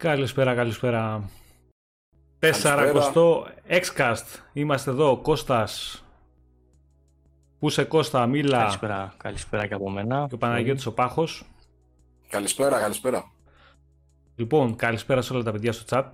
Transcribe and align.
Καλησπέρα, 0.00 0.54
καλησπέρα. 0.54 1.30
400 2.38 3.44
Xcast. 3.68 4.38
Είμαστε 4.52 4.90
εδώ, 4.90 5.16
Κώστας. 5.16 6.04
Πού 7.58 7.68
σε 7.68 7.84
Κώστα, 7.84 8.26
Μίλα. 8.26 8.58
Καλησπέρα, 8.58 9.14
καλησπέρα 9.16 9.66
και 9.66 9.74
από 9.74 9.90
μένα. 9.90 10.26
Και 10.28 10.34
ο 10.34 10.38
Παναγιώτης 10.38 10.86
ο 10.86 10.92
Πάχος. 10.92 11.44
Καλησπέρα, 12.28 12.80
καλησπέρα. 12.80 13.30
Λοιπόν, 14.36 14.76
καλησπέρα 14.76 15.22
σε 15.22 15.32
όλα 15.32 15.42
τα 15.42 15.52
παιδιά 15.52 15.72
στο 15.72 15.84
chat. 15.88 16.04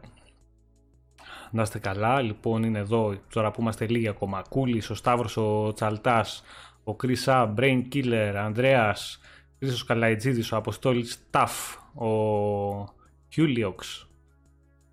Να 1.51 1.63
είστε 1.63 1.79
καλά. 1.79 2.21
Λοιπόν, 2.21 2.63
είναι 2.63 2.79
εδώ 2.79 3.15
τώρα 3.33 3.51
που 3.51 3.61
είμαστε 3.61 3.87
λίγοι 3.87 4.09
ακόμα. 4.09 4.43
Κούλης, 4.49 4.91
ο 4.91 4.95
Σταύρος, 4.95 5.37
ο 5.37 5.73
Τσαλτάς, 5.73 6.43
ο 6.85 6.95
Κρίσα, 6.95 7.55
Brain 7.57 7.83
Killer, 7.93 8.33
Ανδρέας, 8.37 9.21
Χρήστος 9.59 9.85
Καλαϊτζίδης, 9.85 10.53
ο 10.53 10.57
Αποστόλης 10.57 11.19
Ταφ, 11.31 11.77
ο 11.95 12.96
Χιούλιοξ. 13.37 14.09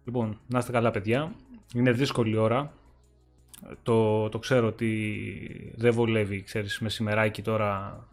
Λοιπόν, 0.06 0.40
να 0.48 0.60
είστε 0.60 0.72
καλά 0.72 0.92
παιδιά. 0.92 1.36
Είναι 1.74 1.92
δύσκολη 1.92 2.38
ώρα. 2.38 2.74
Το, 3.84 4.30
το 4.30 4.40
ξέρω 4.40 4.68
ότι 4.68 5.74
δεν 5.76 5.94
βολεύει, 5.94 6.42
ξέρεις, 6.42 6.80
μεσημεράκι 6.80 7.42
τώρα 7.42 8.04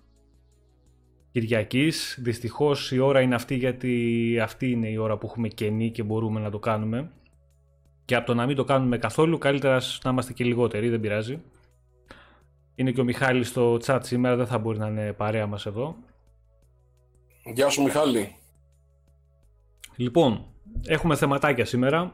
Κυριακής. 1.33 2.19
Δυστυχώς 2.23 2.93
η 2.93 2.99
ώρα 2.99 3.21
είναι 3.21 3.35
αυτή 3.35 3.55
γιατί 3.55 4.39
αυτή 4.43 4.71
είναι 4.71 4.89
η 4.89 4.97
ώρα 4.97 5.17
που 5.17 5.27
έχουμε 5.27 5.49
κενή 5.49 5.91
και 5.91 6.03
μπορούμε 6.03 6.41
να 6.41 6.51
το 6.51 6.59
κάνουμε. 6.59 7.11
Και 8.05 8.15
από 8.15 8.27
το 8.27 8.35
να 8.35 8.47
μην 8.47 8.57
το 8.57 8.65
κάνουμε 8.65 8.99
καθόλου, 8.99 9.39
καλύτερα 9.39 9.81
να 10.05 10.11
είμαστε 10.11 10.33
και 10.33 10.45
λιγότεροι, 10.45 10.89
δεν 10.89 11.01
πειράζει. 11.01 11.43
Είναι 12.75 12.93
και 12.93 13.01
ο 13.01 13.05
Μιχάλης 13.05 13.49
στο 13.49 13.79
chat 13.85 14.01
σήμερα, 14.03 14.37
δεν 14.37 14.47
θα 14.47 14.59
μπορεί 14.59 14.79
να 14.79 14.87
είναι 14.87 15.13
παρέα 15.13 15.47
μας 15.47 15.67
εδώ. 15.67 15.97
Γεια 17.55 17.69
σου 17.69 17.83
Μιχάλη. 17.83 18.35
Λοιπόν, 19.97 20.45
έχουμε 20.87 21.17
θεματάκια 21.17 21.65
σήμερα. 21.65 22.13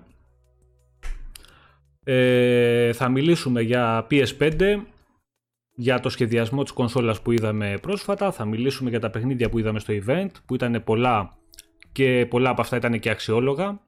Ε, 2.05 2.93
θα 2.93 3.09
μιλήσουμε 3.09 3.61
για 3.61 4.07
PS5, 4.11 4.83
για 5.75 6.01
το 6.01 6.09
σχεδιασμό 6.09 6.63
της 6.63 6.73
κονσόλας 6.73 7.23
που 7.23 7.33
είδαμε 7.33 7.79
πρόσφατα, 7.83 8.33
θα 8.33 8.45
μιλήσουμε 8.45 8.91
για 8.91 9.01
τα 9.01 9.11
παιχνίδια 9.11 9.49
που 9.49 9.59
είδαμε 9.59 9.79
στο 9.79 9.95
event, 10.07 10.31
που 10.47 10.55
ήταν 10.55 10.83
πολλά 10.85 11.37
και 11.93 12.27
πολλά 12.31 12.51
από 12.51 12.61
αυτά 12.61 12.77
ήταν 12.77 12.99
και 12.99 13.11
αξιόλογα. 13.11 13.81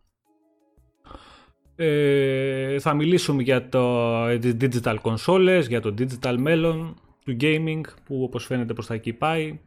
Ε, 1.76 2.78
θα 2.78 2.94
μιλήσουμε 2.94 3.42
για 3.42 3.68
το 3.68 4.24
digital 4.40 4.96
consoles, 5.02 5.64
για 5.68 5.80
το 5.80 5.94
digital 5.98 6.36
μέλλον 6.38 6.96
του 7.24 7.36
gaming 7.40 7.80
που 8.04 8.22
όπως 8.22 8.44
φαίνεται 8.44 8.72
προς 8.72 8.86
τα 8.86 8.94
εκεί 8.94 9.12
πάει. 9.12 9.58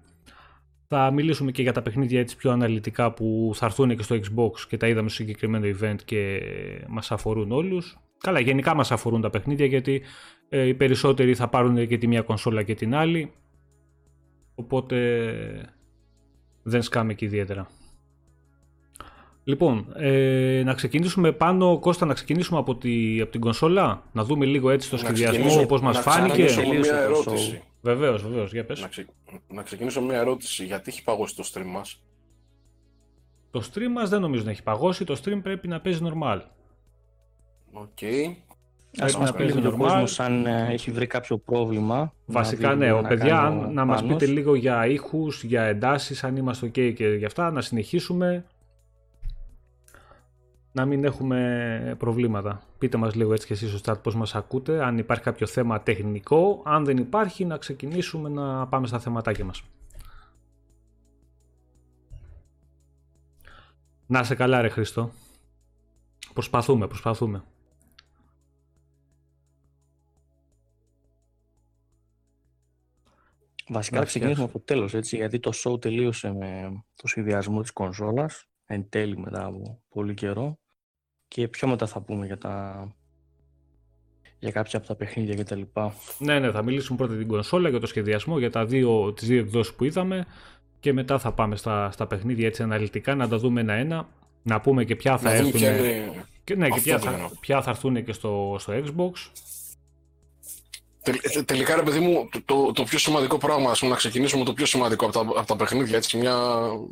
Θα 0.94 1.12
μιλήσουμε 1.12 1.52
και 1.52 1.62
για 1.62 1.72
τα 1.72 1.82
παιχνίδια 1.82 2.20
έτσι 2.20 2.36
πιο 2.36 2.52
αναλυτικά 2.52 3.12
που 3.14 3.52
θα 3.54 3.66
έρθουν 3.66 3.96
και 3.96 4.04
στο 4.04 4.16
Xbox 4.16 4.60
και 4.68 4.78
τα 4.78 4.88
είδαμε 4.88 5.10
στο 5.10 5.18
συγκεκριμένο 5.18 5.66
event 5.66 5.96
και 6.06 6.42
μας 6.88 7.12
αφορούν 7.12 7.52
όλους. 7.52 7.98
Καλά, 8.18 8.40
γενικά 8.40 8.76
μας 8.76 8.92
αφορούν 8.92 9.22
τα 9.22 9.30
παιχνίδια 9.30 9.66
γιατί 9.66 10.02
ε, 10.50 10.66
οι 10.66 10.74
περισσότεροι 10.74 11.36
θα 11.36 11.48
πάρουν 11.48 11.88
και 11.88 11.98
τη 11.98 12.08
μία 12.08 12.22
κονσόλα 12.22 12.64
και 12.64 12.74
την 12.74 12.96
άλλη. 12.96 13.32
Οπότε 14.56 15.26
δεν 16.64 16.82
σκάμε 16.82 17.14
και 17.14 17.26
ιδιαίτερα. 17.26 17.68
Λοιπόν, 19.44 19.94
ε, 19.96 20.62
να 20.66 20.74
ξεκινήσουμε 20.74 21.32
Πάνο, 21.32 21.80
Κώστα, 21.80 22.06
να 22.06 22.14
ξεκινήσουμε 22.14 22.60
από, 22.60 22.76
τη, 22.76 23.22
από 23.22 23.32
την 23.32 23.42
κονσόλα, 23.42 24.04
να 24.12 24.24
δούμε 24.24 24.46
λίγο 24.46 24.70
έτσι 24.70 24.90
το 24.90 24.98
σχεδιασμό, 24.98 25.66
πώς 25.66 25.82
μας 25.82 26.00
φάνηκε. 26.00 26.44
Να 26.44 26.80
μια 26.80 26.96
ερώτηση. 26.96 27.62
Βεβαίως, 27.82 28.24
βεβαίως, 28.24 28.52
για 28.52 28.66
πες. 28.66 28.80
Να, 28.82 28.90
να 29.48 29.64
ξεκινήσω 29.64 30.02
μια 30.02 30.18
ερώτηση, 30.18 30.66
γιατί 30.66 30.90
έχει 30.90 31.04
παγώσει 31.04 31.36
το 31.36 31.50
stream 31.54 31.66
μας; 31.66 32.02
Το 33.52 33.64
stream 33.74 33.90
μας 33.92 34.10
δεν 34.10 34.22
νομίζω 34.22 34.44
να 34.44 34.52
έχει 34.52 34.64
παγώσει, 34.64 35.04
το 35.04 35.22
stream 35.24 35.40
πρέπει 35.44 35.68
να 35.68 35.82
παίζει 35.82 36.00
normal. 36.04 36.40
OK. 37.72 37.88
Okay. 38.02 38.36
Ας 39.00 39.18
μας 39.18 39.34
πει 39.34 39.68
ο 39.68 39.78
κόσμος 39.78 40.20
αν 40.20 40.46
ε, 40.46 40.68
έχει 40.72 40.92
βρει 40.92 41.08
κάποιο 41.08 41.38
πρόβλημα. 41.38 42.14
Βασικά 42.26 42.76
ναι, 42.76 42.92
ο 42.92 43.02
παιδιά 43.02 43.70
να 43.72 43.86
μας 43.86 44.04
πείτε 44.06 44.26
λίγο 44.26 44.56
για 44.56 44.88
ήχους, 44.88 45.44
για 45.44 45.64
εντάσεις, 45.64 46.24
αν 46.24 46.36
είμαστε 46.36 46.68
ok 46.68 46.94
και 46.94 47.08
για 47.08 47.28
αυτά, 47.28 47.52
να 47.52 47.62
συνεχίσουμε 47.62 48.46
να 50.72 50.86
μην 50.86 51.04
έχουμε 51.04 51.96
προβλήματα. 51.98 52.62
Πείτε 52.78 52.98
μας 52.98 53.16
λίγο 53.16 53.34
έτσι 53.34 53.48
και 53.48 53.54
εσείς 53.54 53.80
στο 53.80 53.92
chat 53.92 54.02
πώς 54.04 54.16
μας 54.16 54.36
ακούτε, 54.36 54.84
αν 54.84 54.98
υπάρχει 54.98 55.24
κάποιο 55.24 55.48
θέμα 55.48 55.82
τεχνικό, 55.82 56.62
αν 56.66 56.86
δεν 56.86 56.98
υπάρχει 56.98 57.46
να 57.46 57.58
ξεκινήσουμε 57.58 58.30
να 58.30 58.68
πάμε 58.68 58.88
στα 58.88 59.00
θεματάκια 59.00 59.46
μας. 59.46 59.64
Να 64.08 64.24
σε 64.24 64.36
καλά 64.36 64.62
ρε 64.62 64.70
Χριστό. 64.70 65.12
Προσπαθούμε, 66.34 66.88
προσπαθούμε. 66.88 67.44
Βασικά 73.68 73.98
θα 73.98 74.06
ξεκινήσουμε 74.06 74.44
από 74.44 74.54
το 74.54 74.60
τέλος, 74.66 74.94
έτσι, 74.94 75.16
γιατί 75.16 75.40
το 75.40 75.52
show 75.54 75.82
τελείωσε 75.82 76.34
με 76.34 76.72
το 76.96 77.08
σχεδιασμό 77.08 77.62
της 77.62 77.72
κονσόλας 77.72 78.46
εν 78.66 78.90
τέλει 78.90 79.18
μετά 79.18 79.46
από 79.46 79.82
πολύ 79.90 80.14
καιρό 80.14 80.61
και 81.34 81.48
πιο 81.48 81.68
μετά 81.68 81.88
θα 81.88 82.00
πούμε 82.00 82.26
για 82.26 82.38
τα 82.38 82.88
για 84.40 84.52
κάποια 84.52 84.80
από 84.80 84.88
τα 84.88 84.96
παιχνίδια 84.96 85.36
και 85.36 85.44
τα 85.44 85.56
λοιπά. 85.56 85.94
Ναι, 86.18 86.40
ναι, 86.40 86.52
θα 86.52 86.64
μιλήσουμε 86.64 86.98
πρώτα 86.98 87.16
την 87.16 87.28
κονσόλα 87.28 87.70
για 87.70 87.80
το 87.80 87.88
σχεδιασμό, 87.88 88.40
για 88.40 88.52
τα 88.52 88.66
δύο, 88.66 89.14
τις 89.14 89.28
δύο 89.28 89.40
εκδόσεις 89.40 89.74
που 89.74 89.84
είδαμε 89.84 90.26
και 90.80 90.94
μετά 90.94 91.20
θα 91.20 91.32
πάμε 91.32 91.56
στα, 91.56 91.92
στα 91.92 92.08
παιχνίδια 92.08 92.48
έτσι 92.48 92.64
αναλυτικά, 92.64 93.16
να 93.16 93.28
τα 93.28 93.38
δούμε 93.38 93.62
ένα-ένα, 93.62 94.08
να 94.44 94.62
πούμε 94.62 94.84
και 94.84 94.96
ποια 94.96 95.18
θα 95.18 95.32
έρθουν 95.32 95.52
και, 96.44 96.56
ναι, 96.56 96.70
και 96.70 96.82
ποια 96.82 97.00
θα, 97.00 97.32
ποια 97.40 97.62
θα 97.62 97.70
έρθουν 97.70 98.04
και 98.04 98.14
στο, 98.14 98.56
στο 98.60 98.74
Xbox. 98.74 99.12
Τε, 101.02 101.42
τελικά, 101.44 101.76
ρε 101.76 101.82
παιδί 101.82 102.00
μου, 102.00 102.30
το, 102.32 102.42
το, 102.46 102.72
το 102.72 102.84
πιο 102.84 102.98
σημαντικό 102.98 103.38
πράγμα, 103.38 103.72
ας 103.72 103.82
να 103.82 103.96
ξεκινήσουμε 103.96 104.44
το 104.44 104.54
πιο 104.54 104.66
σημαντικό 104.66 105.06
από 105.06 105.14
τα, 105.14 105.20
από 105.20 105.48
τα 105.48 105.56
παιχνίδια, 105.56 105.98
έτσι, 105.98 106.18
μια, 106.18 106.36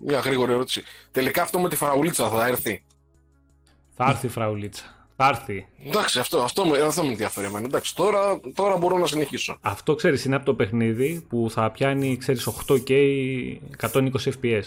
μια 0.06 0.20
γρήγορη 0.20 0.52
ερώτηση. 0.52 0.84
Τελικά 1.12 1.42
αυτό 1.42 1.60
με 1.60 1.70
τη 1.70 1.76
φραουλίτσα 1.76 2.30
θα 2.30 2.48
έρθει. 2.48 2.84
Θα 4.02 4.10
έρθει 4.10 4.26
η 4.26 4.30
φραουλίτσα. 4.30 4.84
Θα 5.16 5.28
έρθει. 5.28 5.68
Εντάξει, 5.86 6.20
αυτό, 6.20 6.42
αυτό, 6.42 6.62
αυτό 6.86 7.04
με 7.04 7.10
ενδιαφέρει 7.10 7.46
εμένα. 7.48 7.66
Εντάξει, 7.66 7.96
τώρα, 7.96 8.40
τώρα 8.56 8.78
μπορώ 8.78 8.98
να 8.98 9.06
συνεχίσω. 9.06 9.58
Αυτό 9.62 9.96
ξέρεις, 9.96 10.26
είναι 10.26 10.36
από 10.36 10.46
το 10.46 10.54
παιχνίδι 10.54 11.26
που 11.30 11.48
θα 11.50 11.72
πιάνει, 11.72 12.18
ξέρεις, 12.18 12.48
8K 12.68 12.92
120 13.78 14.10
FPS. 14.12 14.64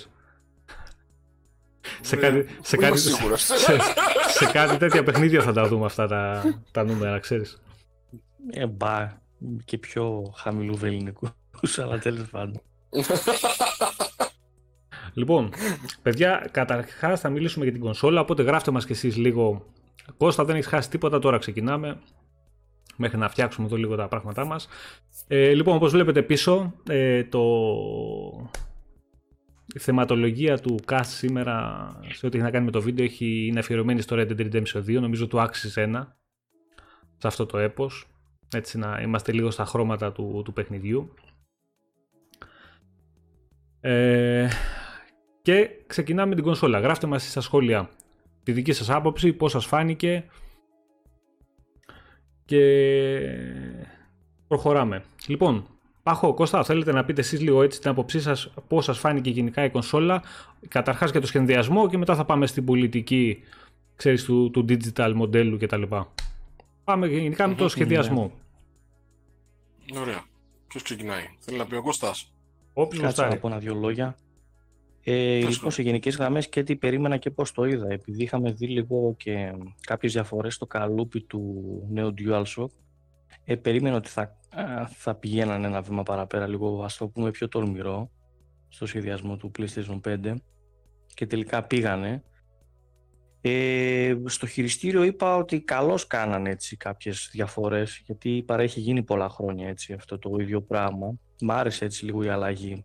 σε, 2.00 2.16
κάτι, 2.16 2.46
σε, 2.62 2.76
κάτι, 2.76 2.98
σε, 2.98 3.16
σε, 4.28 4.46
κάτι 4.52 4.76
τέτοια 4.76 5.02
παιχνίδια 5.02 5.42
θα 5.42 5.52
τα 5.52 5.68
δούμε 5.68 5.84
αυτά 5.84 6.06
τα, 6.06 6.42
τα 6.70 6.84
νούμερα, 6.84 7.18
ξέρεις. 7.18 7.62
Ε, 8.50 8.66
μπα, 8.66 9.12
και 9.64 9.78
πιο 9.78 10.32
χαμηλού 10.36 10.76
βεληνικούς, 10.76 11.30
αλλά 11.78 11.98
τέλος 11.98 12.28
πάντων. 12.30 12.62
Λοιπόν, 15.14 15.50
παιδιά, 16.02 16.48
καταρχάς 16.50 17.20
θα 17.20 17.28
μιλήσουμε 17.28 17.64
για 17.64 17.72
την 17.72 17.82
κονσόλα, 17.82 18.20
οπότε 18.20 18.42
γράφτε 18.42 18.70
μας 18.70 18.86
κι 18.86 18.92
εσείς 18.92 19.16
λίγο. 19.16 19.66
Κώστα, 20.16 20.44
δεν 20.44 20.54
έχεις 20.54 20.66
χάσει 20.66 20.90
τίποτα, 20.90 21.18
τώρα 21.18 21.38
ξεκινάμε. 21.38 22.00
Μέχρι 22.96 23.18
να 23.18 23.28
φτιάξουμε 23.28 23.66
εδώ 23.66 23.76
λίγο 23.76 23.96
τα 23.96 24.08
πράγματά 24.08 24.44
μας. 24.44 24.68
Ε, 25.26 25.52
λοιπόν, 25.52 25.76
όπως 25.76 25.90
βλέπετε 25.90 26.22
πίσω, 26.22 26.74
ε, 26.88 27.24
το... 27.24 27.42
η 29.74 29.78
θεματολογία 29.78 30.58
του 30.58 30.78
cast 30.86 31.00
σήμερα, 31.04 31.88
σε 32.12 32.26
ό,τι 32.26 32.36
έχει 32.36 32.46
να 32.46 32.52
κάνει 32.52 32.64
με 32.64 32.70
το 32.70 32.80
βίντεο, 32.80 33.04
έχει, 33.04 33.46
είναι 33.46 33.58
αφιερωμένη 33.58 34.00
στο 34.00 34.16
Red 34.18 34.28
Dead 34.28 34.52
Redemption 34.52 34.78
2. 34.78 35.00
Νομίζω 35.00 35.26
του 35.26 35.40
άξιζε 35.40 35.82
ένα 35.82 36.16
σε 37.16 37.26
αυτό 37.26 37.46
το 37.46 37.58
έπος. 37.58 38.06
Έτσι 38.54 38.78
να 38.78 39.00
είμαστε 39.02 39.32
λίγο 39.32 39.50
στα 39.50 39.64
χρώματα 39.64 40.12
του, 40.12 40.42
του 40.44 40.52
παιχνιδιού. 40.52 41.14
Ε, 43.80 44.48
και 45.42 45.70
ξεκινάμε 45.86 46.34
την 46.34 46.44
κονσόλα. 46.44 46.78
Γράφτε 46.78 47.06
μας 47.06 47.30
στα 47.30 47.40
σχόλια 47.40 47.90
τη 48.42 48.52
δική 48.52 48.72
σας 48.72 48.90
άποψη, 48.90 49.32
πώς 49.32 49.50
σας 49.50 49.66
φάνηκε 49.66 50.24
και 52.44 52.60
προχωράμε. 54.48 55.04
Λοιπόν, 55.26 55.66
Πάχο, 56.02 56.34
Κώστα, 56.34 56.64
θέλετε 56.64 56.92
να 56.92 57.04
πείτε 57.04 57.20
εσείς 57.20 57.40
λίγο 57.40 57.62
έτσι 57.62 57.80
την 57.80 57.90
άποψή 57.90 58.20
σας 58.20 58.52
πώς 58.68 58.84
σας 58.84 58.98
φάνηκε 58.98 59.30
γενικά 59.30 59.64
η 59.64 59.70
κονσόλα, 59.70 60.22
καταρχάς 60.68 61.10
για 61.10 61.20
το 61.20 61.26
σχεδιασμό 61.26 61.88
και 61.88 61.98
μετά 61.98 62.14
θα 62.14 62.24
πάμε 62.24 62.46
στην 62.46 62.64
πολιτική 62.64 63.42
ξέρεις, 63.96 64.24
του, 64.24 64.50
του 64.50 64.64
digital 64.68 65.12
μοντέλου 65.14 65.58
κτλ. 65.58 65.82
Πάμε 66.84 67.06
γενικά 67.06 67.48
με 67.48 67.54
το 67.54 67.68
σχεδιασμό. 67.68 68.32
Ωραία. 70.00 70.24
Ποιος 70.68 70.82
ξεκινάει, 70.82 71.36
θέλει 71.38 71.58
να 71.58 71.66
πει 71.66 71.74
ο 71.74 71.82
Κώστας. 71.82 72.32
Όποιος 72.72 73.02
Κάτσε 73.02 73.26
να 73.26 73.36
πω 73.36 73.48
ένα 73.48 73.58
δύο 73.58 73.74
λόγια. 73.74 74.16
Ε, 75.04 75.38
λοιπόν, 75.38 75.70
σε 75.70 75.82
γενικές 75.82 76.16
γραμμές 76.16 76.48
και 76.48 76.62
τι 76.62 76.76
περίμενα 76.76 77.16
και 77.16 77.30
πώς 77.30 77.52
το 77.52 77.64
είδα. 77.64 77.92
Επειδή 77.92 78.22
είχαμε 78.22 78.52
δει 78.52 78.66
λίγο 78.66 79.14
και 79.18 79.52
κάποιες 79.80 80.12
διαφορές 80.12 80.54
στο 80.54 80.66
καλούπι 80.66 81.20
του 81.20 81.62
νέου 81.90 82.14
DualShock, 82.18 82.66
ε, 83.44 83.56
περίμενα 83.56 83.96
ότι 83.96 84.08
θα, 84.08 84.38
θα 84.86 85.14
πηγαίνανε 85.14 85.66
ένα 85.66 85.80
βήμα 85.80 86.02
παραπέρα, 86.02 86.46
λίγο 86.46 86.82
ας 86.82 86.96
το 86.96 87.08
πούμε 87.08 87.30
πιο 87.30 87.48
τολμηρό, 87.48 88.10
στο 88.68 88.86
σχεδιασμό 88.86 89.36
του 89.36 89.50
PlayStation 89.58 90.00
5 90.00 90.34
και 91.14 91.26
τελικά 91.26 91.62
πήγανε. 91.62 92.22
Ε, 93.40 94.16
στο 94.24 94.46
χειριστήριο 94.46 95.02
είπα 95.02 95.36
ότι 95.36 95.60
καλώς 95.60 96.06
κάνανε 96.06 96.50
έτσι 96.50 96.76
κάποιες 96.76 97.28
διαφορές 97.32 98.02
γιατί 98.06 98.42
παρέχει 98.46 98.80
γίνει 98.80 99.02
πολλά 99.02 99.28
χρόνια 99.28 99.68
έτσι 99.68 99.92
αυτό 99.92 100.18
το 100.18 100.36
ίδιο 100.40 100.62
πράγμα. 100.62 101.14
Μ' 101.40 101.50
άρεσε 101.50 101.84
έτσι 101.84 102.04
λίγο 102.04 102.22
η 102.22 102.28
αλλαγή. 102.28 102.84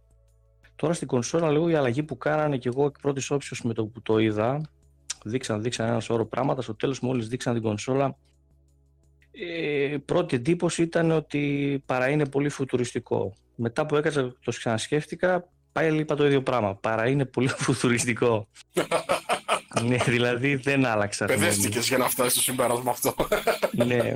Τώρα 0.78 0.94
στην 0.94 1.08
κονσόλα 1.08 1.52
λίγο 1.52 1.70
η 1.70 1.74
αλλαγή 1.76 2.04
που 2.04 2.18
κάνανε 2.18 2.58
και 2.58 2.68
εγώ 2.68 2.86
εκ 2.86 3.00
πρώτης 3.02 3.32
όψεως 3.32 3.62
με 3.62 3.74
το 3.74 3.86
που 3.86 4.02
το 4.02 4.18
είδα 4.18 4.62
δείξαν, 5.24 5.62
δείξαν 5.62 5.88
ένα 5.88 6.00
σώρο 6.00 6.26
πράγματα. 6.26 6.62
Στο 6.62 6.76
τέλος 6.76 7.00
μόλις 7.00 7.28
δείξαν 7.28 7.54
την 7.54 7.64
κονσόλα 7.64 8.18
ε, 9.40 9.98
πρώτη 10.06 10.36
εντύπωση 10.36 10.82
ήταν 10.82 11.12
ότι 11.12 11.84
παρά 11.86 12.10
είναι 12.10 12.26
πολύ 12.26 12.50
φουτουριστικό. 12.50 13.34
Μετά 13.56 13.86
που 13.86 13.96
έκατσα 13.96 14.36
το 14.44 14.52
ξανασκέφτηκα 14.52 15.48
πάλι 15.72 16.00
είπα 16.00 16.16
το 16.16 16.26
ίδιο 16.26 16.42
πράγμα. 16.42 16.76
Παρά 16.76 17.08
είναι 17.08 17.26
πολύ 17.26 17.48
φουτουριστικό. 17.64 18.48
ναι, 19.88 19.98
δηλαδή 19.98 20.56
δεν 20.56 20.86
άλλαξα. 20.86 21.26
Παιδεύτηκες 21.26 21.88
για 21.88 21.98
να 21.98 22.10
φτάσεις 22.10 22.32
στο 22.32 22.42
συμπέρασμα 22.42 22.92
αυτό. 22.92 23.16
ναι. 23.86 24.16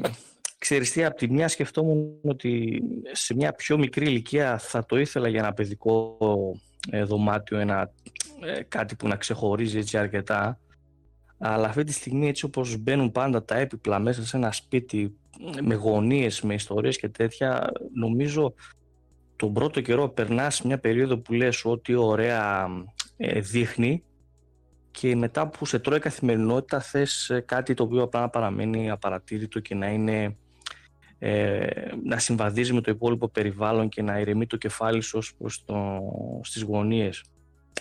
Ξέρεις 0.61 0.91
τι, 0.91 1.03
από 1.03 1.15
τη 1.15 1.31
μια 1.31 1.47
σκεφτόμουν 1.47 2.19
ότι 2.23 2.81
σε 3.11 3.33
μια 3.33 3.53
πιο 3.53 3.77
μικρή 3.77 4.05
ηλικία 4.05 4.57
θα 4.57 4.85
το 4.85 4.99
ήθελα 4.99 5.27
για 5.27 5.39
ένα 5.39 5.53
παιδικό 5.53 6.17
ε, 6.89 7.03
δωμάτιο, 7.03 7.57
ένα, 7.57 7.91
ε, 8.41 8.61
κάτι 8.67 8.95
που 8.95 9.07
να 9.07 9.15
ξεχωρίζει 9.15 9.77
έτσι 9.77 9.97
αρκετά. 9.97 10.59
Αλλά 11.37 11.67
αυτή 11.67 11.83
τη 11.83 11.93
στιγμή 11.93 12.27
έτσι 12.27 12.45
όπως 12.45 12.77
μπαίνουν 12.77 13.11
πάντα 13.11 13.43
τα 13.43 13.57
έπιπλα 13.57 13.99
μέσα 13.99 14.25
σε 14.25 14.37
ένα 14.37 14.51
σπίτι 14.51 15.17
με 15.61 15.75
γωνίες, 15.75 16.41
με 16.41 16.53
ιστορίες 16.53 16.97
και 16.97 17.09
τέτοια, 17.09 17.71
νομίζω 17.93 18.53
τον 19.35 19.53
πρώτο 19.53 19.81
καιρό 19.81 20.09
περνάς 20.09 20.61
μια 20.61 20.79
περίοδο 20.79 21.17
που 21.17 21.33
λες 21.33 21.65
ότι 21.65 21.95
ωραία 21.95 22.67
ε, 23.17 23.39
δείχνει 23.39 24.03
και 24.91 25.15
μετά 25.15 25.47
που 25.47 25.65
σε 25.65 25.79
τρώει 25.79 25.99
καθημερινότητα 25.99 26.79
θες 26.79 27.29
ε, 27.29 27.39
κάτι 27.39 27.73
το 27.73 27.83
οποίο 27.83 28.01
απλά 28.01 28.19
να 28.19 28.29
παραμένει 28.29 28.89
απαρατήρητο 28.89 29.59
και 29.59 29.75
να 29.75 29.87
είναι 29.87 30.35
ε, 31.23 31.67
να 32.03 32.19
συμβαδίζει 32.19 32.73
με 32.73 32.81
το 32.81 32.91
υπόλοιπο 32.91 33.27
περιβάλλον 33.27 33.89
και 33.89 34.01
να 34.01 34.19
ηρεμεί 34.19 34.45
το 34.45 34.57
κεφάλι 34.57 35.01
σου 35.01 35.19
προς 35.37 35.63
το, 35.65 35.99
στις 36.41 36.61
γωνίες. 36.61 37.23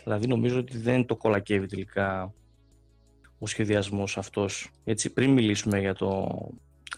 Δηλαδή 0.05 0.27
νομίζω 0.27 0.59
ότι 0.59 0.79
δεν 0.79 1.07
το 1.07 1.17
κολακεύει 1.17 1.67
τελικά 1.67 2.35
ο 3.39 3.47
σχεδιασμός 3.47 4.19
αυτός. 4.19 4.71
Έτσι 4.85 5.13
πριν 5.13 5.33
μιλήσουμε 5.33 5.81
για 5.81 5.95
το 5.95 6.29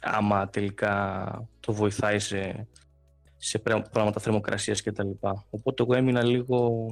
άμα 0.01 0.49
τελικά 0.49 1.49
το 1.61 1.73
βοηθάει 1.73 2.19
σε, 2.19 2.67
σε 3.37 3.59
πράγματα 3.93 4.21
θερμοκρασίας 4.21 4.83
κτλ. 4.83 5.11
Οπότε 5.51 5.83
εγώ 5.83 5.95
έμεινα 5.95 6.25
λίγο 6.25 6.87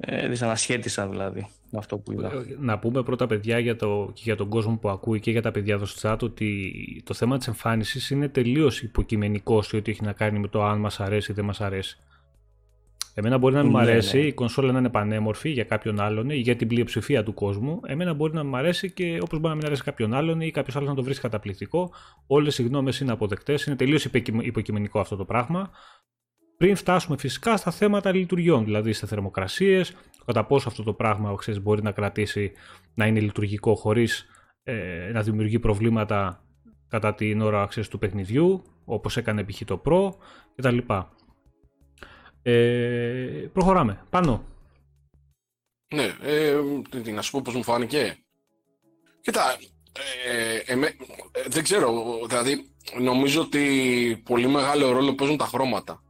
ε, 0.00 0.28
δυσανασχέτησα 0.28 1.08
δηλαδή 1.08 1.46
με 1.70 1.78
αυτό 1.78 1.98
που 1.98 2.12
είδα. 2.12 2.26
Ε, 2.32 2.56
να 2.58 2.78
πούμε 2.78 3.02
πρώτα 3.02 3.26
παιδιά 3.26 3.58
για, 3.58 3.76
το, 3.76 4.10
και 4.14 4.22
για 4.24 4.36
τον 4.36 4.48
κόσμο 4.48 4.76
που 4.76 4.88
ακούει 4.88 5.20
και 5.20 5.30
για 5.30 5.42
τα 5.42 5.50
παιδιά 5.50 5.74
εδώ 5.74 5.84
στο 5.84 6.12
chat 6.12 6.18
ότι 6.22 6.72
το 7.04 7.14
θέμα 7.14 7.38
της 7.38 7.46
εμφάνισης 7.46 8.10
είναι 8.10 8.28
τελείως 8.28 8.82
υποκειμενικό 8.82 9.62
σε 9.62 9.76
ό,τι 9.76 9.90
έχει 9.90 10.04
να 10.04 10.12
κάνει 10.12 10.38
με 10.38 10.48
το 10.48 10.64
αν 10.64 10.78
μας 10.78 11.00
αρέσει 11.00 11.30
ή 11.32 11.34
δεν 11.34 11.44
μας 11.44 11.60
αρέσει. 11.60 11.98
Εμένα 13.14 13.38
μπορεί 13.38 13.54
να 13.54 13.62
μην 13.62 13.70
μου 13.70 13.76
ναι, 13.76 13.82
αρέσει 13.82 14.16
ναι. 14.16 14.26
η 14.26 14.32
κονσόλα 14.32 14.72
να 14.72 14.78
είναι 14.78 14.88
πανέμορφη 14.88 15.50
για 15.50 15.64
κάποιον 15.64 16.00
άλλον 16.00 16.30
ή 16.30 16.36
για 16.36 16.56
την 16.56 16.68
πλειοψηφία 16.68 17.22
του 17.22 17.34
κόσμου. 17.34 17.80
Εμένα 17.86 18.14
μπορεί 18.14 18.34
να 18.34 18.44
μου 18.44 18.56
αρέσει 18.56 18.90
και 18.90 19.18
όπως 19.20 19.38
μπορεί 19.38 19.48
να 19.48 19.54
μην 19.54 19.66
αρέσει 19.66 19.82
κάποιον 19.82 20.14
άλλον 20.14 20.40
ή 20.40 20.50
κάποιος 20.50 20.76
άλλος 20.76 20.88
να 20.88 20.94
το 20.94 21.02
βρίσκει 21.02 21.22
καταπληκτικό. 21.22 21.92
Όλες 22.26 22.58
οι 22.58 22.62
γνώμες 22.62 23.00
είναι 23.00 23.12
αποδεκτές. 23.12 23.64
Είναι 23.64 23.76
τελείως 23.76 24.04
υποκειμενικό 24.40 25.00
αυτό 25.00 25.16
το 25.16 25.24
πράγμα. 25.24 25.70
Πριν 26.60 26.76
φτάσουμε 26.76 27.16
φυσικά 27.16 27.56
στα 27.56 27.70
θέματα 27.70 28.14
λειτουργιών, 28.14 28.64
δηλαδή 28.64 28.92
σε 28.92 29.06
θερμοκρασίες, 29.06 29.96
κατά 30.24 30.44
πόσο 30.44 30.68
αυτό 30.68 30.82
το 30.82 30.92
πράγμα 30.92 31.34
ξέρεις, 31.34 31.60
μπορεί 31.62 31.82
να 31.82 31.92
κρατήσει 31.92 32.52
να 32.94 33.06
είναι 33.06 33.20
λειτουργικό 33.20 33.74
χωρίς 33.74 34.26
ε, 34.62 35.10
να 35.12 35.22
δημιουργεί 35.22 35.58
προβλήματα 35.58 36.44
κατά 36.88 37.14
την 37.14 37.40
ώρα 37.40 37.66
ξέρεις, 37.66 37.88
του 37.88 37.98
παιχνιδιού, 37.98 38.62
όπως 38.84 39.16
έκανε 39.16 39.44
π.χ. 39.44 39.60
το 39.64 39.82
Pro 39.84 40.10
κτλ. 40.56 40.78
Ε, 42.42 43.48
προχωράμε. 43.52 44.04
Πάνω. 44.10 44.44
Ναι, 45.94 46.14
ε, 46.22 46.56
να 47.12 47.22
σου 47.22 47.30
πω 47.30 47.42
πώς 47.44 47.54
μου 47.54 47.62
φάνηκε. 47.62 48.16
Κοίτα, 49.20 49.56
ε, 50.26 50.72
ε, 50.72 50.94
δεν 51.48 51.62
ξέρω, 51.62 51.92
δηλαδή 52.28 52.70
νομίζω 53.00 53.40
ότι 53.40 54.22
πολύ 54.24 54.46
μεγάλο 54.46 54.90
ρόλο 54.90 55.14
παίζουν 55.14 55.36
τα 55.36 55.46
χρώματα. 55.46 56.02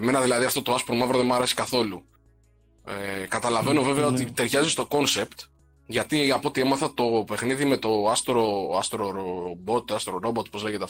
Εμένα 0.00 0.20
δηλαδή 0.20 0.44
αυτό 0.44 0.62
το 0.62 0.74
άσπρο 0.74 0.94
μαύρο 0.94 1.16
δεν 1.16 1.26
μου 1.26 1.34
αρέσει 1.34 1.54
καθόλου. 1.54 2.04
Ε, 2.84 3.26
καταλαβαίνω 3.26 3.82
βέβαια 3.82 4.06
ότι 4.06 4.24
ναι. 4.24 4.30
ταιριάζει 4.30 4.70
στο 4.70 4.88
concept, 4.90 5.46
γιατί 5.86 6.30
από 6.32 6.48
ό,τι 6.48 6.60
έμαθα 6.60 6.94
το 6.94 7.24
παιχνίδι 7.26 7.64
με 7.64 7.76
το 7.76 8.12
Astro, 8.12 8.34
Astro 8.80 9.00
Robot, 9.00 9.96
Astro 9.96 10.28
Robot, 10.28 10.50
πώς 10.50 10.62
λέγεται 10.62 10.84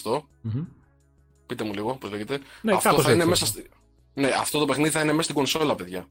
Πείτε 1.47 1.65
μου 1.65 1.73
λίγο 1.73 1.95
πώς 1.95 2.11
λέγεται. 2.11 2.39
Ναι, 2.63 2.73
αυτό 2.73 3.01
θα 3.01 3.13
είναι 3.13 3.25
μέσα 3.25 3.47
στη... 3.47 3.71
Ναι, 4.15 4.29
αυτό 4.41 4.59
το 4.59 4.65
παιχνίδι 4.65 4.91
θα 4.91 5.01
είναι 5.01 5.11
μέσα 5.11 5.23
στην 5.23 5.35
κονσόλα, 5.35 5.75
παιδιά. 5.75 6.07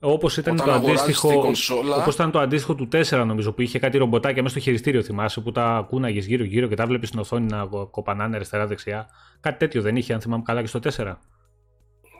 Όπως 0.00 0.36
ήταν, 0.36 0.56
το 0.56 0.72
αντίστοιχο, 0.72 1.40
κονσόλα... 1.40 1.96
όπως 1.96 2.14
ήταν 2.14 2.30
το 2.30 2.38
αντίστοιχο 2.38 2.74
του 2.74 2.88
4, 2.92 3.24
νομίζω, 3.26 3.52
που 3.52 3.62
είχε 3.62 3.78
κάτι 3.78 3.98
ρομποτάκια 3.98 4.42
μέσα 4.42 4.54
στο 4.54 4.64
χειριστήριο, 4.64 5.02
θυμάσαι, 5.02 5.40
που 5.40 5.52
τα 5.52 5.86
κούναγε 5.88 6.20
γύρω-γύρω 6.20 6.66
και 6.66 6.74
τα 6.74 6.86
βλέπεις 6.86 7.08
στην 7.08 7.20
οθόνη 7.20 7.46
να 7.46 7.66
κοπανάνε 7.90 8.36
αριστερά-δεξιά. 8.36 9.08
Κάτι 9.40 9.58
τέτοιο 9.58 9.82
δεν 9.82 9.96
είχε, 9.96 10.12
αν 10.12 10.20
θυμάμαι 10.20 10.42
καλά, 10.46 10.60
και 10.60 10.66
στο 10.66 10.80
4. 10.96 11.14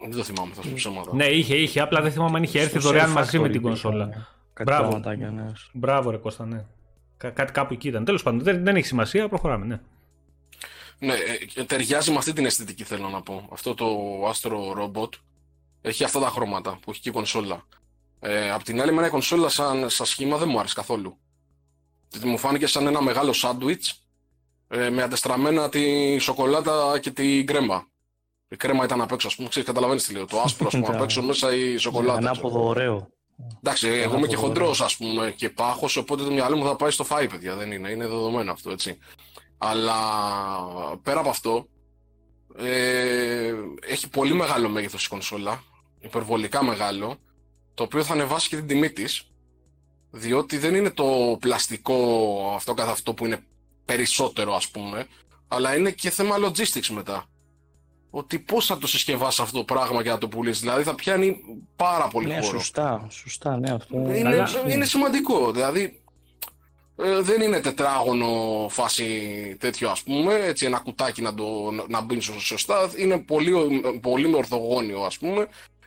Δεν 0.01 0.17
το 0.17 0.23
θυμάμαι, 0.23 0.55
θα 0.55 0.63
σου 0.63 0.73
ψέματα. 0.73 1.15
Ναι, 1.15 1.25
είχε, 1.25 1.55
είχε. 1.55 1.81
Απλά 1.81 2.01
δεν 2.01 2.13
θυμάμαι 2.13 2.37
αν 2.37 2.43
είχε 2.43 2.61
έρθει 2.61 2.79
δωρεάν 2.79 3.11
μαζί 3.11 3.39
με 3.39 3.49
την 3.49 3.63
κονσόλα. 3.63 4.07
Ναι. 4.07 4.27
Μπράβο. 4.65 4.99
Ναι. 4.99 5.53
Μπράβο, 5.73 6.11
ρε 6.11 6.17
Κώστα, 6.17 6.47
ναι. 6.47 6.65
κάτι 7.17 7.53
κάπου 7.53 7.73
εκεί 7.73 7.89
ήταν. 7.89 8.05
Τέλος 8.05 8.23
πάντων, 8.23 8.41
δεν, 8.41 8.65
δεν 8.65 8.77
έχει 8.77 8.87
σημασία, 8.87 9.29
προχωράμε, 9.29 9.67
ναι. 9.67 9.81
Ναι, 10.99 11.15
ε, 11.55 11.65
ταιριάζει 11.65 12.11
με 12.11 12.17
αυτή 12.17 12.33
την 12.33 12.45
αισθητική 12.45 12.85
θέλω 12.85 13.09
να 13.09 13.23
πω. 13.23 13.49
Αυτό 13.53 13.75
το 13.75 13.87
Astro 14.31 14.83
Robot 14.83 15.09
έχει 15.81 16.05
αυτά 16.05 16.21
τα 16.21 16.29
χρώματα 16.29 16.79
που 16.81 16.91
έχει 16.91 17.01
και 17.01 17.09
η 17.09 17.13
κονσόλα. 17.13 17.65
Ε, 18.21 18.51
απ' 18.51 18.63
την 18.63 18.81
άλλη, 18.81 18.93
με 18.93 19.07
η 19.07 19.11
κονσόλα 19.11 19.49
σαν, 19.49 19.91
σαν 19.91 20.07
σχήμα 20.07 20.37
δεν 20.37 20.49
μου 20.49 20.59
άρεσε 20.59 20.75
καθόλου. 20.75 21.17
Γιατί 22.11 22.27
μου 22.27 22.39
φάνηκε 22.39 22.67
σαν 22.67 22.87
ένα 22.87 23.03
μεγάλο 23.03 23.33
σάντουιτς 23.33 24.03
ε, 24.69 24.91
με 24.91 25.03
αντεστραμμένα 25.03 25.69
τη 25.69 26.19
σοκολάτα 26.19 26.99
και 26.99 27.11
την 27.11 27.47
κρέμα. 27.47 27.87
Η 28.49 28.57
κρέμα 28.57 28.85
ήταν 28.85 29.01
απ' 29.01 29.13
έξω, 29.13 29.27
ας 29.27 29.37
πούμε. 29.37 29.49
Ξέρεις, 29.49 29.69
καταλαβαίνεις 29.69 30.05
τι 30.05 30.13
λέω. 30.13 30.27
Το 30.27 30.41
άσπρο, 30.41 30.67
ας 30.67 30.73
πούμε, 30.73 30.87
απ' 30.87 31.03
έξω 31.03 31.23
μέσα 31.23 31.55
η 31.55 31.77
σοκολάτα. 31.77 32.19
Ανάποδο 32.19 32.67
ωραίο. 32.67 33.09
Εντάξει, 33.63 33.89
εγώ 33.89 34.17
είμαι 34.17 34.27
και 34.27 34.37
χοντρός, 34.37 34.81
ας 34.81 34.97
πούμε, 34.97 35.35
και 35.37 35.51
πάχος, 35.51 35.97
οπότε 35.97 36.23
το 36.23 36.31
μυαλό 36.31 36.57
μου 36.57 36.65
θα 36.65 36.77
πάει 36.77 36.91
στο 36.91 37.05
φάι, 37.05 37.29
παιδιά. 37.29 37.55
Δεν 37.55 37.73
είναι, 37.73 37.91
είναι 37.91 38.07
δεδομένο 38.07 38.53
αυτό, 38.53 38.71
έτσι. 38.71 38.99
Αλλά 39.59 39.97
πέρα 41.03 41.21
από 41.21 41.29
αυτό, 41.29 41.67
ε, 42.59 43.55
έχει 43.87 44.09
πολύ 44.09 44.35
μεγάλο 44.35 44.69
μέγεθος 44.69 45.05
η 45.05 45.09
κονσόλα, 45.09 45.63
υπερβολικά 46.01 46.65
μεγάλο, 46.65 47.17
το 47.75 47.83
οποίο 47.83 48.05
θα 48.05 48.13
ανεβάσει 48.13 48.49
και 48.49 48.57
την 48.57 48.67
τιμή 48.67 48.91
της, 48.91 49.31
διότι 50.11 50.59
δεν 50.59 50.75
είναι 50.75 50.91
το 50.91 51.37
πλαστικό 51.41 52.53
αυτό 52.55 52.75
καθ' 52.75 52.89
αυτό 52.89 53.15
που 53.15 53.27
είναι 53.27 53.45
περισσότερο 53.85 54.55
ας 54.55 54.69
πούμε, 54.71 55.07
αλλά 55.49 55.77
είναι 55.77 55.91
και 55.91 56.11
θέμα 56.11 56.37
logistics 56.39 56.89
μετά. 56.89 57.27
Ότι 58.17 58.39
πώς 58.39 58.67
θα 58.67 58.79
το 58.79 58.87
συσκευάσεις 58.87 59.41
αυτό 59.41 59.59
το 59.59 59.65
πράγμα 59.65 60.03
και 60.03 60.09
να 60.09 60.19
το 60.19 60.29
πουλήσεις, 60.29 60.61
δηλαδή 60.61 60.83
θα 60.83 60.95
πιάνει 60.95 61.37
πάρα 61.77 62.09
πολύ 62.09 62.27
ναι, 62.27 62.41
χώρο. 62.41 62.59
Σωστά, 62.59 63.07
σωστά, 63.11 63.59
ναι, 63.59 63.71
αυτό 63.73 63.97
είναι, 63.97 64.45
είναι 64.69 64.85
σημαντικό. 64.85 65.53
Δηλαδή, 65.53 66.01
ε, 66.97 67.21
δεν 67.21 67.41
είναι 67.41 67.61
τετράγωνο 67.61 68.27
φάση 68.69 69.07
τέτοιο 69.61 69.91
ας 69.91 70.03
πούμε, 70.03 70.35
έτσι 70.35 70.67
ένα 70.67 70.79
κουτάκι 70.79 71.23
να, 71.23 71.35
το, 71.35 71.45
να 71.89 72.01
μπει 72.01 72.21
σωστά, 72.21 72.91
είναι 72.97 73.19
πολύ, 73.19 73.81
πολύ 74.01 74.35
ορθογώνιο 74.35 75.01
ας 75.03 75.19
πούμε. 75.19 75.47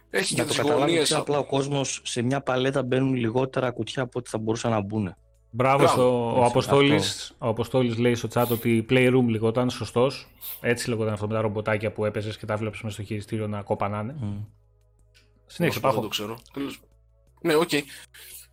Έχει 0.09 0.35
και 0.35 0.43
τις 0.43 0.59
γωνίες. 0.59 1.13
Απλά 1.13 1.37
ο 1.37 1.45
κόσμος 1.45 2.01
σε 2.03 2.21
μια 2.21 2.41
παλέτα 2.41 2.83
μπαίνουν 2.83 3.13
λιγότερα 3.13 3.71
κουτιά 3.71 4.03
από 4.03 4.19
ό,τι 4.19 4.29
θα 4.29 4.37
μπορούσαν 4.37 4.71
να 4.71 4.81
μπουν. 4.81 5.15
Μπράβο, 5.51 5.87
στο, 5.87 6.35
ο, 6.39 6.45
Αποστόλης, 6.45 7.35
ο 7.37 7.47
Αποστόλης 7.47 7.97
λέει 7.97 8.15
στο 8.15 8.27
chat 8.33 8.47
ότι 8.51 8.85
Playroom 8.89 9.23
λιγόταν 9.27 9.69
σωστός. 9.69 10.27
Έτσι 10.61 10.89
λεγόταν 10.89 11.13
αυτό 11.13 11.27
με 11.27 11.33
τα 11.33 11.41
ρομποτάκια 11.41 11.91
που 11.91 12.05
έπαιζες 12.05 12.37
και 12.37 12.45
τα 12.45 12.55
βλέπεις 12.55 12.81
μέσα 12.81 12.95
στο 12.95 13.03
χειριστήριο 13.03 13.47
να 13.47 13.61
κοπανάνε. 13.61 14.15
Mm. 14.23 14.45
Συνέχισε, 15.45 15.79
Πάνο. 15.79 15.91
Δεν 15.91 16.01
το 16.01 16.07
ξέρω. 16.07 16.37
Ναι, 17.41 17.55
OK. 17.55 17.69
Okay. 17.71 17.81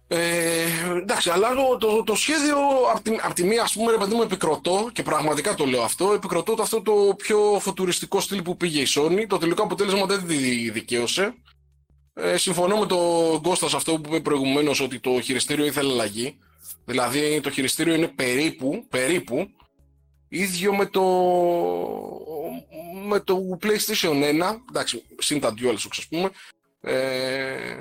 Ε, 0.09 0.65
εντάξει, 0.97 1.31
αλλά 1.31 1.55
το, 1.55 1.77
το, 1.77 2.03
το 2.05 2.15
σχέδιο 2.15 2.57
από 2.95 3.03
τη, 3.03 3.11
απ 3.23 3.33
τη 3.33 3.45
μία, 3.45 3.63
ας 3.63 3.73
πούμε, 3.73 3.91
ρε 3.91 3.99
παιδί 3.99 4.15
μου, 4.15 4.23
επικροτώ 4.23 4.91
και 4.93 5.03
πραγματικά 5.03 5.55
το 5.55 5.65
λέω 5.65 5.83
αυτό, 5.83 6.13
επικροτώ 6.13 6.55
το 6.55 6.63
αυτό 6.63 6.83
το 6.83 6.93
πιο 7.17 7.39
φουτουριστικό 7.61 8.21
στυλ 8.21 8.43
που 8.43 8.57
πήγε 8.57 8.81
η 8.81 8.87
Sony. 8.89 9.25
Το 9.29 9.39
τελικό 9.39 9.63
αποτέλεσμα 9.63 10.07
δεν 10.07 10.27
τη 10.27 10.71
δικαίωσε. 10.71 11.35
Ε, 12.15 12.37
συμφωνώ 12.37 12.79
με 12.79 12.87
τον 12.87 13.43
Κώστα 13.43 13.66
σ' 13.66 13.75
αυτό 13.75 13.93
που 13.93 14.09
είπε 14.09 14.21
προηγουμένως 14.21 14.81
ότι 14.81 15.01
το 15.01 15.21
χειριστήριο 15.21 15.65
ήθελε 15.65 15.93
αλλαγή. 15.93 16.39
Δηλαδή 16.87 17.41
το 17.41 17.51
χειριστήριο 17.51 17.95
είναι 17.95 18.09
περίπου, 18.09 18.87
περίπου 18.89 19.51
ίδιο 20.29 20.75
με 20.75 20.87
το, 20.87 21.03
με 23.07 23.21
το 23.21 23.59
PlayStation 23.63 24.43
1, 24.43 24.57
εντάξει, 24.69 25.03
συν 25.19 25.41
τα 25.41 25.55
DualShock 25.59 25.91
ας 25.91 26.07
πούμε, 26.09 26.31
ε, 26.81 27.77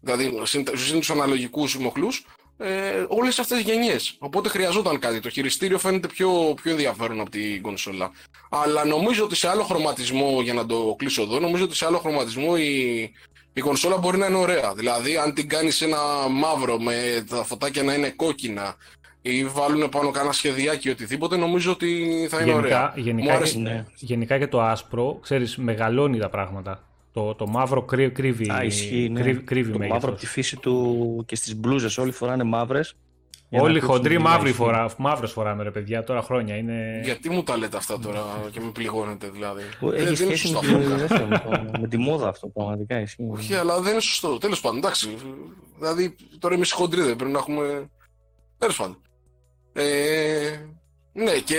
δηλαδή 0.00 0.40
συν 0.74 0.98
τους 0.98 1.10
αναλογικούς 1.10 1.76
μοχλούς, 1.76 2.26
ε, 2.62 3.04
όλες 3.08 3.38
αυτές 3.38 3.58
τις 3.62 3.66
γενιές. 3.66 4.16
Οπότε 4.18 4.48
χρειαζόταν 4.48 4.98
κάτι. 4.98 5.20
Το 5.20 5.30
χειριστήριο 5.30 5.78
φαίνεται 5.78 6.08
πιο, 6.08 6.54
πιο 6.62 6.70
ενδιαφέρον 6.70 7.20
από 7.20 7.30
την 7.30 7.62
κονσόλα. 7.62 8.10
Αλλά 8.50 8.84
νομίζω 8.84 9.24
ότι 9.24 9.34
σε 9.34 9.48
άλλο 9.48 9.62
χρωματισμό, 9.62 10.40
για 10.42 10.54
να 10.54 10.66
το 10.66 10.94
κλείσω 10.98 11.22
εδώ, 11.22 11.40
νομίζω 11.40 11.64
ότι 11.64 11.76
σε 11.76 11.86
άλλο 11.86 11.98
χρωματισμό 11.98 12.54
η, 12.58 13.12
η 13.52 13.60
κονσόλα 13.60 13.98
μπορεί 13.98 14.18
να 14.18 14.26
είναι 14.26 14.36
ωραία. 14.36 14.74
Δηλαδή, 14.74 15.16
αν 15.16 15.34
την 15.34 15.48
κάνεις 15.48 15.80
ένα 15.80 15.98
μαύρο 16.30 16.78
με 16.78 17.24
τα 17.28 17.44
φωτάκια 17.44 17.82
να 17.82 17.94
είναι 17.94 18.10
κόκκινα 18.10 18.74
ή 19.22 19.44
βάλουν 19.44 19.88
πάνω 19.88 20.10
κάνα 20.10 20.32
σχεδιάκι 20.32 20.88
ή 20.88 20.90
οτιδήποτε, 20.90 21.36
νομίζω 21.36 21.72
ότι 21.72 21.86
θα 22.30 22.40
είναι 22.40 22.50
Γενικά, 22.50 22.66
ωραία. 22.66 22.92
γενικά, 22.96 23.30
Μου 23.30 23.36
άρεσε. 23.36 23.58
Ναι. 23.58 23.84
γενικά 23.96 24.38
και 24.38 24.46
το 24.46 24.62
άσπρο, 24.62 25.18
ξέρεις, 25.22 25.56
μεγαλώνει 25.56 26.18
τα 26.18 26.28
πράγματα. 26.28 26.84
Το, 27.12 27.34
το 27.34 27.46
μαύρο 27.46 27.82
κρύ- 27.82 28.12
κρύβει, 28.12 28.50
Α, 28.50 28.62
ισχύει, 28.64 29.08
ναι. 29.08 29.20
κρύβει, 29.20 29.40
κρύβει 29.42 29.72
το 29.72 29.78
μέγεθος. 29.78 29.96
μαύρο 30.00 30.10
από 30.12 30.20
τη 30.20 30.26
φύση 30.26 30.56
του 30.56 31.24
και 31.26 31.36
στις 31.36 31.56
μπλούζες 31.56 31.98
όλοι 31.98 32.10
φοράνε 32.12 32.44
μαύρες. 32.44 32.94
Για 33.50 33.58
να 33.58 33.64
Όλοι 33.64 33.72
κρύψουν 33.78 33.94
χοντροί 33.96 34.16
τη 34.16 34.22
μαύροι 34.22 34.42
μέση. 34.42 34.54
φορά, 34.54 34.90
μαύρες 34.98 35.32
φοράμε 35.32 35.62
ρε 35.62 35.70
παιδιά, 35.70 36.04
τώρα 36.04 36.22
χρόνια 36.22 36.56
είναι... 36.56 37.00
Γιατί 37.04 37.30
μου 37.30 37.42
τα 37.42 37.56
λέτε 37.56 37.76
αυτά 37.76 37.98
τώρα 37.98 38.22
και 38.50 38.60
με 38.60 38.70
πληγώνετε 38.70 39.28
δηλαδή; 39.30 39.62
Δεν- 39.80 39.92
Έχει 39.92 40.14
δεν 40.14 40.26
είναι 40.26 40.36
σχέση 40.36 40.52
με, 40.52 40.58
σωστό 40.60 40.76
τη, 40.78 40.84
αυτό. 40.84 40.96
δεν 40.96 41.06
ξέρω, 41.06 41.26
με, 41.26 41.38
το- 41.72 41.78
με 41.80 41.88
τη 41.88 41.96
μόδα 41.96 42.28
αυτό 42.28 42.46
πραγματικά 42.46 43.00
ισχύει. 43.00 43.28
Όχι, 43.30 43.54
αλλά 43.54 43.80
δεν 43.80 43.92
είναι 43.92 44.00
σωστό. 44.00 44.38
Τέλος 44.38 44.60
πάντων, 44.60 44.78
εντάξει. 44.78 45.16
Δηλαδή, 45.78 46.16
τώρα 46.38 46.54
εμείς 46.54 46.72
χοντροί 46.72 47.00
δεν 47.02 47.16
πρέπει 47.16 47.32
να 47.32 47.38
έχουμε. 47.38 47.90
Τέλος 48.58 48.76
πάντων. 48.76 48.98
Ε, 49.72 50.56
ναι, 51.12 51.32
και 51.38 51.56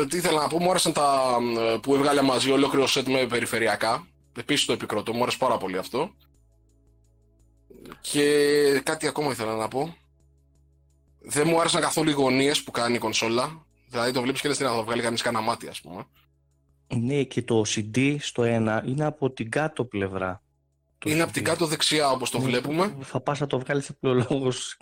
ε, 0.00 0.06
τι 0.06 0.16
ήθελα 0.16 0.40
να 0.42 0.48
πω, 0.48 0.58
μου 0.58 0.70
άρεσαν 0.70 0.92
τα 0.92 1.36
ε, 1.74 1.76
που 1.82 1.94
έβγαλε 1.94 2.22
μαζί 2.22 2.50
ολόκληρο 2.50 2.86
σετ 2.86 3.08
με 3.08 3.26
περιφερειακά. 3.26 4.06
Επίσης 4.38 4.66
το 4.66 4.72
επικροτώ, 4.72 5.12
μου 5.12 5.22
άρεσε 5.22 5.36
πάρα 5.38 5.56
πολύ 5.56 5.78
αυτό. 5.78 6.10
Και 8.00 8.24
κάτι 8.82 9.06
ακόμα 9.06 9.30
ήθελα 9.30 9.54
να 9.56 9.68
πω. 9.68 9.94
Δεν 11.20 11.48
μου 11.48 11.60
άρεσαν 11.60 11.80
καθόλου 11.80 12.10
οι 12.10 12.12
γωνίες 12.12 12.62
που 12.62 12.70
κάνει 12.70 12.94
η 12.94 12.98
κονσόλα. 12.98 13.66
Δηλαδή 13.88 14.12
το 14.12 14.20
βλέπεις 14.22 14.40
και 14.40 14.48
λες 14.48 14.56
τι 14.56 14.64
να 14.64 14.74
το 14.74 14.84
βγάλει 14.84 15.02
κανείς 15.02 15.22
κανένα 15.22 15.44
μάτι, 15.44 15.68
ας 15.68 15.80
πούμε. 15.80 16.04
Ναι, 16.94 17.22
και 17.22 17.42
το 17.42 17.62
CD 17.66 18.16
στο 18.20 18.42
ένα 18.42 18.82
είναι 18.86 19.04
από 19.04 19.30
την 19.30 19.50
κάτω 19.50 19.84
πλευρά. 19.84 20.42
Το 20.98 21.10
Είναι 21.10 21.18
CD. 21.20 21.22
από 21.22 21.32
την 21.32 21.44
κάτω 21.44 21.66
δεξιά 21.66 22.10
όπως 22.10 22.30
το 22.30 22.38
Ναι, 22.38 22.44
βλέπουμε. 22.44 22.96
Θα 23.02 23.20
πας 23.20 23.40
να 23.40 23.46
το 23.46 23.58
βγάλεις 23.58 23.88
απλολόγος. 23.88 24.76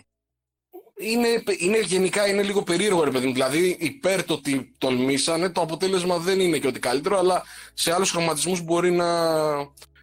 είναι, 0.99 1.43
είναι 1.59 1.79
γενικά 1.79 2.27
είναι 2.27 2.43
λίγο 2.43 2.63
περίεργο 2.63 3.03
ρε 3.03 3.11
παιδί 3.11 3.25
μου. 3.27 3.33
Δηλαδή 3.33 3.77
υπέρ 3.79 4.23
το 4.23 4.33
ότι 4.33 4.71
τολμήσανε, 4.77 5.49
το 5.49 5.61
αποτέλεσμα 5.61 6.17
δεν 6.17 6.39
είναι 6.39 6.57
και 6.57 6.67
ότι 6.67 6.79
καλύτερο, 6.79 7.17
αλλά 7.17 7.43
σε 7.73 7.93
άλλους 7.93 8.11
χρωματισμούς 8.11 8.61
μπορεί 8.61 8.91
να... 8.91 9.05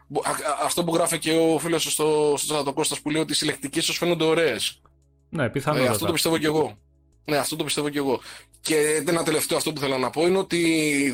μπο- 0.07 0.23
α- 0.25 0.31
α- 0.31 0.59
Αυτό 0.63 0.85
που 0.85 0.95
γράφει 0.95 1.19
και 1.19 1.33
ο 1.33 1.59
φίλος 1.59 1.83
σου 1.83 1.91
στο, 1.91 2.35
στο 2.37 2.61
chat, 2.61 2.65
ο 2.67 2.73
Κώστας, 2.73 3.01
που 3.01 3.11
λέει 3.11 3.23
ότι 3.23 3.33
οι 3.33 3.35
συλλεκτικές 3.35 3.83
ίσως 3.83 3.97
φαίνονται 3.99 4.25
ωραίες. 4.25 4.81
Ναι, 5.29 5.45
Ε, 5.45 5.49
πιθανότατα. 5.49 5.91
αυτό 5.91 6.07
το 6.07 6.13
πιστεύω 6.13 6.39
και 6.39 6.47
εγώ. 6.47 6.79
Ναι, 7.25 7.37
αυτό 7.37 7.57
το 7.57 7.65
πιστεύω 7.65 7.89
και 7.89 7.99
εγώ. 7.99 8.21
Και 8.61 9.03
ένα 9.09 9.23
τελευταίο 9.23 9.57
αυτό 9.59 9.73
που 9.73 9.81
θέλω 9.81 9.99
να 9.99 10.11
πω 10.11 10.27
είναι 10.27 10.39
ότι 10.39 10.61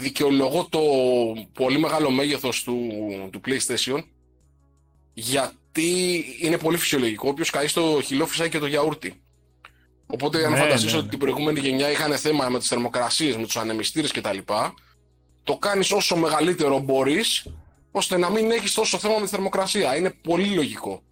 δικαιολογώ 0.00 0.66
το 0.70 0.80
πολύ 1.52 1.78
μεγάλο 1.78 2.10
μέγεθος 2.10 2.62
του, 2.62 2.76
του 3.32 3.40
PlayStation 3.46 4.02
γιατί 5.14 6.24
είναι 6.40 6.58
πολύ 6.58 6.76
φυσιολογικό. 6.76 7.28
Όποιος 7.28 7.50
καεί 7.50 7.66
στο 7.66 8.00
χυλό 8.04 8.26
φυσάει 8.26 8.48
και 8.48 8.58
το 8.58 8.66
γιαούρτι. 8.66 9.14
Οπότε 10.06 10.44
αν 10.44 10.52
Ναι, 10.52 10.58
φανταστείς 10.58 10.84
ναι, 10.84 10.92
ναι. 10.92 10.98
ότι 10.98 11.08
την 11.08 11.18
προηγούμενη 11.18 11.60
γενιά 11.60 11.90
είχαν 11.90 12.16
θέμα 12.18 12.48
με 12.48 12.58
τις 12.58 12.68
θερμοκρασίες, 12.68 13.36
με 13.36 13.42
τους 13.42 13.56
ανεμιστήρες 13.56 14.10
κτλ. 14.12 14.38
Το 15.44 15.56
κάνεις 15.56 15.90
όσο 15.92 16.16
μεγαλύτερο 16.16 16.78
μπορείς, 16.78 17.46
ώστε 17.90 18.16
να 18.18 18.30
μην 18.30 18.50
έχεις 18.50 18.74
τόσο 18.74 18.98
θέμα 18.98 19.14
με 19.18 19.24
τη 19.24 19.30
θερμοκρασία. 19.30 19.96
Είναι 19.96 20.10
πολύ 20.22 20.46
λογικό. 20.46 21.02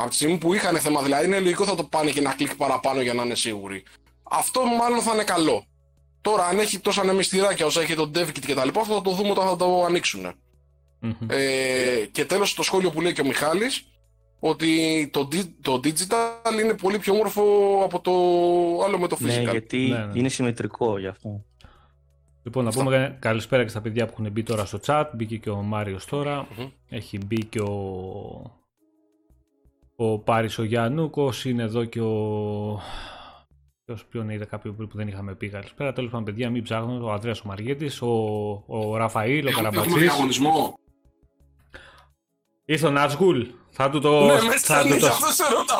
Από 0.00 0.08
τη 0.08 0.14
στιγμή 0.14 0.38
που 0.38 0.54
είχαν 0.54 0.76
θέμα, 0.76 1.02
δηλαδή 1.02 1.26
είναι 1.26 1.40
λογικό 1.40 1.64
θα 1.64 1.74
το 1.74 1.84
πάνε 1.84 2.10
και 2.10 2.18
ένα 2.18 2.34
κλικ 2.34 2.54
παραπάνω 2.56 3.00
για 3.00 3.14
να 3.14 3.22
είναι 3.22 3.34
σίγουροι. 3.34 3.82
Αυτό 4.22 4.64
μάλλον 4.64 5.00
θα 5.00 5.12
είναι 5.14 5.24
καλό. 5.24 5.64
Τώρα, 6.20 6.44
αν 6.46 6.58
έχει 6.58 6.78
τόσα 6.78 7.00
ανεμιστηράκια 7.00 7.66
όσα 7.66 7.80
έχει 7.80 7.94
το 7.94 8.10
DevKit 8.14 8.38
και 8.46 8.54
τα 8.54 8.64
λοιπά, 8.64 8.80
αυτό 8.80 8.94
θα 8.94 9.00
το 9.02 9.10
δούμε 9.10 9.30
όταν 9.30 9.46
θα 9.48 9.56
το 9.56 9.84
ανοίξουν. 9.84 10.32
Μμμ. 11.00 11.12
Ε, 11.26 12.06
και 12.12 12.24
τέλος 12.24 12.54
το 12.54 12.62
σχόλιο 12.62 12.90
που 12.90 13.00
λέει 13.00 13.12
και 13.12 13.20
ο 13.20 13.24
Μιχάλης, 13.26 13.84
ότι 14.40 15.08
το, 15.12 15.28
di- 15.32 15.48
το 15.60 15.80
digital 15.84 16.60
είναι 16.62 16.74
πολύ 16.74 16.98
πιο 16.98 17.12
όμορφο 17.12 17.42
από 17.84 18.00
το 18.00 18.12
άλλο 18.84 18.98
με 18.98 19.08
το 19.08 19.16
Ναι, 19.20 19.38
physical. 19.38 19.50
γιατί 19.50 19.76
Ναι, 19.78 19.98
ναι. 19.98 20.12
είναι 20.18 20.28
συμμετρικό 20.28 20.98
γι' 20.98 21.06
αυτό. 21.06 21.44
Λοιπόν, 22.42 22.64
να 22.64 22.70
πούμε 22.70 23.16
καλησπέρα 23.20 23.62
και 23.62 23.68
στα 23.68 23.80
παιδιά 23.80 24.06
που 24.06 24.12
έχουν 24.18 24.32
μπει 24.32 24.42
τώρα 24.42 24.64
στο 24.64 24.80
chat. 24.86 25.04
Μπήκε 25.14 25.36
και 25.36 25.50
ο 25.50 25.56
Μάριος 25.62 26.04
τώρα. 26.04 26.46
Μμμ. 26.56 26.66
Έχει 26.88 27.18
μπει 27.26 27.44
και 27.44 27.60
ο, 27.60 28.59
ο 30.02 30.18
Πάρης 30.18 30.58
ο 30.58 30.62
Γιαννούκος. 30.62 31.44
Είναι 31.44 31.62
εδώ 31.62 31.84
και 31.84 32.00
ο... 32.00 32.80
Ποιος 33.84 34.04
ποιον 34.04 34.28
είδα 34.28 34.44
κάποιο 34.44 34.72
που 34.72 34.88
δεν 34.92 35.08
είχαμε 35.08 35.34
πει 35.34 35.48
καλησπέρα. 35.48 35.92
Τέλος 35.92 36.10
πάντων, 36.10 36.24
παιδιά, 36.24 36.50
μην 36.50 36.62
ψάχνω. 36.62 37.06
Ο 37.06 37.10
Ανδρέας 37.12 37.40
ο 37.40 37.42
Μαργέτης, 37.46 38.02
ο, 38.02 38.08
ο 38.66 38.96
Ραφαήλ, 38.96 39.46
ο 39.46 39.48
Έχουμε 39.48 39.68
Καραμπατσής. 39.68 40.00
διαγωνισμό. 40.00 40.78
Ήρθε 42.64 42.86
ο 42.86 42.90
Νατσγουλ. 42.90 43.42
Θα 43.70 43.90
του 43.90 44.00
το... 44.00 44.20
Ναι, 44.20 44.32
με 44.32 44.38
θα 44.38 44.50
του 44.50 44.58
στέλνεις, 44.58 45.00
το... 45.00 45.06
αυτό 45.06 45.26
σε 45.26 45.42
ρωτάω. 45.54 45.78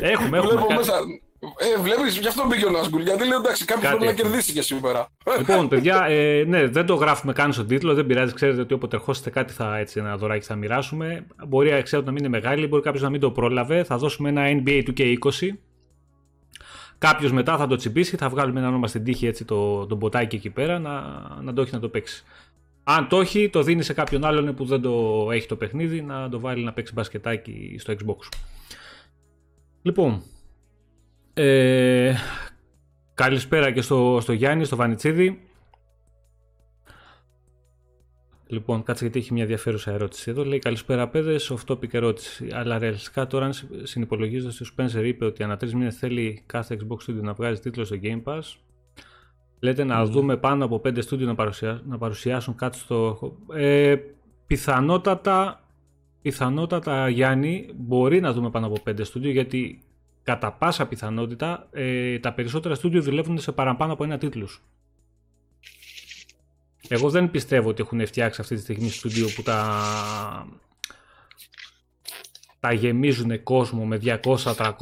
Έχουμε, 0.00 0.38
έχουμε. 0.38 0.40
Βλέπω 0.40 0.66
κα- 0.66 0.74
μέσα. 0.74 0.92
Ε, 1.40 1.80
βλέπεις, 1.80 2.18
γι' 2.18 2.28
αυτό 2.28 2.46
μπήκε 2.46 2.66
ο 2.66 2.70
Νάσγκουλ. 2.70 3.02
Γιατί 3.02 3.26
λέω 3.26 3.38
εντάξει, 3.38 3.64
κάποιος 3.64 3.84
Κάτι 3.84 3.96
πρέπει 3.96 4.04
να 4.04 4.20
έχουμε. 4.20 4.30
κερδίσει 4.30 4.52
και 4.52 4.62
σήμερα. 4.62 5.08
Λοιπόν, 5.38 5.68
παιδιά, 5.72 6.04
ε, 6.04 6.44
ναι, 6.46 6.66
δεν 6.66 6.86
το 6.86 6.94
γράφουμε 6.94 7.32
καν 7.32 7.52
στον 7.52 7.66
τίτλο. 7.66 7.94
Δεν 7.94 8.06
πειράζει. 8.06 8.32
Ξέρετε 8.32 8.60
ότι 8.60 8.74
όποτε 8.74 8.96
ερχόσαστε 8.96 9.30
κάτι 9.30 9.52
θα, 9.52 9.76
έτσι, 9.76 9.98
ένα 9.98 10.16
δωράκι 10.16 10.46
θα 10.46 10.54
μοιράσουμε. 10.54 11.26
Μπορεί 11.46 11.82
ξέρω, 11.82 12.02
να 12.02 12.10
μην 12.10 12.18
είναι 12.24 12.28
μεγάλη, 12.28 12.66
μπορεί 12.66 12.82
κάποιος 12.82 13.02
να 13.02 13.10
μην 13.10 13.20
το 13.20 13.30
πρόλαβε. 13.30 13.84
Θα 13.84 13.98
δώσουμε 13.98 14.28
ένα 14.28 14.62
NBA 14.64 14.82
2K20. 14.86 15.48
Κάποιος 16.98 17.32
μετά 17.32 17.56
θα 17.56 17.66
το 17.66 17.76
τσιμπήσει, 17.76 18.16
θα 18.16 18.28
βγάλουμε 18.28 18.58
ένα 18.58 18.68
όνομα 18.68 18.86
στην 18.86 19.04
τύχη 19.04 19.26
έτσι 19.26 19.44
το, 19.44 19.86
το 19.86 19.94
μποτάκι 19.94 20.36
εκεί 20.36 20.50
πέρα 20.50 20.78
να, 20.78 21.00
να 21.42 21.52
το 21.52 21.62
έχει 21.62 21.72
να 21.72 21.80
το 21.80 21.88
παίξει. 21.88 22.24
Αν 22.84 23.08
το 23.08 23.20
έχει, 23.20 23.50
το 23.50 23.62
δίνει 23.62 23.82
σε 23.82 23.92
κάποιον 23.92 24.24
άλλον 24.24 24.54
που 24.54 24.64
δεν 24.64 24.80
το 24.80 25.28
έχει 25.32 25.46
το 25.46 25.56
παιχνίδι 25.56 26.02
να 26.02 26.28
το 26.28 26.40
βάλει 26.40 26.64
να 26.64 26.72
παίξει 26.72 26.92
μπασκετάκι 26.92 27.76
στο 27.78 27.92
Xbox. 27.92 28.28
Λοιπόν, 29.82 30.22
ε, 31.38 32.14
καλησπέρα 33.14 33.70
και 33.70 33.80
στο, 33.80 34.18
στο 34.20 34.32
Γιάννη, 34.32 34.64
στο 34.64 34.76
Βανιτσίδη. 34.76 35.40
Λοιπόν, 38.46 38.82
κάτσε 38.82 39.04
γιατί 39.04 39.18
έχει 39.18 39.32
μια 39.32 39.42
ενδιαφέρουσα 39.42 39.92
ερώτηση 39.92 40.30
εδώ. 40.30 40.44
Λέει 40.44 40.58
καλησπέρα, 40.58 41.08
παιδες. 41.08 41.52
Off 41.54 41.72
topic 41.72 41.94
ερώτηση. 41.94 42.48
Αλλά 42.52 42.78
ρεαλιστικά 42.78 43.26
τώρα, 43.26 43.44
αν 43.44 43.52
συνυπολογίζοντας 43.82 44.60
ότι 44.60 44.70
ο 44.70 44.74
Spencer 44.76 45.04
είπε 45.04 45.24
ότι 45.24 45.42
ανά 45.42 45.56
τρεις 45.56 45.74
μήνες 45.74 45.96
θέλει 45.96 46.42
κάθε 46.46 46.78
Xbox 46.80 47.10
Studio 47.10 47.20
να 47.20 47.32
βγάζει 47.32 47.60
τίτλο 47.60 47.84
στο 47.84 47.96
Game 48.02 48.22
Pass, 48.24 48.42
λέτε 49.60 49.84
να 49.84 50.04
δούμε 50.04 50.36
πάνω 50.36 50.64
από 50.64 50.80
5 50.84 50.88
studio 50.88 51.18
να, 51.18 51.34
παρουσιά, 51.34 51.82
να 51.86 51.98
παρουσιάσουν 51.98 52.54
κάτι 52.54 52.78
στο. 52.78 53.18
Ε, 53.52 53.96
πιθανότατα, 54.46 55.64
πιθανότατα, 56.22 57.08
Γιάννη, 57.08 57.68
μπορεί 57.76 58.20
να 58.20 58.32
δούμε 58.32 58.50
πάνω 58.50 58.66
από 58.66 58.76
5 58.86 58.90
studio 58.90 59.32
γιατί 59.32 59.80
κατά 60.26 60.52
πάσα 60.52 60.86
πιθανότητα 60.86 61.68
ε, 61.70 62.18
τα 62.18 62.32
περισσότερα 62.32 62.74
studio 62.74 63.00
δουλεύουν 63.00 63.38
σε 63.38 63.52
παραπάνω 63.52 63.92
από 63.92 64.04
ένα 64.04 64.18
τίτλους. 64.18 64.62
Εγώ 66.88 67.10
δεν 67.10 67.30
πιστεύω 67.30 67.68
ότι 67.68 67.82
έχουν 67.82 68.06
φτιάξει 68.06 68.40
αυτή 68.40 68.54
τη 68.54 68.60
στιγμή 68.60 68.88
στούντιο 68.88 69.28
που 69.34 69.42
τα, 69.42 69.82
τα 72.60 72.72
γεμίζουν 72.72 73.42
κόσμο 73.42 73.84
με 73.84 74.00
200, 74.02 74.18
300, 74.20 74.72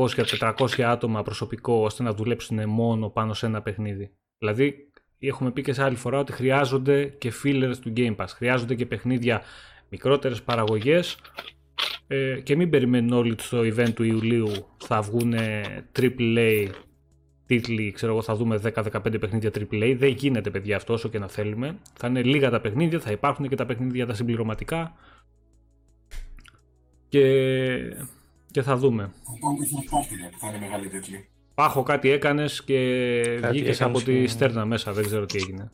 400 0.56 0.82
άτομα 0.82 1.22
προσωπικό 1.22 1.74
ώστε 1.84 2.02
να 2.02 2.14
δουλέψουν 2.14 2.68
μόνο 2.68 3.08
πάνω 3.08 3.34
σε 3.34 3.46
ένα 3.46 3.62
παιχνίδι. 3.62 4.10
Δηλαδή, 4.38 4.88
έχουμε 5.18 5.50
πει 5.50 5.62
και 5.62 5.72
σε 5.72 5.82
άλλη 5.82 5.96
φορά 5.96 6.18
ότι 6.18 6.32
χρειάζονται 6.32 7.04
και 7.04 7.32
fillers 7.44 7.76
του 7.80 7.92
Game 7.96 8.16
Pass. 8.16 8.28
Χρειάζονται 8.28 8.74
και 8.74 8.86
παιχνίδια 8.86 9.42
μικρότερες 9.88 10.42
παραγωγές 10.42 11.16
ε, 12.06 12.40
και 12.40 12.56
μην 12.56 12.70
περιμένουν 12.70 13.12
όλοι 13.12 13.30
ότι 13.30 13.42
στο 13.42 13.60
event 13.60 13.92
του 13.94 14.02
Ιουλίου 14.02 14.48
θα 14.76 15.00
βγουν 15.02 15.34
AAA 15.98 16.68
τίτλοι, 17.46 17.92
ξέρω 17.92 18.12
εγώ, 18.12 18.22
θα 18.22 18.34
δούμε 18.36 18.60
10-15 18.74 19.20
παιχνίδια 19.20 19.50
AAA. 19.54 19.94
Δεν 19.98 20.08
γίνεται, 20.08 20.50
παιδιά, 20.50 20.76
αυτό 20.76 20.92
όσο 20.92 21.08
και 21.08 21.18
να 21.18 21.28
θέλουμε. 21.28 21.78
Θα 21.94 22.06
είναι 22.08 22.22
λίγα 22.22 22.50
τα 22.50 22.60
παιχνίδια, 22.60 23.00
θα 23.00 23.10
υπάρχουν 23.10 23.48
και 23.48 23.56
τα 23.56 23.66
παιχνίδια 23.66 24.06
τα 24.06 24.14
συμπληρωματικά. 24.14 24.94
Και, 27.08 27.26
και 28.50 28.62
θα 28.62 28.76
δούμε. 28.76 29.12
Θα 30.40 30.48
είναι 30.48 30.58
μεγάλη 30.60 30.88
τίτλη. 30.88 31.28
Πάχο 31.54 31.82
κάτι 31.82 32.10
έκανες 32.10 32.64
και 32.64 33.38
Κάτι 33.40 33.52
βγήκες 33.56 33.80
από 33.80 33.88
έκανες 33.98 34.04
τη 34.04 34.20
και- 34.20 34.28
στέρνα 34.28 34.64
μέσα. 34.64 34.92
Δεν 34.92 35.04
ξέρω 35.04 35.26
τι 35.26 35.36
έγινε. 35.38 35.70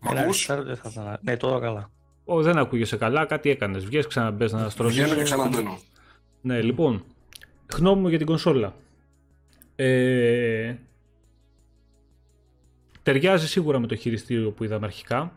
Μ' 0.00 0.08
Ένα 0.10 0.20
ακούς; 0.20 0.48
restart 0.50 0.62
δεν 0.64 0.76
θα 0.76 0.88
ήταν. 0.92 1.18
Ναι, 1.22 1.36
τώρα 1.36 1.60
καλά. 1.60 1.90
Ω, 2.30 2.42
δεν 2.42 2.58
ακούγεσαι 2.58 2.96
καλά, 2.96 3.24
κάτι 3.24 3.50
έκανες. 3.50 3.84
Βγες, 3.84 4.06
ξαναμπες 4.06 4.52
να 4.52 4.68
στρώσεις. 4.68 4.96
Βγαίνω 5.02 5.14
και 5.18 5.22
ξαναμπαίνω. 5.22 5.78
Ναι, 6.40 6.60
λοιπόν. 6.62 7.04
Γνώμη 7.74 8.00
μου 8.00 8.08
για 8.08 8.18
την 8.18 8.26
κονσόλα. 8.26 8.74
Ε, 9.76 10.74
ταιριάζει 13.02 13.48
σίγουρα 13.48 13.78
με 13.78 13.86
το 13.86 13.94
χειριστήριο 13.94 14.50
που 14.50 14.64
είδαμε 14.64 14.86
αρχικά. 14.86 15.32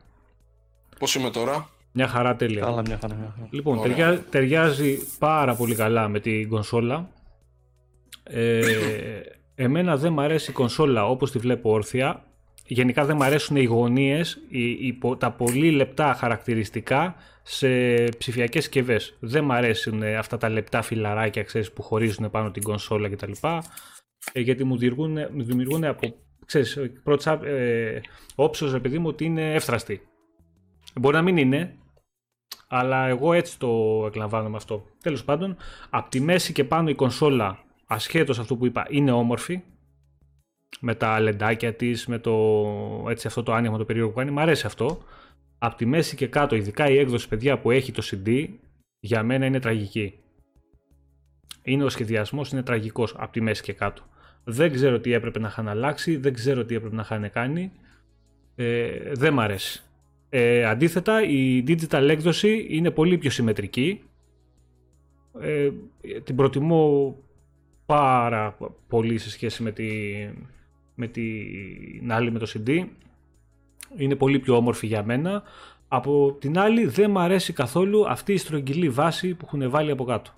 Πώς 1.00 1.16
είμαι 1.16 1.30
τώρα; 1.30 1.70
Μια 1.92 2.08
χαρά 2.08 2.36
τέλεια. 2.36 2.62
Καλά, 2.62 2.82
μια 2.82 2.98
χαρά. 3.02 3.16
Μια 3.16 3.34
χαρά. 3.36 3.48
Λοιπόν, 3.52 3.78
Ωραία. 3.78 3.96
ταιριά- 3.96 4.24
ταιριάζει 4.30 5.00
πάρα 5.20 5.56
πολύ 5.56 5.76
καλά 5.76 6.08
με 6.08 6.20
την 6.20 6.50
κονσόλα. 6.50 7.10
Ε, 8.24 8.62
εμένα 9.56 9.98
δεν 9.98 10.14
μ' 10.14 10.20
αρέσει 10.20 10.52
η 10.52 10.54
κονσόλα 10.54 11.08
όπως 11.10 11.32
τη 11.32 11.40
βλέπω 11.40 11.72
όρθια. 11.72 12.24
Γενικά 12.74 13.06
δεν 13.06 13.16
μ' 13.16 13.22
αρέσουν 13.22 13.56
οι 13.56 13.64
γωνίες, 13.64 14.42
οι, 14.50 14.70
οι 14.70 14.94
πο- 14.94 15.18
τα 15.18 15.32
πολύ 15.32 15.72
λεπτά 15.72 16.14
χαρακτηριστικά 16.14 17.16
σε 17.44 18.04
ψηφιακές 18.04 18.64
συσκευές. 18.64 19.18
Δεν 19.20 19.44
μ' 19.44 19.52
αρέσουν 19.52 20.02
ε, 20.02 20.16
αυτά 20.16 20.38
τα 20.38 20.50
λεπτά 20.50 20.82
φιλαράκια 20.82 21.44
ξέρεις, 21.44 21.72
που 21.72 21.82
χωρίζουν 21.82 22.32
πάνω 22.32 22.52
την 22.52 22.64
κονσόλα 22.64 23.10
κτλ. 23.10 23.32
Ε, 24.34 24.40
γιατί 24.40 24.64
μου 24.64 24.78
δημιουργούν, 24.78 25.18
μου 25.34 25.44
δημιουργούν 25.44 25.84
από 25.84 26.16
ξέρεις, 26.46 26.80
πρώτα 27.04 27.46
ε, 27.46 28.02
όψος, 28.36 28.72
ρε 28.72 28.80
παιδί 28.80 29.00
μου, 29.00 29.08
ότι 29.08 29.26
είναι 29.26 29.54
εύθραστη. 29.54 30.02
Μπορεί 30.96 31.16
να 31.16 31.22
μην 31.22 31.38
είναι, 31.38 31.76
αλλά 32.68 33.08
εγώ 33.08 33.34
έτσι 33.34 33.60
το 33.60 34.04
εκλαμβάνω 34.08 34.50
με 34.50 34.56
αυτό. 34.56 34.86
Τέλος 35.04 35.24
πάντων, 35.24 35.58
από 35.90 36.10
τη 36.10 36.20
μέση 36.20 36.54
και 36.54 36.64
πάνω 36.64 36.90
η 36.90 36.96
κονσόλα, 36.96 37.60
ασχέτως 37.88 38.40
αυτού 38.40 38.58
που 38.58 38.66
είπα, 38.66 38.86
είναι 38.90 39.12
όμορφη. 39.12 39.62
Με 40.80 40.96
τα 40.96 41.20
λεντάκια 41.20 41.74
της, 41.74 42.08
με 42.08 42.20
το, 42.20 43.06
έτσι, 43.10 43.28
αυτό 43.28 43.44
το 43.44 43.54
άνοιγμα 43.54 43.78
το 43.78 43.86
περίεργο 43.86 44.12
που 44.12 44.18
κάνει. 44.18 44.32
Μ' 44.32 44.40
αρέσει 44.40 44.66
αυτό. 44.66 45.04
Από 45.58 45.76
τη 45.76 45.86
μέση 45.86 46.16
και 46.16 46.28
κάτω, 46.28 46.56
ειδικά 46.56 46.90
η 46.90 46.98
έκδοση 46.98 47.28
παιδιά 47.28 47.60
που 47.60 47.72
έχει 47.72 47.92
το 47.92 48.04
CD, 48.12 48.48
για 49.00 49.24
μένα 49.24 49.46
είναι 49.46 49.60
τραγική. 49.60 50.20
Είναι 51.64 51.84
ο 51.84 51.90
σχεδιασμός, 51.90 52.52
είναι 52.52 52.64
τραγικός 52.64 53.16
από 53.18 53.32
τη 53.32 53.42
μέση 53.42 53.64
και 53.64 53.74
κάτω. 53.74 54.04
Δεν 54.44 54.72
ξέρω 54.72 55.00
τι 55.00 55.14
έπρεπε 55.14 55.40
να 55.40 55.48
είχαν 55.48 55.68
αλλάξει, 55.68 56.18
δεν 56.18 56.34
ξέρω 56.34 56.66
τι 56.66 56.76
έπρεπε 56.76 56.96
να 56.96 57.02
είχαν 57.02 57.32
κάνει. 57.32 57.72
Ε, 58.56 59.12
δεν 59.14 59.34
μ' 59.34 59.40
αρέσει. 59.40 59.84
Ε, 60.30 60.66
αντίθετα, 60.66 61.24
η 61.24 61.64
digital 61.68 62.08
έκδοση 62.10 62.68
είναι 62.70 62.92
πολύ 62.92 63.18
πιο 63.18 63.30
συμμετρική. 63.30 64.02
Ε, 65.40 65.70
την 66.24 66.36
προτιμώ 66.36 67.18
πάρα 67.86 68.58
πολύ 68.88 69.18
σε 69.18 69.30
σχέση 69.30 69.64
με, 69.64 69.72
τη, 69.72 69.90
με 71.02 71.08
την 71.08 72.12
άλλη 72.12 72.32
με 72.32 72.40
το 72.40 72.52
CD. 72.54 72.86
Είναι 73.98 74.16
πολύ 74.16 74.40
πιο 74.40 74.56
όμορφη 74.56 74.88
για 74.88 75.04
μένα. 75.04 75.44
Από 75.88 76.38
την 76.40 76.60
άλλη 76.60 76.86
δεν 76.86 77.12
μ' 77.12 77.18
αρέσει 77.18 77.54
καθόλου 77.54 78.10
αυτή 78.10 78.34
η 78.34 78.38
στρογγυλή 78.38 78.90
βάση 78.90 79.36
που 79.36 79.46
έχουν 79.46 79.70
βάλει 79.70 79.92
από 79.92 80.04
κάτω. 80.04 80.32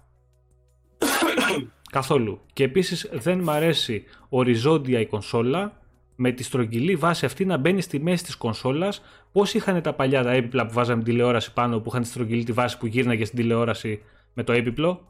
καθόλου. 1.92 2.40
Και 2.54 2.64
επίσης 2.64 3.10
δεν 3.14 3.40
μ' 3.40 3.50
αρέσει 3.50 4.04
οριζόντια 4.30 5.00
η 5.00 5.06
κονσόλα 5.06 5.82
με 6.16 6.32
τη 6.32 6.44
στρογγυλή 6.44 6.96
βάση 6.96 7.26
αυτή 7.26 7.46
να 7.46 7.58
μπαίνει 7.58 7.82
στη 7.82 8.00
μέση 8.00 8.24
της 8.24 8.36
κονσόλας 8.36 9.02
Πώς 9.32 9.54
είχαν 9.54 9.82
τα 9.82 9.94
παλιά 9.94 10.24
τα 10.24 10.32
έπιπλα 10.32 10.66
που 10.66 10.74
βάζαμε 10.74 11.04
τηλεόραση 11.04 11.54
πάνω 11.54 11.80
που 11.80 11.90
είχαν 11.90 12.02
τη 12.02 12.08
στρογγυλή 12.08 12.44
τη 12.44 12.52
βάση 12.52 12.78
που 12.78 12.86
γύρναγε 12.86 13.26
στην 13.26 13.38
τηλεόραση 13.38 14.02
με 14.34 14.44
το 14.44 14.52
έπιπλο; 14.52 15.08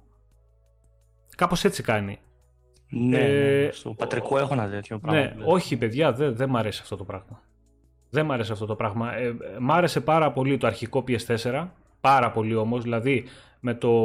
Κάπως 1.36 1.63
έτσι 1.63 1.83
κάνει. 1.83 2.19
Ναι, 2.96 3.18
Ε, 3.18 3.66
ναι, 3.66 3.72
στο 3.72 3.94
πατρικό 3.94 4.38
έχω 4.38 4.54
ένα 4.54 4.70
τέτοιο 4.70 5.00
πράγμα. 5.00 5.20
Ναι, 5.20 5.36
όχι 5.46 5.78
παιδιά, 5.78 6.14
δεν 6.14 6.36
δεν 6.36 6.50
μ' 6.50 6.58
αρέσει 6.58 6.80
αυτό 6.84 6.96
το 6.96 7.04
πράγμα. 7.04 7.42
Δεν 8.10 8.26
μ' 8.26 8.32
αρέσει 8.32 8.52
αυτό 8.52 8.66
το 8.66 8.76
πράγμα. 8.76 9.16
Ε, 9.16 9.36
μ' 9.60 9.72
άρεσε 9.72 10.02
πάρα 10.02 10.32
πολύ 10.32 10.58
το 10.58 10.68
αρχικό 10.68 11.04
PS4, 11.08 11.68
πάρα 12.02 12.32
πολύ 12.32 12.56
όμως, 12.56 12.84
δηλαδή 12.84 13.24
με 13.60 13.74
το 13.74 14.02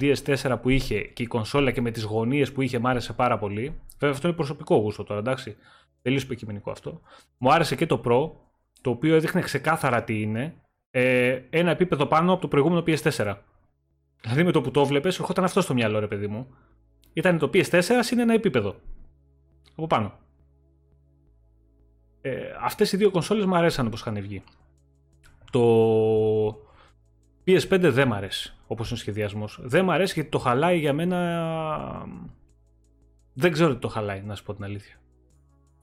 DS4 0.00 0.56
που 0.62 0.68
είχε 0.68 1.00
και 1.00 1.22
η 1.22 1.26
κονσόλα 1.26 1.70
και 1.70 1.80
με 1.80 1.90
τις 1.90 2.02
γωνίες 2.02 2.52
που 2.52 2.62
είχε 2.62 2.78
μ' 2.78 2.86
άρεσε 2.86 3.12
πάρα 3.12 3.38
πολύ. 3.38 3.74
Βέβαια 3.98 4.14
αυτό 4.14 4.28
είναι 4.28 4.36
προσωπικό 4.36 4.76
γούστο 4.76 5.04
τώρα, 5.04 5.20
εντάξει. 5.20 5.56
Τελείως 6.02 6.22
υποκειμενικό 6.22 6.70
αυτό. 6.70 7.00
Μου 7.38 7.52
άρεσε 7.52 7.74
και 7.74 7.86
το 7.86 8.00
Pro, 8.04 8.30
το 8.80 8.90
οποίο 8.90 9.14
έδειχνε 9.14 9.40
ξεκάθαρα 9.40 10.02
τι 10.02 10.22
είναι. 10.22 10.54
Ε, 10.90 11.40
ένα 11.50 11.70
επίπεδο 11.70 12.06
πάνω 12.06 12.32
από 12.32 12.40
το 12.40 12.48
προηγούμενο 12.48 12.82
PS4. 12.86 13.34
Δηλαδή 14.20 14.44
με 14.44 14.52
το 14.52 14.60
που 14.60 14.70
το 14.70 14.84
βλέπεις, 14.84 15.18
ερχόταν 15.18 15.44
αυτό 15.44 15.60
στο 15.60 15.74
μυαλό 15.74 15.98
ρε 15.98 16.06
παιδί 16.06 16.26
μου. 16.26 16.46
Ήταν 17.12 17.38
το 17.38 17.50
PS4 17.54 17.80
συν 18.00 18.18
ένα 18.18 18.34
επίπεδο. 18.34 18.74
Από 19.76 19.86
πάνω. 19.86 20.12
Ε, 22.20 22.32
αυτές 22.62 22.92
οι 22.92 22.96
δύο 22.96 23.10
κονσόλες 23.10 23.44
μου 23.44 23.56
αρέσαν 23.56 23.86
όπως 23.86 24.00
είχαν 24.00 24.20
βγει. 24.20 24.42
Το 25.50 25.60
PS5 27.46 27.78
δεν 27.80 28.08
μ' 28.08 28.12
αρέσει 28.12 28.54
όπως 28.66 28.86
είναι 28.90 28.98
ο 28.98 29.00
σχεδιασμός. 29.02 29.58
Δεν 29.62 29.84
μ' 29.84 29.90
αρέσει 29.90 30.12
γιατί 30.14 30.28
το 30.28 30.38
χαλάει 30.38 30.78
για 30.78 30.92
μένα... 30.92 32.06
Δεν 33.32 33.52
ξέρω 33.52 33.72
τι 33.74 33.80
το 33.80 33.88
χαλάει, 33.88 34.22
να 34.22 34.34
σου 34.34 34.42
πω 34.42 34.54
την 34.54 34.64
αλήθεια. 34.64 34.94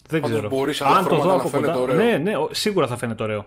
Δεν 0.07 0.21
Πάντως 0.21 0.38
ξέρω. 0.38 0.55
μπορείς 0.55 0.81
άλλα 0.81 1.01
χρώματα 1.03 1.35
να 1.35 1.43
φαίνεται 1.49 1.77
ωραίο. 1.77 1.95
Ναι, 1.95 2.17
ναι, 2.17 2.38
ο- 2.38 2.49
σίγουρα 2.51 2.88
θα 2.88 2.97
φαίνεται 2.97 3.23
ωραίο. 3.23 3.45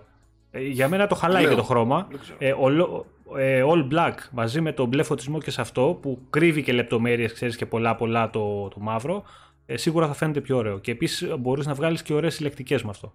Ε, 0.51 0.61
για 0.61 0.89
μένα 0.89 1.07
το 1.07 1.15
χαλάει 1.15 1.43
Λέω. 1.43 1.51
και 1.51 1.57
το 1.57 1.63
χρώμα. 1.63 2.07
Δεν 2.11 2.21
ξέρω. 2.21 2.37
Ε, 2.41 2.53
ολο- 2.59 3.07
ε, 3.37 3.63
all 3.67 3.89
black 3.95 4.15
μαζί 4.33 4.61
με 4.61 4.73
το 4.73 4.87
μπλε 4.87 5.03
φωτισμό 5.03 5.39
και 5.39 5.51
σε 5.51 5.61
αυτό 5.61 5.99
που 6.03 6.19
κρύβει 6.31 6.63
και 6.63 6.73
λεπτομέρειες, 6.73 7.33
ξέρεις 7.33 7.57
και 7.57 7.67
πολλά 7.67 7.97
πολλά 7.97 8.31
το, 8.31 8.69
το 8.69 8.77
μαύρο, 8.81 9.23
ε, 9.67 9.77
σίγουρα 9.77 10.07
θα 10.07 10.15
φαίνεται 10.15 10.41
πιο 10.41 10.57
ωραίο. 10.57 10.79
Και 10.79 10.91
επίσης 10.91 11.29
μπορείς 11.39 11.67
να 11.67 11.75
βγάλεις 11.75 12.03
και 12.03 12.13
ωραίες 12.13 12.35
συλλεκτικές 12.35 12.83
με 12.83 12.91
αυτό. 12.91 13.13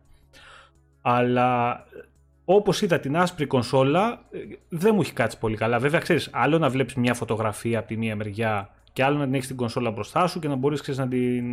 Αλλά 1.02 1.72
ε, 1.74 2.06
όπως 2.46 2.82
είδα 2.82 3.00
την 3.00 3.18
άσπρη 3.18 3.46
κονσόλα, 3.46 4.22
ε, 4.32 4.38
δεν 4.70 4.92
μου 4.96 5.02
έχει 5.02 5.14
κάτσει 5.14 5.38
πολύ 5.40 5.56
καλά. 5.58 5.80
Βέβαια, 5.80 6.00
ξέρεις, 6.00 6.30
άλλο 6.34 6.58
να 6.58 6.70
βλέπεις 6.70 6.94
μια 6.96 7.14
φωτογραφία 7.14 7.80
από 7.80 7.88
τη 7.88 7.98
μία 7.98 8.16
μεριά 8.16 8.70
και 8.94 9.04
άλλο 9.04 9.18
να 9.18 9.24
την 9.26 9.34
έχεις 9.34 9.48
την 9.48 9.56
κονσόλα 9.56 9.92
μπροστά 9.92 10.28
σου 10.28 10.40
και 10.40 10.48
να 10.48 10.56
μπορείς 10.56 10.82
ξέρεις, 10.82 11.00
να 11.00 11.08
την 11.08 11.44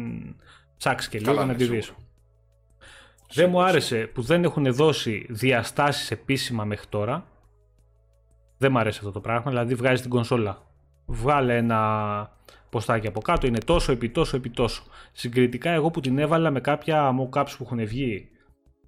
ψάξεις 0.76 1.08
και 1.10 1.18
λίγο 1.18 1.30
Καλά, 1.30 1.46
να 1.46 1.52
ναι, 1.52 1.58
τη 1.58 1.62
σίγουρα. 1.64 1.80
δεις. 1.80 1.92
Δεν 3.32 3.50
μου 3.50 3.62
άρεσε 3.62 3.98
που 4.14 4.22
δεν 4.22 4.44
έχουν 4.44 4.72
δώσει 4.72 5.26
διαστάσεις 5.28 6.10
επίσημα 6.10 6.64
μέχρι 6.64 6.86
τώρα. 6.88 7.26
Δεν 8.58 8.72
μου 8.72 8.78
αρέσει 8.78 8.98
αυτό 8.98 9.10
το 9.12 9.20
πράγμα. 9.20 9.50
Δηλαδή 9.50 9.74
βγάζει 9.74 10.00
την 10.00 10.10
κονσόλα. 10.10 10.62
Βγάλε 11.06 11.56
ένα 11.56 12.32
ποστάκι 12.70 13.06
από 13.06 13.20
κάτω. 13.20 13.46
Είναι 13.46 13.58
τόσο 13.58 13.92
επί 13.92 14.10
τόσο 14.10 14.36
επί 14.36 14.50
τόσο. 14.50 14.82
Συγκριτικά 15.12 15.70
εγώ 15.70 15.90
που 15.90 16.00
την 16.00 16.18
έβαλα 16.18 16.50
με 16.50 16.60
κάποια 16.60 17.10
mockups 17.20 17.50
που 17.58 17.62
έχουν 17.64 17.86
βγει 17.86 18.28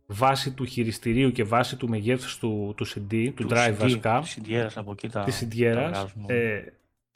βάση 0.07 0.53
του 0.53 0.65
χειριστηρίου 0.65 1.33
και 1.33 1.45
βάση 1.45 1.77
του 1.77 1.89
μεγέθους 1.89 2.39
του, 2.39 2.75
του 2.77 2.87
CD, 2.87 3.33
του, 3.35 3.47
drive 3.51 3.69
CD, 3.69 3.75
βασικά, 3.79 4.21
Της 4.21 4.31
συντιέρας 4.31 4.77
από 4.77 4.93
εκεί 4.93 5.09
τα... 5.09 5.23
της 5.23 5.33
τα 5.33 5.39
συντιέρας, 5.39 5.91
βγάζουν. 5.91 6.25
ε, 6.27 6.65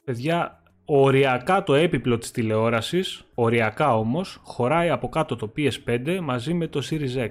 παιδιά, 0.03 0.56
οριακά 0.89 1.63
το 1.63 1.73
έπιπλο 1.73 2.17
της 2.17 2.31
τηλεόρασης, 2.31 3.23
οριακά 3.35 3.97
όμως, 3.97 4.39
χωράει 4.43 4.89
από 4.89 5.09
κάτω 5.09 5.35
το 5.35 5.53
PS5 5.57 6.19
μαζί 6.21 6.53
με 6.53 6.67
το 6.67 6.81
Series 6.89 7.17
X. 7.17 7.29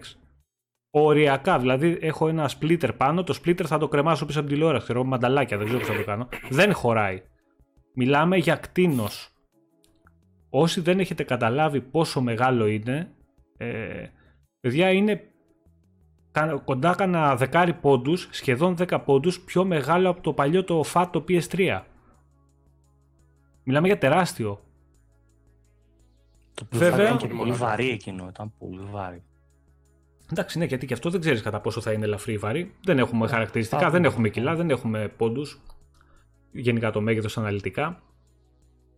Οριακά, 0.90 1.58
δηλαδή 1.58 1.98
έχω 2.00 2.28
ένα 2.28 2.50
splitter 2.60 2.90
πάνω, 2.96 3.24
το 3.24 3.38
splitter 3.44 3.64
θα 3.64 3.78
το 3.78 3.88
κρεμάσω 3.88 4.26
πίσω 4.26 4.38
από 4.38 4.48
την 4.48 4.56
τηλεόραση, 4.56 4.84
ξέρω, 4.84 5.04
μανταλάκια, 5.04 5.56
δεν 5.56 5.66
ξέρω 5.66 5.80
πώς 5.80 5.88
θα 5.88 5.96
το 5.96 6.04
κάνω. 6.04 6.28
Δεν 6.50 6.72
χωράει. 6.74 7.22
Μιλάμε 7.94 8.36
για 8.36 8.56
κτίνος. 8.56 9.28
Όσοι 10.50 10.80
δεν 10.80 10.98
έχετε 11.00 11.22
καταλάβει 11.22 11.80
πόσο 11.80 12.20
μεγάλο 12.20 12.66
είναι, 12.66 13.10
ε, 13.56 14.06
παιδιά 14.60 14.90
είναι 14.92 15.20
κα- 16.32 16.62
κοντά 16.64 16.94
κάνα 16.94 17.36
δεκάρι 17.36 17.72
πόντους, 17.72 18.28
σχεδόν 18.30 18.76
10 18.76 18.98
πόντους, 19.04 19.40
πιο 19.40 19.64
μεγάλο 19.64 20.08
από 20.08 20.20
το 20.20 20.32
παλιό 20.32 20.64
το 20.64 20.84
FAT 20.92 21.06
το 21.12 21.24
PS3. 21.28 21.80
Μιλάμε 23.68 23.86
για 23.86 23.98
τεράστιο. 23.98 24.60
Το 26.54 26.62
οποίο 26.66 26.78
βέβαια- 26.78 27.04
ήταν 27.06 27.16
και 27.16 27.26
πολύ 27.26 27.52
βαρύ 27.52 27.90
εκείνο, 27.90 28.26
ήταν 28.28 28.52
πολύ 28.58 28.80
βαρύ. 28.90 29.22
Εντάξει, 30.32 30.58
ναι, 30.58 30.64
γιατί 30.64 30.86
και 30.86 30.94
αυτό 30.94 31.10
δεν 31.10 31.20
ξέρεις 31.20 31.42
κατά 31.42 31.60
πόσο 31.60 31.80
θα 31.80 31.92
είναι 31.92 32.04
ελαφρύ 32.04 32.32
ή 32.32 32.38
βαρύ. 32.38 32.74
Δεν 32.84 32.98
έχουμε 32.98 33.28
χαρακτηριστικά, 33.28 33.78
Πάμε. 33.80 33.90
δεν 33.92 34.04
έχουμε 34.04 34.28
κιλά, 34.28 34.54
δεν 34.54 34.70
έχουμε 34.70 35.08
πόντους. 35.16 35.60
Γενικά 36.52 36.90
το 36.90 37.00
μέγεθος 37.00 37.38
αναλυτικά. 37.38 38.02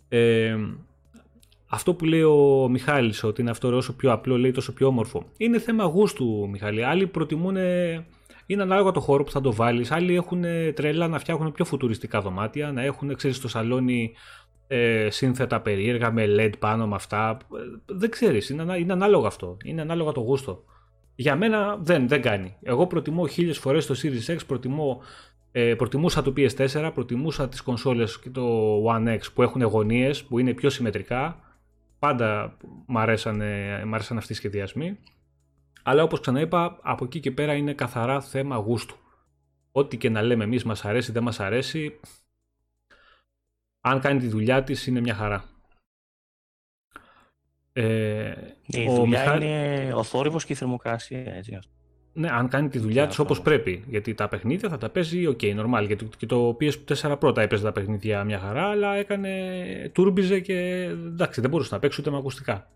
Ε, 0.09 0.57
αυτό 1.67 1.95
που 1.95 2.05
λέει 2.05 2.23
ο 2.23 2.69
Μιχάλης 2.71 3.23
ότι 3.25 3.41
είναι 3.41 3.51
αυτό 3.51 3.77
όσο 3.77 3.97
πιο 3.97 4.13
απλό 4.13 4.39
λέει 4.39 4.51
τόσο 4.51 4.73
πιο 4.73 4.87
όμορφο. 4.87 5.25
Είναι 5.37 5.59
θέμα 5.59 5.85
γούστου, 5.85 6.49
Μιχάλη. 6.51 6.85
Άλλοι 6.85 7.07
προτιμούν. 7.07 7.57
Είναι 8.47 8.63
ανάλογα 8.63 8.91
το 8.91 9.01
χώρο 9.01 9.25
που 9.25 9.31
θα 9.31 9.41
το 9.41 9.53
βάλεις. 9.53 9.91
Άλλοι 9.91 10.15
έχουν 10.15 10.43
τρέλα 10.75 11.09
να 11.09 11.19
φτιάχνουν 11.19 11.53
πιο 11.53 11.65
φουτουριστικά 11.65 12.21
δωμάτια, 12.21 12.73
να 12.73 12.83
έχουν 12.83 13.15
ξέρεις, 13.15 13.37
στο 13.37 13.49
σαλόνι 13.49 14.13
ε, 14.69 15.11
σύνθετα 15.11 15.61
περίεργα 15.61 16.13
με 16.13 16.25
LED 16.29 16.53
πάνω 16.59 16.87
με 16.87 16.95
αυτά. 16.95 17.31
Ε, 17.31 17.95
Δεν 17.95 18.11
ξέρεις, 18.11 18.49
είναι, 18.51 18.63
ανα- 18.63 18.77
είναι 18.77 18.93
ανάλογο 18.93 19.27
αυτό. 19.27 19.57
Είναι 19.65 19.81
ανάλογα 19.81 20.13
το 20.13 20.21
γούστο. 20.21 20.65
Για 21.15 21.37
μένα 21.37 21.77
δεν, 21.83 22.09
δεν 22.09 22.23
κάνει. 22.23 22.57
Εγώ 22.63 22.87
προτιμώ 22.87 23.27
χίλιες 23.27 23.59
φορές 23.59 23.87
το 23.87 23.95
Series 24.03 24.35
X, 24.35 24.39
προτιμώ, 24.47 25.01
ε, 25.53 25.75
προτιμούσα 25.75 26.23
το 26.23 26.33
PS4, 26.37 26.91
προτιμούσα 26.95 27.49
τις 27.49 27.61
κονσόλες 27.63 28.19
και 28.19 28.31
το 28.31 28.75
One 28.87 29.09
X 29.09 29.21
που 29.35 29.43
έχουν 29.43 29.63
γωνίες, 29.63 30.25
που 30.25 30.39
είναι 30.39 30.53
πιο 30.55 30.71
συμμετρικά. 30.71 31.41
Πάντα 31.99 32.57
μ' 32.87 32.99
αρέσαν, 32.99 33.43
μ' 33.87 33.95
αρέσαν 33.95 34.17
αυτοί 34.17 34.33
οι 34.33 34.37
σχεδιασμοί. 34.37 34.99
Αλλά 35.83 36.03
όπως 36.03 36.21
ξαναείπα, 36.21 36.79
από 36.83 37.05
εκεί 37.05 37.21
και 37.21 37.31
πέρα 37.31 37.55
είναι 37.55 37.73
καθαρά 37.73 38.21
θέμα 38.21 38.57
γούστου. 38.57 38.97
Ό,τι 39.73 39.97
και 39.97 40.11
να 40.11 40.23
λέμε 40.23 40.45
εμείς 40.45 40.65
μας 40.65 40.85
αρέσει, 40.85 41.13
δεν 41.13 41.23
μας 41.23 41.41
αρέσει, 41.41 42.01
αν 43.89 44.01
κάνει 44.01 44.21
τη 44.21 44.29
δουλειά 44.29 44.63
της 44.63 44.87
είναι 44.87 45.01
μια 45.01 45.15
χαρά. 45.15 45.45
Ε, 47.73 48.33
Η 48.67 48.87
ο 48.89 48.95
δουλειά 48.95 49.21
Μιχά- 49.21 49.37
είναι 49.43 49.93
ο 49.95 50.03
θόρυβος 50.03 50.45
και 50.45 50.53
η 50.53 50.57
θερμοκρασία, 50.57 51.35
έτσι. 51.35 51.51
Ναι, 51.53 51.59
Ναι, 52.13 52.29
αν 52.31 52.49
κάνει 52.49 52.69
τη 52.69 52.79
δουλειά 52.79 53.03
Και 53.03 53.09
της 53.09 53.19
αυτό 53.19 53.23
όπως 53.23 53.39
όμως. 53.39 53.49
πρέπει. 53.51 53.85
Γιατί 53.89 54.15
τα 54.15 54.29
παιχνίδια 54.29 54.69
θα 54.69 54.79
τα 54.79 54.89
παίζει, 54.89 55.27
OK, 55.27 55.39
normal. 55.43 55.85
Γιατί 55.87 56.09
και 56.17 56.27
το 56.27 56.57
PS4 56.61 57.17
πρώτα 57.19 57.43
έπαιζε 57.43 57.63
τα 57.63 57.73
παιχνίδια 57.73 58.25
μια 58.25 58.39
χαρά, 58.39 58.65
αλλά 58.69 58.95
έκανε. 58.95 59.91
τούρμπιζε 59.95 60.41
και. 60.41 60.57
εντάξει, 60.91 61.41
δεν 61.41 61.51
μπορούσε 61.51 61.75
να 61.75 61.81
παίξει 61.81 62.01
ούτε 62.01 62.11
με 62.11 62.17
ακουστικά. 62.17 62.71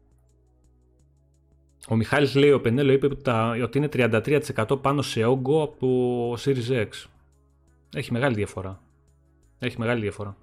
Ο 1.88 1.96
Μιχάλης 1.96 2.34
λέει, 2.34 2.50
ο 2.52 2.60
Penello 2.60 2.92
είπε 2.92 3.06
ότι, 3.06 3.22
τα, 3.22 3.56
ότι 3.62 3.78
είναι 3.78 3.88
33% 3.92 4.78
πάνω 4.82 5.02
σε 5.02 5.24
όγκο 5.24 5.62
από 5.62 5.76
το 5.78 6.42
Series 6.44 6.86
X. 6.86 6.88
Έχει 7.94 8.12
μεγάλη 8.12 8.34
διαφορά. 8.34 8.80
Έχει 9.58 9.78
μεγάλη 9.78 10.00
διαφορά. 10.00 10.36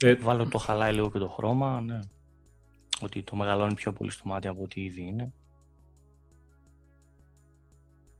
Ε, 0.00 0.14
Βάλω 0.14 0.48
το 0.48 0.58
χαλάει 0.58 0.92
λίγο 0.94 1.10
και 1.10 1.18
το 1.18 1.28
χρώμα, 1.28 1.80
ναι. 1.80 1.98
Ότι 3.02 3.22
το 3.22 3.36
μεγαλώνει 3.36 3.74
πιο 3.74 3.92
πολύ 3.92 4.10
στο 4.10 4.22
μάτι 4.28 4.48
από 4.48 4.62
ό,τι 4.62 4.80
ήδη 4.84 5.02
είναι. 5.02 5.32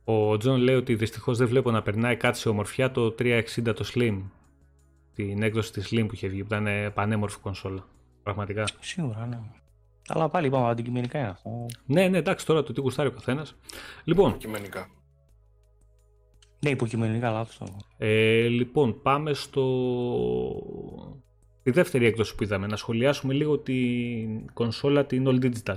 Ο 0.03 0.37
Τζον 0.37 0.59
λέει 0.59 0.75
ότι 0.75 0.95
δυστυχώς 0.95 1.37
δεν 1.37 1.47
βλέπω 1.47 1.71
να 1.71 1.81
περνάει 1.81 2.17
κάτι 2.17 2.37
σε 2.37 2.49
ομορφιά 2.49 2.91
το 2.91 3.15
360 3.19 3.41
το 3.63 3.85
Slim. 3.93 4.21
Την 5.13 5.43
έκδοση 5.43 5.71
της 5.71 5.87
Slim 5.91 6.05
που 6.07 6.13
είχε 6.13 6.27
βγει, 6.27 6.39
που 6.39 6.45
ήταν 6.45 6.67
ε, 6.67 6.89
πανέμορφη 6.89 7.39
κονσόλα. 7.39 7.87
Πραγματικά. 8.23 8.63
Σίγουρα, 8.79 9.25
ναι. 9.25 9.39
Αλλά 10.07 10.29
πάλι 10.29 10.47
είπαμε 10.47 10.67
αντικειμενικά 10.69 11.19
είναι 11.19 11.27
αυτό. 11.27 11.65
Ναι, 11.85 12.07
ναι, 12.07 12.17
εντάξει, 12.17 12.45
τώρα 12.45 12.63
το 12.63 12.73
τι 12.73 12.81
γουστάρει 12.81 13.07
ο 13.07 13.11
καθένας. 13.11 13.55
Λοιπόν, 14.03 14.37
Υποκειμενικά. 14.37 14.87
Ναι, 16.59 16.69
υποκειμενικά 16.69 17.31
λάθος. 17.31 17.61
ε, 17.97 18.47
λοιπόν, 18.47 19.01
πάμε 19.01 19.33
στο. 19.33 19.63
Τη 21.65 21.71
δεύτερη 21.71 22.05
έκδοση 22.05 22.35
που 22.35 22.43
είδαμε, 22.43 22.67
να 22.67 22.75
σχολιάσουμε 22.75 23.33
λίγο 23.33 23.57
την 23.59 24.53
κονσόλα 24.53 25.05
την 25.05 25.25
All 25.27 25.43
Digital. 25.45 25.75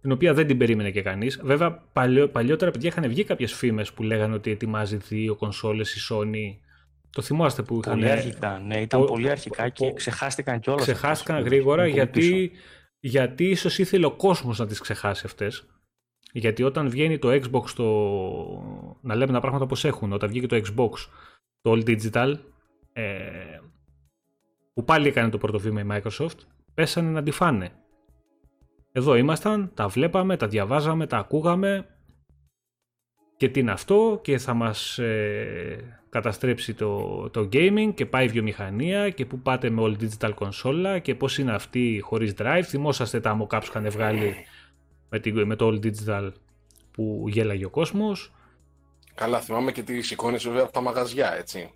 Την 0.00 0.12
οποία 0.12 0.34
δεν 0.34 0.46
την 0.46 0.58
περίμενε 0.58 0.90
και 0.90 1.02
κανείς. 1.02 1.40
Βέβαια, 1.42 1.72
παλιό, 1.92 2.28
παλιότερα 2.28 2.70
παιδιά 2.70 2.88
είχαν 2.88 3.08
βγει 3.08 3.24
κάποιες 3.24 3.52
φήμες 3.52 3.92
που 3.92 4.02
λέγανε 4.02 4.34
ότι 4.34 4.50
ετοιμάζει 4.50 4.96
δύο 4.96 5.34
κονσόλες 5.36 5.94
η 5.94 6.00
Sony. 6.10 6.58
Το 7.10 7.22
θυμάστε 7.22 7.62
που 7.62 7.80
είχαν. 7.84 7.94
Πολύ 7.94 8.10
αρχικά, 8.10 8.58
ναι, 8.66 8.80
ήταν 8.80 9.00
ο- 9.02 9.04
πολύ 9.04 9.30
αρχικά 9.30 9.68
και 9.68 9.86
ο- 9.86 9.92
ξεχάστηκαν 9.92 10.60
κιόλας. 10.60 10.82
ξεχάστηκαν 10.82 11.42
γρήγορα 11.42 11.86
γιατί, 11.86 12.50
γιατί 13.00 13.44
ίσως 13.48 13.78
ήθελε 13.78 14.06
ο 14.06 14.12
κόσμος 14.12 14.58
να 14.58 14.66
τις 14.66 14.80
ξεχάσει 14.80 15.22
αυτές. 15.26 15.66
Γιατί 16.32 16.62
όταν 16.62 16.88
βγαίνει 16.90 17.18
το 17.18 17.28
Xbox 17.30 17.68
το... 17.76 17.84
να 19.02 19.14
λέμε 19.14 19.32
τα 19.32 19.40
πράγματα 19.40 19.64
όπως 19.64 19.84
έχουν, 19.84 20.12
όταν 20.12 20.28
βγήκε 20.28 20.46
το 20.46 20.56
Xbox 20.56 20.90
το 21.60 21.72
All 21.72 21.84
Digital 21.88 22.34
ε, 22.92 23.12
που 24.74 24.84
πάλι 24.84 25.08
έκανε 25.08 25.28
το 25.30 25.38
πρώτο 25.38 25.58
βήμα 25.58 25.80
η 25.80 25.86
Microsoft 25.90 26.38
πέσανε 26.74 27.10
να 27.10 27.22
τη 27.22 27.30
φάνε. 27.30 27.72
Εδώ 28.92 29.14
ήμασταν, 29.16 29.70
τα 29.74 29.88
βλέπαμε, 29.88 30.36
τα 30.36 30.48
διαβάζαμε, 30.48 31.06
τα 31.06 31.18
ακούγαμε 31.18 31.86
και 33.36 33.48
τι 33.48 33.60
είναι 33.60 33.70
αυτό 33.70 34.20
και 34.22 34.38
θα 34.38 34.54
μας 34.54 34.98
ε, 34.98 35.98
καταστρέψει 36.08 36.74
το, 36.74 37.30
το 37.30 37.48
gaming 37.52 37.92
και 37.94 38.06
πάει 38.06 38.24
η 38.24 38.28
βιομηχανία 38.28 39.10
και 39.10 39.26
που 39.26 39.38
πάτε 39.38 39.70
με 39.70 39.82
all 39.84 39.96
digital 40.02 40.32
κονσόλα 40.34 40.98
και 40.98 41.14
πώς 41.14 41.38
είναι 41.38 41.52
αυτή 41.54 42.00
χωρίς 42.04 42.34
drive. 42.38 42.62
Θυμόσαστε 42.64 43.20
τα 43.20 43.38
mockups 43.40 43.60
που 43.60 43.66
είχαν 43.68 43.90
βγάλει 43.90 44.34
με, 45.08 45.18
τη- 45.20 45.32
με 45.32 45.56
το 45.56 45.68
all 45.68 45.86
digital 45.86 46.32
που 46.90 47.24
γέλαγε 47.28 47.64
ο 47.64 47.70
κόσμος. 47.70 48.32
Καλά, 49.14 49.40
θυμάμαι 49.40 49.72
και 49.72 49.82
τις 49.82 50.10
εικόνες 50.10 50.44
βέβαια 50.44 50.62
από 50.62 50.72
τα 50.72 50.80
μαγαζιά, 50.80 51.34
έτσι. 51.34 51.70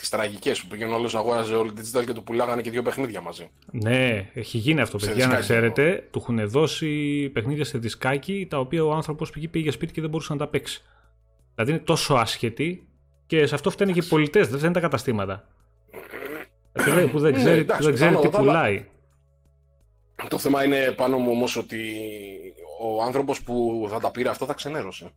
Τις 0.00 0.08
τραγικές 0.08 0.60
που 0.60 0.66
πήγαινε 0.68 0.92
όλο 0.94 1.10
αγόραζε 1.14 1.54
όλη 1.54 1.72
digital 1.76 2.04
και 2.06 2.12
του 2.12 2.22
πουλάγανε 2.22 2.62
και 2.62 2.70
δύο 2.70 2.82
παιχνίδια 2.82 3.20
μαζί. 3.20 3.50
Ναι, 3.72 4.30
έχει 4.34 4.58
γίνει 4.58 4.80
αυτό, 4.80 4.98
Σε 4.98 5.06
παιδιά, 5.06 5.26
να 5.26 5.36
δισκάκι, 5.36 5.52
ξέρετε. 5.52 6.08
Του 6.10 6.18
έχουν 6.18 6.48
δώσει 6.48 7.28
παιχνίδια 7.32 7.64
σε 7.64 7.78
δισκάκι, 7.78 8.46
τα 8.50 8.58
οποία 8.58 8.84
ο 8.84 8.92
άνθρωπος 8.92 9.30
πήγε, 9.30 9.48
πήγε 9.48 9.70
σπίτι 9.70 9.92
και 9.92 10.00
δεν 10.00 10.10
μπορούσε 10.10 10.32
να 10.32 10.38
τα 10.38 10.46
παίξει. 10.48 10.82
Δηλαδή 11.54 11.72
είναι 11.72 11.80
τόσο 11.80 12.14
άσχετη 12.14 12.86
και 13.26 13.46
σε 13.46 13.54
αυτό 13.54 13.70
φταίνουν 13.70 13.94
και 13.94 14.00
οι 14.00 14.08
πολιτές, 14.08 14.48
δεν 14.48 14.60
είναι 14.60 14.72
τα 14.72 14.80
καταστήματα. 14.80 15.48
που 16.72 16.90
δεν, 16.90 17.10
που 17.10 17.18
δεν 17.18 17.32
Ναι, 17.32 17.38
ξέρει, 17.38 17.60
εντάξει, 17.60 17.78
που 17.78 17.84
δεν 17.84 17.94
ξέρει 17.94 18.14
πάνω 18.14 18.20
τι 18.20 18.26
απ' 18.26 18.34
όλα- 18.34 18.52
πουλάει. 18.52 18.86
Το 20.28 20.38
θέμα 20.38 20.64
είναι 20.64 20.92
πάνω 20.96 21.18
μου 21.18 21.30
όμως 21.30 21.56
ότι 21.56 21.78
ο 22.80 23.02
άνθρωπος 23.02 23.42
που 23.42 23.86
θα 23.90 24.00
τα 24.00 24.10
πήρε 24.10 24.28
αυτά 24.28 24.46
θα 24.46 24.54
ξενέρωσε. 24.54 25.10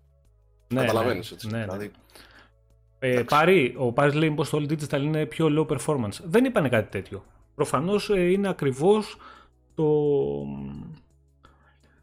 Ναι, 0.68 0.80
Καταλαβαίνεις 0.80 1.30
ναι, 1.30 1.36
έτσι. 1.36 1.48
ναι, 1.48 1.58
ναι. 1.58 1.64
Δηλαδή, 1.64 1.92
Ε, 3.06 3.24
Πάρη, 3.24 3.74
ο 3.78 3.92
Πάρης 3.92 4.14
λέει 4.14 4.32
πως 4.32 4.50
το 4.50 4.58
All 4.58 4.72
Digital 4.72 5.02
είναι 5.02 5.26
πιο 5.26 5.48
low 5.50 5.78
performance. 5.78 6.20
Δεν 6.24 6.46
είπανε 6.46 6.70
κάτι 6.70 6.90
τέτοιο. 6.92 7.24
Προφανώς 7.56 8.10
ε, 8.10 8.32
είναι 8.32 8.48
ακριβώς 8.48 9.18
το... 9.76 9.86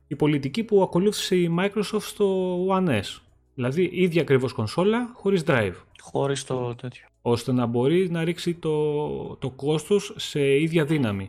η 0.06 0.16
πολιτική 0.16 0.64
που 0.64 0.82
ακολούθησε 0.82 1.36
η 1.36 1.56
Microsoft 1.58 2.00
στο 2.00 2.56
One 2.68 2.88
S. 2.88 3.20
Δηλαδή 3.54 3.90
ίδια 3.92 4.22
ακριβώς 4.22 4.52
κονσόλα 4.52 5.10
χωρίς 5.14 5.42
drive. 5.46 5.74
Χωρίς 6.00 6.44
το 6.44 6.74
τέτοιο. 6.74 7.06
ώστε 7.22 7.52
να 7.52 7.66
μπορεί 7.66 8.10
να 8.10 8.24
ρίξει 8.24 8.54
το, 8.54 9.36
το 9.36 9.50
κόστος 9.50 10.14
σε 10.16 10.60
ίδια 10.60 10.84
δύναμη. 10.84 11.28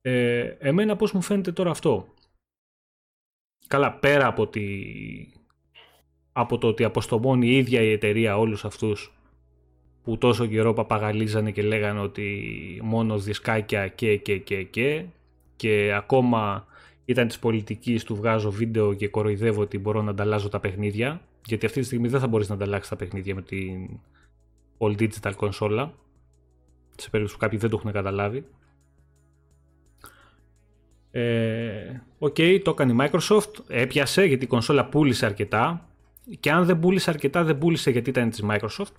Ε, 0.00 0.40
εμένα 0.58 0.96
πώς 0.96 1.12
μου 1.12 1.22
φαίνεται 1.22 1.52
τώρα 1.52 1.70
αυτό. 1.70 2.14
Καλά, 3.66 3.92
πέρα 3.92 4.26
από, 4.26 4.46
τη, 4.46 4.62
από 6.40 6.58
το 6.58 6.66
ότι 6.66 6.84
αποστομώνει 6.84 7.48
η 7.48 7.56
ίδια 7.56 7.82
η 7.82 7.92
εταιρεία 7.92 8.38
όλους 8.38 8.64
αυτούς 8.64 9.12
που 10.02 10.18
τόσο 10.18 10.46
καιρό 10.46 10.72
παπαγαλίζανε 10.72 11.50
και 11.50 11.62
λέγανε 11.62 12.00
ότι 12.00 12.40
μόνο 12.82 13.18
δισκάκια 13.18 13.88
και 13.88 14.16
και 14.16 14.38
και 14.38 14.62
και 14.62 15.04
και 15.56 15.92
ακόμα 15.94 16.66
ήταν 17.04 17.26
της 17.26 17.38
πολιτικής 17.38 18.04
του 18.04 18.16
βγάζω 18.16 18.50
βίντεο 18.50 18.94
και 18.94 19.08
κοροϊδεύω 19.08 19.60
ότι 19.60 19.78
μπορώ 19.78 20.02
να 20.02 20.10
ανταλλάζω 20.10 20.48
τα 20.48 20.60
παιχνίδια 20.60 21.20
γιατί 21.46 21.66
αυτή 21.66 21.80
τη 21.80 21.86
στιγμή 21.86 22.08
δεν 22.08 22.20
θα 22.20 22.26
μπορείς 22.26 22.48
να 22.48 22.54
ανταλλάξεις 22.54 22.88
τα 22.88 22.96
παιχνίδια 22.96 23.34
με 23.34 23.42
την 23.42 23.88
all 24.78 24.96
digital 24.98 25.32
κονσόλα 25.36 25.94
σε 26.96 27.10
περίπτωση 27.10 27.38
που 27.38 27.44
κάποιοι 27.44 27.58
δεν 27.58 27.70
το 27.70 27.76
έχουν 27.76 27.92
καταλάβει. 27.92 28.44
Ε, 31.10 32.00
Οκ, 32.18 32.36
το 32.62 32.70
έκανε 32.70 32.92
η 32.92 32.96
Microsoft, 33.00 33.52
έπιασε 33.68 34.24
γιατί 34.24 34.44
η 34.44 34.46
κονσόλα 34.46 34.84
πούλησε 34.86 35.26
αρκετά 35.26 35.88
και 36.40 36.50
αν 36.50 36.64
δεν 36.64 36.78
πούλησε 36.78 37.10
αρκετά 37.10 37.44
δεν 37.44 37.58
πούλησε 37.58 37.90
γιατί 37.90 38.10
ήταν 38.10 38.30
της 38.30 38.44
Microsoft. 38.50 38.92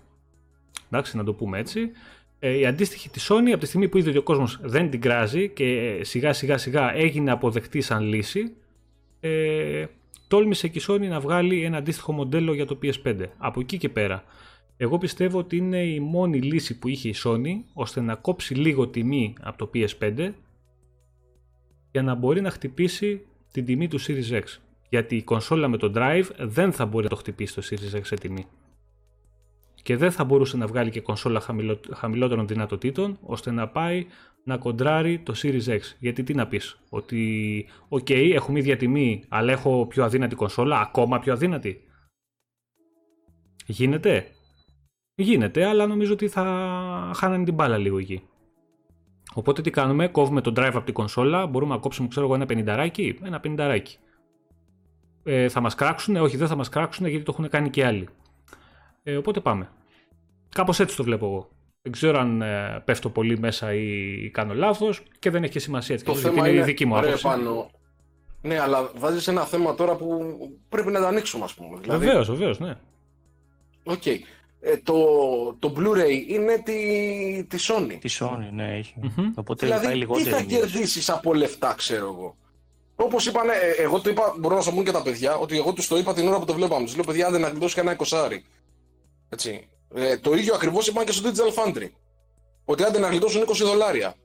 Εντάξει 0.90 1.18
να 1.18 1.24
το 1.24 1.34
πούμε 1.34 1.60
έτσι. 1.60 1.92
Ε, 2.40 2.58
η 2.58 2.66
αντίστοιχη 2.66 3.10
της 3.10 3.32
Sony 3.32 3.50
από 3.50 3.58
τη 3.58 3.66
στιγμή 3.66 3.88
που 3.90 3.98
είδε 3.98 4.10
ότι 4.10 4.18
ο 4.18 4.24
κόσμος 4.24 4.60
δεν 4.62 4.90
την 4.90 5.02
κράζει 5.02 5.50
και 5.50 6.00
σιγά 6.04 6.34
σιγά 6.34 6.58
σιγά 6.58 6.96
έγινε 6.96 7.32
αποδεκτή 7.32 7.82
σαν 7.82 8.04
λύση 8.04 8.54
ε, 9.20 9.86
τόλμησε 10.28 10.68
και 10.68 10.80
η 10.80 10.82
Sony 10.88 11.08
να 11.08 11.20
βγάλει 11.20 11.64
ένα 11.64 11.78
αντίστοιχο 11.78 12.12
μοντέλο 12.12 12.54
για 12.54 12.66
το 12.66 12.80
PS5 12.84 13.26
από 13.38 13.60
εκεί 13.60 13.78
και 13.78 13.90
πέρα. 13.90 14.24
Εγώ 14.78 14.98
πιστεύω 14.98 15.38
ότι 15.38 15.58
είναι 15.58 15.84
η 15.84 16.00
μόνη 16.00 16.42
λύση 16.42 16.80
που 16.80 16.88
είχε 16.88 17.10
η 17.10 17.16
Sony 17.24 17.64
ώστε 17.74 18.02
να 18.02 18.16
κόψει 18.16 18.56
λίγο 18.56 18.88
τιμή 18.88 19.34
από 19.42 19.58
το 19.58 19.72
PS5 19.74 20.32
για 21.92 22.02
να 22.02 22.16
μπορεί 22.16 22.42
να 22.42 22.50
χτυπήσει 22.50 23.22
την 23.52 23.66
τιμή 23.66 23.88
του 23.88 24.02
Series 24.02 24.32
X. 24.32 24.44
Γιατί 24.90 25.16
η 25.16 25.24
κονσόλα 25.24 25.68
με 25.68 25.78
το 25.78 25.92
Drive 25.96 26.26
δεν 26.38 26.72
θα 26.72 26.86
μπορεί 26.86 27.04
να 27.04 27.10
το 27.10 27.16
χτυπήσει 27.16 27.56
το 27.56 27.62
Series 27.70 27.98
X 27.98 28.02
σε 28.04 28.16
τιμή. 28.16 28.46
Και 29.84 29.98
δεν 29.98 30.12
θα 30.12 30.24
μπορούσε 30.24 30.58
να 30.58 30.68
βγάλει 30.68 30.90
και 30.90 31.02
κονσόλα 31.02 31.40
χαμηλό, 31.40 31.80
χαμηλότερων 31.94 32.48
δυνατοτήτων 32.48 33.18
ώστε 33.22 33.52
να 33.52 33.68
πάει 33.68 34.06
να 34.44 34.58
κοντράρει 34.58 35.20
το 35.20 35.34
Series 35.38 35.66
X. 35.66 35.80
Γιατί 36.00 36.24
τι 36.24 36.34
να 36.34 36.48
πεις, 36.48 36.80
ότι 36.90 37.66
οκ, 37.88 38.10
έχουμε 38.10 38.60
ίδια 38.60 38.78
τιμή, 38.78 39.24
αλλά 39.28 39.52
έχω 39.52 39.86
πιο 39.88 40.04
αδύνατη 40.04 40.36
κονσόλα, 40.36 40.80
ακόμα 40.80 41.20
πιο 41.20 41.34
αδύνατη. 41.34 41.84
Γίνεται. 43.66 44.28
Γίνεται, 45.16 45.66
αλλά 45.66 45.88
νομίζω 45.88 46.14
ότι 46.14 46.28
θα 46.28 46.44
χάνανε 47.16 47.44
την 47.44 47.54
μπάλα 47.54 47.78
λίγο 47.78 47.98
εκεί. 47.98 48.22
Οπότε 49.34 49.62
τι 49.62 49.70
κάνουμε, 49.70 50.08
κόβουμε 50.08 50.42
το 50.42 50.52
drive 50.56 50.72
από 50.74 50.86
την 50.86 50.94
κονσόλα, 50.94 51.48
μπορούμε 51.48 51.74
να 51.74 51.80
κόψουμε 51.80 52.08
ξέρω 52.08 52.26
εγώ 52.26 52.36
ένα 52.36 52.46
πενινταράκι, 52.46 53.20
ένα 53.24 53.40
πενινταράκι. 53.40 53.98
Ε, 55.32 55.50
θα 55.50 55.60
μας 55.62 55.76
κράξουν, 55.76 56.16
όχι 56.16 56.38
δεν 56.38 56.48
θα 56.48 56.56
μας 56.56 56.70
κράξουν 56.70 57.06
γιατί 57.08 57.24
το 57.24 57.32
έχουν 57.38 57.50
κάνει 57.50 57.70
και 57.70 57.86
άλλοι. 57.86 58.08
Ε, 59.04 59.16
οπότε 59.18 59.40
πάμε. 59.40 59.70
Κάπως 60.56 60.80
έτσι 60.80 60.96
το 60.96 61.04
βλέπω 61.04 61.26
εγώ. 61.26 61.50
Δεν 61.82 61.92
ξέρω 61.92 62.20
αν 62.20 62.42
ε, 62.42 62.82
πέφτω 62.86 63.10
πολύ 63.10 63.40
μέσα 63.40 63.74
ή 63.74 64.30
κάνω 64.34 64.54
λάθος 64.54 65.04
και 65.20 65.30
δεν 65.30 65.44
έχει 65.44 65.52
και 65.52 65.60
σημασία 65.60 65.94
έτσι. 65.96 66.06
το 66.08 66.12
γιατί 66.12 66.28
θέμα 66.28 66.40
είναι 66.40 66.50
είναι. 66.50 66.60
η 66.60 66.64
δική 66.64 66.86
μου 66.86 66.94
ρε, 66.94 67.00
άποψη. 67.08 67.24
πάνω. 67.24 67.70
Ναι, 68.42 68.60
αλλά 68.60 68.92
βάζεις 68.96 69.28
ένα 69.28 69.46
θέμα 69.46 69.76
τώρα 69.76 69.96
που 69.96 70.36
πρέπει 70.70 70.92
να 70.92 71.00
το 71.00 71.06
ανοίξουμε, 71.08 71.44
ας 71.44 71.54
πούμε. 71.54 71.78
Δηλαδή, 71.82 72.06
Βεβαίως, 72.06 72.30
βεβαίως, 72.30 72.60
ναι. 72.60 72.76
Οκ. 73.84 74.06
Ε, 74.06 74.78
το, 74.84 74.96
το 75.60 75.74
Blu-ray 75.78 76.24
είναι 76.28 76.62
τη, 76.66 76.74
τη 77.44 77.58
Sony. 77.70 77.98
Τη 78.00 78.18
Sony, 78.20 78.50
ναι, 78.54 78.78
έχει. 78.78 78.94
Μμμ. 79.02 79.32
Οπότε 79.36 79.68
πάει 79.68 79.78
Δηλαδή, 79.80 79.94
τι 79.94 80.00
λιγότερη. 80.00 80.30
θα 80.30 80.40
μείωση. 80.44 80.56
κερδίσεις 80.56 81.10
από 81.10 81.34
λεφτά, 81.34 81.74
ξέρω 81.78 82.06
εγώ. 82.06 82.36
Όπως 83.02 83.26
είπανε, 83.26 83.54
ε, 83.54 83.82
εγώ 83.82 84.02
το 84.02 84.10
είπα, 84.10 84.36
μπορούν 84.40 84.56
να 84.56 84.62
σου 84.62 84.74
πουν 84.74 84.84
και 84.84 84.92
τα 84.92 85.02
παιδιά, 85.02 85.36
ότι 85.36 85.58
εγώ 85.58 85.74
τους 85.74 85.88
το 85.88 85.98
είπα 85.98 86.14
την 86.14 86.28
ώρα 86.28 86.40
που 86.40 86.46
το 86.46 86.54
βλέπαμε. 86.54 86.86
Τους 86.86 86.96
λέω, 86.96 87.04
παιδιά, 87.04 87.28
άντε 87.28 87.38
να 87.38 87.48
γλιτώσει 87.48 87.76
κανένα 87.76 87.94
εικοσάρι. 87.94 88.46
Έτσι. 89.30 89.68
Ε, 89.96 90.18
το 90.18 90.34
ίδιο 90.34 90.56
ακριβώς 90.56 90.88
είπαν 90.88 91.06
και 91.06 91.12
στο 91.12 91.30
Digital 91.30 91.64
Foundry. 91.64 91.90
Ότι 92.66 92.84
άντε 92.84 93.00
να 93.00 93.08
γλιτώσουν 93.08 93.42
20 93.42 93.54
δολάρια. 93.56 94.16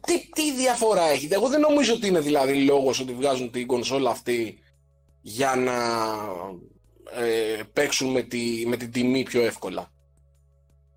τι, 0.00 0.28
τι 0.34 0.54
διαφορά 0.54 1.02
έχει; 1.02 1.28
Εγώ 1.30 1.48
δεν 1.48 1.60
νομίζω 1.60 1.94
ότι 1.94 2.06
είναι 2.06 2.20
δηλαδή 2.20 2.64
λόγος 2.64 3.00
ότι 3.00 3.12
βγάζουν 3.12 3.50
την 3.50 3.66
κονσόλα 3.66 4.10
αυτή 4.10 4.58
για 5.20 5.54
να 5.56 5.72
ε, 7.22 7.62
παίξουν 7.72 8.10
με, 8.10 8.22
τη, 8.22 8.64
με 8.66 8.76
την 8.76 8.92
τιμή 8.92 9.22
πιο 9.22 9.42
εύκολα. 9.42 9.90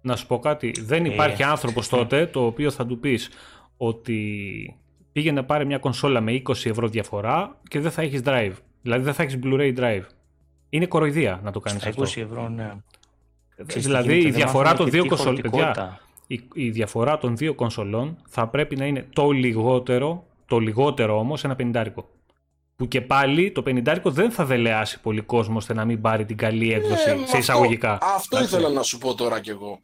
Να 0.01 0.15
σου 0.15 0.27
πω 0.27 0.39
κάτι. 0.39 0.73
Δεν 0.79 1.05
υπάρχει 1.05 1.41
ε, 1.41 1.45
άνθρωπος 1.45 1.87
τότε 1.87 2.27
το 2.27 2.45
οποίο 2.45 2.71
θα 2.71 2.85
του 2.85 2.99
πεις 2.99 3.29
ότι 3.77 4.79
πήγαινε 5.19 5.39
να 5.39 5.45
πάρει 5.45 5.65
μια 5.65 5.77
κονσόλα 5.77 6.21
με 6.21 6.41
20 6.45 6.65
ευρώ 6.65 6.87
διαφορά 6.87 7.57
και 7.67 7.79
δεν 7.79 7.91
θα 7.91 8.01
έχεις 8.01 8.21
drive. 8.25 8.53
Δηλαδή 8.81 9.03
δεν 9.03 9.13
θα 9.13 9.23
έχεις 9.23 9.39
Blu-ray 9.43 9.77
drive. 9.77 10.03
Είναι 10.69 10.85
κοροϊδία 10.85 11.39
να 11.43 11.51
το 11.51 11.59
κάνεις 11.59 11.85
αυτό. 11.85 12.03
20 12.03 12.17
ευρώ, 12.17 12.49
ναι. 12.49 12.73
Δηλαδή 13.55 14.17
η 14.17 14.31
διαφορά 14.31 14.73
των 14.73 14.89
δύο 14.89 15.05
κονσολών. 15.05 15.41
Η, 16.27 16.41
η 16.53 16.69
διαφορά 16.69 17.17
των 17.17 17.37
δύο 17.37 17.53
κονσολών 17.53 18.17
θα 18.27 18.47
πρέπει 18.47 18.75
να 18.75 18.85
είναι 18.85 19.07
το 19.13 19.31
λιγότερο, 19.31 20.25
το 20.45 20.59
λιγότερο 20.59 21.19
όμως 21.19 21.43
ένα 21.43 21.55
πενιντάρικο. 21.55 22.09
Που 22.75 22.87
και 22.87 23.01
πάλι 23.01 23.51
το 23.51 23.61
πενιντάρικο 23.61 24.11
δεν 24.11 24.31
θα 24.31 24.45
δελεάσει 24.45 25.01
πολύ 25.01 25.21
κόσμο 25.21 25.57
ώστε 25.57 25.73
να 25.73 25.85
μην 25.85 26.01
πάρει 26.01 26.25
την 26.25 26.37
καλή 26.37 26.73
έκδοση 26.73 27.09
ε, 27.09 27.17
σε 27.25 27.37
εισαγωγικά. 27.37 27.93
Αυτό, 27.93 28.15
αυτό 28.15 28.39
ήθελα 28.43 28.69
να 28.69 28.81
σου 28.81 28.97
πω 28.97 29.15
τώρα 29.15 29.39
κι 29.39 29.49
εγώ. 29.49 29.79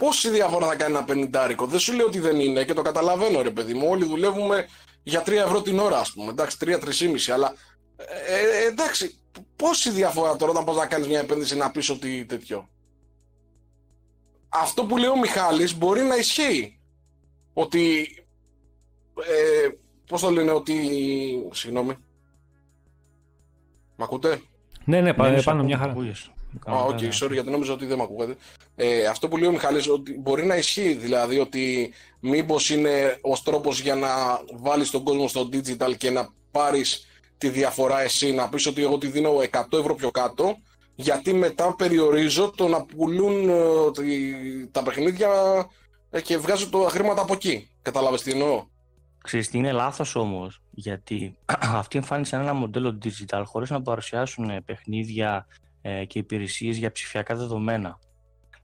Πόση 0.00 0.30
διαφορά 0.30 0.66
θα 0.66 0.76
κάνει 0.76 0.94
ένα 0.94 1.04
πενιντάρικο. 1.04 1.66
Δεν 1.66 1.78
σου 1.78 1.92
λέω 1.92 2.06
ότι 2.06 2.18
δεν 2.18 2.40
είναι 2.40 2.64
και 2.64 2.72
το 2.72 2.82
καταλαβαίνω 2.82 3.42
ρε 3.42 3.50
παιδί 3.50 3.74
μου. 3.74 3.88
Όλοι 3.88 4.04
δουλεύουμε 4.04 4.66
για 5.02 5.22
3 5.22 5.30
ευρώ 5.30 5.62
την 5.62 5.78
ώρα, 5.78 5.98
ας 5.98 6.12
πούμε. 6.12 6.30
Εντάξει, 6.30 6.56
3-3,5. 6.60 7.30
Αλλά 7.32 7.54
ε, 7.96 8.64
ε, 8.64 8.66
εντάξει, 8.66 9.18
πόση 9.56 9.90
διαφορά 9.90 10.36
τώρα 10.36 10.50
όταν 10.50 10.64
πας 10.64 10.76
να 10.76 10.86
κάνεις 10.86 11.06
μια 11.06 11.18
επένδυση 11.18 11.56
να 11.56 11.70
πεις 11.70 11.90
ότι 11.90 12.24
τέτοιο; 12.24 12.68
Αυτό 14.48 14.84
που 14.84 14.96
λέει 14.96 15.10
ο 15.10 15.18
Μιχάλης 15.18 15.78
μπορεί 15.78 16.02
να 16.02 16.16
ισχύει. 16.16 16.80
Ότι. 17.52 18.06
Ε, 19.28 19.68
Πώς 20.06 20.20
το 20.20 20.30
λένε, 20.30 20.50
ότι. 20.50 20.74
Συγγνώμη. 21.52 21.96
Μ' 23.96 24.02
ακούτε; 24.02 24.40
Ναι, 24.84 25.00
ναι, 25.00 25.14
Πάνο, 25.14 25.42
Πάνο 25.42 25.62
μια 25.62 25.78
χαρά. 25.78 25.94
Α, 26.64 26.74
OK, 26.74 26.98
okay, 26.98 27.24
sorry 27.24 27.32
γιατί 27.32 27.50
νόμιζα 27.50 27.72
ότι 27.72 27.86
δεν 27.86 27.96
με 27.96 28.02
ακούγατε. 28.02 28.36
Ε, 28.76 29.06
αυτό 29.06 29.28
που 29.28 29.36
λέει 29.36 29.48
ο 29.48 29.52
Μιχάλης 29.52 29.88
ότι 29.88 30.18
μπορεί 30.18 30.44
να 30.46 30.56
ισχύει, 30.56 30.94
δηλαδή 30.94 31.38
ότι 31.38 31.92
μήπως 32.20 32.70
είναι 32.70 33.18
ο 33.20 33.42
τρόπος 33.44 33.80
για 33.80 33.94
να 33.94 34.08
βάλεις 34.52 34.90
τον 34.90 35.04
κόσμο 35.04 35.28
στο 35.28 35.48
digital 35.52 35.96
και 35.96 36.10
να 36.10 36.28
πάρεις 36.50 37.06
τη 37.38 37.48
διαφορά 37.48 38.00
εσύ, 38.00 38.32
να 38.32 38.48
πεις 38.48 38.66
ότι 38.66 38.82
εγώ 38.82 38.98
τη 38.98 39.06
δίνω 39.06 39.30
100 39.50 39.78
ευρώ 39.78 39.94
πιο 39.94 40.10
κάτω, 40.10 40.56
γιατί 40.94 41.32
μετά 41.32 41.74
περιορίζω 41.76 42.50
το 42.56 42.68
να 42.68 42.84
πουλούν 42.84 43.48
ε, 43.48 44.66
τα 44.70 44.82
παιχνίδια 44.82 45.28
ε, 46.10 46.20
και 46.20 46.38
βγάζω 46.38 46.68
τα 46.68 46.88
χρήματα 46.88 47.22
από 47.22 47.32
εκεί. 47.32 47.70
Καταλάβες 47.82 48.22
τι 48.22 48.30
εννοώ; 48.30 48.66
Ξέρεις 49.22 49.48
τι 49.50 49.58
είναι 49.58 49.72
λάθος 49.72 50.14
όμως, 50.16 50.62
γιατί 50.70 51.36
αυτοί 51.82 51.98
εμφάνισαν 51.98 52.40
ένα 52.40 52.52
μοντέλο 52.52 52.98
digital 53.04 53.42
χωρίς 53.46 53.70
να 53.70 53.82
παρουσιάσουν 53.82 54.64
παιχνίδια 54.64 55.46
ε, 55.82 56.04
και 56.04 56.18
υπηρεσίες 56.18 56.76
για 56.76 56.92
ψηφιακά 56.92 57.34
δεδομένα. 57.34 57.98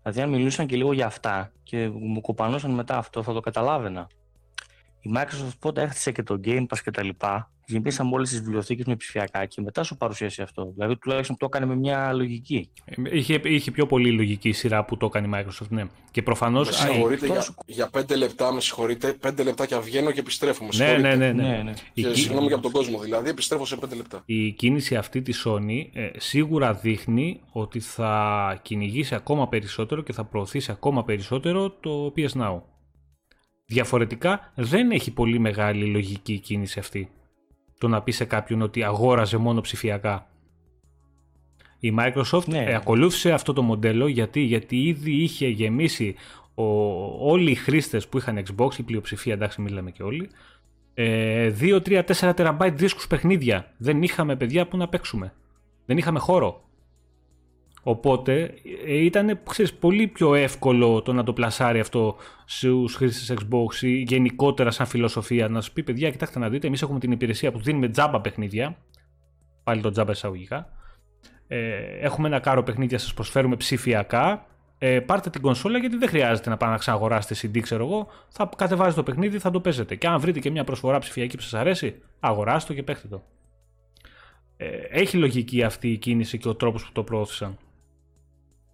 Δηλαδή 0.03 0.21
αν 0.21 0.29
μιλούσαν 0.31 0.67
και 0.67 0.77
λίγο 0.77 0.93
για 0.93 1.07
αυτά 1.07 1.53
και 1.63 1.89
μου 1.89 2.21
κοπανώσαν 2.21 2.71
μετά 2.71 2.97
αυτό 2.97 3.23
θα 3.23 3.33
το 3.33 3.41
καταλάβαινα. 3.41 4.09
Η 5.07 5.11
Microsoft 5.15 5.59
πότε 5.59 5.83
έχτισε 5.83 6.13
και 6.13 6.23
το 6.23 6.41
Game 6.45 6.67
Pass 6.67 6.79
και 6.85 6.91
τα 6.91 7.03
λοιπά 7.03 7.51
Γεμίσαμε 7.69 8.11
όλες 8.15 8.29
τις 8.29 8.41
βιβλιοθήκες 8.41 8.85
με 8.85 8.97
ψηφιακά 8.97 9.45
και 9.45 9.61
μετά 9.61 9.83
σου 9.83 9.97
παρουσίασε 9.97 10.43
αυτό. 10.43 10.73
Δηλαδή 10.75 10.97
τουλάχιστον 10.97 11.37
το 11.37 11.47
έκανε 11.47 11.67
με 11.67 11.77
μια 11.77 12.13
λογική. 12.13 12.71
Είχε, 13.11 13.41
είχε 13.45 13.71
πιο 13.71 13.87
πολύ 13.87 14.13
λογική 14.13 14.53
σειρά 14.53 14.85
που 14.85 14.97
το 14.97 15.07
έκανε 15.07 15.27
η 15.27 15.31
Microsoft, 15.35 15.69
ναι. 15.69 15.85
Και 16.11 16.23
προφανώς. 16.23 16.69
Με 16.69 16.75
συγχωρείτε 16.75 17.27
για, 17.27 17.47
για 17.67 17.89
πέντε 17.89 18.17
λεπτά, 18.17 18.53
με 18.53 18.61
συγχωρείτε. 18.61 19.13
Πέντε 19.13 19.43
λεπτά 19.43 19.67
και 19.67 19.77
βγαίνω 19.79 20.11
και 20.11 20.21
επιστρέφω. 20.21 20.65
Με 20.65 20.85
ναι, 20.85 20.97
ναι, 20.97 21.15
ναι, 21.15 21.33
ναι, 21.33 21.43
ναι. 21.43 21.63
ναι. 21.63 21.73
Και 21.93 22.09
η... 22.09 22.15
Συγγνώμη 22.15 22.47
για 22.47 22.59
τον 22.59 22.71
κόσμο, 22.71 22.99
δηλαδή 22.99 23.29
επιστρέφω 23.29 23.67
σε 23.67 23.77
πέντε 23.77 23.95
λεπτά. 23.95 24.23
Η 24.25 24.51
κίνηση 24.51 24.97
αυτή 24.97 25.23
της 25.23 25.47
Sony 25.47 25.89
ε, 25.93 26.09
σίγουρα 26.17 26.75
δείχνει 26.75 27.41
ότι 27.53 27.81
θα 27.81 28.61
κυνηγήσει 28.63 29.15
ακόμα 29.15 29.49
περισσότερο 29.49 30.03
και 30.03 30.13
θα 30.13 30.25
προωθήσει 30.25 30.71
ακόμα 30.71 31.05
περισσότερο 31.05 31.71
το 31.71 32.13
PS 32.17 32.41
Now. 32.41 32.61
Διαφορετικά 33.67 34.53
δεν 34.55 34.91
έχει 34.91 35.13
πολύ 35.13 35.39
μεγάλη 35.39 35.85
λογική 35.85 36.33
η 36.33 36.39
κίνηση 36.39 36.79
αυτή 36.79 37.11
το 37.79 37.89
να 37.89 38.03
πεις 38.03 38.17
σε 38.17 38.25
κάποιον 38.25 38.63
ότι 38.63 38.83
αγόραζε 38.83 39.37
μόνο 39.37 39.61
ψηφιακά. 39.61 40.27
Η 41.79 41.95
Microsoft 41.99 42.45
ναι. 42.47 42.75
ακολούθησε 42.75 43.33
αυτό 43.33 43.53
το 43.53 43.63
μοντέλο 43.63 44.07
γιατί, 44.07 44.41
γιατί 44.41 44.83
ήδη 44.83 45.13
είχε 45.13 45.49
γεμίσει 45.49 46.15
ο, 46.55 46.65
όλοι 47.31 47.51
οι 47.51 47.55
χρήστες 47.55 48.09
που 48.09 48.19
είχαν 48.19 48.45
Xbox, 48.47 48.79
η 48.79 48.83
πλειοψηφία 48.83 49.33
εντάξει 49.33 49.61
μιλάμε 49.61 49.91
και 49.91 50.03
όλοι, 50.03 50.31
2, 50.95 51.81
3, 51.87 52.03
4 52.03 52.33
τεραμπάιτ 52.37 52.79
δίσκους 52.79 53.07
παιχνίδια. 53.07 53.73
Δεν 53.77 54.03
είχαμε 54.03 54.37
παιδιά 54.37 54.67
που 54.67 54.77
να 54.77 54.89
παίξουμε. 54.89 55.33
Δεν 55.87 55.97
είχαμε 55.99 56.19
χώρο. 56.19 56.66
Οπότε 57.89 58.55
ε, 58.87 59.05
ήταν 59.05 59.41
ξέρεις, 59.49 59.75
πολύ 59.75 60.07
πιο 60.07 60.35
εύκολο 60.35 61.03
το 61.03 61.13
να 61.13 61.23
το 61.23 61.33
πλασάρει 61.33 61.81
αυτό 61.81 62.17
στους 62.45 62.95
χρήστες 62.95 63.39
Xbox 63.39 63.83
ή 63.83 64.03
γενικότερα 64.03 64.71
σαν 64.71 64.87
φιλοσοφία 64.87 65.49
να 65.49 65.61
σου 65.61 65.73
πει 65.73 65.83
παιδιά 65.83 66.11
κοιτάξτε 66.11 66.39
να 66.39 66.49
δείτε 66.49 66.67
εμείς 66.67 66.83
έχουμε 66.83 66.99
την 66.99 67.13
υπηρεσία 67.13 67.53
που 67.53 67.59
δίνουμε 67.59 67.89
τζάμπα 67.89 68.21
παιχνίδια 68.21 68.77
πάλι 69.65 69.81
το 69.81 69.91
τζάμπα 69.91 70.13
εισαγωγικά. 70.13 70.69
Ε, 71.47 71.59
έχουμε 72.01 72.29
ένα 72.29 72.41
κάρο 72.41 72.63
παιχνίδια 72.63 72.99
σας 72.99 73.15
προσφέρουμε 73.15 73.57
ψηφιακά. 73.57 74.47
Ε, 74.79 75.01
πάρτε 75.01 75.31
την 75.31 75.41
κονσόλα 75.41 75.79
γιατί 75.79 75.97
δεν 75.97 76.09
χρειάζεται 76.09 76.51
να 76.51 76.57
πάνε 76.57 76.73
να 76.73 76.79
ξαναγοράσετε 76.79 77.49
CD 77.49 77.61
ξέρω 77.61 77.85
εγώ. 77.85 78.09
Θα 78.29 78.51
κατεβάζετε 78.57 78.95
το 78.95 79.03
παιχνίδι 79.03 79.39
θα 79.39 79.51
το 79.51 79.61
παίζετε. 79.61 79.95
Και 79.95 80.07
αν 80.07 80.21
βρείτε 80.21 80.39
και 80.39 80.51
μια 80.51 80.65
προσφορά 80.65 80.99
ψηφιακή 80.99 81.37
που 81.37 81.43
σας 81.43 81.55
αρέσει 81.55 82.03
αγοράστε 82.21 82.69
το 82.69 82.75
και 82.75 82.83
παίχτε 82.83 83.09
το 83.09 83.23
ε, 84.57 84.67
έχει 84.91 85.17
λογική 85.17 85.63
αυτή 85.63 85.93
η 85.93 85.97
κίνηση 85.97 86.39
και 86.39 86.49
ο 86.49 86.55
τρόπος 86.55 86.85
που 86.85 86.93
το 86.93 87.03
προώθησαν 87.03 87.59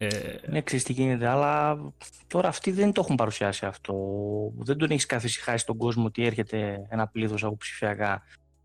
ε... 0.06 0.40
Ναι, 0.46 0.60
ξέρεις 0.60 0.84
τι 0.84 0.92
γίνεται, 0.92 1.26
αλλά 1.26 1.78
τώρα 2.26 2.48
αυτοί 2.48 2.70
δεν 2.70 2.92
το 2.92 3.00
έχουν 3.04 3.16
παρουσιάσει 3.16 3.66
αυτό. 3.66 3.94
Δεν 4.56 4.76
τον 4.76 4.90
έχεις 4.90 5.06
καθησυχάσει 5.06 5.66
τον 5.66 5.76
κόσμο 5.76 6.04
ότι 6.04 6.24
έρχεται 6.24 6.86
ένα 6.88 7.06
πλήθος 7.06 7.44
από 7.44 7.56
ψηφιακά. 7.56 8.22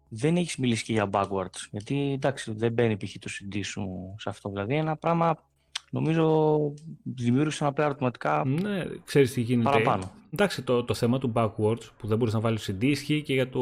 Δεν 0.09 0.35
έχεις 0.35 0.57
μιλήσει 0.57 0.83
και 0.83 0.93
για 0.93 1.09
backwards. 1.11 1.67
Γιατί 1.71 2.11
εντάξει, 2.13 2.51
δεν 2.51 2.73
μπαίνει 2.73 2.97
π.χ. 2.97 3.13
το 3.19 3.29
CD 3.29 3.59
σου 3.63 4.13
σε 4.17 4.29
αυτό. 4.29 4.49
Δηλαδή 4.49 4.75
ένα 4.75 4.95
πράγμα 4.95 5.43
νομίζω 5.89 6.57
δημιούργησε 7.03 7.63
ένα 7.63 7.73
πλέον 7.73 7.89
ερωτηματικά 7.89 8.43
ναι, 8.45 8.85
ξέρεις 9.05 9.33
τι 9.33 9.41
γίνεται. 9.41 9.69
παραπάνω. 9.69 10.11
Εντάξει, 10.33 10.61
το, 10.61 10.83
το 10.83 10.93
θέμα 10.93 11.17
του 11.17 11.31
backwards 11.35 11.89
που 11.97 12.07
δεν 12.07 12.17
μπορείς 12.17 12.33
να 12.33 12.39
βάλεις 12.39 12.71
CD 12.71 12.83
ισχύει 12.83 13.21
και 13.21 13.33
για 13.33 13.49
το, 13.49 13.61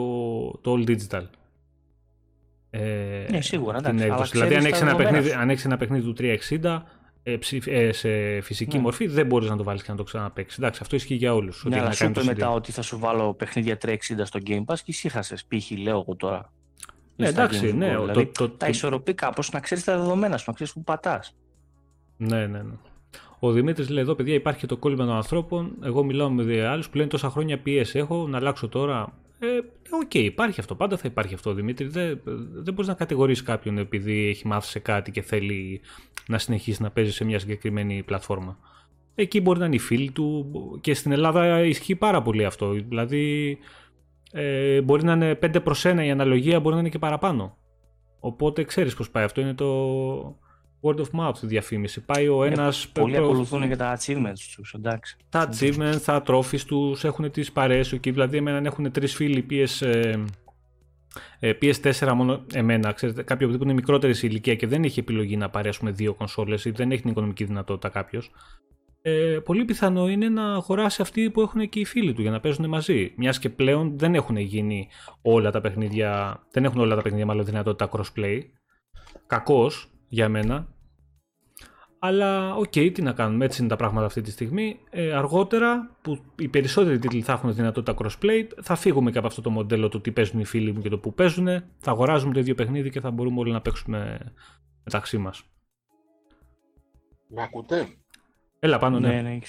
το 0.61 0.73
all 0.73 0.89
digital. 0.89 1.25
Ε, 2.69 3.25
ναι, 3.29 3.41
σίγουρα. 3.41 3.77
Εντάξει, 3.77 4.09
αλλά 4.09 4.25
δηλαδή, 4.25 4.55
αν 4.55 4.65
έχεις 4.65 4.81
ένα, 4.81 4.95
παιχνίδι, 4.95 5.29
ένα 5.65 5.77
παιχνίδι 5.77 6.13
του 6.13 6.15
360, 6.17 6.63
ε, 6.63 6.67
ε, 6.67 6.81
σε 7.91 8.41
φυσική 8.41 8.75
ναι. 8.75 8.81
μορφή, 8.81 9.07
δεν 9.07 9.25
μπορείς 9.25 9.49
να 9.49 9.57
το 9.57 9.63
βάλεις 9.63 9.83
και 9.83 9.91
να 9.91 9.97
το 9.97 10.03
ξαναπέξει. 10.03 10.55
Εντάξει, 10.59 10.79
αυτό 10.83 10.95
ισχύει 10.95 11.15
για 11.15 11.33
όλους. 11.33 11.63
Ναι, 11.67 11.79
αλλά 11.79 11.91
σου 11.91 12.05
είπε 12.05 12.23
μετά 12.23 12.51
ότι 12.51 12.71
θα 12.71 12.81
σου 12.81 12.99
βάλω 12.99 13.33
παιχνίδια 13.33 13.77
360 13.81 13.95
στο 14.23 14.39
Game 14.45 14.65
Pass 14.65 14.75
και 14.77 14.83
ησύχασε. 14.85 15.35
Π.χ. 15.35 15.71
λέω 15.71 15.99
εγώ 15.99 16.15
τώρα. 16.15 16.51
Ναι, 17.15 17.27
εντάξει, 17.27 17.73
ναι. 17.73 17.93
Το, 17.93 18.01
δηλαδή, 18.01 18.25
το, 18.25 18.47
το, 18.47 18.49
τα 18.49 18.67
ισορροπεί 18.67 19.13
κάπως 19.13 19.51
να 19.51 19.59
ξέρεις 19.59 19.83
τα 19.83 19.97
δεδομένα 19.97 20.37
σου, 20.37 20.43
να 20.47 20.53
ξέρεις 20.53 20.73
πού 20.73 20.83
πατάς. 20.83 21.35
Ναι, 22.17 22.47
ναι, 22.47 22.61
ναι. 22.61 22.73
Ο 23.39 23.51
Δημήτρης 23.51 23.89
λέει 23.89 24.03
εδώ, 24.03 24.15
παιδιά, 24.15 24.33
υπάρχει 24.33 24.67
το 24.67 24.77
κόλλημα 24.77 25.05
των 25.05 25.15
ανθρώπων. 25.15 25.75
Εγώ 25.83 26.03
μιλάω 26.03 26.29
με 26.29 26.67
άλλους 26.67 26.89
που 26.89 26.97
λένε 26.97 27.09
τόσα 27.09 27.29
χρόνια 27.29 27.59
PS 27.59 27.97
έχω 27.97 28.27
να 28.27 28.37
αλλάξω 28.37 28.67
τώρα. 28.67 29.13
Ε, 29.39 29.47
OK, 29.89 30.09
okay, 30.13 30.23
υπάρχει 30.23 30.59
αυτό. 30.59 30.75
Πάντα 30.75 30.97
θα 30.97 31.07
υπάρχει 31.07 31.33
αυτό, 31.33 31.53
Δημήτρη. 31.53 31.87
Δεν, 31.87 32.21
δεν 32.53 32.73
μπορείς 32.73 32.87
να 32.87 32.93
κατηγορήσεις 32.93 33.43
κάποιον 33.43 33.77
επειδή 33.77 34.27
έχει 34.27 34.47
μάθει 34.47 34.67
σε 34.67 34.79
κάτι 34.79 35.11
και 35.11 35.21
θέλει 35.21 35.81
να 36.27 36.37
συνεχίσει 36.37 36.81
να 36.81 36.91
παίζει 36.91 37.11
σε 37.11 37.25
μια 37.25 37.39
συγκεκριμένη 37.39 38.03
πλατφόρμα. 38.03 38.57
Εκεί 39.15 39.41
μπορεί 39.41 39.59
να 39.59 39.65
είναι 39.65 39.75
οι 39.75 39.79
φίλοι 39.79 40.11
του 40.11 40.51
και 40.81 40.93
στην 40.93 41.11
Ελλάδα 41.11 41.63
ισχύει 41.63 41.95
πάρα 41.95 42.21
πολύ 42.21 42.45
αυτό. 42.45 42.71
Δηλαδή, 42.71 43.57
ε, 44.31 44.81
μπορεί 44.81 45.03
να 45.03 45.13
είναι 45.13 45.35
5 45.35 45.61
προς 45.63 45.85
1 45.85 46.05
η 46.05 46.11
αναλογία, 46.11 46.59
μπορεί 46.59 46.73
να 46.75 46.81
είναι 46.81 46.89
και 46.89 46.99
παραπάνω. 46.99 47.57
Οπότε 48.19 48.63
ξέρεις 48.63 48.95
πώς 48.95 49.09
πάει 49.09 49.23
αυτό. 49.23 49.41
Είναι 49.41 49.53
το, 49.53 50.37
word 50.85 50.99
of 50.99 51.19
mouth 51.19 51.39
διαφήμιση. 51.41 52.01
Πάει 52.01 52.27
ο 52.27 52.43
ένας. 52.43 52.83
Ε, 52.83 52.87
πολλοί 52.93 53.15
προ... 53.15 53.23
ακολουθούν 53.25 53.67
και 53.67 53.75
τα 53.75 53.97
achievements 53.97 54.55
τους, 54.55 54.73
εντάξει. 54.73 55.17
Τα 55.29 55.49
achievements, 55.49 56.01
τα 56.05 56.23
trophies 56.27 56.59
τους 56.59 57.03
έχουν 57.03 57.31
τις 57.31 57.51
παρέες 57.51 57.87
σου 57.87 57.99
και 57.99 58.11
δηλαδή 58.11 58.37
εμένα 58.37 58.61
έχουν 58.67 58.91
τρεις 58.91 59.15
φίλοι 59.15 59.45
PS, 59.49 59.85
ε, 59.85 60.23
PS4 61.61 62.11
μόνο 62.15 62.45
εμένα, 62.53 62.91
ξέρετε, 62.91 63.23
κάποιο 63.23 63.47
που 63.47 63.63
είναι 63.63 63.73
μικρότερης 63.73 64.17
σε 64.17 64.27
ηλικία 64.27 64.55
και 64.55 64.67
δεν 64.67 64.83
έχει 64.83 64.99
επιλογή 64.99 65.37
να 65.37 65.49
παρέσουμε 65.49 65.91
δύο 65.91 66.13
κονσόλες 66.13 66.65
ή 66.65 66.71
δεν 66.71 66.91
έχει 66.91 67.01
την 67.01 67.11
οικονομική 67.11 67.43
δυνατότητα 67.43 67.89
κάποιος. 67.89 68.31
Ε, 69.01 69.39
πολύ 69.43 69.65
πιθανό 69.65 70.07
είναι 70.07 70.29
να 70.29 70.53
αγοράσει 70.53 71.01
αυτοί 71.01 71.29
που 71.29 71.41
έχουν 71.41 71.69
και 71.69 71.79
οι 71.79 71.85
φίλοι 71.85 72.13
του 72.13 72.21
για 72.21 72.31
να 72.31 72.39
παίζουν 72.39 72.69
μαζί. 72.69 73.13
Μιας 73.17 73.39
και 73.39 73.49
πλέον 73.49 73.97
δεν 73.97 74.15
έχουν 74.15 74.37
γίνει 74.37 74.87
όλα 75.21 75.51
τα 75.51 75.61
παιχνίδια, 75.61 76.39
δεν 76.51 76.65
έχουν 76.65 76.79
όλα 76.79 76.95
τα 76.95 77.01
παιχνίδια 77.01 77.25
μάλλον 77.25 77.45
δυνατότητα 77.45 77.89
crossplay. 77.91 78.39
Κακό 79.27 79.71
για 80.07 80.29
μένα, 80.29 80.74
Αλλά 82.05 82.55
ok, 82.55 82.63
okay, 82.63 82.91
τι 82.93 83.01
να 83.01 83.11
κάνουμε, 83.11 83.45
έτσι 83.45 83.59
είναι 83.61 83.69
τα 83.69 83.75
πράγματα 83.75 84.05
αυτή 84.05 84.21
τη 84.21 84.31
στιγμή. 84.31 84.79
Ε, 84.89 85.13
αργότερα, 85.13 85.89
που 86.01 86.19
οι 86.35 86.47
περισσότεροι 86.47 86.99
τίτλοι 86.99 87.21
θα 87.21 87.33
έχουν 87.33 87.53
δυνατότητα 87.53 87.95
crossplay, 87.97 88.47
θα 88.61 88.75
φύγουμε 88.75 89.11
και 89.11 89.17
από 89.17 89.27
αυτό 89.27 89.41
το 89.41 89.49
μοντέλο 89.49 89.89
του 89.89 90.01
τι 90.01 90.11
παίζουν 90.11 90.39
οι 90.39 90.45
φίλοι 90.45 90.71
μου 90.73 90.81
και 90.81 90.89
το 90.89 90.97
που 90.97 91.13
παίζουν. 91.13 91.47
Θα 91.79 91.91
αγοράζουμε 91.91 92.33
το 92.33 92.39
ίδιο 92.39 92.55
παιχνίδι 92.55 92.89
και 92.89 92.99
θα 92.99 93.11
μπορούμε 93.11 93.39
όλοι 93.39 93.51
να 93.51 93.61
παίξουμε 93.61 94.19
μεταξύ 94.83 95.17
μας. 95.17 95.43
Με 97.27 97.41
ακούτε; 97.41 97.87
Έλα 98.59 98.77
πάνω, 98.77 98.99
ναι. 98.99 99.07
ναι, 99.07 99.21
ναι 99.21 99.39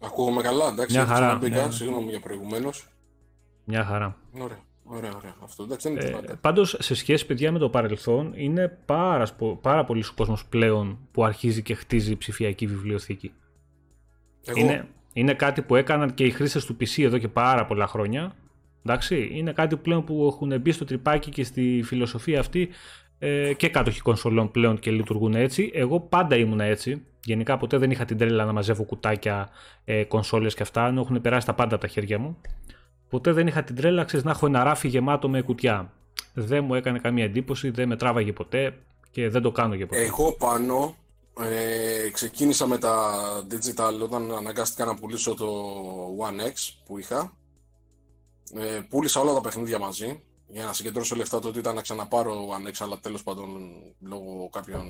Ακούγομαι 0.00 0.42
καλά, 0.42 0.68
εντάξει. 0.68 0.96
Μια 0.96 1.06
χαρά. 1.06 1.38
Ναι. 1.38 1.70
Συγγνώμη 1.70 2.10
για 2.10 2.20
προηγουμένως. 2.20 2.88
Μια 3.64 3.84
χαρά. 3.84 4.16
Ωραία. 4.40 4.58
Ωραία, 4.94 5.12
ωραία. 5.16 5.34
Αυτό 5.42 5.62
εντάξει, 5.62 5.94
δεν 5.94 6.06
είναι 6.06 6.18
ε, 6.28 6.34
Πάντως, 6.40 6.76
σε 6.78 6.94
σχέση, 6.94 7.26
παιδιά, 7.26 7.52
με 7.52 7.58
το 7.58 7.68
παρελθόν, 7.68 8.32
είναι 8.34 8.78
πάρα, 8.84 9.26
πάρα 9.60 9.84
πολλοί 9.84 10.04
κόσμος 10.14 10.46
πλέον 10.46 10.98
που 11.12 11.24
αρχίζει 11.24 11.62
και 11.62 11.74
χτίζει 11.74 12.16
ψηφιακή 12.16 12.66
βιβλιοθήκη. 12.66 13.32
Εγώ. 14.44 14.58
Είναι, 14.58 14.88
είναι 15.12 15.34
κάτι 15.34 15.62
που 15.62 15.76
έκαναν 15.76 16.14
και 16.14 16.24
οι 16.24 16.30
χρήστες 16.30 16.64
του 16.64 16.76
PC 16.80 17.02
εδώ 17.02 17.18
και 17.18 17.28
πάρα 17.28 17.66
πολλά 17.66 17.86
χρόνια. 17.86 18.34
Εντάξει, 18.86 19.28
είναι 19.32 19.52
κάτι 19.52 19.76
πλέον 19.76 20.04
που 20.04 20.26
έχουν 20.26 20.60
μπει 20.60 20.72
στο 20.72 20.84
τρυπάκι 20.84 21.30
και 21.30 21.44
στη 21.44 21.82
φιλοσοφία 21.84 22.40
αυτή 22.40 22.68
ε, 23.18 23.54
και 23.54 23.68
κάτοχοι 23.68 24.00
κονσολών 24.00 24.50
πλέον 24.50 24.78
και 24.78 24.90
λειτουργούν 24.90 25.34
έτσι. 25.34 25.70
Εγώ 25.74 26.00
πάντα 26.00 26.36
ήμουν 26.36 26.60
έτσι. 26.60 27.02
Γενικά 27.24 27.56
ποτέ 27.56 27.78
δεν 27.78 27.90
είχα 27.90 28.04
την 28.04 28.18
τρέλα 28.18 28.44
να 28.44 28.52
μαζεύω 28.52 28.84
κουτάκια, 28.84 29.48
ε, 29.84 30.04
κονσόλες 30.04 30.54
και 30.54 30.62
αυτά, 30.62 30.86
ενώ 30.86 31.00
έχουν 31.00 31.20
περάσει 31.20 31.46
τα 31.46 31.54
πάντα 31.54 31.74
από 31.74 31.84
τα 31.84 31.90
χέρια 31.90 32.18
μου. 32.18 32.36
Ποτέ 33.08 33.32
δεν 33.32 33.46
είχα 33.46 33.62
την 33.64 33.74
τρέλα, 33.76 34.04
ξέρεις, 34.04 34.24
να 34.24 34.30
έχω 34.30 34.46
ένα 34.46 34.62
ράφι 34.62 34.88
γεμάτο 34.88 35.28
με 35.28 35.42
κουτιά. 35.42 35.92
Δεν 36.34 36.64
μου 36.64 36.74
έκανε 36.74 36.98
καμία 36.98 37.24
εντύπωση, 37.24 37.70
δεν 37.70 37.88
με 37.88 37.96
τράβαγε 37.96 38.32
ποτέ 38.32 38.78
και 39.10 39.28
δεν 39.28 39.42
το 39.42 39.52
κάνω 39.52 39.74
για 39.74 39.86
ποτέ. 39.86 40.02
Εγώ 40.02 40.32
πάνω 40.32 40.96
ε, 41.40 42.10
ξεκίνησα 42.10 42.66
με 42.66 42.78
τα 42.78 43.14
digital 43.50 44.00
όταν 44.02 44.32
αναγκάστηκα 44.32 44.84
να 44.84 44.94
πουλήσω 44.94 45.34
το 45.34 45.46
One 46.18 46.40
X 46.40 46.74
που 46.84 46.98
είχα. 46.98 47.36
Ε, 48.54 48.80
πούλησα 48.88 49.20
όλα 49.20 49.34
τα 49.34 49.40
παιχνίδια 49.40 49.78
μαζί 49.78 50.22
για 50.46 50.64
να 50.64 50.72
συγκεντρώσω 50.72 51.16
λεφτά 51.16 51.38
το 51.38 51.48
ότι 51.48 51.58
ήταν 51.58 51.74
να 51.74 51.82
ξαναπάρω 51.82 52.48
One 52.48 52.68
X 52.68 52.72
αλλά 52.78 52.98
τέλος 52.98 53.22
πάντων 53.22 53.70
λόγω 54.00 54.48
κάποιων 54.52 54.84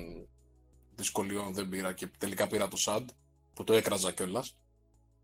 δυσκολιών 0.94 1.54
δεν 1.54 1.68
πήρα 1.68 1.92
και 1.92 2.08
τελικά 2.18 2.46
πήρα 2.46 2.68
το 2.68 2.76
SAD 2.84 3.04
που 3.54 3.64
το 3.64 3.72
έκραζα 3.72 4.12
κιόλας. 4.12 4.56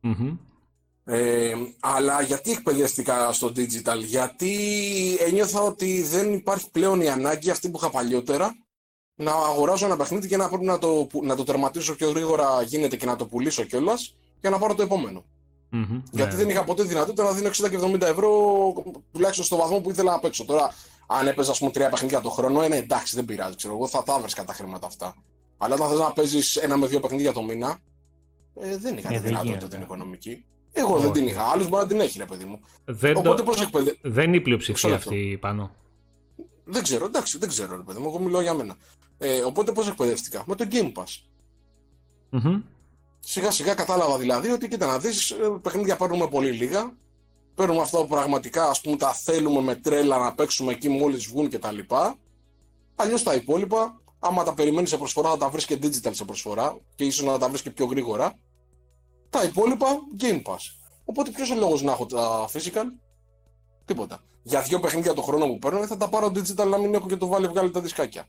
Mm-hmm. 0.03 0.37
Ε, 1.05 1.55
αλλά 1.81 2.23
γιατί 2.23 2.51
εκπαιδεύτηκα 2.51 3.33
στο 3.33 3.47
digital, 3.47 3.99
γιατί 4.05 4.53
ένιωθα 5.21 5.61
ότι 5.61 6.03
δεν 6.03 6.33
υπάρχει 6.33 6.71
πλέον 6.71 7.01
η 7.01 7.09
ανάγκη 7.09 7.51
αυτή 7.51 7.71
που 7.71 7.79
είχα 7.79 7.91
παλιότερα 7.91 8.57
να 9.15 9.33
αγοράζω 9.33 9.87
ένα 9.87 9.97
παιχνίδι 9.97 10.29
και 10.29 10.37
να 10.37 10.49
πρέπει 10.49 10.65
να 10.65 10.79
το, 10.79 11.07
να 11.23 11.37
το 11.37 11.45
τερματίσω 11.45 11.95
πιο 11.95 12.11
γρήγορα 12.11 12.63
γίνεται 12.63 12.97
και 12.97 13.07
να 13.07 13.17
το 13.17 13.27
πουλήσω 13.27 13.65
κιόλας 13.65 14.15
για 14.41 14.51
να 14.51 14.59
πάρω 14.59 14.75
το 14.75 14.83
επόμενο. 14.83 15.25
Mm-hmm. 15.73 16.03
Γιατί 16.11 16.35
ναι. 16.35 16.43
δεν 16.43 16.49
είχα 16.49 16.65
ποτέ 16.65 16.83
δυνατότητα 16.83 17.25
να 17.25 17.33
δίνω 17.33 17.49
60 17.49 17.53
και 17.71 17.79
70 17.81 18.01
ευρώ 18.01 18.31
τουλάχιστον 19.13 19.45
στο 19.45 19.57
βαθμό 19.57 19.81
που 19.81 19.91
ήθελα 19.91 20.13
να 20.13 20.19
παίξω. 20.19 20.45
Τώρα, 20.45 20.75
αν 21.07 21.27
έπαιζα, 21.27 21.51
ας 21.51 21.59
πούμε, 21.59 21.71
τρία 21.71 21.89
παιχνίδια 21.89 22.21
το 22.21 22.31
χρόνο, 22.31 22.65
είναι 22.65 22.77
εντάξει, 22.77 23.15
δεν 23.17 23.25
πειράζει. 23.25 23.57
Ξέρω, 23.57 23.75
εγώ 23.75 23.89
θα 23.89 24.03
τα 24.03 24.15
έβρισκα 24.19 24.45
τα 24.45 24.53
χρήματα 24.53 24.87
αυτά. 24.87 25.15
Αλλά 25.59 25.75
όταν 25.75 25.89
θες 25.89 25.99
να 25.99 26.13
παίζεις 26.13 26.57
ένα 26.57 26.77
με 26.77 26.87
δύο 26.87 27.01
παιχνίδια 27.01 27.33
το 27.33 27.43
μήνα, 27.43 27.79
ε, 28.61 28.77
δεν 28.77 28.97
είχα 28.97 29.09
τη 29.09 29.19
δυνατότητα 29.19 29.69
την 29.69 29.81
οικονομική. 29.81 30.45
Εγώ 30.73 30.99
δεν 30.99 31.13
την 31.13 31.27
είχα. 31.27 31.43
Άλλο 31.43 31.69
μπορεί 31.69 31.83
να 31.83 31.89
την 31.89 32.01
έχει, 32.01 32.19
ρε 32.19 32.25
παιδί 32.25 32.45
μου. 32.45 32.61
Δεν, 32.85 33.17
Οπότε, 33.17 33.43
το... 33.43 33.55
εκπαιδε... 33.63 33.97
δεν 34.03 34.25
είναι 34.25 34.37
η 34.37 34.41
πλειοψηφία 34.41 34.95
αυτή 34.95 35.39
πάνω. 35.41 35.71
Δεν 36.65 36.83
ξέρω, 36.83 37.05
εντάξει, 37.05 37.39
δεν 37.39 37.49
ξέρω, 37.49 37.77
ρε 37.77 37.83
παιδί 37.83 37.99
μου. 37.99 38.07
Εγώ 38.09 38.19
μιλάω 38.19 38.41
για 38.41 38.55
μένα. 38.55 38.77
Ε, 39.19 39.41
οπότε 39.41 39.73
πώς 39.73 39.89
εκπαιδεύτηκα; 39.89 40.43
Με 40.47 40.55
το 40.55 40.67
Game 40.71 40.93
Pass. 40.93 41.23
Mm-hmm. 42.33 42.63
Σιγά 43.21 43.51
σιγά 43.51 43.75
κατάλαβα 43.75 44.19
δηλαδή 44.19 44.51
ότι 44.51 44.69
κοίτα 44.69 44.87
να 44.87 44.99
δεις, 44.99 45.31
ε, 45.31 45.37
παιχνίδια 45.63 45.97
παίρνουμε 45.97 46.29
πολύ 46.29 46.51
λίγα. 46.51 46.93
Παίρνουμε 47.55 47.81
αυτά 47.81 47.99
που 47.99 48.07
πραγματικά 48.07 48.69
ας 48.69 48.81
πούμε, 48.81 48.97
τα 48.97 49.13
θέλουμε 49.13 49.61
με 49.61 49.75
τρέλα 49.75 50.19
να 50.19 50.35
παίξουμε 50.35 50.73
εκεί 50.73 50.89
μόλις 50.89 51.27
βγουν 51.27 51.51
κτλ. 51.51 51.79
Αλλιώς 52.97 53.23
τα 53.23 53.35
υπόλοιπα, 53.35 54.01
άμα 54.19 54.45
τα 54.45 54.55
περιμένεις 54.55 54.89
σε 54.89 54.97
προσφορά, 54.97 55.31
θα 55.31 55.37
τα 55.37 55.49
βρεις 55.49 55.65
και 55.65 55.79
digital 55.83 56.11
σε 56.11 56.25
προσφορά 56.25 56.79
και 56.95 57.05
ίσως 57.05 57.27
να 57.27 57.39
τα 57.39 57.49
βρεις 57.49 57.63
και 57.63 57.71
πιο 57.71 57.87
γρήγορα. 57.87 58.39
Τα 59.31 59.43
υπόλοιπα 59.43 59.87
Game 60.21 60.43
Pass. 60.43 60.59
Οπότε 61.05 61.31
ποιος 61.31 61.51
ο 61.51 61.55
λόγος 61.55 61.83
να 61.83 61.93
έχω 61.93 62.07
τα 62.07 62.49
physical; 62.53 62.85
Τίποτα. 63.85 64.23
Για 64.43 64.61
δύο 64.61 64.81
παιχνίδια 64.81 65.13
το 65.13 65.23
χρόνο 65.23 65.47
που 65.47 65.59
παίρνω 65.59 65.87
θα 65.87 65.97
τα 65.97 66.09
πάρω 66.09 66.27
digital 66.27 66.69
να 66.69 66.79
μην 66.79 66.95
έχω 66.95 67.09
και 67.09 67.17
το 67.17 67.27
βάλει 67.27 67.47
βγάλει 67.47 67.71
τα 67.71 67.81
δισκάκια. 67.81 68.27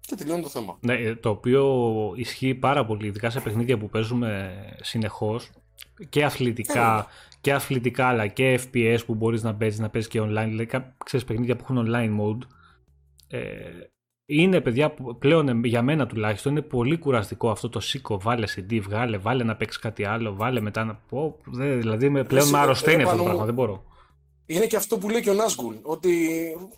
Και 0.00 0.14
τελειώνει 0.14 0.42
το 0.42 0.48
θέμα. 0.48 0.78
Ναι, 0.80 1.14
το 1.14 1.28
οποίο 1.28 1.64
ισχύει 2.16 2.54
πάρα 2.54 2.86
πολύ, 2.86 3.06
ειδικά 3.06 3.30
σε 3.30 3.40
παιχνίδια 3.40 3.78
που 3.78 3.88
παίζουμε 3.88 4.52
συνεχώς 4.80 5.50
και 6.08 6.24
αθλητικά, 6.24 6.98
ε, 6.98 7.04
και 7.40 7.52
αθλητικά 7.52 8.06
αλλά 8.06 8.26
και 8.26 8.60
FPS 8.62 8.98
που 9.06 9.14
μπορείς 9.14 9.42
να 9.42 9.54
παίζει, 9.54 9.80
να 9.80 9.90
παίζεις 9.90 10.10
και 10.10 10.20
online. 10.20 10.46
Δηλαδή, 10.48 10.68
ξέρεις 11.04 11.26
παιχνίδια 11.26 11.56
που 11.56 11.64
έχουν 11.64 11.86
online 11.88 12.20
mode. 12.20 12.46
Ε, 13.28 13.40
είναι 14.26 14.60
παιδιά 14.60 14.90
που 14.90 15.18
πλέον 15.18 15.64
για 15.64 15.82
μένα 15.82 16.06
τουλάχιστον 16.06 16.52
είναι 16.52 16.62
πολύ 16.62 16.98
κουραστικό 16.98 17.50
αυτό 17.50 17.68
το 17.68 17.80
σήκω, 17.80 18.20
βάλε 18.20 18.46
CD, 18.56 18.80
βγάλε, 18.82 19.18
βάλε 19.18 19.44
να 19.44 19.56
παίξεις 19.56 19.80
κάτι 19.80 20.04
άλλο, 20.04 20.34
βάλε 20.34 20.60
μετά 20.60 20.84
να 20.84 20.94
πω. 21.08 21.36
Δηλαδή 21.52 22.08
με, 22.08 22.24
πλέον 22.24 22.48
με 22.48 22.58
αρρωσταίνει 22.58 23.02
αυτό 23.02 23.16
το 23.16 23.22
πράγμα, 23.22 23.44
δεν 23.44 23.54
μπορώ. 23.54 23.84
Είναι 24.46 24.66
και 24.66 24.76
αυτό 24.76 24.98
που 24.98 25.08
λέει 25.10 25.20
και 25.20 25.30
ο 25.30 25.34
Νάσγκουλ, 25.34 25.74
ότι 25.82 26.08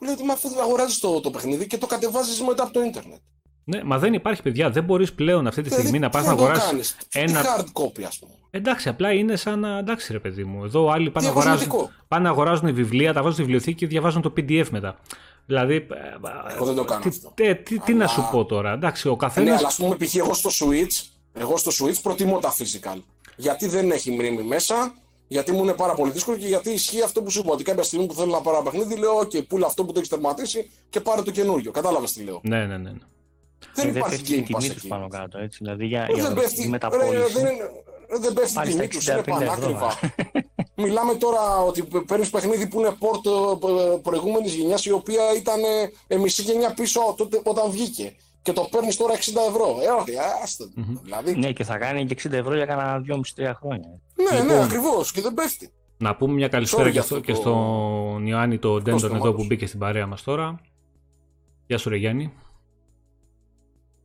λέει 0.00 0.12
ότι 0.12 0.24
με 0.24 0.32
αυτό 0.32 0.48
αγοράζεις 0.60 1.00
το, 1.00 1.20
το 1.20 1.30
παιχνίδι 1.30 1.66
και 1.66 1.78
το 1.78 1.86
κατεβάζεις 1.86 2.42
μετά 2.42 2.62
από 2.62 2.72
το 2.72 2.82
Ίντερνετ. 2.82 3.18
Ναι, 3.64 3.84
μα 3.84 3.98
δεν 3.98 4.12
υπάρχει 4.12 4.42
παιδιά. 4.42 4.70
Δεν 4.70 4.84
μπορείς 4.84 5.12
πλέον 5.12 5.46
αυτή 5.46 5.62
τη 5.62 5.68
δηλαδή, 5.68 5.82
στιγμή 5.82 6.04
να 6.04 6.10
πας 6.10 6.24
να 6.24 6.30
αγοράσει. 6.30 6.94
Ένα 7.12 7.42
hard 7.42 7.82
copy, 7.82 8.02
ας 8.02 8.18
πούμε. 8.18 8.32
Εντάξει, 8.50 8.88
απλά 8.88 9.12
είναι 9.12 9.36
σαν 9.36 9.60
να. 9.60 9.78
Εντάξει, 9.78 10.12
ρε 10.12 10.18
παιδί 10.18 10.44
μου. 10.44 10.64
Εδώ 10.64 10.88
άλλοι 10.88 11.10
πάνε 11.10 11.26
να 11.26 11.32
αγοράζουν, 11.32 11.72
πάνε 12.08 12.28
αγοράζουν 12.28 12.74
βιβλία, 12.74 13.12
τα 13.12 13.18
βάζουν 13.18 13.32
στη 13.32 13.42
βιβλιοθήκη 13.42 13.74
και 13.74 13.86
διαβάζουν 13.86 14.22
το 14.22 14.32
PDF 14.36 14.66
μετά. 14.70 14.98
Δηλαδή. 15.46 15.74
Ε, 15.74 16.54
εγώ 16.54 16.64
δεν 16.64 16.74
το 16.74 16.84
κάνω 16.84 17.00
τι, 17.00 17.08
αυτό. 17.08 17.32
Τι, 17.34 17.54
τι, 17.54 17.78
τι 17.78 17.94
να 17.94 18.06
σου 18.06 18.28
πω 18.30 18.44
τώρα. 18.44 18.72
Εντάξει, 18.72 19.08
ο 19.08 19.16
καθένα. 19.16 19.50
Ναι, 19.50 19.56
αλλά 19.56 19.66
ας 19.66 19.76
πούμε, 19.76 19.96
π.χ. 19.96 20.14
εγώ 20.14 20.34
στο 20.34 20.50
Switch, 20.50 21.08
εγώ 21.32 21.56
στο 21.56 21.70
Switch 21.80 22.00
προτιμώ 22.02 22.38
τα 22.38 22.54
physical. 22.54 22.98
Γιατί 23.36 23.68
δεν 23.68 23.90
έχει 23.90 24.10
μνήμη 24.10 24.42
μέσα, 24.42 24.94
γιατί 25.26 25.52
μου 25.52 25.62
είναι 25.62 25.72
πάρα 25.72 25.94
πολύ 25.94 26.10
δύσκολο 26.10 26.36
και 26.36 26.46
γιατί 26.46 26.70
ισχύει 26.70 27.02
αυτό 27.02 27.22
που 27.22 27.30
σου 27.30 27.40
είπα. 27.40 27.52
Ότι 27.52 27.64
κάποια 27.64 27.82
στιγμή 27.82 28.06
που 28.06 28.14
θέλω 28.14 28.30
να 28.30 28.40
πάρω 28.40 28.56
ένα 28.56 28.70
παιχνίδι, 28.70 28.96
λέω: 28.96 29.18
OK, 29.18 29.46
πούλα 29.46 29.66
αυτό 29.66 29.84
που 29.84 29.92
το 29.92 29.98
έχεις 29.98 30.10
τερματίσει 30.10 30.70
και 30.88 31.00
πάρε 31.00 31.22
το 31.22 31.30
καινούριο. 31.30 31.70
Κατάλαβες 31.70 32.12
τι 32.12 32.22
λέω. 32.22 32.40
Ναι, 32.42 32.58
ναι, 32.58 32.76
ναι. 32.76 32.90
ναι. 32.90 32.98
Δεν, 33.74 33.92
δεν 33.92 33.96
υπάρχει 33.96 34.44
Game 34.48 34.56
Pass 34.56 34.64
εκεί. 34.64 34.88
πάνω 34.88 35.08
κάτω, 35.08 35.38
έτσι. 35.38 35.58
Δηλαδή 35.60 35.86
για, 35.86 36.08
για 36.14 36.22
δεν 36.24 36.34
πέφτει, 36.34 36.68
μεταπόληση. 36.68 37.32
δεν, 37.32 38.20
δεν 38.20 38.32
πέφτει 38.32 38.58
η 38.58 38.70
τιμή 38.70 38.88
τους, 38.88 39.06
είναι 39.06 39.22
πανάκριβα. 39.22 39.98
Μιλάμε 40.76 41.14
τώρα 41.14 41.58
ότι 41.58 41.84
παίρνεις 42.06 42.30
παιχνίδι 42.30 42.66
που 42.66 42.80
είναι 42.80 42.96
πόρτο 42.98 43.58
προηγούμενης 44.02 44.54
γενιάς, 44.54 44.84
η 44.84 44.90
οποία 44.90 45.34
ήταν 45.36 45.60
ε, 46.06 46.16
μισή 46.16 46.42
γενιά 46.42 46.74
πίσω 46.74 47.14
τότε, 47.16 47.40
όταν 47.44 47.70
βγήκε. 47.70 48.14
Και 48.42 48.52
το 48.52 48.68
παίρνεις 48.70 48.96
τώρα 48.96 49.14
60 49.14 49.18
ευρώ. 49.48 49.78
Ε, 49.82 50.00
όχι, 50.00 50.12
άστο. 50.42 50.64
Mm-hmm. 50.64 50.98
Δηλαδή. 51.02 51.36
Ναι, 51.36 51.52
και 51.52 51.64
θα 51.64 51.78
κάνει 51.78 52.06
και 52.06 52.16
60 52.28 52.32
ευρώ 52.32 52.54
για 52.54 52.66
κανένα 52.66 53.04
2,5-3 53.08 53.52
χρόνια. 53.60 53.88
Ναι, 54.14 54.40
λοιπόν, 54.40 54.56
ναι, 54.56 54.62
ακριβώς. 54.62 55.12
Και 55.12 55.20
δεν 55.20 55.34
πέφτει. 55.34 55.70
Να 55.96 56.16
πούμε 56.16 56.34
μια 56.34 56.48
καλησπέρα 56.48 56.90
και, 56.90 56.98
αυτό, 56.98 57.20
και 57.20 57.34
στον 57.34 58.26
Ιωάννη 58.26 58.58
το 58.58 58.80
Ντέντον 58.80 59.14
εδώ 59.14 59.34
που 59.34 59.44
μπήκε 59.44 59.66
στην 59.66 59.78
παρέα 59.78 60.06
μας 60.06 60.22
τώρα. 60.22 60.60
Γεια 61.66 61.78
σου, 61.78 61.88
Ρε 61.88 61.96
Γιάννη. 61.96 62.32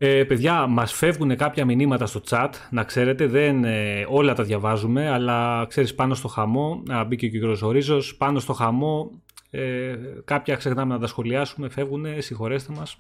Ε, 0.01 0.23
παιδιά, 0.23 0.67
μας 0.67 0.93
φεύγουν 0.93 1.35
κάποια 1.35 1.65
μηνύματα 1.65 2.05
στο 2.05 2.21
chat, 2.29 2.49
να 2.71 2.83
ξέρετε, 2.83 3.27
δεν 3.27 3.63
ε, 3.63 4.05
όλα 4.09 4.33
τα 4.33 4.43
διαβάζουμε, 4.43 5.09
αλλά 5.09 5.65
ξέρεις 5.69 5.95
πάνω 5.95 6.13
στο 6.13 6.27
χαμό, 6.27 6.83
να 6.85 7.03
μπήκε 7.03 7.29
και 7.29 7.45
ο 7.45 7.53
κ. 7.53 7.62
Ορίζος, 7.62 8.15
πάνω 8.15 8.39
στο 8.39 8.53
χαμό, 8.53 9.12
ε, 9.49 9.95
κάποια 10.25 10.55
ξεχνάμε 10.55 10.93
να 10.93 10.99
τα 10.99 11.07
σχολιάσουμε, 11.07 11.69
φεύγουν, 11.69 12.05
συγχωρέστε 12.21 12.73
μας. 12.73 12.97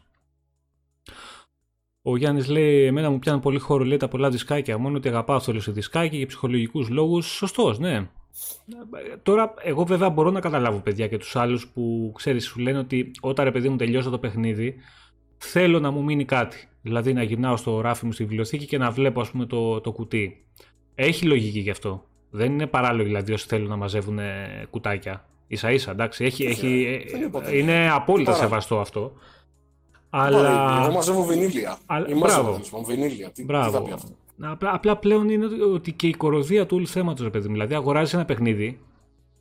Ο 2.01 2.17
Γιάννης 2.17 2.47
λέει: 2.47 2.83
Εμένα 2.85 3.09
μου 3.09 3.19
πιάνουν 3.19 3.41
πολύ 3.41 3.59
χώρο 3.59 3.83
λέει 3.83 3.97
τα 3.97 4.07
πολλά 4.07 4.29
δισκάκια. 4.29 4.77
Μόνο 4.77 4.97
ότι 4.97 5.07
αγαπάω 5.07 5.35
αυτό 5.35 5.59
σε 5.59 5.71
δισκάκι 5.71 6.17
για 6.17 6.27
ψυχολογικούς 6.27 6.89
λόγους. 6.89 7.25
Σωστός, 7.25 7.79
ναι. 7.79 8.09
Τώρα, 9.23 9.53
εγώ 9.63 9.85
βέβαια 9.85 10.09
μπορώ 10.09 10.31
να 10.31 10.39
καταλάβω 10.39 10.79
παιδιά 10.79 11.07
και 11.07 11.17
τους 11.17 11.35
άλλους 11.35 11.67
που 11.67 12.11
ξέρεις, 12.15 12.45
σου 12.45 12.59
λένε 12.59 12.77
ότι 12.77 13.11
όταν 13.19 13.45
ρε 13.45 13.51
παιδί 13.51 13.69
μου 13.69 13.75
τελειώσω 13.75 14.09
το 14.09 14.19
παιχνίδι, 14.19 14.75
θέλω 15.37 15.79
να 15.79 15.91
μου 15.91 16.03
μείνει 16.03 16.25
κάτι. 16.25 16.68
Δηλαδή 16.81 17.13
να 17.13 17.23
γυρνάω 17.23 17.57
στο 17.57 17.81
ράφι 17.81 18.05
μου 18.05 18.11
στη 18.11 18.23
βιβλιοθήκη 18.23 18.65
και 18.65 18.77
να 18.77 18.91
βλέπω 18.91 19.21
ας 19.21 19.31
πούμε 19.31 19.45
το, 19.45 19.81
το 19.81 19.91
κουτί. 19.91 20.45
Έχει 20.95 21.25
λογική 21.25 21.59
γι' 21.59 21.69
αυτό. 21.69 22.03
Δεν 22.29 22.51
είναι 22.51 22.67
παράλογο 22.67 23.03
δηλαδή 23.03 23.33
όσοι 23.33 23.45
θέλουν 23.47 23.69
να 23.69 23.75
μαζεύουν 23.75 24.19
κουτάκια. 24.69 25.25
σα 25.53 25.71
ίσα 25.71 25.91
εντάξει. 25.91 26.25
Έχει, 26.25 26.45
έχει, 26.45 27.01
ε, 27.43 27.57
είναι 27.57 27.91
απόλυτα 27.91 28.33
σεβαστό 28.33 28.79
αυτό. 28.79 29.13
Αλλά... 30.09 30.81
Εγώ 30.83 30.93
μαζεύω 30.93 31.23
βινίλια. 31.23 31.77
Αλλά... 31.85 32.07
Μπράβο. 32.17 32.59
Βινίλια. 32.85 33.29
Τι, 33.29 33.43
Μπράβο. 33.43 33.69
Τι 33.69 33.75
θα 33.77 33.83
πει 33.83 33.91
αυτό; 33.91 34.07
Απλά, 34.41 34.73
απλά 34.73 34.97
πλέον 34.97 35.29
είναι 35.29 35.45
ότι 35.73 35.91
και 35.91 36.07
η 36.07 36.13
κοροδία 36.13 36.65
του 36.65 36.75
όλου 36.75 36.87
θέματος, 36.87 37.23
ρε 37.23 37.29
παιδί 37.29 37.47
μου. 37.47 37.53
Δηλαδή, 37.53 37.73
αγοράζεις 37.73 38.13
ένα 38.13 38.25
παιχνίδι 38.25 38.79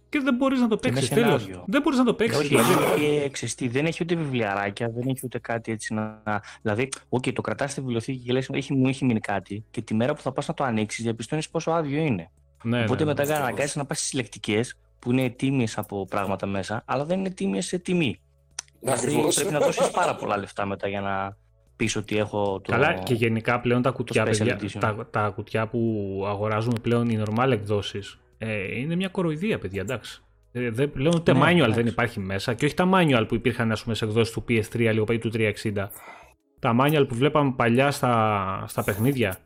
και 0.09 0.21
δεν 0.21 0.35
μπορείς 0.35 0.61
να 0.61 0.69
το 0.69 0.77
Και 0.77 0.89
με 0.89 0.95
παίξεις. 0.95 1.15
Τέλος. 1.15 1.43
σενάριο. 1.43 1.65
Δεν 1.67 1.83
μπορείς 1.83 1.99
να 1.99 2.05
το 2.05 2.15
παίξεις. 2.15 2.39
Όχι, 2.39 2.49
Δηλαδή, 2.49 2.73
και 3.01 3.29
ξεστή, 3.29 3.69
δεν 3.69 3.87
έχει 3.87 3.99
ούτε 4.03 4.15
βιβλιαράκια, 4.15 4.89
δεν 4.91 5.09
έχει 5.09 5.21
ούτε 5.25 5.39
κάτι 5.39 5.73
έτσι 5.73 5.95
να. 5.95 6.23
Δηλαδή, 6.63 6.89
οκ, 7.09 7.33
το 7.33 7.41
κρατάς 7.43 7.71
στη 7.71 7.81
βιβλιοθήκη 7.81 8.19
και 8.25 8.33
λες: 8.33 8.49
έχει, 8.53 8.75
μου 8.75 8.89
έχει 8.89 9.05
μείνει 9.05 9.21
κάτι, 9.21 9.65
και 9.71 9.83
τη 9.83 9.95
μέρα 9.95 10.15
που 10.15 10.21
θα 10.23 10.33
πας 10.33 10.49
να 10.49 10.55
το 10.55 10.65
ανοίξεις, 10.65 11.05
διαπιστώνεις 11.05 11.49
πόσο 11.51 11.71
άδειο 11.71 12.01
είναι. 12.03 12.31
ναι, 12.63 12.83
Οπότε 12.83 13.05
ναι, 13.05 13.13
ναι. 13.13 13.21
μετά 13.21 13.37
αναγκάζει 13.37 13.79
να 13.79 13.85
πας 13.85 13.99
στις 13.99 14.13
λεκτικέ 14.13 14.61
που 14.99 15.13
είναι 15.13 15.29
τίμιες 15.31 15.79
από 15.79 16.07
πράγματα 16.07 16.47
μέσα, 16.47 16.83
αλλά 16.85 17.05
δεν 17.05 17.19
είναι 17.19 17.31
τίμιες 17.31 17.67
σε 17.67 17.79
τιμή. 17.79 18.21
Δηλαδή 18.81 19.07
Ακριβώς. 19.07 19.35
πρέπει 19.35 19.53
να 19.53 19.59
δώσεις 19.59 19.91
πάρα 19.91 20.15
πολλά 20.15 20.37
λεφτά 20.39 20.67
μετά 20.67 20.89
για 20.89 21.01
να 21.01 21.37
πεις 21.77 21.97
ότι 21.97 22.17
έχω 22.19 22.61
το. 22.61 22.73
Καλά, 22.73 22.95
και 22.95 23.15
γενικά 23.15 23.61
πλέον 23.61 23.83
τα 23.83 23.91
κουτιά, 23.91 24.23
special 24.23 24.27
παιδιά, 24.39 24.59
edition. 24.61 24.79
τα, 24.81 25.07
τα 25.11 25.29
κουτιά 25.35 25.67
που 25.67 25.79
αγοράζουμε 26.27 26.79
πλέον 26.83 27.09
οι 27.09 27.23
normal 27.27 27.51
εκδόσεις 27.51 28.19
ε, 28.39 28.79
είναι 28.79 28.97
μια 28.97 29.09
κοροϊδία, 29.09 29.59
παιδιά, 29.59 29.81
εντάξει. 29.81 30.23
Ε, 30.53 30.71
δεν, 30.71 30.91
πλέον 30.93 31.15
ούτε 31.17 31.33
Ναι, 31.33 31.39
manual 31.41 31.55
εντάξει. 31.55 31.73
δεν 31.75 31.87
υπάρχει 31.87 32.21
μέσα 32.21 32.55
και 32.55 32.65
όχι 32.65 32.75
τα 32.75 32.89
manual 32.95 33.25
που 33.29 33.35
υπήρχαν 33.35 33.73
ας 33.73 33.83
πούμε, 33.83 33.95
σε 33.95 34.05
εκδόσεις 34.05 34.35
του 34.35 34.45
PS3 34.49 34.79
λίγο 34.79 35.05
ή 35.11 35.19
του 35.19 35.31
360. 35.35 35.53
Τα 36.61 36.77
manual 36.81 37.05
που 37.09 37.15
βλέπαμε 37.15 37.53
παλιά 37.57 37.91
στα, 37.91 38.65
στα 38.69 38.85
παιχνίδια 38.85 39.37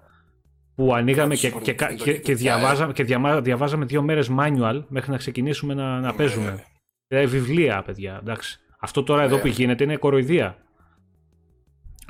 που 0.74 0.94
ανοίγαμε 0.94 1.34
και, 1.34 1.50
και, 1.50 1.72
και, 1.72 1.86
και, 1.96 2.18
και 2.18 2.34
διαβάζαμε, 2.34 2.92
και 2.92 3.04
διαμα- 3.04 3.40
διαβάζαμε 3.40 3.84
δύο 3.84 4.02
μέρες 4.02 4.30
manual 4.38 4.82
μέχρι 4.88 5.10
να 5.10 5.16
ξεκινήσουμε 5.16 5.74
να, 5.74 6.00
να 6.00 6.14
παίζουμε. 6.14 6.64
Δηλαδή 7.08 7.26
βιβλία, 7.38 7.82
παιδιά, 7.82 8.18
εντάξει. 8.22 8.60
Αυτό 8.78 9.02
τώρα 9.02 9.22
εδώ 9.22 9.34
Ναι. 9.36 9.40
που 9.40 9.46
γίνεται 9.46 9.84
είναι 9.84 9.96
κοροϊδία. 9.96 10.56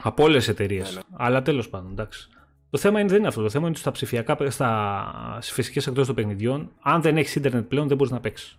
Από 0.02 0.22
όλες 0.22 0.36
τις 0.44 0.48
εταιρείες. 0.48 0.90
Ναι, 0.90 0.96
ναι. 0.96 1.02
Αλλά 1.16 1.42
τέλος 1.42 1.68
πάντων, 1.68 1.90
εντάξει. 1.90 2.28
Το 2.72 2.78
θέμα 2.78 3.00
είναι, 3.00 3.08
δεν 3.08 3.18
είναι 3.18 3.28
αυτό. 3.28 3.42
Το 3.42 3.50
θέμα 3.50 3.62
είναι 3.62 3.70
ότι 3.72 3.80
στα 3.80 3.90
ψηφιακά, 3.90 4.50
στα 4.50 5.38
φυσικές 5.42 5.86
εκτός 5.86 6.06
των 6.06 6.14
παιχνιδιών, 6.14 6.72
αν 6.80 7.02
δεν 7.02 7.16
έχεις 7.16 7.34
ίντερνετ 7.34 7.64
πλέον, 7.64 7.88
δεν 7.88 7.96
μπορείς 7.96 8.12
να 8.12 8.20
παίξεις. 8.20 8.58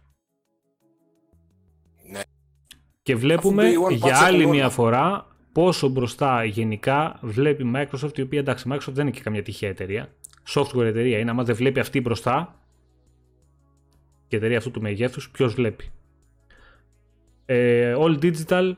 Ναι. 2.12 2.22
Και 3.02 3.16
βλέπουμε 3.16 3.68
Αφού 3.68 3.86
Day 3.86 3.92
One 3.92 3.96
για 3.96 4.20
patch 4.20 4.24
άλλη 4.24 4.42
έχουν 4.42 4.52
μια 4.52 4.64
όλα. 4.64 4.72
φορά 4.72 5.00
φορά 5.00 5.28
πόσο 5.52 5.88
μπροστά 5.88 6.44
γενικά 6.44 7.20
βλέπει 7.22 7.64
η 7.64 7.72
Microsoft, 7.76 8.18
η 8.18 8.22
οποία 8.22 8.40
εντάξει, 8.40 8.70
η 8.70 8.72
Microsoft 8.74 8.94
δεν 8.94 9.08
είναι 9.08 9.16
και 9.16 9.22
καμιά 9.22 9.44
τυχαία 9.44 9.70
εταιρεία. 9.70 10.14
Software 10.54 10.86
εταιρεία 10.86 11.20
είναι. 11.20 11.30
Άμα 11.30 11.44
δεν 11.44 11.56
βλέπει 11.56 11.80
αυτή 11.80 12.02
μπροστά, 12.02 12.60
και 14.28 14.36
εταιρεία 14.36 14.58
αυτού 14.58 14.72
του 14.72 14.82
μεγέθους, 14.82 15.30
ποιος 15.30 15.54
βλέπει. 15.54 15.92
Ε, 17.46 17.96
all 18.00 18.20
digital 18.22 18.74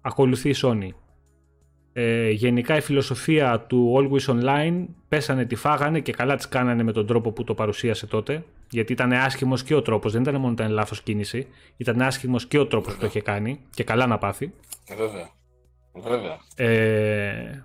ακολουθεί 0.00 0.48
η 0.48 0.54
Sony. 0.62 0.90
Ε, 1.98 2.30
γενικά 2.30 2.76
η 2.76 2.80
φιλοσοφία 2.80 3.60
του 3.60 3.94
Always 3.96 4.34
Online 4.34 4.84
πέσανε, 5.08 5.44
τη 5.44 5.54
φάγανε 5.54 6.00
και 6.00 6.12
καλά 6.12 6.36
τις 6.36 6.48
κάνανε 6.48 6.82
με 6.82 6.92
τον 6.92 7.06
τρόπο 7.06 7.32
που 7.32 7.44
το 7.44 7.54
παρουσίασε 7.54 8.06
τότε. 8.06 8.44
Γιατί 8.70 8.92
ήταν 8.92 9.12
άσχημος 9.12 9.62
και 9.62 9.74
ο 9.74 9.82
τρόπος, 9.82 10.12
δεν 10.12 10.22
ήταν 10.22 10.34
μόνο 10.40 10.52
ήταν 10.52 10.70
λάθος 10.70 11.02
κίνηση. 11.02 11.46
Ήταν 11.76 12.02
άσχημος 12.02 12.46
και 12.46 12.58
ο 12.58 12.66
τρόπος 12.66 12.94
που 12.94 13.00
το 13.00 13.06
είχε 13.06 13.20
κάνει 13.20 13.60
και 13.70 13.84
καλά 13.84 14.06
να 14.06 14.18
πάθει. 14.18 14.52
Ε, 14.86 14.94
Βέβαια. 14.94 15.30
Βέβαια. 15.94 16.38
Ε, 16.56 17.64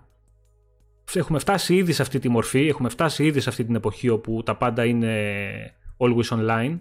έχουμε 1.14 1.40
φτάσει 1.40 1.76
ήδη 1.76 1.94
σε 1.94 2.02
αυτή 2.02 2.20
τη 2.20 2.30
μορφή, 2.30 2.68
έχουμε 2.68 2.90
φτάσει 2.90 3.26
ήδη 3.26 3.40
σε 3.40 3.50
αυτή 3.50 3.66
την 3.66 3.76
εποχή 3.76 4.10
όπου 4.10 4.44
τα 4.44 4.56
πάντα 4.56 4.86
είναι 4.86 5.16
always 5.98 6.38
online. 6.38 6.80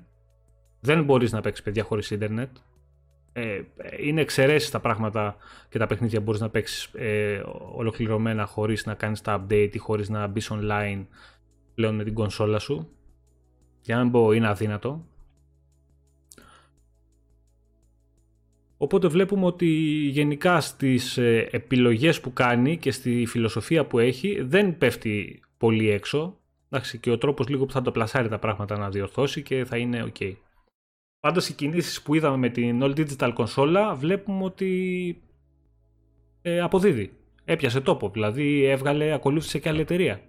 Δεν 0.81 1.05
μπορείς 1.05 1.33
να 1.33 1.41
παίξεις 1.41 1.65
παιδιά 1.65 1.83
χωρίς 1.83 2.11
ίντερνετ. 2.11 2.57
Ε, 3.33 3.61
είναι 4.01 4.21
εξαιρέσεις 4.21 4.71
τα 4.71 4.81
πράγματα 4.81 5.37
και 5.69 5.79
τα 5.79 5.87
παιχνίδια 5.87 6.19
που 6.19 6.25
μπορείς 6.25 6.41
να 6.41 6.49
παίξεις 6.49 6.85
ε, 6.95 7.43
ολοκληρωμένα 7.75 8.47
χωρίς 8.47 8.87
να 8.87 8.95
κάνεις 8.95 9.21
τα 9.21 9.45
update 9.47 9.71
ή 9.73 9.79
χωρίς 9.79 10.09
να 10.09 10.27
μπεις 10.27 10.51
online 10.53 11.05
πλέον 11.75 11.95
με 11.95 12.05
την 12.05 12.15
κονσόλα 12.15 12.59
σου. 12.59 12.89
Για 13.83 13.97
να 13.97 14.03
μην 14.03 14.13
πω 14.13 14.33
είναι 14.33 14.49
αδύνατο. 14.49 15.05
Οπότε 18.77 19.09
βλέπουμε 19.09 19.47
ότι 19.47 19.67
γενικά 20.09 20.61
στις 20.61 21.19
ε, 21.19 21.49
επιλογές 21.51 22.21
που 22.21 22.33
κάνει 22.33 22.77
και 22.77 22.91
στη 22.91 23.27
φιλοσοφία 23.27 23.85
που 23.85 23.99
έχει 23.99 24.43
δεν 24.43 24.79
πέφτει 24.79 25.43
πολύ 25.59 25.91
έξω. 25.91 26.39
Εντάξει, 26.71 26.99
και 26.99 27.11
ο 27.11 27.19
τρόπος 27.19 27.49
λίγο 27.49 27.67
που 27.67 27.73
θα 27.73 27.83
το 27.83 27.91
πλασάρει 27.91 28.29
τα 28.29 28.39
πράγματα 28.39 28.79
να 28.79 28.91
διορθώσει 28.91 29.43
και 29.43 29.65
θα 29.65 29.77
είναι 29.77 30.13
ok. 30.13 30.33
Πάντως 31.21 31.49
οι 31.49 31.53
κινήσεις 31.53 32.03
που 32.03 32.15
είδαμε 32.15 32.37
με 32.37 32.49
την 32.49 32.81
All 32.83 32.97
Digital 32.97 33.31
κονσόλα 33.35 33.95
βλέπουμε 33.95 34.45
ότι 34.45 35.23
ε, 36.43 36.61
αποδίδει. 36.61 37.13
Έπιασε 37.45 37.81
τόπο, 37.81 38.09
δηλαδή 38.09 38.65
έβγαλε, 38.65 39.13
ακολούθησε 39.13 39.59
και 39.59 39.69
άλλη 39.69 39.81
εταιρεία. 39.81 40.21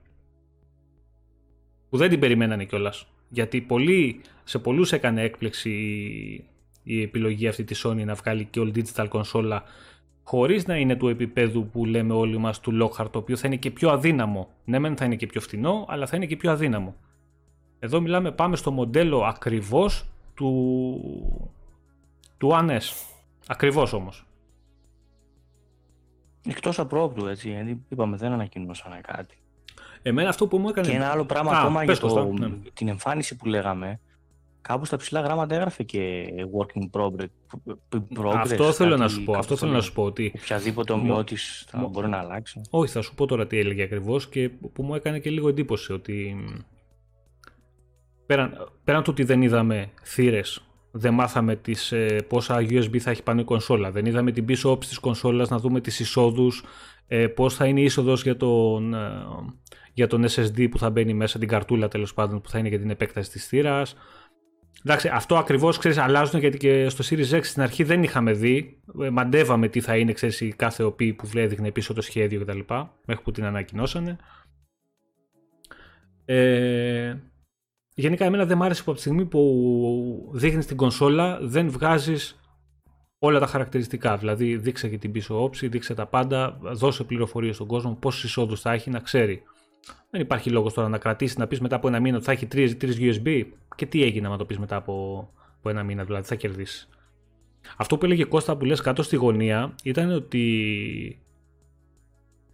Που 1.89 1.98
δεν 1.98 2.10
την 2.10 2.20
περιμένανε 2.20 2.66
κιόλας. 2.66 3.08
Γιατί 3.30 3.62
πολλοί, 3.62 4.22
σε 4.44 4.60
πολλούς 4.60 4.92
έκανε 4.92 5.22
έκπληξη 5.22 5.70
η, 5.70 6.46
η 6.84 7.02
επιλογή 7.02 7.48
αυτή 7.48 7.64
της 7.64 7.86
Sony 7.88 8.06
να 8.06 8.14
βγάλει 8.14 8.46
και 8.46 8.62
All 8.64 8.78
Digital 8.78 9.06
κονσόλα 9.10 9.64
χωρίς 10.24 10.66
να 10.66 10.76
είναι 10.76 10.96
του 10.96 11.08
επίπεδου 11.08 11.70
που 11.70 11.86
λέμε 11.86 12.14
όλοι 12.14 12.38
μας 12.38 12.60
του 12.60 12.72
Lockhart, 12.82 13.12
το 13.12 13.20
οποίο 13.20 13.36
θα 13.36 13.48
είναι 13.48 13.56
και 13.56 13.72
πιο 13.72 13.89
αδύναμο. 13.89 14.50
Ναι, 14.66 14.80
μεν 14.80 14.98
θα 14.98 15.06
είναι 15.06 15.16
και 15.16 15.28
πιο 15.28 15.42
φθηνό, 15.42 15.86
αλλά 15.89 16.08
θα 16.08 16.16
είναι 16.16 16.26
και 16.26 16.36
πιο 16.36 16.52
αδύναμο. 16.52 16.96
Εδώ 17.80 18.02
μιλάμε, 18.02 18.32
πάμε 18.32 18.56
στο 18.56 18.72
μοντέλο 18.72 19.24
ακριβώς 19.24 20.06
του, 20.42 21.52
του 22.38 22.50
One 22.52 22.70
S. 22.70 22.82
Ακριβώς 23.48 23.94
όμως. 23.94 24.26
Εκτός 26.48 26.80
απρόπτου, 26.80 27.26
έτσι. 27.28 27.50
Γιατί 27.50 27.84
είπαμε, 27.89 28.18
δεν 28.18 28.32
ανακοινώσανε 28.32 29.02
κάτι. 29.08 29.36
Εμένα 30.02 30.30
αυτό 30.30 30.48
που 30.48 30.58
μου 30.58 30.70
έκανε... 30.70 30.88
Και 30.88 30.96
ένα 30.96 31.10
άλλο 31.12 31.26
πράγμα 31.26 31.52
Α, 31.52 31.60
ακόμα 31.60 31.84
για 31.84 31.92
πες, 31.94 32.00
Κώστα, 32.00 32.24
το, 32.26 32.32
ναι. 32.34 32.50
την 32.74 32.88
εμφάνιση 32.88 33.36
που 33.36 33.46
λέγαμε. 33.46 34.00
Κάπου 34.62 34.86
στα 34.86 34.98
ψηλά 34.98 35.22
γράμματα 35.22 35.56
έγραφε 35.56 35.84
και 35.84 36.28
working 36.58 36.89
progress. 36.92 37.26
progress 38.20 38.36
αυτό 38.36 38.72
θέλω 38.72 38.98
να 38.98 39.02
κάτι- 39.04 39.12
σου 39.14 39.24
πω. 39.24 39.32
κάτι 39.32 39.39
Αυτό 39.39 39.56
θέλω 39.56 39.72
να 39.72 39.82
σου 39.82 39.94
πω 39.94 40.04
ότι 40.04 40.32
Οποιαδήποτε 40.36 40.94
Μο- 40.94 41.00
ομοιότης 41.00 41.66
θα 41.68 41.78
μο- 41.78 41.88
μπορεί 41.89 42.08
να 42.08 42.18
αλλάξει. 42.18 42.62
Όχι, 42.70 42.92
θα 42.92 43.02
σου 43.02 43.16
πω 43.16 43.26
τώρα 43.26 43.48
τι 43.48 43.58
έλεγε 43.60 43.84
ακριβώς 43.84 44.30
και 44.30 44.50
που 44.50 44.84
μου 44.84 44.96
έκανε 44.96 45.20
και 45.20 45.30
λίγο 45.30 45.48
εντύπωση 45.50 45.94
ότι 45.94 46.36
πέραν, 48.32 48.72
πέραν 48.84 49.04
του 49.04 49.10
ότι 49.12 49.24
δεν 49.24 49.42
είδαμε 49.42 49.90
θύρες, 50.04 50.62
δεν 50.92 51.14
μάθαμε 51.14 51.56
τις, 51.56 51.92
ε, 51.92 52.26
πόσα 52.28 52.56
USB 52.56 52.98
θα 52.98 53.12
έχει 53.12 53.24
πάνω 53.24 53.42
η 53.42 53.44
κονσόλα, 53.44 53.92
δεν 53.92 54.06
είδαμε 54.06 54.32
την 54.32 54.46
πίσω 54.46 54.72
όψη 54.72 54.90
της 54.90 55.00
κονσόλας 55.00 55.50
να 55.50 55.58
δούμε 55.58 55.82
τις 55.82 56.00
εισόδους, 56.00 56.64
ε, 57.08 57.28
πώς 57.28 57.56
θα 57.56 57.66
είναι 57.66 57.80
η 57.80 57.84
είσοδος 57.84 58.24
για 58.24 58.38
τον, 58.38 58.94
ε, 58.94 59.26
για 59.94 60.08
τον 60.08 60.24
SSD 60.24 60.70
που 60.70 60.78
θα 60.78 60.90
μπαίνει 60.90 61.14
μέσα, 61.14 61.40
την 61.40 61.48
καρτούλα 61.48 61.88
τέλος 61.88 62.14
πάντων 62.14 62.42
που 62.42 62.50
θα 62.50 62.60
είναι 62.60 62.68
για 62.68 62.80
την 62.80 62.90
επέκταση 62.90 63.32
της 63.32 63.48
θύρας. 63.48 63.96
Εντάξει, 64.86 65.10
αυτό 65.14 65.38
ακριβώς 65.38 65.78
ξέρεις, 65.78 65.98
αλλάζουν 65.98 66.40
γιατί 66.40 66.58
και 66.58 66.90
στο 66.90 67.04
Series 67.10 67.36
X 67.36 67.44
στην 67.44 67.62
αρχή 67.62 67.84
δεν 67.84 68.04
είχαμε 68.04 68.32
δει. 68.32 68.82
Ε, 69.02 69.10
Μαντεύαμε 69.10 69.68
τι 69.68 69.82
θα 69.82 69.98
είναι, 69.98 70.14
ξέρεις, 70.14 70.42
η 70.42 70.54
κάθε 70.56 70.84
οπή 70.84 71.14
που 71.14 71.30
έδειχνε 71.34 71.72
πίσω 71.72 71.94
το 71.94 72.02
σχέδιο 72.02 72.42
κτλ. 72.42 72.60
Μέχρι 73.06 73.24
που 73.24 73.32
την 73.32 73.46
ανακοινώσανε. 73.46 74.18
Ε, 76.26 77.16
γενικά, 78.02 78.26
εμένα 78.26 78.45
δεν 78.45 78.58
μ' 78.58 78.64
άρεσε 78.64 78.84
που 78.84 78.91
από 78.91 78.99
τη 78.99 79.06
στιγμή 79.06 79.26
που 79.26 80.32
δείχνεις 80.34 80.66
την 80.66 80.78
κονσόλα 80.78 81.39
δεν 81.41 81.70
βγάζεις 81.70 82.39
όλα 83.20 83.39
τα 83.39 83.45
χαρακτηριστικά. 83.45 84.18
Δηλαδή, 84.18 84.58
δείξε 84.58 84.89
και 84.89 84.97
την 84.97 85.12
πίσω 85.12 85.43
όψη, 85.43 85.68
δείξε 85.68 85.93
τα 85.93 86.06
πάντα, 86.06 86.58
δώσε 86.62 87.04
πληροφορίες 87.04 87.56
στον 87.56 87.68
κόσμο, 87.68 87.95
πόσου 87.95 88.28
εισόδους 88.28 88.62
θα 88.62 88.72
έχει, 88.72 88.89
να 88.89 88.99
ξέρει. 88.99 89.43
Δεν 90.10 90.22
υπάρχει 90.22 90.49
λόγος 90.49 90.74
τώρα 90.74 90.89
να 90.89 90.97
κρατήσεις, 90.97 91.38
να 91.38 91.47
πεις 91.47 91.60
μετά 91.60 91.76
από 91.76 91.88
ένα 91.88 91.99
μήνα 91.99 92.16
ότι 92.16 92.26
θα 92.26 92.32
έχει 92.32 92.45
τρεις 92.45 92.97
USB. 92.99 93.43
Και 93.76 93.86
τι 93.86 94.04
έγινε 94.04 94.28
να 94.28 94.38
το 94.38 94.45
πεις 94.45 94.58
μετά 94.60 94.76
από, 94.76 95.28
από 95.58 95.70
ένα 95.70 95.84
μήνα, 95.84 96.04
δηλαδή 96.04 96.28
θα 96.28 96.36
κερδίσεις. 96.36 96.89
Αυτό 97.78 97.97
που 97.97 98.06
έλεγε 98.06 98.24
Κώστα 98.24 98.58
που 98.58 98.66
λες 98.66 98.82
κάτω 98.82 99.04
στη 99.04 99.16
γωνία 99.16 99.76
ήταν 99.84 100.12
ότι, 100.12 101.22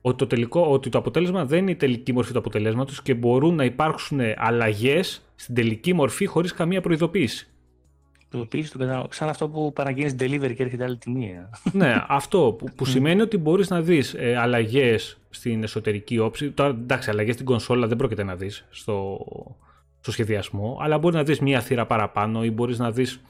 ότι, 0.07 0.17
το, 0.17 0.27
τελικό, 0.27 0.61
ότι 0.61 0.89
το 0.89 0.97
αποτέλεσμα 0.97 1.45
δεν 1.45 1.59
είναι 1.59 1.71
η 1.71 1.75
τελική 1.75 2.13
μορφή 2.13 2.31
του 2.31 2.39
αποτελέσματος 2.39 3.01
και 3.01 3.13
μπορούν 3.13 3.55
να 3.55 3.63
υπάρξουν 3.63 4.19
αλλαγές 4.35 5.21
στην 5.35 5.55
τελική 5.55 5.93
μορφή 5.93 6.25
χωρίς 6.25 6.53
καμία 6.53 6.81
προειδοποίηση. 6.81 7.47
Προειδοποίηση 8.29 8.71
του 8.71 8.77
κατάλογου. 8.77 9.07
Σαν 9.11 9.29
αυτό 9.29 9.49
που 9.49 9.73
παραγγείλει 9.73 10.15
delivery 10.19 10.53
και 10.55 10.63
έρχεται 10.63 10.83
άλλη 10.83 10.97
τιμή. 10.97 11.25
ε. 11.25 11.77
ναι, 11.77 12.03
αυτό 12.07 12.55
που, 12.57 12.67
που 12.75 12.85
σημαίνει 12.85 13.21
ότι 13.21 13.37
μπορείς 13.37 13.69
να 13.69 13.81
δεις 13.81 14.13
ε, 14.13 14.37
αλλαγές 14.37 15.17
στην 15.29 15.63
εσωτερική 15.63 16.19
όψη. 16.19 16.51
Τώρα, 16.51 16.69
εντάξει, 16.69 17.09
αλλαγές 17.09 17.33
στην 17.33 17.45
κονσόλα 17.45 17.87
δεν 17.87 17.97
πρόκειται 17.97 18.23
να 18.23 18.35
δεις 18.35 18.65
στο, 18.69 19.25
στο 19.99 20.11
σχεδιασμό, 20.11 20.77
αλλά 20.81 20.97
μπορείς 20.97 21.17
να 21.17 21.23
δεις 21.23 21.39
μία 21.39 21.61
θύρα 21.61 21.85
παραπάνω 21.85 22.43
ή 22.43 22.51
μπορείς 22.51 22.79
να 22.79 22.91
δεις 22.91 23.21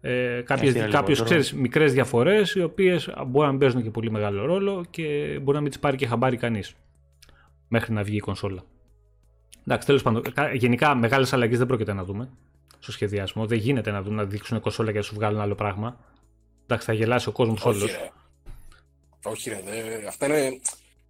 ε, 0.00 0.40
κάποιες, 0.44 0.72
θύρα 0.72 0.84
κάποιες 0.88 1.18
λιγότερο. 1.18 1.24
ξέρεις, 1.24 1.52
μικρές 1.52 1.92
διαφορές 1.92 2.54
οι 2.54 2.62
οποίες 2.62 3.10
μπορεί 3.26 3.44
να 3.46 3.50
μην 3.50 3.60
παίζουν 3.60 3.82
και 3.82 3.90
πολύ 3.90 4.10
μεγάλο 4.10 4.44
ρόλο 4.44 4.84
και 4.90 5.38
μπορεί 5.42 5.56
να 5.56 5.60
μην 5.62 5.70
τις 5.70 5.80
πάρει 5.80 5.96
και 5.96 6.06
χαμπάρι 6.06 6.36
κανείς 6.36 6.74
μέχρι 7.68 7.92
να 7.92 8.02
βγει 8.02 8.16
η 8.16 8.20
κονσόλα. 8.20 8.62
Εντάξει, 9.66 9.86
τέλος 9.86 10.02
πάντων, 10.02 10.22
κα- 10.34 10.54
γενικά 10.54 10.94
μεγάλες 10.94 11.32
αλλαγές 11.32 11.58
δεν 11.58 11.66
πρόκειται 11.66 11.92
να 11.92 12.04
δούμε 12.04 12.30
στο 12.78 12.92
σχεδιασμό. 12.92 13.46
Δεν 13.46 13.58
γίνεται 13.58 13.90
να 13.90 14.02
δουν 14.02 14.14
να 14.14 14.24
δείξουν 14.24 14.60
κονσόλα 14.60 14.90
και 14.90 14.96
να 14.96 15.02
σου 15.04 15.14
βγάλουν 15.14 15.40
άλλο 15.40 15.54
πράγμα. 15.54 15.98
Εντάξει, 16.64 16.86
θα 16.86 16.92
γελάσει 16.92 17.28
ο 17.28 17.32
κόσμος 17.32 17.64
Όχι, 17.64 17.76
όλος. 17.78 17.90
ρε. 17.96 18.10
Όχι, 19.24 19.50
ρε. 19.50 19.60
δε- 19.64 20.06
αυτά 20.08 20.26
είναι. 20.26 20.60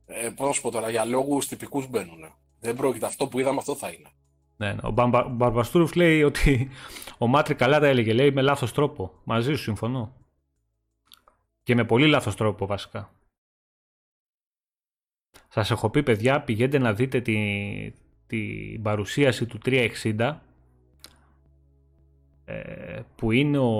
Ε, 0.06 0.28
Πώς 0.36 0.46
να 0.46 0.52
σου 0.52 0.60
πω 0.60 0.70
τώρα, 0.70 0.90
για 0.90 1.04
λόγους 1.04 1.46
τυπικούς 1.48 1.88
μπαίνουν. 1.90 2.32
Δεν 2.60 2.76
πρόκειται. 2.76 3.06
Αυτό 3.06 3.26
που 3.26 3.38
είδαμε, 3.40 3.58
αυτό 3.58 3.74
θα 3.74 3.88
είναι. 3.88 4.08
Ναι, 4.60 4.72
ναι. 4.72 4.80
Ο 4.82 4.92
Μπαρμπαστούροφ 5.30 5.94
λέει 5.94 6.22
ότι 6.22 6.68
ο 7.18 7.26
Μάτρι 7.26 7.54
καλά 7.54 7.80
τα 7.80 7.86
έλεγε. 7.86 8.12
Λέει 8.12 8.30
με 8.30 8.42
λάθος 8.42 8.72
τρόπο. 8.72 9.12
Μαζί 9.24 9.54
σου 9.54 9.62
συμφωνώ. 9.62 10.12
Και 11.62 11.74
με 11.74 11.84
πολύ 11.84 12.06
λάθος 12.06 12.36
τρόπο 12.36 12.66
βασικά. 12.66 13.12
Σας 15.48 15.70
έχω 15.70 15.90
πει 15.90 16.02
παιδιά, 16.02 16.42
πηγαίνετε 16.42 16.78
να 16.78 16.94
δείτε 16.94 17.20
την 17.20 17.94
τη 18.26 18.78
παρουσίαση 18.82 19.46
του 19.46 19.58
360 19.64 20.36
ε, 22.44 23.00
που 23.16 23.30
είναι 23.30 23.58
ο, 23.58 23.70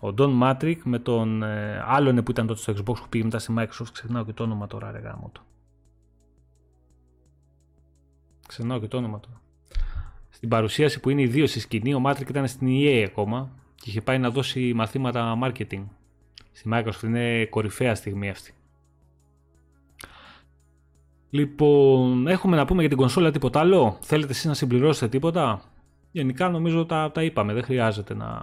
ο 0.00 0.14
Don 0.18 0.42
Matrick 0.42 0.78
με 0.84 0.98
τον 0.98 1.42
ε, 1.42 1.82
άλλον 1.86 2.22
που 2.22 2.30
ήταν 2.30 2.46
τότε 2.46 2.60
στο 2.60 2.72
Xbox 2.72 2.96
που 3.00 3.08
πήγε 3.08 3.24
μετά 3.24 3.38
στη 3.38 3.54
Microsoft. 3.58 3.92
Ξεχνάω 3.92 4.24
και 4.24 4.32
το 4.32 4.42
όνομα 4.42 4.66
τώρα, 4.66 4.90
ρε 4.90 4.98
γάμο 4.98 5.30
του. 5.34 5.42
Ξεχνάω 8.46 8.80
και 8.80 8.88
το 8.88 8.96
όνομα 8.96 9.20
του. 9.20 9.39
Στην 10.40 10.52
παρουσίαση 10.52 11.00
που 11.00 11.10
είναι 11.10 11.22
οι 11.22 11.26
δύο 11.26 11.46
στη 11.46 11.60
σκηνή, 11.60 11.94
ο 11.94 12.02
Matrick 12.06 12.28
ήταν 12.28 12.48
στην 12.48 12.68
EA 12.70 13.04
ακόμα 13.06 13.50
και 13.74 13.90
είχε 13.90 14.00
πάει 14.00 14.18
να 14.18 14.30
δώσει 14.30 14.72
μαθήματα 14.74 15.38
marketing. 15.42 15.84
Στη 16.52 16.70
Microsoft 16.72 17.02
είναι 17.02 17.44
κορυφαία 17.44 17.94
στιγμή 17.94 18.28
αυτή. 18.28 18.54
Λοιπόν, 21.30 22.26
έχουμε 22.26 22.56
να 22.56 22.64
πούμε 22.64 22.80
για 22.80 22.88
την 22.88 22.98
κονσόλα 22.98 23.30
τίποτα 23.30 23.60
άλλο; 23.60 23.98
Θέλετε 24.00 24.30
εσείς 24.32 24.44
να 24.44 24.54
συμπληρώσετε 24.54 25.08
τίποτα; 25.08 25.62
Γενικά 26.10 26.48
νομίζω 26.48 26.86
τα, 26.86 27.10
τα 27.14 27.22
είπαμε, 27.22 27.52
δεν 27.52 27.62
χρειάζεται 27.62 28.14
να... 28.14 28.40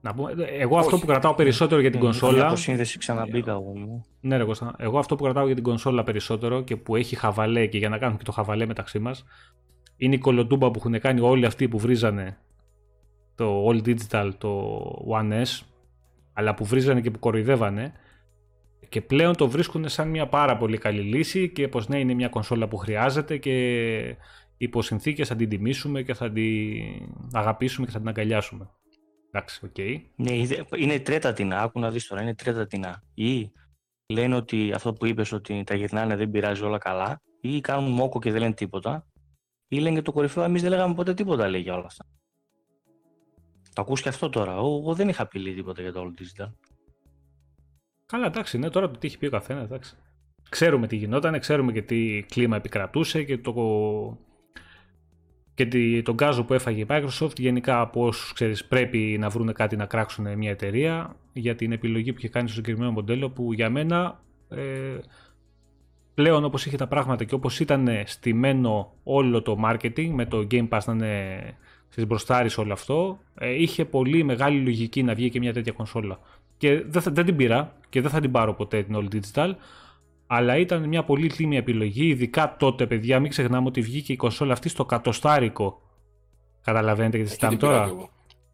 να 0.00 0.14
πούμε. 0.14 0.32
Εγώ 0.58 0.78
αυτό 0.78 0.98
που 0.98 1.06
κρατάω 1.06 1.34
περισσότερο 1.34 1.80
για 1.80 1.90
την 1.90 2.00
κονσόλα... 2.00 2.46
Για 2.46 2.56
σύνδεση 2.56 2.98
ξαναμπήκα 2.98 3.50
εγώ. 3.50 4.04
Ναι, 4.20 4.36
ρε 4.36 4.44
Εγώ 4.76 4.98
αυτό 4.98 5.16
που 5.16 5.22
κρατάω 5.22 5.46
για 5.46 5.54
την 5.54 5.64
κονσόλα 5.64 6.02
περισσότερο 6.02 6.62
και 6.62 6.76
που 6.76 6.96
έχει 6.96 7.16
χαβαλέ 7.16 7.66
και 7.66 7.78
για 7.78 7.88
να 7.88 7.98
κάνουμε 7.98 8.18
και 8.18 8.24
το 8.24 8.32
χαβαλέ 8.32 8.66
μεταξύ 8.66 8.98
μας 8.98 9.24
είναι 9.96 10.14
η 10.14 10.18
κολοτούμπα 10.18 10.70
που 10.70 10.78
έχουν 10.78 11.00
κάνει 11.00 11.20
όλοι 11.20 11.46
αυτοί 11.46 11.68
που 11.68 11.78
βρίζανε 11.78 12.38
το 13.34 13.68
All 13.68 13.82
Digital, 13.84 14.30
το 14.38 14.80
One 15.08 15.42
S 15.42 15.60
αλλά 16.32 16.54
που 16.54 16.64
βρίζανε 16.64 17.00
και 17.00 17.10
που 17.10 17.18
κοροϊδεύανε 17.18 17.92
και 18.88 19.00
πλέον 19.00 19.36
το 19.36 19.48
βρίσκουν 19.48 19.88
σαν 19.88 20.08
μια 20.08 20.28
πάρα 20.28 20.56
πολύ 20.56 20.78
καλή 20.78 21.00
λύση 21.00 21.48
και 21.52 21.68
πως 21.68 21.88
ναι 21.88 21.98
είναι 21.98 22.14
μια 22.14 22.28
κονσόλα 22.28 22.68
που 22.68 22.76
χρειάζεται 22.76 23.36
και 23.36 24.16
υπό 24.56 24.82
συνθήκες 24.82 25.24
θα 25.24 25.36
την 25.36 25.48
τιμήσουμε 25.48 26.02
και 26.02 26.14
θα 26.14 26.30
την 26.30 26.82
αγαπήσουμε 27.32 27.86
και 27.86 27.92
θα 27.92 27.98
την 27.98 28.08
αγκαλιάσουμε. 28.08 28.70
Εντάξει, 29.30 29.60
ok. 29.64 29.74
Okay. 29.76 30.00
Ναι, 30.16 30.32
είναι 30.76 30.98
τρίτα 30.98 31.32
τεινά, 31.32 31.62
άκου 31.62 31.80
να 31.80 31.90
δεις 31.90 32.06
τώρα, 32.06 32.22
είναι 32.22 32.34
τρίτα 32.34 32.66
τεινά. 32.66 33.02
Ή 33.14 33.52
λένε 34.06 34.34
ότι 34.34 34.72
αυτό 34.72 34.92
που 34.92 35.06
είπες 35.06 35.32
ότι 35.32 35.64
τα 35.64 35.74
γυρνάνε 35.74 36.16
δεν 36.16 36.30
πειράζει 36.30 36.64
όλα 36.64 36.78
καλά, 36.78 37.22
ή 37.40 37.60
κάνουν 37.60 37.90
μόκο 37.90 38.18
και 38.18 38.30
δεν 38.30 38.40
λένε 38.40 38.54
τίποτα, 38.54 39.06
ή 39.68 39.78
λένε 39.78 39.96
και 39.96 40.02
το 40.02 40.12
κορυφαίο, 40.12 40.44
εμείς 40.44 40.62
δεν 40.62 40.70
λέγαμε 40.70 40.94
ποτέ 40.94 41.14
τίποτα 41.14 41.48
λέει 41.48 41.60
για 41.60 41.74
όλα 41.74 41.86
αυτά. 41.86 42.04
Το 43.72 43.82
ακούς 43.82 44.02
και 44.02 44.08
αυτό 44.08 44.28
τώρα. 44.28 44.52
Εγώ 44.52 44.94
δεν 44.94 45.08
είχα 45.08 45.26
πει 45.26 45.54
τίποτα 45.54 45.82
για 45.82 45.92
το 45.92 46.00
όλο 46.00 46.14
digital. 46.18 46.52
Καλά, 48.06 48.26
εντάξει, 48.26 48.58
ναι, 48.58 48.70
τώρα 48.70 48.90
το 48.90 48.98
τι 48.98 49.06
έχει 49.06 49.18
πει 49.18 49.26
ο 49.26 49.30
καθένας, 49.30 49.64
εντάξει. 49.64 49.96
Ξέρουμε 50.48 50.86
τι 50.86 50.96
γινόταν, 50.96 51.38
ξέρουμε 51.40 51.72
και 51.72 51.82
τι 51.82 52.24
κλίμα 52.28 52.56
επικρατούσε 52.56 53.22
και 53.22 53.38
το, 53.38 53.52
και 55.54 55.66
τον 56.02 56.14
γκάζο 56.14 56.44
που 56.44 56.54
έφαγε 56.54 56.80
η 56.80 56.86
Microsoft. 56.88 57.38
Γενικά, 57.38 57.80
από 57.80 58.06
όσους 58.06 58.32
ξέρεις, 58.32 58.64
πρέπει 58.64 59.16
να 59.20 59.28
βρουν 59.28 59.52
κάτι 59.52 59.76
να 59.76 59.86
κράξουν 59.86 60.38
μια 60.38 60.50
εταιρεία 60.50 61.16
για 61.32 61.54
την 61.54 61.72
επιλογή 61.72 62.12
που 62.12 62.18
είχε 62.18 62.28
κάνει 62.28 62.48
στο 62.48 62.56
συγκεκριμένο 62.56 62.92
μοντέλο 62.92 63.30
που 63.30 63.52
για 63.52 63.70
μένα 63.70 64.20
ε, 64.48 64.98
πλέον 66.16 66.44
όπως 66.44 66.66
είχε 66.66 66.76
τα 66.76 66.86
πράγματα 66.86 67.24
και 67.24 67.34
όπως 67.34 67.60
ήταν 67.60 67.88
στημένο 68.04 68.92
όλο 69.02 69.42
το 69.42 69.56
marketing 69.64 70.08
με 70.08 70.26
το 70.26 70.46
Game 70.50 70.68
Pass 70.68 70.80
να 70.86 70.92
είναι 70.92 71.56
μπροστάρις 72.06 72.58
όλο 72.58 72.72
αυτό, 72.72 73.18
ε, 73.34 73.50
είχε 73.62 73.84
πολύ 73.84 74.22
μεγάλη 74.22 74.60
λογική 74.60 75.02
να 75.02 75.14
βγει 75.14 75.30
και 75.30 75.38
μια 75.38 75.52
τέτοια 75.52 75.72
κονσόλα. 75.72 76.18
Και 76.56 76.82
δεν, 76.86 77.02
θα, 77.02 77.10
δεν 77.10 77.24
την 77.24 77.36
πήρα 77.36 77.76
και 77.88 78.00
δεν 78.00 78.10
θα 78.10 78.20
την 78.20 78.30
πάρω 78.30 78.54
ποτέ 78.54 78.82
την 78.82 78.96
All 78.98 79.14
Digital. 79.14 79.52
Αλλά 80.26 80.56
ήταν 80.56 80.88
μια 80.88 81.04
πολύ 81.04 81.26
τίμια 81.26 81.58
επιλογή, 81.58 82.06
ειδικά 82.06 82.56
τότε, 82.58 82.86
παιδιά. 82.86 83.20
Μην 83.20 83.30
ξεχνάμε 83.30 83.66
ότι 83.66 83.80
βγήκε 83.80 84.12
η 84.12 84.16
κονσόλα 84.16 84.52
αυτή 84.52 84.68
στο 84.68 84.84
κατοστάρικο. 84.84 85.80
Καταλαβαίνετε 86.62 87.16
γιατί 87.16 87.30
συζητάμε 87.30 87.56
τώρα. 87.56 88.08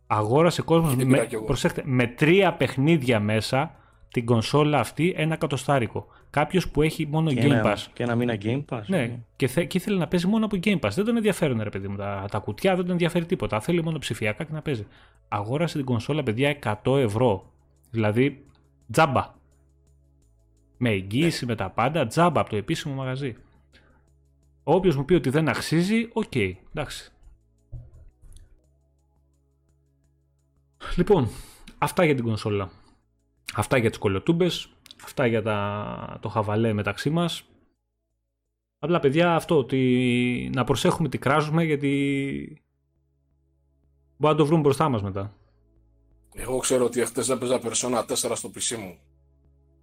Αγόρασε 0.06 0.62
κόσμος 0.62 0.96
με, 0.96 1.28
προσέχτε, 1.46 1.82
με 1.84 2.06
τρία 2.06 2.52
παιχνίδια 2.52 3.20
μέσα 3.20 3.74
την 4.12 4.26
κονσόλα 4.26 4.78
αυτή 4.78 5.14
ένα 5.16 5.36
κατοστάρικο. 5.36 6.06
Κάποιος 6.30 6.68
που 6.68 6.82
έχει 6.82 7.06
μόνο 7.06 7.32
και 7.32 7.42
Game 7.42 7.50
ένα, 7.50 7.72
Pass. 7.72 7.86
Και 7.92 8.02
ένα 8.02 8.14
μήνα 8.14 8.38
Game 8.42 8.64
Pass. 8.68 8.82
Ναι, 8.86 8.96
ναι. 8.98 9.18
Και, 9.36 9.46
θε, 9.46 9.64
και 9.64 9.76
ήθελε 9.76 9.98
να 9.98 10.08
παίζει 10.08 10.26
μόνο 10.26 10.44
από 10.44 10.58
Game 10.62 10.78
Pass. 10.78 10.90
Δεν 10.90 11.04
τον 11.04 11.16
ενδιαφέρουν, 11.16 11.62
ρε 11.62 11.68
παιδί 11.68 11.88
μου, 11.88 11.96
τα, 11.96 12.26
τα 12.30 12.38
κουτιά, 12.38 12.74
δεν 12.74 12.82
τον 12.82 12.90
ενδιαφέρει 12.90 13.26
τίποτα. 13.26 13.60
Θέλει 13.60 13.82
μόνο 13.82 13.98
ψηφιακά 13.98 14.44
και 14.44 14.52
να 14.52 14.62
παίζει. 14.62 14.86
Αγόρασε 15.28 15.76
την 15.76 15.86
κονσόλα, 15.86 16.22
παιδιά, 16.22 16.58
100 16.84 16.98
ευρώ. 16.98 17.52
Δηλαδή, 17.90 18.44
τζάμπα. 18.90 19.34
Με 20.76 20.90
εγγύηση, 20.90 21.46
με 21.46 21.54
τα 21.54 21.70
πάντα, 21.70 22.06
τζάμπα 22.06 22.40
από 22.40 22.50
το 22.50 22.56
επίσημο 22.56 22.94
μαγαζί. 22.94 23.36
Όποιος 24.62 24.96
μου 24.96 25.04
πει 25.04 25.14
ότι 25.14 25.30
δεν 25.30 25.48
αξίζει, 25.48 26.08
ok, 26.12 26.24
okay, 26.32 26.52
εντάξει. 26.74 27.12
Λοιπόν, 30.96 31.28
αυτά 31.78 32.04
για 32.04 32.14
την 32.14 32.24
κονσόλα. 32.24 32.70
Αυτά 33.54 33.76
για 33.76 33.90
τις 33.90 33.98
κολοτούμπες, 33.98 34.68
αυτά 35.04 35.26
για 35.26 35.42
τα, 35.42 36.18
το 36.20 36.28
χαβαλέ 36.28 36.72
μεταξύ 36.72 37.10
μας. 37.10 37.44
Απλά 38.78 39.00
παιδιά 39.00 39.34
αυτό, 39.34 39.58
ότι 39.58 40.50
να 40.54 40.64
προσέχουμε 40.64 41.08
τι 41.08 41.18
κράζουμε 41.18 41.64
γιατί 41.64 42.62
μπορεί 44.16 44.34
να 44.34 44.40
το 44.40 44.46
βρούμε 44.46 44.62
μπροστά 44.62 44.88
μας 44.88 45.02
μετά. 45.02 45.34
Εγώ 46.34 46.58
ξέρω 46.58 46.84
ότι 46.84 47.04
χτες 47.04 47.26
δεν 47.26 47.38
παίζα 47.38 47.60
Persona 47.62 48.04
4 48.06 48.14
στο 48.14 48.50
PC 48.54 48.76
μου. 48.76 48.98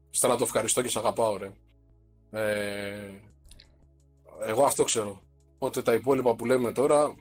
Στρα 0.10 0.36
το 0.36 0.44
ευχαριστώ 0.44 0.82
και 0.82 0.90
σε 0.90 1.00
αγαπάω 1.00 1.38
ρε. 1.38 1.52
Ε, 2.32 3.12
εγώ 4.46 4.64
αυτό 4.64 4.84
ξέρω. 4.84 5.22
Οπότε 5.56 5.82
τα 5.82 5.94
υπόλοιπα 5.94 6.36
που 6.36 6.46
λέμε 6.46 6.72
τώρα 6.72 7.16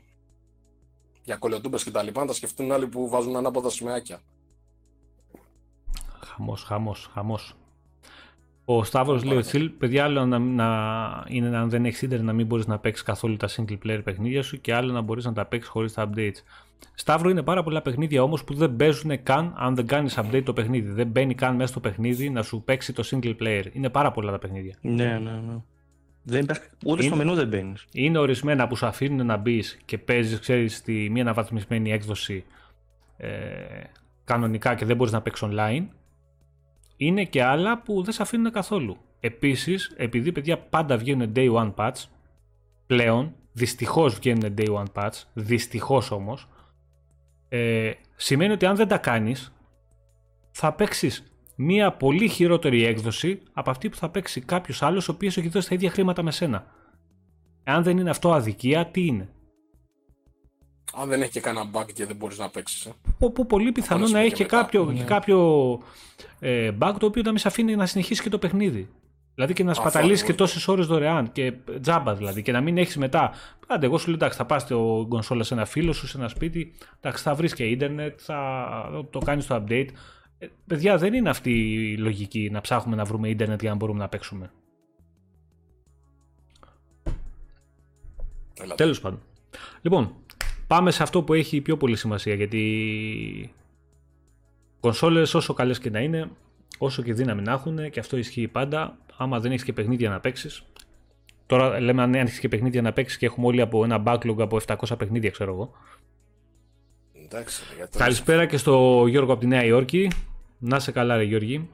για 1.23 1.37
κολοτούμπες 1.37 1.85
και 1.85 1.91
τα 1.91 2.03
λοιπά 2.03 2.25
τα 2.25 2.33
σκεφτούν 2.33 2.73
άλλοι 2.73 2.87
που 2.87 3.09
βάζουν 3.09 3.37
ανάποδα 3.37 3.71
σημαίακια. 3.71 4.21
Χαμός, 6.39 6.63
χαμός, 6.63 7.11
χαμός. 7.13 7.55
Ο 8.65 8.85
Σταύρος 8.85 9.25
λέει 9.25 9.37
ότι 9.37 9.69
παιδιά, 9.69 10.05
άλλο 10.05 10.27
να, 10.27 10.39
να 10.39 11.25
είναι 11.29 11.57
αν 11.57 11.71
δεν 11.71 11.85
έχεις 11.85 12.03
ίντερνετ 12.03 12.27
να 12.27 12.33
μην 12.33 12.47
μπορείς 12.47 12.67
να 12.67 12.79
παίξεις 12.79 13.05
καθόλου 13.05 13.37
τα 13.37 13.49
single 13.49 13.79
player 13.85 14.01
παιχνίδια 14.05 14.43
σου 14.43 14.61
και 14.61 14.75
άλλο 14.75 14.93
να 14.93 15.01
μπορείς 15.01 15.25
να 15.25 15.33
τα 15.33 15.47
παίξεις 15.47 15.71
χωρίς 15.71 15.93
τα 15.93 16.11
updates. 16.11 16.43
Σταύρο 16.95 17.31
είναι 17.31 17.43
πάρα 17.43 17.63
πολλά 17.63 17.83
παιχνίδια 17.83 18.23
όμως 18.23 18.45
που 18.45 18.55
δεν 18.55 18.77
παίζουν 18.77 19.23
καν 19.23 19.55
αν 19.57 19.75
δεν 19.75 19.87
κάνεις 19.87 20.19
update 20.19 20.43
το 20.45 20.53
παιχνίδι. 20.53 20.91
Δεν 20.91 21.07
μπαίνει 21.07 21.35
καν 21.35 21.55
μέσα 21.55 21.69
στο 21.69 21.81
παιχνίδι 21.81 22.31
να 22.31 22.43
σου 22.43 22.63
παίξει 22.63 22.93
το 22.93 23.09
single 23.11 23.37
player. 23.41 23.65
Είναι 23.73 23.89
πάρα 23.91 24.11
πολλά 24.11 24.31
τα 24.31 24.39
παιχνίδια. 24.39 24.77
Ναι, 24.81 25.05
ναι, 25.05 25.31
ναι. 25.31 25.57
Δεν 26.23 26.43
υπάρχει, 26.43 26.63
ούτε 26.87 27.03
στο 27.03 27.17
μενού 27.17 27.35
δεν 27.35 27.49
μπαίνεις. 27.49 27.87
Είναι 27.93 28.19
ορισμένα 28.19 28.67
που 28.67 28.77
σου 28.77 28.87
αφήνουν 28.87 29.27
να 29.27 29.37
μπεις 29.37 29.79
και 29.85 29.99
παίζεις, 29.99 30.39
ξέρεις, 30.39 30.77
στη 30.77 31.09
μία 31.11 31.23
αναβαθμισμένη 31.23 31.93
έκδοση 31.93 32.45
ε, 33.17 33.29
κανονικά 34.25 34.75
και 34.75 34.85
δεν 34.85 34.97
μπορείς 34.97 35.13
να 35.13 35.21
παίξεις 35.21 35.49
online 35.51 35.87
είναι 36.99 37.25
και 37.25 37.43
άλλα 37.43 37.83
που 37.83 38.03
δεν 38.03 38.13
σε 38.13 38.23
αφήνουν 38.23 38.53
καθόλου. 38.53 38.97
Επίσης, 39.21 39.95
επειδή 39.97 40.33
παιδιά 40.33 40.59
πάντα 40.59 40.97
βγαίνουν 40.97 41.33
day 41.37 41.55
one 41.55 41.75
patch, 41.75 42.05
πλέον 42.87 43.35
δυστυχώς 43.53 44.15
βγαίνουν 44.15 44.55
day 44.59 44.69
one 44.69 44.93
patch, 44.95 45.23
δυστυχώς 45.33 46.11
όμως, 46.11 46.49
ε, 47.49 47.93
σημαίνει 48.17 48.53
ότι 48.53 48.67
αν 48.67 48.77
δεν 48.77 48.89
τα 48.89 48.99
κάνεις, 48.99 49.53
θα 50.51 50.73
παίξεις 50.73 51.33
μία 51.57 51.93
πολύ 51.93 52.29
χειρότερη 52.29 52.85
έκδοση 52.85 53.43
από 53.53 53.71
αυτή 53.71 53.89
που 53.89 53.97
θα 53.97 54.11
παίξει 54.11 54.41
κάποιος 54.41 54.83
άλλος 54.83 55.09
ο 55.09 55.13
οποίος 55.13 55.37
έχει 55.37 55.49
δώσει 55.49 55.69
τα 55.69 55.75
ίδια 55.75 55.91
χρήματα 55.91 56.23
με 56.23 56.31
σένα. 56.31 56.67
Αν 57.65 57.83
δεν 57.83 57.99
είναι 57.99 58.11
αυτό 58.11 58.33
αδικία, 58.33 58.87
τι 58.87 59.07
είναι; 59.07 59.29
Αν 60.95 61.09
δεν 61.09 61.23
έχει 61.23 61.31
και 61.31 61.41
κανένα 61.41 61.71
bug 61.73 61.93
και 61.95 62.07
δεν 62.07 62.17
μπορείς 62.17 62.39
να 62.39 62.49
παίξεις. 62.51 62.87
Ε. 62.87 62.93
Όπου 63.19 63.47
πολύ 63.47 63.73
πιθανό 63.73 64.09
να 64.09 64.19
έχει 64.19 64.35
και 64.35 64.45
κάποιο, 64.45 64.85
ναι. 64.85 65.05
κάποιο 65.05 65.39
ε, 66.39 66.71
bug 66.81 66.95
το 66.99 67.07
οποίο 67.07 67.23
να 67.23 67.31
μην 67.31 67.39
σε 67.39 67.49
αφήνει 67.49 67.77
να 67.77 67.87
συνεχίσεις 67.87 68.23
και 68.23 68.31
το 68.31 68.39
παιχνίδι. 68.39 68.89
Δηλαδή 69.35 69.53
και 69.53 69.65
να 69.65 69.75
σπαταλήσεις 69.75 70.27
και 70.27 70.35
τόσες 70.35 70.69
ώρες 70.69 70.87
δωρεάν 70.87 71.33
και 71.33 71.53
τζάμπα 71.81 72.15
δηλαδή. 72.15 72.43
Και 72.43 72.53
να 72.53 72.61
μην 72.61 72.79
έχεις 72.79 72.97
μετά. 72.97 73.33
Άντε, 73.67 73.87
εγώ 73.87 73.99
σου 73.99 74.07
λέω 74.07 74.15
εντάξει, 74.15 74.39
θα 74.39 74.45
πας 74.47 74.67
το 74.67 75.07
κονσόλα 75.09 75.43
σε 75.43 75.55
ένα 75.55 75.65
φίλο 75.65 75.93
σου, 75.93 76.07
σε 76.07 76.19
ένα 76.19 76.29
σπίτι. 76.29 76.75
Εντάξει, 77.01 77.23
θα 77.23 77.35
βρεις 77.35 77.55
και 77.55 77.65
ίντερνετ, 77.65 78.19
θα 78.23 79.07
το 79.11 79.19
κάνεις 79.19 79.47
το 79.47 79.55
update. 79.55 79.89
Ε, 80.39 80.47
παιδιά, 80.67 80.99
δεν 80.99 81.15
είναι 81.15 81.29
αυτή 81.29 81.51
η 81.91 81.97
λογική 81.97 82.51
να 82.53 82.61
ψάχνουμε 82.61 82.97
να 82.97 83.05
βρούμε 83.05 83.29
ίντερνετ 83.29 83.61
για 83.61 83.71
να 83.71 83.77
μπορούμε 83.77 83.99
να 83.99 84.09
παίξουμε. 84.09 84.51
Τέλος 88.75 89.01
πάντων. 89.01 89.21
Λοιπόν, 89.81 90.15
Πάμε 90.69 90.91
σε 90.91 91.03
αυτό 91.03 91.23
που 91.23 91.35
έχει 91.35 91.61
πιο 91.61 91.77
πολύ 91.77 91.97
σημασία 91.97 92.35
γιατί 92.35 93.55
κονσόλες 94.81 95.35
όσο 95.35 95.55
καλές 95.55 95.79
και 95.79 95.91
να 95.91 96.01
είναι, 96.01 96.31
όσο 96.79 97.03
και 97.03 97.13
δύναμη 97.13 97.43
να 97.43 97.53
έχουν 97.53 97.91
και 97.91 98.01
αυτό 98.01 98.17
ισχύει 98.17 98.49
πάντα, 98.49 98.99
άμα 99.17 99.41
δεν 99.41 99.51
έχεις 99.51 99.65
και 99.65 99.73
παιχνίδια 99.73 100.11
να 100.11 100.21
παίξεις, 100.21 100.63
τώρα 101.47 101.81
λέμε 101.81 102.03
αν 102.03 102.15
έχεις 102.15 102.39
και 102.39 102.49
παιχνίδια 102.49 102.83
να 102.83 102.93
παίξεις 102.93 103.19
και 103.19 103.27
έχουμε 103.27 103.47
όλοι 103.47 103.61
από 103.61 103.85
ένα 103.85 104.03
backlog 104.07 104.37
από 104.39 104.59
700 104.67 104.99
παιχνίδια, 104.99 105.31
ξέρω 105.31 105.53
εγώ. 105.53 105.73
Εντάξει, 107.25 107.63
Καλησπέρα 107.97 108.47
και 108.47 108.57
στο 108.57 109.05
Γιώργο 109.07 109.33
από 109.33 109.41
τη 109.41 109.47
Νέα 109.47 109.65
Υόρκη. 109.65 110.11
Να 110.59 110.79
σε 110.79 110.93
καλά, 110.93 111.17
ρε 111.17 111.23
Γιώργη. 111.23 111.69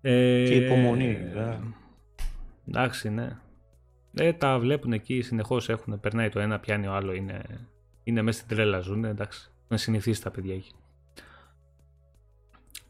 Ε, 0.00 0.44
και 0.48 0.54
υπομονή, 0.54 1.18
Εντάξει, 2.68 3.10
ναι. 3.10 3.36
Ε, 4.14 4.32
τα 4.32 4.58
βλέπουν 4.58 4.92
εκεί, 4.92 5.20
συνεχώς 5.20 5.68
έχουν. 5.68 6.00
Περνάει 6.00 6.28
το 6.28 6.40
ένα, 6.40 6.58
πιάνει 6.58 6.86
ο 6.86 6.92
άλλο. 6.92 7.12
Είναι, 7.12 7.42
είναι 8.04 8.22
μέσα 8.22 8.42
στην 8.42 8.56
τρέλα, 8.56 8.80
ζουν. 8.80 9.04
Εντάξει. 9.04 9.50
Είναι 9.68 9.78
συνηθίσει 9.78 10.22
τα 10.22 10.30
παιδιά 10.30 10.54
εκεί. 10.54 10.70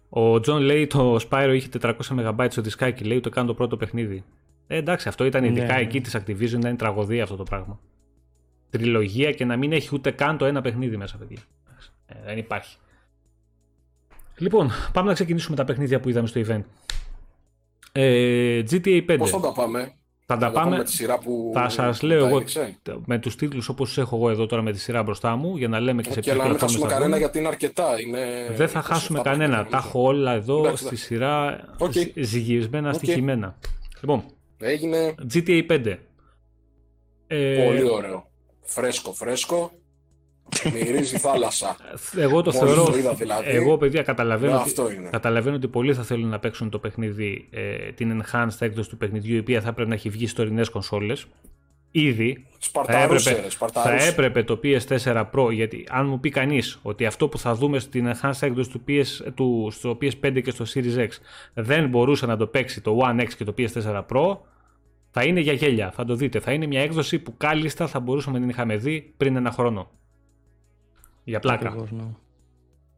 Ο 0.09 0.41
Τζον 0.41 0.62
λέει 0.62 0.87
το 0.87 1.16
Spyro 1.29 1.53
είχε 1.55 1.69
400 1.81 1.93
MB 2.09 2.47
στο 2.51 2.62
δισκάκι. 2.62 3.05
Λέει 3.05 3.21
το 3.21 3.31
κάνω 3.31 3.47
το 3.47 3.55
πρώτο 3.55 3.77
παιχνίδι. 3.77 4.25
Ε, 4.66 4.77
εντάξει, 4.77 5.09
αυτό 5.09 5.25
ήταν 5.25 5.45
ειδικά 5.45 5.75
ναι. 5.75 5.81
εκεί 5.81 6.01
της 6.01 6.16
Activision. 6.16 6.59
Ήταν 6.59 6.77
τραγωδία 6.77 7.23
αυτό 7.23 7.37
το 7.37 7.43
πράγμα. 7.43 7.81
Τριλογία 8.71 9.33
και 9.33 9.45
να 9.45 9.57
μην 9.57 9.73
έχει 9.73 9.95
ούτε 9.95 10.11
καν 10.11 10.39
το 10.39 10.45
ένα 10.45 10.61
παιχνίδι 10.61 10.97
μέσα, 10.97 11.16
παιδιά. 11.16 11.39
Ε, 12.07 12.14
δεν 12.25 12.39
υπάρχει. 12.39 12.77
Λοιπόν, 14.39 14.71
πάμε 14.93 15.09
να 15.09 15.14
ξεκινήσουμε 15.14 15.57
τα 15.57 15.64
παιχνίδια 15.64 16.01
που 16.01 16.09
είδαμε 16.09 16.27
στο 16.27 16.41
event. 16.47 16.62
Ε, 17.93 18.62
GTA 18.71 19.05
5. 19.11 19.16
Πώς 19.19 19.31
θα 19.31 19.41
τα 19.41 19.53
πάμε; 19.53 19.93
Θα 20.31 20.37
τα 20.37 20.51
πάμε. 20.51 20.76
Με 20.76 20.85
τη 20.85 20.93
σειρά 20.93 21.18
που 21.18 21.51
θα 21.55 21.68
σας 21.68 22.03
λέω 22.03 22.26
εγώ 22.26 22.43
με 23.05 23.18
τους 23.18 23.37
τίτλους 23.37 23.68
όπως 23.68 23.93
του 23.93 24.01
έχω 24.01 24.16
εγώ 24.16 24.31
εδώ 24.31 24.47
τώρα 24.47 24.62
με 24.62 24.72
τη 24.72 24.79
σειρά 24.79 25.03
μπροστά 25.03 25.37
μου 25.37 25.57
για 25.57 25.68
να 25.68 25.81
λέμε 25.81 26.03
και 26.03 26.12
σε 26.12 26.20
ποιο 26.20 26.33
Και 26.33 26.39
να 26.39 26.49
μην 26.49 26.59
χάσουμε 26.59 26.87
κανένα 26.87 27.18
γιατί 27.18 27.39
είναι 27.39 27.49
αρκετά. 27.49 28.01
Είναι... 28.01 28.18
Δεν 28.57 28.68
θα 28.68 28.83
χάσουμε 28.83 29.20
κανένα. 29.20 29.66
Τα 29.66 29.76
έχω 29.76 30.03
όλα 30.03 30.33
εδώ 30.33 30.76
στη 30.76 30.97
σειρά 30.97 31.64
okay. 31.79 32.12
ζυγισμένα, 32.14 32.91
okay. 32.91 32.95
στοιχημένα. 32.95 33.59
Λοιπόν, 34.01 34.24
Έγινε... 34.59 35.14
GTA 35.35 35.66
5. 35.70 35.97
Ε... 37.26 37.64
Πολύ 37.64 37.91
ωραίο. 37.91 38.31
Φρέσκο, 38.62 39.12
φρέσκο. 39.12 39.72
Μυρίζει 40.72 41.18
θάλασσα. 41.18 41.76
Εγώ 42.16 42.42
το 42.42 42.53
θεωρώ. 42.53 42.84
δηλαδή. 43.14 43.51
Εγώ, 43.51 43.76
παιδιά, 43.76 44.03
καταλαβαίνω, 44.03 44.64
ότι, 44.78 45.09
καταλαβαίνω 45.11 45.57
ότι 45.57 45.68
πολλοί 45.68 45.94
θα 45.94 46.03
θέλουν 46.03 46.28
να 46.28 46.38
παίξουν 46.38 46.70
το 46.70 46.78
παιχνίδι, 46.78 47.49
ε, 47.51 47.92
την 47.92 48.22
enhanced 48.22 48.57
έκδοση 48.59 48.88
του 48.88 48.96
παιχνιδιού, 48.96 49.34
η 49.34 49.38
οποία 49.38 49.61
θα 49.61 49.72
πρέπει 49.72 49.88
να 49.88 49.94
έχει 49.94 50.09
βγει 50.09 50.26
στο 50.26 50.42
τωρινέ 50.42 50.64
κονσόλες. 50.72 51.26
Ήδη 51.90 52.46
θα 52.86 52.99
έπρεπε, 53.03 53.49
θα 53.72 53.92
έπρεπε 53.92 54.42
το 54.42 54.61
PS4 54.62 55.24
Pro, 55.32 55.53
γιατί 55.53 55.86
αν 55.90 56.07
μου 56.07 56.20
πει 56.20 56.30
κανείς 56.30 56.78
ότι 56.82 57.07
αυτό 57.07 57.28
που 57.28 57.38
θα 57.38 57.55
δούμε 57.55 57.78
στην 57.78 58.11
enhanced 58.12 58.38
έκδοση 58.40 58.70
του 58.70 58.82
PS, 58.88 59.32
του, 59.34 59.68
στο 59.72 59.99
PS5 60.03 60.42
και 60.42 60.51
στο 60.51 60.64
Series 60.74 60.99
X 60.99 61.09
δεν 61.55 61.88
μπορούσε 61.88 62.26
να 62.26 62.36
το 62.36 62.46
παίξει 62.46 62.80
το 62.80 62.99
One 63.03 63.20
X 63.20 63.28
και 63.36 63.44
το 63.44 63.55
PS4 63.59 64.05
Pro, 64.12 64.36
θα 65.11 65.24
είναι 65.24 65.40
για 65.40 65.53
γέλια. 65.53 65.90
Θα 65.90 66.05
το 66.05 66.14
δείτε. 66.14 66.40
Θα 66.40 66.53
είναι 66.53 66.66
μια 66.66 66.80
έκδοση 66.80 67.18
που 67.18 67.36
κάλλιστα 67.36 67.86
θα 67.86 68.01
μπορούσαμε 68.01 68.34
να 68.38 68.40
την 68.40 68.51
είχαμε 68.51 68.76
δει 68.76 69.14
πριν 69.16 69.36
ένα 69.36 69.51
χρόνο. 69.51 69.90
Για 71.29 71.41
πλάκα. 71.41 71.87
Ναι. 71.91 72.03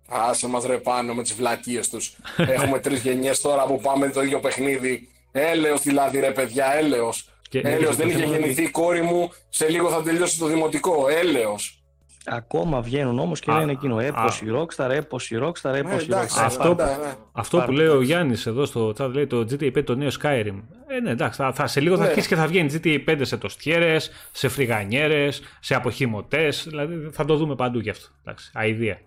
Άσε 0.08 0.48
μας 0.48 0.64
ρε 0.64 0.78
πάνω 0.78 1.14
με 1.14 1.22
τις 1.22 1.34
βλακίες 1.34 1.88
τους. 1.88 2.16
Έχουμε 2.56 2.78
τρεις 2.78 3.02
γενιές 3.02 3.40
τώρα 3.40 3.64
που 3.64 3.80
πάμε 3.80 4.10
το 4.10 4.22
ίδιο 4.22 4.40
παιχνίδι. 4.40 5.08
Έλεος 5.32 5.82
δηλαδή 5.82 6.20
ρε 6.20 6.30
παιδιά, 6.30 6.74
έλεος. 6.74 7.28
Και... 7.48 7.58
Έλεος, 7.58 7.96
δεν 7.96 8.08
είχε 8.08 8.24
γεννηθεί 8.24 8.62
η 8.62 8.70
κόρη 8.70 9.02
μου, 9.02 9.30
σε 9.48 9.68
λίγο 9.68 9.90
θα 9.90 10.02
τελειώσει 10.02 10.38
το 10.38 10.46
δημοτικό. 10.46 11.08
Έλεος. 11.08 11.79
Ακόμα 12.24 12.80
βγαίνουν 12.80 13.18
όμως 13.18 13.40
και 13.40 13.52
λένε 13.52 13.72
εκείνο 13.72 13.98
έπω 13.98 14.26
η 14.42 14.46
Rockstar, 14.54 14.90
έπω 14.90 15.16
η 15.28 15.36
Rockstar, 15.42 15.74
έπω 15.74 16.00
η 16.00 16.06
Rockstar. 16.10 16.42
Αυτό, 16.44 16.74
ναι. 16.74 17.14
αυτό 17.32 17.58
που 17.58 17.72
λέει 17.72 17.86
ο 17.86 18.02
Γιάννης 18.02 18.46
εδώ 18.46 18.64
στο 18.64 18.92
chat 18.98 19.10
λέει 19.12 19.26
το 19.26 19.46
GTA 19.50 19.76
5 19.76 19.84
το 19.84 19.94
νέο 19.94 20.08
Skyrim. 20.22 20.62
Ε, 20.86 21.00
ναι, 21.00 21.10
εντάξει, 21.10 21.42
θα, 21.42 21.52
θα 21.52 21.66
σε 21.66 21.80
λίγο 21.80 21.96
θα 21.96 22.02
ναι. 22.02 22.08
αρχίσει 22.08 22.28
και 22.28 22.36
θα 22.36 22.46
βγαίνει 22.46 22.80
GTA 22.84 23.08
5 23.08 23.18
σε 23.22 23.36
τοστιέρες, 23.36 24.10
σε 24.32 24.48
φρυγανιέρες, 24.48 25.42
σε 25.60 25.74
αποχημωτές. 25.74 26.64
Δηλαδή 26.68 27.08
θα 27.12 27.24
το 27.24 27.36
δούμε 27.36 27.54
παντού 27.54 27.78
γι' 27.78 27.90
αυτό. 27.90 28.06
Εντάξει, 28.20 28.50
αηδία. 28.54 28.98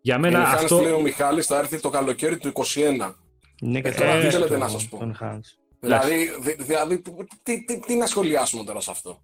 Για 0.00 0.18
μένα 0.18 0.38
ε, 0.38 0.42
αυτό. 0.42 0.80
λέει 0.80 0.92
ο 0.92 1.00
Μιχάλης 1.00 1.46
θα 1.46 1.58
έρθει 1.58 1.80
το 1.80 1.90
καλοκαίρι 1.90 2.38
του 2.38 2.52
21. 2.54 3.14
Ναι, 3.60 3.80
και 3.80 3.90
τώρα 3.90 4.20
τι 4.20 4.30
θέλετε 4.30 4.58
να 4.58 4.68
σας 4.68 4.88
πω. 4.88 5.12
Δηλαδή, 5.80 6.30
δηλαδή 6.58 7.02
τι, 7.42 7.64
τι, 7.64 7.80
τι 7.80 7.94
να 7.94 8.06
σχολιάσουμε 8.06 8.64
τώρα 8.64 8.80
σε 8.80 8.90
αυτό; 8.90 9.22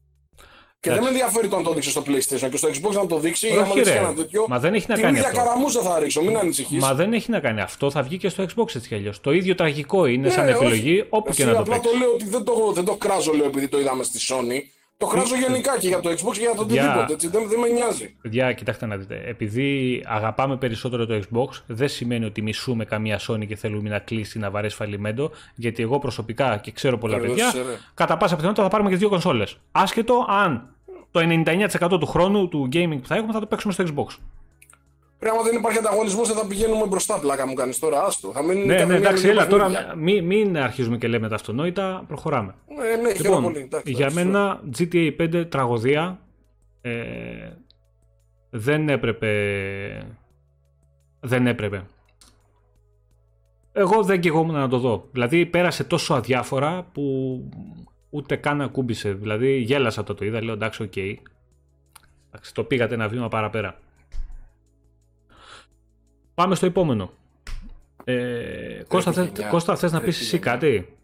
Και 0.81 0.91
δεν 0.91 1.03
με 1.03 1.09
ενδιαφέρει 1.09 1.49
το 1.49 1.57
αν 1.57 1.63
το 1.63 1.73
δείξει 1.73 1.91
στο 1.91 2.03
PlayStation 2.07 2.49
και 2.51 2.57
στο 2.57 2.69
Xbox 2.69 2.93
να 2.93 3.07
το 3.07 3.19
δείξει 3.19 3.49
ή 3.49 3.53
άμα 3.53 3.75
δείξει 3.75 3.93
ένα 3.93 4.15
τέτοιο. 4.15 4.45
Μα 4.49 4.59
δεν 4.59 4.75
έχει 4.75 4.87
να 4.89 4.99
κάνει. 4.99 5.19
Την 5.19 5.27
ίδια 5.27 5.43
καραμούζα 5.43 5.83
θα 5.83 5.99
ρίξω, 5.99 6.23
μην 6.23 6.37
ανησυχείς. 6.37 6.83
Μα 6.83 6.95
δεν 6.95 7.13
έχει 7.13 7.31
να 7.31 7.41
κάνει 7.41 7.61
αυτό, 7.61 7.91
θα 7.91 8.03
βγει 8.03 8.17
και 8.17 8.29
στο 8.29 8.45
Xbox 8.45 8.77
έτσι 8.77 8.89
κι 8.89 8.95
αλλιώς. 8.95 9.21
Το 9.21 9.33
ίδιο 9.33 9.55
τραγικό 9.55 10.07
είναι 10.07 10.27
ναι, 10.27 10.33
σαν 10.33 10.49
επιλογή 10.49 11.05
όπου 11.09 11.33
και 11.33 11.45
να 11.45 11.55
το 11.55 11.63
πει. 11.63 11.71
Απλά 11.71 11.91
το 11.91 11.99
λέω 11.99 12.11
ότι 12.13 12.25
δεν 12.25 12.45
το, 12.45 12.73
δεν 12.75 12.85
το 12.85 12.95
κράζω 12.95 13.33
λέω 13.33 13.47
επειδή 13.47 13.69
το 13.69 13.81
είδαμε 13.81 14.05
στη 14.05 14.19
Sony. 14.29 14.78
Το 14.99 15.07
χράζω 15.07 15.37
γενικά 15.37 15.79
και 15.79 15.89
για 15.89 16.01
το 16.01 16.11
Xbox 16.11 16.33
και 16.33 16.41
για 16.41 16.55
το 16.55 16.63
οτιδήποτε. 16.63 17.13
Έτσι, 17.13 17.29
δεν, 17.29 17.49
δεν 17.49 17.59
με 17.59 17.69
νοιάζει. 17.69 18.17
Παιδιά, 18.23 18.53
κοιτάξτε 18.53 18.87
να 18.87 18.97
δείτε. 18.97 19.23
Επειδή 19.27 20.03
αγαπάμε 20.07 20.57
περισσότερο 20.57 21.07
το 21.07 21.15
Xbox, 21.15 21.63
δεν 21.67 21.89
σημαίνει 21.89 22.25
ότι 22.25 22.43
μισούμε 22.43 22.85
καμία 22.85 23.21
Sony 23.29 23.47
και 23.47 23.57
θέλουμε 23.57 23.89
να 23.89 23.99
κλείσει 23.99 24.39
να 24.39 24.51
βαρέσει 24.51 24.77
φαλιμέντο. 24.77 25.31
Γιατί 25.55 25.83
εγώ 25.83 25.99
προσωπικά 25.99 26.57
και 26.57 26.71
ξέρω 26.71 26.99
πολλά 26.99 27.19
παιδιά, 27.19 27.55
κατά 27.95 28.17
πάσα 28.17 28.35
πιθανότητα 28.35 28.65
θα 28.65 28.71
πάρουμε 28.71 28.91
και 28.91 28.97
δύο 28.97 29.09
κονσόλες. 29.09 29.57
Άσχετο 29.73 30.27
αν 30.29 30.69
το 31.11 31.21
99% 31.91 32.01
του 32.01 32.07
χρόνου 32.07 32.49
του 32.49 32.69
gaming 32.73 32.99
που 33.01 33.07
θα 33.07 33.15
έχουμε 33.15 33.33
θα 33.33 33.41
το 33.41 33.47
παίξουμε 33.47 33.73
στο 33.73 33.85
Xbox. 33.85 34.17
Πρέπει 35.19 35.35
άμα 35.35 35.45
δεν 35.45 35.57
υπάρχει 35.57 35.79
ανταγωνισμός, 35.79 36.29
δεν 36.29 36.37
θα 36.37 36.47
πηγαίνουμε 36.47 36.87
μπροστά. 36.87 37.19
Πλάκα 37.19 37.47
μου 37.47 37.55
κάνεις 37.55 37.79
τώρα, 37.79 38.05
άστο. 38.05 38.33
Θα 38.33 38.43
μείνει 38.43 38.65
ναι, 38.65 38.85
ναι, 38.85 38.95
εντάξει, 38.95 39.29
έλα 39.29 39.47
τώρα. 39.47 39.95
Μην, 39.97 40.25
μην 40.25 40.59
αρχίζουμε 40.59 40.99
και 40.99 41.09
λέμε 41.09 41.29
τα 41.29 41.35
αυτονόητα, 41.35 42.05
προχωράμε. 42.09 42.55
Ναι, 42.77 43.03
ναι, 43.03 43.13
λοιπόν, 43.13 43.43
πολύ. 43.43 43.59
Εντάξει, 43.59 43.93
για 43.93 44.11
μένα, 44.13 44.61
GTA 44.79 45.17
5 45.21 45.51
τραγωδία. 45.51 46.21
Ε, 46.81 46.93
δεν 48.51 48.89
έπρεπε. 48.89 49.31
Δεν 51.21 51.47
έπρεπε. 51.47 51.87
Εγώ 53.73 54.03
δεν 54.03 54.21
καιγόμουν 54.21 54.55
να 54.55 54.69
το 54.69 54.79
δω. 54.79 55.09
Δηλαδή 55.13 55.47
πέρασε 55.47 55.85
τόσο 55.85 56.15
αδιάφορα 56.15 56.87
που 56.93 57.05
ούτε 58.11 58.37
καν 58.37 58.61
ακούμπησε. 58.61 59.13
Δηλαδή 59.13 59.57
γέλασα 59.57 60.05
το 60.05 60.15
το 60.15 60.25
είδα, 60.25 60.45
λέω 60.45 60.55
εντάξει, 60.55 60.83
ok. 60.83 60.93
Okay. 60.95 61.15
το 62.53 62.65
πήγατε 62.65 62.95
ένα 62.95 63.09
βήμα 63.09 63.29
παραπέρα. 63.29 63.79
Πάμε 66.39 66.55
στο 66.55 66.67
επόμενο. 66.67 67.11
Ε, 68.05 68.83
Κώστα, 68.89 69.13
θες, 69.13 69.31
Κώστα, 69.51 69.77
θες 69.77 69.93
να 69.93 70.01
πεις 70.01 70.21
εσύ 70.21 70.39
κάτι 70.39 70.97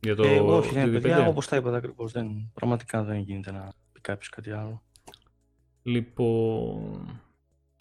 για 0.00 0.14
το 0.14 0.22
ε, 0.22 0.38
όχι, 0.38 0.74
ναι, 0.74 0.86
παιδιά, 0.86 1.26
όπως 1.26 1.48
τα 1.48 1.56
είπατε 1.56 1.76
ακριβώς, 1.76 2.12
δεν, 2.12 2.50
πραγματικά 2.54 3.02
δεν 3.02 3.18
γίνεται 3.18 3.52
να 3.52 3.72
πει 3.92 4.00
κάποιος 4.00 4.28
κάτι 4.28 4.50
άλλο. 4.50 4.82
Λοιπόν... 5.82 7.20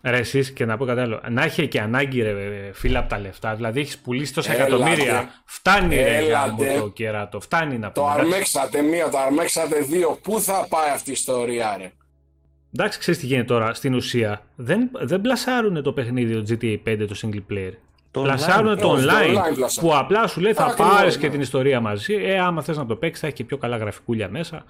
Ρε 0.02 0.18
εσείς 0.18 0.52
και 0.52 0.66
να 0.66 0.78
πω 0.78 0.86
κάτι 0.86 1.00
άλλο. 1.00 1.22
Να 1.30 1.44
έχει 1.44 1.68
και 1.68 1.82
ανάγκη 1.82 2.22
ρε 2.22 2.72
φίλα 2.74 3.00
από 3.00 3.10
τα 3.10 3.20
λεφτά. 3.20 3.56
Δηλαδή 3.56 3.80
έχεις 3.80 3.98
πουλήσει 3.98 4.34
τόσα 4.34 4.54
εκατομμύρια. 4.54 5.30
Φτάνει 5.46 5.96
ρε 5.96 6.36
από 6.36 6.64
το 6.80 6.90
κεράτο. 6.90 7.40
Φτάνει 7.40 7.78
να 7.78 7.92
πούμε. 7.92 8.08
Το 8.08 8.14
αρμέξατε 8.14 8.82
μία, 8.82 9.10
το 9.10 9.18
αρμέξατε 9.18 9.82
δύο. 9.82 10.20
Πού 10.22 10.42
θα 10.42 10.68
πάει 10.70 10.90
αυτή 10.90 11.10
η 11.10 11.14
ιστορία 11.14 11.78
ρε; 11.78 11.92
Εντάξει, 12.74 13.00
ξέρεις 13.00 13.20
τι 13.20 13.26
γίνεται 13.26 13.46
τώρα. 13.46 13.74
Στην 13.74 13.94
ουσία 13.94 14.42
δεν, 14.56 14.90
δεν 14.94 15.22
πλασάρουν 15.22 15.84
το 15.84 15.94
παιχνίδι 15.94 16.34
το 16.34 16.58
GTA 16.62 16.78
5 16.88 17.06
το 17.08 17.16
single 17.22 17.54
player. 17.54 17.72
Το 18.12 18.22
πλασάρουν 18.22 18.78
το 18.78 18.98
online, 18.98 19.36
που 19.80 19.96
απλά 19.96 20.28
σου 20.28 20.42
λέει 20.42 20.54
θα 20.54 20.74
πάρεις 20.78 21.18
και 21.18 21.30
την 21.30 21.42
ιστορία 21.42 21.80
μαζί. 21.80 22.14
Ε, 22.14 22.40
άμα 22.40 22.62
θες 22.62 22.78
να 22.78 22.86
το 22.86 22.96
παίξεις, 22.96 23.22
θα 23.22 23.28
έχει 23.28 23.36
και 23.36 23.44
πιο 23.44 23.58
καλά 23.58 23.78
γραφικούλια 23.78 24.30
μέσα. 24.30 24.64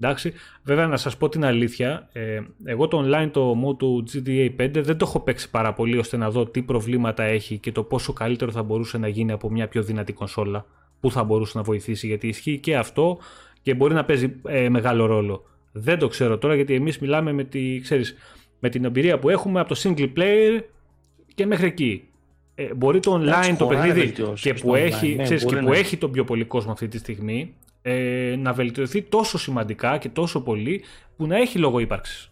Εντάξει. 0.00 0.32
Βέβαια, 0.62 0.86
να 0.86 0.96
σας 0.96 1.16
πω 1.16 1.28
την 1.28 1.44
αλήθεια, 1.44 2.08
ε, 2.12 2.40
εγώ 2.64 2.88
το 2.88 3.04
online 3.04 3.30
το 3.32 3.54
mode 3.66 3.78
του 3.78 4.04
GTA 4.12 4.50
5 4.60 4.70
δεν 4.82 4.96
το 4.96 5.04
έχω 5.08 5.20
παίξει 5.20 5.50
πάρα 5.50 5.72
πολύ 5.72 5.98
ώστε 5.98 6.16
να 6.16 6.30
δω 6.30 6.46
τι 6.46 6.62
προβλήματα 6.62 7.22
έχει 7.22 7.58
και 7.58 7.72
το 7.72 7.82
πόσο 7.82 8.12
καλύτερο 8.12 8.50
θα 8.50 8.62
μπορούσε 8.62 8.98
να 8.98 9.08
γίνει 9.08 9.32
από 9.32 9.50
μια 9.50 9.68
πιο 9.68 9.82
δυνατή 9.82 10.12
κονσόλα. 10.12 10.66
Πού 11.00 11.10
θα 11.10 11.24
μπορούσε 11.24 11.58
να 11.58 11.64
βοηθήσει, 11.64 12.06
γιατί 12.06 12.28
ισχύει 12.28 12.58
και 12.58 12.76
αυτό 12.76 13.18
και 13.62 13.74
μπορεί 13.74 13.94
να 13.94 14.04
παίζει 14.04 14.40
ε, 14.46 14.68
μεγάλο 14.68 15.06
ρόλο. 15.06 15.44
Δεν 15.78 15.98
το 15.98 16.08
ξέρω 16.08 16.38
τώρα 16.38 16.54
γιατί 16.54 16.74
εμείς 16.74 16.98
μιλάμε 16.98 17.32
με, 17.32 17.44
τη, 17.44 17.80
ξέρεις, 17.80 18.16
με 18.60 18.68
την 18.68 18.84
εμπειρία 18.84 19.18
που 19.18 19.28
έχουμε 19.28 19.60
από 19.60 19.74
το 19.74 19.80
single 19.82 20.12
player 20.16 20.60
και 21.34 21.46
μέχρι 21.46 21.66
εκεί. 21.66 22.08
Ε, 22.54 22.74
μπορεί 22.74 23.00
το 23.00 23.22
online 23.22 23.54
το 23.58 23.66
παιχνίδι 23.66 24.14
και, 24.34 24.54
που, 24.54 24.74
έχει, 24.74 25.14
ναι, 25.14 25.22
ξέρεις, 25.22 25.44
και 25.44 25.56
που 25.56 25.72
έχει 25.72 25.96
τον 25.96 26.10
πιο 26.10 26.24
πολύ 26.24 26.44
κόσμο 26.44 26.72
αυτή 26.72 26.88
τη 26.88 26.98
στιγμή 26.98 27.54
ε, 27.82 28.36
να 28.38 28.52
βελτιωθεί 28.52 29.02
τόσο 29.02 29.38
σημαντικά 29.38 29.98
και 29.98 30.08
τόσο 30.08 30.40
πολύ 30.42 30.84
που 31.16 31.26
να 31.26 31.36
έχει 31.36 31.58
λόγο 31.58 31.78
ύπαρξης. 31.78 32.30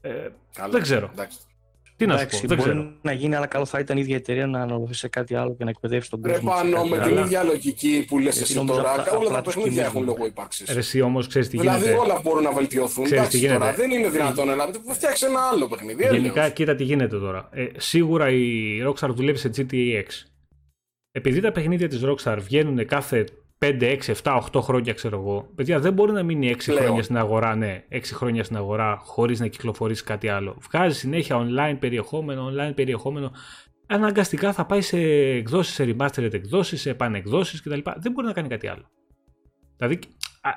Ε, 0.00 0.28
δεν 0.70 0.82
ξέρω. 0.82 1.10
Εντάξει. 1.12 1.38
Τι 2.02 2.08
να 2.08 2.18
σου 2.18 2.26
πω, 2.26 2.46
δεν 2.46 2.56
μπορεί 2.56 2.96
να 3.02 3.12
γίνει, 3.12 3.34
αλλά 3.34 3.46
καλό 3.46 3.64
θα 3.64 3.78
ήταν 3.78 3.96
η 3.96 4.00
ίδια 4.00 4.16
εταιρεία 4.16 4.46
να 4.46 4.60
αναλωθείς 4.60 4.98
σε 4.98 5.08
κάτι 5.08 5.34
άλλο 5.34 5.54
και 5.54 5.64
να 5.64 5.70
εκπαιδεύσεις 5.70 6.10
τον 6.10 6.22
κόσμο. 6.22 6.50
Πάνω 6.50 6.84
με 6.84 6.98
την 6.98 7.16
ίδια 7.16 7.42
λογική 7.42 8.04
που 8.08 8.18
λες 8.18 8.40
εσύ 8.40 8.64
τώρα, 8.66 9.06
όλα 9.18 9.30
τα 9.30 9.42
παιχνίδια 9.42 9.84
έχουν 9.84 10.04
λόγο 10.04 10.26
ύπαρξη. 10.26 10.64
Εσύ 10.68 11.00
όμως 11.00 11.26
ξέρεις 11.26 11.48
τι 11.48 11.58
δηλαδή, 11.58 11.78
γίνεται. 11.78 11.92
Δηλαδή 11.92 12.10
όλα 12.10 12.20
μπορούν 12.22 12.42
να 12.42 12.52
βελτιωθούν. 12.52 13.04
Ξέρεις 13.04 13.28
τι 13.28 13.38
γίνεται. 13.38 13.58
Τώρα, 13.58 13.72
δεν 13.72 13.90
είναι 13.90 14.08
δυνατόν 14.08 14.46
να 14.46 14.94
φτιάξει 14.94 15.26
ένα 15.26 15.40
άλλο 15.52 15.68
παιχνίδι. 15.68 16.08
Γενικά, 16.10 16.48
κοίτα 16.48 16.74
τι 16.74 16.84
γίνεται 16.84 17.18
τώρα. 17.18 17.48
Ε, 17.52 17.66
σίγουρα 17.76 18.30
η 18.30 18.78
Rockstar 18.86 19.08
δουλεύει 19.08 19.38
σε 19.38 19.50
GTA 19.56 19.72
6. 19.72 20.02
επειδή 21.10 21.40
τα 21.40 21.52
παιχνίδια 21.52 21.88
της 21.88 22.00
Rockstar 22.04 22.38
βγαίνουν 22.40 22.86
κάθε 22.86 23.24
5, 23.62 23.82
6, 23.82 24.12
7, 24.22 24.40
8 24.52 24.60
χρόνια, 24.60 24.92
ξέρω 24.92 25.18
εγώ. 25.18 25.48
Παιδιά, 25.54 25.80
δεν 25.80 25.92
μπορεί 25.92 26.12
να 26.12 26.22
μείνει 26.22 26.54
6 26.58 26.72
χρόνια 26.72 27.02
στην 27.02 27.16
αγορά, 27.16 27.54
ναι, 27.54 27.84
6 27.88 28.00
χρόνια 28.04 28.44
στην 28.44 28.56
αγορά 28.56 28.96
χωρίς 29.04 29.40
να 29.40 29.46
κυκλοφορήσει 29.46 30.04
κάτι 30.04 30.28
άλλο. 30.28 30.56
Βγάζει 30.70 30.98
συνέχεια 30.98 31.36
online 31.46 31.76
περιεχόμενο, 31.78 32.50
online 32.50 32.72
περιεχόμενο. 32.74 33.32
Αναγκαστικά 33.86 34.52
θα 34.52 34.66
πάει 34.66 34.80
σε 34.80 34.98
εκδόσεις, 34.98 35.74
σε 35.74 35.84
remastered 35.84 36.32
εκδόσεις, 36.32 36.80
σε 36.80 36.90
επανεκδόσεις 36.90 37.62
κτλ. 37.62 37.80
Δεν 37.96 38.12
μπορεί 38.12 38.26
να 38.26 38.32
κάνει 38.32 38.48
κάτι 38.48 38.68
άλλο. 38.68 38.90
Δηλαδή, 39.76 39.98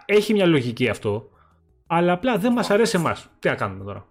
έχει 0.06 0.34
μια 0.34 0.46
λογική 0.46 0.90
αυτό, 0.90 1.30
αλλά 1.88 2.12
απλά 2.12 2.38
δεν 2.38 2.52
μας 2.52 2.70
αρέσει 2.70 2.98
εμάς. 2.98 3.30
Τι 3.40 3.48
να 3.48 3.56
κάνουμε 3.56 3.84
τώρα; 3.84 4.08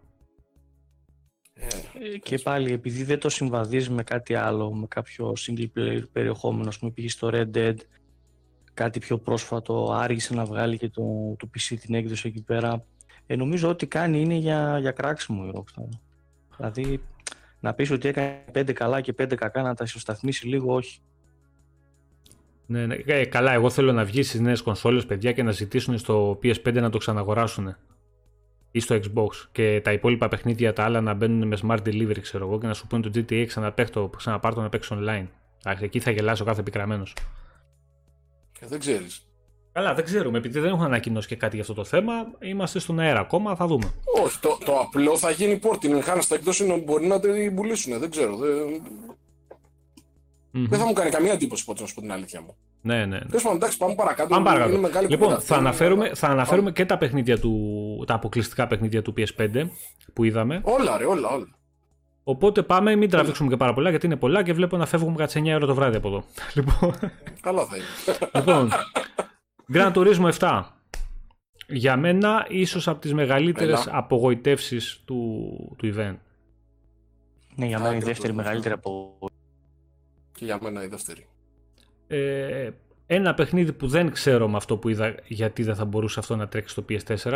Ε, 1.55 2.18
και 2.18 2.38
πάλι, 2.38 2.72
επειδή 2.72 3.05
δεν 3.05 3.18
το 3.18 3.28
συμβαδίζεις 3.28 3.90
με 3.90 4.03
κάτι 4.03 4.34
άλλο, 4.34 4.74
με 4.74 4.86
κάποιο 4.86 5.32
single 5.36 5.68
player 5.76 6.03
περιεχόμενο, 6.12 6.68
ας 6.68 6.78
πούμε, 6.78 6.90
πήγε 6.90 7.09
στο 7.09 7.30
Red 7.32 7.51
Dead, 7.57 7.74
κάτι 8.74 8.98
πιο 8.98 9.18
πρόσφατο, 9.18 9.92
άργησε 9.92 10.34
να 10.34 10.44
βγάλει 10.44 10.78
και 10.78 10.88
το, 10.88 11.02
το 11.38 11.48
PC 11.54 11.76
την 11.80 11.94
έκδοση 11.94 12.28
εκεί 12.28 12.42
πέρα. 12.42 12.84
Ε, 13.26 13.36
νομίζω 13.36 13.68
ότι 13.68 13.86
κάνει 13.86 14.20
είναι 14.20 14.34
για, 14.34 14.78
για 14.78 14.90
κράξιμο 14.90 15.44
η 15.46 15.52
Rockstar. 15.56 15.98
Δηλαδή, 16.56 17.00
να 17.60 17.74
πεις 17.74 17.90
ότι 17.90 18.08
έκανε 18.08 18.44
πέντε 18.52 18.72
καλά 18.72 19.00
και 19.00 19.12
πέντε 19.12 19.34
κακά, 19.34 19.62
να 19.62 19.74
τα 19.74 19.84
ισοσταθμίσει 19.84 20.46
λίγο, 20.46 20.74
όχι. 20.74 21.00
Ναι, 22.66 22.86
ναι. 22.86 22.94
Ε, 22.94 23.24
καλά, 23.24 23.52
εγώ 23.52 23.70
θέλω 23.70 23.92
να 23.92 24.04
βγεις 24.04 24.28
στις 24.28 24.40
νέες 24.40 24.62
κονσόλες, 24.62 25.06
παιδιά, 25.06 25.32
και 25.32 25.42
να 25.42 25.50
ζητήσουν 25.50 25.98
στο 25.98 26.38
PS5 26.42 26.72
να 26.72 26.90
το 26.90 26.98
ξαναγοράσουν. 26.98 27.76
Ή 28.70 28.80
στο 28.80 28.94
Xbox. 28.94 29.28
Και 29.52 29.80
τα 29.84 29.92
υπόλοιπα 29.92 30.28
παιχνίδια 30.28 30.72
τα 30.72 30.84
άλλα 30.84 31.00
να 31.00 31.14
μπαίνουν 31.14 31.48
με 31.48 31.58
smart 31.62 31.78
delivery, 31.78 32.20
ξέρω 32.20 32.46
εγώ, 32.46 32.58
και 32.58 32.66
να 32.66 32.74
σου 32.74 32.86
πούνε 32.86 33.02
το 33.02 33.10
GTA 33.14 33.44
ξαναπέχτω, 33.46 34.10
ξαναπάρτω 34.16 34.60
να 34.60 34.68
παίξω 34.68 34.98
online. 35.00 35.26
εκεί 35.80 36.00
θα 36.00 36.10
γελάσει 36.10 36.42
ο 36.42 36.44
κάθε 36.44 36.60
επικραμένο. 36.60 37.02
Ε, 38.64 38.66
δεν 38.68 38.78
ξέρεις. 38.78 39.26
Καλά, 39.72 39.94
δεν 39.94 40.04
ξέρουμε. 40.04 40.38
Επειδή 40.38 40.60
δεν 40.60 40.70
έχουν 40.70 40.84
ανακοινώσει 40.84 41.28
και 41.28 41.36
κάτι 41.36 41.54
για 41.54 41.62
αυτό 41.62 41.74
το 41.74 41.84
θέμα, 41.84 42.12
είμαστε 42.40 42.78
στον 42.78 43.00
αέρα 43.00 43.20
ακόμα, 43.20 43.56
θα 43.56 43.66
δούμε. 43.66 43.92
Όχι, 44.24 44.38
το, 44.38 44.58
το 44.64 44.78
απλό 44.78 45.16
θα 45.16 45.30
γίνει 45.30 45.60
porting. 45.62 46.00
Χάνε 46.02 46.20
στα 46.20 46.34
εκδόση 46.34 46.82
μπορεί 46.84 47.06
να 47.06 47.20
την 47.20 47.54
πουλήσουν. 47.54 47.98
Δεν 47.98 48.10
ξέρω. 48.10 48.36
Δεν... 48.36 48.82
Mm-hmm. 50.54 50.66
δεν 50.68 50.78
θα 50.78 50.86
μου 50.86 50.92
κάνει 50.92 51.10
καμία 51.10 51.32
εντύπωση 51.32 51.64
ποτέ 51.64 51.80
να 51.80 51.86
σου 51.86 51.94
πω 51.94 52.00
την 52.00 52.12
αλήθεια 52.12 52.40
μου. 52.40 52.56
Ναι, 52.80 52.96
ναι. 52.96 53.06
ναι. 53.06 53.18
Τέλος 53.18 53.42
πάντων, 53.42 53.56
εντάξει, 53.56 53.76
πάμε 53.76 53.94
παρακάτω. 53.94 54.28
Πάμε 54.28 54.44
παρακάτω. 54.44 54.78
μεγάλη 54.78 55.08
λοιπόν, 55.08 55.40
θα 55.40 55.56
αναφέρουμε, 55.56 56.14
θα 56.14 56.28
αναφέρουμε 56.28 56.72
και 56.72 56.84
τα, 56.84 56.98
παιχνίδια 56.98 57.38
του, 57.38 58.04
τα 58.06 58.14
αποκλειστικά 58.14 58.66
παιχνίδια 58.66 59.02
του 59.02 59.14
PS5 59.16 59.68
που 60.12 60.24
είδαμε. 60.24 60.60
Όλα, 60.64 60.98
ρε, 60.98 61.04
όλα, 61.04 61.28
όλα. 61.28 61.48
Οπότε 62.24 62.62
πάμε, 62.62 62.96
μην 62.96 63.10
τραβήξουμε 63.10 63.48
και 63.48 63.56
πάρα 63.56 63.74
πολλά 63.74 63.90
γιατί 63.90 64.06
είναι 64.06 64.16
πολλά 64.16 64.42
και 64.42 64.52
βλέπω 64.52 64.76
να 64.76 64.86
φεύγουμε 64.86 65.16
κατά 65.16 65.40
9 65.40 65.46
ώρα 65.46 65.66
το 65.66 65.74
βράδυ 65.74 65.96
από 65.96 66.08
εδώ. 66.08 66.24
Λοιπόν, 66.54 66.94
Καλά 67.40 67.64
θα 67.66 67.76
είναι. 67.76 67.86
Λοιπόν, 68.34 68.70
Gran 69.72 69.92
Turismo 69.92 70.32
7. 70.38 70.62
Για 71.68 71.96
μένα 71.96 72.46
ίσως 72.48 72.88
από 72.88 73.00
τις 73.00 73.14
μεγαλύτερες 73.14 73.88
απογοητεύσεις 73.90 75.02
του, 75.04 75.74
του 75.78 75.94
event. 75.94 76.16
Ναι, 77.54 77.66
για 77.66 77.78
μένα 77.78 77.96
η 77.96 77.98
δεύτερη 77.98 78.32
μεγαλύτερη 78.32 78.74
απογοήτευση. 78.74 79.34
Και 80.32 80.44
για 80.44 80.58
μένα 80.62 80.84
η 80.84 80.86
δεύτερη. 80.86 81.26
Ε, 82.06 82.70
ένα 83.06 83.34
παιχνίδι 83.34 83.72
που 83.72 83.86
δεν 83.86 84.10
ξέρω 84.10 84.48
με 84.48 84.56
αυτό 84.56 84.76
που 84.76 84.88
είδα 84.88 85.14
γιατί 85.26 85.62
δεν 85.62 85.74
θα 85.74 85.84
μπορούσε 85.84 86.18
αυτό 86.20 86.36
να 86.36 86.48
τρέξει 86.48 86.72
στο 86.72 86.84
PS4 86.88 87.08
ες, 87.08 87.26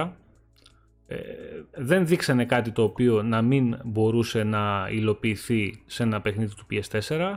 δεν 1.75 2.07
δείξανε 2.07 2.45
κάτι 2.45 2.71
το 2.71 2.83
οποίο 2.83 3.23
να 3.23 3.43
μην 3.43 3.79
μπορούσε 3.85 4.43
να 4.43 4.89
υλοποιηθεί 4.91 5.83
σε 5.87 6.03
ένα 6.03 6.21
παιχνίδι 6.21 6.55
του 6.55 6.67
PS4 6.71 7.37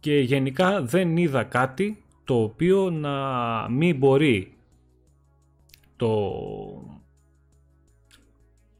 και 0.00 0.18
γενικά 0.18 0.82
δεν 0.82 1.16
είδα 1.16 1.44
κάτι 1.44 2.02
το 2.24 2.42
οποίο 2.42 2.90
να 2.90 3.14
μην 3.68 3.96
μπορεί 3.96 4.56
το, 5.96 6.32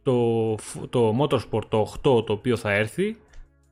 το, 0.03 0.55
το 0.90 1.18
Motorsport 1.20 1.64
το 1.68 1.94
8 1.96 2.01
το 2.03 2.32
οποίο 2.32 2.57
θα 2.57 2.72
έρθει 2.72 3.16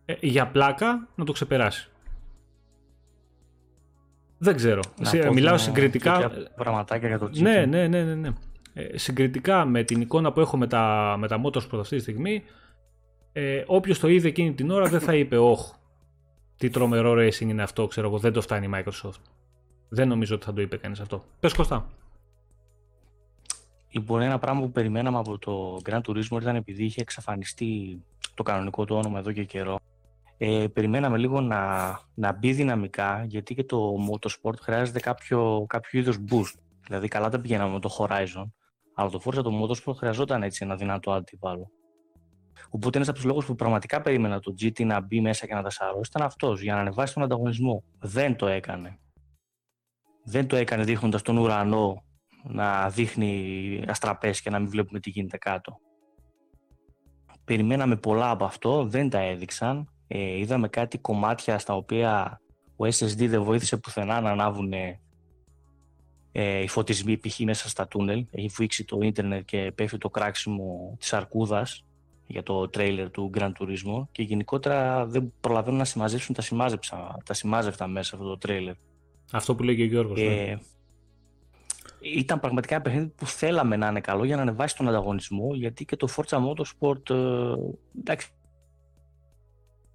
ε, 0.05 0.15
για 0.21 0.47
πλάκα 0.47 1.09
να 1.15 1.25
το 1.25 1.33
ξεπεράσει. 1.33 1.89
Δεν 4.39 4.57
ξέρω. 4.57 4.81
Μιλάω 5.33 5.59
συγκριτικά. 5.59 6.31
Πραγματάκια 6.57 7.09
για 7.09 7.19
το 7.19 7.31
Ναι, 7.33 7.65
ναι, 7.67 7.87
ναι, 7.87 8.03
ναι. 8.05 8.15
ναι. 8.15 8.31
Ε, 8.79 8.99
συγκριτικά 8.99 9.65
με 9.65 9.83
την 9.83 10.01
εικόνα 10.01 10.33
που 10.33 10.41
έχω 10.41 10.57
με 10.57 10.67
τα, 10.67 11.15
με 11.19 11.29
τα 11.29 11.41
Motorsport 11.45 11.79
αυτή 11.79 11.97
τη 11.97 12.03
στιγμή, 12.03 12.43
ε, 13.33 13.63
όποιος 13.67 13.99
το 13.99 14.09
είδε 14.09 14.29
εκείνη 14.29 14.55
την 14.55 14.71
ώρα 14.71 14.89
δεν 14.89 15.01
θα 15.01 15.15
είπε 15.15 15.37
όχ, 15.39 15.73
τι 16.57 16.71
τρομερό 16.71 17.13
racing 17.13 17.41
είναι 17.41 17.63
αυτό, 17.63 17.87
ξέρω 17.87 18.09
εγώ, 18.09 18.19
δεν 18.19 18.33
το 18.33 18.41
φτάνει 18.41 18.67
η 18.67 18.71
Microsoft. 18.75 19.21
Δεν 19.89 20.09
νομίζω 20.09 20.35
ότι 20.35 20.45
θα 20.45 20.53
το 20.53 20.61
είπε 20.61 20.77
κανείς 20.77 21.01
αυτό. 21.01 21.25
Πες 21.41 21.55
Κωστά. 21.55 21.87
Λοιπόν, 23.91 24.21
ένα 24.21 24.39
πράγμα 24.39 24.61
που 24.61 24.71
περιμέναμε 24.71 25.19
από 25.19 25.39
το 25.39 25.81
Grand 25.85 26.01
Turismo 26.01 26.41
ήταν 26.41 26.57
επειδή 26.57 26.85
είχε 26.85 27.01
εξαφανιστεί 27.01 28.03
το 28.35 28.43
κανονικό 28.43 28.85
του 28.85 28.97
όνομα 28.97 29.19
εδώ 29.19 29.33
και 29.33 29.45
καιρό. 29.45 29.79
Ε, 30.39 30.67
περιμέναμε 30.73 31.19
λίγο 31.19 31.41
να, 31.41 31.61
να 32.15 32.33
μπει 32.33 32.53
δυναμικά, 32.53 33.25
γιατί 33.29 33.55
και 33.55 33.65
το 33.65 33.95
Motorsport 34.11 34.59
χρειάζεται 34.61 35.01
κάποιο, 35.01 35.65
κάποιο 35.69 36.01
είδος 36.01 36.17
boost. 36.31 36.59
Δηλαδή, 36.87 37.09
καλά 37.09 37.29
τα 37.29 37.41
πηγαίναμε 37.41 37.73
με 37.73 37.81
το 37.81 37.97
Horizon, 37.99 38.47
αλλά 38.99 39.11
το 39.11 39.21
Forza 39.25 39.43
το 39.43 39.51
Motorsport 39.63 39.95
χρειαζόταν 39.97 40.43
έτσι 40.43 40.65
ένα 40.65 40.77
δυνατό 40.77 41.13
αντιβάλλον. 41.13 41.71
Οπότε 42.71 42.99
ένα 42.99 43.07
από 43.07 43.17
τους 43.17 43.27
λόγους 43.27 43.47
που 43.47 43.55
πραγματικά 43.55 44.01
περίμενα 44.01 44.41
το 44.41 44.55
GT 44.61 44.85
να 44.85 45.01
μπει 45.01 45.21
μέσα 45.21 45.47
και 45.47 45.55
να 45.55 45.63
τα 45.63 45.71
σαρώσει 45.71 46.11
ήταν 46.15 46.27
αυτός, 46.27 46.63
για 46.63 46.75
να 46.75 46.81
ανεβάσει 46.81 47.15
τον 47.15 47.23
ανταγωνισμό. 47.23 47.83
Δεν 47.99 48.37
το 48.37 48.47
έκανε. 48.47 48.99
Δεν 50.25 50.47
το 50.47 50.57
έκανε 50.57 50.83
δείχνοντας 50.83 51.23
τον 51.23 51.37
ουρανό 51.37 52.05
να 52.43 52.89
δείχνει 52.89 53.85
αστραπές 53.89 54.41
και 54.41 54.51
να 54.51 54.59
μην 54.59 54.69
βλέπουμε 54.69 55.01
τι 55.01 55.11
γίνεται 55.11 55.37
κάτω. 55.37 55.79
Περιμέναμε 57.45 57.97
πολλά 57.97 58.31
από 58.31 58.45
αυτό, 58.45 58.85
δεν 58.85 59.11
τα 59.11 59.19
έδειξαν. 59.19 59.93
Ε, 60.07 60.39
είδαμε 60.39 60.69
κάτι 60.69 60.99
κομμάτια 60.99 61.59
στα 61.59 61.75
οποία 61.75 62.41
ο 62.77 62.85
SSD 62.85 63.29
δεν 63.29 63.43
βοήθησε 63.43 63.77
πουθενά 63.77 64.21
να 64.21 64.31
ανάβουν 64.31 64.73
ε, 66.41 66.63
οι 66.63 66.69
φωτισμοί 66.69 67.17
π.χ. 67.17 67.39
μέσα 67.39 67.69
στα 67.69 67.89
τούνελ. 67.89 68.27
Έχει 68.31 68.49
βουήξει 68.49 68.85
το 68.85 68.99
ίντερνετ 69.01 69.45
και 69.45 69.73
πέφτει 69.75 69.99
το 69.99 70.11
κράξιμο 70.11 70.97
της 70.99 71.13
αρκούδας 71.13 71.85
για 72.27 72.43
το 72.43 72.69
τρέιλερ 72.69 73.11
του 73.11 73.31
Grand 73.35 73.53
Turismo 73.59 74.07
και 74.13 74.23
γενικότερα 74.23 75.07
δεν 75.07 75.33
προλαβαίνουν 75.41 75.79
να 75.79 75.85
συμμαζέψουν 75.85 76.35
τα, 76.35 76.43
σημάζεψα, 76.43 77.19
τα 77.25 77.35
σημάζευτα 77.35 77.87
μέσα 77.87 78.17
αυτό 78.17 78.29
το 78.29 78.39
τρέιλερ. 78.39 78.75
Αυτό 79.33 79.55
που 79.55 79.63
λέει 79.63 79.77
και 79.77 79.83
ο 79.83 79.87
Γιώργος. 79.87 80.21
Ε, 80.21 80.25
ναι. 80.25 80.59
Ήταν 82.01 82.41
πραγματικά 82.41 82.75
ένα 82.75 82.83
παιχνίδι 82.83 83.07
που 83.07 83.27
θέλαμε 83.27 83.77
να 83.77 83.89
είναι 83.89 84.01
καλό 84.01 84.25
για 84.25 84.37
να 84.37 84.43
ανεβάσει 84.43 84.77
τον 84.77 84.89
ανταγωνισμό 84.89 85.55
γιατί 85.55 85.85
και 85.85 85.97
το 85.97 86.09
Forza 86.17 86.39
Motorsport 86.39 87.11
ε, 87.11 87.53
εντάξει. 87.99 88.29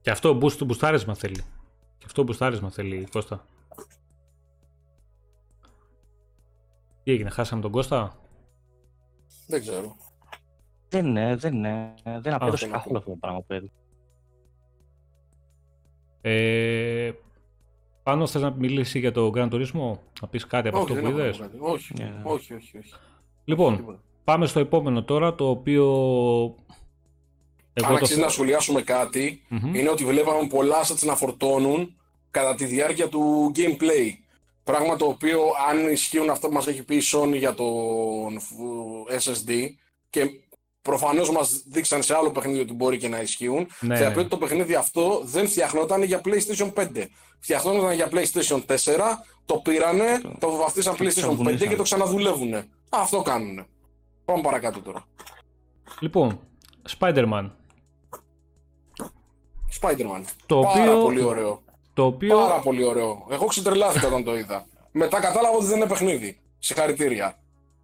Και 0.02 0.12
αυτό 0.12 0.38
boost, 0.42 0.66
μπουστάρισμα 0.66 1.16
θέλει. 1.16 1.44
Και 1.98 2.06
αυτό 2.06 2.24
μπουστάρισμα 2.24 2.72
θέλει 2.72 3.08
Κώστα. 3.12 3.46
Τι 7.04 7.12
έγινε, 7.12 7.30
χάσαμε 7.30 7.62
τον 7.62 7.72
Κώστα; 7.72 8.20
Δεν 9.48 9.62
ξέρω. 9.62 9.96
Δεν 10.90 11.06
είναι, 11.06 11.36
δεν 11.36 11.54
είναι. 11.54 11.94
Δεν 12.04 12.34
απέδωσε 12.34 12.68
καθόλου 12.68 12.98
αυτό 12.98 13.10
το 13.10 13.18
πράγμα 13.20 13.42
που 13.42 13.54
έδωσε. 13.54 13.72
Ε, 16.22 17.12
πάνω 18.04 18.28
θες 18.28 18.42
να 18.42 18.52
μιλήσεις 18.52 19.02
για 19.02 19.12
το 19.12 19.32
Grand 19.36 19.50
Turismo, 19.50 19.98
να 20.22 20.28
πεις 20.30 20.48
κάτι 20.48 20.68
από 20.68 20.78
αυτό 20.78 20.94
που 20.94 21.08
είδες; 21.08 21.42
Όχι, 21.60 21.94
yeah. 21.98 22.24
όχι, 22.24 22.54
όχι, 22.54 22.78
όχι. 22.78 22.94
Λοιπόν, 23.44 24.00
πάμε 24.24 24.46
στο 24.46 24.60
επόμενο 24.60 25.04
τώρα, 25.04 25.36
το 25.36 25.50
οποίο... 25.50 25.86
Εγώ 27.74 27.88
Αν 27.88 27.96
αξίζει 27.96 28.20
το... 28.20 28.26
να 28.26 28.32
σχολιάσουμε 28.32 28.82
κάτι, 28.82 29.42
mm-hmm. 29.52 29.76
είναι 29.76 29.90
ότι 29.90 30.06
βλέπαμε 30.06 30.48
πολλά 30.48 30.76
assets 30.86 31.06
να 31.06 31.16
φορτώνουν 31.16 31.96
κατά 32.32 32.56
τη 32.56 32.66
διάρκεια 32.66 33.10
του 33.10 33.52
gameplay. 33.56 34.23
Πράγμα 34.64 34.96
το 34.96 35.06
οποίο 35.06 35.42
αν 35.70 35.90
ισχύουν 35.90 36.30
αυτό 36.30 36.48
που 36.48 36.54
μας 36.54 36.68
έχει 36.68 36.84
πει 36.84 36.96
η 36.96 37.02
Sony 37.14 37.36
για 37.38 37.54
το 37.54 37.66
SSD 39.10 39.68
και 40.10 40.26
προφανώς 40.82 41.32
μας 41.32 41.64
δείξαν 41.66 42.04
σε 42.04 42.16
άλλο 42.16 42.32
παιχνίδι 42.32 42.60
ότι 42.60 42.74
μπορεί 42.74 42.98
και 42.98 43.08
να 43.08 43.20
ισχύουν, 43.20 43.68
ναι. 43.80 43.98
θα 43.98 44.12
πει 44.12 44.20
ότι 44.20 44.30
το 44.30 44.38
παιχνίδι 44.38 44.76
αυτό 44.76 45.22
δεν 45.24 45.48
φτιαχνόταν 45.48 46.04
για 46.04 46.22
PlayStation 46.26 46.74
5. 46.74 47.06
Φτιαχνόταν 47.40 47.94
για 47.94 48.10
PlayStation 48.12 48.66
4, 48.66 48.76
το 49.46 49.56
πήρανε, 49.58 50.22
το 50.40 50.52
βαφτίσαν 50.56 50.96
PlayStation 51.00 51.38
5 51.38 51.68
και 51.68 51.76
το 51.76 51.84
ξαναδουλεύουν. 51.84 52.54
Αυτό 52.90 53.22
κάνουν. 53.22 53.66
Πάμε 54.26 54.42
παρακάτω 54.42 54.82
τώρα. 54.82 55.06
Λοιπόν, 56.00 56.40
Spider-Man. 57.00 57.50
Spider-Man. 59.82 60.24
Το 60.46 60.60
Πάρα 60.60 60.84
οποίο... 60.84 61.02
πολύ 61.02 61.22
ωραίο. 61.22 61.62
Το 61.94 62.06
οποίο... 62.06 62.38
Πάρα 62.38 62.60
πολύ 62.60 62.84
ωραίο. 62.84 63.28
Εγώ 63.30 63.46
ξετρελάθηκα 63.46 64.08
όταν 64.08 64.24
το 64.24 64.38
είδα. 64.38 64.66
Μετά 64.92 65.20
κατάλαβα 65.20 65.56
ότι 65.56 65.66
δεν 65.66 65.78
είναι 65.78 65.88
παιχνίδι. 65.88 66.40
Συγχαρητήρια. 66.60 67.38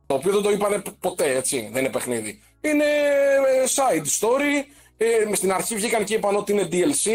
Το 0.05 0.16
οποίο 0.16 0.32
δεν 0.32 0.41
το 0.41 0.51
είπανε 0.51 0.82
ποτέ, 0.99 1.36
έτσι. 1.36 1.70
Δεν 1.72 1.84
είναι 1.84 1.91
παιχνίδι. 1.91 2.41
Είναι 2.62 2.84
ε, 2.84 3.66
side 3.76 4.05
story. 4.20 4.66
Ε, 4.97 5.36
στην 5.36 5.51
αρχή 5.51 5.76
βγήκαν 5.76 6.03
και 6.03 6.14
είπαν 6.14 6.36
ότι 6.36 6.51
είναι 6.51 6.68
DLC. 6.72 7.10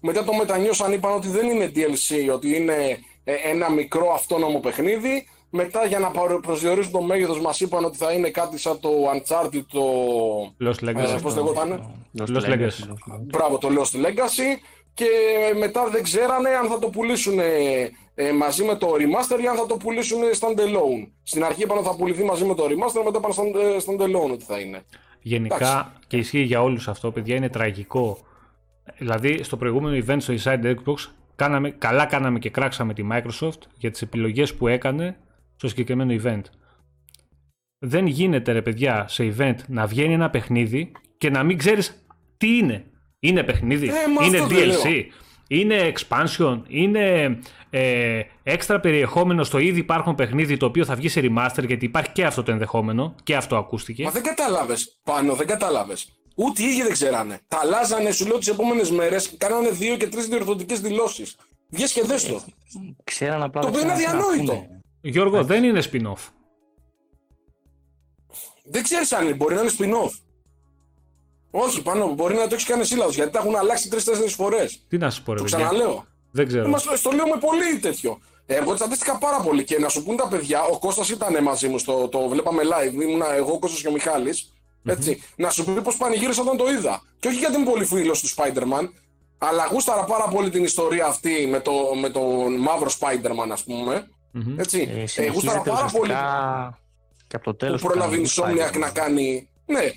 μετά 0.00 0.24
το 0.24 0.32
μετανιώσαν, 0.32 0.92
είπαν 0.92 1.12
ότι 1.12 1.28
δεν 1.28 1.48
είναι 1.48 1.72
DLC, 1.74 2.34
ότι 2.34 2.56
είναι 2.56 2.98
ε, 3.24 3.34
ένα 3.50 3.70
μικρό 3.70 4.12
αυτόνομο 4.12 4.60
παιχνίδι. 4.60 5.26
Μετά 5.50 5.84
για 5.84 5.98
να 5.98 6.10
προσδιορίσουν 6.40 6.92
το 6.92 7.00
μέγεθος 7.02 7.40
μας 7.40 7.60
είπαν 7.60 7.84
ότι 7.84 7.96
θα 7.96 8.12
είναι 8.12 8.30
κάτι 8.30 8.58
σαν 8.58 8.80
το 8.80 8.90
Uncharted, 9.14 9.64
το... 9.72 9.82
Lost 10.60 10.88
Legacy. 10.88 11.16
Ε, 11.16 11.18
πώς 11.22 11.34
λεγόταν. 11.34 11.94
Lost 12.18 12.44
Legacy. 12.44 12.94
Μπράβο, 13.20 13.58
το 13.58 13.68
Lost 13.68 13.96
Legacy. 14.06 14.58
Και 14.94 15.06
μετά 15.58 15.88
δεν 15.88 16.02
ξέρανε 16.02 16.48
αν 16.48 16.68
θα 16.68 16.78
το 16.78 16.88
πουλήσουν 16.88 17.38
ε, 17.38 18.32
μαζί 18.32 18.64
με 18.64 18.74
το 18.74 18.94
remaster 18.94 19.42
ή 19.42 19.46
αν 19.46 19.56
θα 19.56 19.66
το 19.66 19.76
πουλήσουν 19.76 20.18
standalone. 20.40 21.08
Στην 21.22 21.44
αρχή 21.44 21.62
είπαν 21.62 21.76
ότι 21.76 21.86
θα 21.86 21.96
πουληθεί 21.96 22.24
μαζί 22.24 22.44
με 22.44 22.54
το 22.54 22.64
remaster, 22.64 23.02
μετά 23.04 23.18
είπαν 23.18 23.32
standalone 23.86 24.32
ότι 24.32 24.44
θα 24.44 24.58
είναι. 24.58 24.82
Γενικά 25.20 25.56
Εντάξει. 25.56 25.90
και 26.06 26.16
ισχύει 26.16 26.42
για 26.42 26.62
όλους 26.62 26.88
αυτό, 26.88 27.10
παιδιά, 27.10 27.36
είναι 27.36 27.48
τραγικό. 27.48 28.18
Δηλαδή, 28.98 29.42
στο 29.42 29.56
προηγούμενο 29.56 30.04
event 30.06 30.16
στο 30.18 30.34
Inside 30.36 30.64
Xbox, 30.64 30.96
κάναμε, 31.36 31.70
καλά 31.70 32.06
κάναμε 32.06 32.38
και 32.38 32.50
κράξαμε 32.50 32.94
τη 32.94 33.02
Microsoft 33.12 33.60
για 33.76 33.90
τις 33.90 34.02
επιλογές 34.02 34.54
που 34.54 34.68
έκανε 34.68 35.16
στο 35.56 35.68
συγκεκριμένο 35.68 36.22
event. 36.22 36.42
Δεν 37.78 38.06
γίνεται, 38.06 38.52
ρε 38.52 38.62
παιδιά, 38.62 39.08
σε 39.08 39.34
event 39.36 39.56
να 39.66 39.86
βγαίνει 39.86 40.12
ένα 40.12 40.30
παιχνίδι 40.30 40.92
και 41.18 41.30
να 41.30 41.42
μην 41.42 41.58
ξέρεις 41.58 42.06
τι 42.36 42.56
είναι. 42.56 42.84
Είναι 43.20 43.42
παιχνίδι, 43.42 43.88
ε, 43.88 43.92
είναι 44.26 44.46
DLC, 44.50 45.04
είναι 45.48 45.92
expansion, 45.92 46.62
είναι 46.68 47.38
ε, 47.70 48.20
έξτρα 48.42 48.80
περιεχόμενο 48.80 49.44
στο 49.44 49.58
ήδη 49.58 49.78
υπάρχον 49.78 50.14
παιχνίδι 50.14 50.56
το 50.56 50.66
οποίο 50.66 50.84
θα 50.84 50.94
βγει 50.94 51.08
σε 51.08 51.20
remaster 51.24 51.66
γιατί 51.66 51.84
υπάρχει 51.84 52.10
και 52.12 52.24
αυτό 52.24 52.42
το 52.42 52.50
ενδεχόμενο 52.50 53.14
και 53.22 53.36
αυτό 53.36 53.56
ακούστηκε. 53.56 54.02
Μα 54.02 54.10
δεν 54.10 54.22
κατάλαβες 54.22 55.00
πάνω, 55.04 55.34
δεν 55.34 55.46
κατάλαβες. 55.46 56.12
Ούτε 56.34 56.62
οι 56.62 56.66
ίδιοι 56.66 56.82
δεν 56.82 56.92
ξέρανε. 56.92 57.38
Τα 57.48 57.58
αλλάζανε, 57.62 58.10
σου 58.10 58.26
λέω 58.26 58.38
τις 58.38 58.48
επόμενες 58.48 58.90
μέρες, 58.90 59.34
κάνανε 59.38 59.70
δύο 59.70 59.96
και 59.96 60.08
τρεις 60.08 60.26
διορθωτικές 60.26 60.80
δηλώσεις. 60.80 61.36
Βγες 61.68 61.92
και 61.92 62.02
δες 62.02 62.26
το. 62.26 62.42
Ξέραν 63.04 63.42
απλά. 63.42 63.60
Το 63.60 63.68
οποίο 63.68 63.80
είναι 63.80 63.92
αδιανόητο. 63.92 64.66
Γιώργο, 65.00 65.44
δεν 65.44 65.64
είναι 65.64 65.82
spin-off. 65.92 66.28
Δεν 68.64 68.82
ξέρεις 68.82 69.12
αν 69.12 69.24
είναι, 69.24 69.34
μπορεί 69.34 69.54
να 69.54 69.60
είναι 69.60 69.70
spin-off. 69.78 70.10
Όχι, 71.50 71.82
πάνω 71.82 72.14
μπορεί 72.14 72.34
να 72.34 72.46
το 72.46 72.54
έχεις 72.54 72.64
κάνει 72.66 72.80
εσύ 72.80 72.96
λάθο 72.96 73.10
γιατί 73.10 73.30
τα 73.30 73.38
έχουν 73.38 73.56
αλλάξει 73.56 73.88
τρει-τέσσερι 73.88 74.28
φορές. 74.28 74.80
Τι 74.88 74.98
να 74.98 75.10
σου 75.10 75.22
πω, 75.22 75.32
ρε 75.32 75.38
Το 75.38 75.44
ξαναλέω. 75.44 76.06
Δεν 76.30 76.46
ξέρω. 76.46 76.68
Μας, 76.68 76.84
το 77.02 77.10
λέω 77.10 77.26
με 77.26 77.38
πολύ 77.40 77.78
τέτοιο. 77.80 78.18
Ε, 78.46 78.54
εγώ 78.54 78.74
τσαντίστηκα 78.74 79.18
πάρα 79.18 79.40
πολύ 79.40 79.64
και 79.64 79.78
να 79.78 79.88
σου 79.88 80.02
πούν 80.02 80.16
τα 80.16 80.28
παιδιά, 80.28 80.62
ο 80.62 80.78
Κώστας 80.78 81.08
ήταν 81.08 81.42
μαζί 81.42 81.68
μου, 81.68 81.78
στο, 81.78 82.08
το 82.08 82.28
βλέπαμε 82.28 82.62
live, 82.62 83.02
ήμουνα 83.02 83.34
εγώ, 83.34 83.52
ο 83.52 83.58
Κώστας 83.58 83.80
και 83.80 83.88
ο 83.88 83.92
Μιχάλης, 83.92 84.52
έτσι, 84.84 85.20
mm-hmm. 85.20 85.34
να 85.36 85.50
σου 85.50 85.64
πει 85.64 85.82
πως 85.82 85.96
πανηγύρισα 85.96 86.42
όταν 86.42 86.56
το 86.56 86.70
είδα. 86.70 87.02
Και 87.18 87.28
όχι 87.28 87.38
γιατί 87.38 87.56
είμαι 87.56 87.70
πολύ 87.70 87.84
φίλος 87.84 88.20
του 88.20 88.28
Spider-Man, 88.28 88.88
αλλά 89.38 89.68
γούσταρα 89.72 90.04
πάρα 90.04 90.28
πολύ 90.28 90.50
την 90.50 90.64
ιστορία 90.64 91.06
αυτή 91.06 91.46
με, 91.50 91.60
το, 91.60 91.72
με 92.00 92.08
τον 92.08 92.56
μαύρο 92.56 92.90
Spider-Man, 92.98 93.48
ας 93.52 93.64
πούμε. 93.64 94.08
Mm-hmm. 94.34 94.54
Έτσι, 94.56 95.08
ε, 95.16 95.22
ε, 95.22 95.30
γούσταρα 95.30 95.60
πάρα 95.60 95.90
πολύ 95.92 96.12
και 97.30 97.36
από 97.36 97.44
το 97.44 97.54
τέλος 97.54 97.80
που 97.80 97.86
πρόλαβε 97.86 98.16
η 98.16 98.26
Insomniac 98.28 98.78
να 98.78 98.90
κάνει... 98.90 99.48
Ναι, 99.70 99.90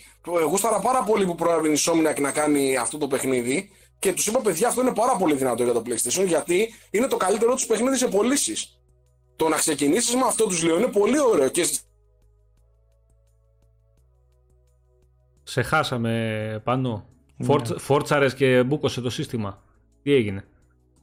γούσταρα 0.46 0.80
πάρα 0.80 1.04
πολύ 1.04 1.26
που 1.26 1.36
πρόλαβε 1.36 1.70
η 1.70 1.78
Insomniac 1.78 2.20
να 2.22 2.32
κάνει 2.32 2.78
αυτό 2.78 2.98
το 2.98 3.08
παιχνίδι 3.08 3.70
και 4.00 4.14
τους 4.14 4.28
είπα, 4.28 4.42
παιδιά, 4.42 4.68
αυτό 4.68 4.82
είναι 4.82 4.94
πάρα 4.94 5.16
πολύ 5.16 5.36
δυνατό 5.36 5.64
για 5.64 5.74
το 5.74 5.82
PlayStation 5.86 6.26
γιατί 6.28 6.74
είναι 6.92 7.08
το 7.08 7.18
καλύτερο 7.18 7.54
τους 7.54 7.66
παιχνίδι 7.66 7.98
σε 7.98 8.08
πωλήσεις. 8.08 8.80
Το 9.36 9.48
να 9.48 9.58
ξεκινήσεις 9.58 10.16
με 10.16 10.22
αυτό 10.26 10.46
τους 10.46 10.64
λέω 10.64 10.78
είναι 10.78 10.88
πολύ 10.88 11.20
ωραίο. 11.20 11.50
Και... 11.50 11.68
Σε 15.44 15.62
χάσαμε 15.62 16.62
πάνω. 16.64 17.06
Ναι. 17.38 17.78
Φόρτσαρες 17.78 18.34
και 18.34 18.64
μπούκωσε 18.64 19.02
το 19.02 19.10
σύστημα. 19.10 19.64
Τι 20.04 20.14
έγινε; 20.14 20.46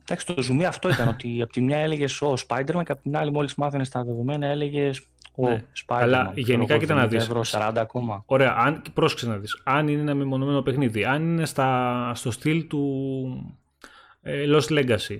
Εντάξει, 0.02 0.26
το 0.26 0.42
ζουμί 0.42 0.64
αυτό 0.64 0.88
ήταν 0.88 1.08
ότι 1.08 1.42
από 1.42 1.52
τη 1.52 1.60
μια 1.60 1.78
έλεγες 1.78 2.22
ο 2.22 2.34
Spider-Man 2.48 2.82
και 2.84 2.92
από 2.92 3.02
την 3.02 3.16
άλλη, 3.16 3.32
μόλις 3.32 3.54
μάθαινες 3.54 3.88
τα 3.88 4.04
δεδομένα, 4.04 4.46
έλεγες 4.46 4.98
ο 4.98 5.02
ναι. 5.48 5.64
Αλλά 5.86 6.32
γενικά 6.34 6.78
κοίτα 6.78 6.94
να 6.94 7.06
δεις. 7.06 7.22
Ευρώ 7.22 7.42
40 7.44 7.72
ακόμα. 7.76 8.22
Ωραία, 8.26 8.54
αν, 8.58 8.82
πρόσεξε 8.94 9.28
να 9.28 9.36
δεις. 9.36 9.60
Αν 9.64 9.88
είναι 9.88 10.00
ένα 10.00 10.14
μεμονωμένο 10.14 10.62
παιχνίδι, 10.62 11.04
αν 11.04 11.22
είναι 11.22 11.46
στα, 11.46 12.12
στο 12.14 12.30
στυλ 12.30 12.66
του 12.66 13.54
ε, 14.22 14.44
Lost 14.48 14.68
Legacy, 14.68 15.16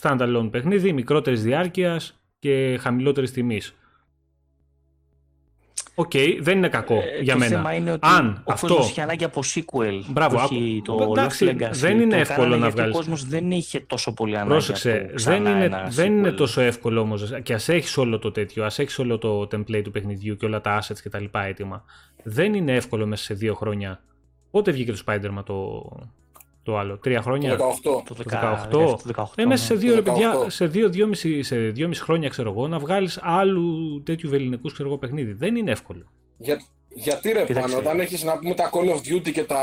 standalone 0.00 0.48
παιχνίδι, 0.50 0.92
μικρότερης 0.92 1.42
διάρκειας 1.42 2.18
και 2.38 2.78
χαμηλότερης 2.80 3.32
τιμής. 3.32 3.74
Ok, 5.94 6.10
okay, 6.14 6.38
δεν 6.40 6.56
είναι 6.56 6.68
κακό 6.68 6.94
ε, 6.94 7.22
για 7.22 7.32
το 7.32 7.38
μένα. 7.38 7.56
Θέμα 7.56 7.74
είναι 7.74 7.92
ότι 7.92 8.08
Αν 8.18 8.42
ο 8.44 8.52
αυτό. 8.52 8.76
είχε 8.80 9.00
ανάγκη 9.00 9.24
από 9.24 9.42
sequel. 9.54 10.00
Μπράβο, 10.08 10.42
όχι 10.42 10.82
το 10.84 11.08
εντάξει, 11.10 11.46
Lost 11.48 11.62
Legacy. 11.62 11.70
δεν 11.70 12.00
είναι 12.00 12.14
το 12.14 12.20
εύκολο 12.20 12.56
να 12.56 12.70
βγάλει. 12.70 12.90
Ο 12.90 12.94
κόσμος 12.94 13.24
δεν 13.24 13.50
είχε 13.50 13.80
τόσο 13.80 14.14
πολύ 14.14 14.34
ανάγκη. 14.34 14.50
Πρόσεξε, 14.50 15.10
δεν, 15.14 15.46
είναι, 15.46 15.86
δεν 15.88 16.18
είναι 16.18 16.30
τόσο 16.32 16.60
εύκολο 16.60 17.00
όμως. 17.00 17.32
Και 17.42 17.54
ας 17.54 17.68
έχεις 17.68 17.96
όλο 17.96 18.18
το 18.18 18.30
τέτοιο, 18.30 18.64
ας 18.64 18.78
έχεις 18.78 18.98
όλο 18.98 19.18
το 19.18 19.40
template 19.40 19.82
του 19.84 19.90
παιχνιδιού 19.90 20.36
και 20.36 20.46
όλα 20.46 20.60
τα 20.60 20.82
assets 20.82 20.98
και 21.02 21.08
τα 21.08 21.20
λοιπά 21.20 21.44
έτοιμα. 21.44 21.84
Δεν 22.22 22.54
είναι 22.54 22.74
εύκολο 22.74 23.06
μέσα 23.06 23.24
σε 23.24 23.34
δύο 23.34 23.54
χρόνια. 23.54 24.00
Πότε 24.50 24.70
βγήκε 24.70 24.92
το 24.92 25.02
Spider-Man 25.06 25.42
το, 25.44 25.90
το 26.64 26.78
άλλο, 26.78 26.98
τρία 26.98 27.22
χρόνια. 27.22 27.56
Το 27.56 27.76
18. 27.82 28.66
Το 28.70 28.96
18. 29.14 29.22
18. 29.22 29.24
Ε, 29.34 29.44
μέσα 29.44 29.64
σε 29.64 29.74
δύο, 29.74 30.02
παιδιά, 30.02 30.46
σε 30.46 30.66
δύο, 30.66 30.88
δυόμιση, 30.88 31.42
σε 31.42 31.56
δυόμιση 31.56 32.02
χρόνια, 32.02 32.28
ξέρω 32.28 32.50
εγώ, 32.50 32.68
να 32.68 32.78
βγάλεις 32.78 33.18
άλλου 33.22 34.02
τέτοιου 34.02 34.30
βεληνικούς 34.30 34.80
παιχνίδι. 35.00 35.32
Δεν 35.32 35.56
είναι 35.56 35.70
εύκολο. 35.70 36.04
Για, 36.36 36.60
γιατί 36.94 37.32
ρε 37.32 37.44
πάνω, 37.52 37.76
όταν 37.76 38.00
έχεις 38.00 38.24
να 38.24 38.38
πούμε 38.38 38.54
τα 38.54 38.70
Call 38.72 38.90
of 38.94 39.14
Duty 39.14 39.32
και 39.32 39.44
τα 39.44 39.58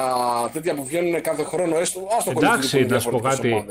τέτοια 0.54 0.76
που 0.76 0.86
βγαίνουν 0.86 1.22
κάθε 1.22 1.44
χρόνο, 1.44 1.78
έστω 1.78 2.00
το 2.26 2.32
Εντάξει, 2.38 2.86
να 2.86 3.00
σου 3.00 3.10
πω 3.10 3.20
κάτι. 3.20 3.66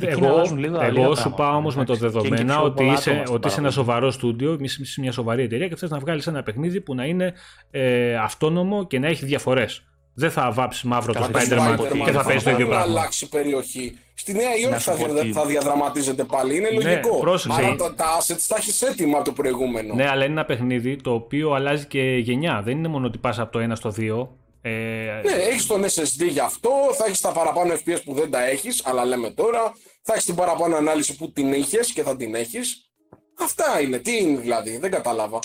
Εγώ, 0.00 0.42
εγώ 0.80 1.14
σου 1.14 1.32
πάω 1.36 1.56
όμως 1.56 1.76
με 1.76 1.84
το 1.84 1.94
δεδομένα 1.94 2.60
ότι 2.60 2.84
είσαι, 2.84 3.22
ότι 3.30 3.48
είσαι 3.48 3.60
ένα 3.60 3.70
σοβαρό 3.70 4.10
στούντιο, 4.10 4.56
είσαι 4.60 5.00
μια 5.00 5.12
σοβαρή 5.12 5.42
εταιρεία 5.42 5.68
και 5.68 5.76
θες 5.76 5.90
να 5.90 5.98
βγάλεις 5.98 6.26
ένα 6.26 6.42
παιχνίδι 6.42 6.80
που 6.80 6.94
να 6.94 7.04
είναι 7.04 7.32
ε, 7.70 8.16
αυτόνομο 8.16 8.86
και 8.86 8.98
να 8.98 9.06
έχει 9.06 9.24
διαφορές. 9.24 9.82
Δεν 10.18 10.30
θα 10.30 10.50
βάψει 10.52 10.86
μαύρο 10.86 11.12
το 11.12 11.28
Spider-Man 11.32 11.76
και 12.04 12.12
θα 12.12 12.24
παίζει 12.24 12.44
το 12.44 12.50
ίδιο 12.50 12.66
πράγμα. 12.66 12.84
Θα 12.84 12.90
αλλάξει 12.90 13.28
περιοχή. 13.28 13.98
Στη 14.14 14.32
Νέα 14.32 14.56
Υόρκη 14.56 14.82
θα, 14.82 14.92
ότι... 14.92 15.32
θα 15.32 15.44
διαδραματίζεται 15.44 16.24
πάλι. 16.24 16.56
Είναι 16.56 16.68
ναι, 16.70 16.82
λογικό. 16.82 17.18
Πρόσεξε. 17.18 17.62
Αλλά 17.62 17.76
τα, 17.76 17.94
τα 17.94 18.04
assets 18.20 18.44
τα 18.48 18.56
έχεις 18.58 18.82
έτοιμα 18.82 19.16
από 19.16 19.24
το 19.24 19.32
προηγούμενο. 19.32 19.94
Ναι, 19.94 20.08
αλλά 20.08 20.24
είναι 20.24 20.32
ένα 20.32 20.44
παιχνίδι 20.44 20.96
το 20.96 21.12
οποίο 21.12 21.52
αλλάζει 21.52 21.86
και 21.86 22.00
γενιά. 22.00 22.62
Δεν 22.64 22.76
είναι 22.76 22.88
μόνο 22.88 23.06
ότι 23.06 23.18
πας 23.18 23.38
από 23.38 23.52
το 23.52 23.66
1 23.70 23.72
στο 23.74 23.94
2. 23.98 24.28
Ε... 24.62 24.70
Ναι, 25.24 25.32
έχεις 25.50 25.66
τον 25.66 25.84
SSD 25.84 26.28
για 26.28 26.44
αυτό, 26.44 26.70
θα 26.96 27.04
έχεις 27.04 27.20
τα 27.20 27.32
παραπάνω 27.32 27.74
FPS 27.74 28.00
που 28.04 28.14
δεν 28.14 28.30
τα 28.30 28.44
έχεις, 28.46 28.82
αλλά 28.86 29.04
λέμε 29.04 29.30
τώρα. 29.30 29.72
Θα 30.02 30.12
έχεις 30.12 30.24
την 30.24 30.34
παραπάνω 30.34 30.76
ανάλυση 30.76 31.16
που 31.16 31.32
την 31.32 31.52
είχες 31.52 31.92
και 31.92 32.02
θα 32.02 32.16
την 32.16 32.34
έχεις. 32.34 32.90
Αυτά 33.40 33.80
είναι. 33.80 33.98
Τι 33.98 34.16
είναι 34.16 34.40
δηλαδή, 34.40 34.78
δεν 34.78 34.90
κατάλαβα. 34.90 35.38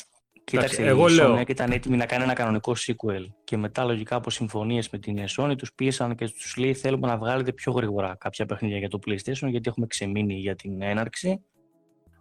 Κοίταξε, 0.44 0.86
εγώ 0.86 1.08
η 1.08 1.12
λέω... 1.12 1.40
Sony 1.40 1.50
ήταν 1.50 1.72
έτοιμη 1.72 1.98
να 1.98 2.06
κάνει 2.06 2.24
ένα 2.24 2.34
κανονικό 2.34 2.76
sequel 2.76 3.26
και 3.44 3.58
μετά 3.58 3.84
λογικά 3.84 4.16
από 4.16 4.30
συμφωνίες 4.30 4.90
με 4.90 5.00
την 5.00 5.24
Sony 5.38 5.54
τους 5.58 5.74
πίεσαν 5.74 6.16
και 6.16 6.30
τους 6.30 6.56
λέει 6.58 6.74
θέλουμε 6.74 7.08
να 7.08 7.18
βγάλετε 7.18 7.52
πιο 7.52 7.72
γρήγορα 7.72 8.16
κάποια 8.20 8.46
παιχνίδια 8.46 8.78
για 8.78 8.90
το 8.90 9.00
PlayStation 9.06 9.48
γιατί 9.50 9.70
έχουμε 9.70 9.88
ξεμείνει 9.88 10.34
για 10.34 10.56
την 10.56 10.82
έναρξη. 10.82 11.44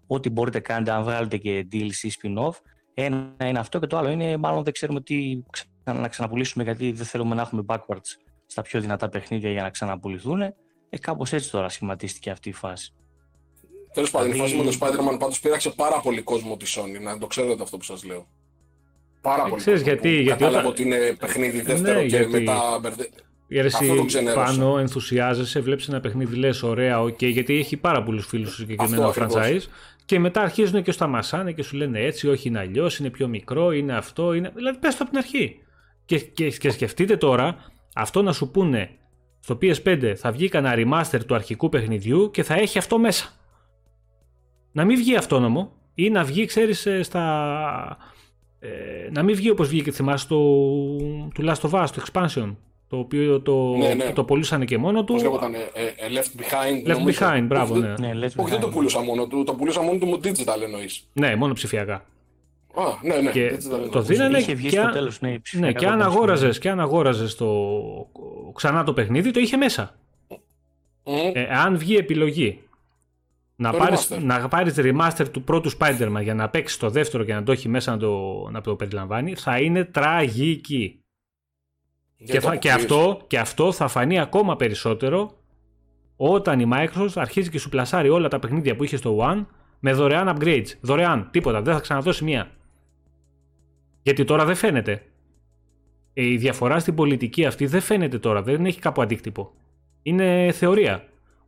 Ό,τι 0.07 0.31
μπορείτε 0.31 0.61
κάνετε 0.61 0.91
αν 0.91 1.03
βγάλετε 1.03 1.37
και 1.37 1.66
DLC 1.73 2.09
spin-off. 2.20 2.55
Ένα 2.95 3.35
είναι 3.45 3.59
αυτό 3.59 3.79
και 3.79 3.87
το 3.87 3.97
άλλο 3.99 4.09
είναι 4.09 4.37
μάλλον 4.37 4.64
δεν 4.64 4.73
ξέρουμε 4.73 5.01
τι 5.01 5.43
να 5.85 6.09
ξαναπουλήσουμε 6.09 6.64
γιατί 6.64 6.93
δεν 6.93 7.07
θέλουμε 7.07 7.35
να 7.35 7.43
έχουμε 7.43 7.62
backwards 7.66 8.16
στα 8.47 8.62
πιο 8.62 8.81
δυνατά 8.81 9.09
παιχνίδια 9.09 9.51
για 9.51 9.62
να 9.62 9.70
ξαναπουληθούν. 9.70 10.41
Ε, 10.41 10.99
κάπως 11.01 11.33
έτσι 11.33 11.51
τώρα 11.51 11.68
σχηματίστηκε 11.68 12.31
αυτή 12.31 12.49
η 12.49 12.53
φάση. 12.53 12.95
Τέλος 13.93 14.11
πάντων, 14.11 14.30
η 14.30 14.34
φάση 14.34 14.57
με 14.57 14.64
το 14.64 14.76
Spider-Man 14.80 15.18
πάντως 15.18 15.40
πείραξε 15.41 15.70
πάρα 15.70 16.01
πολύ 16.01 16.22
κόσμο 16.22 16.57
τη 16.57 16.72
Sony. 16.76 17.03
Να 17.03 17.18
το 17.18 17.26
ξέρετε 17.26 17.62
αυτό 17.62 17.76
που 17.76 17.84
σας 17.84 18.05
λέω. 18.05 18.26
Πάρα 19.20 19.43
ε, 19.47 19.49
πολύ. 19.49 19.61
Ξέρεις 19.61 19.82
γιατί. 19.82 20.09
γιατί 20.09 20.28
κατάλαβα 20.28 20.59
όταν... 20.59 20.70
ότι 20.70 20.82
είναι 20.82 21.16
παιχνίδι 21.18 21.57
ναι, 21.57 21.62
δεύτερο 21.62 22.01
ναι, 22.01 22.07
και 22.07 22.16
γιατί... 22.16 22.30
μετά. 22.30 22.80
Γιατί 23.49 23.66
εσύ 23.66 24.32
πάνω 24.34 24.78
ενθουσιάζεσαι, 24.78 25.61
βλέπεις 25.61 25.88
ένα 25.88 26.01
παιχνίδι, 26.01 26.36
λες 26.36 26.62
ωραία, 26.62 27.01
οκ, 27.01 27.22
γιατί 27.22 27.59
έχει 27.59 27.76
πάρα 27.76 28.03
πολλούς 28.03 28.26
φίλους 28.26 28.49
στο 28.49 28.61
συγκεκριμένο 28.61 29.12
franchise. 29.16 29.62
Και 30.05 30.18
μετά 30.18 30.40
αρχίζουν 30.40 30.82
και 30.82 30.93
στα 30.93 31.07
μασάνε 31.07 31.53
και 31.53 31.62
σου 31.62 31.76
λένε 31.76 32.01
έτσι, 32.01 32.28
όχι 32.28 32.49
είναι 32.49 32.59
αλλιώς, 32.59 32.99
είναι 32.99 33.11
πιο 33.11 33.28
μικρό, 33.28 33.72
είναι 33.72 33.97
αυτό. 33.97 34.32
Είναι... 34.32 34.53
Δηλαδή 34.55 34.78
πες 34.78 34.97
το 34.97 34.99
από 35.03 35.11
την 35.11 35.18
αρχή. 35.18 35.61
Και, 36.05 36.18
και, 36.18 36.51
και 36.51 36.70
σκεφτείτε 36.70 37.16
τώρα 37.16 37.57
αυτό 37.95 38.22
να 38.22 38.32
σου 38.32 38.51
πούνε 38.51 38.90
στο 39.40 39.59
PS5 39.62 40.12
θα 40.16 40.32
βγει 40.32 40.49
κανένα 40.49 40.74
remaster 40.76 41.20
του 41.26 41.34
αρχικού 41.34 41.68
παιχνιδιού 41.68 42.30
και 42.30 42.43
θα 42.43 42.55
έχει 42.55 42.78
αυτό 42.78 42.99
μέσα 42.99 43.32
να 44.73 44.85
μην 44.85 44.97
βγει 44.97 45.16
αυτόνομο 45.16 45.73
ή 45.95 46.11
να 46.11 46.25
βγει, 46.25 46.45
ξέρεις, 46.45 46.87
ε, 46.87 47.03
στα... 47.03 47.97
Ε, 48.61 48.68
να 49.11 49.23
μην 49.23 49.35
βγει 49.35 49.51
όπως 49.51 49.68
βγήκε, 49.68 49.91
θυμάσαι, 49.91 50.27
το, 50.29 50.37
του 51.35 51.45
Last 51.45 51.70
of 51.70 51.70
Us, 51.70 51.87
το 51.95 52.03
Expansion, 52.07 52.55
το 52.89 52.99
οποίο 52.99 53.41
το, 53.41 53.77
ναι, 53.77 53.95
ναι. 53.95 54.12
το 54.12 54.25
πουλούσαν 54.25 54.64
και 54.64 54.79
μόνο 54.79 55.05
του. 55.05 55.12
Πώς 55.12 55.23
λέγονταν, 55.23 55.55
ε, 55.55 55.59
ε, 55.59 56.09
Left 56.09 56.41
Behind. 56.41 56.91
Left 56.91 56.99
νομίζω. 56.99 57.27
Behind, 57.27 57.45
μπράβο, 57.47 57.77
ναι. 57.77 57.95
ναι 57.99 58.27
όχι, 58.37 58.51
δεν 58.51 58.61
το 58.61 58.68
πουλούσα 58.68 59.03
μόνο 59.03 59.27
του, 59.27 59.45
το 59.45 59.55
πουλούσα 59.55 59.83
μόνο 59.83 59.99
του 59.99 60.07
μου 60.07 60.20
digital 60.25 60.62
εννοείς. 60.62 61.05
Ναι, 61.12 61.37
μόνο 61.37 61.53
ψηφιακά. 61.53 62.05
Α, 62.75 62.83
ναι, 63.03 63.16
ναι. 63.16 63.31
Και 63.31 63.59
το 63.91 64.01
δίνανε 64.01 64.39
είχε 64.39 64.55
βγει 64.55 64.68
και, 64.68 64.77
στο 64.81 64.91
τέλος, 64.91 65.20
ναι, 65.20 65.37
ναι, 65.53 65.73
και 65.73 65.87
αν 65.87 66.03
αγόραζες, 66.03 66.59
και 66.59 66.70
αν 66.70 66.81
αγόραζες 66.81 67.35
το, 67.35 67.51
ξανά 68.55 68.85
το 68.85 68.93
παιχνίδι, 68.93 69.31
το 69.31 69.41
είχε 69.41 69.57
μέσα. 69.57 69.95
Ε, 71.33 71.43
αν 71.43 71.79
βγει 71.79 71.97
επιλογή 71.97 72.61
να 73.63 73.71
Το 73.73 73.79
πάρεις, 73.79 74.09
remaster. 74.13 74.23
να 74.23 74.49
πάρεις 74.49 74.75
remaster 74.79 75.27
του 75.33 75.43
πρώτου 75.43 75.71
Spider-Man 75.79 76.21
για 76.23 76.35
να 76.35 76.49
παίξει 76.49 76.79
το 76.79 76.91
δεύτερο 76.91 77.25
και 77.25 77.35
να 77.35 77.43
το 77.43 77.53
έχει 77.53 77.69
μέσα 77.69 77.91
να 77.91 77.97
το, 77.99 78.49
να 78.51 78.61
το 78.61 78.77
περιλαμβάνει, 78.77 79.35
θα 79.35 79.61
είναι 79.61 79.85
τραγική. 79.85 81.01
Για 82.17 82.35
Και, 82.35 82.41
το 82.41 82.47
θα, 82.49 82.57
και, 82.57 82.73
αποκλείεις. 82.73 82.93
αυτό, 83.01 83.25
και 83.27 83.39
αυτό 83.39 83.73
θα 83.73 83.89
φανεί 83.89 84.19
ακόμα 84.21 84.57
περισσότερο 84.57 85.37
όταν 86.17 86.61
η 86.61 86.69
Microsoft 86.73 87.13
αρχίζει 87.15 87.51
και 87.51 87.59
σου 87.59 87.69
πλασάρει 87.69 88.09
όλα 88.09 88.29
τα 88.29 88.39
παιχνίδια 88.39 88.77
που 88.77 88.85
είχε 88.85 88.97
στο 88.97 89.19
One 89.21 89.47
με 89.81 89.93
δωρεάν 89.93 90.37
upgrades. 90.39 90.67
Δωρεάν, 90.81 91.29
τίποτα, 91.31 91.63
δεν 91.63 91.75
θα 91.75 91.81
ξαναδώσει 91.81 92.25
μία. 92.25 92.51
Γιατί 94.03 94.25
τώρα 94.25 94.45
δεν 94.45 94.55
φαίνεται. 94.55 95.03
Ε, 96.15 96.27
Η 96.27 96.37
διαφορά 96.37 96.79
στην 96.79 96.95
πολιτική 96.95 97.45
αυτή 97.45 97.67
δεν 97.67 97.81
φαίνεται 97.81 98.19
τώρα, 98.19 98.43
δεν 98.43 98.67
έχει 98.67 98.81
κάπου 98.81 99.03
αντίκτυπο. 99.03 99.53
Είναι 100.03 100.51
θεωρία. 100.53 101.05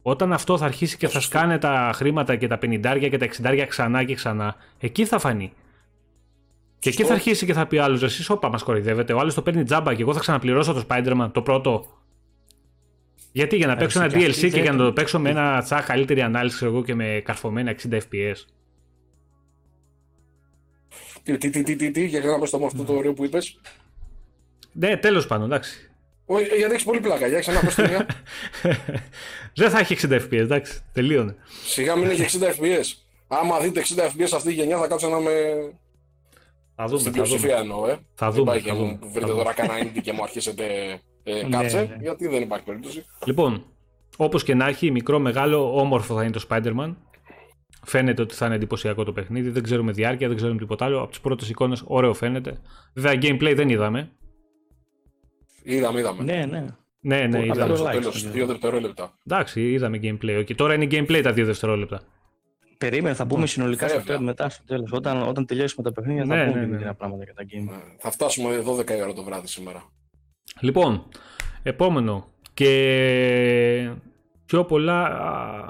Όταν 0.06 0.32
αυτό 0.32 0.58
θα 0.58 0.64
αρχίσει 0.64 0.96
και 0.96 1.06
θα 1.06 1.12
Σωστό. 1.12 1.38
σκάνε 1.38 1.58
τα 1.58 1.90
χρήματα 1.94 2.36
και 2.36 2.46
τα 2.46 2.58
50 2.62 3.08
και 3.10 3.18
τα 3.18 3.26
60 3.26 3.66
ξανά 3.68 4.04
και 4.04 4.14
ξανά, 4.14 4.56
εκεί 4.78 5.04
θα 5.04 5.18
φανεί. 5.18 5.52
Και 6.78 6.88
εκεί 6.88 6.98
Σωστό. 6.98 7.06
θα 7.06 7.14
αρχίσει 7.14 7.46
και 7.46 7.52
θα 7.52 7.66
πει 7.66 7.78
άλλος: 7.78 8.02
Εσείς, 8.02 8.30
όπα, 8.30 8.48
μας 8.48 8.62
κοροϊδεύετε. 8.62 9.12
Ο 9.12 9.18
άλλος 9.18 9.34
το 9.34 9.42
παίρνει 9.42 9.64
τζάμπα 9.64 9.94
και 9.94 10.02
εγώ 10.02 10.12
θα 10.14 10.20
ξαναπληρώσω 10.20 10.72
το 10.72 10.84
Spider-Man, 10.88 11.28
το 11.32 11.42
πρώτο. 11.42 11.86
Γιατί 13.32 13.56
για 13.56 13.66
να 13.66 13.76
παίξω 13.76 14.02
ένα 14.02 14.08
και 14.08 14.16
αυτή 14.26 14.30
DLC 14.30 14.40
και 14.40 14.48
δεν- 14.50 14.62
για 14.62 14.72
να 14.72 14.84
το 14.84 14.92
παίξω 14.92 15.18
με 15.18 15.30
ένα 15.30 15.62
τσά 15.62 15.80
καλύτερη 15.80 16.20
ανάλυση 16.22 16.54
ξέρω 16.56 16.70
εγώ 16.70 16.82
και 16.84 16.94
με 16.94 17.22
καρφωμένα 17.24 17.70
60 17.70 17.96
FPS. 17.96 18.34
Τι, 21.22 21.38
τι, 21.38 21.50
τι, 21.50 21.62
τι, 21.62 21.76
τι, 21.76 21.90
τι, 21.90 22.04
για 22.06 22.20
να 22.20 22.38
πες 22.38 22.50
το 22.50 22.58
με 22.58 22.66
αυτό 22.66 22.84
το 22.84 22.92
ωραίο 22.92 23.12
που 23.12 23.24
είπες. 23.24 23.60
Ναι, 24.72 24.96
τέλος 24.96 25.26
πάντων, 25.26 25.44
εντάξει. 25.46 25.90
Όχι, 26.26 26.44
γιατί 26.56 26.72
έχεις 26.72 26.84
πολύ 26.84 27.00
πλάκα. 27.00 27.26
Για 27.26 27.38
ξανά 27.40 27.60
πες 27.60 27.74
το 27.74 27.82
μια. 27.88 28.06
Δεν 29.54 29.70
θα 29.70 29.78
έχει 29.78 29.96
60 30.08 30.12
FPS, 30.12 30.32
εντάξει. 30.32 30.80
Τελείωνε. 30.92 31.34
Σιγά 31.64 31.96
μην 31.96 32.10
έχει 32.10 32.38
60 32.40 32.44
FPS. 32.44 32.84
Άμα 33.28 33.60
δείτε 33.60 33.82
60 33.96 34.00
FPS 34.02 34.28
αυτή 34.34 34.50
η 34.50 34.52
γενιά 34.52 34.78
θα 34.78 34.86
κάτσω 34.86 35.08
να 35.08 35.18
με... 35.20 35.30
Θα 36.76 36.84
δούμε. 36.86 36.98
Στην 37.00 37.12
Θα 37.12 37.22
δούμε. 37.22 37.26
πλειοψηφία 37.26 37.56
εννοώ, 37.56 37.88
ε. 37.88 37.98
Θα 38.14 38.26
Δεν 38.30 38.34
δούμε, 38.38 38.50
πάει 38.50 38.60
θα 38.60 38.66
και 38.68 38.72
μου 38.72 38.78
δούμε, 38.78 38.98
βρείτε 39.12 39.26
θα 39.26 39.34
τώρα 39.34 39.52
κανένα 39.52 39.78
indie 39.90 40.00
και 40.02 40.12
μου 40.12 40.22
αρχίσετε 40.22 40.64
ε, 41.22 41.32
Ναι, 41.46 41.56
κάτσε, 41.56 41.80
ναι. 41.80 41.96
γιατί 42.00 42.26
δεν 42.28 42.42
υπάρχει 42.42 42.64
περίπτωση. 42.64 43.04
Λοιπόν, 43.24 43.64
όπως 44.16 44.42
και 44.44 44.54
να 44.54 44.66
έχει, 44.66 44.90
μικρό, 44.90 45.18
μεγάλο, 45.18 45.78
όμορφο 45.80 46.14
θα 46.14 46.22
είναι 46.22 46.32
το 46.32 46.46
Spider-Man. 46.48 46.94
Φαίνεται 47.86 48.22
ότι 48.22 48.34
θα 48.34 48.46
είναι 48.46 48.54
εντυπωσιακό 48.54 49.04
το 49.04 49.12
παιχνίδι. 49.12 49.48
Δεν 49.50 49.62
ξέρουμε 49.62 49.92
διάρκεια, 49.92 50.28
δεν 50.28 50.36
ξέρουμε 50.36 50.58
τίποτα 50.58 50.84
άλλο. 50.84 51.00
Από 51.00 51.10
τις 51.10 51.20
πρώτες 51.20 51.48
εικόνες, 51.48 51.82
ωραίο 51.86 52.14
φαίνεται. 52.14 52.60
Βέβαια, 52.94 53.12
gameplay 53.22 53.52
δεν 53.56 53.68
είδαμε. 53.68 54.10
Είδαμε, 55.64 55.98
είδαμε. 56.00 56.22
Ναι, 56.22 56.44
ναι. 56.50 56.64
Ναι, 57.00 57.26
ναι, 57.26 57.36
Πολύ 57.36 57.44
Είδαμε 57.44 57.62
είδαμε. 57.64 57.76
στο 57.76 57.86
like, 57.86 57.92
τέλος, 57.92 58.24
ναι. 58.24 58.30
δύο 58.30 58.46
δευτερόλεπτα. 58.46 59.18
Εντάξει, 59.26 59.72
είδαμε 59.72 59.98
gameplay. 60.02 60.38
Okay. 60.38 60.54
Τώρα 60.54 60.74
είναι 60.74 60.84
gameplay 60.90 61.20
τα 61.22 61.32
δύο 61.32 61.44
δευτερόλεπτα. 61.44 62.00
Περίμενε, 62.78 63.14
θα 63.14 63.24
μπούμε 63.24 63.46
συνολικά 63.46 63.88
στο 63.88 63.96
Βέβαια. 63.98 64.14
τέλος, 64.16 64.28
μετά 64.30 64.48
στο 64.48 64.64
τέλος. 64.64 64.92
Όταν, 64.92 65.22
όταν 65.28 65.46
τελειώσουμε 65.46 65.82
τα 65.90 65.92
παιχνίδια 65.92 66.24
Ναι, 66.24 66.34
θα 66.36 66.44
ναι, 66.44 66.48
πούμε 66.50 66.60
ναι. 66.60 66.66
και 66.66 66.72
μερικά 66.72 66.94
πράγματα 66.94 67.24
για 67.24 67.34
τα 67.34 67.42
game. 67.42 67.72
Ε, 67.72 67.96
Θα 67.98 68.10
φτάσουμε 68.10 68.62
12 68.66 68.90
η 68.90 69.02
ώρα 69.02 69.12
το 69.12 69.22
βράδυ 69.22 69.46
σήμερα. 69.46 69.84
Λοιπόν, 70.60 71.04
επόμενο 71.62 72.28
και 72.54 73.90
πιο 74.46 74.64
πολλά 74.64 75.02
α, 75.04 75.64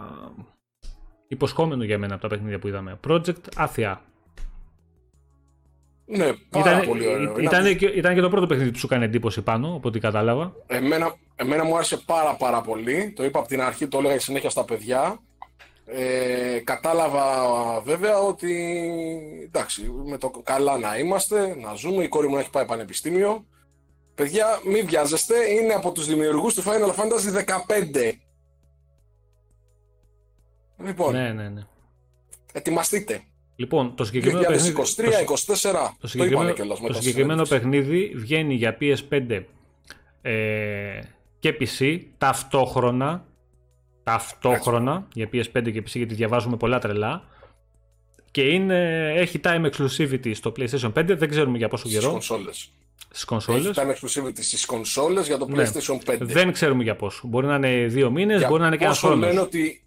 υποσχόμενο 1.29 1.85
για 1.85 1.99
μένα 1.99 2.13
από 2.15 2.23
τα 2.23 2.29
παιχνίδια 2.29 2.59
που 2.59 2.69
είδαμε. 2.69 2.99
Project 3.09 3.67
Athia. 3.67 3.95
Ναι, 6.07 6.33
πάρα 6.51 6.71
Ήταν, 6.73 6.87
πολύ 6.87 7.07
ωραίο. 7.07 7.39
ήταν, 7.39 7.61
Είναι- 7.67 7.75
και, 7.75 7.87
ήταν 7.87 8.15
και 8.15 8.21
το 8.21 8.29
πρώτο 8.29 8.47
παιχνίδι 8.47 8.71
που 8.71 8.79
σου 8.79 8.87
έκανε 8.91 9.05
εντύπωση 9.05 9.43
πάνω, 9.43 9.75
από 9.75 9.89
ό,τι 9.89 9.99
κατάλαβα. 10.01 10.53
Εμένα, 10.67 11.15
εμένα 11.37 11.65
μου 11.65 11.75
άρεσε 11.75 11.97
πάρα 11.97 12.35
πάρα 12.35 12.61
πολύ. 12.61 13.13
Το 13.17 13.25
είπα 13.25 13.39
από 13.39 13.49
την 13.49 13.61
αρχή, 13.61 13.89
το 13.89 13.99
έλεγα 13.99 14.21
συνέχεια 14.21 14.51
στα 14.51 14.65
παιδιά. 14.65 15.19
Ε, 15.87 16.61
κατάλαβα 16.65 17.25
βέβαια 17.81 18.19
ότι 18.19 18.53
εντάξει, 19.45 19.83
με 20.05 20.19
το 20.19 20.31
καλά 20.31 20.79
να 20.79 20.99
είμαστε, 20.99 21.57
να 21.61 21.75
ζούμε. 21.75 22.03
Η 22.03 22.09
κόρη 22.09 22.29
μου 22.29 22.39
έχει 22.39 22.51
πάει 22.51 22.65
πανεπιστήμιο. 22.65 23.45
Παιδιά, 24.15 24.61
μην 24.65 24.87
βιάζεστε, 24.87 25.51
είναι 25.51 25.73
από 25.75 25.93
τους 25.93 26.07
δημιουργούς 26.07 26.55
του 26.55 26.63
Final 26.63 26.95
Fantasy 26.95 27.33
15. 27.35 28.13
Λοιπόν, 30.85 31.13
Ναι, 31.15 31.33
ναι, 31.33 31.49
ναι. 31.49 31.63
ετοιμαστείτε. 32.53 33.23
Λοιπόν, 33.57 33.95
το 33.95 34.05
συγκεκριμένο 34.05 34.41
2023, 34.41 34.47
παιχνίδι, 34.47 34.75
24, 34.77 34.77
το, 35.63 35.95
το, 36.01 36.07
συγκεκριμένο, 36.07 36.43
είπανε 36.43 36.53
κιόλας 36.53 36.77
το 36.77 36.83
μετά 36.83 36.95
στη 36.95 37.05
συγκεκριμένο 37.05 37.45
συνέντευξη. 37.45 37.81
παιχνίδι 37.81 38.13
βγαίνει 38.17 38.55
για 38.55 38.77
PS5 38.81 39.43
ες, 40.23 41.05
και 41.39 41.57
PC 41.61 42.01
ταυτόχρονα. 42.19 43.25
Ταυτόχρονα 44.03 45.07
για 45.15 45.29
PS5 45.33 45.73
και 45.73 45.81
PC 45.81 45.91
γιατί 45.93 46.15
διαβάζουμε 46.15 46.57
πολλά 46.57 46.79
τρελά. 46.79 47.25
Και 48.31 48.43
είναι, 48.43 49.13
έχει 49.17 49.41
time 49.45 49.71
exclusivity 49.71 50.35
στο 50.35 50.53
PlayStation 50.57 50.93
5, 50.93 51.05
δεν 51.17 51.29
ξέρουμε 51.29 51.59
για 51.59 51.69
πόσο 51.69 51.87
Στις 51.89 51.99
καιρό. 51.99 52.11
κονσόλες. 52.13 52.57
Στις 52.99 53.17
Έχει 53.17 53.25
κονσόλες. 53.27 53.77
time 53.77 53.91
exclusivity 53.95 54.39
στις 54.43 54.65
κονσόλες 54.67 55.27
για 55.27 55.39
το 55.39 55.47
Ναι. 55.49 55.65
PlayStation 55.65 55.99
5. 56.13 56.17
Δεν 56.21 56.53
ξέρουμε 56.53 56.83
για 56.83 56.97
πόσο. 56.97 57.27
Μπορεί 57.29 57.47
να 57.47 57.55
είναι 57.55 57.87
δύο 57.87 58.11
μήνες, 58.11 58.39
Για 58.39 58.49
μπορεί 58.49 58.61
να 58.61 58.67
είναι 58.67 58.77
και 58.77 58.85
ένας 58.85 59.01
πόσο 59.01 59.13
χρόνος. 59.13 59.29
λένε 59.29 59.41
ότι 59.41 59.85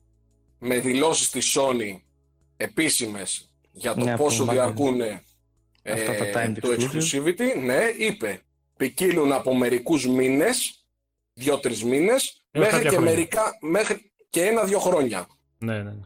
με 0.59 0.79
δηλώσεις 0.79 1.29
της 1.29 1.57
Sony 1.59 1.99
επίσημες 2.57 3.46
για 3.77 3.93
το 3.93 4.03
Ναι, 4.03 4.13
από 4.13 4.23
πόσο 4.23 4.45
τον 4.45 4.53
διαρκούν 4.53 5.01
Αυτά 5.83 6.15
τα 6.15 6.25
ε, 6.25 6.31
timed 6.35 6.57
το 6.61 6.69
exclusive. 6.69 6.91
exclusivity, 6.91 7.61
ναι, 7.63 7.79
είπε, 7.97 8.41
ποικίλουν 8.77 9.31
από 9.31 9.55
μερικούς 9.55 10.07
μήνες, 10.07 10.85
δύο-τρεις 11.33 11.83
μήνες, 11.83 12.43
Έως 12.51 12.65
μέχρι 12.65 12.77
κάποια 12.83 12.89
και, 12.89 12.95
χρόνια. 12.95 13.13
μερικά, 13.15 13.57
μέχρι 13.61 14.11
και 14.29 14.45
ένα-δύο 14.45 14.79
χρόνια. 14.79 15.27
Ναι, 15.57 15.73
ναι, 15.77 15.83
ναι. 15.83 16.05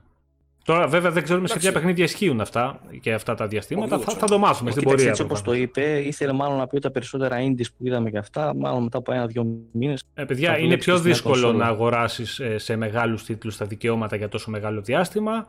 Τώρα, 0.72 0.88
βέβαια, 0.88 1.12
δεν 1.12 1.24
ξέρουμε 1.24 1.48
σε 1.48 1.54
Εντάξει. 1.54 1.70
ποια 1.72 1.80
παιχνίδια 1.80 2.04
ισχύουν 2.04 2.42
αυτά 2.42 2.80
και 3.02 3.14
αυτά 3.14 3.36
τα 3.36 3.48
διαστήματα. 3.48 3.96
Όχι, 3.96 4.04
Θα, 4.06 4.12
δεν 4.12 4.20
θα 4.20 4.28
το 4.28 4.38
μάθουμε 4.38 4.72
στην 4.72 4.84
Κοίταξε, 4.84 4.96
πορεία. 4.96 5.10
έτσι 5.10 5.22
όπως 5.22 5.38
το 5.42 5.44
προφανώς. 5.44 5.70
είπε, 5.70 6.08
ήθελε 6.08 6.32
μάλλον 6.34 6.58
να 6.58 6.68
πει 6.68 6.76
ότι 6.76 6.84
τα 6.86 6.92
περισσότερα 6.92 7.38
indies 7.40 7.66
που 7.78 7.86
είδαμε 7.88 8.10
και 8.10 8.18
αυτά, 8.18 8.54
μάλλον 8.56 8.84
μετά 8.84 8.98
από 8.98 9.12
ένα-δύο 9.14 9.46
μήνες. 9.72 10.04
Ε, 10.14 10.24
παιδιά, 10.26 10.48
θα 10.50 10.54
είναι 10.54 10.64
δουλέψει 10.64 10.86
πιο 10.86 10.94
και 10.94 11.00
στην 11.00 11.12
δύσκολο 11.12 11.34
κονσόλα. 11.42 11.58
να 11.58 11.66
αγοράσεις 11.66 12.42
σε 12.56 12.76
μεγάλους 12.76 13.24
τίτλους 13.24 13.58
τα 13.58 13.66
δικαιώματα 13.66 14.16
για 14.16 14.30
τόσο 14.30 14.50
μεγάλο 14.52 14.82
διάστημα 14.82 15.48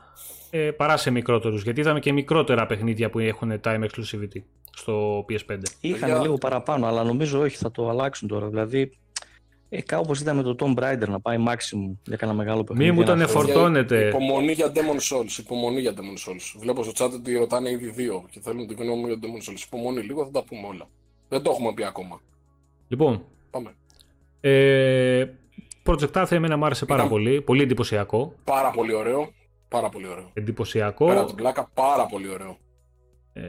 ε, 0.51 0.59
παρά 0.59 0.97
σε 0.97 1.11
μικρότερους. 1.11 1.63
Γιατί 1.63 1.81
είδαμε 1.81 2.01
και 2.01 2.13
μικρότερα 2.13 2.67
παιχνίδια 2.67 3.11
που 3.11 3.19
έχουν 3.19 3.61
time 3.65 3.81
exclusivity 3.85 4.41
στο 4.77 5.25
PS5. 5.29 5.57
Είχαν 5.81 6.01
Παιδιά- 6.01 6.21
λίγο 6.21 6.35
παραπάνω, 6.39 6.87
αλλά 6.87 7.03
νομίζω 7.05 7.41
όχι, 7.41 7.57
θα 7.57 7.71
το 7.71 7.89
αλλάξουν 7.89 8.29
τώρα. 8.29 8.47
Δηλαδή, 8.49 8.97
ε, 9.75 9.83
κάπου 9.83 10.03
όπως 10.05 10.21
είδαμε 10.21 10.43
το 10.43 10.55
Tomb 10.59 10.75
Raider 10.83 11.09
να 11.09 11.21
πάει 11.21 11.37
maximum 11.49 11.97
για 12.07 12.17
κανένα 12.17 12.39
μεγάλο 12.39 12.65
παιχνίδι. 12.65 12.91
Μη 12.91 12.97
μου 12.97 13.05
τον 13.05 13.15
ένα 13.15 13.23
εφορ- 13.25 13.45
χρόνο. 13.45 13.59
Φορτώνεται. 13.59 14.07
Υπομονή 14.09 14.53
για 14.53 14.73
Demon 14.75 15.17
Souls, 15.17 15.39
υπομονή 15.39 15.81
για 15.81 15.93
Demon 15.97 16.31
Souls. 16.31 16.55
Βλέπω 16.59 16.83
στο 16.83 17.07
chat 17.07 17.13
ότι 17.13 17.37
ρωτάνε 17.37 17.71
ήδη 17.71 17.89
δύο 17.91 18.25
και 18.31 18.41
θέλουν 18.41 18.67
την 18.67 18.77
γνώμη 18.81 19.01
μου 19.01 19.07
για 19.07 19.17
Demon 19.23 19.51
Souls. 19.51 19.63
Υπομονή 19.67 20.01
λίγο, 20.01 20.25
θα 20.25 20.31
τα 20.31 20.43
πούμε 20.45 20.67
όλα. 20.67 20.89
Δεν 21.29 21.43
το 21.43 21.51
έχουμε 21.51 21.73
πει 21.75 21.85
ακόμα. 21.85 22.21
Λοιπόν, 22.89 23.25
Πάμε. 23.51 23.75
ε, 24.41 25.25
Project 25.87 26.13
Athia 26.23 26.31
εμένα 26.33 26.57
μου 26.57 26.65
άρεσε 26.65 26.85
πάρα 26.87 27.01
Ήταν- 27.01 27.13
πολύ. 27.13 27.41
Πολύ 27.43 27.63
εντυπωσιακό. 27.63 28.35
Πάρα 28.45 28.71
πολύ 28.71 28.95
ωραίο. 28.95 29.33
Πάρα 29.69 29.89
πολύ 29.89 30.07
ωραίο. 30.07 30.31
Εντυπωσιακό. 30.33 31.07
Πέρα 31.07 31.19
από 31.19 31.29
την 31.29 31.37
πλάκα, 31.37 31.71
πάρα 31.75 32.07
πολύ 32.07 32.29
ωραίο. 32.29 32.57
Ε, 33.33 33.43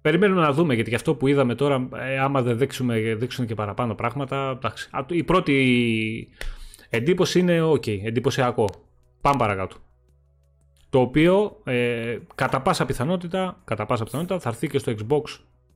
περιμένουμε 0.00 0.40
να 0.40 0.52
δούμε 0.52 0.74
γιατί 0.74 0.90
και 0.90 0.96
αυτό 0.96 1.14
που 1.14 1.26
είδαμε 1.26 1.54
τώρα, 1.54 1.88
ε, 1.94 2.18
άμα 2.18 2.42
δεν 2.42 2.58
δείξουμε, 2.58 3.14
δείξουν 3.14 3.46
και 3.46 3.54
παραπάνω 3.54 3.94
πράγματα. 3.94 4.50
Εντάξει. 4.50 4.88
Α, 4.92 5.04
Η 5.08 5.22
πρώτη 5.22 6.28
εντύπωση 6.90 7.38
είναι 7.38 7.62
ok, 7.62 8.04
εντυπωσιακό. 8.04 8.68
Πάμε 9.20 9.36
παρακάτω. 9.38 9.76
Το 10.90 11.00
οποίο 11.00 11.60
ε, 11.64 12.18
κατά, 12.34 12.60
πάσα 12.60 12.84
πιθανότητα, 12.84 13.60
κατά 13.64 13.86
πάσα 13.86 14.04
πιθανότητα 14.04 14.38
θα 14.38 14.48
έρθει 14.48 14.68
και 14.68 14.78
στο 14.78 14.92
Xbox 14.98 15.22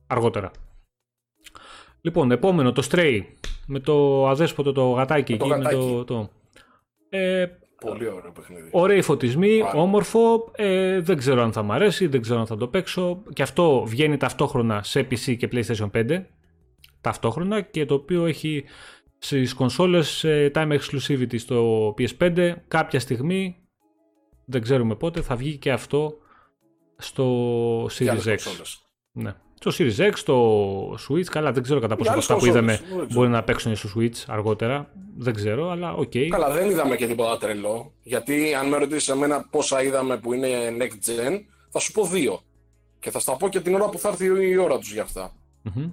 αργότερα. 0.07 0.51
Λοιπόν, 2.01 2.31
επόμενο, 2.31 2.71
το 2.71 2.87
Stray. 2.91 3.21
Με 3.67 3.79
το 3.79 4.27
αδέσποτο 4.27 4.71
το 4.71 4.89
γατάκι 4.89 5.37
το 5.37 5.45
εκεί. 5.45 5.53
Με 5.53 5.63
γατάκι. 5.63 5.75
το, 5.75 6.03
το. 6.03 6.29
Ε, 7.09 7.45
Πολύ 7.79 8.07
ωραίο 8.07 8.31
παιχνίδι. 8.31 8.69
Ωραίοι 8.71 9.01
φωτισμοί, 9.01 9.59
Πάρα. 9.59 9.79
όμορφο. 9.81 10.51
Ε, 10.55 10.99
δεν 10.99 11.17
ξέρω 11.17 11.41
αν 11.41 11.51
θα 11.51 11.63
μ' 11.63 11.71
αρέσει, 11.71 12.07
δεν 12.07 12.21
ξέρω 12.21 12.39
αν 12.39 12.45
θα 12.45 12.57
το 12.57 12.67
παίξω. 12.67 13.23
Και 13.33 13.41
αυτό 13.41 13.83
βγαίνει 13.85 14.17
ταυτόχρονα 14.17 14.83
σε 14.83 14.99
PC 14.99 15.37
και 15.37 15.49
PlayStation 15.51 15.89
5. 15.91 16.25
Ταυτόχρονα 17.01 17.61
και 17.61 17.85
το 17.85 17.93
οποίο 17.93 18.25
έχει 18.25 18.63
στις 19.17 19.53
κονσόλες 19.53 20.23
ε, 20.23 20.51
time 20.55 20.77
exclusivity 20.79 21.39
στο 21.39 21.89
PS5. 21.97 22.53
Κάποια 22.67 22.99
στιγμή, 22.99 23.55
δεν 24.45 24.61
ξέρουμε 24.61 24.95
πότε, 24.95 25.21
θα 25.21 25.35
βγει 25.35 25.57
και 25.57 25.71
αυτό 25.71 26.17
στο 26.97 27.87
Και 27.97 28.09
άλλες 28.09 28.23
Series 28.23 28.31
X. 28.31 28.43
κονσόλες. 28.43 28.87
Ναι. 29.11 29.35
Στο 29.59 29.71
Series 29.77 30.09
X, 30.09 30.11
στο 30.13 30.89
Switch, 30.91 31.23
καλά 31.23 31.51
δεν 31.51 31.63
ξέρω 31.63 31.79
κατά 31.79 31.95
πόσο 31.95 32.11
Για 32.11 32.21
από 32.21 32.21
άλλες 32.21 32.29
αυτά 32.29 32.33
που 32.33 32.39
κονσόλες, 32.39 32.79
είδαμε 32.79 32.97
δεν 32.97 33.07
ξέρω. 33.07 33.19
μπορεί 33.19 33.29
να 33.29 33.43
παίξουν 33.43 33.75
στο 33.75 33.89
Switch 33.95 34.23
αργότερα. 34.27 34.89
Δεν 35.17 35.33
ξέρω, 35.33 35.69
αλλά 35.69 35.93
οκ. 35.93 36.11
Καλά, 36.29 36.51
δεν 36.51 36.69
είδαμε 36.69 36.95
και 36.95 37.07
τίποτα 37.07 37.37
τρελό. 37.37 37.93
Γιατί 38.03 38.53
αν 38.53 38.67
με 38.67 38.77
ρωτήσεις 38.77 39.07
εμένα 39.07 39.47
πόσα 39.49 39.83
είδαμε 39.83 40.17
που 40.17 40.33
είναι 40.33 40.47
next 40.79 41.09
gen, 41.09 41.39
θα 41.69 41.79
σου 41.79 41.91
πω 41.91 42.05
δύο. 42.05 42.39
Και 42.99 43.11
θα 43.11 43.19
στα 43.19 43.37
πω 43.37 43.49
και 43.49 43.59
την 43.59 43.75
ώρα 43.75 43.89
που 43.89 43.97
θα 43.97 44.09
έρθει 44.09 44.25
η 44.49 44.57
ώρα 44.57 44.77
τους 44.77 44.93
για 44.93 45.01
αυτά. 45.01 45.33
Μμμ. 45.61 45.89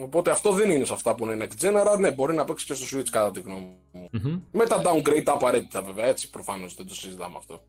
Οπότε 0.00 0.30
αυτό 0.30 0.52
δεν 0.52 0.70
είναι 0.70 0.84
σε 0.84 0.92
αυτά 0.92 1.14
που 1.14 1.26
είναι 1.26 1.46
next 1.46 1.64
gen, 1.64 1.74
αλλά 1.74 1.98
ναι, 1.98 2.10
μπορεί 2.10 2.34
να 2.34 2.44
παίξει 2.44 2.66
και 2.66 2.74
στο 2.74 2.98
Switch 2.98 3.08
κατά 3.10 3.30
τη 3.30 3.40
γνώμη 3.40 3.66
μου. 3.92 4.08
Μμμ. 4.10 4.40
Με 4.52 4.66
τα 4.66 4.82
downgrade 4.82 5.22
τα 5.24 5.32
απαραίτητα 5.32 5.82
βέβαια, 5.82 6.06
έτσι 6.06 6.30
προφανώς 6.30 6.74
δεν 6.74 6.86
το 6.86 6.94
συζητάμε 6.94 7.34
αυτό. 7.38 7.62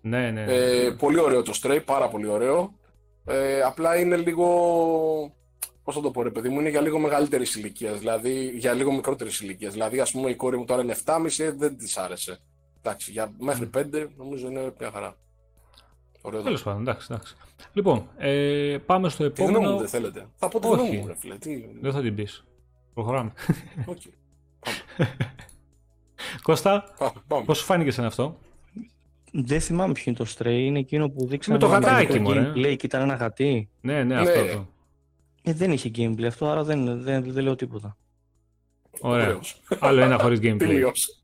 Ναι, 0.00 0.30
ναι. 0.30 0.44
ναι. 0.44 0.54
Ε, 0.54 0.90
πολύ 0.90 1.20
ωραίο 1.20 1.42
το 1.42 1.52
Stray, 1.62 1.80
πάρα 1.84 2.08
πολύ 2.08 2.26
ωραίο. 2.26 2.74
Ε, 3.28 3.60
απλά 3.62 3.96
είναι 4.00 4.16
λίγο. 4.16 4.46
Πώς 5.84 5.94
θα 5.94 6.00
το 6.00 6.10
πω, 6.10 6.22
ρε 6.22 6.30
παιδί 6.30 6.48
μου, 6.48 6.60
είναι 6.60 6.68
για 6.68 6.80
λίγο 6.80 6.98
μεγαλύτερης 6.98 7.54
ηλικίας, 7.54 7.98
δηλαδή 7.98 8.50
για 8.54 8.72
λίγο 8.72 8.92
μικρότερης 8.92 9.40
ηλικίας. 9.40 9.72
Δηλαδή, 9.72 10.00
ας 10.00 10.10
πούμε, 10.10 10.30
η 10.30 10.34
κόρη 10.34 10.56
μου 10.56 10.64
τώρα 10.64 10.82
είναι 10.82 10.92
7,5, 10.92 11.44
ε, 11.44 11.50
δεν 11.52 11.76
της 11.76 11.96
άρεσε. 11.96 12.38
Εντάξει, 12.82 13.10
για 13.10 13.32
μέχρι 13.38 13.66
5 13.66 14.08
νομίζω 14.16 14.48
είναι 14.48 14.72
μια 14.78 14.90
χαρά. 14.90 15.16
Ωραίο. 16.22 16.42
Τέλος 16.42 16.62
πάντων, 16.62 16.80
εντάξει, 16.80 17.06
εντάξει. 17.10 17.34
Λοιπόν, 17.72 18.08
ε, 18.16 18.76
πάμε 18.86 19.08
στο 19.08 19.30
Τη 19.30 19.42
γνώμη 19.42 19.52
μου 19.56 19.60
επόμενο. 19.62 19.78
δεν 19.80 19.88
θέλετε; 19.88 20.26
Θα 20.36 20.48
πω 20.48 20.60
τη 20.60 20.66
Όχι. 20.66 20.76
γνώμη 20.80 20.96
μου, 20.98 21.06
ρε 21.06 21.14
φίλε. 21.14 21.36
Τι... 21.36 21.64
Δεν 21.80 21.92
θα 21.92 22.00
την 22.00 22.14
πεις. 22.14 22.44
Προχωράμε. 22.94 23.32
Οκ. 23.86 23.96
Κώστα, 26.42 26.94
Πάμε, 26.98 27.12
πάμε. 27.28 27.44
πώς 27.44 27.58
σου 27.58 27.64
φάνηκε 27.64 27.90
σε 27.90 28.04
αυτό; 28.04 28.38
Δεν 29.32 29.60
θυμάμαι 29.60 29.92
ποιο 29.92 30.02
είναι 30.06 30.16
το 30.16 30.26
Stray, 30.36 30.46
είναι 30.66 30.78
εκείνο 30.78 31.08
που 31.08 31.26
δείξαμε 31.26 31.58
το 31.58 31.66
γατάκι, 31.66 32.12
το 32.12 32.20
μωρέ. 32.20 32.52
gameplay 32.54 32.76
και 32.76 32.86
ήταν 32.86 33.02
ένα 33.02 33.14
γατί. 33.14 33.68
Ναι, 33.80 33.92
ναι, 33.92 34.02
Ναι. 34.02 34.16
αυτό. 34.20 34.40
αυτό. 34.40 34.68
Ε, 35.42 35.52
δεν 35.52 35.72
είχε 35.72 35.90
gameplay 35.96 36.24
αυτό, 36.24 36.46
άρα 36.46 36.64
δεν, 36.64 37.02
δεν, 37.02 37.32
δεν 37.32 37.42
λέω 37.44 37.54
τίποτα. 37.54 37.96
Ωραία. 39.00 39.26
Ωραίος. 39.26 39.60
Άλλο 39.78 40.00
ένα 40.00 40.18
χωρίς 40.18 40.38
gameplay. 40.42 40.58
Τίμιος. 40.58 41.22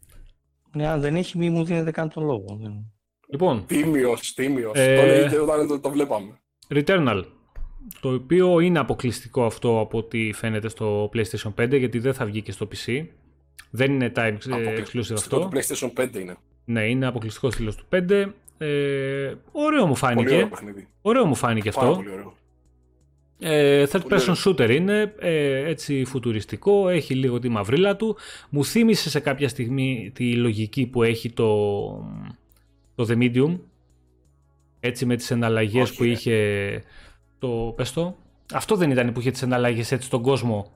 Ναι, 0.74 0.86
αν 0.88 1.00
δεν 1.00 1.16
έχει, 1.16 1.38
μη 1.38 1.50
μου 1.50 1.64
δίνετε 1.64 1.90
καν 1.90 2.08
τον 2.08 2.24
λόγο. 2.24 2.58
Δεν... 2.62 2.92
Λοιπόν, 3.28 3.64
Τίμιος, 3.66 4.34
τίμιος. 4.34 4.72
Ε, 4.74 4.96
Το 4.96 5.02
λέει 5.06 5.28
και 5.28 5.38
όταν 5.38 5.66
το, 5.68 5.80
το 5.80 5.90
βλέπαμε. 5.90 6.38
Returnal. 6.74 7.22
Το 8.00 8.12
οποίο 8.14 8.60
είναι 8.60 8.78
αποκλειστικό 8.78 9.44
αυτό 9.44 9.80
από 9.80 9.98
ό,τι 9.98 10.32
φαίνεται 10.32 10.68
στο 10.68 11.10
PlayStation 11.14 11.54
5 11.60 11.78
γιατί 11.78 11.98
δεν 11.98 12.14
θα 12.14 12.24
βγει 12.24 12.42
και 12.42 12.52
στο 12.52 12.68
PC. 12.72 13.06
Δεν 13.70 13.92
είναι 13.92 14.12
time 14.16 14.36
ε, 14.50 14.82
exclusive 14.82 15.12
αυτό. 15.12 15.38
Το 15.38 15.50
PlayStation 15.52 16.02
5 16.02 16.16
είναι. 16.20 16.36
Ναι, 16.64 16.88
είναι 16.88 17.06
αποκλειστικό 17.06 17.50
στήλο 17.50 17.74
του 17.74 17.84
5. 17.92 18.32
Ε, 18.58 19.34
ωραίο 19.52 19.86
μου 19.86 19.92
Πολύ 20.00 20.14
ωραίο 20.14 20.26
φάνηκε. 20.26 20.46
παιχνίδι. 20.50 20.88
Ωραίο 21.02 21.26
μου 21.26 21.34
φάνηκε 21.34 21.70
Πάρα 21.70 21.86
αυτό. 21.88 21.98
πολύ 22.02 22.10
ωραίο. 22.14 22.34
Ε, 23.38 23.84
third 23.90 24.00
Πολύ 24.08 24.22
person 24.26 24.34
shooter 24.44 24.70
είναι, 24.70 25.14
ε, 25.18 25.68
έτσι 25.68 26.04
φουτουριστικό, 26.04 26.88
έχει 26.88 27.14
λίγο 27.14 27.38
τη 27.38 27.48
μαυρίλα 27.48 27.96
του. 27.96 28.16
Μου 28.50 28.64
θύμισε 28.64 29.10
σε 29.10 29.20
κάποια 29.20 29.48
στιγμή 29.48 30.10
τη 30.14 30.34
λογική 30.36 30.86
που 30.86 31.02
έχει 31.02 31.32
το, 31.32 31.88
το 32.94 33.06
The 33.08 33.16
Medium. 33.18 33.58
Έτσι 34.80 35.06
με 35.06 35.16
τις 35.16 35.30
εναλλαγές 35.30 35.82
Όχι, 35.88 35.96
που 35.96 36.02
ρε. 36.02 36.08
είχε 36.10 36.82
το, 37.38 37.72
πες 37.76 37.92
το, 37.92 38.16
αυτό 38.54 38.76
δεν 38.76 38.90
ήταν 38.90 39.12
που 39.12 39.20
είχε 39.20 39.30
τις 39.30 39.42
εναλλαγές 39.42 39.92
έτσι 39.92 40.06
στον 40.06 40.22
κόσμο. 40.22 40.72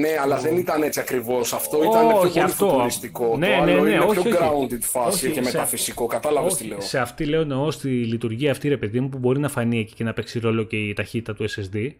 Ναι, 0.00 0.08
αλλά 0.22 0.36
δεν 0.38 0.56
ήταν 0.56 0.82
έτσι 0.82 1.00
ακριβώς. 1.00 1.52
Αυτό 1.52 1.78
ήταν 1.84 2.08
πιο 2.08 2.16
Όχι, 2.18 2.28
πολύ 2.32 2.40
αυτό. 2.40 2.68
φουτουριστικό. 2.68 3.36
Ναι, 3.36 3.46
το 3.58 3.64
ναι, 3.64 3.72
άλλο 3.72 3.82
ναι, 3.82 3.90
είναι 3.90 3.98
όχι, 3.98 4.20
πιο 4.20 4.20
όχι. 4.20 4.38
grounded 4.40 4.80
φάση 4.80 5.26
Όχι, 5.26 5.34
και 5.34 5.42
σε- 5.42 5.52
μεταφυσικό. 5.52 6.06
Κατάλαβες 6.06 6.54
τι 6.54 6.60
Όχι, 6.62 6.70
λέω. 6.72 6.80
σε 6.80 6.98
αυτή 6.98 7.24
λέω 7.24 7.40
εννοώ 7.40 7.70
στη 7.70 7.88
λειτουργία 7.88 8.50
αυτή 8.50 8.68
ρε 8.68 8.76
παιδί 8.76 9.00
μου 9.00 9.08
που 9.08 9.18
μπορεί 9.18 9.38
να 9.38 9.48
φανεί 9.48 9.78
εκεί 9.78 9.94
και 9.94 10.04
να 10.04 10.12
παίξει 10.12 10.38
ρόλο 10.38 10.62
και 10.62 10.76
η 10.76 10.92
ταχύτητα 10.92 11.34
του 11.34 11.44
SSD. 11.50 11.90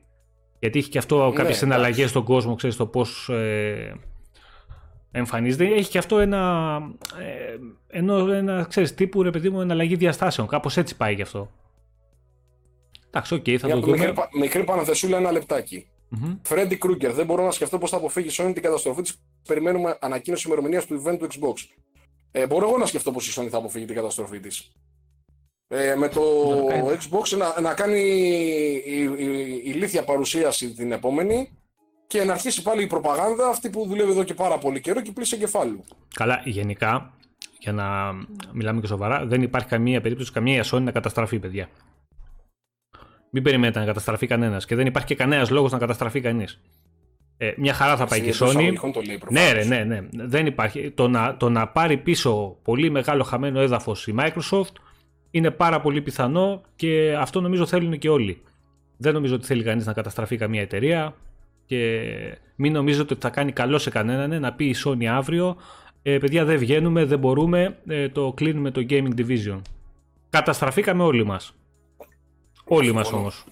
Γιατί 0.58 0.78
έχει 0.78 0.88
και 0.88 0.98
αυτό 0.98 1.16
Ναι, 1.16 1.22
κάποιες 1.22 1.38
εντάξει. 1.42 1.64
εναλλαγές 1.64 2.10
στον 2.10 2.24
κόσμο, 2.24 2.54
ξέρεις 2.54 2.76
το 2.76 2.86
πώς 2.86 3.28
ε, 3.28 3.92
εμφανίζεται. 5.10 5.64
Έχει 5.64 5.90
και 5.90 5.98
αυτό 5.98 6.18
ένα, 6.18 6.78
ε, 7.20 7.56
ενώ 7.98 8.32
ένα 8.32 8.66
ξέρεις, 8.68 8.94
τύπου 8.94 9.22
ρε 9.22 9.30
παιδί 9.30 9.50
μου 9.50 9.60
εναλλαγή 9.60 9.94
διαστάσεων. 9.96 10.46
Κάπως 10.46 10.76
έτσι 10.76 10.96
πάει 10.96 11.14
γι' 11.14 11.22
αυτό. 11.22 11.50
Εντάξει, 13.08 13.34
οκ, 13.34 13.44
θα 13.58 13.66
Μια 13.66 13.74
το 13.74 13.80
δούμε. 13.80 13.96
μικρή, 13.96 14.12
πα- 14.12 14.28
μικρή 14.38 14.64
παρενθεσούλα, 14.64 15.16
ένα 15.16 15.32
λεπτάκι. 15.32 15.86
Μμμ. 16.08 16.38
Φρέντι 16.42 16.76
Κρούγκερ, 16.76 17.12
δεν 17.12 17.26
μπορώ 17.26 17.44
να 17.44 17.50
σκεφτώ 17.50 17.78
πώς 17.78 17.90
θα 17.90 17.96
αποφύγει 17.96 18.28
η 18.28 18.32
Sony 18.36 18.50
την 18.54 18.62
καταστροφή 18.62 19.02
της. 19.02 19.22
Περιμένουμε 19.46 19.98
ανακοίνωση 20.00 20.46
ημερομηνίας 20.46 20.86
του 20.86 21.02
event 21.04 21.18
του 21.18 21.26
Xbox. 21.26 21.54
Ε, 22.30 22.46
μπορώ 22.46 22.68
εγώ 22.68 22.78
να 22.78 22.86
σκεφτώ 22.86 23.12
πώς 23.12 23.28
η 23.28 23.40
Sony 23.40 23.48
θα 23.48 23.58
αποφύγει 23.58 23.84
την 23.84 23.94
καταστροφή 23.94 24.40
της. 24.40 24.72
Ε, 25.68 25.94
με 25.94 26.08
το 26.08 26.20
Να 26.48 26.56
το 26.56 26.66
κάνει. 26.66 26.88
Xbox 26.88 27.36
να, 27.36 27.60
να 27.60 27.74
κάνει 27.74 28.00
η, 28.86 29.02
η, 29.02 29.62
ηλίθια 29.64 30.04
παρουσίαση 30.04 30.74
την 30.74 30.92
επόμενη 30.92 31.50
και 32.06 32.24
να 32.24 32.32
αρχίσει 32.32 32.62
πάλι 32.62 32.82
η 32.82 32.86
προπαγάνδα 32.86 33.48
αυτή 33.48 33.70
που 33.70 33.86
δουλεύει 33.86 34.10
εδώ 34.10 34.22
και 34.22 34.34
πάρα 34.34 34.58
πολύ 34.58 34.80
καιρό 34.80 35.00
και 35.00 35.12
πλήσε 35.12 35.36
κεφάλου. 35.36 35.84
Καλά, 36.14 36.42
γενικά, 36.44 37.12
για 37.58 37.72
να 37.72 38.12
μιλάμε 38.52 38.80
και 38.80 38.86
σοβαρά, 38.86 39.26
δεν 39.26 39.42
υπάρχει 39.42 39.68
καμία 39.68 40.00
περίπτωση, 40.00 40.32
καμία 40.32 40.64
Sony 40.70 40.80
να 40.80 40.90
καταστραφεί, 40.90 41.38
παιδιά. 41.38 41.68
Μην 43.30 43.42
περιμένετε 43.42 43.78
να 43.78 43.84
καταστραφεί 43.84 44.26
κανένας 44.26 44.64
και 44.64 44.74
δεν 44.74 44.86
υπάρχει 44.86 45.08
και 45.08 45.14
κανένας 45.14 45.50
λόγος 45.50 45.72
να 45.72 45.78
καταστραφεί 45.78 46.20
κανείς. 46.20 46.60
Ε, 47.36 47.52
μια 47.56 47.72
χαρά 47.72 47.96
θα 47.96 48.06
πάει 48.06 48.20
και 48.20 48.26
η 48.26 48.28
Εντός 48.28 48.48
Sony. 48.48 48.48
εισαγωγικών 48.50 48.92
το 48.92 49.00
λέει 49.00 49.18
Ναι, 49.30 49.52
ρε, 49.52 49.60
προφανώς. 49.60 49.86
ναι, 49.86 50.00
ναι. 50.12 50.26
Δεν 50.26 50.46
υπάρχει. 50.46 50.90
Το 50.90 51.08
να, 51.08 51.36
το 51.36 51.48
να 51.48 51.68
πάρει 51.68 51.96
πίσω 51.96 52.56
πολύ 52.62 52.90
μεγάλο 52.90 53.22
χαμένο 53.22 53.60
έδαφος 53.60 54.06
η 54.06 54.14
Microsoft 54.18 54.72
είναι 55.30 55.50
πάρα 55.50 55.80
πολύ 55.80 56.02
πιθανό 56.02 56.62
και 56.76 57.16
αυτό 57.18 57.40
νομίζω 57.40 57.66
θέλουν 57.66 57.98
και 57.98 58.08
όλοι. 58.08 58.42
Δεν 58.96 59.12
νομίζω 59.12 59.34
ότι 59.34 59.46
θέλει 59.46 59.62
κανείς 59.62 59.86
να 59.86 59.92
καταστραφεί 59.92 60.36
καμία 60.36 60.60
εταιρεία 60.60 61.14
και 61.66 62.02
μην 62.56 62.72
νομίζετε 62.72 63.12
ότι 63.12 63.22
θα 63.22 63.30
κάνει 63.30 63.52
καλό 63.52 63.78
σε 63.78 63.90
κανέναν 63.90 64.32
ε, 64.32 64.38
να 64.38 64.52
πει 64.52 64.64
η 64.64 64.74
Sony 64.84 65.04
αύριο 65.04 65.56
ε, 66.02 66.18
παιδιά 66.18 66.44
δεν 66.44 66.58
βγαίνουμε, 66.58 67.04
δεν 67.04 67.18
μπορούμε, 67.18 67.78
ε, 67.86 68.08
το 68.08 68.32
κλείνουμε 68.32 68.70
το 68.70 68.86
gaming 68.90 69.10
division. 69.16 69.60
Καταστραφήκαμε 70.30 71.02
όλοι 71.02 71.24
μας. 71.24 71.54
Όλοι 72.68 72.92
μας 72.92 73.02
Συμφωνώ. 73.06 73.20
όμως. 73.22 73.44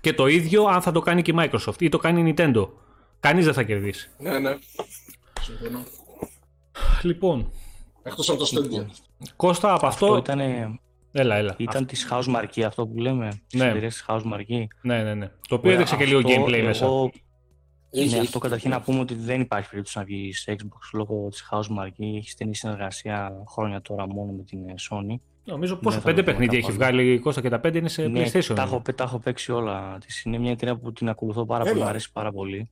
Και 0.00 0.12
το 0.12 0.26
ίδιο 0.26 0.64
αν 0.64 0.82
θα 0.82 0.92
το 0.92 1.00
κάνει 1.00 1.22
και 1.22 1.30
η 1.30 1.34
Microsoft 1.38 1.80
ή 1.82 1.88
το 1.88 1.98
κάνει 1.98 2.28
η 2.30 2.34
Nintendo. 2.36 2.68
Κανείς 3.20 3.44
δεν 3.44 3.54
θα 3.54 3.62
κερδίσει. 3.62 4.10
Ναι, 4.18 4.38
ναι. 4.38 4.56
Συμφωνώ. 5.40 5.84
Λοιπόν, 7.02 7.50
Εκτός 8.02 8.28
από 8.30 8.38
το 8.38 8.46
Stadia. 8.54 8.86
Κώστα 9.36 9.72
από 9.74 9.86
αυτό... 9.86 10.06
Αυτό 10.06 10.16
ήταν, 10.32 10.40
Έλα, 11.12 11.36
έλα. 11.36 11.54
ήταν 11.58 11.86
της 11.86 12.08
House 12.10 12.24
Marquee 12.36 12.60
αυτό 12.62 12.86
που 12.86 12.98
λέμε. 12.98 13.28
Της 13.46 13.60
Ναι. 13.60 13.68
εταιρείας 13.68 13.94
της 13.94 14.04
House 14.08 14.22
Marquee. 14.32 14.64
Ναι, 14.82 15.02
ναι, 15.02 15.14
ναι. 15.14 15.26
Το 15.48 15.54
οποίο 15.54 15.58
Ωραία, 15.70 15.74
έδειξε 15.74 15.96
και 15.96 16.04
λίγο 16.04 16.18
Αυτό, 16.18 16.30
gameplay 16.44 16.62
μέσα. 16.62 16.84
εγώ- 16.84 17.10
Είχε, 17.90 18.04
ναι, 18.04 18.10
είχε. 18.10 18.20
αυτό 18.20 18.38
καταρχήν 18.38 18.70
να 18.70 18.80
πούμε 18.80 19.00
ότι 19.00 19.14
δεν 19.14 19.40
υπάρχει 19.40 19.68
περίπτωση 19.68 19.98
να 19.98 20.04
βγει 20.04 20.32
σε 20.32 20.56
Xbox 20.58 20.78
λόγω 20.92 21.28
της 21.30 21.48
House 21.50 21.78
Marquee. 21.78 22.16
Έχει 22.16 22.30
στενή 22.30 22.54
συνεργασία 22.54 23.32
χρόνια 23.48 23.80
τώρα 23.80 24.06
μόνο 24.06 24.32
με 24.32 24.42
την 24.42 24.68
ε, 24.68 24.74
Sony. 24.90 25.14
Νομίζω 25.44 25.76
πόσο 25.76 25.98
θα 25.98 26.02
πέντε 26.04 26.16
το 26.16 26.22
δούμε 26.22 26.32
παιχνίδια 26.32 26.58
έχει 26.58 26.66
καθόλου. 26.78 26.84
βγάλει 26.92 27.12
η 27.12 27.18
Κώστα 27.18 27.40
και 27.40 27.48
τα 27.48 27.60
πέντε 27.60 27.78
είναι 27.78 27.88
σε 27.88 28.06
ναι, 28.08 28.24
PlayStation. 28.26 28.52
τα 28.54 28.62
έχω, 28.62 28.82
τα 28.94 29.04
έχω 29.04 29.18
παίξει 29.18 29.52
όλα. 29.52 29.98
της. 29.98 30.22
Είναι 30.24 30.38
μια 30.38 30.50
εταιρεία 30.50 30.76
που 30.76 30.92
την 30.92 31.08
ακολουθώ 31.08 31.46
πάρα 31.46 31.62
πολύ, 31.64 31.74
Έλα. 31.74 31.82
μου 31.84 31.88
αρέσει 31.88 32.12
πάρα 32.12 32.32
πολύ. 32.32 32.70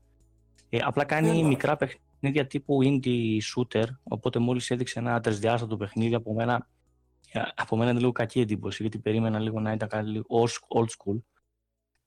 Ε, 0.70 0.78
απλά 0.82 1.04
κάνει 1.04 1.28
Έλα. 1.38 1.46
μικρά 1.46 1.76
παιχνίδια 1.76 2.46
τύπου 2.46 2.78
indie 2.82 3.38
shooter, 3.54 3.84
οπότε 4.02 4.38
μόλις 4.38 4.70
έδειξε 4.70 4.98
ένα 4.98 5.20
τρισδιάστατο 5.20 5.76
παιχνίδι 5.76 6.14
από 6.14 6.34
μένα, 6.34 6.66
ε, 7.32 7.40
από 7.54 7.76
μένα 7.76 7.90
είναι 7.90 7.98
λίγο 8.00 8.12
κακή 8.12 8.40
εντύπωση, 8.40 8.82
γιατί 8.82 8.98
περίμενα 8.98 9.38
λίγο 9.38 9.60
να 9.60 9.72
ήταν 9.72 9.88
κάτι 9.88 10.08
λίγο 10.08 10.24
old- 10.28 10.78
old 10.80 10.86
school. 10.86 11.18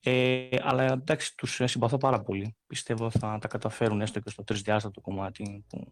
Ε, 0.03 0.47
αλλά 0.61 0.83
εντάξει, 0.91 1.35
τους 1.37 1.59
ε, 1.59 1.67
συμπαθώ 1.67 1.97
πάρα 1.97 2.21
πολύ. 2.21 2.55
Πιστεύω 2.67 3.09
θα 3.09 3.37
τα 3.41 3.47
καταφέρουν 3.47 4.01
έστω 4.01 4.19
και 4.19 4.29
στο 4.29 4.43
τρισδιάστατο 4.43 5.01
κομμάτι 5.01 5.65
που 5.69 5.87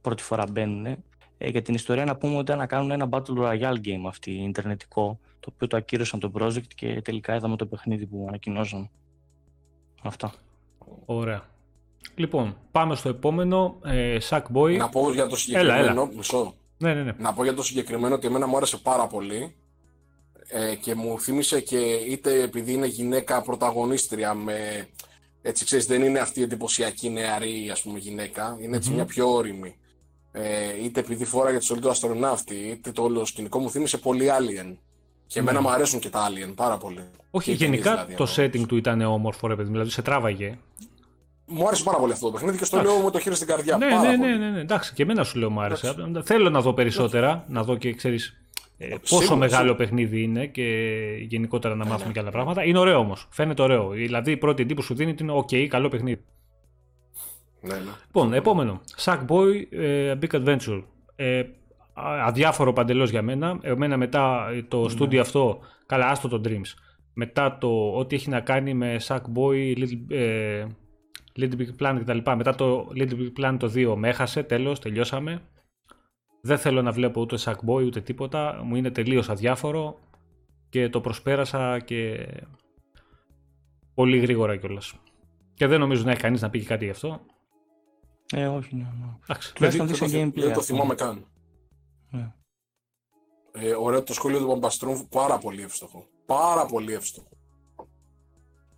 πρώτη 0.00 0.22
φορά 0.22 0.44
μπαίνουν. 0.50 0.96
Ε, 1.44 1.48
για 1.48 1.62
την 1.62 1.74
ιστορία 1.74 2.04
να 2.04 2.16
πούμε 2.16 2.32
ότι 2.32 2.42
ήταν 2.42 2.58
να 2.58 2.66
κάνουν 2.66 2.90
ένα 2.90 3.08
Battle 3.10 3.38
Royale 3.38 3.76
game 3.84 4.06
αυτή, 4.06 4.30
ιντερνετικό, 4.30 5.18
το 5.40 5.50
οποίο 5.54 5.66
το 5.66 5.76
ακύρωσαν 5.76 6.20
το 6.20 6.32
project 6.38 6.66
και 6.74 7.00
τελικά 7.02 7.34
είδαμε 7.34 7.56
το 7.56 7.66
παιχνίδι 7.66 8.06
που 8.06 8.24
ανακοινώσαν. 8.28 8.90
Αυτά. 10.02 10.32
Ωραία. 11.04 11.42
Λοιπόν, 12.14 12.56
πάμε 12.70 12.94
στο 12.94 13.08
επόμενο. 13.08 13.78
Ε, 13.84 14.18
Sackboy. 14.28 14.76
Να 14.76 14.88
πω 14.88 15.12
για 15.12 15.26
το 15.26 15.36
συγκεκριμένο. 15.36 16.10
Μισό. 16.16 16.54
Ναι, 16.78 16.94
ναι, 16.94 17.02
ναι. 17.02 17.12
Να 17.18 17.32
πω 17.32 17.42
για 17.42 17.54
το 17.54 17.62
συγκεκριμένο 17.62 18.14
ότι 18.14 18.26
εμένα 18.26 18.46
μου 18.46 18.56
άρεσε 18.56 18.76
πάρα 18.76 19.06
πολύ 19.06 19.54
ε, 20.48 20.74
και 20.74 20.94
μου 20.94 21.20
θύμισε 21.20 21.60
και 21.60 21.78
είτε 22.08 22.42
επειδή 22.42 22.72
είναι 22.72 22.86
γυναίκα 22.86 23.42
πρωταγωνίστρια 23.42 24.34
με 24.34 24.88
έτσι 25.42 25.64
ξέρεις 25.64 25.86
δεν 25.86 26.02
είναι 26.02 26.18
αυτή 26.18 26.40
η 26.40 26.42
εντυπωσιακή 26.42 27.10
νεαρή 27.10 27.70
ας 27.70 27.82
πούμε 27.82 27.98
γυναίκα 27.98 28.56
είναι 28.60 28.76
έτσι 28.76 28.88
Μμμ. 28.88 28.94
μια 28.96 29.04
πιο 29.04 29.32
όρημη 29.32 29.76
ε, 30.32 30.84
είτε 30.84 31.00
επειδή 31.00 31.24
φόραγε 31.24 31.58
τη 31.58 31.64
σωλή 31.64 31.80
του 31.80 31.90
αστροναύτη 31.90 32.54
είτε 32.54 32.92
το 32.92 33.02
όλο 33.02 33.24
σκηνικό 33.24 33.58
μου 33.58 33.70
θύμισε 33.70 33.98
πολύ 33.98 34.26
Alien 34.38 34.74
και 35.26 35.38
εμένα 35.38 35.60
Ναι. 35.60 35.66
μου 35.66 35.72
αρέσουν 35.74 35.98
και 36.00 36.08
τα 36.10 36.28
Alien 36.28 36.52
πάρα 36.54 36.76
πολύ 36.78 37.00
Όχι, 37.30 37.44
Και 37.44 37.52
οι 37.52 37.56
ταινίες 37.56 37.80
γενικά 37.84 37.90
δηλαδή, 38.04 38.14
το 38.14 38.40
εννοώ. 38.42 38.62
setting 38.62 38.66
του 38.68 38.76
ήταν 38.76 39.00
όμορφο, 39.00 39.46
ρε 39.46 39.54
παιδί 39.54 39.66
μου, 39.66 39.72
δηλαδή 39.72 39.90
σε 39.90 40.02
τράβαγε. 40.02 40.58
μου 41.46 41.66
άρεσε 41.66 41.82
πάρα 41.82 41.98
πολύ 41.98 42.12
αυτό 42.12 42.26
το 42.26 42.32
παιχνίδι 42.32 42.58
και 42.58 42.64
στο 42.64 42.76
Εντάξει. 42.76 42.94
λέω 42.96 43.04
με 43.04 43.10
το 43.10 43.18
χέρι 43.18 43.34
στην 43.34 43.46
καρδιά 43.46 43.76
ναι, 43.76 43.88
πάρα 43.88 44.00
ναι, 44.10 44.16
πολύ. 44.16 44.30
ναι, 44.30 44.36
ναι, 44.36 44.50
ναι, 44.50 44.60
εντάξει, 44.60 44.92
και 44.94 45.02
εμένα 45.02 45.24
σου 45.24 45.38
λέω 45.38 45.50
μου 45.50 45.60
άρεσε. 45.60 45.94
Θέλω 46.24 46.50
να 46.50 46.60
δω 46.60 46.72
περισσότερα, 46.72 47.44
να 47.48 47.62
δω 47.62 47.76
και 47.76 47.92
ξέρεις 47.94 48.36
πόσο 49.00 49.16
Σίγουρα, 49.16 49.36
μεγάλο 49.36 49.56
σίγουρα. 49.62 49.74
παιχνίδι 49.76 50.22
είναι 50.22 50.46
και 50.46 50.62
γενικότερα 51.28 51.74
να 51.74 51.84
μάθουμε 51.84 52.06
ναι. 52.06 52.12
και 52.12 52.18
άλλα 52.20 52.30
πράγματα. 52.30 52.64
Είναι 52.64 52.78
ωραίο 52.78 52.98
όμως. 52.98 53.26
Φαίνεται 53.30 53.62
ωραίο. 53.62 53.88
Δηλαδή 53.90 54.30
η 54.30 54.36
πρώτη 54.36 54.62
εντύπωση 54.62 54.86
σου 54.86 54.94
δίνει 54.94 55.10
ότι 55.10 55.22
είναι 55.22 55.32
OK, 55.36 55.66
καλό 55.66 55.88
παιχνίδι. 55.88 56.22
Ναι, 57.62 57.74
ναι. 57.74 57.90
Λοιπόν, 58.06 58.32
επόμενο. 58.32 58.80
Sackboy 58.96 59.62
ε, 59.70 60.14
Big 60.22 60.30
Adventure. 60.30 60.82
Ε, 61.16 61.38
α- 61.92 62.26
αδιάφορο 62.26 62.72
παντελώς 62.72 63.10
για 63.10 63.22
μένα. 63.22 63.58
Εμένα 63.62 63.96
μετά 63.96 64.46
το 64.68 64.88
στούντιο 64.88 65.20
αυτό, 65.20 65.58
καλά, 65.86 66.06
άστο 66.08 66.28
το 66.28 66.40
Dreams. 66.44 66.74
μετά 67.14 67.58
το 67.58 67.92
ό,τι 67.96 68.14
έχει 68.14 68.28
να 68.28 68.40
κάνει 68.40 68.74
με 68.74 68.96
Sackboy, 69.06 69.76
Little, 69.78 69.98
ε, 70.08 70.66
Little 71.38 71.56
Big 71.58 71.68
Planet 71.82 71.98
κτλ. 72.00 72.18
Μετά 72.36 72.54
το 72.54 72.88
Little 72.94 73.14
Big 73.14 73.32
Planet 73.40 73.56
το 73.58 73.72
2 73.74 73.94
με 73.96 74.08
έχασε, 74.08 74.42
τέλος, 74.42 74.78
τελειώσαμε. 74.80 75.42
Δεν 76.42 76.58
θέλω 76.58 76.82
να 76.82 76.90
βλέπω 76.92 77.20
ούτε 77.20 77.36
Sackboy 77.44 77.84
ούτε 77.84 78.00
τίποτα, 78.00 78.60
μου 78.64 78.76
είναι 78.76 78.90
τελείως 78.90 79.28
αδιάφορο 79.28 79.98
και 80.68 80.88
το 80.88 81.00
προσπέρασα 81.00 81.78
και 81.78 82.28
πολύ 83.94 84.18
γρήγορα 84.18 84.56
κιόλας. 84.56 84.94
Και 85.54 85.66
δεν 85.66 85.80
νομίζω 85.80 86.04
να 86.04 86.10
έχει 86.10 86.20
κανείς 86.20 86.40
να 86.40 86.50
πει 86.50 86.58
και 86.58 86.64
κάτι 86.64 86.84
γι' 86.84 86.90
αυτό. 86.90 87.20
Ε, 88.32 88.46
όχι, 88.46 88.74
ναι. 88.76 88.82
ναι. 88.82 89.06
Εντάξει, 89.22 89.54
Τουλάχιστον 89.54 89.86
Δεν 89.86 89.96
δείξε 89.96 90.16
το, 90.16 90.22
gameplay. 90.22 90.32
δεν 90.34 90.52
το 90.52 90.60
αυτό. 90.60 90.62
θυμάμαι 90.62 90.94
καν. 90.94 91.26
Ναι. 92.10 92.32
Ε, 93.52 93.74
ωραίο 93.74 94.02
το 94.02 94.12
σχόλιο 94.14 94.38
του 94.38 94.46
Μπαμπαστρούμ, 94.46 95.00
πάρα 95.08 95.38
πολύ 95.38 95.62
εύστοχο. 95.62 96.06
Πάρα 96.26 96.66
πολύ 96.66 96.92
εύστοχο. 96.92 97.28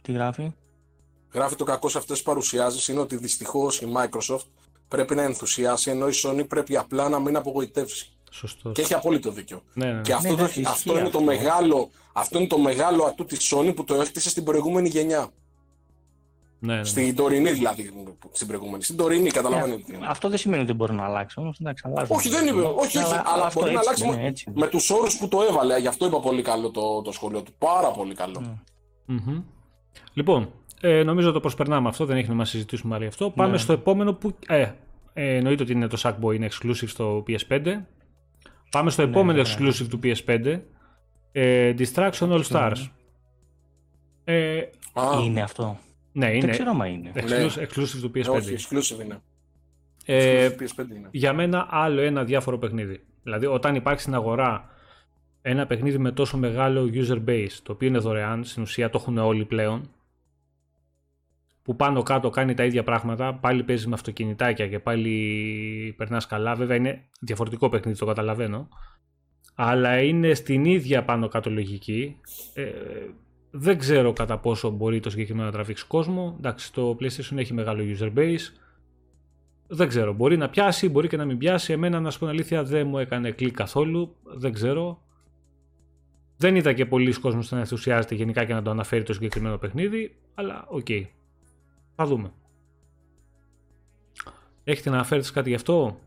Τι 0.03 0.13
γράφει; 0.13 0.53
Γράφει 1.33 1.57
το 1.57 1.65
κακό 1.65 1.89
σε 1.89 1.99
αυτές 1.99 2.17
τις 2.17 2.25
παρουσιάσεις 2.27 2.89
είναι 2.89 3.01
ότι 3.01 3.17
δυστυχώς 3.17 3.81
η 3.81 3.93
Microsoft 3.97 4.47
πρέπει 4.89 5.15
να 5.15 5.23
ενθουσιάσει 5.23 5.91
ενώ 5.91 6.09
η 6.09 6.13
Sony 6.25 6.49
πρέπει 6.49 6.77
απλά 6.77 7.09
να 7.09 7.19
μην 7.21 7.37
απογοητεύσει. 7.37 8.09
σωστός. 8.31 8.75
Και 8.75 8.81
έχει 8.83 8.95
απόλυτο 8.95 9.31
δίκιο. 9.31 9.63
Ναι, 9.75 9.93
ναι. 9.93 10.01
Και 10.01 10.13
αυτό, 10.13 10.29
Ναι, 10.29 10.35
το, 10.35 10.41
εντάξει, 10.43 10.63
αυτό, 10.67 10.73
ισχύει 10.75 10.91
είναι 10.91 11.01
το 11.01 11.07
αυτό. 11.19 11.23
μεγάλο, 11.23 11.91
αυτό 12.13 12.39
είναι 12.39 12.47
το 12.47 12.59
μεγάλο 12.59 13.05
ατού 13.05 13.25
της 13.25 13.53
Sony 13.55 13.73
που 13.77 13.85
το 13.85 13.95
έκτισε 13.95 14.29
στην 14.31 14.45
προηγούμενη 14.45 14.89
γενιά. 14.89 15.31
Ναι, 16.65 16.77
ναι. 16.77 16.85
Στην 16.85 17.17
τωρινή 17.17 17.51
δηλαδή, 17.51 17.91
στην 18.33 18.47
προηγούμενη. 18.47 18.83
Στην 18.83 18.97
τωρινή 18.97 19.31
καταλαβαίνετε. 19.31 19.83
τι 19.83 19.95
είναι. 19.95 20.07
Αυτό 20.09 20.29
δεν 20.29 20.39
σημαίνει 20.39 20.63
ότι 20.63 20.73
μπορεί 20.73 20.93
να 20.93 21.05
αλλάξει. 21.05 21.41
Όμως 21.41 21.59
εντάξει, 21.61 21.85
αλλάζει. 21.87 22.13
Όχι, 22.13 22.29
δεν 22.29 22.47
είπε. 22.47 22.61
Όχι, 22.61 22.99
όχι. 22.99 23.15
Αλλά, 23.25 23.45
αυτό 23.45 23.61
μπορεί 23.61 23.73
να 23.73 23.79
έτσι 23.81 23.89
αλλάξει 23.89 24.05
είναι, 24.07 24.17
με, 24.23 24.27
έτσι 24.29 24.45
είναι. 24.49 24.61
με 24.61 24.67
τους 24.67 24.91
όρους 24.91 25.17
που 25.19 25.29
το 25.29 25.43
έβαλε. 25.51 25.79
Γι' 25.79 25.87
αυτό 25.87 26.07
είπα 26.07 26.21
πολύ 26.21 26.43
καλό 26.43 26.71
το, 26.71 27.03
το 27.03 27.13
σχολείο 27.13 27.43
του. 27.43 27.53
Πάρα 27.59 27.91
πολύ 27.91 28.15
καλό. 28.15 28.41
Ναι. 28.41 28.55
Μμμ. 29.17 29.43
Λοιπόν, 30.15 30.51
ε, 30.81 31.03
νομίζω 31.03 31.33
το 31.33 31.41
προσπερνάμε 31.41 31.89
αυτό, 31.89 32.05
δεν 32.05 32.17
έχει 32.17 32.27
νόημα 32.27 32.43
να 32.43 32.49
συζητήσουμε 32.49 32.95
άλλο 32.95 33.03
γι' 33.03 33.09
αυτό. 33.09 33.31
Πάμε 33.31 33.51
Ναι. 33.51 33.59
στο 33.59 33.73
επόμενο 33.73 34.13
που. 34.15 34.37
Ε, 34.47 34.71
ε, 35.13 35.37
εννοείται 35.37 35.63
ότι 35.63 35.73
είναι 35.73 35.87
το 35.87 36.01
Sackboy, 36.03 36.35
είναι 36.35 36.49
exclusive 36.51 36.89
στο 36.89 37.23
PS5. 37.27 37.61
Πάμε 38.71 38.91
στο 38.91 39.03
επόμενο 39.03 39.43
βέβαια. 39.43 39.73
exclusive 39.73 39.87
του 39.89 39.99
PS5. 40.03 40.61
Ε, 41.33 41.75
Distraction 41.79 42.13
All 42.31 42.43
Stars. 42.51 42.89
Ε, 44.25 44.59
Α, 44.93 45.03
Είναι 45.25 45.43
αυτό; 45.43 45.79
Ναι, 46.17 46.27
Δεν 46.27 46.37
είναι 46.37 46.51
ξέρω 46.51 46.71
αν 46.81 46.93
είναι. 46.93 47.13
exclusive, 47.15 47.63
exclusive 47.63 47.99
του 48.01 48.11
ναι, 48.15 48.23
PS5. 48.25 48.31
όχι, 48.31 48.57
exclusive 48.59 49.05
είναι. 49.05 49.21
Ε, 50.05 50.49
Exclusive 50.49 50.63
PS5 50.63 50.91
είναι. 50.97 51.09
για 51.11 51.33
μένα 51.33 51.67
άλλο 51.71 52.01
ένα 52.01 52.25
διάφορο 52.25 52.59
παιχνίδι. 52.59 53.01
Δηλαδή, 53.23 53.47
όταν 53.47 53.75
υπάρχει 53.75 54.01
στην 54.01 54.15
αγορά 54.15 54.69
ένα 55.43 55.67
παιχνίδι 55.67 55.99
με 55.99 56.13
τόσο 56.13 56.37
μεγάλο 56.37 56.91
user 56.93 57.25
base, 57.29 57.49
το 57.63 57.73
οποίο 57.73 57.89
είναι 57.89 57.99
δωρεάν, 57.99 58.45
στην 58.45 58.63
ουσία 58.63 58.91
το 58.91 58.99
έχουν 59.01 59.19
όλοι 59.19 59.45
πλέον, 59.45 59.91
που 61.63 61.77
πάνω 61.77 62.03
κάτω 62.03 62.31
κάνει 62.31 62.55
τα 62.55 62.65
ίδια 62.65 62.83
πράγματα, 62.83 63.35
πάλι 63.35 63.63
παίζεις 63.63 63.87
με 63.87 63.95
αυτοκινητάκια 63.95 64.69
και 64.69 64.79
πάλι 64.79 65.95
περνάς 65.97 66.27
καλά. 66.27 66.55
Βέβαια 66.55 66.77
είναι 66.77 67.05
διαφορετικό 67.21 67.69
παιχνίδι, 67.69 67.99
το 67.99 68.07
καταλαβαίνω. 68.07 68.69
Αλλά 69.55 70.03
είναι 70.03 70.35
στην 70.35 70.65
ίδια 70.65 71.05
πάνω 71.05 71.29
κάτω 71.29 71.51
λογική. 71.51 72.17
Ε, 72.55 72.65
δεν 73.57 73.79
ξέρω 73.79 74.13
κατά 74.13 74.39
πόσο 74.39 74.71
μπορεί 74.71 75.01
το 75.01 75.11
συγκεκριμένο 75.11 75.47
να 75.47 75.53
τραβήξει 75.53 75.87
κόσμο. 75.87 76.35
Εντάξει, 76.39 76.73
το 76.73 76.97
PlayStation 77.01 77.37
έχει 77.37 77.53
μεγάλο 77.53 77.83
user 77.99 78.15
base. 78.15 78.39
Δεν 79.67 79.89
ξέρω. 79.89 80.13
Μπορεί 80.13 80.37
να 80.37 80.49
πιάσει, 80.49 80.89
μπορεί 80.89 81.09
και 81.09 81.17
να 81.17 81.25
μην 81.25 81.39
πιάσει. 81.39 81.73
Εμένα, 81.73 82.01
να 82.01 82.11
σου 82.11 82.19
πω 82.19 82.25
την 82.25 82.35
αλήθεια, 82.35 82.65
δεν 82.65 82.87
μου 82.87 82.99
έκανε 82.99 83.31
κλικ 83.31 83.55
καθόλου. 83.55 84.17
Δεν 84.23 84.53
ξέρω. 84.53 85.03
Δεν 86.37 86.57
είδα 86.57 86.73
και 86.73 86.87
πολύ 86.87 87.13
κόσμος 87.13 87.51
να 87.51 87.59
ενθουσιάζεται 87.59 88.15
γενικά 88.15 88.45
και 88.45 88.53
να 88.53 88.63
το 88.63 88.71
αναφέρει 88.71 89.03
το 89.03 89.13
συγκεκριμένο 89.13 89.59
παιχνίδι. 89.59 90.17
Αλλά 90.35 90.65
οκ. 90.69 90.89
Θα 91.95 92.07
δούμε. 92.07 92.33
Έχετε 94.65 94.91
να 94.91 94.97
αναφέρετε 94.97 95.29
κάτι 95.33 95.49
γι' 95.49 95.55
αυτό; 95.55 95.99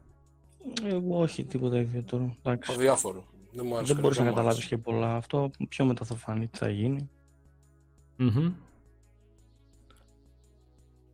Εγώ 0.83 1.19
όχι, 1.19 1.43
τίποτα 1.43 1.79
ιδιαίτερο. 1.79 2.35
Εντάξει. 2.43 2.71
Αδιάφορο. 2.71 3.23
Δεν 3.51 3.65
μου 3.65 3.75
άρεσε. 3.75 3.93
Δεν 3.93 4.01
μπορείς 4.01 4.17
να 4.17 4.23
καθόλου. 4.23 4.45
καταλάβεις 4.45 4.67
και 4.67 4.77
πολλά. 4.77 5.15
Αυτό 5.15 5.51
πιο 5.69 5.85
μετά 5.85 6.05
θα 6.05 6.15
φανεί 6.15 6.47
τι 6.47 6.57
θα 6.57 6.69
γίνει. 6.69 7.09
Μμμ. 8.17 8.51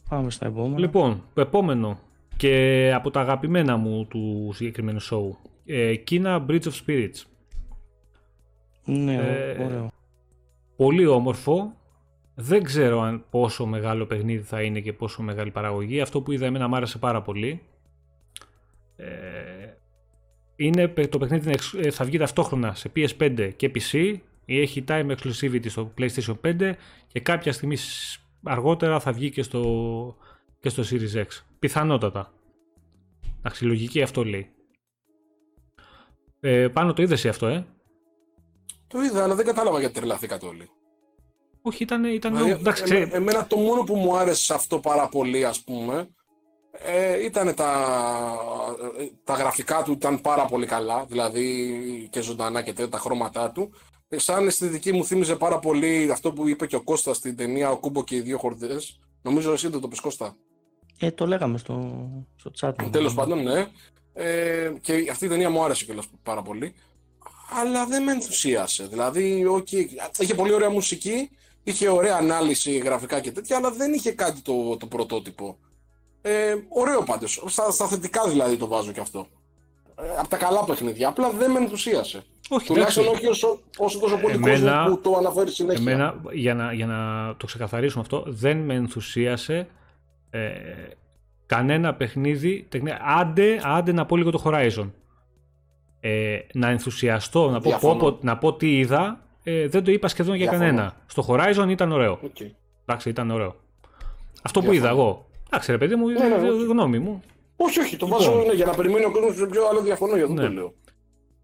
Πάμε 0.10 0.30
στα 0.30 0.46
επόμενα. 0.46 0.80
Λοιπόν, 0.80 1.24
το 1.34 1.42
επόμενο 1.42 2.00
και 2.38 2.92
από 2.96 3.12
τα 3.12 3.20
αγαπημένα 3.20 3.78
μου 3.78 4.06
του 4.06 4.52
συγκεκριμένου 4.54 5.02
show. 5.02 5.30
Ε, 5.66 5.94
Kina 6.10 6.46
Bridge 6.48 6.64
of 6.64 6.72
Spirits. 6.86 7.24
Ναι, 8.86 9.14
ε, 9.16 9.64
ωραίο. 9.64 9.92
Πολύ 10.76 11.06
όμορφο. 11.06 11.74
Δεν 12.36 12.64
ξέρω 12.64 13.02
αν 13.02 13.26
πόσο 13.30 13.66
μεγάλο 13.66 14.06
παιχνίδι 14.06 14.44
θα 14.44 14.62
είναι 14.62 14.80
και 14.80 14.94
πόσο 14.94 15.22
μεγάλη 15.24 15.52
παραγωγή. 15.52 16.02
Αυτό 16.02 16.22
που 16.22 16.32
είδα 16.32 16.46
εμένα 16.46 16.68
μου 16.68 16.76
άρεσε 16.76 16.98
πάρα 16.98 17.22
πολύ. 17.22 17.62
Ε, 18.96 19.06
είναι, 20.56 20.88
το 21.10 21.18
παιχνίδι 21.18 21.44
είναι 21.44 21.54
εξ- 21.54 21.74
ε, 21.74 21.92
θα 21.92 22.06
βγει 22.06 22.18
ταυτόχρονα 22.18 22.74
σε 22.74 22.92
PS5 22.96 23.52
και 23.56 23.72
PC 23.76 23.98
ή 23.98 24.22
έχει 24.46 24.84
time 24.88 25.12
exclusivity 25.16 25.70
στο 25.70 25.94
PlayStation 25.98 26.36
5 26.46 26.72
και 27.08 27.20
κάποια 27.20 27.54
στιγμή 27.54 27.76
σ- 27.76 28.20
αργότερα 28.44 29.00
θα 29.00 29.12
βγει 29.12 29.30
και 29.32 29.44
στο, 29.44 30.18
και 30.60 30.70
στο 30.70 30.84
Series 30.90 31.16
X. 31.22 31.26
Πιθανότατα. 31.60 32.34
Εντάξει, 33.38 33.66
λογική 33.66 34.02
αυτό 34.02 34.24
λέει. 34.24 34.50
Ε, 36.40 36.68
πάνω 36.68 36.94
το 36.94 37.02
είδες 37.02 37.26
αυτό, 37.26 37.48
ε; 37.48 37.66
Το 38.88 39.02
είδα, 39.02 39.24
αλλά 39.24 39.36
δεν 39.36 39.46
κατάλαβα 39.46 39.80
γιατί 39.80 39.94
τρελαθήκατε 39.94 40.46
όλοι. 40.46 40.70
Όχι, 41.62 41.84
ήταν, 41.84 42.04
ήταν 42.04 42.34
Δηλαδή, 42.36 42.52
εντάξει, 42.52 42.84
εμέ- 42.86 42.94
ξέρε- 43.06 43.14
εμένα 43.14 43.48
το 43.48 43.58
μόνο 43.58 43.84
που 43.84 43.96
μου 43.96 44.18
άρεσε 44.18 44.44
σε 44.44 44.54
αυτό 44.54 44.80
πάρα 44.80 45.08
πολύ, 45.10 45.46
ας 45.46 45.64
πούμε, 45.64 46.10
ε, 46.72 47.24
ήταν 47.26 47.56
τα, 47.56 47.72
ε, 49.00 49.06
τα 49.24 49.34
γραφικά 49.34 49.84
του 49.84 49.92
ήταν 49.92 50.22
πάρα 50.22 50.46
πολύ 50.46 50.66
καλά, 50.66 51.06
δηλαδή 51.06 52.08
και 52.12 52.22
ζωντανά 52.22 52.62
και 52.62 52.74
τέτοια, 52.74 52.90
τα 52.90 52.98
χρώματά 52.98 53.52
του. 53.52 53.74
Ε, 54.14 54.20
σαν 54.20 54.48
αισθητική 54.48 54.92
μου 54.92 55.06
θύμιζε 55.06 55.36
πάρα 55.36 55.60
πολύ 55.60 56.12
αυτό 56.12 56.34
που 56.34 56.48
είπε 56.48 56.68
και 56.68 56.76
ο 56.76 56.82
Κώστας 56.82 57.18
στην 57.18 57.36
ταινία 57.36 57.72
«Ο 57.72 57.78
Κούμπο 57.78 58.04
και 58.04 58.16
οι 58.16 58.22
δύο 58.22 58.38
χορδές». 58.38 59.00
Νομίζω 59.22 59.52
εσύ 59.52 59.68
δεν 59.68 59.80
το 59.80 59.88
πες 59.88 60.00
Κώστα. 60.00 60.36
Ε, 61.00 61.12
το 61.12 61.28
λέγαμε 61.28 61.58
στο, 61.58 61.94
στο 62.36 62.52
chat. 62.60 62.74
Τέλος 62.92 63.14
πάντων, 63.14 63.44
ναι. 63.44 63.68
Ε, 64.14 64.72
και 64.82 65.08
αυτή 65.12 65.26
η 65.26 65.28
ταινία 65.28 65.50
μου 65.50 65.64
άρεσε 65.64 65.86
κιόλας 65.86 66.06
πάρα 66.24 66.42
πολύ. 66.42 66.74
Αλλά 67.60 67.86
δεν 67.86 68.04
με 68.04 68.12
ενθουσίασε. 68.12 68.88
Δηλαδή, 68.88 69.46
okay, 69.50 69.86
είχε 70.20 70.36
πολύ 70.36 70.54
ωραία 70.54 70.70
μουσική, 70.70 71.30
είχε 71.64 71.90
ωραία 71.90 72.16
ανάλυση 72.16 72.78
γραφικά 72.78 73.20
και 73.20 73.32
τέτοια, 73.32 73.58
αλλά 73.58 73.72
δεν 73.72 73.94
είχε 73.94 74.12
κάτι 74.12 74.42
το, 74.42 74.78
το 74.78 74.88
πρωτότυπο. 74.88 75.58
Ε, 76.22 76.56
ωραίο 76.70 77.04
πάντως. 77.04 77.44
Στα, 77.48 77.72
στα 77.72 77.88
θετικά 77.88 78.30
δηλαδή 78.30 78.58
το 78.58 78.68
βάζω 78.68 78.92
κι 78.92 79.00
αυτό. 79.00 79.28
Ε, 80.02 80.04
από 80.20 80.28
τα 80.28 80.38
καλά 80.38 80.64
παιχνίδια. 80.64 81.08
Απλά 81.08 81.30
δεν 81.30 81.52
με 81.52 81.60
ενθουσίασε. 81.60 82.22
όχι, 82.50 82.68
Τουλάχιστον 82.68 83.04
εντάξει. 83.04 83.26
όχι 83.26 83.32
όσο, 83.32 83.60
όσο 83.78 84.00
τόσο 84.00 84.18
πολύ 84.18 84.34
Εμένα- 84.34 84.72
κόσμο 84.78 84.96
που 84.96 85.02
το 85.02 85.16
αναφέρει 85.18 85.52
συνέχεια. 85.52 85.82
Εμένα, 85.92 86.16
για 86.32 86.54
να, 86.54 86.74
για 86.74 86.86
να 86.86 87.34
το 87.38 87.46
ξεκαθαρίσουμε 87.46 88.02
αυτό, 88.02 88.24
δεν 88.28 88.58
με 88.58 88.74
ενθουσίασε 88.74 89.68
ε, 90.30 90.50
κανένα 91.46 91.94
παιχνίδι. 91.94 92.66
τεχνη- 92.70 92.96
Άντε, 93.20 93.60
άντε 93.64 93.92
να 93.92 94.06
πω 94.06 94.18
λίγο 94.18 94.32
το 94.32 94.42
Horizon. 94.46 94.90
Ε, 96.00 96.40
να 96.54 96.68
ενθουσιαστώ, 96.70 97.50
να 97.50 97.58
πω, 97.62 97.70
Διαφωνώ. 97.70 97.94
πω, 98.00 98.12
πω- 98.12 98.24
να 98.24 98.38
πω 98.38 98.54
τι 98.54 98.78
είδα, 98.78 99.20
ε, 99.44 99.68
δεν 99.68 99.84
το 99.84 99.92
είπα 99.92 100.08
σχεδόν 100.08 100.36
για 100.36 100.50
Διαφωνώ. 100.50 100.70
κανένα. 100.70 100.96
Στο 101.06 101.26
Horizon 101.28 101.66
ήταν 101.70 101.92
ωραίο. 101.92 102.20
Οκ. 102.24 102.38
Εντάξει, 102.86 103.10
ήταν 103.10 103.32
ωραίο. 103.32 103.56
Αυτό 104.42 104.60
που 104.60 104.70
Διαφωνώ. 104.70 104.74
είδα 104.94 105.02
εγώ. 105.02 105.26
Εντάξει, 105.48 105.72
ρε 105.72 105.78
παιδί 105.78 105.96
μου, 105.96 106.08
Ναι, 106.10 106.20
ναι, 106.20 106.26
είναι 106.36 106.50
όχι. 106.50 106.66
γνώμη 106.66 107.00
μου. 107.00 107.22
Όχι, 107.66 107.80
όχι, 107.80 107.98
το 107.98 108.06
Λοιπόν. 108.06 108.22
βάζω 108.22 108.44
ναι, 108.48 108.54
για 108.54 108.66
να 108.66 108.74
περιμένει 108.74 109.06
ο 109.06 109.12
κόσμος 109.12 109.36
σε 109.36 109.46
πιο 109.46 109.68
άλλο 109.68 109.82
διαφωνώ, 109.82 110.16
για 110.16 110.24
αυτό 110.26 110.36
Ναι. 110.42 110.48
το 110.48 110.54
λέω. 110.54 110.74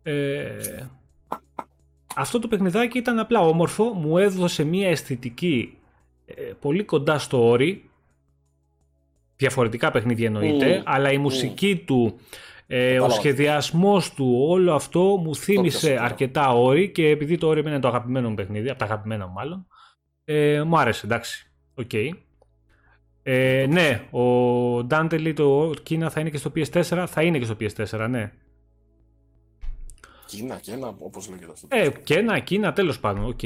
Ε, 0.04 0.58
αυτό 2.16 2.40
το 2.40 2.48
παιχνιδάκι 2.48 2.98
ήταν 2.98 3.20
απλά 3.20 3.40
όμορφο, 3.40 3.84
μου 3.84 4.18
έδωσε 4.18 4.64
μια 4.64 4.90
αισθητική 4.90 5.78
ε, 6.26 6.34
πολύ 6.60 6.84
κοντά 6.84 7.20
στο 7.20 7.48
Ori. 7.50 7.90
Διαφορετικά 9.36 9.92
παιχνίδια 9.92 10.26
εννοείται, 10.28 10.76
Μμμ. 10.78 10.82
αλλά 10.86 11.12
η 11.12 11.18
μουσική 11.18 11.76
του, 11.76 12.20
ε, 12.68 12.86
ο 12.86 12.94
Κατάλαβα. 12.94 13.14
σχεδιασμός 13.14 14.14
του, 14.14 14.36
όλο 14.48 14.74
αυτό 14.74 15.02
μου 15.02 15.36
θύμισε 15.36 15.78
πιάσα 15.80 15.94
τώρα. 15.96 16.04
αρκετά 16.06 16.54
Ori 16.54 16.90
και 16.92 17.08
επειδή 17.10 17.38
το 17.38 17.48
Ori 17.48 17.60
είναι 17.60 17.80
το 17.80 17.88
αγαπημένο 17.88 18.30
μου 18.30 18.36
παιχνίδι, 18.36 18.70
από 18.70 18.80
τα 18.80 18.86
αγαπημένα 18.86 19.28
μου 19.28 19.34
μάλλον, 19.34 19.68
ε, 20.26 20.64
μου 20.64 20.78
άρεσε, 20.80 21.06
εντάξει, 21.06 21.52
οκ. 21.76 21.92
Ε, 23.24 23.66
ναι, 23.70 24.08
ο 24.12 24.78
Dante 24.90 25.20
λέει 25.22 25.34
το 25.34 25.74
Kena 25.84 26.10
θα 26.10 26.20
είναι 26.20 26.30
και 26.30 26.38
στο 26.38 26.52
PS4, 26.56 27.06
θα 27.08 27.22
είναι 27.22 27.40
και 27.40 27.46
στο 27.46 27.56
PS4, 27.60 28.08
ναι. 28.10 28.32
Kena, 30.26 30.56
Kena, 30.56 30.96
όπως 31.00 31.30
λέγεται 31.30 31.52
αυτό. 31.52 31.68
Ε, 31.72 31.90
Kena, 32.04 32.40
Kena, 32.40 32.74
τέλος 32.74 33.00
πάντων, 33.00 33.26
OK. 33.26 33.38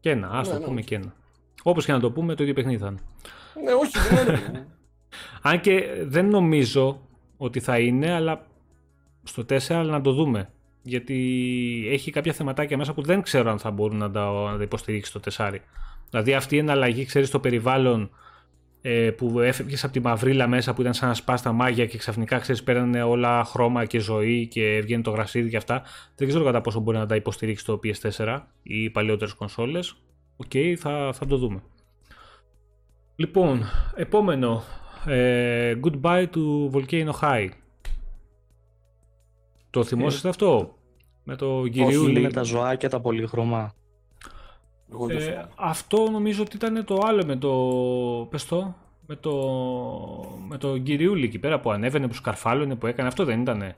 Kena, 0.00 0.28
ας 0.30 0.48
Ναι, 0.48 0.54
το 0.54 0.60
ναι. 0.60 0.64
πούμε 0.66 0.80
Kena. 0.80 1.14
Όπως 1.62 1.84
και 1.84 1.92
να 1.92 2.00
το 2.00 2.10
πούμε, 2.10 2.34
το 2.34 2.42
ίδιο 2.42 2.54
παιχνίδι 2.54 2.82
θα 2.82 2.86
είναι. 2.86 3.00
Ναι, 3.64 3.72
όχι, 3.72 3.98
δεν 4.14 4.26
είναι. 4.34 4.66
Αν 5.42 5.60
και 5.60 5.84
δεν 6.02 6.28
νομίζω 6.28 7.00
ότι 7.36 7.60
θα 7.60 7.78
είναι, 7.78 8.12
αλλά 8.12 8.46
στο 9.22 9.42
4 9.42 9.58
αλλά 9.68 9.90
να 9.90 10.00
το 10.00 10.12
δούμε. 10.12 10.50
γιατί 10.82 11.88
έχει 11.90 12.10
κάποια 12.10 12.32
θεματάκια 12.32 12.76
μέσα 12.76 12.94
που 12.94 13.02
δεν 13.02 13.22
ξέρω 13.22 13.50
αν 13.50 13.58
θα 13.58 13.70
μπορούν 13.70 13.96
να 13.96 14.10
τα, 14.10 14.50
να 14.50 14.56
τα 14.56 14.62
υποστηρίξει 14.62 15.12
το 15.12 15.20
τεσάρι. 15.20 15.62
Δηλαδή 16.10 16.34
αυτή 16.34 16.54
η 16.56 16.58
εναλλαγή, 16.58 17.04
ξέρεις, 17.04 17.28
στο 17.28 17.40
περιβάλλον 17.40 18.10
ε, 18.88 19.10
που 19.10 19.40
έφευγε 19.40 19.76
από 19.82 19.92
τη 19.92 20.00
μαυρίλα 20.00 20.46
μέσα 20.46 20.74
που 20.74 20.80
ήταν 20.80 20.94
σαν 20.94 21.08
να 21.08 21.14
σπάς 21.14 21.42
τα 21.42 21.52
μάγια 21.52 21.86
και 21.86 21.98
ξαφνικά 21.98 22.38
ξέρεις 22.38 22.62
παίρνανε 22.62 23.02
όλα 23.02 23.44
χρώμα 23.44 23.84
και 23.84 23.98
ζωή 23.98 24.46
και 24.46 24.76
έβγαινε 24.76 25.02
το 25.02 25.10
γρασίδι 25.10 25.48
και 25.48 25.56
αυτά. 25.56 25.82
Δεν 26.16 26.28
ξέρω 26.28 26.44
κατά 26.44 26.60
πόσο 26.60 26.80
μπορεί 26.80 26.96
να 26.96 27.06
τα 27.06 27.16
υποστηρίξει 27.16 27.64
το 27.64 27.80
PS4 27.82 28.40
ή 28.62 28.82
οι 28.82 28.90
παλιότερες 28.90 29.30
κονσόλες. 29.38 29.96
OK, 30.36 30.46
okay, 30.52 30.74
θα, 30.78 31.12
θα 31.12 31.26
το 31.26 31.36
δούμε. 31.36 31.62
Λοιπόν, 33.16 33.62
επόμενο. 33.94 34.62
Ε, 35.06 35.74
goodbye 35.84 36.26
to 36.34 36.70
Volcano 36.72 37.12
High. 37.20 37.48
Το 39.70 39.84
θυμόσαστε 39.84 40.28
αυτό; 40.28 40.76
Με 41.24 41.36
το 41.36 41.64
κυριούλη. 41.64 42.20
με 42.20 42.30
τα 42.30 42.42
ζωάκια 42.42 42.88
τα 42.88 43.00
πολύχρωμα. 43.00 43.74
Ε, 45.10 45.44
αυτό 45.56 46.10
νομίζω 46.10 46.42
ότι 46.42 46.56
ήταν 46.56 46.84
το 46.84 47.00
άλλο 47.04 47.24
με 47.26 47.36
το. 47.36 47.52
Πες 48.30 48.46
το. 48.46 48.74
Με 49.08 49.16
το, 49.16 49.32
με 50.48 50.58
το 50.58 50.78
κυριούλη 50.78 51.24
εκεί 51.24 51.38
πέρα 51.38 51.60
που 51.60 51.70
ανέβαινε, 51.70 52.08
που 52.08 52.14
σκαρφάλωνε, 52.14 52.76
που 52.76 52.86
έκανε. 52.86 53.08
Αυτό 53.08 53.24
δεν 53.24 53.40
ήτανε. 53.40 53.76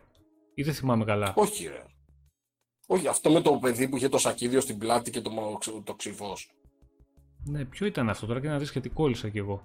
Ή 0.54 0.62
δεν 0.62 0.74
θυμάμαι 0.74 1.04
καλά. 1.04 1.32
Όχι, 1.36 1.64
ρε. 1.66 1.82
Όχι, 2.86 3.08
αυτό 3.08 3.30
με 3.30 3.40
το 3.40 3.50
παιδί 3.52 3.88
που 3.88 3.96
είχε 3.96 4.08
το 4.08 4.18
σακίδιο 4.18 4.60
στην 4.60 4.78
πλάτη 4.78 5.10
και 5.10 5.20
το, 5.20 5.30
το 5.84 5.94
ξυφό. 5.94 6.36
Ναι, 7.44 7.64
ποιο 7.64 7.86
ήταν 7.86 8.08
αυτό 8.08 8.26
τώρα 8.26 8.40
και 8.40 8.48
να 8.48 8.58
δεις 8.58 8.72
και 8.72 8.80
τι 8.80 8.88
κόλλησα 8.88 9.28
κι 9.28 9.38
εγώ. 9.38 9.62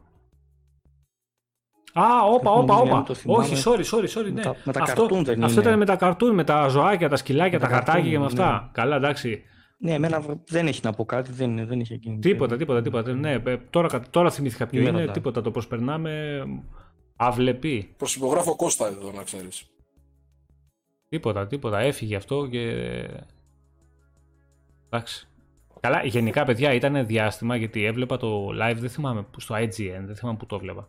Α, 1.94 2.24
όπα, 2.26 2.52
όπα, 2.52 2.76
όπα. 2.76 3.06
Όχι, 3.26 3.64
sorry, 3.66 3.84
sorry, 3.84 4.08
sorry. 4.08 4.32
Ναι. 4.34 4.44
Με 4.64 4.74
τα, 4.74 4.82
αυτό, 4.82 5.02
καρτούν 5.02 5.24
δεν 5.24 5.44
αυτό 5.44 5.62
ήταν 5.62 5.78
με 5.78 5.86
τα 5.86 5.96
καρτούν, 5.96 6.34
με 6.34 6.44
τα 6.44 6.68
ζωάκια, 6.68 7.10
τα 7.10 7.16
σκυλάκια, 7.16 7.60
τα, 7.60 7.68
τα 7.68 7.76
γατάκια 7.76 8.10
και 8.10 8.20
με 8.20 8.26
αυτά. 8.26 8.52
Ναι. 8.52 8.70
Καλά, 8.72 8.96
εντάξει. 8.96 9.44
Ναι, 9.84 9.94
εμένα 9.94 10.40
δεν 10.48 10.68
έχει 10.68 10.80
να 10.84 10.94
πω 10.94 11.06
κάτι, 11.06 11.32
δεν, 11.32 11.68
δεν 11.68 11.80
είχε 11.80 11.96
γίνει. 11.96 12.20
Τίποτα, 12.20 12.58
τίποτα, 12.58 12.82
τίποτα. 12.82 13.14
Ναι, 13.14 13.32
ε, 13.32 13.58
τώρα, 13.70 14.02
τώρα 14.10 14.32
θυμήθηκα 14.32 14.68
ποιο 14.68 14.82
είναι, 14.82 15.08
τίποτα. 15.08 15.42
Το 15.42 15.52
προσπερνάμε 15.52 16.44
αυλεπή. 17.16 17.94
Προσυπογράφω 17.98 18.56
Κώστα 18.56 18.88
εδώ, 18.88 19.12
να 19.12 19.24
ξέρεις. 19.24 19.66
Τίποτα, 21.10 21.48
τίποτα. 21.48 21.80
Έφυγε 21.80 22.16
αυτό 22.16 22.48
και. 22.48 22.62
Εντάξει. 24.90 25.28
Καλά, 25.80 26.04
γενικά 26.04 26.44
παιδιά 26.44 26.74
ήταν 26.74 27.06
διάστημα 27.06 27.56
γιατί 27.56 27.86
έβλεπα 27.86 28.18
το 28.18 28.48
live, 28.48 28.78
δεν 28.78 28.90
θυμάμαι, 28.90 29.26
στο 29.38 29.56
IGN, 29.56 30.04
δεν 30.06 30.16
θυμάμαι 30.16 30.38
που 30.38 30.46
το 30.46 30.56
έβλεπα. 30.56 30.88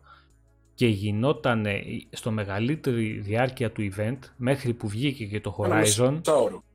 Και 0.73 0.87
γινόταν 0.87 1.65
στο 2.09 2.31
μεγαλύτερη 2.31 3.19
διάρκεια 3.19 3.71
του 3.71 3.91
event, 3.95 4.19
μέχρι 4.37 4.73
που 4.73 4.87
βγήκε 4.87 5.25
και 5.25 5.41
το 5.41 5.55
Horizon, 5.59 6.21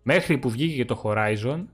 μέχρι 0.03 0.39
που 0.39 0.51
βγήκε 0.51 0.77
και 0.77 0.85
το 0.85 1.03
Horizon, 1.05 1.65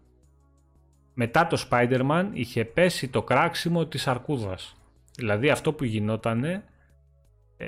μετά 1.18 1.46
το 1.46 1.66
Spider-Man 1.70 2.28
είχε 2.32 2.64
πέσει 2.64 3.08
το 3.08 3.22
κράξιμο 3.22 3.86
της 3.86 4.06
αρκούδας. 4.06 4.76
Δηλαδή 5.16 5.50
αυτό 5.50 5.72
που 5.72 5.84
γινότανε, 5.84 6.64
ε, 7.56 7.66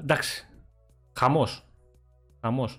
εντάξει, 0.00 0.46
χαμός, 1.12 1.64
χαμός. 2.40 2.78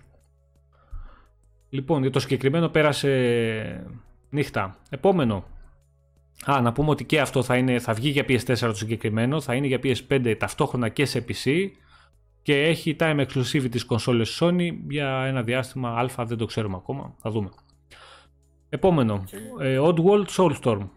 Λοιπόν, 1.69 2.01
για 2.01 2.11
το 2.11 2.19
συγκεκριμένο 2.19 2.69
πέρασε 2.69 3.85
νύχτα. 4.29 4.77
Επόμενο. 4.89 5.43
Α, 6.45 6.61
να 6.61 6.71
πούμε 6.71 6.89
ότι 6.89 7.05
και 7.05 7.21
αυτό 7.21 7.43
θα, 7.43 7.57
είναι, 7.57 7.79
θα 7.79 7.93
βγει 7.93 8.09
για 8.09 8.25
PS4 8.27 8.57
το 8.59 8.73
συγκεκριμένο, 8.73 9.41
θα 9.41 9.55
είναι 9.55 9.67
για 9.67 9.79
PS5 9.83 10.35
ταυτόχρονα 10.39 10.89
και 10.89 11.05
σε 11.05 11.25
PC 11.27 11.67
και 12.41 12.63
έχει 12.63 12.95
time 12.99 13.25
exclusivity 13.25 13.69
της 13.71 13.85
κονσόλες 13.85 14.39
Sony 14.41 14.69
για 14.87 15.23
ένα 15.25 15.43
διάστημα 15.43 16.09
α, 16.17 16.25
δεν 16.25 16.37
το 16.37 16.45
ξέρουμε 16.45 16.75
ακόμα, 16.75 17.15
θα 17.21 17.29
δούμε. 17.29 17.49
Επόμενο, 18.73 19.23
okay. 19.27 19.63
ε, 19.63 19.79
Oddworld 19.81 20.25
Soulstorm. 20.25 20.89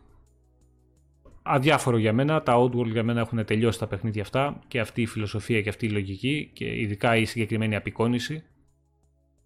Αδιάφορο 1.43 1.97
για 1.97 2.13
μένα, 2.13 2.43
τα 2.43 2.57
Oddworld 2.59 2.91
για 2.91 3.03
μένα 3.03 3.21
έχουν 3.21 3.45
τελειώσει 3.45 3.79
τα 3.79 3.87
παιχνίδια 3.87 4.23
αυτά 4.23 4.61
και 4.69 4.81
αυτή 4.81 5.03
η 5.03 5.07
φιλοσοφία 5.07 5.63
και 5.63 5.69
αυτή 5.69 5.87
η 5.87 5.91
λογική 5.91 6.51
και 6.53 6.81
ειδικά 6.81 7.17
η 7.17 7.25
συγκεκριμένη 7.25 7.77
απεικόνηση. 7.77 8.45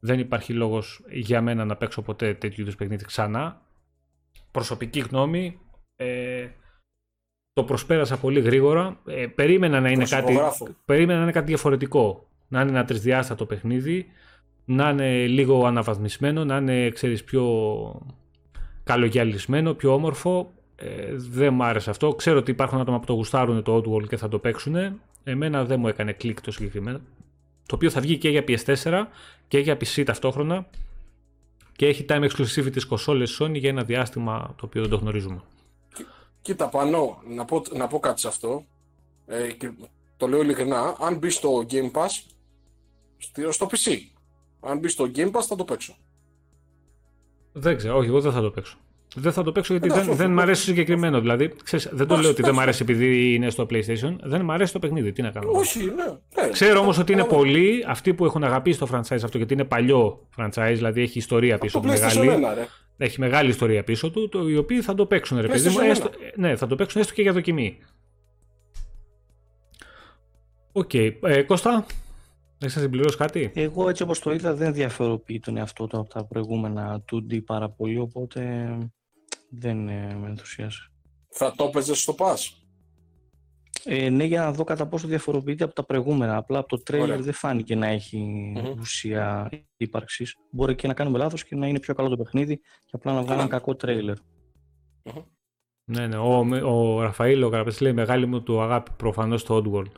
Δεν 0.00 0.18
υπάρχει 0.18 0.52
λόγος 0.52 1.05
για 1.10 1.42
μένα 1.42 1.64
να 1.64 1.76
παίξω 1.76 2.02
ποτέ 2.02 2.34
τέτοιου 2.34 2.62
είδους 2.62 2.76
παιχνίδι 2.76 3.05
ξανά. 3.05 3.62
Προσωπική 4.50 5.00
γνώμη, 5.00 5.60
ε, 5.96 6.48
το 7.52 7.64
προσπέρασα 7.64 8.18
πολύ 8.18 8.40
γρήγορα. 8.40 9.00
Ε, 9.06 9.26
περίμενα, 9.26 9.80
να 9.80 9.90
είναι 9.90 10.05
κάτι, 10.05 10.38
περίμενα 10.84 11.18
να 11.18 11.22
είναι 11.22 11.32
κάτι 11.32 11.46
διαφορετικό. 11.46 12.28
Να 12.48 12.60
είναι 12.60 12.70
ένα 12.70 12.84
τρισδιάστατο 12.84 13.46
παιχνίδι, 13.46 14.06
να 14.70 14.89
είναι 14.89 15.27
λίγο 15.27 15.66
αναβαθμισμένο, 15.66 16.45
να 16.45 16.57
είναι 16.57 16.90
ξέρεις, 16.90 17.24
πιο 17.24 17.45
καλογιαλισμένο, 18.85 19.74
πιο 19.74 19.95
όμορφο. 19.95 20.53
Ε, 20.77 21.15
δεν 21.15 21.55
μου 21.55 21.65
άρεσε 21.65 21.90
αυτό. 21.90 22.15
Ξέρω 22.15 22.39
ότι 22.39 22.51
υπάρχουν 22.51 22.81
άτομα 22.81 22.99
που 23.01 23.07
το 23.07 23.12
γουστάρουν 23.12 23.62
το 23.62 23.77
Oddworld 23.77 24.09
και 24.09 24.16
θα 24.16 24.28
το 24.28 24.39
παίξουν. 24.39 25.01
Εμένα 25.24 25.65
δεν 25.65 25.81
μου 25.81 25.89
έκανε 25.89 26.12
κλικ 26.12 26.40
το 26.40 26.51
συγκεκριμένο. 26.51 27.01
Το 27.66 27.74
οποίο 27.74 27.90
θα 27.90 28.01
βγει 28.01 28.19
και 28.19 28.28
για 28.28 28.45
PS4 28.49 29.05
και 29.49 29.59
για 29.59 29.74
PC 29.74 30.03
ταυτόχρονα 30.05 30.66
και 31.77 31.86
έχει 31.86 32.05
time 32.09 32.28
exclusivity 32.31 32.73
της 32.73 32.85
κονσόλες 32.85 33.40
Sony 33.40 33.55
για 33.55 33.69
ένα 33.69 33.85
διάστημα 33.85 34.55
το 34.57 34.65
οποίο 34.66 34.81
δεν 34.81 34.90
το 34.90 34.97
γνωρίζουμε. 34.97 35.43
Κοίτα 36.43 36.69
πάνω, 36.69 37.23
να 37.28 37.45
πω, 37.45 37.62
να 37.77 37.86
πω 37.86 37.99
κάτι 37.99 38.20
σε 38.20 38.28
αυτό. 38.28 38.65
Ε, 39.27 39.53
και 39.53 39.70
το 40.16 40.27
λέω 40.27 40.43
ειλικρινά, 40.43 40.97
αν 41.01 41.16
μπει 41.16 41.31
στο 41.31 41.66
Game 41.70 41.90
Pass, 41.90 42.09
στο 43.51 43.69
PC, 43.70 43.93
αν 44.60 44.78
μπεις 44.78 44.93
στο 44.93 45.10
Game 45.14 45.30
Pass 45.30 45.43
θα 45.48 45.56
το 45.56 45.64
παίξω. 45.64 45.97
Δεν 47.52 47.76
ξέρω, 47.76 47.97
όχι, 47.97 48.09
εγώ 48.09 48.20
δεν 48.20 48.32
θα 48.32 48.40
το 48.40 48.51
παίξω. 48.51 48.76
Δεν 49.14 49.32
θα 49.32 49.43
το 49.43 49.52
παίξω 49.52 49.72
γιατί 49.72 49.89
δεν, 49.89 50.14
δεν 50.16 50.30
μ' 50.30 50.40
αρέσει 50.40 50.62
συγκεκριμένο. 50.62 51.20
Δηλαδή, 51.20 51.52
ξέρεις, 51.64 51.89
δεν 51.93 52.06
το 52.06 52.16
λέω 52.16 52.30
ότι 52.30 52.43
δεν 52.43 52.55
μ' 52.55 52.60
αρέσει 52.60 52.82
επειδή 52.82 53.35
είναι 53.35 53.51
στο 53.51 53.66
PlayStation. 53.70 54.16
Δεν 54.22 54.40
μ' 54.40 54.51
αρέσει 54.51 54.72
το 54.72 54.78
παιχνίδι. 54.78 55.12
Τι 55.12 55.22
να 55.22 55.30
κάνω. 55.30 55.51
Όχι, 55.51 55.85
ναι. 55.85 56.43
ναι. 56.43 56.51
Ξέρω 56.51 56.80
όμως 56.80 56.98
ότι 56.98 57.12
είναι 57.12 57.24
πολλοί 57.24 57.85
αυτοί 57.86 58.14
που 58.14 58.24
έχουν 58.24 58.44
αγαπήσει 58.44 58.78
το 58.78 58.89
franchise 58.93 59.22
αυτό 59.24 59.36
γιατί 59.36 59.52
είναι 59.52 59.64
παλιό 59.64 60.28
franchise, 60.36 60.72
δηλαδή 60.74 61.02
έχει 61.02 61.18
ιστορία 61.18 61.59
πίσω 61.59 61.80
του 61.80 61.86
μεγάλη. 61.86 62.30
Έχει 62.97 63.20
μεγάλη 63.20 63.48
ιστορία 63.48 63.85
πίσω 63.85 64.10
του, 64.10 64.28
το, 64.28 64.48
οι 64.48 64.56
οποίοι 64.56 64.80
θα 64.80 64.94
το 64.94 65.06
παίξουν, 65.06 65.40
ρε 65.40 65.48
παιδί 65.48 65.68
μου. 65.68 65.80
Έστω, 65.80 66.10
ναι, 66.36 66.56
θα 66.56 66.66
το 66.66 66.74
παίξουν 66.74 67.01
έστω 67.01 67.14
και 67.14 67.22
για 67.22 67.32
δοκιμή. 67.32 67.78
OK. 70.73 70.90
Okay. 70.93 71.12
Ε, 71.22 71.43
Κώστα, 71.43 71.86
έχεις 72.59 72.76
να 72.76 72.82
συμπληρώσεις 72.82 73.16
κάτι; 73.16 73.52
Εγώ 73.55 73.89
έτσι 73.89 74.02
όπως 74.02 74.18
το 74.18 74.32
είδα 74.32 74.55
δεν 74.55 74.72
διαφοροποιεί 74.72 75.40
τον 75.40 75.56
εαυτό 75.56 75.86
του 75.86 75.98
από 75.98 76.09
τα 76.09 76.24
προηγούμενα 76.24 77.05
2D 77.12 77.44
πάρα 77.44 77.70
πολύ, 77.70 77.98
οπότε 77.98 78.68
δεν 79.51 79.89
ε, 79.89 80.14
με 80.14 80.28
ενθουσιάζει. 80.28 80.78
Θα 81.28 81.55
το 81.56 81.64
έπαιζες 81.64 82.01
στο 82.01 82.14
pass. 82.18 82.59
Ε, 83.85 84.09
ναι, 84.09 84.24
για 84.24 84.40
να 84.40 84.52
δω 84.52 84.64
κατά 84.64 84.86
πόσο 84.86 85.06
διαφοροποιείται 85.06 85.64
από 85.64 85.74
τα 85.74 85.85
προηγούμενα. 85.85 86.36
Απλά 86.36 86.59
από 86.59 86.68
το 86.68 86.82
τρέιλερ 86.82 87.22
δεν 87.22 87.32
φάνηκε 87.32 87.74
να 87.74 87.86
έχει 87.86 88.52
mm-hmm. 88.56 88.78
ουσία 88.78 89.51
ύπαρξης. 89.76 90.35
Μπορεί 90.51 90.74
και 90.74 90.86
να 90.86 90.94
κάνουμε 90.94 91.18
λάθος 91.18 91.44
και 91.44 91.56
να 91.56 91.66
είναι 91.66 91.80
πιο 91.80 91.94
καλό 91.94 92.09
το 92.09 92.16
παιχνίδι 92.16 92.56
και 92.56 92.93
απλά 92.93 93.12
να 93.12 93.22
βγάλει 93.22 93.40
ένα 93.40 93.48
κακό 93.48 93.76
τρέιλερ. 93.76 94.16
Mm-hmm. 95.02 95.24
Ναι, 95.85 96.06
ναι. 96.06 96.16
Ο, 96.16 96.47
ο 96.62 97.02
Ραφαήλ, 97.02 97.43
ο 97.43 97.48
Καραπέτη 97.48 97.82
λέει 97.82 97.93
μεγάλη 97.93 98.26
μου 98.26 98.43
του 98.43 98.60
αγάπη 98.60 98.90
προφανώς 98.97 99.44
το 99.44 99.62
Oddworld. 99.64 99.93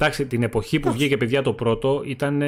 Εντάξει, 0.00 0.26
την 0.26 0.42
εποχή 0.42 0.80
που 0.80 0.92
βγήκε 0.92 1.16
παιδιά 1.16 1.42
το 1.42 1.52
πρώτο 1.52 2.02
ήταν 2.04 2.42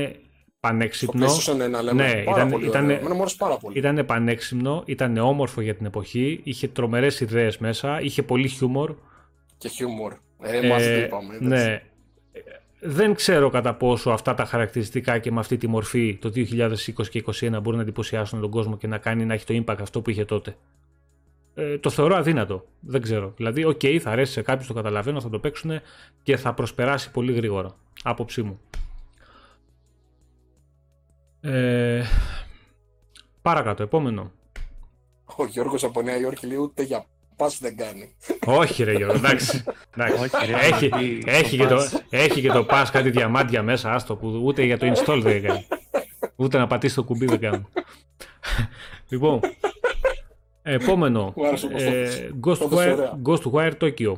πανέξυπνο. 0.60 1.26
Το 1.44 1.54
ναι, 1.54 1.68
να 1.68 1.82
λέμε, 1.82 2.02
ναι, 2.02 2.22
πάρα 2.22 2.36
ήταν, 2.36 2.50
πολύ 2.50 2.66
ήταν, 2.66 3.00
πάρα 3.38 3.56
πολύ. 3.56 3.78
Ήταν 3.78 4.04
πανέξυπνο, 4.06 4.82
ήταν 4.86 5.16
όμορφο 5.16 5.60
για 5.60 5.74
την 5.74 5.86
εποχή, 5.86 6.40
είχε 6.42 6.68
τρομερές 6.68 7.20
ιδέες 7.20 7.58
μέσα, 7.58 8.00
είχε 8.00 8.22
πολύ 8.22 8.48
χιούμορ. 8.48 8.94
Και 9.58 9.68
χιούμορ. 9.68 10.12
Ε, 10.42 10.58
ε, 10.58 11.04
είπαμε, 11.04 11.38
ναι. 11.40 11.82
Δεν 12.80 13.14
ξέρω 13.14 13.50
κατά 13.50 13.74
πόσο 13.74 14.10
αυτά 14.10 14.34
τα 14.34 14.44
χαρακτηριστικά 14.44 15.18
και 15.18 15.32
με 15.32 15.40
αυτή 15.40 15.56
τη 15.56 15.66
μορφή 15.66 16.18
το 16.20 16.32
2020 16.34 17.08
και 17.10 17.24
2021 17.40 17.50
μπορούν 17.50 17.76
να 17.76 17.82
εντυπωσιάσουν 17.82 18.40
τον 18.40 18.50
κόσμο 18.50 18.76
και 18.76 18.86
να 18.86 18.98
κάνει 18.98 19.24
να 19.24 19.34
έχει 19.34 19.44
το 19.44 19.64
impact 19.66 19.80
αυτό 19.80 20.00
που 20.00 20.10
είχε 20.10 20.24
τότε. 20.24 20.56
Ε, 21.54 21.78
το 21.78 21.90
θεωρώ 21.90 22.16
αδύνατο. 22.16 22.64
Δεν 22.80 23.02
ξέρω. 23.02 23.32
Δηλαδή, 23.36 23.64
OK, 23.64 23.80
okay, 23.82 23.98
θα 23.98 24.10
αρέσει 24.10 24.32
σε 24.32 24.42
κάποιους, 24.42 24.66
το 24.66 24.74
καταλαβαίνω, 24.74 25.20
θα 25.20 25.28
το 25.28 25.38
παίξουν 25.38 25.80
και 26.22 26.36
θα 26.36 26.54
προσπεράσει 26.54 27.10
πολύ 27.10 27.32
γρήγορα. 27.32 27.76
Άποψή 28.02 28.42
μου. 28.42 28.60
Ε, 31.40 32.04
παρακάτω, 33.42 33.82
επόμενο. 33.82 34.32
Ο 35.36 35.46
Γιώργος 35.46 35.84
από 35.84 36.02
Νέα 36.02 36.18
Υόρκη 36.18 36.46
λέει 36.46 36.56
ούτε 36.56 36.82
για 36.82 37.06
pass 37.36 37.58
δεν 37.58 37.76
κάνει. 37.76 38.14
Όχι 38.44 38.84
ρε 38.84 38.92
Γιώργο, 38.92 39.16
εντάξει. 39.16 39.64
έχει, 40.72 40.90
έχει, 41.24 41.56
και 41.56 41.66
το, 41.66 41.88
έχει 42.10 42.40
και 42.40 42.48
το 42.48 42.66
pass 42.70 42.84
κάτι 42.92 43.10
διαμάντια 43.10 43.62
μέσα, 43.62 43.92
άστο, 43.92 44.16
που 44.16 44.40
ούτε 44.44 44.62
για 44.62 44.78
το 44.78 44.92
install 44.92 45.20
δεν 45.22 45.42
κάνει. 45.42 45.66
Ούτε 46.36 46.58
να 46.58 46.66
πατήσει 46.66 46.94
το 46.94 47.04
κουμπί 47.04 47.26
δεν 47.26 47.40
κάνει. 47.40 47.66
λοιπόν, 49.08 49.40
επόμενο. 50.62 51.34
ε, 51.76 52.28
Ghostwire, 52.46 53.10
Ghostwire 53.26 53.72
Tokyo. 53.80 54.14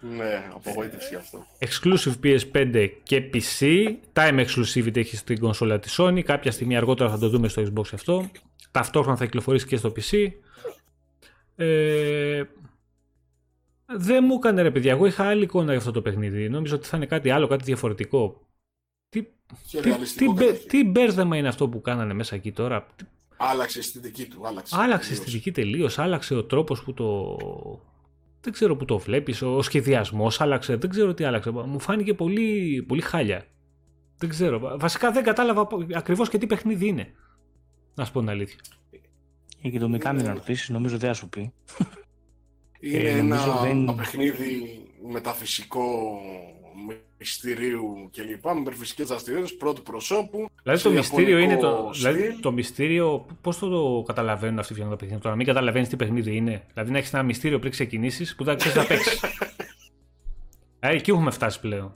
Ναι, 0.00 0.50
απογοήτευση 0.54 1.14
αυτό. 1.14 1.46
Exclusive 1.58 2.14
PS5 2.22 2.90
και 3.02 3.30
PC. 3.32 3.86
Time 4.12 4.46
exclusivity 4.46 4.96
έχει 4.96 5.16
στην 5.16 5.38
κονσόλα 5.38 5.78
της 5.78 5.96
Sony. 6.00 6.20
Κάποια 6.22 6.50
στιγμή 6.50 6.76
αργότερα 6.76 7.10
θα 7.10 7.18
το 7.18 7.28
δούμε 7.28 7.48
στο 7.48 7.62
Xbox 7.62 7.84
αυτό. 7.92 8.30
Ταυτόχρονα 8.70 9.16
θα 9.16 9.24
κυκλοφορήσει 9.24 9.66
και 9.66 9.76
στο 9.76 9.92
PC. 9.96 10.28
Ε, 11.56 12.42
δεν 13.86 14.24
μου 14.26 14.34
έκανε 14.34 14.62
ρε 14.62 14.70
παιδιά. 14.70 14.92
Εγώ 14.92 15.06
είχα 15.06 15.24
άλλη 15.24 15.42
εικόνα 15.42 15.68
για 15.68 15.78
αυτό 15.78 15.90
το 15.90 16.02
παιχνίδι. 16.02 16.48
Νόμιζα 16.48 16.74
ότι 16.74 16.86
θα 16.86 16.96
είναι 16.96 17.06
κάτι 17.06 17.30
άλλο, 17.30 17.46
κάτι 17.46 17.64
διαφορετικό. 17.64 18.40
Τι, 19.08 19.22
τι, 19.70 19.92
τι, 20.16 20.66
τι 20.68 20.84
μπέρδεμα 20.84 21.36
είναι 21.36 21.48
αυτό 21.48 21.68
που 21.68 21.80
κάνανε 21.80 22.14
μέσα 22.14 22.34
εκεί 22.34 22.52
τώρα; 22.52 22.86
Άλλαξε 23.44 23.78
η 23.78 23.80
αισθητική 23.80 24.26
του. 24.26 24.46
Άλλαξε, 24.46 24.76
άλλαξε 24.78 25.10
η 25.10 25.12
αισθητική 25.12 25.52
τελείως. 25.52 25.98
Άλλαξε 25.98 26.34
ο 26.34 26.44
τρόπος 26.44 26.82
που 26.82 26.94
το. 26.94 27.36
Δεν 28.40 28.52
ξέρω 28.52 28.76
που 28.76 28.84
το 28.84 28.98
βλέπεις. 28.98 29.42
Ο 29.42 29.62
σχεδιασμός 29.62 30.40
άλλαξε. 30.40 30.76
Δεν 30.76 30.90
ξέρω 30.90 31.14
τι 31.14 31.24
άλλαξε. 31.24 31.50
Μου 31.50 31.80
φάνηκε 31.80 32.14
πολύ, 32.14 32.82
πολύ 32.88 33.00
χάλια. 33.00 33.46
Δεν 34.16 34.28
ξέρω. 34.28 34.76
Βασικά 34.78 35.10
δεν 35.10 35.22
κατάλαβα 35.22 35.68
ακριβώς 35.94 36.28
και 36.28 36.38
τι 36.38 36.46
παιχνίδι 36.46 36.86
είναι. 36.86 37.14
Να 37.94 38.04
σου 38.04 38.12
πω 38.12 38.20
την 38.20 38.28
αλήθεια. 38.28 38.58
Για 39.60 39.70
και 39.70 39.78
το 39.78 39.88
Μικάμι 39.88 40.22
να 40.22 40.32
ρωτήσεις, 40.32 40.68
νομίζω 40.68 40.98
δεν 40.98 41.08
θα 41.08 41.14
σου 41.14 41.28
πει. 41.28 41.52
Είναι 42.80 43.08
ε, 43.08 43.18
ένα 43.18 43.60
δεν... 43.62 43.94
παιχνίδι 43.94 44.80
μεταφυσικό 45.12 45.84
μυστηρίου 47.18 48.10
κλπ. 48.12 48.44
Με 48.44 48.60
υπερφυσικέ 48.60 49.04
δραστηριότητε 49.04 49.56
πρώτου 49.56 49.82
προσώπου. 49.82 50.48
Δηλαδή 50.62 50.82
το 50.82 50.90
μυστήριο 50.90 51.38
είναι 51.38 51.56
το. 51.56 51.90
Δηλαδή 51.94 52.38
το 52.40 52.52
μυστήριο, 52.52 53.26
πώς 53.40 53.58
το, 53.58 53.68
το 53.68 54.02
καταλαβαίνουν 54.06 54.58
αυτοί 54.58 54.74
που 54.74 54.80
τα 54.80 54.96
παιχνίδια; 54.96 55.18
Τώρα, 55.18 55.36
μην 55.36 55.46
καταλαβαίνεις 55.46 55.88
τι 55.88 55.96
παιχνίδι 55.96 56.36
είναι. 56.36 56.62
Δηλαδή 56.72 56.90
να 56.90 56.98
έχεις 56.98 57.12
ένα 57.12 57.22
μυστήριο 57.22 57.58
πριν 57.58 57.70
ξεκινήσεις 57.70 58.34
που 58.34 58.44
δεν 58.44 58.56
ξέρεις 58.56 58.76
να 58.76 58.84
παίξεις. 58.84 59.20
ε, 60.80 60.94
εκεί 60.94 61.10
έχουμε 61.10 61.30
φτάσει 61.30 61.60
πλέον. 61.60 61.94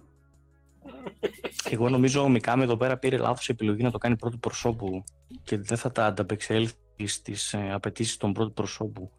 Εγώ 1.71 1.89
νομίζω 1.89 2.23
ο 2.23 2.29
Μικάμι 2.29 2.63
εδώ 2.63 2.77
πέρα 2.77 2.97
πήρε 2.97 3.17
λάθος 3.17 3.49
επιλογή 3.49 3.83
να 3.83 3.91
το 3.91 3.99
κάνει 3.99 4.17
πρώτου 4.17 4.39
προσώπου 4.39 5.05
και 5.43 5.59
δεν 5.59 5.77
θα 5.77 5.93
τα 5.93 6.07
ανταπεξέλθει 6.07 6.75
στις 7.05 7.53
ε, 7.53 7.73
απαιτήσεις 7.73 8.17
των 8.17 8.33
πρώτου 8.33 8.53
προσώπου. 8.53 9.11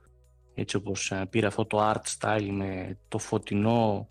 Έτσι 0.56 0.76
όπως 0.76 1.12
ε, 1.12 1.28
πήρε 1.30 1.48
αυτό 1.48 1.66
το 1.66 1.92
art 1.92 2.18
style 2.20 2.50
με 2.52 2.98
το 3.08 3.18
φωτεινό 3.18 4.10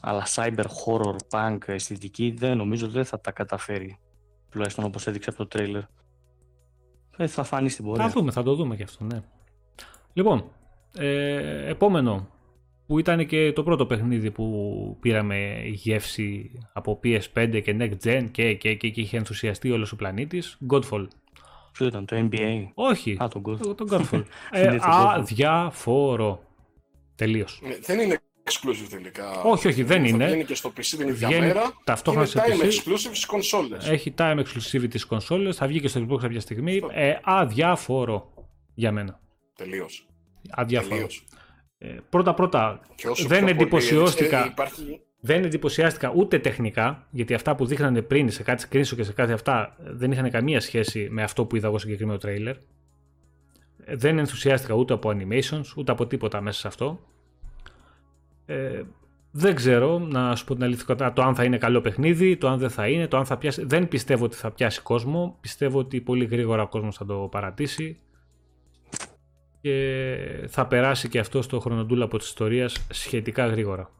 αλλά 0.00 0.26
cyber 0.34 0.64
horror 0.64 1.16
punk 1.30 1.58
αισθητική 1.66 2.34
δεν 2.38 2.56
νομίζω 2.56 2.88
δεν 2.88 3.04
θα 3.04 3.20
τα 3.20 3.30
καταφέρει 3.30 3.98
τουλάχιστον 4.50 4.84
όπως 4.84 5.06
έδειξε 5.06 5.30
από 5.30 5.38
το 5.38 5.46
τρέιλερ 5.46 5.82
δεν 7.16 7.28
θα 7.28 7.42
φανεί 7.42 7.68
στην 7.68 7.84
πορεία 7.84 8.08
θα 8.08 8.10
δούμε, 8.10 8.30
θα 8.30 8.42
το 8.42 8.54
δούμε 8.54 8.76
και 8.76 8.82
αυτό 8.82 9.04
ναι 9.04 9.22
λοιπόν 10.12 10.44
ε, 10.96 11.68
επόμενο 11.68 12.28
που 12.86 12.98
ήταν 12.98 13.26
και 13.26 13.52
το 13.52 13.62
πρώτο 13.62 13.86
παιχνίδι 13.86 14.30
που 14.30 14.96
πήραμε 15.00 15.62
γεύση 15.64 16.58
από 16.72 17.00
PS5 17.04 17.60
και 17.64 17.76
Next 17.78 18.06
Gen 18.06 18.28
και, 18.30 18.54
και, 18.54 18.74
και, 18.74 18.90
και 18.90 19.00
είχε 19.00 19.16
ενθουσιαστεί 19.16 19.70
όλος 19.70 19.92
ο 19.92 19.96
πλανήτης 19.96 20.58
Godfall 20.70 21.06
Ποιο 21.72 21.86
ήταν, 21.86 22.06
το 22.06 22.28
NBA. 22.30 22.68
Όχι. 22.74 23.16
Α, 23.22 23.28
τον 23.28 23.42
Godfall. 23.46 23.76
Το, 23.76 23.86
Godfall. 23.90 24.22
ε, 24.50 24.76
αδιαφορό. 24.80 26.42
Τελείως. 27.14 27.62
Ε, 27.64 27.78
δεν 27.82 27.98
είναι 27.98 28.20
exclusive 28.50 28.86
τελικά. 28.90 29.42
Όχι, 29.42 29.68
όχι, 29.68 29.82
δεν 29.82 30.04
είναι. 30.04 30.26
Βγαίνει 30.26 30.44
και 30.44 30.54
στο 30.54 30.72
PC 30.76 30.84
την 30.84 31.08
ίδια 31.08 31.28
Βγαίνει 31.28 31.46
μέρα. 31.46 31.80
Ταυτόχρονα 31.84 32.28
είναι 32.34 32.42
time 32.46 32.64
exclusive 32.64 32.96
στις 32.96 33.26
κονσόλε. 33.26 33.76
Έχει 33.82 34.14
time 34.18 34.38
exclusive 34.38 34.84
στις 34.88 35.04
κονσόλε. 35.04 35.52
Θα 35.52 35.66
βγει 35.66 35.80
και 35.80 35.88
στο 35.88 36.06
Xbox 36.08 36.18
κάποια 36.20 36.40
στιγμή. 36.40 36.80
Ε, 36.92 37.14
αδιάφορο 37.22 38.32
για 38.74 38.92
μένα. 38.92 39.20
Τελείως. 39.56 40.06
Αδιάφορο. 40.50 41.06
Ε, 41.78 41.96
πρώτα 42.10 42.34
πρώτα 42.34 42.80
δεν 43.26 43.48
εντυπωσιώστηκα. 43.48 44.46
Υπάρχει... 44.46 45.00
Δεν 45.20 45.44
εντυπωσιάστηκα 45.44 46.12
ούτε 46.14 46.38
τεχνικά, 46.38 47.06
γιατί 47.10 47.34
αυτά 47.34 47.54
που 47.56 47.66
δείχνανε 47.66 48.02
πριν 48.02 48.30
σε 48.30 48.42
κάτι 48.42 48.64
screenshot 48.70 48.94
και 48.96 49.02
σε 49.02 49.12
κάτι 49.12 49.32
αυτά 49.32 49.76
δεν 49.78 50.12
είχαν 50.12 50.30
καμία 50.30 50.60
σχέση 50.60 51.08
με 51.10 51.22
αυτό 51.22 51.44
που 51.44 51.56
είδα 51.56 51.66
εγώ 51.66 51.78
στο 51.78 51.86
συγκεκριμένο 51.86 52.18
τρέιλερ. 52.18 52.56
Δεν 53.76 54.18
ενθουσιάστηκα 54.18 54.74
ούτε 54.74 54.92
από 54.94 55.10
animations, 55.14 55.64
ούτε 55.76 55.92
από 55.92 56.06
τίποτα 56.06 56.40
μέσα 56.40 56.60
σε 56.60 56.66
αυτό. 56.68 57.00
Ε, 58.50 58.82
δεν 59.30 59.54
ξέρω, 59.54 59.98
να 59.98 60.36
σου 60.36 60.44
πω 60.44 60.54
την 60.54 60.62
αλήθεια, 60.62 61.12
το 61.12 61.22
αν 61.22 61.34
θα 61.34 61.44
είναι 61.44 61.58
καλό 61.58 61.80
παιχνίδι, 61.80 62.36
το 62.36 62.48
αν 62.48 62.58
δεν 62.58 62.70
θα 62.70 62.88
είναι, 62.88 63.06
το 63.06 63.16
αν 63.16 63.24
θα 63.24 63.38
πιάσει. 63.38 63.64
Δεν 63.64 63.88
πιστεύω 63.88 64.24
ότι 64.24 64.36
θα 64.36 64.50
πιάσει 64.50 64.80
κόσμο. 64.82 65.36
Πιστεύω 65.40 65.78
ότι 65.78 66.00
πολύ 66.00 66.24
γρήγορα 66.24 66.62
ο 66.62 66.68
κόσμος 66.68 66.96
θα 66.96 67.06
το 67.06 67.14
παρατήσει 67.14 67.98
και 69.60 70.46
θα 70.48 70.66
περάσει 70.66 71.08
και 71.08 71.18
αυτό 71.18 71.42
στο 71.42 71.60
χρονοτούλαπο 71.60 72.18
της 72.18 72.26
ιστορίας 72.26 72.86
σχετικά 72.90 73.46
γρήγορα. 73.46 73.90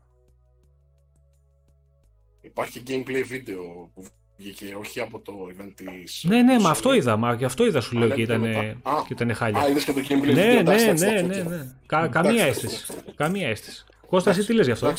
Υπάρχει 2.41 2.83
gameplay 2.87 3.25
βίντεο 3.29 3.91
που 3.95 4.05
βγήκε, 4.37 4.75
όχι 4.79 5.01
από 5.01 5.21
το 5.21 5.33
event 5.51 5.73
της... 5.75 6.25
Ναι, 6.29 6.43
ναι, 6.43 6.59
μα 6.61 6.71
αυτό 6.71 6.95
είδα, 6.95 7.17
μα 7.17 7.35
γι' 7.35 7.45
αυτό 7.45 7.67
είδα 7.67 7.81
σου 7.81 7.99
λέω 7.99 8.11
και 8.11 8.23
ήταν, 8.23 8.43
και 8.83 9.13
ήταν 9.13 9.35
χάλια. 9.35 9.61
Α, 9.61 9.69
είδες 9.69 9.85
και 9.85 9.93
το 9.93 10.01
gameplay 10.09 10.35
ναι, 10.35 10.57
βίντεο, 10.57 10.75
ναι, 10.75 10.93
ναι, 10.93 11.21
ναι, 11.21 11.43
ναι. 11.43 11.73
Καμία 12.09 12.45
αίσθηση. 12.45 12.93
Καμία 13.15 13.49
αίσθηση. 13.49 13.85
Κώστας, 14.11 14.39
εσύ 14.39 14.47
τι 14.47 14.55
λες 14.55 14.67
γι' 14.67 14.73
αυτό; 14.73 14.93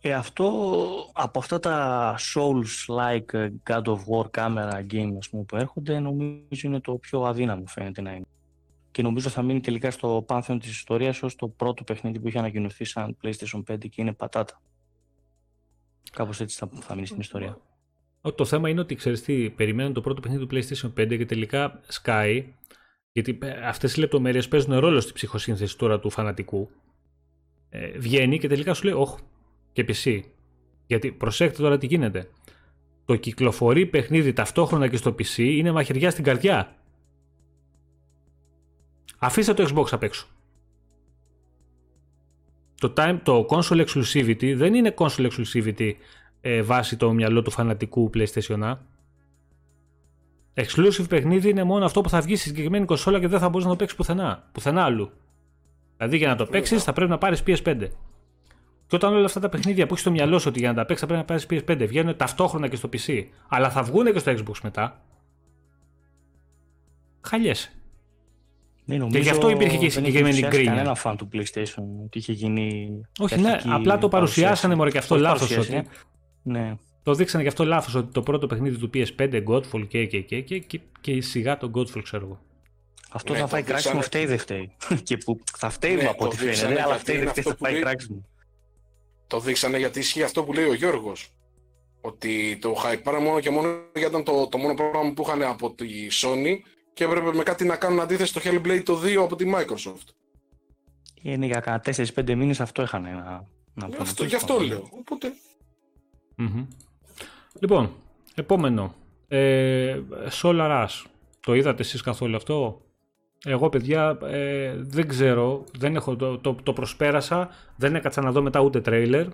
Ε, 0.00 0.14
αυτό 0.14 0.50
από 1.12 1.38
αυτά 1.38 1.58
τα 1.58 2.16
Souls-like 2.34 3.48
God 3.70 3.82
of 3.82 3.98
War 4.10 4.30
camera 4.30 4.86
game 4.92 5.14
ας 5.18 5.28
πούμε, 5.28 5.42
που 5.42 5.56
έρχονται 5.56 5.98
νομίζω 5.98 6.48
είναι 6.62 6.80
το 6.80 6.94
πιο 6.94 7.22
αδύναμο 7.22 7.66
φαίνεται 7.66 8.00
να 8.00 8.12
είναι. 8.12 8.26
Και 8.90 9.02
νομίζω 9.02 9.28
θα 9.28 9.42
μείνει 9.42 9.60
τελικά 9.60 9.90
στο 9.90 10.24
πάνθεον 10.26 10.58
της 10.58 10.70
ιστορίας 10.70 11.22
ως 11.22 11.34
το 11.34 11.48
πρώτο 11.48 11.84
παιχνίδι 11.84 12.20
που 12.20 12.28
είχε 12.28 12.38
ανακοινωθεί 12.38 12.84
σαν 12.84 13.16
PlayStation 13.22 13.62
5 13.70 13.78
και 13.78 14.00
είναι 14.00 14.12
πατάτα. 14.12 14.60
Κάπως 16.12 16.40
έτσι 16.40 16.58
θα, 16.58 16.68
θα 16.80 16.94
μείνει 16.94 17.06
στην 17.06 17.20
ιστορία. 17.20 17.58
Το 18.34 18.44
θέμα 18.44 18.68
είναι 18.68 18.80
ότι 18.80 18.94
ξέρεις 18.94 19.22
τι, 19.22 19.50
περιμένουν 19.50 19.92
το 19.92 20.00
πρώτο 20.00 20.20
παιχνίδι 20.20 20.46
του 20.46 20.56
PlayStation 20.56 21.02
5 21.02 21.16
και 21.16 21.26
τελικά 21.26 21.80
Sky, 22.02 22.44
γιατί 23.12 23.38
αυτές 23.64 23.96
οι 23.96 24.00
λεπτομέρειες 24.00 24.48
παίζουν 24.48 24.78
ρόλο 24.78 25.00
στη 25.00 25.12
ψυχοσύνθεση 25.12 25.78
τώρα 25.78 26.00
του 26.00 26.10
φανατικού. 26.10 26.70
Ε, 27.70 27.98
βγαίνει 27.98 28.38
και 28.38 28.48
τελικά 28.48 28.74
σου 28.74 28.84
λέει, 28.84 28.94
Όχι, 28.94 29.16
και 29.72 29.84
PC. 29.88 30.20
Γιατί 30.86 31.12
προσέξτε 31.12 31.62
τώρα 31.62 31.78
τι 31.78 31.86
γίνεται. 31.86 32.30
Το 33.04 33.16
κυκλοφορεί 33.16 33.86
παιχνίδι 33.86 34.32
ταυτόχρονα 34.32 34.88
και 34.88 34.96
στο 34.96 35.10
PC 35.10 35.36
είναι 35.36 35.72
μαχαιριά 35.72 36.10
στην 36.10 36.24
καρδιά. 36.24 36.76
Αφήστε 39.18 39.54
το 39.54 39.68
Xbox 39.74 39.86
απ' 39.90 40.02
έξω 40.02 40.26
το, 42.80 42.92
time, 42.96 43.18
το 43.22 43.46
console 43.50 43.86
exclusivity 43.86 44.54
δεν 44.56 44.74
είναι 44.74 44.94
console 44.98 45.30
exclusivity 45.30 45.92
ε, 46.40 46.62
βάσει 46.62 46.96
το 46.96 47.12
μυαλό 47.12 47.42
του 47.42 47.50
φανατικού 47.50 48.10
PlayStation 48.14 48.74
Exclusive 50.54 51.08
παιχνίδι 51.08 51.48
είναι 51.48 51.62
μόνο 51.62 51.84
αυτό 51.84 52.00
που 52.00 52.08
θα 52.08 52.20
βγει 52.20 52.36
στη 52.36 52.48
συγκεκριμένη 52.48 52.84
κονσόλα 52.84 53.20
και 53.20 53.28
δεν 53.28 53.38
θα 53.38 53.48
μπορείς 53.48 53.64
να 53.64 53.70
το 53.70 53.76
παίξεις 53.76 53.96
πουθενά, 53.96 54.48
πουθενά 54.52 54.84
άλλου. 54.84 55.10
Δηλαδή 55.98 56.16
για 56.16 56.28
να 56.28 56.36
το 56.36 56.46
παίξεις 56.46 56.82
θα 56.82 56.92
πρέπει 56.92 57.10
να 57.10 57.18
πάρεις 57.18 57.42
PS5. 57.46 57.88
Και 58.86 58.96
όταν 58.96 59.14
όλα 59.14 59.24
αυτά 59.24 59.40
τα 59.40 59.48
παιχνίδια 59.48 59.86
που 59.86 59.92
έχεις 59.92 60.00
στο 60.00 60.10
μυαλό 60.10 60.38
σου 60.38 60.46
ότι 60.48 60.58
για 60.58 60.68
να 60.68 60.74
τα 60.74 60.84
παίξεις 60.84 61.06
θα 61.06 61.14
πρέπει 61.14 61.20
να 61.20 61.36
πάρεις 61.36 61.46
PS5 61.50 61.88
βγαίνουν 61.88 62.16
ταυτόχρονα 62.16 62.68
και 62.68 62.76
στο 62.76 62.88
PC, 62.92 63.24
αλλά 63.48 63.70
θα 63.70 63.82
βγουν 63.82 64.12
και 64.12 64.18
στο 64.18 64.32
Xbox 64.32 64.54
μετά. 64.62 65.02
Χαλιέσαι. 67.20 67.72
Ναι, 68.84 68.96
και 69.06 69.18
γι' 69.18 69.30
αυτό 69.30 69.50
υπήρχε 69.50 69.76
και 69.76 69.84
η 69.84 69.88
συγκεκριμένη 69.88 70.38
γκρίνια. 70.38 70.50
Δεν 70.50 70.64
κανένα 70.64 70.94
φαν 70.94 71.16
του 71.16 71.28
PlayStation 71.32 71.82
ότι 72.04 72.18
είχε 72.18 72.32
γίνει. 72.32 73.00
Όχι, 73.18 73.40
ναι, 73.40 73.58
απλά 73.66 73.98
το 73.98 74.08
παρουσιάσανε 74.08 74.74
μωρέ 74.74 74.90
και 74.90 74.98
αυτό 74.98 75.16
λάθος. 75.16 75.56
Ότι... 75.56 75.82
Ναι. 76.42 76.76
Το 77.02 77.14
δείξανε 77.14 77.42
και 77.42 77.48
αυτό 77.48 77.64
λάθος 77.64 77.94
ότι 77.94 78.12
το 78.12 78.22
πρώτο 78.22 78.46
παιχνίδι 78.46 78.76
του 78.76 78.90
PS5 78.94 79.44
Godfall 79.48 79.88
και, 79.88 80.06
και, 80.06 80.20
και, 80.20 80.40
και, 80.40 80.58
και, 80.58 80.80
και 81.00 81.20
σιγά 81.20 81.56
το 81.56 81.70
Godfall, 81.74 82.02
ξέρω 82.02 82.24
εγώ. 82.24 82.40
Αυτό 83.10 83.32
ναι, 83.32 83.38
θα 83.38 83.46
φάει 83.46 83.62
κράξιμο, 83.62 84.02
φταίει 84.02 84.26
δεν 84.26 84.38
φταίει. 84.38 84.76
και 85.02 85.16
που 85.16 85.40
θα 85.56 85.70
φταίει 85.70 85.94
ναι, 85.94 86.06
από 86.06 86.24
ό,τι 86.24 86.36
φαίνεται, 86.36 86.82
αλλά 86.82 86.98
φταίει 86.98 87.18
δεν 87.18 87.28
φταίει, 87.28 87.44
θα 87.44 87.56
φάει 87.58 87.80
κράξιμο. 87.80 88.24
Το 89.26 89.40
δείξανε 89.40 89.78
γιατί 89.78 89.98
ισχύει 89.98 90.22
αυτό 90.22 90.44
που 90.44 90.52
λέει 90.52 90.64
ο 90.64 90.74
Γιώργος. 90.74 91.32
Ότι 92.00 92.58
το 92.60 92.76
hype 92.84 93.20
μόνο 93.22 93.40
και 93.40 93.50
μόνο 93.50 93.68
γιατί 93.94 94.10
ήταν 94.10 94.24
το, 94.24 94.48
το 94.48 94.58
μόνο 94.58 94.74
πρόγραμμα 94.74 95.12
που 95.12 95.22
είχαν 95.22 95.42
από 95.42 95.70
τη 95.70 95.86
Sony 96.22 96.56
και 96.94 97.04
έπρεπε 97.04 97.32
με 97.32 97.42
κάτι 97.42 97.64
να 97.64 97.76
κάνουν 97.76 98.00
αντίθεση 98.00 98.30
στο 98.30 98.40
Hellblade 98.44 98.82
το 98.84 99.00
2 99.04 99.14
από 99.14 99.36
τη 99.36 99.52
Microsoft. 99.54 100.08
Είναι 101.22 101.46
για 101.46 101.60
κανένα 101.60 101.82
4-5 102.14 102.34
μήνες 102.34 102.60
αυτό 102.60 102.82
είχαν 102.82 103.02
να, 103.02 103.46
να 103.74 103.86
πούνε. 103.86 103.96
Αυτό, 104.00 104.24
γι' 104.24 104.34
αυτό 104.34 104.60
λέω. 104.60 104.88
Οπότε... 104.90 105.32
Mm-hmm. 106.38 106.66
Λοιπόν, 107.60 107.92
επόμενο. 108.34 108.94
Ε, 109.28 110.00
Solar 110.42 110.84
Rush. 110.84 111.04
Το 111.40 111.54
είδατε 111.54 111.82
εσείς 111.82 112.02
καθόλου 112.02 112.36
αυτό; 112.36 112.82
Εγώ 113.44 113.68
παιδιά 113.68 114.18
ε, 114.22 114.74
δεν 114.76 115.08
ξέρω, 115.08 115.64
δεν 115.78 115.94
έχω, 115.94 116.16
το, 116.16 116.38
το, 116.38 116.56
το, 116.62 116.72
προσπέρασα, 116.72 117.48
δεν 117.76 117.94
έκατσα 117.94 118.22
να 118.22 118.32
δω 118.32 118.42
μετά 118.42 118.60
ούτε 118.60 118.80
τρέιλερ. 118.80 119.26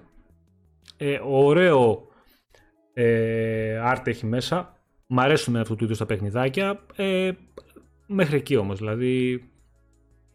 Ε, 0.96 1.20
ωραίο 1.24 2.06
ε, 2.92 3.80
art 3.92 4.06
έχει 4.06 4.26
μέσα, 4.26 4.74
Μ' 5.06 5.20
αρέσουν 5.20 5.56
αυτού 5.56 5.76
του 5.76 5.84
είδους 5.84 5.98
τα 5.98 6.06
παιχνιδάκια. 6.06 6.80
Ε, 6.96 7.30
μέχρι 8.06 8.36
εκεί 8.36 8.56
όμως. 8.56 8.78
Δηλαδή. 8.78 9.44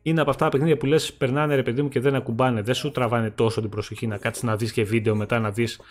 είναι 0.02 0.22
από 0.22 0.30
αυτά 0.30 0.46
τα 0.46 0.52
παιχνίδια 0.52 0.78
που 0.78 0.86
λες 0.86 1.14
περνάνε 1.14 1.56
ρε 1.56 1.64
παιδί 1.64 1.82
μου 1.82 1.90
και 1.90 2.00
δεν 2.00 2.16
ακουμπάνε, 2.16 2.62
δεν 2.62 2.74
σου 2.74 2.92
τραβάνε 2.92 3.30
τόσο 3.30 3.62
την 3.62 3.70
προσοχή 3.70 4.08
να 4.08 4.18
κάτσεις 4.18 4.44
να 4.44 4.56
δεις 4.56 4.72
και 4.72 4.84
βίντεο 4.84 5.16
μετά 5.16 5.40
να 5.40 5.52
δεις 5.52 5.82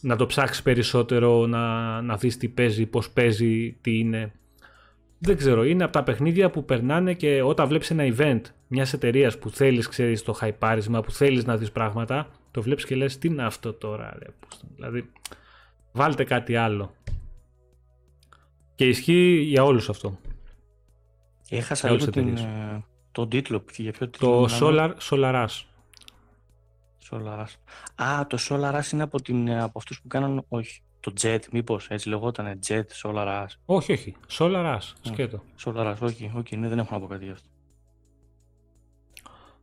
να 0.00 0.16
το 0.16 0.26
ψάξεις 0.26 0.62
περισσότερο, 0.62 1.46
να, 1.46 2.00
να 2.02 2.16
δεις 2.16 2.36
τι 2.36 2.48
παίζει, 2.48 2.86
πώς 2.86 3.10
παίζει, 3.10 3.72
τι 3.80 3.98
είναι. 3.98 4.32
Δεν 5.18 5.36
ξέρω, 5.36 5.64
είναι 5.64 5.84
από 5.84 5.92
τα 5.92 6.02
παιχνίδια 6.02 6.50
που 6.50 6.64
περνάνε 6.64 7.14
και 7.14 7.42
όταν 7.42 7.68
βλέπεις 7.68 7.90
ένα 7.90 8.14
event 8.16 8.40
μιας 8.66 8.92
εταιρείας 8.92 9.38
που 9.38 9.50
θέλεις, 9.50 9.88
ξέρεις, 9.88 10.22
το 10.22 10.32
χαϊπάρισμα, 10.32 11.00
που 11.00 11.10
θέλεις 11.10 11.44
να 11.44 11.56
δεις 11.56 11.72
πράγματα, 11.72 12.30
το 12.50 12.62
βλέπεις 12.62 12.84
και 12.84 12.96
λες 12.96 13.18
τι 13.18 13.28
είναι 13.28 13.44
αυτό 13.44 13.72
τώρα, 13.72 14.16
ρε. 14.18 14.26
Δηλαδή, 14.74 15.10
βάλτε 15.92 16.24
κάτι 16.24 16.56
άλλο. 16.56 16.94
Και 18.74 18.88
ισχύει 18.88 19.40
για 19.42 19.64
όλους 19.64 19.88
αυτό. 19.88 20.18
Έχασα 21.48 21.90
λίγο 21.90 22.10
την, 22.10 22.36
ε, 22.36 22.84
τον 23.12 23.28
τίτλο. 23.28 23.64
Για 23.76 23.92
ποιο 23.92 24.08
τίτλο 24.08 24.46
το 24.46 24.58
Solar, 24.60 24.92
Solaras. 25.10 25.62
Solaras. 27.10 27.54
Α, 27.94 28.26
το 28.26 28.38
Solaras 28.48 28.92
είναι 28.92 29.02
από, 29.02 29.22
την, 29.22 29.48
ε, 29.48 29.62
από 29.62 29.78
αυτούς 29.78 30.00
που 30.00 30.08
κάναν, 30.08 30.44
όχι, 30.48 30.82
το 31.00 31.12
Jet, 31.20 31.40
μήπως 31.52 31.88
έτσι 31.88 32.08
λεγότανε, 32.08 32.58
Jet, 32.66 32.84
Solaras. 33.02 33.46
Όχι, 33.64 33.92
όχι, 33.92 34.16
Solaras, 34.28 34.92
σκέτο. 35.00 35.42
Solaras, 35.64 35.96
όχι, 36.00 36.32
όχι, 36.34 36.56
ναι, 36.56 36.68
δεν 36.68 36.78
έχω 36.78 36.94
να 36.94 37.00
πω 37.00 37.06
κάτι 37.06 37.24
γι' 37.24 37.30
αυτό. 37.30 37.48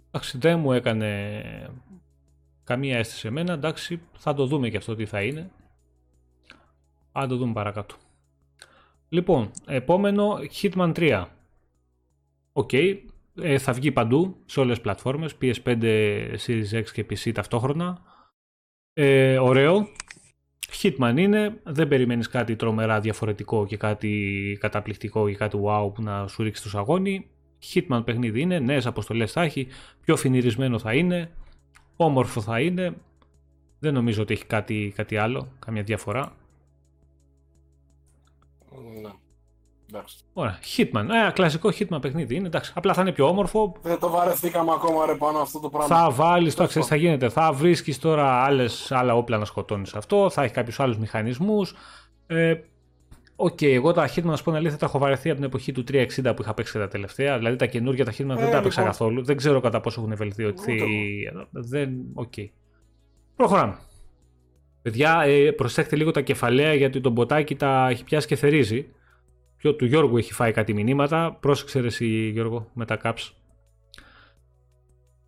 Εντάξει, 0.08 0.38
δεν 0.38 0.60
μου 0.60 0.72
έκανε 0.72 1.70
καμία 2.64 2.98
αίσθηση 2.98 3.28
εμένα, 3.28 3.54
εντάξει, 3.54 4.02
θα 4.18 4.34
το 4.34 4.46
δούμε 4.46 4.70
και 4.70 4.78
αυτό 4.78 4.96
τι 4.96 5.06
θα 5.06 5.22
είναι. 5.22 5.52
Αν 7.12 7.28
το 7.28 7.38
δούμε 7.38 7.54
παρακάτω. 7.54 7.96
Λοιπόν, 9.10 9.52
επόμενο 9.66 10.38
Hitman 10.62 10.94
3. 10.96 11.26
OK, 12.54 12.70
okay. 12.72 13.00
ε, 13.42 13.58
θα 13.58 13.74
βγει 13.74 13.92
παντού, 13.92 14.38
σε 14.46 14.60
όλες 14.60 14.74
τις 14.74 14.84
πλατφόρμες, 14.84 15.36
PS5, 15.42 15.82
Series 16.46 16.72
X 16.72 16.84
και 16.94 17.06
PC 17.10 17.32
ταυτόχρονα. 17.34 18.02
Ε, 18.94 19.38
ωραίο. 19.38 19.88
Hitman 20.82 21.14
είναι, 21.18 21.60
δεν 21.64 21.88
περιμένεις 21.88 22.28
κάτι 22.28 22.56
τρομερά 22.56 23.00
διαφορετικό 23.00 23.66
και 23.66 23.78
κάτι 23.78 24.58
καταπληκτικό 24.60 25.28
ή 25.28 25.36
κάτι 25.36 25.58
wow 25.64 25.94
που 25.94 26.02
να 26.02 26.28
σου 26.28 26.44
ρίξει 26.44 26.64
το 26.64 26.70
σαγόνι. 26.70 27.28
Hitman 27.74 28.02
παιχνίδι 28.06 28.42
είναι, 28.42 28.60
νέες 28.60 28.86
αποστολές 28.86 29.32
θα 29.32 29.42
έχει, 29.42 29.68
πιο 30.02 30.16
φινιρισμένο 30.16 30.80
θα 30.80 30.94
είναι, 30.94 31.32
όμορφο 31.96 32.42
θα 32.42 32.60
είναι. 32.60 32.94
Δεν 33.80 33.94
νομίζω 33.94 34.22
ότι 34.22 34.34
έχει 34.34 34.46
κάτι, 34.46 34.94
κάτι 34.96 35.18
άλλο, 35.18 35.52
καμία 35.60 35.84
διαφορά. 35.84 36.36
Εντάξει. 39.96 40.18
Ωραία. 40.34 40.60
Hitman. 40.78 41.28
Ε, 41.28 41.32
κλασικό 41.34 41.70
Hitman 41.80 42.02
παιχνίδι 42.02 42.36
είναι. 42.36 42.48
Εντάξει. 42.48 42.72
Απλά 42.76 42.94
θα 42.94 43.02
είναι 43.02 43.12
πιο 43.12 43.28
όμορφο. 43.28 43.76
Δεν 43.82 44.00
το 44.00 44.10
βαρεθήκαμε 44.10 44.72
ακόμα 44.72 45.06
ρε 45.06 45.16
πάνω 45.16 45.40
αυτό 45.40 45.60
το 45.60 45.70
πράγμα. 45.70 45.96
Θα 45.96 46.12
βάλεις 46.12 46.56
το 46.56 46.68
ξέρεις 46.68 46.88
θα 46.88 46.96
γίνεται. 46.96 47.30
Θα 47.30 47.52
βρίσκεις 47.54 48.00
τώρα 48.00 48.44
άλλες, 48.44 48.92
άλλα 48.92 49.16
όπλα 49.16 49.38
να 49.38 49.46
σκοτώνεις 49.46 49.94
αυτό. 49.94 50.30
Θα 50.30 50.44
έχει 50.44 50.54
κάποιους 50.54 50.80
άλλους 50.80 50.98
μηχανισμούς. 50.98 51.76
Ε, 52.28 52.54
OK, 53.38 53.58
okay, 53.60 53.66
εγώ 53.66 53.92
τα 53.92 54.10
Hitman, 54.10 54.24
να 54.24 54.36
σου 54.36 54.44
πω 54.44 54.50
την 54.50 54.60
αλήθεια, 54.60 54.78
τα 54.78 54.86
έχω 54.86 54.98
βαρεθεί 54.98 55.30
από 55.30 55.38
την 55.38 55.48
εποχή 55.48 55.72
του 55.72 55.84
360 55.88 56.06
που 56.36 56.42
είχα 56.42 56.54
παίξει 56.54 56.78
τα 56.78 56.88
τελευταία. 56.88 57.38
Δηλαδή 57.38 57.56
τα 57.56 57.66
καινούργια 57.66 58.06
τα 58.06 58.12
Hitman 58.12 58.18
ε, 58.18 58.36
δεν 58.36 58.52
τα 58.52 58.58
έπαιξα 58.58 58.82
λοιπόν. 58.82 58.84
καθόλου. 58.86 59.24
Δεν 59.24 59.38
ξέρω 59.38 59.60
κατά 59.60 59.82
πόσο 59.82 60.02
έχουν 60.02 60.16
βελτιωθεί. 60.16 60.80
Δεν. 61.52 61.90
OK. 62.14 62.34
Okay. 62.38 62.46
Προχωράμε. 63.36 63.78
Παιδιά, 64.82 65.22
ε, 65.26 65.52
προσέχτε 65.52 65.96
λίγο 65.96 66.12
τα 66.12 66.22
κεφαλαία 66.22 66.74
γιατί 66.74 67.02
το 67.02 67.10
μποτάκι 67.10 67.56
τα 67.56 67.88
έχει 67.90 68.04
πιάσει 68.04 68.28
και 68.28 68.36
θερίζει. 68.36 68.88
Ποιο 69.66 69.76
του 69.76 69.86
Γιώργου 69.86 70.18
έχει 70.18 70.34
φάει 70.34 70.52
κάτι 70.52 70.74
μηνύματα. 70.74 71.38
Πρόσεξε 71.40 71.80
ρε 71.80 71.88
εσύ 71.88 72.30
Γιώργο 72.30 72.70
με 72.74 72.86
τα 72.86 73.00
caps. 73.04 73.32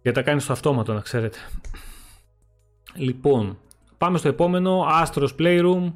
Για 0.02 0.12
τα 0.12 0.22
κάνεις 0.22 0.44
στο 0.44 0.54
αυτόματο 0.54 0.94
να 0.94 1.02
ξέρετε. 1.02 1.38
Λοιπόν, 2.96 3.60
πάμε 3.98 4.18
στο 4.18 4.28
επόμενο. 4.28 4.86
Astros 5.04 5.30
Playroom. 5.40 5.94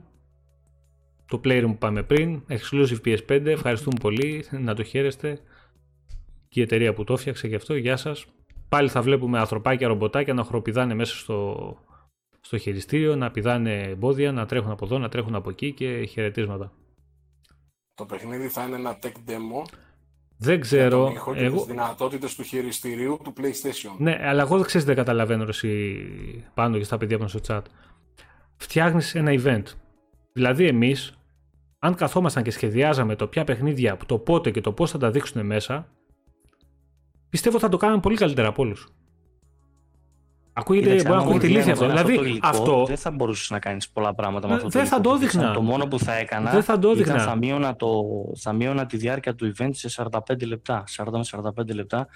Το 1.25 1.41
Playroom 1.43 1.67
που 1.67 1.77
πάμε 1.77 2.03
πριν. 2.03 2.41
Exclusive 2.49 2.97
PS5. 3.05 3.45
Ευχαριστούμε 3.45 3.97
πολύ. 4.01 4.45
Να 4.51 4.75
το 4.75 4.83
χαίρεστε. 4.83 5.39
Και 6.49 6.59
η 6.59 6.63
εταιρεία 6.63 6.93
που 6.93 7.03
το 7.03 7.13
έφτιαξε 7.13 7.47
γι' 7.47 7.55
αυτό. 7.55 7.75
Γεια 7.75 7.97
σας. 7.97 8.25
Πάλι 8.69 8.89
θα 8.89 9.01
βλέπουμε 9.01 9.39
ανθρωπάκια, 9.39 9.87
ρομποτάκια 9.87 10.33
να 10.33 10.43
χοροπηδάνε 10.43 10.93
μέσα 10.93 11.15
στο, 11.15 11.77
στο 12.41 12.57
χειριστήριο, 12.57 13.15
να 13.15 13.31
πηδάνε 13.31 13.81
εμπόδια, 13.81 14.31
να 14.31 14.45
τρέχουν 14.45 14.71
από 14.71 14.85
εδώ, 14.85 14.97
να 14.97 15.09
τρέχουν 15.09 15.35
από 15.35 15.49
εκεί 15.49 15.73
και 15.73 16.05
χαιρετίσματα. 16.05 16.71
Το 18.01 18.07
παιχνίδι 18.07 18.47
θα 18.47 18.63
είναι 18.63 18.75
ένα 18.75 18.99
tech 19.03 19.29
demo. 19.29 19.63
Δεν 20.37 20.59
ξέρω. 20.59 21.11
Έχω 21.15 21.33
εγώ... 21.35 21.57
τις 21.57 21.65
δυνατότητες 21.65 22.35
του 22.35 22.43
χειριστηρίου 22.43 23.19
του 23.23 23.33
PlayStation. 23.37 23.95
Ναι, 23.97 24.19
αλλά 24.21 24.41
εγώ 24.41 24.55
δεν 24.57 24.65
ξέρεις 24.65 24.87
δεν 24.87 24.95
καταλαβαίνω 24.95 25.45
εσύ 25.47 25.99
πάνω 26.53 26.77
και 26.77 26.83
στα 26.83 26.97
παιδιά 26.97 27.17
που 27.17 27.27
στο 27.27 27.39
chat. 27.47 27.61
Φτιάχνεις 28.57 29.15
ένα 29.15 29.31
event. 29.43 29.63
Δηλαδή 30.33 30.67
εμείς, 30.67 31.17
αν 31.79 31.95
καθόμασταν 31.95 32.43
και 32.43 32.51
σχεδιάζαμε 32.51 33.15
το 33.15 33.27
ποια 33.27 33.43
παιχνίδια, 33.43 33.97
το 34.05 34.17
πότε 34.17 34.51
και 34.51 34.61
το 34.61 34.71
πώς 34.71 34.91
θα 34.91 34.97
τα 34.97 35.11
δείξουν 35.11 35.45
μέσα, 35.45 35.87
πιστεύω 37.29 37.59
θα 37.59 37.69
το 37.69 37.77
κάναμε 37.77 37.99
πολύ 37.99 38.15
καλύτερα 38.15 38.47
από 38.47 38.61
όλους. 38.61 38.87
Ακούγεται, 40.61 40.95
μπορεί 40.95 41.09
να 41.09 41.17
ακούγεται 41.17 41.47
ηλίθεια 41.47 41.73
αυτό. 41.73 41.87
Δηλαδή, 41.87 42.39
αυτό, 42.41 42.61
αυτό, 42.61 42.85
δεν 42.85 42.97
θα 42.97 43.11
μπορούσες 43.11 43.49
να 43.49 43.59
κάνεις 43.59 43.89
πολλά 43.89 44.13
πράγματα 44.13 44.47
με 44.47 44.53
αυτό 44.53 44.69
δεν 44.69 44.83
το 44.83 44.87
θα 44.87 45.01
το 45.01 45.11
έδειχνα. 45.11 45.53
Το 45.53 45.61
μόνο 45.61 45.87
που 45.87 45.99
θα 45.99 46.17
έκανα 46.17 46.51
δεν 46.51 46.63
θα, 46.63 46.79
το 46.79 46.91
ήταν 46.91 47.19
θα, 47.19 47.35
μείωνα 47.35 47.75
το, 47.75 48.03
θα 48.37 48.53
μείωνα 48.53 48.85
τη 48.85 48.97
διάρκεια 48.97 49.35
του 49.35 49.53
event 49.57 49.69
σε 49.71 50.03
45 50.11 50.45
λεπτά. 50.47 50.83
40 50.97 51.05
με 51.11 51.51
45 51.57 51.73
λεπτά 51.73 52.07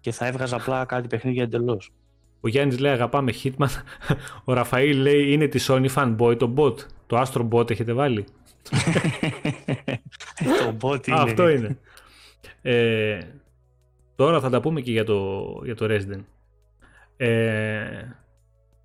και 0.00 0.12
θα 0.12 0.26
έβγαζα 0.26 0.56
απλά 0.56 0.84
κάτι 0.84 1.08
παιχνίδια 1.08 1.42
εντελώς. 1.42 1.92
Ο 2.40 2.48
Γιάννης 2.48 2.78
λέει 2.78 2.92
αγαπάμε 2.92 3.32
Hitman. 3.42 3.66
Ο 4.44 4.52
Ραφαήλ 4.52 5.00
λέει 5.00 5.32
είναι 5.32 5.46
τη 5.46 5.64
Sony 5.68 5.88
fanboy 5.94 6.38
το 6.38 6.54
bot. 6.56 6.74
Το 7.06 7.20
Astro 7.20 7.48
Bot 7.48 7.70
έχετε 7.70 7.92
βάλει; 7.92 8.24
το 10.64 10.76
bot 10.80 11.08
είναι. 11.08 11.20
Αυτό 11.20 11.48
είναι. 11.48 11.78
Ε, 12.62 13.18
τώρα 14.16 14.40
θα 14.40 14.50
τα 14.50 14.60
πούμε 14.60 14.80
και 14.80 14.90
για 14.90 15.04
το, 15.04 15.42
για 15.64 15.74
το 15.74 15.86
Resident. 15.90 16.24
Ε, 17.22 18.16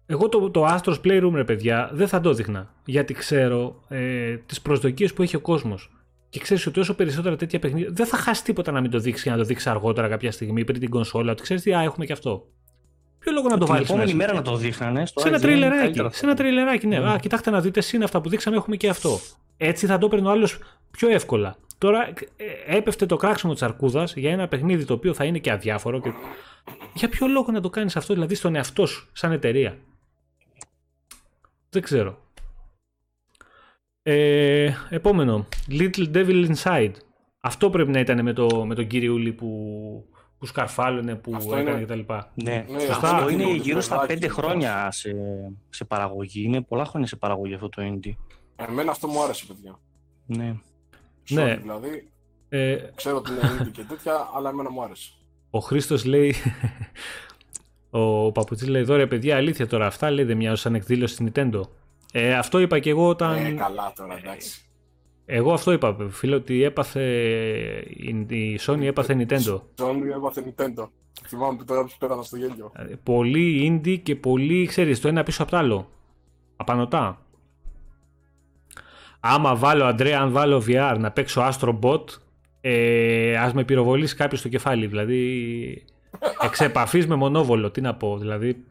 εγώ 0.06 0.30
το, 0.30 0.50
το 0.50 0.66
Astros 0.66 1.02
Playroom, 1.04 1.32
ρε 1.34 1.44
παιδιά, 1.44 1.90
δεν 1.94 2.08
θα 2.08 2.20
το 2.20 2.34
δείχνα. 2.34 2.74
Γιατί 2.86 3.14
ξέρω 3.14 3.84
ε, 3.88 4.36
τις 4.38 4.62
προσδοκίες 4.62 5.14
που 5.14 5.22
έχει 5.22 5.36
ο 5.36 5.40
κόσμος. 5.40 5.92
Και 6.30 6.40
ξέρεις 6.40 6.66
ότι 6.66 6.80
όσο 6.80 6.96
περισσότερα 6.96 7.36
τέτοια 7.36 7.60
παιχνίδια. 7.60 7.90
Δεν 7.92 8.06
θα 8.06 8.18
χάσει 8.18 8.44
τίποτα 8.44 8.72
να 8.72 8.82
μην 8.82 8.92
το 8.92 9.00
δείξει 9.00 9.24
και 9.24 9.30
να 9.30 9.38
το 9.38 9.44
δείξει 9.44 9.70
αργότερα 9.70 10.08
κάποια 10.08 10.32
στιγμή 10.32 10.64
πριν 10.64 10.80
την 10.80 10.90
κονσόλα. 10.90 11.32
Ότι 11.32 11.42
ξέρεις 11.42 11.64
τι, 11.64 11.74
α, 11.74 11.82
έχουμε 11.82 12.06
και 12.06 12.14
αυτό. 12.14 12.48
Ποιο 13.26 13.34
λόγο 13.34 13.48
να 13.48 13.58
το 13.58 13.66
βάλει. 13.66 13.86
Την 13.86 13.94
επόμενη 13.94 14.14
μέρα 14.14 14.34
να 14.34 14.42
το 14.42 14.56
δείχνανε. 14.56 15.06
Σε 15.06 15.28
ένα 15.28 15.40
τριλεράκι. 15.40 16.02
Σε 16.10 16.26
ένα 16.26 16.36
τριλεράκι, 16.36 16.88
ναι. 16.88 17.00
Mm. 17.00 17.04
Α, 17.04 17.18
κοιτάξτε 17.20 17.50
να 17.52 17.62
δείτε, 17.62 17.82
είναι 17.94 18.04
αυτά 18.04 18.22
που 18.22 18.30
δείξαμε, 18.30 18.56
έχουμε 18.56 18.76
και 18.76 18.90
αυτό. 18.90 19.20
Έτσι 19.58 19.86
θα 19.86 19.98
το 19.98 20.06
έπαιρνε 20.06 20.28
ο 20.28 20.32
άλλος 20.32 20.60
πιο 20.92 21.10
εύκολα. 21.10 21.58
Τώρα 21.78 22.08
ε, 22.08 22.78
έπεφτε 22.78 23.06
το 23.06 23.16
κράξιμο 23.16 23.54
της 23.54 23.62
αρκούδας 23.62 24.16
για 24.16 24.32
ένα 24.32 24.48
παιχνίδι 24.48 24.86
το 24.86 24.94
οποίο 24.94 25.14
θα 25.14 25.24
είναι 25.24 25.40
και 25.40 25.52
αδιάφορο. 25.52 26.02
Και... 26.02 26.12
Για 26.94 27.10
ποιο 27.10 27.28
λόγο 27.28 27.52
να 27.52 27.62
το 27.62 27.70
κάνεις 27.70 27.96
αυτό, 27.96 28.14
δηλαδή 28.14 28.36
στον 28.36 28.56
εαυτό 28.56 28.86
σου, 28.86 29.10
σαν 29.14 29.32
εταιρεία; 29.32 29.78
Δεν 31.70 31.82
ξέρω. 31.82 32.18
Ε, 34.02 34.74
επόμενο. 34.90 35.48
Little 35.70 36.14
Devil 36.14 36.50
Inside. 36.54 36.94
Αυτό 37.40 37.70
πρέπει 37.70 37.92
να 37.92 38.00
ήταν 38.00 38.24
με, 38.24 38.34
το, 38.34 38.66
με 38.66 38.76
τον 38.76 38.88
Ούλη 39.12 39.32
που, 39.32 39.50
που 40.38 40.46
σκαρφάλωνε, 40.46 41.16
που 41.16 41.36
αυτό 41.36 41.56
έκανε 41.56 41.84
κτλ. 41.84 42.00
Ναι, 42.34 42.66
ναι 42.70 42.84
αυτό 42.90 43.30
είναι 43.30 43.54
γύρω 43.56 43.82
στα 43.82 44.06
5 44.10 44.26
χρόνια 44.30 44.92
σε, 44.92 45.16
σε 45.70 45.86
παραγωγή. 45.86 46.44
Είναι 46.46 46.62
πολλά 46.62 46.86
χρόνια 46.86 47.08
σε 47.08 47.16
παραγωγή 47.16 47.54
αυτό 47.54 47.70
το 47.70 47.82
indie. 47.82 48.16
Εμένα 48.56 48.92
αυτό 48.92 49.08
μου 49.08 49.24
άρεσε, 49.24 49.46
παιδιά. 49.46 49.80
Ναι 50.26 50.56
ναι. 51.30 51.56
δηλαδή. 51.56 52.12
Ε... 52.50 52.78
Ξέρω 52.96 53.18
ότι 53.18 53.32
είναι 53.32 53.70
και 53.74 53.84
τέτοια, 53.84 54.30
αλλά 54.36 54.50
εμένα 54.50 54.72
μου 54.72 54.84
άρεσε. 54.84 55.12
Ο 55.50 55.60
Χρήστος 55.60 56.06
λέει. 56.06 56.36
ο 57.90 58.32
Παπουτσί 58.32 58.66
λέει 58.66 58.82
εδώ 58.82 58.96
ρε 58.96 59.08
παιδιά, 59.08 59.36
αλήθεια 59.36 59.68
τώρα 59.68 59.86
αυτά 59.86 60.12
λέει 60.12 60.26
δεν 60.26 60.38
μοιάζουν 60.38 60.58
σαν 60.58 60.76
εκδήλωση 60.76 61.14
στην 61.14 61.32
Nintendo. 61.34 61.62
Ε, 62.12 62.34
αυτό 62.34 62.60
είπα 62.60 62.80
και 62.80 62.90
εγώ 62.90 63.08
όταν. 63.08 63.46
Ε, 63.46 63.52
καλά 63.52 63.94
τώρα, 63.96 64.18
εντάξει. 64.18 64.65
Εγώ 65.26 65.54
αυτό 65.54 65.72
είπα, 65.72 65.98
φίλε, 66.10 66.36
ότι 66.36 66.64
έπαθε. 66.64 67.04
Η 68.28 68.60
Sony 68.66 68.82
έπαθε 68.82 69.14
Nintendo. 69.14 69.62
Η 69.62 69.82
Sony 69.82 70.16
έπαθε 70.16 70.44
Nintendo. 70.58 70.88
Θυμάμαι 71.28 71.58
που 71.58 71.66
τώρα 71.66 71.84
του 71.84 71.92
πέρανα 72.00 72.22
στο 72.22 72.38
γέλιο. 72.38 72.72
Ε, 72.76 72.96
πολύ 73.04 73.82
indie 73.84 74.00
και 74.04 74.16
πολύ, 74.16 74.66
ξέρεις, 74.66 75.02
το 75.02 75.08
ένα 75.08 75.24
πίσω 75.24 75.42
από 75.42 75.52
το 75.52 75.58
άλλο. 75.58 75.90
Απανοτά 76.56 77.26
άμα 79.28 79.56
βάλω, 79.56 79.86
Αντρέα, 79.86 80.22
αν 80.22 80.32
βάλω 80.32 80.64
VR 80.68 80.96
να 81.00 81.12
παίξω 81.12 81.50
Astro 81.52 81.80
Bot, 81.80 82.04
ε, 82.62 83.38
ας 83.38 83.54
με 83.54 83.64
πυροβολήσει 83.64 84.16
κάποιος 84.16 84.40
στο 84.40 84.50
κεφάλι. 84.50 84.88
Δηλαδή, 84.88 85.86
εξ 86.42 87.08
με 87.08 87.16
μονόβολο. 87.16 87.72
Τι 87.72 87.82
να 87.82 87.96
πω, 87.96 88.18
δηλαδή... 88.18 88.66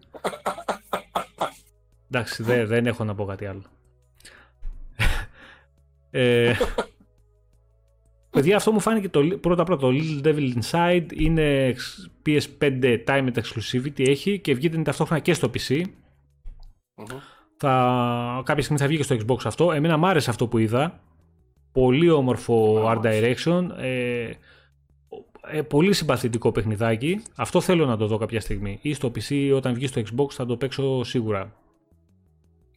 Εντάξει, 2.11 2.43
δεν, 2.43 2.67
δεν 2.67 2.87
έχω 2.87 3.05
να 3.05 3.15
πω 3.15 3.25
κάτι 3.25 3.47
άλλο. 3.47 3.63
Ε, 6.17 6.53
Παιδιά, 8.31 8.57
αυτό 8.57 8.73
μου 8.73 8.81
φάνηκε 8.81 9.09
το, 9.09 9.21
πρώτα 9.41 9.65
πρώτα. 9.65 9.87
Το 9.87 9.93
Little 9.93 10.27
Devil 10.27 10.53
Inside 10.61 11.07
είναι 11.15 11.75
PS5 12.27 13.05
Time 13.07 13.29
Exclusivity 13.35 14.09
έχει 14.09 14.39
και 14.39 14.55
βγήκε 14.55 14.79
ταυτόχρονα 14.79 15.23
και 15.23 15.35
στο 15.35 15.51
PC. 15.55 15.83
Θα, 17.57 18.43
κάποια 18.45 18.63
στιγμή 18.63 18.81
θα 18.81 18.87
βγει 18.87 18.97
και 18.97 19.03
στο 19.03 19.17
Xbox 19.17 19.39
αυτό. 19.45 19.73
Εμένα 19.73 19.97
μου 19.97 20.07
άρεσε 20.07 20.31
αυτό 20.31 20.47
που 20.47 20.59
είδα. 20.59 21.01
Πολύ 21.73 22.11
όμορφο 22.11 22.85
Art 22.87 23.01
Direction. 23.03 23.69
Ε, 23.77 24.31
ε, 25.51 25.63
πολύ 25.63 25.93
συμπαθητικό 25.93 26.53
παιχνιδάκι. 26.53 27.23
Αυτό 27.37 27.61
θέλω 27.61 27.87
να 27.87 27.97
το 27.97 28.07
δω 28.07 28.17
κάποια 28.17 28.41
στιγμή. 28.41 28.79
Ή 28.83 28.95
στο 28.95 29.09
PC 29.09 29.53
όταν 29.57 29.75
βγει 29.75 29.87
στο 29.87 30.01
Xbox 30.01 30.31
θα 30.31 30.47
το 30.47 30.57
παίξω 30.57 31.05
σίγουρα. 31.05 31.53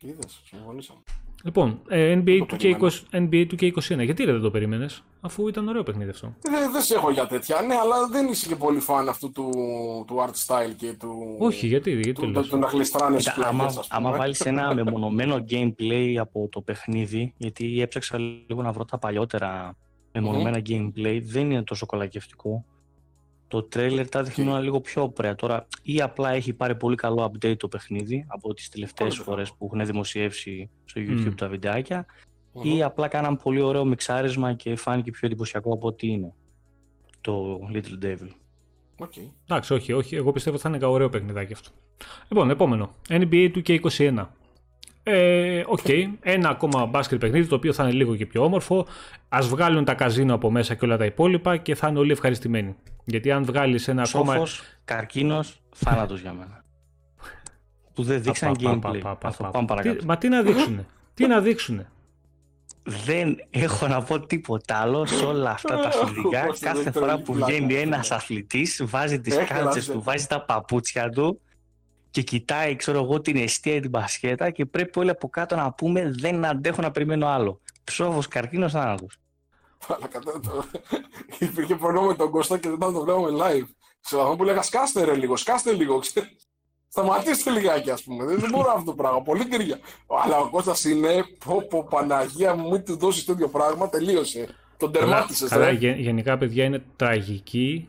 Είδες, 0.01 0.41
συμφωνήσαμε. 0.43 0.99
Λοιπόν, 1.43 1.81
ε, 1.87 2.21
NBA, 2.25 2.39
2K20, 2.49 2.89
NBA 3.11 3.47
2K21. 3.51 4.03
Γιατί 4.03 4.25
δεν 4.25 4.41
το 4.41 4.51
περίμενες, 4.51 5.03
αφού 5.21 5.47
ήταν 5.47 5.67
ωραίο 5.67 5.83
παιχνίδι 5.83 6.09
αυτό. 6.09 6.35
Δεν, 6.41 6.71
δεν 6.71 6.81
σε 6.81 6.93
έχω 6.93 7.11
για 7.11 7.27
τέτοια, 7.27 7.61
ναι, 7.61 7.75
αλλά 7.75 8.07
δεν 8.07 8.27
είσαι 8.27 8.47
και 8.47 8.55
πολύ 8.55 8.79
φαν 8.79 9.09
αυτού 9.09 9.31
του, 9.31 9.49
του 10.07 10.25
art 10.25 10.45
style 10.45 10.73
και 10.77 10.93
του. 10.99 11.35
Όχι, 11.39 11.67
γιατί, 11.67 11.91
γιατί 11.91 12.13
του, 12.13 12.31
το 12.31 12.41
του 12.41 12.57
να 12.57 12.67
χλιστράνε 12.67 13.19
στις 13.19 13.43
άμα, 13.43 13.73
άμα 13.89 14.11
βάλεις 14.11 14.39
ένα 14.39 14.73
μεμονωμένο 14.73 15.45
gameplay 15.49 16.15
από 16.19 16.47
το 16.51 16.61
παιχνίδι, 16.61 17.33
γιατί 17.37 17.81
έψαξα 17.81 18.17
λίγο 18.17 18.61
να 18.61 18.71
βρω 18.71 18.85
τα 18.85 18.97
παλιότερα 18.97 19.75
μεμονωμένα 20.11 20.61
mm-hmm. 20.65 20.71
gameplay, 20.71 21.19
δεν 21.23 21.51
είναι 21.51 21.63
τόσο 21.63 21.85
κολακευτικό. 21.85 22.65
Το 23.47 23.63
τρέλερ 23.63 24.09
τα 24.09 24.23
δείχνει 24.23 24.53
okay. 24.55 24.61
λίγο 24.61 24.81
πιο 24.81 25.13
ωραία. 25.17 25.35
Τώρα 25.35 25.67
ή 25.81 26.01
απλά 26.01 26.31
έχει 26.31 26.53
πάρει 26.53 26.75
πολύ 26.75 26.95
καλό 26.95 27.31
update 27.31 27.57
το 27.57 27.67
παιχνίδι 27.67 28.25
από 28.27 28.53
τις 28.53 28.69
τελευταίες 28.69 29.15
φορές 29.15 29.53
που 29.53 29.65
έχουν 29.65 29.85
δημοσιεύσει 29.85 30.69
στο 30.85 31.01
YouTube 31.01 31.33
τα 31.37 31.47
βιντεάκια 31.47 32.05
mm-hmm. 32.05 32.65
ή 32.65 32.83
απλά 32.83 33.07
κάναν 33.07 33.37
πολύ 33.37 33.61
ωραίο 33.61 33.85
μιξάρισμα 33.85 34.53
και 34.53 34.75
φάνηκε 34.75 35.11
πιο 35.11 35.27
εντυπωσιακό 35.27 35.73
από 35.73 35.87
ό,τι 35.87 36.07
είναι 36.07 36.33
το 37.21 37.59
Little 37.73 38.05
Devil. 38.05 38.29
Okay. 38.99 39.31
Εντάξει, 39.47 39.73
όχι, 39.73 39.93
όχι. 39.93 40.15
Εγώ 40.15 40.31
πιστεύω 40.31 40.55
ότι 40.55 40.67
θα 40.67 40.75
είναι 40.75 40.85
ωραίο 40.85 41.09
παιχνιδάκι 41.09 41.53
αυτό. 41.53 41.69
Λοιπόν, 42.27 42.49
επόμενο. 42.49 42.89
NBA 43.09 43.51
2K21. 43.55 44.25
Ε, 45.03 45.63
OK, 45.67 45.79
okay. 45.83 46.07
ένα 46.19 46.49
ακόμα 46.49 46.85
μπάσκετ 46.85 47.19
παιχνίδι 47.19 47.47
το 47.47 47.55
οποίο 47.55 47.73
θα 47.73 47.83
είναι 47.83 47.91
λίγο 47.91 48.15
και 48.15 48.25
πιο 48.25 48.43
όμορφο. 48.43 48.87
Ας 49.29 49.39
βγάλουν 49.41 49.83
τα 49.83 49.93
καζίνο 49.93 50.33
από 50.33 50.51
μέσα 50.51 50.75
και 50.75 50.85
όλα 50.85 50.97
τα 50.97 51.05
υπόλοιπα 51.05 51.57
και 51.57 51.75
θα 51.75 51.87
είναι 51.87 51.99
όλοι 51.99 52.11
ευχαριστημένοι. 52.11 52.75
Γιατί 53.09 53.31
αν 53.31 53.45
βγάλεις 53.45 53.87
ένα 53.87 54.05
Σόφος, 54.05 54.29
ακόμα. 54.29 54.47
καρκίνος, 54.85 55.61
θάνατος 55.75 56.21
για 56.21 56.33
μένα. 56.33 56.63
Που 57.93 58.03
δεν 58.03 58.21
δείξαν 58.21 58.55
gameplay. 58.59 59.01
Πάμε 59.51 59.65
παρακάτω. 59.65 60.05
Μα 60.05 60.17
τι 60.17 60.27
να 60.27 60.41
δείξουνε; 60.41 60.85
τι 61.13 61.27
να 61.27 61.41
δείξουνε; 61.41 61.91
Δεν 62.83 63.35
έχω 63.49 63.87
να 63.87 64.03
πω 64.03 64.19
τίποτα 64.19 64.77
άλλο 64.77 65.05
σε 65.05 65.25
όλα 65.25 65.51
αυτά 65.51 65.79
τα 65.79 65.87
αθλητικά. 65.87 66.47
Κάθε 66.59 66.91
φορά 66.91 67.19
που 67.19 67.33
βγαίνει 67.33 67.73
ένας 67.73 68.11
αθλητής, 68.11 68.81
βάζει 68.85 69.21
τις 69.21 69.37
κάλτσες 69.47 69.85
του, 69.85 70.01
βάζει 70.01 70.27
τα 70.27 70.45
παπούτσια 70.45 71.09
του 71.09 71.41
και 72.09 72.21
κοιτάει, 72.21 72.75
ξέρω 72.75 73.03
εγώ, 73.03 73.21
την 73.21 73.35
αιστεία 73.37 73.81
την 73.81 73.91
πασχέτα 73.91 74.49
και 74.49 74.65
πρέπει 74.65 74.99
όλοι 74.99 75.09
από 75.09 75.29
κάτω 75.29 75.55
να 75.55 75.71
πούμε 75.71 76.11
δεν 76.11 76.45
αντέχω 76.45 76.81
να 76.81 76.91
περιμένω 76.91 77.27
άλλο. 77.27 77.61
Ψόφος, 77.83 78.27
καρκίνος, 78.27 78.71
θάνατος. 78.71 79.17
Υπήρχε 81.39 81.75
πρόβλημα 81.75 82.05
με 82.05 82.15
τον 82.15 82.31
Κώστα 82.31 82.57
και 82.57 82.69
δεν 82.69 82.77
θα 82.77 82.91
το 82.91 83.01
βλέπουμε 83.03 83.29
live. 83.31 83.67
Σε 83.99 84.15
βαθμό 84.15 84.35
που 84.35 84.43
λέγα 84.43 84.61
σκάστε 84.61 85.03
ρε 85.03 85.15
λίγο, 85.15 85.35
σκάστε 85.35 85.71
λίγο. 85.71 86.01
Σταματήστε 86.89 87.51
λιγάκι, 87.51 87.89
ας 87.89 88.03
πούμε. 88.03 88.25
Δεν, 88.25 88.49
μπορώ 88.51 88.71
αυτό 88.71 88.83
το 88.83 88.93
πράγμα. 88.93 89.21
Πολύ 89.21 89.45
κρύα. 89.45 89.79
Αλλά 90.23 90.37
ο 90.39 90.49
Κώστας 90.49 90.83
είναι. 90.83 91.25
Πω, 91.45 91.61
πω, 91.69 91.87
Παναγία 91.89 92.55
μου, 92.55 92.69
μην 92.69 92.83
του 92.83 92.97
δώσεις 92.97 93.25
τέτοιο 93.25 93.47
πράγμα, 93.47 93.89
τελείωσε. 93.89 94.47
Τον 94.77 94.91
τερμάτισες. 94.91 95.49
Καλά, 95.49 95.71
γενικά, 95.71 96.37
παιδιά, 96.37 96.63
είναι 96.63 96.83
τραγική 96.95 97.87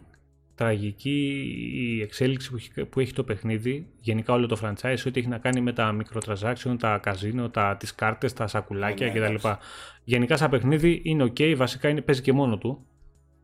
τραγική 0.59 1.45
η 1.75 2.03
εξέλιξη 2.03 2.51
που 2.51 2.57
έχει, 2.57 2.85
που 2.85 3.01
έχει 3.01 3.13
το 3.13 3.25
παιχνίδι, 3.25 3.87
γενικά 4.01 4.33
όλο 4.33 4.47
το 4.47 4.59
franchise, 4.63 4.97
ό,τι 5.07 5.21
έχει 5.21 5.29
να 5.29 5.39
κάνει 5.39 5.61
με 5.61 5.73
τα 5.73 5.97
microtransaction, 5.97 6.77
τα 6.79 6.99
καζίνο, 6.99 7.49
τα, 7.49 7.77
τις 7.77 7.95
κάρτες, 7.95 8.33
τα 8.33 8.47
σακουλάκια 8.47 9.13
ναι, 9.13 9.19
ναι 9.19 9.35
κτλ. 9.35 9.49
Γενικά 10.05 10.37
σαν 10.37 10.51
παιχνίδι 10.51 11.01
είναι 11.05 11.25
ok, 11.25 11.55
βασικά 11.57 11.89
είναι, 11.89 12.01
παίζει 12.01 12.23
και 12.23 12.33
μόνο 12.33 12.59
του 12.59 12.87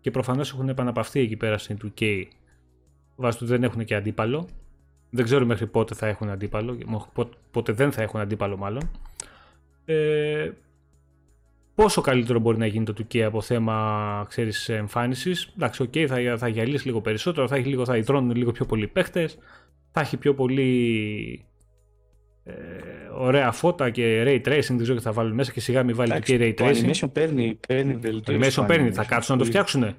και 0.00 0.10
προφανώς 0.10 0.52
έχουν 0.52 0.68
επαναπαυθεί 0.68 1.20
εκεί 1.20 1.36
πέρα 1.36 1.58
στην 1.58 1.78
2K. 1.84 2.22
Βάσει 3.16 3.38
του 3.38 3.46
δεν 3.46 3.62
έχουν 3.62 3.84
και 3.84 3.94
αντίπαλο. 3.94 4.48
Δεν 5.10 5.24
ξέρω 5.24 5.46
μέχρι 5.46 5.66
πότε 5.66 5.94
θα 5.94 6.06
έχουν 6.06 6.30
αντίπαλο, 6.30 6.78
πότε 7.50 7.72
δεν 7.72 7.92
θα 7.92 8.02
έχουν 8.02 8.20
αντίπαλο 8.20 8.56
μάλλον. 8.56 8.90
Ε, 9.84 10.50
πόσο 11.74 12.01
καλύτερο 12.01 12.38
μπορεί 12.38 12.59
να 12.59 12.66
γίνει 12.66 12.84
το 12.84 12.94
2K 12.98 13.18
από 13.18 13.40
θέμα 13.40 14.24
ξέρεις, 14.28 14.68
εμφάνισης. 14.68 15.52
Εντάξει, 15.55 15.84
ok, 15.88 16.06
θα, 16.06 16.36
θα 16.36 16.48
γυαλίσει 16.48 16.86
λίγο 16.86 17.01
περισσότερο, 17.01 17.48
θα, 17.48 17.56
έχει 17.56 17.68
λίγο, 17.68 17.84
θα 17.84 17.96
υδρώνουν 17.96 18.36
λίγο 18.36 18.52
πιο 18.52 18.64
πολλοί 18.64 18.86
παίχτες, 18.86 19.38
θα 19.90 20.01
έχει 20.01 20.16
πιο 20.16 20.34
πολύ 20.34 21.44
ε, 22.44 22.52
ωραία 23.12 23.52
φώτα 23.52 23.90
και 23.90 24.22
ray 24.26 24.48
tracing, 24.48 24.66
δεν 24.66 24.82
ξέρω 24.82 24.98
τι 24.98 25.05
θα 25.05 25.12
βάλουν 25.12 25.34
μέσα 25.34 25.52
και 25.52 25.60
σιγά 25.60 25.82
μην 25.82 25.96
βάλει 25.96 26.20
και 26.20 26.36
ray 26.40 26.62
tracing. 26.62 26.74
Το 26.74 26.88
animation 26.88 27.12
παίρνει, 27.12 27.59
παίρνει 27.68 27.94
βελτίωση. 27.94 28.60
animation 28.60 28.66
παίρνει, 28.66 28.92
θα 28.92 29.05
κάτσουν 29.05 29.36
να 29.36 29.42
το 29.42 29.48
φτιάξουν. 29.48 29.96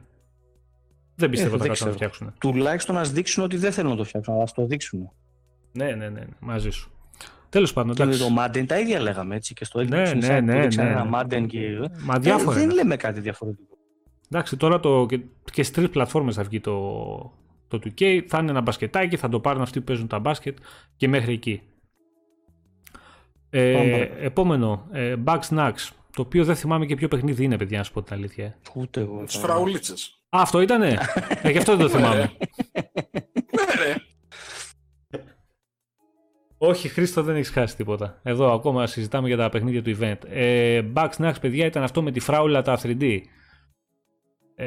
Δεν 1.15 1.29
πιστεύω 1.29 1.53
ότι 1.53 1.61
θα 1.61 1.67
κάτσουν 1.67 1.85
να 1.85 1.91
το 1.91 1.97
φτιάξουν. 1.97 2.33
Τουλάχιστον 2.39 2.95
να 2.95 3.03
δείξουν 3.03 3.43
ότι 3.43 3.57
δεν 3.57 3.71
θέλουν 3.71 3.91
να 3.91 3.97
το 3.97 4.03
φτιάξουν, 4.03 4.33
αλλά 4.33 4.45
το 4.55 4.65
δείξουν. 4.65 5.11
Ναι, 5.71 5.85
ναι, 5.85 5.95
ναι, 5.95 6.09
ναι, 6.09 6.25
μαζί 6.39 6.69
σου. 6.69 6.94
Τέλος 7.55 7.73
πάντων. 7.73 7.95
Και 7.95 8.05
με 8.05 8.15
το 8.15 8.27
Madden 8.39 8.65
τα 8.67 8.79
ίδια 8.79 8.99
λέγαμε 8.99 9.35
έτσι. 9.35 9.53
Και 9.53 9.65
στο 9.65 9.83
ναι, 9.83 9.97
ναι, 9.97 10.13
ναι, 10.13 10.39
ναι, 10.39 10.67
ναι. 10.67 10.83
ένα 10.83 11.09
Madden 11.13 11.45
και. 11.47 11.59
Μα 12.03 12.19
διάφορα. 12.19 12.57
Ε, 12.57 12.59
δεν 12.59 12.69
λέμε 12.69 12.95
κάτι 12.95 13.19
διαφορετικό. 13.19 13.77
Εντάξει, 14.29 14.57
τώρα 14.57 14.79
το, 14.79 15.05
και, 15.05 15.17
και 15.43 15.63
στις 15.63 15.71
τρεις 15.71 15.89
πλατφόρμες 15.89 16.35
θα 16.35 16.43
βγει 16.43 16.59
το, 16.59 16.73
το 17.67 17.79
2K. 17.83 18.21
Θα 18.27 18.37
είναι 18.37 18.49
ένα 18.49 18.61
μπασκετάκι, 18.61 19.17
θα 19.17 19.29
το 19.29 19.39
πάρουν 19.39 19.61
αυτοί 19.61 19.79
που 19.79 19.85
παίζουν 19.85 20.07
τα 20.07 20.19
μπάσκετ 20.19 20.57
και 20.95 21.07
μέχρι 21.07 21.33
εκεί. 21.33 21.61
Ε, 23.49 24.01
επόμενο, 24.19 24.87
ε, 24.91 25.15
Bug 25.25 25.39
Snacks. 25.49 25.89
Το 26.15 26.21
οποίο 26.21 26.43
δεν 26.43 26.55
θυμάμαι 26.55 26.85
και 26.85 26.95
ποιο 26.95 27.07
παιχνίδι 27.07 27.43
είναι, 27.43 27.57
παιδιά, 27.57 27.77
να 27.77 27.83
σου 27.83 27.91
πω 27.91 28.01
την 28.01 28.15
αλήθεια. 28.15 28.45
Ε. 28.45 28.55
Ούτε 28.73 29.01
εγώ. 29.01 29.23
Τις 29.23 29.35
φραουλίτσε. 29.35 29.93
Α, 30.29 30.39
αυτό 30.41 30.61
ήτανε; 30.61 30.97
ε, 31.41 31.51
γι' 31.51 31.57
αυτό 31.57 31.75
δεν 31.75 31.87
το 31.87 31.97
θυμάμαι. 31.97 32.31
όχι, 36.67 36.87
Χρήστο, 36.87 37.23
δεν 37.23 37.35
έχεις 37.35 37.49
χάσει 37.49 37.75
τίποτα. 37.75 38.19
Εδώ 38.23 38.53
ακόμα 38.53 38.87
συζητάμε 38.87 39.27
για 39.27 39.37
τα 39.37 39.49
παιχνίδια 39.49 39.83
του 39.83 39.97
event. 39.99 40.29
Ε, 40.29 40.81
Bugs 40.93 41.09
Snacks, 41.17 41.41
παιδιά, 41.41 41.65
ήταν 41.65 41.83
αυτό 41.83 42.01
με 42.01 42.11
τη 42.11 42.19
φράουλα 42.19 42.61
τα 42.61 42.79
3D. 42.83 43.19
Ε, 44.55 44.65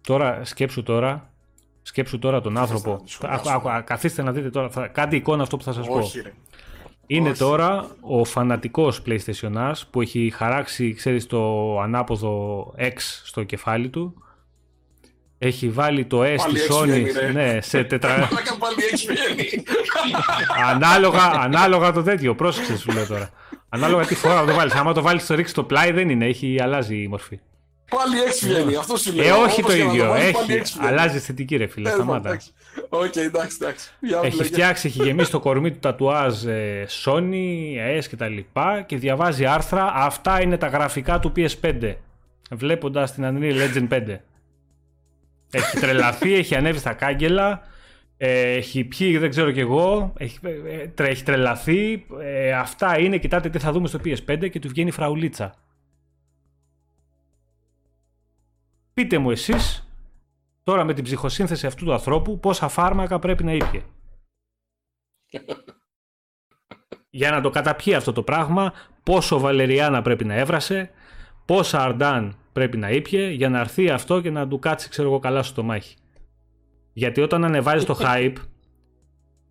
τώρα, 0.00 0.44
σκέψου 0.44 0.82
τώρα, 0.82 1.32
σκέψου 1.82 2.18
τώρα 2.18 2.40
τον 2.40 2.58
άνθρωπο. 2.58 3.04
καθίστε 3.84 4.22
να 4.22 4.32
δείτε 4.32 4.50
τώρα, 4.50 4.70
θα, 4.70 4.86
κάντε 4.86 5.16
εικόνα 5.16 5.42
αυτό 5.42 5.56
που 5.56 5.62
θα 5.62 5.72
σας 5.72 5.86
πω. 5.86 6.00
Είναι 7.06 7.32
τώρα 7.32 7.96
ο 8.00 8.24
φανατικός 8.24 9.02
PlayStation 9.06 9.72
που 9.90 10.00
έχει 10.00 10.32
χαράξει, 10.34 10.92
ξέρεις, 10.92 11.26
το 11.26 11.80
ανάποδο 11.80 12.74
X 12.78 12.96
στο 13.24 13.42
κεφάλι 13.42 13.88
του 13.88 14.22
έχει 15.38 15.68
βάλει 15.68 16.04
το 16.04 16.22
S 16.22 16.40
της 16.52 16.68
Sony 16.70 17.04
ναι, 17.32 17.60
σε 17.60 17.84
τετρα... 17.84 18.28
ανάλογα, 20.72 21.22
ανάλογα 21.22 21.92
το 21.92 22.02
τέτοιο, 22.02 22.34
πρόσεξε 22.34 22.78
σου 22.78 22.92
λέω 22.92 23.06
τώρα. 23.06 23.30
Ανάλογα 23.68 24.06
τι 24.06 24.14
φορά 24.14 24.44
το 24.44 24.54
βάλεις. 24.54 24.74
Άμα 24.74 24.92
το 24.92 25.02
βάλεις 25.02 25.22
στο 25.22 25.34
ρίξει 25.34 25.54
το 25.54 25.64
πλάι 25.64 25.90
δεν 25.90 26.08
είναι, 26.08 26.26
έχει 26.26 26.58
αλλάζει 26.62 27.02
η 27.02 27.08
μορφή. 27.08 27.40
Πάλι 27.90 28.20
έξι 28.20 28.46
βγαίνει, 28.46 28.76
αυτό 28.76 28.96
σου 28.96 29.12
λέω. 29.12 29.26
Ε, 29.26 29.30
όχι 29.30 29.62
το 29.62 29.72
ίδιο. 29.72 30.14
Έχει, 30.14 30.62
αλλάζει 30.80 31.16
αισθητική 31.16 31.56
ρε 31.56 31.66
φίλε, 31.66 31.90
σταμάτα. 31.90 32.40
Οκ, 32.88 33.16
εντάξει, 33.16 33.56
εντάξει. 33.60 33.90
Έχει 34.22 34.44
φτιάξει, 34.44 34.86
έχει 34.86 35.02
γεμίσει 35.02 35.30
το 35.30 35.40
κορμί 35.40 35.70
του 35.70 35.78
τατουάζ 35.78 36.44
ε, 36.44 36.86
Sony, 37.04 37.98
AES 37.98 38.04
και 38.08 38.16
τα 38.16 38.28
λοιπά 38.28 38.82
και 38.82 38.96
διαβάζει 38.96 39.46
άρθρα. 39.46 39.92
Αυτά 39.94 40.42
είναι 40.42 40.56
τα 40.56 40.66
γραφικά 40.66 41.18
του 41.18 41.32
PS5. 41.36 41.94
Βλέποντας 42.50 43.12
την 43.12 43.24
Unreal 43.24 43.54
Engine 43.54 43.88
5. 43.88 44.16
Έχει 45.50 45.78
τρελαθεί, 45.78 46.34
έχει 46.34 46.54
ανέβει 46.54 46.78
στα 46.78 46.92
κάγκελα, 46.92 47.62
ε, 48.16 48.52
έχει 48.52 48.84
πιει, 48.84 49.18
δεν 49.18 49.30
ξέρω 49.30 49.50
κι 49.50 49.60
εγώ, 49.60 50.12
έχει, 50.16 50.38
ε, 50.42 51.04
έχει 51.04 51.22
τρελαθεί. 51.22 52.06
Ε, 52.20 52.52
αυτά 52.52 52.98
είναι, 52.98 53.18
κοιτάτε 53.18 53.48
τι 53.50 53.58
θα 53.58 53.72
δούμε 53.72 53.88
στο 53.88 54.00
PS5 54.04 54.50
και 54.50 54.58
του 54.58 54.68
βγαίνει 54.68 54.90
φραουλίτσα. 54.90 55.54
Πείτε 58.94 59.18
μου 59.18 59.30
εσείς, 59.30 59.88
τώρα 60.64 60.84
με 60.84 60.94
την 60.94 61.04
ψυχοσύνθεση 61.04 61.66
αυτού 61.66 61.84
του 61.84 61.92
ανθρώπου, 61.92 62.40
πόσα 62.40 62.68
φάρμακα 62.68 63.18
πρέπει 63.18 63.44
να 63.44 63.52
ήπιε. 63.52 63.82
Για 67.10 67.30
να 67.30 67.40
το 67.40 67.50
καταπιεί 67.50 67.94
αυτό 67.94 68.12
το 68.12 68.22
πράγμα, 68.22 68.72
πόσο 69.02 69.38
βαλεριάνα 69.38 70.02
πρέπει 70.02 70.24
να 70.24 70.34
έβρασε, 70.34 70.90
πόσα 71.44 71.82
αρντάν 71.82 72.36
πρέπει 72.52 72.76
να 72.76 72.90
ήπιε 72.90 73.30
για 73.30 73.48
να 73.48 73.58
έρθει 73.58 73.90
αυτό 73.90 74.20
και 74.20 74.30
να 74.30 74.48
του 74.48 74.58
κάτσει, 74.58 74.88
ξέρω 74.88 75.08
εγώ, 75.08 75.18
καλά 75.18 75.42
στο 75.42 75.62
μάχη. 75.62 75.96
Γιατί 76.92 77.20
όταν 77.20 77.44
ανεβάζει 77.44 77.84
το 77.84 77.98
hype 78.00 78.34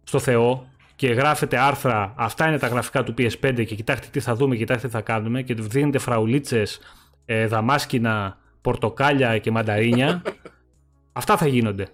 στο 0.03 0.19
Θεό 0.19 0.67
και 0.95 1.07
γράφεται 1.07 1.57
άρθρα, 1.57 2.13
αυτά 2.17 2.47
είναι 2.47 2.57
τα 2.57 2.67
γραφικά 2.67 3.03
του 3.03 3.13
PS5 3.17 3.53
και 3.55 3.75
κοιτάξτε 3.75 4.07
τι 4.11 4.19
θα 4.19 4.35
δούμε, 4.35 4.55
κοιτάξτε 4.55 4.87
τι 4.87 4.93
θα 4.93 5.01
κάνουμε 5.01 5.41
και 5.41 5.53
δίνετε 5.53 5.97
φραουλίτσες 5.97 6.79
ε, 7.25 7.47
δαμάσκηνα, 7.47 8.37
πορτοκάλια 8.61 9.37
και 9.37 9.51
μανταρίνια. 9.51 10.21
Αυτά 11.13 11.37
θα 11.37 11.47
γίνονται. 11.47 11.87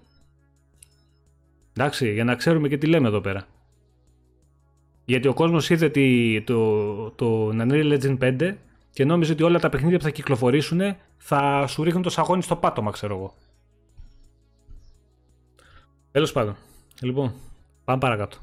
Εντάξει, 1.77 2.13
για 2.13 2.23
να 2.23 2.35
ξέρουμε 2.35 2.67
και 2.67 2.77
τι 2.77 2.87
λέμε 2.87 3.07
εδώ 3.07 3.21
πέρα. 3.21 3.47
Γιατί 5.05 5.27
ο 5.27 5.33
κόσμος 5.33 5.69
είδε 5.69 5.89
το, 6.43 7.11
το 7.11 7.49
Unreal 7.49 7.99
Legend 7.99 8.17
5 8.17 8.55
και 8.93 9.05
νόμιζε 9.05 9.31
ότι 9.31 9.43
όλα 9.43 9.59
τα 9.59 9.69
παιχνίδια 9.69 9.97
που 9.97 10.03
θα 10.03 10.09
κυκλοφορήσουν 10.09 10.95
θα 11.17 11.67
σου 11.67 11.83
ρίχνουν 11.83 12.03
το 12.03 12.09
σαγόνι 12.09 12.41
στο 12.41 12.55
πάτωμα, 12.55 12.91
ξέρω 12.91 13.15
εγώ. 13.15 13.33
Τέλος 16.11 16.31
πάντων. 16.31 16.55
Λοιπόν, 17.01 17.33
πάμε 17.85 17.99
παρακάτω. 17.99 18.37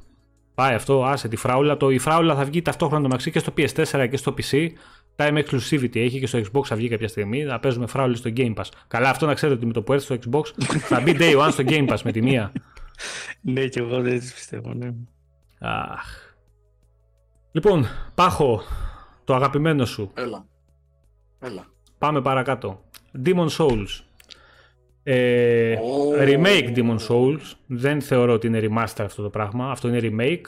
Πάει 0.54 0.74
αυτό, 0.74 1.04
άσε 1.04 1.28
τη 1.28 1.36
φράουλα. 1.36 1.76
Το, 1.76 1.90
η 1.90 1.98
φράουλα 1.98 2.34
θα 2.34 2.44
βγει 2.44 2.62
ταυτόχρονα 2.62 3.02
το 3.02 3.08
μεταξύ 3.08 3.30
και 3.30 3.38
στο 3.38 3.52
PS4 3.56 4.08
και 4.10 4.16
στο 4.16 4.34
PC. 4.38 4.68
Time 5.16 5.44
exclusivity 5.44 5.96
έχει 5.96 6.18
και 6.18 6.26
στο 6.26 6.38
Xbox 6.38 6.64
θα 6.64 6.76
βγει 6.76 6.88
κάποια 6.88 7.08
στιγμή. 7.08 7.42
Να 7.44 7.60
παίζουμε 7.60 7.86
φράουλες 7.86 8.18
στο 8.18 8.30
Game 8.36 8.54
Pass. 8.54 8.64
Καλά, 8.88 9.10
αυτό 9.10 9.26
να 9.26 9.34
ξέρετε 9.34 9.56
ότι 9.58 9.66
με 9.66 9.72
το 9.72 9.82
που 9.82 9.92
έρθει 9.92 10.04
στο 10.04 10.16
Xbox 10.30 10.62
θα 10.78 11.00
μπει 11.00 11.16
day 11.18 11.46
one 11.46 11.48
στο 11.52 11.64
Game 11.66 11.88
Pass 11.88 11.98
με 12.04 12.12
τη 12.12 12.22
μία. 12.22 12.52
ναι, 13.40 13.66
και 13.66 13.80
εγώ 13.80 14.00
δεν 14.00 14.18
πιστεύω, 14.18 14.74
ναι. 14.74 14.94
Αχ. 15.58 16.34
Λοιπόν, 17.52 17.86
Πάχο, 18.14 18.62
το 19.30 19.36
αγαπημένο 19.36 19.84
σου. 19.84 20.10
Έλα. 20.14 20.46
Έλα. 21.38 21.66
Πάμε 21.98 22.22
παρακάτω. 22.22 22.84
Demon 23.24 23.48
Souls. 23.48 24.00
Ε, 25.02 25.76
Remake 26.18 26.76
Demon 26.76 26.98
Souls. 27.08 27.52
Δεν 27.66 28.00
θεωρώ 28.00 28.32
ότι 28.32 28.46
είναι 28.46 28.60
remaster 28.62 29.04
αυτό 29.04 29.22
το 29.22 29.30
πράγμα. 29.30 29.70
Αυτό 29.70 29.88
είναι 29.88 30.00
remake. 30.02 30.46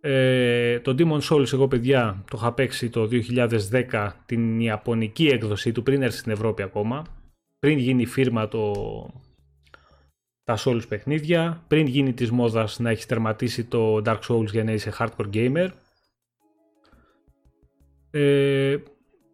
Ε, 0.00 0.80
το 0.80 0.94
Demon 0.98 1.20
Souls 1.20 1.52
εγώ 1.52 1.68
παιδιά 1.68 2.24
το 2.30 2.36
είχα 2.40 2.52
παίξει 2.52 2.90
το 2.90 3.08
2010 3.90 4.10
την 4.26 4.60
Ιαπωνική 4.60 5.26
έκδοση 5.26 5.72
του 5.72 5.82
πριν 5.82 6.02
έρθει 6.02 6.18
στην 6.18 6.32
Ευρώπη 6.32 6.62
ακόμα. 6.62 7.04
Πριν 7.58 7.78
γίνει 7.78 8.06
φίρμα 8.06 8.48
το, 8.48 8.72
τα 10.44 10.58
Souls 10.64 10.88
παιχνίδια, 10.88 11.64
πριν 11.68 11.86
γίνει 11.86 12.12
της 12.12 12.30
μόδας 12.30 12.78
να 12.78 12.90
έχεις 12.90 13.06
τερματίσει 13.06 13.64
το 13.64 14.02
Dark 14.04 14.20
Souls 14.28 14.50
για 14.50 14.64
να 14.64 14.72
είσαι 14.72 14.92
hardcore 14.98 15.30
gamer. 15.34 15.68
Ε, 18.10 18.76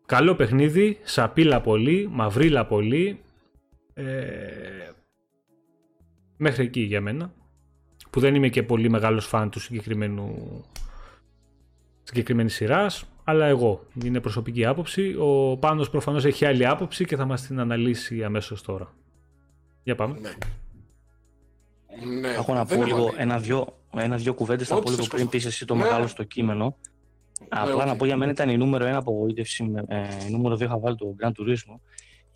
καλό 0.06 0.34
παιχνίδι, 0.34 0.98
σαπίλα 1.02 1.60
πολύ, 1.60 2.08
μαυρίλα 2.10 2.66
πολύ. 2.66 3.20
Ε, 3.94 4.90
μέχρι 6.36 6.64
εκεί 6.64 6.80
για 6.80 7.00
μένα. 7.00 7.32
Που 8.10 8.20
δεν 8.20 8.34
είμαι 8.34 8.48
και 8.48 8.62
πολύ 8.62 8.90
μεγάλος 8.90 9.26
φαν 9.26 9.50
του 9.50 9.60
συγκεκριμένου 9.60 10.34
συγκεκριμένης 12.02 12.54
σειράς, 12.54 13.04
αλλά 13.24 13.46
εγώ. 13.46 13.86
Είναι 14.04 14.20
προσωπική 14.20 14.64
άποψη. 14.64 15.14
Ο 15.18 15.56
Πάνος 15.56 15.90
προφανώς 15.90 16.24
έχει 16.24 16.44
άλλη 16.44 16.66
άποψη 16.66 17.04
και 17.04 17.16
θα 17.16 17.24
μας 17.24 17.42
την 17.42 17.60
αναλύσει 17.60 18.24
αμέσως 18.24 18.62
τώρα. 18.62 18.94
Για 19.82 19.94
πάμε. 19.94 20.18
Ναι. 20.20 20.30
Ναι, 22.20 22.28
Έχω 22.28 22.54
να 22.54 22.64
πω 22.64 22.84
λίγο 22.84 23.12
ένα-δυο 23.16 23.76
ένα 23.96 24.16
δυο 24.16 24.34
κουβέντες 24.34 24.68
θα 24.68 24.80
πω 24.80 24.90
λίγο 24.90 25.06
πριν 25.06 25.28
πεις 25.28 25.44
εσύ 25.44 25.66
το 25.66 25.74
ναι. 25.74 25.82
μεγάλο 25.82 26.06
στο 26.06 26.22
κείμενο. 26.22 26.76
Ναι, 27.40 27.60
Απλά 27.60 27.84
να 27.84 27.96
πω 27.96 28.04
για 28.04 28.16
μένα 28.16 28.30
ήταν 28.30 28.48
η 28.48 28.56
νούμερο 28.56 28.84
ένα 28.84 28.98
απογοήτευση, 28.98 29.72
ε, 29.86 30.06
νούμερο 30.30 30.56
δύο 30.56 30.66
είχα 30.66 30.78
βάλει 30.78 30.96
το 30.96 31.14
Grand 31.20 31.30
Turismo 31.30 31.80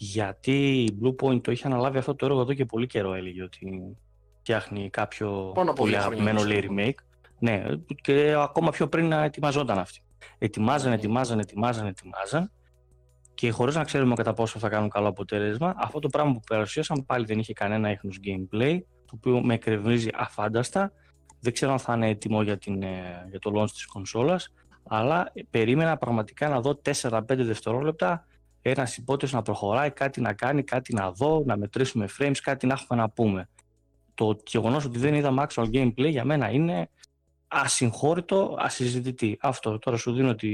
γιατί 0.02 0.82
η 0.82 0.98
Blue 1.02 1.24
Point 1.24 1.42
το 1.42 1.52
είχε 1.52 1.66
αναλάβει 1.66 1.98
αυτό 1.98 2.14
το 2.14 2.26
έργο 2.26 2.40
εδώ 2.40 2.54
και 2.54 2.64
πολύ 2.64 2.86
καιρό 2.86 3.14
έλεγε 3.14 3.42
ότι 3.42 3.96
φτιάχνει 4.38 4.90
κάποιο 4.90 5.52
πολύ 5.74 5.96
αγαπημένο 5.96 6.42
λέει 6.42 6.68
remake. 6.70 7.02
Ναι, 7.38 7.62
και 8.02 8.34
ακόμα 8.38 8.70
πιο 8.70 8.88
πριν 8.88 9.08
να 9.08 9.24
ετοιμαζόταν 9.24 9.78
αυτή. 9.78 10.02
Ετοιμάζαν, 10.38 10.92
ετοιμάζαν, 10.92 11.38
ετοιμάζαν, 11.38 11.86
ετοιμάζαν 11.86 12.52
και 13.34 13.50
χωρίς 13.50 13.74
να 13.74 13.84
ξέρουμε 13.84 14.14
κατά 14.14 14.32
πόσο 14.32 14.58
θα 14.58 14.68
κάνουν 14.68 14.88
καλό 14.88 15.08
αποτέλεσμα, 15.08 15.74
αυτό 15.76 15.98
το 15.98 16.08
πράγμα 16.08 16.32
που 16.32 16.40
παρουσίασαν 16.46 17.04
πάλι 17.06 17.24
δεν 17.24 17.38
είχε 17.38 17.52
κανένα 17.52 17.90
ίχνος 17.90 18.18
gameplay 18.24 18.78
το 19.04 19.12
οποίο 19.14 19.40
με 19.42 19.54
εκρευνίζει 19.54 20.08
αφάνταστα. 20.14 20.92
Δεν 21.40 21.52
ξέρω 21.52 21.72
αν 21.72 21.78
θα 21.78 21.94
είναι 21.94 22.08
έτοιμο 22.08 22.42
για, 22.42 22.58
την, 22.58 22.82
ε, 22.82 23.26
για 23.30 23.38
το 23.38 23.52
launch 23.56 23.70
της 23.70 23.86
κονσόλας, 23.86 24.52
αλλά 24.88 25.32
περίμενα 25.50 25.96
πραγματικά 25.96 26.48
να 26.48 26.60
δω 26.60 26.80
4-5 27.02 27.20
δευτερόλεπτα 27.26 28.26
ένας 28.62 28.96
υπότιτλο 28.96 29.36
να 29.36 29.42
προχωράει, 29.42 29.90
κάτι 29.90 30.20
να 30.20 30.32
κάνει, 30.32 30.62
κάτι 30.62 30.94
να 30.94 31.10
δω, 31.10 31.42
να 31.46 31.56
μετρήσουμε 31.56 32.08
frames, 32.18 32.36
κάτι 32.42 32.66
να 32.66 32.72
έχουμε 32.72 33.00
να 33.00 33.10
πούμε. 33.10 33.48
Το 34.14 34.36
γεγονός 34.46 34.84
ότι 34.84 34.98
δεν 34.98 35.14
είδα 35.14 35.48
actual 35.48 35.64
gameplay 35.72 36.10
για 36.10 36.24
μένα 36.24 36.50
είναι 36.50 36.90
ασυγχώρητο, 37.48 38.56
ασυζητητή. 38.58 39.38
Αυτό 39.40 39.78
τώρα 39.78 39.96
σου 39.96 40.12
δίνω 40.12 40.34
τη, 40.34 40.48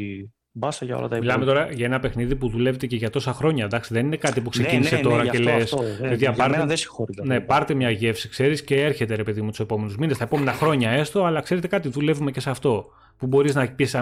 Μπάσα 0.59 0.85
για 0.85 0.97
όλα 0.97 1.09
τα 1.09 1.17
Μιλάμε 1.17 1.45
τώρα 1.45 1.73
για 1.73 1.87
ένα 1.87 1.99
παιχνίδι 1.99 2.37
που 2.37 2.49
δουλεύετε 2.49 2.87
και 2.87 2.97
για 2.97 3.11
τόσα 3.11 3.33
χρόνια. 3.33 3.65
Εντάξει, 3.65 3.95
δεν 3.95 4.07
είναι 4.07 4.17
κάτι 4.17 4.41
που 4.41 4.51
ναι, 4.57 4.63
ξεκίνησε 4.63 4.95
ναι, 4.95 5.01
ναι, 5.01 5.09
τώρα 5.09 5.27
και 5.27 5.39
λες. 5.39 5.75
Για 6.17 6.33
πάρτε, 6.33 6.65
δεν 6.67 7.27
ναι, 7.27 7.41
πάρτε 7.41 7.75
μια 7.75 7.91
γεύση, 7.91 8.29
ξέρεις, 8.29 8.65
και 8.65 8.83
έρχεται 8.83 9.15
ρε 9.15 9.23
παιδί 9.23 9.43
μου 9.43 9.51
τους 9.51 9.61
επόμενους 9.61 9.97
μήνες, 9.97 10.19
τα 10.19 10.25
επόμενα 10.25 10.53
χρόνια 10.53 10.91
έστω, 10.91 11.25
αλλά 11.25 11.41
ξέρετε 11.41 11.67
κάτι, 11.67 11.89
δουλεύουμε 11.89 12.31
και 12.31 12.41
σε 12.41 12.51
αυτό. 12.51 12.87
Που 13.17 13.27
μπορείς 13.27 13.55
να 13.55 13.71
πεις, 13.71 13.95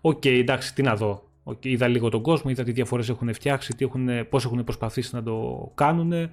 OK, 0.00 0.20
okay, 0.22 0.38
εντάξει, 0.38 0.74
τι 0.74 0.82
να 0.82 0.96
δω. 0.96 1.22
Okay, 1.44 1.66
είδα 1.66 1.88
λίγο 1.88 2.08
τον 2.08 2.22
κόσμο, 2.22 2.50
είδα 2.50 2.62
τι 2.62 2.72
διαφορές 2.72 3.08
έχουν 3.08 3.34
φτιάξει, 3.34 3.74
πώς 4.28 4.44
έχουν 4.44 4.64
προσπαθήσει 4.64 5.14
να 5.14 5.22
το 5.22 5.70
κάνουν 5.74 6.30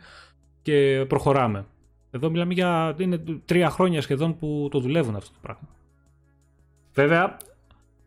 και 0.62 1.06
προχωράμε. 1.08 1.66
Εδώ 2.12 2.30
μιλάμε 2.30 2.54
για. 2.54 2.96
είναι 2.98 3.24
τρία 3.46 3.70
χρόνια 3.70 4.02
σχεδόν 4.02 4.38
που 4.38 4.68
το 4.72 4.80
δουλεύουν 4.80 5.16
αυτό 5.16 5.30
το 5.32 5.40
πράγμα. 5.42 5.68
Βέβαια, 6.94 7.38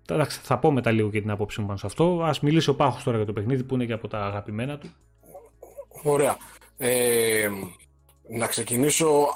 Εντάξει, 0.08 0.40
θα 0.42 0.58
πω 0.58 0.70
μετά 0.70 0.90
λίγο 0.90 1.10
και 1.10 1.20
την 1.20 1.30
άποψή 1.30 1.60
μου 1.60 1.66
πάνω 1.66 1.78
σε 1.78 1.86
αυτό. 1.86 2.22
Ας 2.22 2.34
μιλήσει 2.42 2.70
ο 2.70 2.74
Πάχος 2.74 3.02
τώρα 3.02 3.16
για 3.16 3.26
το 3.26 3.32
παιχνίδι 3.32 3.62
που 3.62 3.74
είναι 3.74 3.84
και 3.84 3.92
από 3.92 4.08
τα 4.08 4.24
αγαπημένα 4.24 4.78
του. 4.78 4.88
Ωραία. 6.02 6.36
Ε, 6.76 7.48
να 8.28 8.46
ξεκινήσω. 8.46 9.26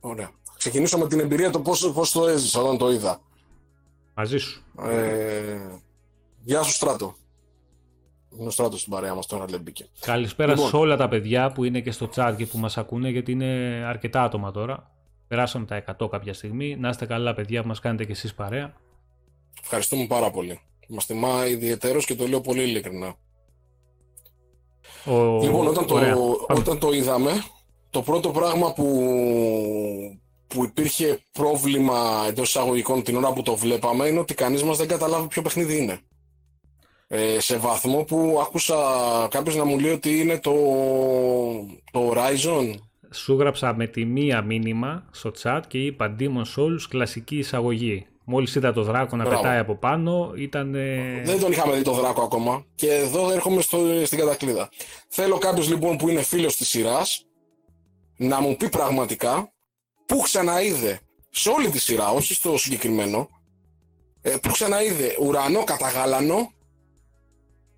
Ωραία. 0.00 0.30
Ξεκινήσω 0.58 0.98
με 0.98 1.08
την 1.08 1.20
εμπειρία 1.20 1.50
το 1.50 1.60
πώς, 1.60 1.92
πώς 1.94 2.12
το 2.12 2.26
έζησα 2.26 2.60
όταν 2.60 2.78
το 2.78 2.90
είδα. 2.90 3.20
Μαζί 4.14 4.38
σου. 4.38 4.62
Ε, 4.82 5.58
γεια 6.42 6.62
σου 6.62 6.72
Στράτο. 6.72 7.14
Είναι 8.38 8.46
ο 8.46 8.50
Στράτος 8.50 8.80
στην 8.80 8.92
παρέα 8.92 9.14
μας 9.14 9.26
τώρα 9.26 9.44
μπήκε. 9.60 9.88
Καλησπέρα 10.00 10.52
λοιπόν. 10.52 10.68
σε 10.68 10.76
όλα 10.76 10.96
τα 10.96 11.08
παιδιά 11.08 11.52
που 11.52 11.64
είναι 11.64 11.80
και 11.80 11.90
στο 11.90 12.08
chat 12.14 12.34
και 12.36 12.46
που 12.46 12.58
μας 12.58 12.78
ακούνε 12.78 13.08
γιατί 13.08 13.32
είναι 13.32 13.82
αρκετά 13.86 14.22
άτομα 14.22 14.50
τώρα. 14.50 14.90
Περάσαμε 15.28 15.66
τα 15.66 15.84
100 15.98 16.10
κάποια 16.10 16.34
στιγμή. 16.34 16.76
Να 16.76 16.88
είστε 16.88 17.06
καλά 17.06 17.34
παιδιά 17.34 17.62
που 17.62 17.68
μας 17.68 17.80
κάνετε 17.80 18.04
και 18.04 18.12
εσείς 18.12 18.34
παρέα. 18.34 18.74
Ευχαριστούμε 19.62 20.06
πάρα 20.06 20.30
πολύ. 20.30 20.60
Μας 20.88 21.06
τιμά 21.06 21.46
ιδιαίτερος 21.46 22.04
και 22.04 22.14
το 22.14 22.26
λέω 22.26 22.40
πολύ 22.40 22.62
ειλικρινά. 22.62 23.14
Ο... 25.04 25.42
Λοιπόν, 25.42 25.66
όταν 25.66 25.86
το, 25.86 25.96
όταν 26.48 26.78
το 26.78 26.92
είδαμε, 26.92 27.32
το 27.90 28.02
πρώτο 28.02 28.30
πράγμα 28.30 28.72
που, 28.72 29.02
που 30.48 30.64
υπήρχε 30.64 31.18
πρόβλημα 31.32 32.24
εντός 32.28 32.48
εισαγωγικών 32.48 33.02
την 33.02 33.16
ώρα 33.16 33.32
που 33.32 33.42
το 33.42 33.56
βλέπαμε 33.56 34.06
είναι 34.06 34.18
ότι 34.18 34.34
κανείς 34.34 34.62
μας 34.62 34.76
δεν 34.76 34.88
καταλάβει 34.88 35.26
ποιο 35.26 35.42
παιχνίδι 35.42 35.76
είναι. 35.76 35.98
Ε, 37.08 37.40
σε 37.40 37.56
βαθμό 37.56 38.04
που 38.04 38.38
άκουσα 38.42 38.76
κάποιος 39.30 39.56
να 39.56 39.64
μου 39.64 39.78
λέει 39.78 39.92
ότι 39.92 40.20
είναι 40.20 40.38
το, 40.38 40.52
το 41.92 42.12
Horizon. 42.12 42.74
Σου 43.10 43.38
γράψα 43.38 43.74
με 43.74 43.86
τη 43.86 44.04
μία 44.04 44.42
μήνυμα 44.42 45.08
στο 45.10 45.30
chat 45.42 45.60
και 45.68 45.78
είπα 45.78 46.16
Demon 46.18 46.42
Souls 46.56 46.80
κλασική 46.88 47.36
εισαγωγή. 47.36 48.06
Μόλις 48.24 48.54
είδα 48.54 48.72
το 48.72 48.82
δράκο 48.82 49.16
να 49.16 49.24
πετάει 49.24 49.58
από 49.58 49.74
πάνω, 49.74 50.32
ήταν. 50.36 50.72
Δεν 51.24 51.40
τον 51.40 51.52
είχαμε 51.52 51.76
δει 51.76 51.82
το 51.82 51.92
δράκο 51.92 52.22
ακόμα. 52.22 52.64
Και 52.74 52.92
εδώ 52.92 53.30
έρχομαι 53.30 53.60
στο, 53.60 53.78
στην 54.04 54.18
κατακλείδα. 54.18 54.68
Θέλω 55.08 55.38
κάποιος 55.38 55.68
λοιπόν 55.68 55.96
που 55.96 56.08
είναι 56.08 56.22
φίλος 56.22 56.56
της 56.56 56.68
σειράς 56.68 57.26
να 58.16 58.40
μου 58.40 58.56
πει 58.56 58.68
πραγματικά 58.68 59.52
πού 60.08 60.18
ξαναείδε 60.18 61.00
σε 61.30 61.48
όλη 61.48 61.70
τη 61.70 61.78
σειρά, 61.78 62.10
όχι 62.10 62.34
στο 62.34 62.58
συγκεκριμένο, 62.58 63.28
ε, 64.22 64.36
που 64.36 64.50
ξαναείδε 64.50 65.16
ουρανό 65.20 65.64
καταγάλανο, 65.64 66.52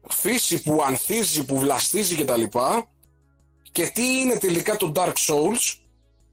φύση 0.08 0.62
που 0.62 0.82
ανθίζει, 0.82 1.44
που 1.44 1.58
βλαστίζει 1.58 2.14
κτλ. 2.14 2.42
Και 3.72 3.86
τι 3.86 4.18
είναι 4.18 4.34
τελικά 4.34 4.76
το 4.76 4.92
Dark 4.96 5.12
Souls, 5.12 5.74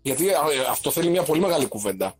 γιατί 0.01 0.27
ε, 0.27 0.33
αυτό 0.69 0.91
θέλει 0.91 1.09
μια 1.09 1.23
πολύ 1.23 1.41
μεγάλη 1.41 1.67
κουβέντα. 1.67 2.15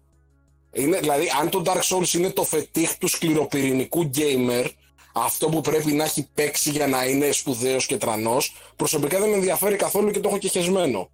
Είναι, 0.72 1.00
δηλαδή, 1.00 1.32
αν 1.42 1.50
το 1.50 1.62
Dark 1.66 1.82
Souls 1.82 2.14
είναι 2.14 2.30
το 2.30 2.44
φετίχ 2.44 2.98
του 2.98 3.08
σκληροπυρηνικού 3.08 4.10
gamer, 4.16 4.70
αυτό 5.14 5.50
που 5.50 5.62
πρέπει 5.62 5.92
να 5.92 6.04
έχει 6.04 6.30
παίξει 6.34 6.70
για 6.70 6.88
να 6.88 7.06
είναι 7.06 7.32
σπουδαίος 7.32 7.86
και 7.86 7.98
τρανός, 7.98 8.56
προσωπικά 8.76 9.20
δεν 9.20 9.30
με 9.30 9.36
ενδιαφέρει 9.36 9.76
καθόλου 9.76 10.12
και 10.12 10.20
το 10.20 10.30
έχω 10.30 10.38
και 10.38 10.48
χεσμένο. 10.48 11.10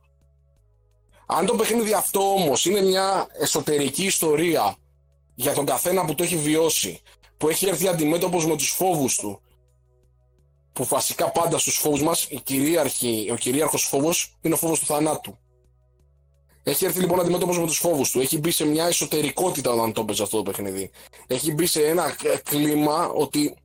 Αν 1.37 1.45
το 1.45 1.55
παιχνίδι 1.55 1.93
αυτό 1.93 2.33
όμως 2.33 2.65
είναι 2.65 2.81
μια 2.81 3.27
εσωτερική 3.39 4.03
ιστορία 4.03 4.75
για 5.35 5.53
τον 5.53 5.65
καθένα 5.65 6.05
που 6.05 6.15
το 6.15 6.23
έχει 6.23 6.37
βιώσει, 6.37 7.01
που 7.37 7.49
έχει 7.49 7.67
έρθει 7.67 7.87
αντιμέτωπος 7.87 8.45
με 8.45 8.55
τους 8.55 8.69
φόβους 8.69 9.15
του, 9.15 9.41
που 10.73 10.85
βασικά 10.85 11.31
πάντα 11.31 11.57
στους 11.57 11.77
φόβους 11.77 12.01
μας 12.01 12.25
η 12.29 12.39
κυρίαρχη, 12.43 13.29
ο 13.31 13.35
κυρίαρχος 13.35 13.83
φόβος 13.83 14.35
είναι 14.41 14.53
ο 14.53 14.57
φόβος 14.57 14.79
του 14.79 14.85
θανάτου. 14.85 15.37
Έχει 16.63 16.85
έρθει 16.85 16.99
λοιπόν 16.99 17.19
αντιμέτωπος 17.19 17.59
με 17.59 17.65
τους 17.65 17.77
φόβους 17.77 18.11
του. 18.11 18.19
Έχει 18.19 18.37
μπει 18.37 18.51
σε 18.51 18.65
μια 18.65 18.85
εσωτερικότητα 18.85 19.71
όταν 19.71 19.93
το 19.93 20.01
έπαιζε 20.01 20.23
αυτό 20.23 20.37
το 20.37 20.43
παιχνίδι. 20.43 20.91
Έχει 21.27 21.53
μπει 21.53 21.65
σε 21.65 21.85
ένα 21.85 22.15
κλίμα 22.43 23.07
ότι 23.07 23.55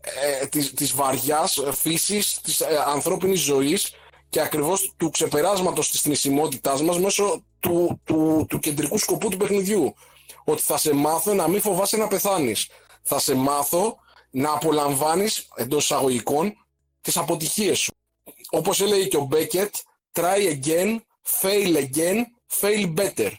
ε, 0.00 0.46
της, 0.46 0.74
της 0.74 0.94
βαριάς 0.94 1.62
φύσης 1.72 2.40
της 2.40 2.60
ε, 2.60 2.66
ανθρώπινης 2.86 3.40
ζωής 3.40 3.92
και 4.34 4.40
ακριβώς 4.40 4.94
του 4.96 5.10
ξεπεράσματος 5.10 5.90
της 5.90 6.00
θνησιμότητάς 6.00 6.82
μας 6.82 6.98
μέσω 6.98 7.44
του, 7.60 8.00
του, 8.04 8.46
του 8.48 8.58
κεντρικού 8.58 8.98
σκοπού 8.98 9.28
του 9.28 9.36
παιχνιδιού. 9.36 9.94
Ότι 10.44 10.62
θα 10.62 10.78
σε 10.78 10.94
μάθω 10.94 11.34
να 11.34 11.48
μην 11.48 11.60
φοβάσαι 11.60 11.96
να 11.96 12.08
πεθάνεις. 12.08 12.68
Θα 13.02 13.18
σε 13.18 13.34
μάθω 13.34 13.96
να 14.30 14.52
απολαμβάνεις 14.52 15.48
εντός 15.54 15.84
εισαγωγικών 15.84 16.52
τις 17.00 17.16
αποτυχίες 17.16 17.78
σου. 17.78 17.92
Όπως 18.50 18.80
έλεγε 18.80 19.06
και 19.06 19.16
ο 19.16 19.24
Μπέκετ, 19.24 19.74
try 20.12 20.60
again, 20.60 20.98
fail 21.40 21.76
again, 21.76 22.16
fail 22.60 22.94
better. 22.94 23.30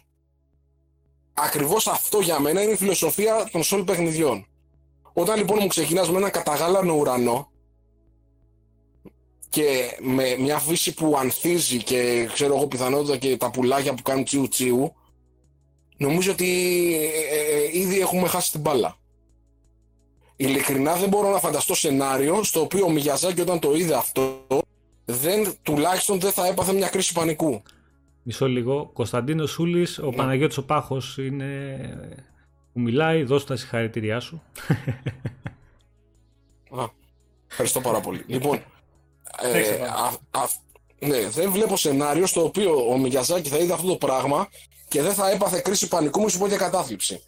Ακριβώς 1.34 1.88
αυτό 1.88 2.19
για 2.19 2.39
μένα 2.39 2.61
είναι 2.61 2.72
η 2.72 2.77
φιλοσοφία 2.77 3.49
των 3.51 3.63
σόλ 3.63 3.84
παιχνιδιών. 3.84 4.47
Όταν 5.13 5.38
λοιπόν 5.38 5.57
μου 5.61 5.67
ξεκινάς 5.67 6.09
με 6.09 6.17
ένα 6.17 6.30
καταγάλανο 6.30 6.93
ουρανό 6.93 7.49
και 9.56 9.98
με 10.02 10.36
μια 10.40 10.60
φύση 10.60 10.94
που 10.94 11.18
ανθίζει 11.18 11.84
και 11.84 12.30
ξέρω 12.34 12.56
εγώ 12.56 12.68
πιθανότητα 12.68 13.18
και 13.18 13.38
τα 13.38 13.52
πουλάκια 13.52 13.94
που 13.94 14.02
κάνουν 14.02 14.23
τσιου 14.23 14.48
τσιου 14.48 14.94
νομίζω 15.98 16.32
ότι 16.32 16.48
ε, 16.95 17.76
ε, 17.76 17.80
ήδη 17.80 17.99
έχουμε 17.99 18.27
χάσει 18.27 18.52
την 18.52 18.61
μπάλα. 18.61 18.98
Ειλικρινά 20.36 20.95
δεν 20.95 21.10
μπορώ 21.10 21.30
να 21.30 21.40
φανταστώ 21.40 21.76
σενάριο 21.76 22.44
στο 22.44 22.61
οποίο 22.61 22.86
ο 22.86 22.90
Μιγιαζάκη 22.90 23.41
όταν 23.41 23.60
το 23.60 23.76
είδε 23.76 23.95
αυτό 23.95 24.48
δεν, 25.06 25.53
τουλάχιστον 25.61 26.19
δεν 26.19 26.32
θα 26.32 26.48
έπαθε 26.48 26.73
μια 26.73 26.88
κρίση 26.88 27.14
πανικού. 27.14 27.61
Μισό 28.23 28.48
λίγο. 28.48 28.90
Κωνσταντίνος 28.94 29.52
Σούλης, 29.52 29.99
ο 29.99 30.10
ναι. 30.10 30.15
Παναγιώτης 30.15 30.57
ο 30.57 30.65
Πάχος 30.65 31.18
είναι 31.18 31.80
που 32.73 32.80
μιλάει. 32.80 33.23
Δώσ' 33.23 33.45
τα 33.45 33.56
συγχαρητήριά 33.56 34.19
σου. 34.19 34.41
Α, 36.69 36.86
ευχαριστώ 37.48 37.82
πάρα 37.82 37.99
πολύ. 37.99 38.23
λοιπόν, 38.27 38.60
ε, 39.41 39.78
ναι, 40.99 41.30
δεν 41.30 41.52
βλέπω 41.52 41.78
σενάριο 41.78 42.26
στο 42.26 42.44
οποίο 42.44 42.90
ο 42.90 42.98
Μιγιαζάκη 42.98 43.49
θα 43.49 43.57
είδε 43.57 43.74
αυτό 43.74 43.88
το 43.88 43.95
πράγμα 43.95 44.49
και 44.88 45.02
δεν 45.02 45.14
θα 45.14 45.30
έπαθε 45.30 45.60
κρίση 45.60 45.88
πανικού, 45.88 46.22
μου 46.22 46.30
σου 46.30 46.38
πω 46.38 46.48
και 46.48 46.56
κατάθλιψη. 46.56 47.24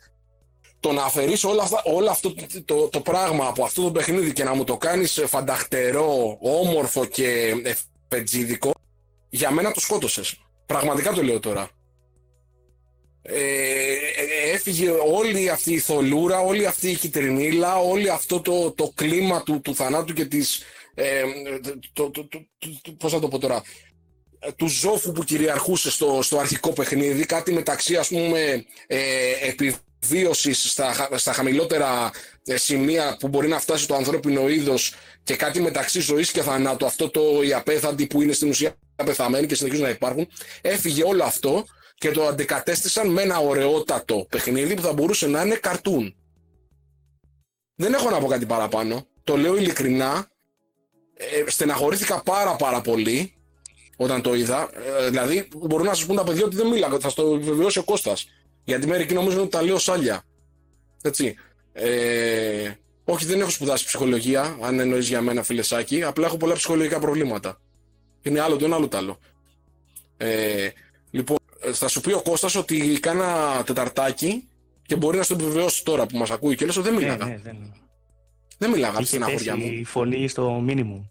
Το 0.79 0.91
να 0.91 1.03
αφαιρείς 1.03 1.43
όλα 1.43 1.69
όλο 1.83 2.09
αυτό 2.09 2.33
το, 2.65 2.87
το, 2.87 2.99
πράγμα 2.99 3.47
από 3.47 3.63
αυτό 3.63 3.81
το 3.83 3.91
παιχνίδι 3.91 4.33
και 4.33 4.43
να 4.43 4.53
μου 4.53 4.63
το 4.63 4.77
κάνεις 4.77 5.23
φανταχτερό, 5.27 6.37
όμορφο 6.41 7.05
και 7.05 7.53
πετζίδικο, 8.07 8.71
για 9.29 9.51
μένα 9.51 9.71
το 9.71 9.79
σκότωσες. 9.79 10.35
Πραγματικά 10.65 11.13
το 11.13 11.23
λέω 11.23 11.39
τώρα. 11.39 11.69
Ε, 13.21 13.39
ε, 13.39 14.51
έφυγε 14.53 14.89
όλη 14.89 15.49
αυτή 15.49 15.73
η 15.73 15.79
θολούρα, 15.79 16.39
όλη 16.39 16.65
αυτή 16.65 16.89
η 16.89 16.95
κυτρινίλα, 16.95 17.77
όλη 17.77 18.09
αυτό 18.09 18.41
το, 18.41 18.71
το 18.71 18.91
κλίμα 18.95 19.43
του, 19.43 19.61
του 19.61 19.75
θανάτου 19.75 20.13
και 20.13 20.25
της... 20.25 20.63
Ε, 20.99 21.23
το, 21.93 22.09
το, 22.09 22.27
το, 22.27 22.91
πώς 22.97 23.11
θα 23.11 23.19
το 23.19 23.27
πω 23.27 23.39
τώρα 23.39 23.61
του 24.55 24.67
ζώφου 24.67 25.11
που 25.11 25.23
κυριαρχούσε 25.23 25.91
στο, 25.91 26.19
στο 26.21 26.37
αρχικό 26.37 26.73
παιχνίδι, 26.73 27.25
κάτι 27.25 27.53
μεταξύ 27.53 27.95
ας 27.95 28.07
πούμε 28.07 28.65
ε, 28.87 28.97
επιβίωσης 29.41 30.71
στα, 30.71 31.09
στα 31.15 31.33
χαμηλότερα 31.33 32.11
σημεία 32.43 33.17
που 33.19 33.27
μπορεί 33.27 33.47
να 33.47 33.59
φτάσει 33.59 33.87
το 33.87 33.95
ανθρώπινο 33.95 34.49
είδος 34.49 34.93
και 35.23 35.35
κάτι 35.35 35.61
μεταξύ 35.61 35.99
ζωής 35.99 36.31
και 36.31 36.41
θανάτου, 36.41 36.85
αυτό 36.85 37.09
το 37.09 37.43
οι 37.43 37.53
απέθαντοι 37.53 38.07
που 38.07 38.21
είναι 38.21 38.33
στην 38.33 38.49
ουσία 38.49 38.75
πεθαμένοι 38.95 39.47
και 39.47 39.55
συνεχίζουν 39.55 39.83
να 39.83 39.91
υπάρχουν, 39.91 40.27
έφυγε 40.61 41.03
όλο 41.03 41.23
αυτό 41.23 41.65
και 41.95 42.11
το 42.11 42.27
αντικατέστησαν 42.27 43.09
με 43.09 43.21
ένα 43.21 43.37
ωραιότατο 43.37 44.25
παιχνίδι 44.29 44.73
που 44.73 44.81
θα 44.81 44.93
μπορούσε 44.93 45.27
να 45.27 45.41
είναι 45.41 45.55
καρτούν. 45.55 46.15
Δεν 47.75 47.93
έχω 47.93 48.09
να 48.09 48.19
πω 48.19 48.27
κάτι 48.27 48.45
παραπάνω. 48.45 49.07
Το 49.23 49.37
λέω 49.37 49.57
ειλικρινά. 49.57 50.27
Ε, 51.17 51.49
στεναχωρήθηκα 51.49 52.23
πάρα 52.23 52.55
πάρα 52.55 52.81
πολύ 52.81 53.33
όταν 53.97 54.21
το 54.21 54.35
είδα. 54.35 54.69
Ε, 54.99 55.09
δηλαδή, 55.09 55.47
μπορούν 55.53 55.85
να 55.85 55.93
σας 55.93 56.05
πούν 56.05 56.15
τα 56.15 56.23
παιδιά 56.23 56.45
ότι 56.45 56.55
δεν 56.55 56.67
μίλαγα. 56.67 56.99
Θα 56.99 57.09
στο 57.09 57.39
βεβαιώσει 57.39 57.79
ο 57.79 57.83
Κώστας. 57.83 58.29
Γιατί 58.63 58.87
μερικοί 58.87 59.13
νομίζουν 59.13 59.39
ότι 59.39 59.49
τα 59.49 59.61
λέω 59.61 59.77
σάλια. 59.77 60.23
Έτσι. 61.01 61.35
Ε, 61.73 62.71
όχι, 63.03 63.25
δεν 63.25 63.39
έχω 63.39 63.49
σπουδάσει 63.49 63.85
ψυχολογία, 63.85 64.57
αν 64.61 64.79
εννοείς 64.79 65.07
για 65.07 65.21
μένα, 65.21 65.43
φιλεσάκι. 65.43 66.03
Απλά 66.03 66.25
έχω 66.25 66.37
πολλά 66.37 66.53
ψυχολογικά 66.53 66.99
προβλήματα. 66.99 67.61
Είναι 68.21 68.39
άλλο 68.39 68.55
το 68.55 68.65
ένα, 68.65 68.75
άλλο 68.75 68.87
το 68.87 68.97
άλλο. 68.97 69.19
Ε, 70.17 70.69
λοιπόν, 71.11 71.37
θα 71.73 71.87
σου 71.87 72.01
πει 72.01 72.13
ο 72.13 72.21
Κώστας 72.21 72.55
ότι 72.55 72.99
κάνα 72.99 73.63
τεταρτάκι 73.65 74.47
και 74.85 74.95
μπορεί 74.95 75.17
να 75.17 75.23
στο 75.23 75.33
επιβεβαιώσει 75.33 75.83
τώρα 75.83 76.05
που 76.05 76.17
μας 76.17 76.31
ακούει 76.31 76.55
και 76.55 76.65
λες 76.65 76.77
ότι 76.77 76.89
δεν 76.89 76.97
μιλάγα. 76.97 77.25
Ναι, 77.25 77.31
ναι, 77.31 77.39
δεν... 77.43 77.73
δεν 78.57 78.69
μιλάγα 78.69 79.01
στην 79.01 79.23
αγοριά 79.23 79.55
μου. 79.57 79.65
η 79.65 79.83
φωνή 79.83 80.27
στο 80.27 80.49
μήνυμο. 80.51 81.09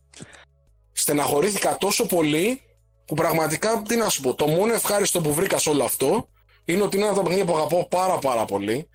Στεναχωρήθηκα 0.93 1.77
τόσο 1.78 2.06
πολύ 2.06 2.60
που 3.05 3.14
πραγματικά, 3.14 3.82
τι 3.89 3.97
να 3.97 4.09
σου 4.09 4.20
πω, 4.20 4.35
το 4.35 4.47
μόνο 4.47 4.73
ευχάριστο 4.73 5.20
που 5.20 5.35
βρήκα 5.35 5.59
σε 5.59 5.70
όλο 5.70 5.85
αυτό 5.85 6.28
είναι 6.64 6.82
ότι 6.82 6.97
είναι 6.97 7.05
ένα 7.05 7.14
από 7.14 7.23
τα 7.23 7.28
παιχνίδια 7.28 7.52
που 7.52 7.59
αγαπώ 7.59 7.86
πάρα 7.90 8.18
πάρα 8.18 8.44
πολύ 8.44 8.89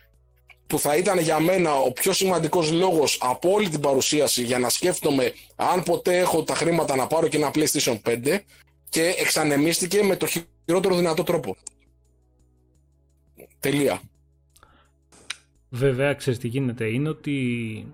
που 0.67 0.79
θα 0.79 0.95
ήταν 0.95 1.19
για 1.19 1.39
μένα 1.39 1.73
ο 1.73 1.91
πιο 1.91 2.13
σημαντικός 2.13 2.71
λόγος 2.71 3.17
από 3.21 3.51
όλη 3.51 3.69
την 3.69 3.79
παρουσίαση 3.79 4.43
για 4.43 4.59
να 4.59 4.69
σκέφτομαι 4.69 5.33
αν 5.55 5.83
ποτέ 5.83 6.17
έχω 6.17 6.43
τα 6.43 6.55
χρήματα 6.55 6.95
να 6.95 7.07
πάρω 7.07 7.27
και 7.27 7.37
ένα 7.37 7.51
PlayStation 7.53 7.99
5 8.05 8.39
και 8.89 9.15
εξανεμίστηκε 9.19 10.03
με 10.03 10.15
το 10.15 10.27
χειρότερο 10.27 10.95
δυνατό 10.95 11.23
τρόπο. 11.23 11.57
Τελεία. 13.59 14.01
Βέβαια, 15.69 16.13
ξέρεις 16.13 16.39
τι 16.39 16.47
γίνεται, 16.47 16.85
είναι 16.85 17.09
ότι 17.09 17.85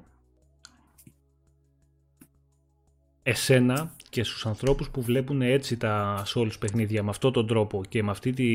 εσένα 3.28 3.96
και 4.10 4.24
στους 4.24 4.46
ανθρώπους 4.46 4.90
που 4.90 5.02
βλέπουν 5.02 5.42
έτσι 5.42 5.78
τα 5.78 6.24
Souls 6.28 6.60
παιχνίδια 6.60 7.04
με 7.04 7.10
αυτόν 7.10 7.34
τον 7.34 7.48
τρόπο 7.48 7.84
και 7.90 8.04
με 8.04 8.12
αυτή 8.12 8.32
τη, 8.32 8.48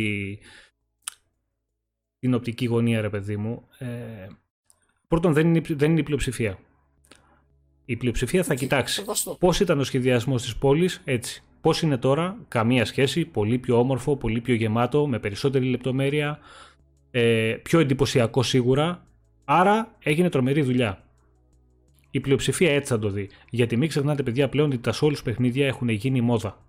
την 2.18 2.34
οπτική 2.34 2.64
γωνία 2.64 3.00
ρε 3.00 3.08
παιδί 3.08 3.36
μου, 3.36 3.68
ε, 3.78 3.86
πρώτον 5.08 5.32
δεν 5.32 5.46
είναι, 5.54 5.60
δεν 5.68 5.90
είναι 5.90 6.00
η 6.00 6.02
πλειοψηφία. 6.02 6.58
Η 7.84 7.96
πλειοψηφία 7.96 8.42
θα 8.42 8.54
κοιτάξει 8.54 9.04
πώς 9.38 9.60
ήταν 9.60 9.78
ο 9.78 9.84
σχεδιασμός 9.84 10.42
της 10.42 10.56
πόλης 10.56 11.00
έτσι. 11.04 11.42
Πώς 11.60 11.82
είναι 11.82 11.96
τώρα, 11.96 12.36
καμία 12.48 12.84
σχέση, 12.84 13.24
πολύ 13.24 13.58
πιο 13.58 13.78
όμορφο, 13.78 14.16
πολύ 14.16 14.40
πιο 14.40 14.54
γεμάτο, 14.54 15.06
με 15.06 15.18
περισσότερη 15.18 15.64
λεπτομέρεια, 15.64 16.38
ε, 17.10 17.56
πιο 17.62 17.80
εντυπωσιακό 17.80 18.42
σίγουρα, 18.42 19.06
άρα 19.44 19.96
έγινε 19.98 20.28
τρομερή 20.28 20.62
δουλειά. 20.62 21.11
Η 22.14 22.20
πλειοψηφία 22.20 22.72
έτσι 22.72 22.92
θα 22.92 22.98
το 22.98 23.08
δει. 23.08 23.28
Γιατί 23.50 23.76
μην 23.76 23.88
ξεχνάτε, 23.88 24.22
παιδιά, 24.22 24.48
πλέον 24.48 24.68
ότι 24.68 24.78
τα 24.78 24.92
Souls 25.00 25.24
παιχνίδια 25.24 25.66
έχουν 25.66 25.88
γίνει 25.88 26.20
μόδα. 26.20 26.66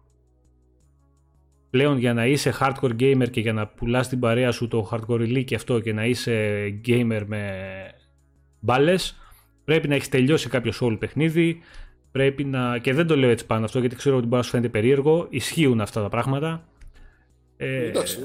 Πλέον 1.70 1.98
για 1.98 2.14
να 2.14 2.26
είσαι 2.26 2.54
hardcore 2.60 2.96
gamer 3.00 3.30
και 3.32 3.42
για 3.42 3.54
να 3.54 3.68
πουλάς 3.68 4.08
την 4.10 4.20
παρέα 4.20 4.52
σου 4.52 4.68
το 4.68 4.90
hardcore 4.92 5.44
και 5.44 5.56
αυτό 5.56 5.80
και 5.80 5.94
να 5.94 6.06
είσαι 6.06 6.64
gamer 6.86 7.24
με 7.26 7.52
μπάλες, 8.60 9.18
πρέπει 9.64 9.88
να 9.88 9.96
έχεις 9.96 10.10
τελειώσει 10.10 10.50
κάποιο 10.50 10.72
Soul 10.80 11.00
παιχνίδι, 11.00 11.60
πρέπει 12.12 12.44
να. 12.44 12.78
και 12.78 12.94
δεν 12.94 13.08
το 13.08 13.18
λέω 13.18 13.30
έτσι 13.30 13.46
πάνω 13.46 13.66
αυτό 13.66 13.80
γιατί 13.80 13.96
ξέρω 13.96 14.16
ότι 14.16 14.26
μπορεί 14.26 14.38
να 14.38 14.44
σου 14.44 14.50
φαίνεται 14.50 14.70
περίεργο. 14.70 15.28
Ισχύουν 15.30 15.82
αυτά 15.82 16.02
τα 16.02 16.10
πράγματα. 16.10 16.68
Ε, 17.58 17.88
Εντάξει. 17.88 18.20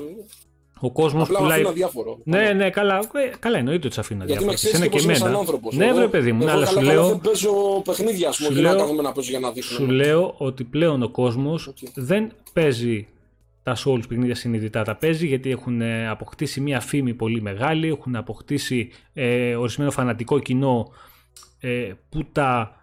Ο 0.81 0.91
κόσμος 0.93 1.29
πουλάει. 1.29 1.65
Αδιάφορο. 1.67 2.19
Ναι, 2.25 2.53
ναι, 2.53 2.71
καλά, 2.71 2.97
ε, 2.97 3.37
καλά 3.39 3.59
εννοείται 3.59 3.87
ότι 3.87 3.95
σε 3.95 4.01
αφήνω 4.01 4.23
αδιάφορο. 4.23 4.53
Γιατί 4.53 4.79
με 4.79 4.87
και 4.87 4.99
εμένα. 4.99 5.45
Ναι, 5.73 5.93
βρε 5.93 6.09
παιδί 6.09 6.33
μου, 6.33 6.51
αλλά 6.51 6.67
σου 6.67 6.81
λέω. 6.81 7.09
Δεν 7.09 7.21
παίζω 7.21 7.83
παιχνίδια, 7.85 8.29
ας 8.29 8.37
πούμε, 8.37 8.61
λέω, 8.61 8.93
να 8.95 9.03
να 9.03 9.13
παίζω 9.13 9.31
για 9.31 9.39
να 9.39 9.51
δείχνω. 9.51 9.77
Σου 9.77 9.87
λέω 9.87 10.35
ότι 10.39 10.65
πλέον 10.65 11.03
ο 11.03 11.09
κόσμος 11.09 11.73
δεν 11.95 12.33
παίζει 12.53 13.07
τα 13.63 13.77
Souls 13.85 14.09
παιχνίδια 14.09 14.35
συνειδητά. 14.35 14.83
Τα 14.83 14.97
παίζει 14.97 15.27
γιατί 15.27 15.51
έχουν 15.51 15.81
ε, 15.81 16.09
αποκτήσει 16.09 16.61
μια 16.61 16.81
φήμη 16.81 17.15
πολύ 17.15 17.43
μεγάλη, 17.43 17.89
έχουν 17.89 18.17
αποκτήσει 18.17 18.91
ε, 19.13 19.57
ορισμένο 19.57 19.91
φανατικό 19.91 20.39
κοινό 20.39 20.93
ε, 21.61 21.93
που 22.09 22.25
τα 22.33 22.77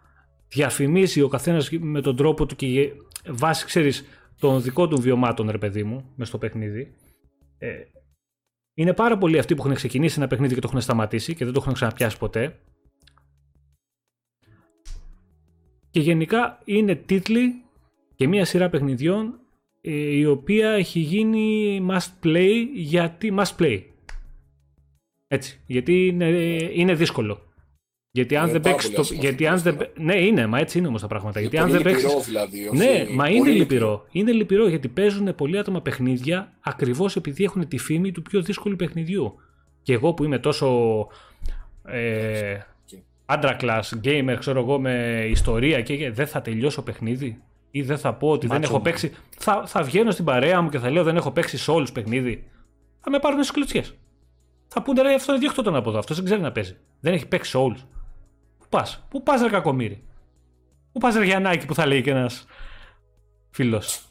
διαφημίζει 0.48 1.22
ο 1.22 1.28
καθένας 1.28 1.70
με 1.80 2.02
τον 2.02 2.16
τρόπο 2.16 2.46
του 2.46 2.56
και 2.56 2.92
βάσει, 3.28 3.66
ξέρεις, 3.66 4.06
των 4.40 4.62
δικών 4.62 4.90
του 4.90 5.02
βιωμάτων, 5.02 5.50
ρε 5.50 5.58
παιδί 5.58 5.84
μου, 5.84 6.06
μες 6.16 6.28
στο 6.28 6.38
παιχνίδι. 6.38 6.94
Ε, 7.58 7.84
είναι 8.74 8.94
πάρα 8.94 9.18
πολλοί 9.18 9.40
αυτοί 9.40 9.56
που 9.56 9.62
έχουν 9.62 9.76
ξεκινήσει 9.76 10.20
ένα 10.20 10.28
παιχνίδι 10.28 10.54
και 10.54 10.62
το 10.62 10.68
έχουν 10.68 10.82
σταματήσει 10.82 11.36
και 11.36 11.46
δεν 11.46 11.54
το 11.54 11.60
έχουν 11.62 11.74
ξαναπιάσει 11.74 12.18
ποτέ. 12.18 12.60
Και 15.90 16.00
γενικά 16.00 16.62
είναι 16.66 16.96
τίτλοι 16.96 17.64
και 18.16 18.28
μια 18.28 18.46
σειρά 18.46 18.70
παιχνιδιών 18.70 19.40
ε, 19.82 19.92
η 19.92 20.26
οποία 20.26 20.72
έχει 20.72 21.00
γίνει 21.00 21.80
must 21.90 22.26
play 22.26 22.66
γιατί 22.74 23.34
must 23.38 23.56
play. 23.60 23.84
Έτσι, 25.28 25.62
γιατί 25.66 26.08
είναι, 26.08 26.26
είναι 26.74 26.94
δύσκολο. 26.94 27.45
Γιατί 28.16 28.36
αν 28.36 28.50
δεν 28.50 28.62
παίξει. 28.62 28.92
Το... 28.92 29.02
Γιατί 29.12 29.48
αν 29.48 29.60
δεν... 29.60 29.78
Ναι, 29.98 30.16
είναι, 30.16 30.48
μα 30.48 30.60
έτσι 30.60 30.78
είναι 30.78 30.88
όμως 30.88 31.02
τα 31.02 31.08
πράγματα. 31.08 31.40
Γιατί 31.40 31.58
αν 31.58 31.70
δεν 31.70 31.82
παίξει. 31.82 32.06
Δηλαδή, 32.26 32.70
ναι, 32.74 33.06
μα 33.12 33.30
είναι 33.30 33.50
λυπηρό. 33.50 34.06
Είναι 34.12 34.32
λυπηρό 34.32 34.68
γιατί 34.68 34.88
παίζουν 34.88 35.36
πολλοί 35.36 35.58
άτομα 35.58 35.82
παιχνίδια 35.82 36.54
ακριβώς 36.62 37.16
επειδή 37.16 37.44
έχουν 37.44 37.68
τη 37.68 37.78
φήμη 37.78 38.12
του 38.12 38.22
πιο 38.22 38.42
δύσκολου 38.42 38.76
παιχνιδιού. 38.76 39.36
Και 39.82 39.94
εγώ 39.94 40.14
που 40.14 40.24
είμαι 40.24 40.40
τόσο. 40.40 40.68
Ε, 41.84 42.58
άντρα 43.26 43.58
class, 43.60 43.82
gamer, 44.04 44.36
ξέρω 44.40 44.60
εγώ, 44.60 44.80
με 44.80 45.26
ιστορία 45.30 45.82
και 45.82 46.12
δεν 46.12 46.28
θα 46.28 46.42
τελειώσω 46.42 46.82
παιχνίδι. 46.82 47.42
Ή 47.72 47.82
δεν 47.82 47.98
θα 47.98 48.14
πω 48.14 48.30
ότι 48.30 48.48
δεν 48.48 48.64
έχω 48.64 48.80
παίξει. 48.80 49.14
Θα, 49.38 49.64
θα 49.66 49.84
βγαίνω 49.84 50.12
στην 50.12 50.26
παρέα 50.26 50.62
μου 50.62 50.70
και 50.70 50.80
θα 50.80 50.90
λέω 50.90 51.04
δεν 51.04 51.16
έχω 51.16 51.32
παίξει 51.32 51.58
σε 51.58 51.72
όλους 51.72 51.92
παιχνίδι. 51.92 52.44
Θα 53.02 53.10
με 53.10 53.20
πάρουν 53.20 53.44
στις 53.44 53.52
κλωτσιές. 53.52 53.94
Θα 54.68 54.82
πούνε 54.82 55.02
ρε, 55.02 55.14
αυτό 55.14 55.32
είναι 55.32 55.42
διώχτω 55.42 55.62
τον 55.62 55.76
από 55.76 55.90
εδώ. 55.90 56.00
Αυτός 56.00 56.16
δεν 56.16 56.26
ξέρει 56.26 56.42
να 56.42 56.52
παίζει. 56.52 56.76
Δεν 57.00 57.14
έχει 57.14 57.28
παίξει 57.28 57.50
σε 57.50 57.58
όλους. 57.58 57.80
Πού 57.80 57.86
πας, 58.76 59.06
πού 59.10 59.24
πας, 59.24 59.42
ρε 59.42 59.50
κακομίρι. 59.50 60.04
Πού 60.92 61.00
πας, 61.00 61.16
ρε 61.16 61.26
Γιαννάκη, 61.26 61.66
που 61.66 61.76
θα 61.76 61.86
λέει 61.86 62.02
και 62.02 62.10
ένας 62.10 62.46
φίλος; 63.50 64.06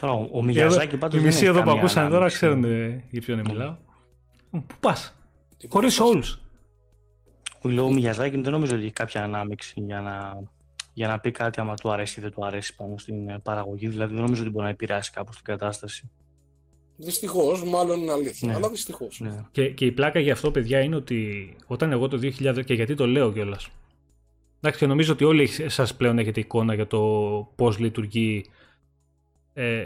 Τώρα, 0.00 0.12
ο 0.12 0.42
Μιγιαζάκη 0.42 0.96
πάντως. 0.96 1.20
Οι 1.20 1.24
μισοί 1.24 1.46
εδώ 1.46 1.62
που 1.62 1.70
ακούσαν 1.70 2.10
τώρα 2.10 2.26
ξέρουν 2.26 2.64
για 3.10 3.20
ποιον 3.20 3.40
μιλάω. 3.40 3.76
Πού 4.50 4.64
πας, 4.80 5.14
χωρίς 5.68 6.00
όλους. 6.00 6.40
Ο 7.62 7.68
Λέω 7.68 7.90
Μιγιαζάκη 7.90 8.40
δεν 8.40 8.52
νομίζω 8.52 8.74
ότι 8.74 8.84
έχει 8.84 8.92
κάποια 8.92 9.22
ανάμειξη 9.22 9.74
για 9.76 10.00
να, 10.00 10.42
για 10.92 11.08
να 11.08 11.20
πει 11.20 11.30
κάτι 11.30 11.60
άμα 11.60 11.74
του 11.74 11.92
αρέσει 11.92 12.20
ή 12.20 12.22
δεν 12.22 12.32
του 12.32 12.44
αρέσει 12.46 12.74
πάνω 12.74 12.98
στην 12.98 13.28
ε, 13.28 13.38
παραγωγή. 13.38 13.88
Δηλαδή 13.88 14.14
δεν 14.14 14.22
νομίζω 14.22 14.42
ότι 14.42 14.50
μπορεί 14.50 14.64
να 14.64 14.70
επηρεάσει 14.70 15.10
κάπως 15.10 15.36
την 15.36 15.44
κατάσταση. 15.44 16.10
Δυστυχώς, 17.00 17.64
μάλλον 17.64 18.00
είναι 18.00 18.12
αλήθεια. 18.12 18.48
Ναι. 18.48 18.54
Αλλά 18.54 18.68
δυστυχώς. 18.68 19.20
Ναι. 19.20 19.44
Και, 19.50 19.70
και 19.70 19.84
η 19.84 19.92
πλάκα 19.92 20.20
για 20.20 20.32
αυτό, 20.32 20.50
παιδιά, 20.50 20.80
είναι 20.80 20.96
ότι 20.96 21.56
όταν 21.66 21.92
εγώ 21.92 22.08
το 22.08 22.18
2000. 22.22 22.64
και 22.64 22.74
γιατί 22.74 22.94
το 22.94 23.06
λέω 23.06 23.32
κιόλας. 23.32 23.68
Εντάξει, 24.58 24.78
και 24.78 24.86
νομίζω 24.86 25.12
ότι 25.12 25.24
όλοι 25.24 25.48
εσάς 25.58 25.94
πλέον 25.94 26.18
έχετε 26.18 26.40
εικόνα 26.40 26.74
για 26.74 26.86
το 26.86 27.00
πώς 27.56 27.78
λειτουργεί 27.78 28.44
ε, 29.52 29.84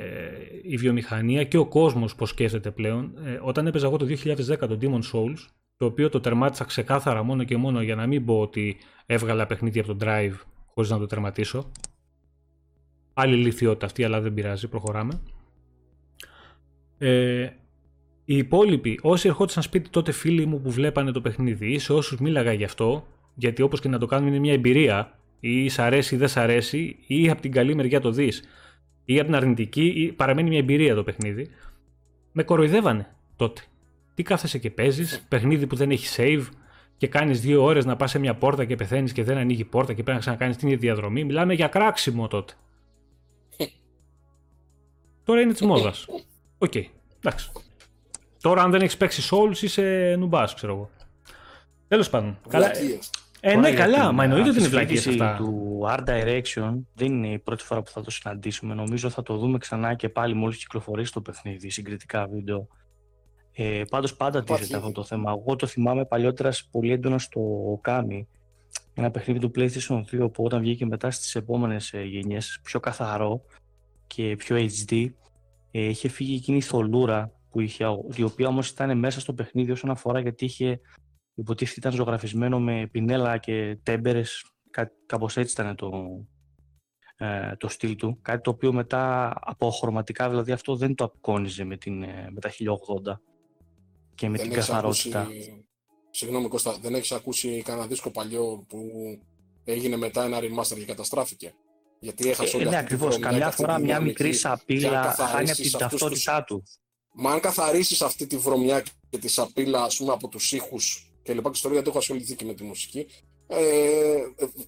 η 0.62 0.76
βιομηχανία 0.76 1.44
και 1.44 1.56
ο 1.56 1.66
κόσμος 1.66 2.14
πώς 2.14 2.28
σκέφτεται 2.28 2.70
πλέον. 2.70 3.12
Ε, 3.24 3.39
όταν 3.43 3.66
έπαιζα 3.66 3.86
εγώ 3.86 3.97
το 3.97 4.06
2010 4.06 4.59
το 4.59 4.78
Demon 4.80 5.01
Souls, 5.12 5.39
το 5.76 5.86
οποίο 5.86 6.09
το 6.09 6.20
τερμάτισα 6.20 6.64
ξεκάθαρα 6.64 7.22
μόνο 7.22 7.44
και 7.44 7.56
μόνο 7.56 7.82
για 7.82 7.94
να 7.94 8.06
μην 8.06 8.24
πω 8.24 8.40
ότι 8.40 8.76
έβγαλα 9.06 9.47
παιχνίδι 9.47 9.78
από 9.78 9.94
το 9.94 10.06
Drive 10.06 10.34
χωρίς 10.74 10.90
να 10.90 10.98
το 10.98 11.06
τερματίσω. 11.06 11.70
Άλλη 13.14 13.36
λυθιότητα 13.36 13.86
αυτή, 13.86 14.05
αλλά 14.05 14.20
δεν 14.20 14.34
πειράζει, 14.34 14.68
προχωράμε. 14.68 15.20
Ε, 17.04 17.52
οι 18.24 18.36
υπόλοιποι, 18.36 18.98
όσοι 19.02 19.28
ερχόντουσαν 19.28 19.62
σπίτι 19.62 19.90
τότε 19.90 20.12
φίλοι 20.12 20.46
μου 20.46 20.60
που 20.60 20.70
βλέπανε 20.70 21.12
το 21.12 21.20
παιχνίδι 21.20 21.72
ή 21.72 21.78
σε 21.78 21.92
όσους 21.92 22.18
μίλαγα 22.18 22.52
γι' 22.52 22.64
αυτό, 22.64 23.06
γιατί 23.34 23.62
όπως 23.62 23.80
και 23.80 23.88
να 23.88 23.98
το 23.98 24.06
κάνουμε 24.06 24.30
είναι 24.30 24.38
μια 24.38 24.52
εμπειρία, 24.52 25.18
ή 25.40 25.68
σ' 25.68 25.78
αρέσει 25.78 26.14
ή 26.14 26.18
δεν 26.18 26.28
σ' 26.28 26.36
αρέσει, 26.36 26.96
ή 27.06 27.30
από 27.30 27.40
την 27.42 27.52
καλή 27.52 27.74
μεριά 27.74 28.00
το 28.00 28.10
δεις, 28.10 28.42
ή 29.04 29.14
από 29.16 29.24
την 29.24 29.34
αρνητική, 29.34 29.84
ή 29.84 30.12
παραμένει 30.12 30.48
μια 30.48 30.58
εμπειρία 30.58 30.94
το 30.94 31.02
παιχνίδι, 31.02 31.48
με 32.32 32.42
κοροϊδεύανε 32.42 33.14
τότε. 33.36 33.62
Τι 34.14 34.22
κάθεσαι 34.22 34.58
και 34.58 34.70
παίζεις, 34.70 35.26
παιχνίδι 35.28 35.66
που 35.66 35.76
δεν 35.76 35.90
έχει 35.90 36.06
save 36.16 36.46
και 36.96 37.06
κάνεις 37.06 37.40
δύο 37.40 37.62
ώρες 37.62 37.84
να 37.84 37.96
πας 37.96 38.10
σε 38.10 38.18
μια 38.18 38.34
πόρτα 38.34 38.64
και 38.64 38.76
πεθαίνεις 38.76 39.12
και 39.12 39.22
δεν 39.22 39.36
ανοίγει 39.36 39.64
πόρτα 39.64 39.92
και 39.92 40.02
πρέπει 40.02 40.12
να 40.12 40.18
ξανακάνεις 40.18 40.56
την 40.56 40.68
ίδια 40.68 40.80
διαδρομή. 40.80 41.24
Μιλάμε 41.24 41.54
για 41.54 41.68
κράξιμο 41.68 42.28
τότε. 42.28 42.52
Τώρα 45.24 45.40
είναι 45.40 45.52
της 45.52 45.62
μόδας. 45.62 46.06
OK, 46.62 46.72
okay. 46.74 46.84
εντάξει. 47.20 47.51
Τώρα, 48.40 48.62
αν 48.62 48.70
δεν 48.70 48.80
έχεις 48.80 48.97
παίξει 48.97 49.28
Souls, 49.30 49.62
είσαι 49.62 50.14
νουμπάς, 50.18 50.55
ξέρω 50.55 50.72
εγώ. 50.72 50.90
Τέλος 51.89 52.10
πάντων. 52.10 52.39
Καλά. 52.48 52.70
Ε, 53.40 53.56
ναι, 53.56 53.72
καλά. 53.72 54.12
Μα 54.12 54.24
εννοείται 54.24 54.48
ότι 54.48 54.59
είναι 54.59 54.68
βλακίες 54.68 55.06
αυτά. 55.06 55.34
του 55.36 55.80
Art 55.89 56.05
Direction 56.09 56.72
δεν 56.94 57.06
είναι 57.06 57.28
η 57.28 57.39
πρώτη 57.39 57.64
φορά 57.64 57.82
που 57.82 57.90
θα 57.90 58.02
το 58.02 58.10
συναντήσουμε. 58.10 58.74
Νομίζω 58.74 59.10
θα 59.10 59.22
το 59.22 59.36
δούμε 59.36 59.59
ξανά 59.59 59.94
και 59.94 60.09
πάλι 60.09 60.34
μόλις 60.34 60.59
κυκλοφορήσει 60.59 61.12
το 61.12 61.20
παιχνίδι, 61.20 61.70
συγκριτικά 61.70 62.26
βίντεο. 62.26 62.68
Ε, 63.52 63.82
Πάντως 63.90 64.16
πάντα 64.16 64.43
τίθεται 64.44 64.76
αυτό 64.76 64.93
το 64.93 65.05
θέμα. 65.05 65.30
Εγώ 65.30 65.56
το 65.56 65.66
θυμάμαι 65.66 66.05
παλιότερας 66.05 66.68
πολύ 66.70 66.93
έντονα 66.93 67.18
στο 67.18 67.40
Kami. 67.84 68.26
Ένα 68.94 69.10
παιχνίδι 69.10 69.40
του 69.40 69.51
PlayStation 69.55 70.02
2 70.12 70.32
που 70.32 70.44
όταν 70.44 70.60
βγήκε 70.60 70.86
μετά 70.86 71.10
στις 71.10 71.34
επόμενες 71.34 71.93
γενιές 72.05 72.60
πιο 72.62 72.80
καθαρό 72.80 73.44
και 74.06 74.36
πιο 74.36 74.56
HD 74.56 75.10
ε, 75.73 75.89
είχε 75.89 76.09
φύγει 76.09 76.35
εκείνη 76.35 76.57
η 76.57 76.61
θολούρα 76.61 77.32
που 77.51 77.61
είχε, 77.61 77.85
η 78.16 78.23
οποία 78.23 78.49
όμως 78.49 78.69
ήταν 78.69 78.99
μέσα 78.99 79.20
στο 79.20 79.35
παιχνίδι 79.35 79.70
όσον 79.70 79.90
αφορά 79.90 80.20
γιατί 80.20 80.44
είχε 80.44 80.81
υποτίθεται 81.35 81.78
ήταν 81.78 81.93
ζωγραφισμένο 81.93 82.61
με 82.61 82.89
πινέλα 82.90 83.39
και 83.39 83.78
τέμπερες. 83.82 84.44
Κά, 84.70 84.93
κάπως 85.07 85.36
έτσι 85.36 85.61
ήταν 85.61 85.77
το, 85.77 85.90
ε, 87.16 87.57
το 87.57 87.69
στυλ 87.69 87.97
του. 87.97 88.19
Κάτι 88.23 88.40
το 88.40 88.51
οποίο 88.51 88.73
μετά 88.73 89.32
από 89.40 89.70
χρωματικά 89.70 90.28
δηλαδή 90.28 90.53
αυτό 90.53 90.77
δεν 90.77 90.94
το 90.94 91.05
απεικόνιζε 91.05 91.65
με, 91.65 91.77
την, 91.77 92.03
ε, 92.03 92.28
με 92.31 92.40
τα 92.40 92.51
1080 92.51 93.20
και 94.15 94.28
με 94.28 94.36
δεν 94.36 94.47
την 94.47 94.55
καθαρότητα. 94.55 95.20
Ακούσει... 95.20 95.66
Συγγνώμη 96.11 96.49
Κώστα, 96.49 96.78
δεν 96.81 96.94
έχεις 96.94 97.12
ακούσει 97.12 97.62
κανένα 97.62 97.86
δίσκο 97.86 98.11
παλιό 98.11 98.65
που 98.69 98.78
έγινε 99.65 99.97
μετά 99.97 100.24
ένα 100.24 100.39
remaster 100.39 100.77
και 100.78 100.85
καταστράφηκε; 100.85 101.55
Γιατί 102.02 102.28
έχασε 102.28 102.56
ε, 102.56 102.60
όλη 102.60 102.68
ναι, 102.68 102.76
ακριβώς. 102.76 103.18
Καμιά 103.18 103.50
φορά 103.50 103.78
μια 103.78 104.00
μικρή 104.00 104.32
σαπίλα 104.32 105.14
χάνει 105.18 105.50
από 105.50 105.62
την 105.62 105.78
ταυτότητά 105.78 106.44
του. 106.44 106.62
Μα 107.14 107.32
αν 107.32 107.40
καθαρίσεις 107.40 108.02
αυτή 108.02 108.26
τη 108.26 108.36
βρωμιά 108.36 108.82
και 109.10 109.18
τη 109.18 109.28
σαπίλα 109.28 109.82
ας 109.82 109.96
πούμε, 109.96 110.12
από 110.12 110.28
τους 110.28 110.52
ήχους 110.52 111.12
και 111.22 111.34
λοιπά, 111.34 111.50
και 111.50 111.56
στο 111.56 111.68
γιατί 111.68 111.88
έχω 111.88 111.98
ασχοληθεί 111.98 112.34
και 112.34 112.44
με 112.44 112.54
τη 112.54 112.62
μουσική, 112.62 113.06
ε, 113.46 113.66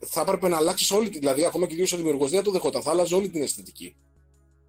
θα 0.06 0.20
έπρεπε 0.20 0.48
να 0.48 0.56
αλλάξεις 0.56 0.90
όλη. 0.90 1.08
Δηλαδή, 1.08 1.44
ακόμα 1.44 1.66
και 1.66 1.94
ο 1.94 1.96
δημιουργός 1.96 2.30
δεν 2.30 2.42
το 2.42 2.50
δεχόταν, 2.50 2.82
θα 2.82 2.90
άλλαζε 2.90 3.14
όλη 3.14 3.28
την 3.28 3.42
αισθητική 3.42 3.96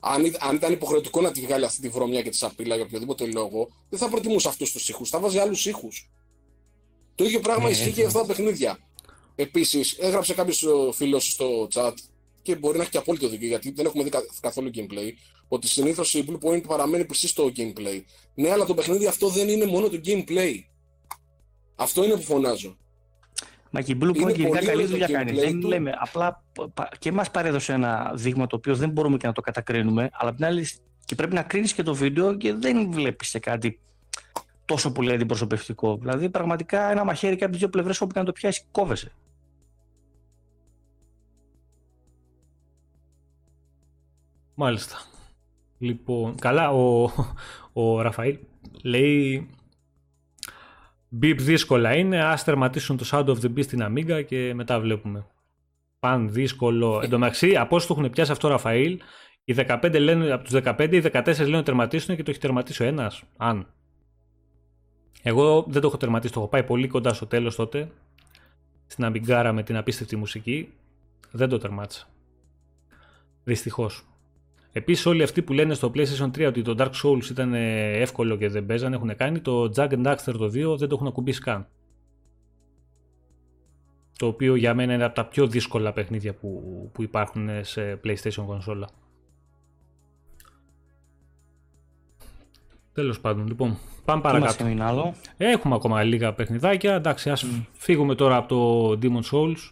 αν, 0.08 0.36
αν 0.40 0.56
ήταν 0.56 0.72
υποχρεωτικό 0.74 1.22
να 1.22 1.32
τη 1.32 1.42
βγάλει 1.42 1.66
αυτή 1.66 1.82
τη 1.82 1.90
βρωμιά 1.90 2.22
και 2.22 2.30
τη 2.30 2.36
σαπίλα 2.36 2.76
για 2.76 2.84
οποιοδήποτε 2.84 3.26
λόγο, 3.26 3.70
δεν 3.90 4.00
θα 4.00 4.10
προτιμούσε 4.10 4.48
αυτούς 4.48 4.72
τους 4.72 4.90
ήχους. 4.90 5.10
Θα 5.10 5.20
βάζει 5.20 5.38
άλλους 5.38 5.66
ήχους. 5.66 6.10
Το 7.16 7.24
ίδιο 7.24 7.40
πράγμα 7.40 7.64
ναι, 7.64 7.70
ισχύει 7.70 7.92
και 7.92 8.00
για 8.00 8.08
αυτά 8.08 8.20
τα 8.20 8.26
παιχνίδια. 8.26 8.80
Επίσης, 9.36 9.98
έγραψε 10.00 10.34
κάποιος 10.34 10.66
φίλος 10.94 11.32
στο 11.32 11.68
chat 11.74 11.94
και 12.46 12.56
μπορεί 12.56 12.78
να 12.78 12.84
έχει 12.84 12.92
και 12.92 12.98
απόλυτο 12.98 13.28
δίκιο 13.30 13.48
γιατί 13.48 13.72
δεν 13.72 13.86
έχουμε 13.86 14.04
δει 14.04 14.10
καθόλου 14.42 14.70
gameplay. 14.76 15.12
Ότι 15.48 15.68
συνήθως 15.68 16.14
η 16.14 16.26
Blue 16.28 16.50
Point 16.50 16.64
παραμένει 16.68 17.06
πιστή 17.06 17.28
στο 17.28 17.52
gameplay. 17.58 18.02
Ναι, 18.34 18.52
αλλά 18.52 18.66
το 18.66 18.74
παιχνίδι 18.74 19.08
αυτό 19.08 19.28
δεν 19.30 19.50
είναι 19.50 19.66
μόνο 19.66 19.90
το 19.90 20.00
gameplay. 20.06 20.54
Αυτό 21.76 22.04
είναι 22.04 22.14
που 22.14 22.22
φωνάζω. 22.22 22.78
Μα 23.70 23.82
και 23.82 23.92
η 23.92 23.98
Blue 24.02 24.10
Point 24.10 24.36
γενικά 24.36 24.66
καλή 24.66 24.86
δουλειά 24.86 25.08
κάνει. 25.08 25.32
Δεν 25.32 25.60
του... 25.60 25.68
λέμε. 25.68 25.94
Απλά 26.00 26.44
και 27.00 27.12
μα 27.12 27.24
παρέδωσε 27.24 27.74
ένα 27.74 28.12
δείγμα 28.16 28.48
το 28.48 28.56
οποίο 28.56 28.76
δεν 28.76 28.90
μπορούμε 28.90 29.18
και 29.18 29.28
να 29.28 29.34
το 29.34 29.42
κατακρίνουμε, 29.42 30.10
αλλά 30.14 30.30
απ' 30.30 30.36
την 30.36 30.46
άλλη 30.46 30.68
και 31.06 31.16
πρέπει 31.16 31.34
να 31.34 31.44
κρίνεις 31.44 31.74
και 31.74 31.84
το 31.84 31.96
βίντεο 31.96 32.38
και 32.38 32.54
δεν 32.54 32.92
βλέπεις 32.92 33.30
και 33.30 33.40
κάτι 33.40 33.80
τόσο 34.66 34.92
πολύ 34.92 35.12
αντιπροσωπευτικό. 35.12 35.98
Δηλαδή, 35.98 36.30
πραγματικά 36.30 36.92
ένα 36.92 37.04
μαχαίρι 37.04 37.36
και 37.36 37.44
από 37.44 37.52
τις 37.52 37.62
δύο 37.62 37.70
πλευρές 37.70 38.02
όπου 38.02 38.14
και 38.14 38.20
να 38.20 38.26
το 38.26 38.32
πιάσει, 38.32 38.64
κόβεσαι. 38.72 39.12
Μάλιστα. 44.56 44.96
Λοιπόν, 45.78 46.36
καλά, 46.36 46.72
ο, 46.72 47.12
ο 47.74 48.02
Ραφαήλ 48.02 48.38
λέει 48.84 49.50
Μπιπ 51.10 51.42
δύσκολα 51.42 51.96
είναι, 51.96 52.24
ας 52.24 52.44
τερματίσουν 52.44 52.98
το 52.98 53.06
Sound 53.12 53.26
of 53.26 53.40
the 53.40 53.54
Beast 53.54 53.64
στην 53.64 53.84
Amiga 53.84 54.24
και 54.28 54.54
μετά 54.54 54.80
βλέπουμε. 54.80 55.26
Παν 56.00 56.32
δύσκολο. 56.32 57.00
Εν 57.04 57.10
τω 57.10 57.20
μεταξύ, 57.20 57.56
από 57.56 57.76
όσου 57.76 57.88
το 57.88 57.96
έχουν 57.98 58.10
πιάσει 58.10 58.32
αυτό 58.32 58.48
ο 58.48 58.52
Ραφαήλ, 58.52 59.00
οι 59.44 59.56
15 59.58 60.00
λένε, 60.00 60.32
από 60.32 60.44
τους 60.44 60.54
15, 60.64 60.90
οι 60.92 61.02
14 61.14 61.38
λένε 61.38 61.64
τερματίσουν 61.64 62.16
και 62.16 62.24
το 62.24 62.32
έχει 62.32 62.40
τερματίσει 62.40 62.84
ο 62.84 62.86
ένας. 62.86 63.24
Αν. 63.38 63.68
Εγώ 65.24 65.66
δεν 65.68 65.82
το 65.82 65.88
έχω 65.88 65.98
τερματίσει, 65.98 66.34
το 66.34 66.40
έχω 66.40 66.50
πάει 66.50 66.64
πολύ 66.64 66.88
κοντά 66.88 67.14
στο 67.14 67.26
τέλος 67.26 67.56
τότε. 67.56 67.92
Στην 68.88 69.06
Αμπιγκάρα 69.06 69.54
με 69.54 69.64
την 69.64 69.78
απίστευτη 69.78 70.16
μουσική. 70.16 70.74
Δεν 71.32 71.50
το 71.50 71.58
τερμάτισα. 71.58 72.08
Δυστυχώς. 73.44 74.06
Επίσης, 74.78 75.06
όλοι 75.06 75.24
αυτοί 75.24 75.42
που 75.42 75.54
λένε 75.54 75.74
στο 75.74 75.92
PlayStation 75.96 76.32
3 76.32 76.46
ότι 76.48 76.62
το 76.62 76.76
Dark 76.78 76.92
Souls 77.04 77.30
ήταν 77.30 77.54
ε, 77.54 77.92
εύκολο 77.92 78.36
και 78.36 78.50
δεν 78.50 78.66
παίζανε, 78.66 78.96
έχουν 78.96 79.16
κάνει 79.16 79.40
το 79.40 79.72
Jack 79.76 79.90
and 79.90 80.06
Daxter 80.06 80.34
το 80.38 80.46
2 80.46 80.78
δεν 80.78 80.88
το 80.90 80.96
έχουν 80.96 81.08
ακουμπήσει 81.08 81.42
καν. 81.42 81.68
Το 84.18 84.28
οποίο 84.28 84.56
για 84.56 84.74
μένα 84.74 84.94
είναι 84.94 85.04
από 85.04 85.16
τα 85.16 85.26
πιο 85.26 85.48
δύσκολα 85.48 85.94
παιχνίδια 85.94 86.34
που, 86.34 86.62
που 86.94 87.04
υπάρχουν 87.04 87.50
σε 87.62 88.00
PlayStation 88.04 88.44
κονσόλα. 88.46 88.90
Τέλος 92.94 93.20
πάντων, 93.20 93.48
λοιπόν, 93.48 93.78
πάμε 94.06 94.22
παρακάτω. 94.22 94.66
Άλλο; 94.80 95.14
Έχουμε 95.38 95.76
ακόμα 95.76 96.04
λίγα 96.04 96.34
παιχνιδάκια. 96.34 96.94
Εντάξει, 96.94 97.30
ας 97.30 97.46
φύγουμε 97.72 98.16
τώρα 98.16 98.36
από 98.36 98.48
το 98.48 98.90
Demon 99.02 99.32
Souls. 99.32 99.72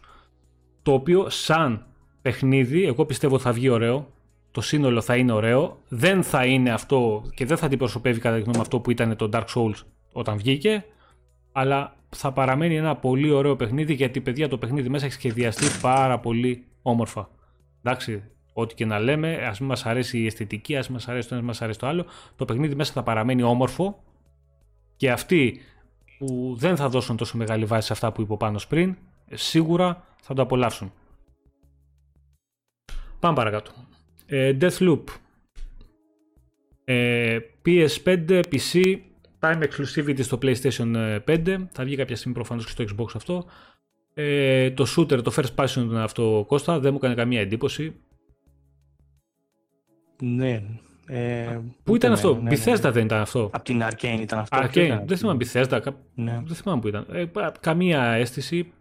Το 0.81 0.93
οποίο 0.93 1.29
σαν 1.29 1.85
παιχνίδι, 2.21 2.83
εγώ 2.83 3.05
πιστεύω 3.05 3.39
θα 3.39 3.51
βγει 3.51 3.69
ωραίο 3.69 4.12
το 4.53 4.61
σύνολο 4.61 5.01
θα 5.01 5.15
είναι 5.15 5.31
ωραίο. 5.31 5.77
Δεν 5.87 6.23
θα 6.23 6.45
είναι 6.45 6.71
αυτό 6.71 7.23
και 7.35 7.45
δεν 7.45 7.57
θα 7.57 7.65
αντιπροσωπεύει 7.65 8.19
κατά 8.19 8.35
τη 8.35 8.41
γνώμη 8.41 8.59
αυτό 8.59 8.79
που 8.79 8.91
ήταν 8.91 9.15
το 9.15 9.29
Dark 9.33 9.45
Souls 9.55 9.85
όταν 10.11 10.37
βγήκε. 10.37 10.85
Αλλά 11.51 11.95
θα 12.09 12.31
παραμένει 12.31 12.75
ένα 12.75 12.95
πολύ 12.95 13.29
ωραίο 13.31 13.55
παιχνίδι 13.55 13.93
γιατί 13.93 14.21
παιδιά 14.21 14.47
το 14.47 14.57
παιχνίδι 14.57 14.89
μέσα 14.89 15.05
έχει 15.05 15.13
σχεδιαστεί 15.13 15.65
πάρα 15.81 16.19
πολύ 16.19 16.65
όμορφα. 16.81 17.29
Εντάξει, 17.83 18.23
ό,τι 18.53 18.75
και 18.75 18.85
να 18.85 18.99
λέμε, 18.99 19.35
ας 19.35 19.59
μην 19.59 19.69
μας 19.69 19.85
αρέσει 19.85 20.19
η 20.19 20.25
αισθητική, 20.25 20.77
ας 20.77 20.85
μην 20.87 20.95
μας 20.95 21.07
αρέσει 21.07 21.27
το 21.27 21.35
ένα, 21.35 21.43
μας 21.43 21.61
αρέσει 21.61 21.79
το 21.79 21.87
άλλο. 21.87 22.05
Το 22.35 22.45
παιχνίδι 22.45 22.75
μέσα 22.75 22.93
θα 22.93 23.03
παραμένει 23.03 23.43
όμορφο 23.43 24.03
και 24.95 25.11
αυτοί 25.11 25.59
που 26.17 26.55
δεν 26.57 26.75
θα 26.75 26.89
δώσουν 26.89 27.17
τόσο 27.17 27.37
μεγάλη 27.37 27.65
βάση 27.65 27.87
σε 27.87 27.93
αυτά 27.93 28.11
που 28.11 28.21
είπε 28.21 28.33
ο 28.33 28.37
Πάνος 28.37 28.67
πριν, 28.67 28.97
ε, 29.27 29.35
σίγουρα 29.35 30.05
θα 30.21 30.33
το 30.33 30.41
απολαύσουν. 30.41 30.91
Πάμε 33.19 33.35
παρακάτω. 33.35 33.71
Ε, 34.35 34.57
Deathloop. 34.61 35.03
Ε, 36.83 37.39
PS5, 37.65 38.41
PC, 38.51 38.95
time 39.39 39.63
exclusivity 39.63 40.19
στο 40.23 40.37
PlayStation 40.41 41.19
5. 41.25 41.65
Θα 41.71 41.83
βγει 41.83 41.95
κάποια 41.95 42.15
στιγμή 42.15 42.33
προφανώς 42.33 42.65
και 42.65 42.71
στο 42.71 42.83
Xbox 43.03 43.07
αυτό. 43.15 43.45
Ε, 44.13 44.71
το 44.71 44.85
shooter, 44.97 45.23
το 45.23 45.33
first 45.35 45.55
passion 45.63 45.89
αυτό 45.95 46.43
Κώστα, 46.47 46.79
δεν 46.79 46.91
μου 46.91 46.97
έκανε 46.97 47.13
καμία 47.15 47.39
εντύπωση. 47.41 47.95
Ναι. 50.21 50.63
Ε, 51.07 51.59
Πού 51.83 51.95
ήταν 51.95 52.11
αυτό, 52.11 52.39
ναι, 52.41 52.51
Bethesda 52.53 52.89
δεν 52.93 53.05
ήταν 53.05 53.19
αυτό; 53.21 53.49
Από 53.53 53.63
την 53.63 53.81
Arcane 53.83 54.17
ήταν 54.21 54.39
αυτό. 54.39 54.57
Arcane, 54.61 54.75
ήταν; 54.75 55.03
δεν 55.07 55.17
θυμάμαι 55.17 55.45
Bethesda, 55.45 55.81
Ναι. 56.15 56.41
δεν 56.45 56.55
θυμάμαι 56.55 56.81
που 56.81 56.87
ήταν. 56.87 57.05
Ε, 57.11 57.25
πα- 57.25 57.53
καμία 57.59 58.01
αίσθηση, 58.03 58.71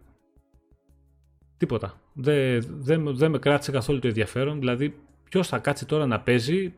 τίποτα. 1.57 1.99
Δεν 2.13 2.65
δεν- 2.69 3.15
δεν 3.15 3.31
με 3.31 3.39
κράτησε 3.39 3.71
καθόλου 3.71 3.99
το 3.99 4.07
ενδιαφέρον, 4.07 4.59
δηλαδή 4.59 4.95
ποιος 5.33 5.47
θα 5.47 5.59
κάτσει 5.59 5.85
τώρα 5.85 6.05
να 6.05 6.19
παίζει 6.19 6.73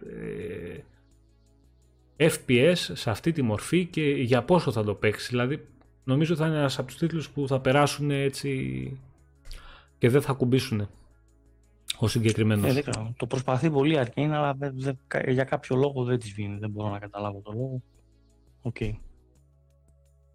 ε, 2.18 2.28
FPS 2.30 2.76
σε 2.94 3.10
αυτή 3.10 3.32
τη 3.32 3.42
μορφή 3.42 3.86
και 3.86 4.02
για 4.02 4.44
πόσο 4.44 4.72
θα 4.72 4.84
το 4.84 4.94
παίξει. 4.96 5.28
Δηλαδή 5.30 5.68
νομίζω 6.04 6.36
θα 6.36 6.48
είναι 6.48 6.58
ένας 6.58 6.80
από 6.80 6.88
τους 6.88 6.98
τίτλους 6.98 7.30
που 7.30 7.48
θα 7.48 7.60
περάσουν 7.60 8.12
έτσι 8.12 9.00
και 9.98 10.10
δεν 10.10 10.22
θα 10.22 10.34
ακουμπήσουν 10.34 10.90
ο 12.00 12.08
συγκεκριμένος. 12.08 12.70
Ε, 12.70 12.74
δεν 12.74 12.84
ξέρω. 12.92 13.14
Το 13.18 13.26
προσπαθεί 13.28 13.70
πολύ 13.70 13.94
η 13.94 14.00
Arcane, 14.06 14.30
αλλά 14.32 14.54
δεν- 14.54 14.74
δεν- 14.80 15.00
κα- 15.08 15.32
για 15.32 15.44
κάποιο 15.44 15.76
λόγο 15.76 16.04
δεν 16.04 16.20
της 16.20 16.32
βγαίνει. 16.34 16.58
Δεν 16.58 16.70
μπορώ 16.70 16.90
να 16.90 17.00
καταλάβω 17.00 17.40
το 17.44 17.52
λόγο. 17.52 17.82
Οκ. 18.62 18.78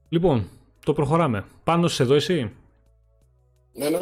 Λοιπόν, 0.08 0.48
το 0.84 0.92
προχωράμε. 0.92 1.44
Πάνο, 1.64 1.88
'σαι 1.88 2.02
εδώ 2.02 2.14
εσύ; 2.14 2.52
Ναι, 3.74 3.88
ναι. 3.88 3.98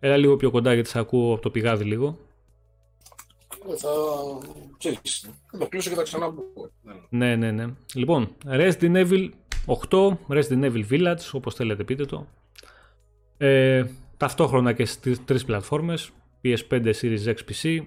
Έλα 0.00 0.16
λίγο 0.16 0.36
πιο 0.36 0.50
κοντά 0.50 0.74
γιατί 0.74 0.88
σε 0.88 0.98
ακούω 0.98 1.32
από 1.32 1.42
το 1.42 1.50
πηγάδι 1.50 1.84
λίγο. 1.84 2.18
Ε, 3.70 3.76
Θα. 3.76 3.88
ξέρεις, 4.78 5.30
Θα 5.50 5.58
το 5.58 5.66
κλείσω 5.68 5.90
και 5.90 5.96
θα 5.96 6.02
ξαναμπώ. 6.02 6.42
Ναι, 6.82 7.26
Ναι. 7.26 7.36
ναι, 7.36 7.50
ναι. 7.50 7.74
Λοιπόν, 7.94 8.34
Resident 8.46 9.06
Evil 9.06 9.30
8, 9.88 10.18
Resident 10.28 10.72
Evil 10.72 10.84
Village, 10.90 11.30
όπως 11.32 11.54
θέλετε 11.54 11.84
πείτε 11.84 12.04
το. 12.04 12.26
Ε, 13.36 13.84
ταυτόχρονα 14.16 14.72
και 14.72 14.84
στις 14.84 15.24
τρεις 15.24 15.44
πλατφόρμες, 15.44 16.10
PS5, 16.44 16.92
Series 17.00 17.24
X, 17.24 17.36
PC. 17.50 17.80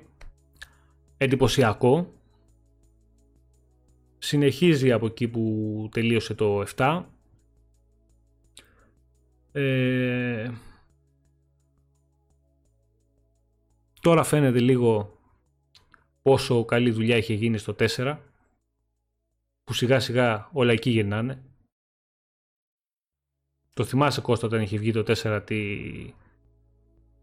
Εντυπωσιακό. 1.18 2.14
Συνεχίζει 4.18 4.91
από 4.91 5.06
εκεί 5.06 5.27
που 5.27 5.88
τελείωσε 5.91 6.34
το 6.34 6.64
7. 6.76 7.06
Ε, 9.51 10.51
τώρα 14.01 14.23
φαίνεται 14.23 14.60
λίγο 14.60 15.18
πόσο 16.30 16.65
καλή 16.65 16.91
δουλειά 16.91 17.18
είχε 17.18 17.34
γίνει 17.34 17.57
στο 17.57 17.76
4 17.80 18.18
που 19.64 19.73
σιγά 19.73 19.99
σιγά 19.99 20.49
όλα 20.51 20.72
εκεί 20.72 20.89
γυρνάνε. 20.89 21.43
Το 23.73 23.84
θυμάσαι 23.84 24.22
Κώστα 24.22 24.47
όταν 24.47 24.61
είχε 24.61 24.77
βγει 24.77 24.91
το 24.91 25.03
4 25.07 25.41
τι... 25.45 25.57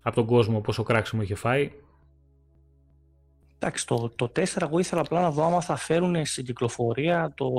από 0.03 0.15
τον 0.17 0.27
κόσμο 0.27 0.61
πόσο 0.61 0.83
κράξιμο 0.83 1.23
είχε 1.23 1.35
φάει; 1.35 1.73
Εντάξει, 3.59 3.87
το, 3.87 4.13
το 4.17 4.33
4 4.37 4.45
εγώ 4.63 4.79
ήθελα 4.79 5.01
απλά 5.01 5.21
να 5.21 5.31
δω 5.31 5.45
άμα 5.45 5.61
θα 5.61 5.77
φέρουν 5.77 6.27
στην 6.27 6.45
κυκλοφορία 6.45 7.33
το, 7.35 7.51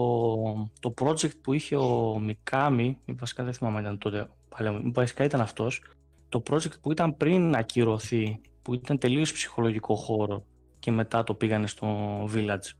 το 0.79 0.93
project 1.01 1.37
που 1.41 1.53
είχε 1.53 1.75
ο 1.75 2.19
Μικάμι, 2.19 2.97
ή 3.05 3.13
βασικά 3.13 3.43
δεν 3.43 3.53
θυμάμαι 3.53 3.77
αν 3.77 3.83
ήταν 3.83 3.97
τότε, 3.97 4.29
παλαιό, 4.49 4.81
βασικά 4.83 5.23
ήταν 5.23 5.41
αυτός, 5.41 5.81
το 6.29 6.43
project 6.49 6.79
που 6.81 6.91
ήταν 6.91 7.17
πριν 7.17 7.55
ακυρωθεί, 7.55 8.41
που 8.61 8.73
ήταν 8.73 8.97
τελείως 8.97 9.33
ψυχολογικό 9.33 9.95
χώρο 9.95 10.43
και 10.79 10.91
μετά 10.91 11.23
το 11.23 11.33
πήγανε 11.33 11.67
στο 11.67 11.87
Village, 12.33 12.71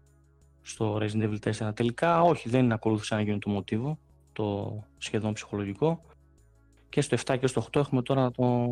στο 0.61 0.99
Resident 1.01 1.23
Evil 1.23 1.67
4. 1.67 1.75
Τελικά 1.75 2.21
όχι, 2.21 2.49
δεν 2.49 2.71
ακολούθησε 2.71 3.15
να 3.15 3.21
γίνει 3.21 3.39
το 3.39 3.49
μοτίβο, 3.49 3.99
το 4.33 4.77
σχεδόν 4.97 5.33
ψυχολογικό. 5.33 6.01
Και 6.89 7.01
στο 7.01 7.17
7 7.25 7.37
και 7.39 7.47
στο 7.47 7.65
8 7.71 7.79
έχουμε 7.79 8.01
τώρα 8.01 8.31
το, 8.31 8.67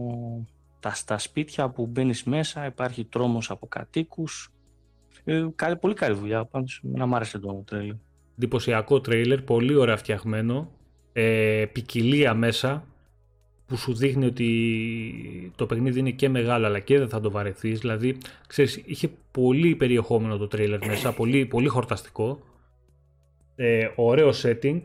τα, 0.79 0.93
στα 0.93 1.17
σπίτια 1.17 1.69
που 1.69 1.85
μπαίνεις 1.85 2.23
μέσα, 2.23 2.65
υπάρχει 2.65 3.05
τρόμος 3.05 3.51
από 3.51 3.67
κατοίκους. 3.67 4.49
Ε, 5.23 5.47
καλή, 5.55 5.75
πολύ 5.75 5.93
καλή 5.93 6.15
δουλειά, 6.15 6.45
πάντως 6.45 6.79
να 6.83 7.05
μ' 7.05 7.15
άρεσε 7.15 7.39
το 7.39 7.63
τρέλερ. 7.65 7.95
Εντυπωσιακό 8.37 9.01
τρέιλερ, 9.01 9.41
πολύ 9.41 9.75
ωραία 9.75 9.97
φτιαγμένο. 9.97 10.71
Ε, 11.13 11.65
ποικιλία 11.71 12.33
μέσα 12.33 12.85
που 13.67 13.77
σου 13.77 13.93
δείχνει 13.93 14.25
ότι 14.25 15.51
το 15.55 15.65
παιχνίδι 15.65 15.99
είναι 15.99 16.11
και 16.11 16.29
μεγάλο 16.29 16.65
αλλά 16.65 16.79
και 16.79 16.97
δεν 16.97 17.09
θα 17.09 17.19
το 17.19 17.31
βαρεθείς. 17.31 17.79
Δηλαδή, 17.79 18.17
ξέρεις, 18.47 18.81
είχε 18.85 19.09
πολύ 19.31 19.75
περιεχόμενο 19.75 20.37
το 20.37 20.47
τρέιλερ 20.47 20.85
μέσα, 20.85 21.13
πολύ, 21.13 21.45
πολύ 21.45 21.67
χορταστικό. 21.67 22.39
Ε, 23.55 23.87
ωραίο 23.95 24.31
setting. 24.43 24.79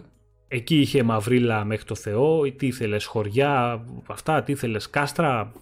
Εκεί 0.49 0.81
είχε 0.81 1.03
μαυρίλα 1.03 1.65
μέχρι 1.65 1.85
το 1.85 1.95
Θεό, 1.95 2.45
ή 2.45 2.53
τι 2.53 2.67
ήθελες 2.67 3.05
χωριά, 3.05 3.85
αυτά, 4.07 4.43
τι 4.43 4.53
ήθελες 4.53 4.91
κάστρα, 4.91 5.53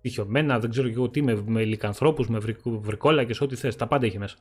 τυχιωμένα, 0.00 0.58
δεν 0.58 0.70
ξέρω 0.70 0.88
και 0.88 0.94
εγώ 0.94 1.08
τι, 1.08 1.22
με, 1.22 1.42
με 1.46 1.64
λικανθρώπους, 1.64 2.28
με 2.28 2.38
βρυ- 2.38 2.60
βρικόλακες, 2.64 3.40
ό,τι 3.40 3.56
θες, 3.56 3.76
τα 3.76 3.86
πάντα 3.86 4.06
είχε 4.06 4.18
μέσα. 4.18 4.36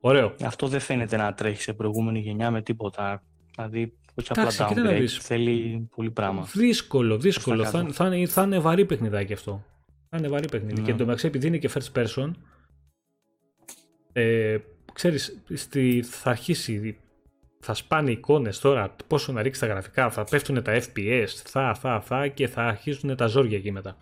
Ωραίο. 0.00 0.34
Αυτό 0.44 0.66
δεν 0.66 0.80
φαίνεται 0.80 1.16
να 1.16 1.34
τρέχει 1.34 1.62
σε 1.62 1.72
προηγούμενη 1.72 2.18
γενιά 2.18 2.50
με 2.50 2.62
τίποτα. 2.62 3.22
Δηλαδή, 3.56 3.92
όχι 4.18 4.28
απλά 4.30 4.42
Εντάξει, 4.42 4.64
κοίτα 4.64 4.82
να 4.82 4.90
downgrade, 4.90 5.00
δεις. 5.00 5.16
θέλει 5.18 5.88
πολύ 5.96 6.10
πράγμα. 6.10 6.48
Δύσκολο, 6.54 7.18
δύσκολο. 7.18 7.56
Προς 7.56 7.70
τα 7.70 7.78
Θα, 7.78 7.82
κάτω. 7.84 7.92
θα, 7.94 8.14
είναι, 8.16 8.26
θα 8.26 8.42
είναι 8.42 8.58
βαρύ 8.58 8.84
παιχνιδάκι 8.84 9.32
αυτό. 9.32 9.64
Θα 10.08 10.16
είναι 10.18 10.28
βαρύ 10.28 10.48
παιχνίδι. 10.48 10.74
Ναι. 10.80 10.84
Και 10.86 10.90
εντωμεταξύ 10.90 11.26
επειδή 11.26 11.46
είναι 11.46 11.58
και 11.58 11.70
first 11.74 12.02
person, 12.02 12.30
ε, 14.12 14.58
ξέρεις, 14.92 15.42
στη, 15.54 16.02
θα 16.02 16.30
αρχίσει, 16.30 16.98
θα 17.60 17.74
σπάνε 17.74 18.10
εικόνες 18.10 18.58
τώρα, 18.58 18.94
πόσο 19.06 19.32
να 19.32 19.42
ρίξει 19.42 19.60
τα 19.60 19.66
γραφικά, 19.66 20.10
θα 20.10 20.24
πέφτουν 20.24 20.62
τα 20.62 20.80
FPS, 20.82 21.26
θα, 21.44 21.74
θα, 21.74 22.00
θα 22.00 22.26
και 22.28 22.48
θα 22.48 22.62
αρχίσουν 22.66 23.16
τα 23.16 23.26
ζόρια 23.26 23.56
εκεί 23.56 23.72
μετά. 23.72 23.96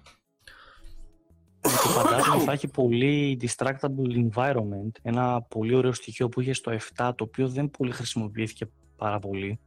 Και 1.61 1.89
φαντάζομαι 1.89 2.43
θα 2.43 2.53
έχει 2.53 2.69
πολύ 2.69 3.39
distractable 3.43 4.29
environment. 4.31 4.91
Ένα 5.03 5.43
πολύ 5.43 5.75
ωραίο 5.75 5.93
στοιχείο 5.93 6.29
που 6.29 6.41
είχε 6.41 6.53
στο 6.53 6.73
7, 6.73 7.13
το 7.17 7.25
οποίο 7.25 7.49
δεν 7.49 7.71
πολύ 7.71 7.93
χρησιμοποιήθηκε 7.93 8.69
πάρα 8.97 9.19
πολύ. 9.19 9.61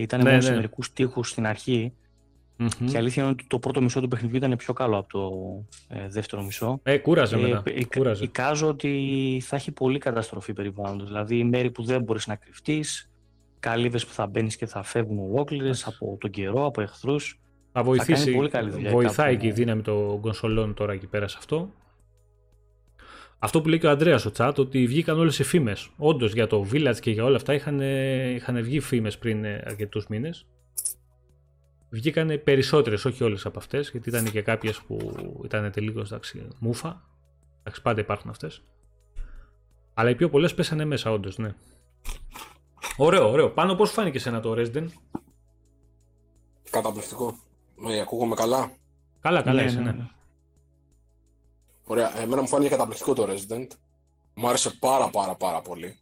Ήταν 0.00 0.18
Ναι, 0.20 0.24
μόνο 0.24 0.36
ναι. 0.36 0.42
σε 0.42 0.54
μερικού 0.54 0.80
τείχου 0.92 1.24
στην 1.24 1.46
αρχή. 1.46 1.92
Μμμ. 2.56 2.68
Και 2.86 2.92
η 2.92 2.96
αλήθεια 2.96 3.22
είναι 3.22 3.32
ότι 3.32 3.46
το 3.46 3.58
πρώτο 3.58 3.82
μισό 3.82 4.00
του 4.00 4.08
παιχνιδιού 4.08 4.36
ήταν 4.36 4.56
πιο 4.56 4.72
καλό 4.72 4.96
από 4.98 5.08
το 5.08 5.30
ε, 5.96 6.08
δεύτερο 6.08 6.42
μισό. 6.42 6.80
Ε, 6.82 6.98
κούραζε 6.98 7.36
Ε, 7.36 7.38
μετά. 7.40 7.62
ε, 7.64 7.84
κούραζε. 7.84 8.24
Εικάζω 8.24 8.68
ότι 8.68 9.42
θα 9.44 9.56
έχει 9.56 9.72
πολύ 9.72 9.98
καταστροφή 9.98 10.52
περιβάλλοντος. 10.52 11.06
Δηλαδή, 11.08 11.44
μέρη 11.44 11.70
που 11.70 11.82
δεν 11.82 12.02
μπορείς 12.02 12.26
να 12.26 12.34
κρυφτείς, 12.36 13.10
καλύβες 13.60 14.06
που 14.06 14.12
θα 14.12 14.26
μπαίνεις 14.26 14.56
και 14.56 14.66
θα 14.66 14.82
φεύγουν 14.82 15.18
ολόκληρες 15.18 15.86
από 15.86 16.16
τον 16.20 16.30
καιρό, 16.30 16.66
από 16.66 16.80
εχθρούς. 16.80 17.40
Θα 17.72 17.82
βοηθήσει, 17.82 18.24
κάνει 18.24 18.36
πολύ 18.36 18.48
καλή 18.48 18.70
δουλειά 18.70 18.90
βοηθάει 18.90 19.28
κάπου. 19.32 19.40
και 19.40 19.48
η 19.48 19.52
δύναμη 19.52 19.82
των 19.82 20.20
κονσολών 20.20 20.74
τώρα 20.74 20.92
εκεί 20.92 21.06
πέρα 21.06 21.28
σε 21.28 21.36
αυτό. 21.38 21.70
Αυτό 23.42 23.60
που 23.60 23.68
λέει 23.68 23.78
και 23.78 23.86
ο 23.86 23.90
Αντρέα 23.90 24.18
στο 24.18 24.30
chat, 24.36 24.54
ότι 24.56 24.86
βγήκαν 24.86 25.18
όλες 25.18 25.38
οι 25.38 25.42
φήμες. 25.42 25.90
Όντως 25.96 26.32
για 26.32 26.46
το 26.46 26.66
Village 26.72 26.96
και 27.00 27.10
για 27.10 27.24
όλα 27.24 27.36
αυτά 27.36 27.54
είχαν, 27.54 27.80
είχαν 28.34 28.62
βγει 28.62 28.80
φήμες 28.80 29.18
πριν 29.18 29.44
αρκετούς 29.44 30.06
μήνες. 30.06 30.46
Βγήκαν 31.90 32.40
περισσότερες, 32.44 33.04
όχι 33.04 33.24
όλες 33.24 33.46
από 33.46 33.58
αυτές, 33.58 33.90
γιατί 33.90 34.08
ήταν 34.08 34.30
και 34.30 34.42
κάποιες 34.42 34.80
που 34.80 35.14
ήταν 35.44 35.70
τελείως 35.70 36.12
εντάξει, 36.12 36.48
μούφα. 36.58 37.02
Εντάξει, 37.60 37.82
πάντα 37.82 38.00
υπάρχουν 38.00 38.30
αυτές. 38.30 38.62
Αλλά 39.94 40.10
οι 40.10 40.14
πιο 40.14 40.28
πολλές 40.30 40.54
πέσανε 40.54 40.84
μέσα, 40.84 41.10
όντως, 41.10 41.38
ναι. 41.38 41.54
Ωραίο, 42.96 43.30
ωραίο. 43.30 43.50
Πάνω 43.50 43.74
πώς 43.74 43.90
φάνηκες 43.90 44.22
σένα 44.22 44.40
το 44.40 44.54
Resident; 44.56 44.88
Καταπληκτικό. 46.70 47.38
Με 47.76 48.00
ακούγομαι 48.00 48.34
καλά. 48.34 48.72
Καλά, 49.20 49.42
καλά, 49.42 49.62
είσαι, 49.62 49.80
ναι. 49.80 49.96
Ωραία. 51.90 52.20
Εμένα 52.20 52.40
μου 52.40 52.48
φάνηκε 52.48 52.70
καταπληκτικό 52.70 53.14
το 53.14 53.26
Resident. 53.30 53.66
Μου 54.34 54.48
άρεσε 54.48 54.70
πάρα 54.70 55.08
πάρα 55.10 55.34
πάρα 55.34 55.60
πολύ. 55.60 55.98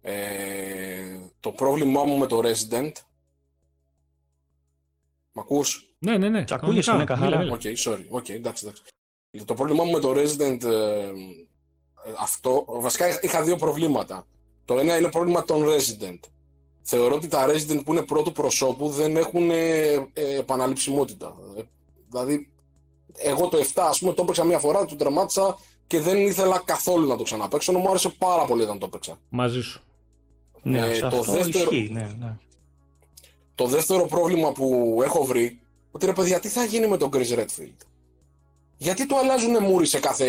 Ε, 0.00 1.18
το 1.40 1.50
πρόβλημά 1.52 2.04
μου 2.04 2.18
με 2.18 2.26
το 2.26 2.40
Resident... 2.44 2.92
Μ' 5.32 5.38
ακούς; 5.38 5.94
Ναι, 5.98 6.18
ναι, 6.18 6.28
ναι. 6.28 6.44
Σ' 6.48 6.52
ακούγεσαι, 6.52 6.90
κανονικά. 6.90 7.14
ναι, 7.14 7.20
καθαρά. 7.20 7.42
Μίλα, 7.42 7.56
μίλα. 7.56 7.70
OK, 7.72 7.76
sorry. 7.78 8.04
OK, 8.08 8.28
εντάξει, 8.28 8.66
εντάξει. 8.66 8.82
Το 9.44 9.54
πρόβλημά 9.54 9.84
μου 9.84 9.90
με 9.90 9.98
το 9.98 10.10
Resident 10.10 10.64
ε, 10.64 11.08
ε, 11.08 11.12
αυτό, 12.18 12.64
βασικά 12.68 13.22
είχα 13.22 13.42
δύο 13.42 13.56
προβλήματα. 13.56 14.26
Το 14.64 14.78
ένα 14.78 14.96
είναι 14.98 15.10
πρόβλημα 15.10 15.44
των 15.44 15.64
Resident. 15.66 16.18
Θεωρώ 16.82 17.14
ότι 17.14 17.28
τα 17.28 17.46
Resident 17.48 17.80
που 17.84 17.92
είναι 17.92 18.02
πρώτου 18.02 18.32
προσώπου 18.32 18.88
δεν 18.88 19.16
έχουν 19.16 19.50
ε, 19.50 19.92
ε, 20.12 20.38
επαναληψιμότητα. 20.38 21.36
Ε, 21.56 21.62
δηλαδή, 22.10 22.48
εγώ 23.16 23.48
το 23.48 23.58
7 23.58 23.64
ας 23.88 23.98
πούμε 23.98 24.12
το 24.12 24.22
έπαιξα 24.22 24.44
μία 24.44 24.58
φορά, 24.58 24.84
το 24.84 24.96
τερμάτισα 24.96 25.58
και 25.86 26.00
δεν 26.00 26.16
ήθελα 26.26 26.62
καθόλου 26.64 27.06
να 27.08 27.16
το 27.16 27.22
ξαναπαίξω, 27.22 27.72
ενώ 27.72 27.80
μου 27.80 27.88
άρεσε 27.88 28.08
πάρα 28.08 28.44
πολύ 28.44 28.62
όταν 28.62 28.78
το 28.78 28.86
έπαιξα. 28.86 29.18
Μαζί 29.28 29.60
σου. 29.60 29.82
Ναι, 30.62 30.78
Ε, 30.86 30.94
σε 30.94 31.00
το 31.00 31.06
αυτό 31.06 31.32
δεύτερο- 31.32 31.70
ισχύει, 31.70 31.90
ναι, 31.92 32.10
ναι. 32.18 32.36
Το 33.54 33.66
δεύτερο 33.66 34.06
πρόβλημα 34.06 34.52
που 34.52 34.98
έχω 35.04 35.24
βρει, 35.24 35.60
ότι 35.90 36.06
ρε 36.06 36.12
παιδιά, 36.12 36.40
τι 36.40 36.48
θα 36.48 36.64
γίνει 36.64 36.86
με 36.86 36.96
τον 36.96 37.10
Chris 37.12 37.38
Redfield; 37.38 37.86
Γιατί 38.76 39.06
το 39.06 39.16
αλλάζουν 39.16 39.62
μούρι 39.62 39.86
σε 39.86 40.00
κάθε 40.00 40.26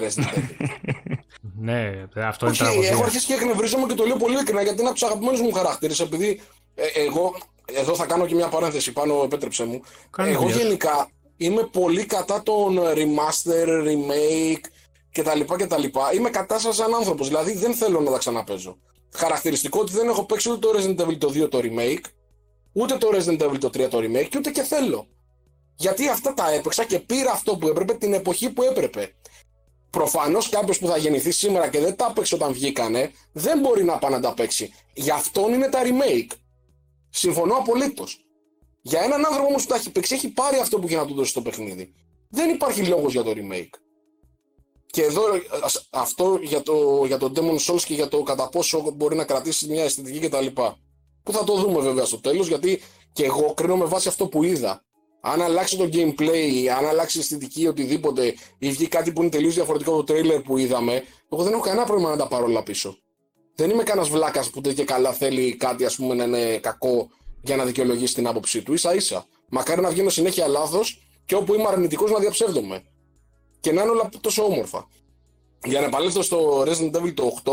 Resident 0.00 0.38
Evil; 0.38 0.76
ναι, 1.60 2.06
αυτό 2.26 2.46
είναι 2.46 2.54
τραγωδία. 2.56 2.90
Έχω 2.90 3.02
αρχίσει 3.04 3.26
και 3.26 3.32
εκνευρίζομαι 3.34 3.86
και 3.86 3.94
το 3.94 4.04
λέω 4.04 4.16
πολύ 4.16 4.34
ειλικρινά 4.34 4.62
γιατί 4.62 4.78
είναι 4.80 4.88
από 4.88 4.98
τους 4.98 5.08
αγαπημένους 5.08 5.40
μου 5.40 5.52
χαρακτήρες. 5.52 6.00
Επειδή 6.00 6.40
ε, 6.74 6.86
εγώ, 7.04 7.34
εδώ 7.72 7.94
θα 7.94 8.06
κάνω 8.06 8.26
και 8.26 8.34
μια 8.34 8.48
παρένθεση 8.48 8.92
πάνω, 8.92 9.22
επέτρεψε 9.24 9.64
μου. 9.64 9.80
Κάνε 10.10 10.30
εγώ 10.30 10.40
δουλειάς. 10.40 10.58
γενικά 10.58 11.10
είμαι 11.36 11.62
πολύ 11.62 12.06
κατά 12.06 12.42
τον 12.42 12.78
remaster, 12.78 13.68
remake 13.86 14.64
κτλ. 15.12 15.40
κτλ. 15.40 15.82
Είμαι 16.14 16.30
κατά 16.30 16.58
σας 16.58 16.76
σαν 16.76 16.94
άνθρωπος, 16.94 17.28
δηλαδή 17.28 17.52
δεν 17.52 17.74
θέλω 17.74 18.00
να 18.00 18.10
τα 18.10 18.18
ξαναπέζω. 18.18 18.78
Χαρακτηριστικό 19.14 19.80
ότι 19.80 19.92
δεν 19.92 20.08
έχω 20.08 20.24
παίξει 20.24 20.50
ούτε 20.50 20.58
το 20.58 20.78
Resident 20.78 21.06
Evil 21.06 21.18
το 21.18 21.28
2 21.28 21.48
το 21.50 21.60
remake, 21.62 22.04
ούτε 22.72 22.96
το 22.96 23.08
Resident 23.12 23.40
Evil 23.40 23.58
το 23.58 23.68
3 23.68 23.88
το 23.88 23.98
remake 23.98 24.26
και 24.28 24.38
ούτε 24.38 24.50
και 24.50 24.62
θέλω. 24.62 25.06
Γιατί 25.74 26.08
αυτά 26.08 26.34
τα 26.34 26.50
έπαιξα 26.50 26.84
και 26.84 26.98
πήρα 26.98 27.32
αυτό 27.32 27.56
που 27.56 27.68
έπρεπε 27.68 27.94
την 27.94 28.12
εποχή 28.12 28.50
που 28.50 28.62
έπρεπε. 28.62 29.14
Προφανώς 29.90 30.48
κάποιος 30.48 30.78
που 30.78 30.86
θα 30.86 30.96
γεννηθεί 30.96 31.30
σήμερα 31.30 31.68
και 31.68 31.80
δεν 31.80 31.96
τα 31.96 32.06
έπαιξε 32.10 32.34
όταν 32.34 32.52
βγήκανε, 32.52 33.12
δεν 33.32 33.58
μπορεί 33.58 33.84
να 33.84 33.98
πάει 33.98 34.10
να 34.10 34.20
τα 34.20 34.34
παίξει. 34.34 34.72
Γι' 34.94 35.10
αυτόν 35.10 35.52
είναι 35.52 35.68
τα 35.68 35.80
remake. 35.82 36.32
Συμφωνώ 37.10 37.54
απολύτως. 37.54 38.25
Για 38.90 39.00
έναν 39.02 39.24
άνθρωπο 39.26 39.46
όμως 39.48 39.62
που 39.62 39.68
τα 39.68 39.74
έχει 39.76 39.90
παίξει, 39.92 40.14
έχει 40.14 40.28
πάρει 40.28 40.56
αυτό 40.58 40.78
που 40.78 40.86
είχε 40.86 40.96
να 40.96 41.06
του 41.06 41.14
δώσει 41.14 41.30
στο 41.30 41.42
παιχνίδι. 41.42 41.92
Δεν 42.28 42.50
υπάρχει 42.50 42.86
λόγος 42.86 43.12
για 43.12 43.22
το 43.22 43.32
remake. 43.36 43.74
Και 44.86 45.02
εδώ 45.02 45.22
ας- 45.62 45.86
αυτό 45.90 46.38
για 46.42 46.62
το, 46.62 47.04
για 47.06 47.18
το 47.18 47.32
Demon 47.36 47.58
Souls 47.66 47.82
και 47.86 47.94
για 47.94 48.08
το 48.08 48.22
κατά 48.22 48.48
πόσο 48.48 48.90
μπορεί 48.96 49.16
να 49.16 49.24
κρατήσει 49.24 49.66
μια 49.68 49.84
αισθητική 49.84 50.18
κτλ. 50.18 50.46
Που 51.22 51.32
θα 51.32 51.44
το 51.44 51.54
δούμε 51.54 51.80
βέβαια 51.80 52.04
στο 52.04 52.20
τέλος, 52.20 52.46
γιατί 52.48 52.80
και 53.12 53.24
εγώ 53.24 53.54
κρίνω 53.54 53.76
με 53.76 53.84
βάση 53.84 54.08
αυτό 54.08 54.26
που 54.26 54.42
είδα. 54.42 54.84
Αν 55.20 55.42
αλλάξει 55.42 55.76
το 55.76 55.88
gameplay, 55.92 56.66
αν 56.78 56.86
αλλάξει 56.86 57.18
η 57.18 57.20
αισθητική, 57.20 57.66
οτιδήποτε, 57.66 58.34
ή 58.58 58.70
βγει 58.70 58.88
κάτι 58.88 59.12
που 59.12 59.20
είναι 59.20 59.30
τελείως 59.30 59.54
διαφορετικό 59.54 59.92
από 59.94 60.04
το 60.04 60.14
trailer 60.14 60.42
που 60.44 60.56
είδαμε, 60.56 61.02
εγώ 61.32 61.42
δεν 61.42 61.52
έχω 61.52 61.62
κανένα 61.62 61.84
πρόβλημα 61.86 62.10
να 62.10 62.16
τα 62.16 62.28
πάρω 62.28 62.44
όλα 62.44 62.62
πίσω. 62.62 62.96
Δεν 63.54 63.70
είμαι 63.70 63.82
κανένας 63.82 64.08
βλάκας 64.08 64.50
που 64.50 64.60
τέτοια 64.60 64.84
καλά 64.84 65.12
θέλει 65.12 65.56
κάτι 65.56 65.84
ας 65.84 65.96
πούμε 65.96 66.14
να 66.14 66.24
είναι 66.24 66.58
κακό 66.58 67.08
για 67.46 67.56
να 67.56 67.64
δικαιολογήσει 67.64 68.14
την 68.14 68.26
άποψή 68.26 68.62
του. 68.62 68.76
σα 68.76 68.94
ίσα. 68.94 69.26
Μακάρι 69.48 69.80
να 69.80 69.90
βγαίνω 69.90 70.10
συνέχεια 70.10 70.46
λάθος 70.48 71.08
και 71.24 71.34
όπου 71.34 71.54
είμαι 71.54 71.68
αρνητικός 71.68 72.10
να 72.10 72.18
διαψεύδομαι. 72.18 72.84
Και 73.60 73.72
να 73.72 73.82
είναι 73.82 73.90
όλα 73.90 74.08
τόσο 74.20 74.44
όμορφα. 74.44 74.88
Για 75.64 75.80
να 75.80 75.86
επανέλθω 75.86 76.22
στο 76.22 76.62
Resident 76.66 76.92
Evil 76.96 77.14
το 77.14 77.40
8, 77.44 77.52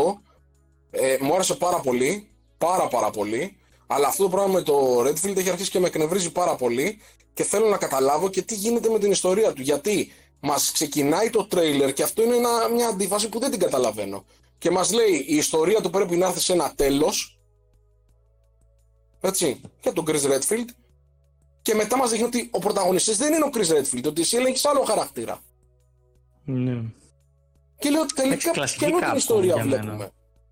ε, 0.90 1.16
μου 1.20 1.34
άρεσε 1.34 1.54
πάρα 1.54 1.80
πολύ. 1.80 2.28
Πάρα 2.58 2.88
πάρα 2.88 3.10
πολύ. 3.10 3.56
Αλλά 3.86 4.08
αυτό 4.08 4.22
το 4.22 4.28
πράγμα 4.28 4.52
με 4.52 4.62
το 4.62 5.00
Redfield 5.00 5.36
έχει 5.36 5.50
αρχίσει 5.50 5.70
και 5.70 5.78
με 5.78 5.86
εκνευρίζει 5.86 6.32
πάρα 6.32 6.54
πολύ 6.56 7.00
και 7.34 7.42
θέλω 7.42 7.68
να 7.68 7.76
καταλάβω 7.76 8.28
και 8.28 8.42
τι 8.42 8.54
γίνεται 8.54 8.88
με 8.88 8.98
την 8.98 9.10
ιστορία 9.10 9.52
του. 9.52 9.62
Γιατί 9.62 10.12
μας 10.40 10.72
ξεκινάει 10.72 11.30
το 11.30 11.44
τρέιλερ 11.44 11.92
και 11.92 12.02
αυτό 12.02 12.22
είναι 12.22 12.36
ένα, 12.36 12.68
μια 12.68 12.88
αντίφαση 12.88 13.28
που 13.28 13.38
δεν 13.38 13.50
την 13.50 13.60
καταλαβαίνω. 13.60 14.24
Και 14.58 14.70
μας 14.70 14.92
λέει 14.92 15.24
η 15.26 15.36
ιστορία 15.36 15.80
του 15.80 15.90
πρέπει 15.90 16.16
να 16.16 16.26
έρθει 16.26 16.40
σε 16.40 16.52
ένα 16.52 16.72
τέλος. 16.76 17.33
Έτσι, 19.24 19.60
για 19.82 19.92
τον 19.92 20.04
Chris 20.06 20.12
Redfield. 20.22 20.68
Και 21.62 21.74
μετά 21.74 21.96
μας 21.96 22.10
δείχνει 22.10 22.24
ότι 22.26 22.48
ο 22.52 22.58
πρωταγωνιστής 22.58 23.16
δεν 23.16 23.32
είναι 23.32 23.44
ο 23.44 23.50
Chris 23.54 23.58
Redfield, 23.96 24.04
ότι 24.06 24.20
εσύ 24.20 24.36
έλεγες 24.36 24.64
άλλο 24.64 24.80
χαρακτήρα. 24.82 25.38
Ναι. 26.44 26.82
Και 27.78 27.90
λέω 27.90 28.00
ότι 28.00 28.14
τελικά 28.14 28.50
κλασική 28.50 28.78
ποια 28.78 28.88
είναι 28.88 28.98
την 28.98 29.08
Capcom 29.12 29.16
ιστορία 29.16 29.54
για 29.54 29.64
μένα. 29.64 29.82
βλέπουμε; 29.82 30.10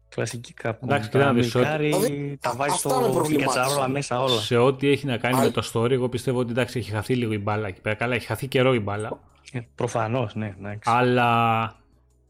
Κλασική 0.09 0.53
κάπου. 0.53 0.85
Εντάξει, 0.85 1.09
κοίτα 1.11 1.25
να 1.25 1.33
δεις, 1.33 1.55
ότι- 1.55 1.67
Δηλαδή, 1.77 2.39
τα 2.41 2.53
βάζει 2.57 2.73
αυτά 2.75 2.97
με 2.97 3.03
στο 3.03 3.13
προβλημάτισαν. 3.13 3.63
κατσαρόλα 3.63 3.89
μέσα 3.89 4.21
όλα. 4.23 4.41
Σε 4.41 4.57
ό,τι 4.57 4.89
έχει 4.89 5.07
να 5.07 5.17
κάνει 5.17 5.37
Α, 5.39 5.43
με 5.43 5.51
το 5.51 5.71
story, 5.73 5.91
εγώ 5.91 6.09
πιστεύω 6.09 6.39
ότι 6.39 6.51
εντάξει, 6.51 6.79
έχει 6.79 6.91
χαθεί 6.91 7.15
λίγο 7.15 7.33
η 7.33 7.39
μπάλα 7.39 7.69
εκεί 7.69 7.81
πέρα. 7.81 7.95
Καλά, 7.95 8.15
έχει 8.15 8.27
χαθεί 8.27 8.47
καιρό 8.47 8.75
η 8.75 8.81
μπάλα. 8.81 9.21
Ε, 9.53 9.61
Προφανώς, 9.75 10.35
ναι. 10.35 10.55
εντάξει. 10.59 10.91
Αλλά 10.93 11.65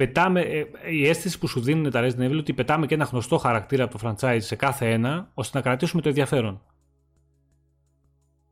πετάμε, 0.07 0.41
ε, 0.41 0.65
η 0.91 1.09
αίσθηση 1.09 1.39
που 1.39 1.47
σου 1.47 1.61
δίνουν 1.61 1.91
τα 1.91 2.01
Resident 2.05 2.31
Evil 2.31 2.37
ότι 2.39 2.53
πετάμε 2.53 2.87
και 2.87 2.95
ένα 2.95 3.05
γνωστό 3.05 3.39
χαρακτήρα 3.39 3.85
από 3.85 3.99
το 3.99 4.15
franchise 4.21 4.39
σε 4.41 4.57
κάθε 4.57 4.91
ένα, 4.93 5.31
ώστε 5.35 5.57
να 5.59 5.63
κρατήσουμε 5.65 6.03
το 6.03 6.09
ενδιαφέρον. 6.09 6.61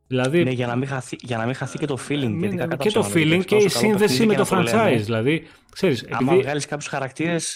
Δηλαδή, 0.07 0.43
Ναι, 0.43 0.49
για 0.51 0.67
να, 0.67 0.75
μην 0.75 0.87
χαθεί, 0.87 1.15
για 1.21 1.37
να 1.37 1.45
μην 1.45 1.55
χαθεί 1.55 1.77
και 1.77 1.85
το 1.85 1.97
feeling. 2.09 2.35
γιατί 2.39 2.47
ναι, 2.47 2.55
κακά 2.55 2.67
τα 2.77 2.83
και 2.83 2.91
το 2.91 2.99
ψέματα, 2.99 3.19
feeling 3.19 3.27
γιατί 3.27 3.45
και 3.45 3.55
η 3.55 3.61
τόσο 3.63 3.79
καλό 3.79 3.87
σύνδεση 3.91 4.17
παιχνίδι 4.17 4.25
με 4.25 4.43
και 4.43 4.49
το 4.49 4.55
να 4.55 4.61
λένε. 4.63 4.95
franchise. 4.99 5.03
Δηλαδή, 5.03 5.47
ξέρεις, 5.71 6.05
Άμα 6.11 6.31
επειδή, 6.31 6.41
βγάλεις 6.41 6.65
κάποιους 6.65 6.87
χαρακτήρες, 6.89 7.53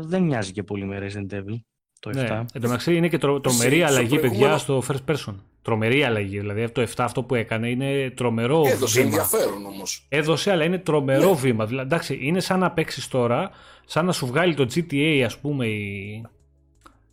δεν 0.00 0.22
μοιάζει 0.22 0.52
και 0.52 0.62
πολύ 0.62 0.84
με 0.84 0.98
Resident 1.00 1.34
Evil. 1.34 1.60
Το 2.00 2.10
7. 2.10 2.14
ναι, 2.14 2.22
εν 2.22 2.46
τω 2.52 2.60
μεταξύ 2.60 2.96
είναι 2.96 3.08
και 3.08 3.18
τρο, 3.18 3.40
τρομερή 3.40 3.76
στο 3.76 3.86
αλλαγή, 3.86 4.08
παιδιά, 4.08 4.20
προηγούμενο- 4.20 4.58
στο 4.58 4.82
first 4.88 5.14
person. 5.14 5.34
Τρομερή 5.66 6.02
αλλαγή. 6.02 6.38
Δηλαδή, 6.38 6.62
από 6.62 6.74
το 6.74 6.80
7 6.80 6.86
αυτό 6.96 7.22
που 7.22 7.34
έκανε 7.34 7.68
είναι 7.68 8.10
τρομερό 8.16 8.62
Έδωσε 8.66 9.00
βήμα. 9.00 9.10
ενδιαφέρον 9.10 9.66
όμως. 9.66 10.06
Έδωσε, 10.08 10.50
αλλά 10.50 10.64
είναι 10.64 10.78
τρομερό 10.78 11.34
βήμα. 11.34 11.66
Δηλαδή, 11.66 11.86
εντάξει, 11.86 12.18
είναι 12.20 12.40
σαν 12.40 12.58
να 12.58 12.70
παίξεις 12.70 13.08
τώρα, 13.08 13.50
σαν 13.84 14.04
να 14.06 14.12
σου 14.12 14.26
βγάλει 14.26 14.54
το 14.54 14.66
GTA, 14.74 15.22
ας 15.24 15.38
πούμε, 15.38 15.66
η, 15.66 16.24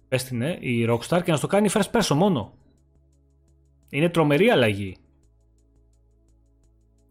πες 0.07 0.23
την, 0.23 0.41
ε, 0.41 0.57
η 0.59 0.88
Rockstar 0.89 1.21
και 1.23 1.31
να 1.31 1.38
στο 1.38 1.47
κάνει 1.47 1.69
first 1.73 1.91
person 1.91 2.15
μόνο. 2.15 2.53
Είναι 3.89 4.09
τρομερή 4.09 4.49
αλλαγή. 4.49 4.95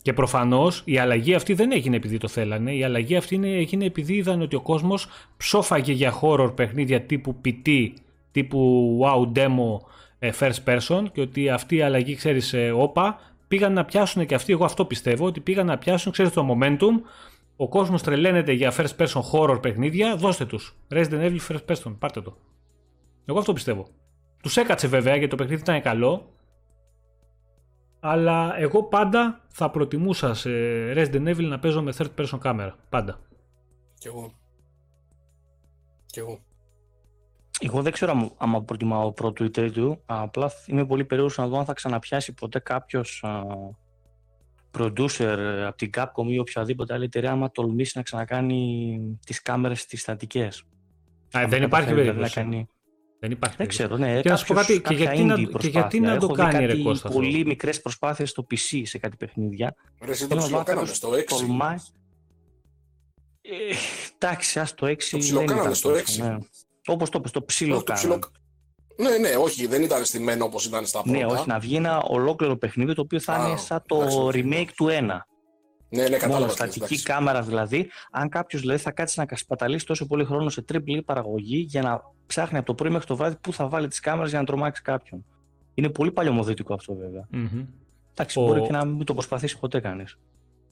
Και 0.02 0.12
προφανώς 0.12 0.82
η 0.84 0.98
αλλαγή 0.98 1.34
αυτή 1.34 1.54
δεν 1.54 1.72
έγινε 1.72 1.96
επειδή 1.96 2.18
το 2.18 2.28
θέλανε. 2.28 2.74
Η 2.74 2.84
αλλαγή 2.84 3.16
αυτή 3.16 3.34
είναι, 3.34 3.48
έγινε 3.48 3.84
επειδή 3.84 4.14
είδαν 4.14 4.42
ότι 4.42 4.56
ο 4.56 4.60
κόσμος 4.60 5.08
ψόφαγε 5.36 5.92
για 5.92 6.20
horror 6.22 6.52
παιχνίδια 6.54 7.02
τύπου 7.02 7.40
PT, 7.44 7.88
τύπου 8.30 8.98
wow 9.02 9.38
demo 9.38 9.76
ε, 9.78 9.90
first 10.38 10.64
person 10.64 11.04
και 11.12 11.20
ότι 11.20 11.48
αυτή 11.48 11.76
η 11.76 11.82
αλλαγή, 11.82 12.14
ξέρεις, 12.14 12.52
ε, 12.52 12.70
όπα, 12.70 13.18
πήγαν 13.48 13.72
να 13.72 13.84
πιάσουν 13.84 14.26
και 14.26 14.34
αυτοί, 14.34 14.52
εγώ 14.52 14.64
αυτό 14.64 14.84
πιστεύω, 14.84 15.26
ότι 15.26 15.40
πήγαν 15.40 15.66
να 15.66 15.78
πιάσουν, 15.78 16.12
ξέρεις, 16.12 16.32
το 16.32 16.48
momentum, 16.50 17.00
ο 17.56 17.68
κόσμος 17.68 18.02
τρελαίνεται 18.02 18.52
για 18.52 18.72
first 18.76 18.96
person 18.96 19.20
horror 19.32 19.62
παιχνίδια, 19.62 20.16
δώστε 20.16 20.44
τους. 20.46 20.76
Resident 20.90 21.30
Evil 21.30 21.38
first 21.48 21.64
person, 21.66 21.96
πάρτε 21.98 22.20
το. 22.20 22.36
Εγώ 23.24 23.38
αυτό 23.38 23.52
πιστεύω. 23.52 23.86
Τους 24.42 24.56
έκατσε 24.56 24.88
βέβαια 24.88 25.12
γιατί 25.16 25.30
το 25.30 25.36
παιχνίδι 25.36 25.60
ήταν 25.60 25.82
καλό, 25.82 26.32
αλλά 28.00 28.58
εγώ 28.58 28.82
πάντα 28.82 29.44
θα 29.48 29.70
προτιμούσα 29.70 30.34
σε 30.34 30.50
Resident 30.92 31.26
Evil 31.26 31.44
να 31.44 31.58
παίζω 31.58 31.82
με 31.82 31.92
third 31.98 32.10
person 32.16 32.38
κάμερα. 32.40 32.76
Πάντα. 32.88 33.20
Κι 33.98 34.06
εγώ. 34.06 34.32
Κι 36.06 36.18
εγώ. 36.18 36.40
Εγώ 37.60 37.82
δεν 37.82 37.92
ξέρω 37.92 38.10
άμα- 38.12 38.30
άμα 38.36 38.62
προτιμάω 38.62 39.12
πρώτο 39.12 39.44
ή 39.44 39.50
τρίτο. 39.50 40.02
Απλά 40.06 40.50
είμαι 40.66 40.86
πολύ 40.86 41.04
περίεργος 41.04 41.36
να 41.38 41.46
δω 41.46 41.58
αν 41.58 41.64
θα 41.64 41.72
ξαναπιάσει 41.72 42.32
ποτέ 42.34 42.58
κάποιος 42.58 43.24
producer 44.78 45.20
ε, 45.38 45.66
από 45.66 45.76
την 45.76 45.90
Capcom 45.96 46.26
ή 46.26 46.38
οποιαδήποτε 46.38 46.94
άλλη 46.94 47.04
εταιρεία 47.04 47.30
άμα 47.30 47.50
τολμήσει 47.50 47.92
να 47.96 48.02
ξανακάνει 48.02 48.98
τις 49.26 49.42
κάμερες 49.42 49.80
στις 49.80 50.00
στατικές. 50.00 50.58
Α, 50.58 51.40
Αν 51.40 51.48
δεν 51.48 51.62
υπάρχει 51.62 51.86
καταφέρει, 51.86 52.00
δηλαδή, 52.00 52.06
να 52.06 52.12
περίπτωση. 52.12 52.34
κάνει... 52.34 52.66
Δεν 53.20 53.30
υπάρχει 53.30 53.56
Δεν 53.56 53.66
περίπτωση. 53.66 53.96
ξέρω, 53.98 54.12
ναι. 54.14 54.20
Και 54.20 54.28
να 54.28 54.36
σου 54.36 54.46
πω 54.46 54.54
κάποιος- 54.54 54.80
κάτι, 54.80 54.94
και 54.96 55.04
κάποια 55.04 55.22
γιατί 55.24 55.42
να- 55.42 55.48
indie 55.48 55.58
και 55.60 55.68
γιατί 55.68 56.00
να 56.00 56.16
προσπάθεια. 56.16 56.18
το 56.18 56.24
Έχω 56.24 56.34
δει 56.34 56.52
κάνει, 56.52 56.66
ρε 56.66 56.72
κάτι 56.72 56.82
Κώστας, 56.82 57.04
αυτό. 57.10 57.20
πολύ 57.22 57.44
μικρές 57.46 57.80
προσπάθειες 57.80 58.30
στο 58.30 58.46
PC 58.50 58.82
σε 58.84 58.98
κάτι 58.98 59.16
παιχνίδια. 59.16 59.74
Ρε, 60.04 60.10
εσύ 60.10 60.20
το 60.22 60.28
Θέλω 60.28 60.40
να 60.40 60.46
δω 60.46 60.56
αν 60.58 60.64
ψιλοκάναμε 60.64 60.80
κάποιος 60.80 60.96
στο 60.96 61.12
6. 61.12 61.24
τολμάει. 61.46 61.76
Ε, 63.40 63.74
εντάξει, 64.18 64.58
ας 64.60 64.74
το 64.74 64.86
6 64.86 65.10
Το 65.10 65.16
δεν 65.16 65.20
ψιλοκάναμε 65.20 65.60
ήταν 65.60 65.74
στο 65.74 65.88
τόσο, 65.88 66.00
έξι. 66.00 66.22
ναι. 66.22 66.36
Όπως 66.86 67.10
το 67.10 67.20
πες, 67.20 67.30
το 67.30 67.42
ψιλο 67.44 67.82
Το 67.82 67.92
ψιλο- 67.92 68.30
Ναι, 68.96 69.16
ναι, 69.16 69.34
όχι, 69.36 69.66
δεν 69.66 69.82
ήταν 69.82 70.04
στημένο 70.04 70.44
όπως 70.44 70.64
ήταν 70.66 70.86
στα 70.86 71.02
πρώτα. 71.02 71.18
Ναι, 71.18 71.24
όχι, 71.26 71.48
να 71.48 71.58
βγει 71.58 71.76
ένα 71.76 71.98
ολόκληρο 72.02 72.56
παιχνίδι 72.56 72.94
το 72.94 73.00
οποίο 73.00 73.20
θα 73.20 73.32
Α, 73.34 73.48
είναι 73.48 73.56
σαν 73.56 73.82
εντάξει, 73.90 74.16
το 74.16 74.24
οκ. 74.24 74.32
remake 74.34 74.68
του 74.76 74.86
1. 74.88 74.90
Ναι, 74.90 76.02
ναι, 76.02 76.08
Μόνος 76.08 76.20
κατάλαβα. 76.20 76.36
τι 76.38 76.42
λες, 76.46 76.52
στατικής 76.52 76.82
εντάξει. 76.84 77.04
κάμερας 77.04 77.46
δηλαδή. 77.46 77.90
Αν 78.10 78.28
κάποιος 78.28 78.60
δηλαδή, 78.60 78.80
θα 78.80 78.90
κάτσει 78.90 79.18
να 79.18 79.26
κασπαταλήσει 79.26 79.86
τόσο 79.86 80.06
πολύ 80.06 80.24
χρόνο 80.24 80.48
σε 80.48 80.64
triple 80.72 80.96
E 80.98 81.04
παραγωγή 81.04 81.56
για 81.68 81.82
να 81.82 82.00
ψάχνει 82.26 82.58
από 82.58 82.66
το 82.66 82.74
πρωί 82.74 82.90
μέχρι 82.90 83.06
το 83.06 83.16
βράδυ 83.16 83.36
πού 83.40 83.52
θα 83.52 83.68
βάλει 83.68 83.88
τις 83.88 84.00
κάμερες 84.00 84.30
για 84.30 84.38
να 84.38 84.44
τρομάξει 84.46 84.82
κάποιον. 84.82 85.24
Είναι 85.74 85.88
πολύ 85.88 86.10
παλιωμοδίτικο 86.12 86.74
αυτό 86.74 86.94
βέβαια. 86.94 87.26
Μμμ. 87.30 87.64
Εντάξει, 88.12 88.38
Ο- 88.38 88.42
μπορεί 88.44 88.62
και 88.62 88.72
να 88.72 88.84
μην 88.84 89.04
το 89.04 89.14
προσπαθήσει 89.14 89.58
ποτέ 89.58 89.80
κανείς. 89.80 90.18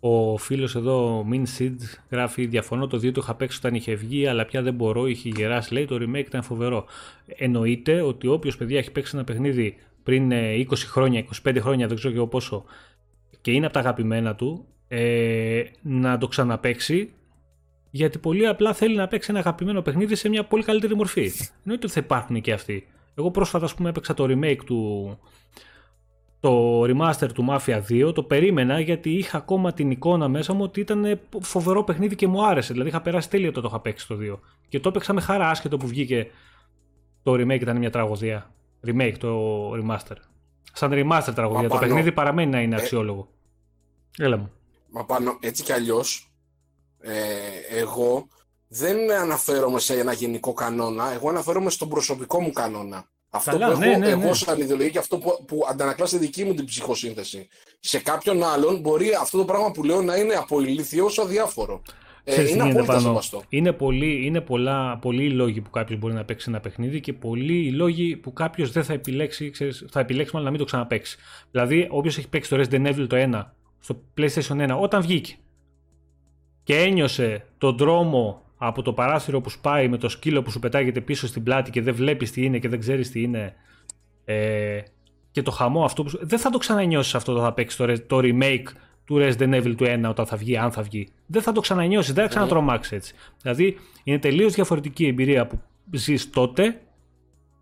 Ο 0.00 0.36
φίλος 0.36 0.74
εδώ, 0.74 1.26
Min 1.32 1.42
Sid, 1.58 1.76
γράφει: 2.10 2.46
Διαφωνώ, 2.46 2.86
το 2.86 2.96
2 2.96 3.12
το 3.12 3.20
είχα 3.22 3.34
παίξει 3.34 3.58
όταν 3.58 3.74
είχε 3.74 3.94
βγει, 3.94 4.26
αλλά 4.26 4.44
πια 4.44 4.62
δεν 4.62 4.74
μπορώ, 4.74 5.06
είχε 5.06 5.28
γεράσει. 5.28 5.72
Λέει: 5.72 5.84
Το 5.84 5.96
remake 5.96 6.26
ήταν 6.26 6.42
φοβερό. 6.42 6.84
Εννοείται 7.26 8.00
ότι 8.00 8.26
όποιος 8.26 8.56
παιδιά 8.56 8.78
έχει 8.78 8.90
παίξει 8.90 9.12
ένα 9.14 9.24
παιχνίδι 9.24 9.76
πριν 10.02 10.32
ε, 10.32 10.66
20 10.70 10.74
χρόνια, 10.76 11.24
25 11.44 11.56
χρόνια, 11.60 11.86
δεν 11.86 11.96
ξέρω 11.96 12.12
και 12.12 12.18
εγώ 12.18 12.26
πόσο, 12.26 12.64
και 13.40 13.50
είναι 13.50 13.64
από 13.64 13.74
τα 13.74 13.80
αγαπημένα 13.80 14.34
του, 14.34 14.66
ε, 14.88 15.62
να 15.82 16.18
το 16.18 16.28
ξαναπαίξει, 16.28 17.12
γιατί 17.90 18.18
πολύ 18.18 18.46
απλά 18.46 18.74
θέλει 18.74 18.96
να 18.96 19.08
παίξει 19.08 19.30
ένα 19.30 19.38
αγαπημένο 19.38 19.82
παιχνίδι 19.82 20.14
σε 20.14 20.28
μια 20.28 20.44
πολύ 20.44 20.62
καλύτερη 20.62 20.94
μορφή. 20.94 21.32
Εννοείται 21.64 21.86
ότι 21.86 21.88
θα 21.88 22.00
υπάρχουν 22.00 22.40
και 22.40 22.52
αυτοί. 22.52 22.86
Εγώ 23.14 23.30
πρόσφατα, 23.30 23.64
ας 23.64 23.74
πούμε, 23.74 23.88
έπαιξα 23.88 24.14
το 24.14 24.24
remake 24.24 24.64
του, 24.64 25.18
το 26.40 26.82
remaster 26.82 27.28
του 27.34 27.46
Mafia 27.50 27.80
2 27.88 28.14
το 28.14 28.22
περίμενα 28.22 28.80
γιατί 28.80 29.10
είχα 29.10 29.38
ακόμα 29.38 29.72
την 29.72 29.90
εικόνα 29.90 30.28
μέσα 30.28 30.52
μου 30.52 30.62
ότι 30.62 30.80
ήταν 30.80 31.20
φοβερό 31.40 31.84
παιχνίδι 31.84 32.14
και 32.14 32.26
μου 32.26 32.46
άρεσε. 32.46 32.72
Δηλαδή 32.72 32.90
είχα 32.90 33.00
περάσει 33.00 33.30
τέλειο 33.30 33.52
το 33.52 33.60
το 33.60 33.68
είχα 33.68 33.80
παίξει 33.80 34.06
το 34.06 34.16
2. 34.20 34.38
Και 34.68 34.80
το 34.80 34.88
έπαιξα 34.88 35.12
με 35.12 35.20
χαρά 35.20 35.50
άσχετο 35.50 35.76
που 35.76 35.86
βγήκε 35.86 36.30
το 37.22 37.32
remake 37.32 37.60
ήταν 37.60 37.76
μια 37.76 37.90
τραγωδία. 37.90 38.54
Remake 38.86 39.14
το 39.18 39.72
remaster. 39.72 40.16
σαν 40.72 40.90
remaster 40.92 41.32
τραγωδία. 41.34 41.68
Το 41.68 41.78
παιχνίδι 41.78 42.12
παραμένει 42.12 42.50
να 42.50 42.60
είναι 42.60 42.74
ε, 42.76 42.78
αξιόλογο. 42.78 43.28
Έλα 44.18 44.36
μου. 44.36 44.52
Μα 44.90 45.04
πάνω, 45.04 45.38
έτσι 45.40 45.62
κι 45.62 45.72
αλλιώς, 45.72 46.32
ε, 47.00 47.12
εγώ 47.78 48.28
δεν 48.68 49.12
αναφέρομαι 49.12 49.78
σε 49.78 49.98
ένα 49.98 50.12
γενικό 50.12 50.52
κανόνα, 50.52 51.12
εγώ 51.12 51.28
αναφέρομαι 51.28 51.70
στον 51.70 51.88
προσωπικό 51.88 52.40
μου 52.40 52.52
κανόνα. 52.52 53.09
Αυτό 53.30 53.50
Καλά, 53.50 53.72
που 53.72 53.78
ναι, 53.78 53.86
έχω 53.86 53.98
ναι, 53.98 54.08
εγώ 54.08 54.20
ναι. 54.20 54.34
σαν 54.34 54.60
ιδεολογία 54.60 54.90
και 54.90 54.98
αυτό 54.98 55.18
που, 55.18 55.44
που 55.46 55.66
αντανακλάς 55.70 56.08
στη 56.08 56.18
δική 56.18 56.44
μου 56.44 56.54
την 56.54 56.64
ψυχοσύνθεση. 56.64 57.48
Σε 57.80 57.98
κάποιον 57.98 58.42
άλλον 58.42 58.80
μπορεί 58.80 59.08
αυτό 59.20 59.38
το 59.38 59.44
πράγμα 59.44 59.70
που 59.70 59.84
λέω 59.84 60.02
να 60.02 60.16
είναι 60.16 60.34
από 60.34 60.60
ηλίθιο 60.60 61.04
όσο 61.04 61.22
αδιάφορο. 61.22 61.82
Ε, 62.24 62.48
είναι 62.48 62.62
απόλυτα 62.62 63.00
σεβαστό. 63.00 63.42
Είναι, 63.48 63.72
πολύ, 63.72 64.26
είναι 64.26 64.40
πολλά, 64.40 64.98
πολλοί 64.98 65.24
οι 65.24 65.30
λόγοι 65.30 65.60
που 65.60 65.70
κάποιος 65.70 65.98
μπορεί 65.98 66.14
να 66.14 66.24
παίξει 66.24 66.46
ένα 66.48 66.60
παιχνίδι 66.60 67.00
και 67.00 67.12
πολλοί 67.12 67.66
οι 67.66 67.70
λόγοι 67.70 68.16
που 68.16 68.32
κάποιος 68.32 68.72
δεν 68.72 68.84
θα 68.84 68.92
επιλέξει, 68.92 69.50
ξέρεις, 69.50 69.84
θα 69.90 70.00
επιλέξει 70.00 70.30
μάλλον 70.32 70.44
να 70.44 70.50
μην 70.50 70.60
το 70.60 70.66
ξαναπέξει. 70.66 71.18
Δηλαδή, 71.50 71.86
όποιος 71.90 72.18
έχει 72.18 72.28
παίξει 72.28 72.50
το 72.50 72.56
Resident 72.56 72.86
Evil 72.86 73.06
το 73.08 73.16
1 73.16 73.44
στο 73.80 74.00
PlayStation 74.16 74.70
1 74.70 74.78
όταν 74.80 75.02
βγήκε 75.02 75.34
και 76.62 76.76
ένιωσε 76.76 77.46
τον 77.58 77.76
δρόμο 77.76 78.42
από 78.62 78.82
το 78.82 78.92
παράθυρο 78.92 79.40
που 79.40 79.50
σπάει 79.50 79.88
με 79.88 79.96
το 79.96 80.08
σκύλο 80.08 80.42
που 80.42 80.50
σου 80.50 80.58
πετάγεται 80.58 81.00
πίσω 81.00 81.26
στην 81.26 81.42
πλάτη 81.42 81.70
και 81.70 81.82
δεν 81.82 81.94
βλέπεις 81.94 82.30
τι 82.30 82.44
είναι 82.44 82.58
και 82.58 82.68
δεν 82.68 82.78
ξέρεις 82.78 83.10
τι 83.10 83.22
είναι. 83.22 83.54
Ε, 84.24 84.80
και 85.30 85.42
το 85.42 85.50
χαμό 85.50 85.84
αυτό 85.84 86.02
που. 86.02 86.10
Δεν 86.20 86.38
θα 86.38 86.50
το 86.50 86.58
ξανανιώσεις 86.58 87.14
αυτό 87.14 87.32
όταν 87.32 87.44
θα 87.44 87.52
παίξεις 87.52 87.78
το, 87.78 88.06
το 88.06 88.20
remake 88.22 88.72
του 89.04 89.16
Resident 89.20 89.54
Evil 89.54 89.74
του 89.76 89.84
1 89.84 90.02
όταν 90.08 90.26
θα 90.26 90.36
βγει, 90.36 90.56
αν 90.56 90.72
θα 90.72 90.82
βγει. 90.82 91.08
Δεν 91.26 91.42
θα 91.42 91.52
το 91.52 91.60
ξανανιώσεις, 91.60 92.12
δεν 92.12 92.22
θα 92.24 92.30
ξανατρομάξεις 92.30 92.92
έτσι. 92.92 93.14
Δηλαδή 93.42 93.76
είναι 94.04 94.18
τελείως 94.18 94.54
διαφορετική 94.54 95.04
η 95.04 95.08
εμπειρία 95.08 95.46
που 95.46 95.60
ζεις 95.90 96.30
τότε 96.30 96.80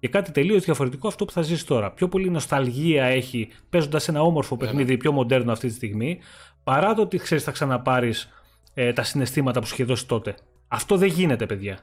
και 0.01 0.09
κάτι 0.09 0.33
τελείως 0.33 0.65
διαφορετικό 0.65 1.09
αυτό 1.09 1.25
που 1.25 1.33
θα 1.33 1.43
ζήσει 1.43 1.67
τώρα. 1.67 1.91
Πιο 1.91 2.09
πολύ 2.09 2.31
νοσταλγία 2.31 3.05
έχει 3.05 3.49
παίζοντας 3.71 4.09
ένα 4.09 4.23
όμορφο 4.23 4.57
ναι, 4.57 4.65
ναι. 4.65 4.71
παιχνίδι, 4.71 4.97
πιο 4.97 5.13
μοντέρνο 5.13 5.53
αυτή 5.53 5.69
τη 5.69 5.75
στιγμή, 5.75 6.19
παρά 6.65 6.95
το 6.95 7.03
ότι 7.03 7.17
ξέρεις 7.17 7.45
θα 7.45 7.51
ξαναπάρεις 7.51 8.29
ε, 8.75 8.93
τα 8.93 9.03
συναισθήματα 9.03 9.61
που 9.61 9.67
σου 9.67 9.75
είχε 9.75 9.85
δώσει 9.85 10.07
τότε. 10.07 10.35
Αυτό 10.69 10.97
δεν 10.97 11.09
γίνεται, 11.09 11.47
παιδιά. 11.47 11.79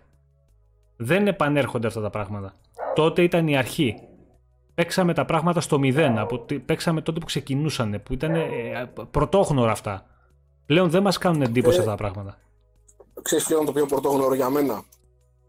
Δεν 0.95 1.28
επανέρχονται 1.28 1.88
αυτά 1.88 2.02
τα 2.02 2.10
πράγματα. 2.10 2.56
Τότε 2.95 3.24
ήταν 3.24 3.48
η 3.48 3.57
αρχή. 3.57 3.95
Παίξαμε 4.74 5.14
τα 5.14 5.26
πράγματα 5.26 5.62
στο 5.62 5.80
μηδέν. 5.80 6.18
Από, 6.18 6.45
παίξαμε 6.66 7.02
τότε 7.02 7.20
που 7.20 7.26
ξεκινούσαν, 7.26 8.02
που 8.03 8.14
ήταν 8.14 8.36
ε, 8.36 8.91
πρωτόγνωρα 9.12 9.72
αυτά. 9.72 10.06
Πλέον 10.66 10.90
δεν 10.90 11.02
μας 11.02 11.18
κάνουν 11.18 11.41
εντύπωση 11.41 11.76
ε, 11.76 11.80
αυτά 11.80 11.91
τα 11.91 11.98
πράγματα. 11.98 12.40
Ξέρεις 13.22 13.45
ποιο 13.45 13.57
είναι 13.57 13.66
το 13.66 13.72
πιο 13.72 13.86
πρωτόγνωρο 13.86 14.34
για 14.34 14.49
μένα; 14.49 14.84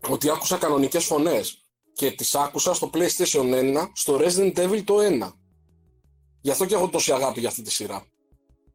Ότι 0.09 0.31
άκουσα 0.31 0.57
κανονικές 0.57 1.05
φωνές 1.05 1.67
και 1.93 2.11
τις 2.11 2.35
άκουσα 2.35 2.75
στο 2.75 2.91
PlayStation 2.93 3.53
1, 3.53 3.89
στο 3.93 4.19
Resident 4.21 4.57
Evil 4.59 4.83
το 4.85 4.95
1. 5.25 5.33
Γι' 6.41 6.51
αυτό 6.51 6.65
και 6.67 6.75
έχω 6.75 6.89
τόση 6.89 7.13
αγάπη 7.13 7.41
για 7.41 7.49
αυτή 7.49 7.63
τη 7.63 7.71
σειρά. 7.73 8.05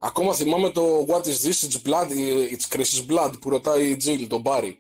Ακόμα 0.04 0.34
θυμάμαι 0.34 0.70
το 0.70 1.06
What 1.08 1.22
is 1.22 1.48
this, 1.48 1.68
it's 1.68 1.90
blood, 1.90 2.10
it's 2.52 2.76
Chris's 2.76 3.12
blood 3.12 3.32
που 3.42 3.50
ρωτάει 3.50 3.90
η 3.90 3.98
Jill, 4.06 4.26
τον 4.28 4.42
Barry. 4.46 4.74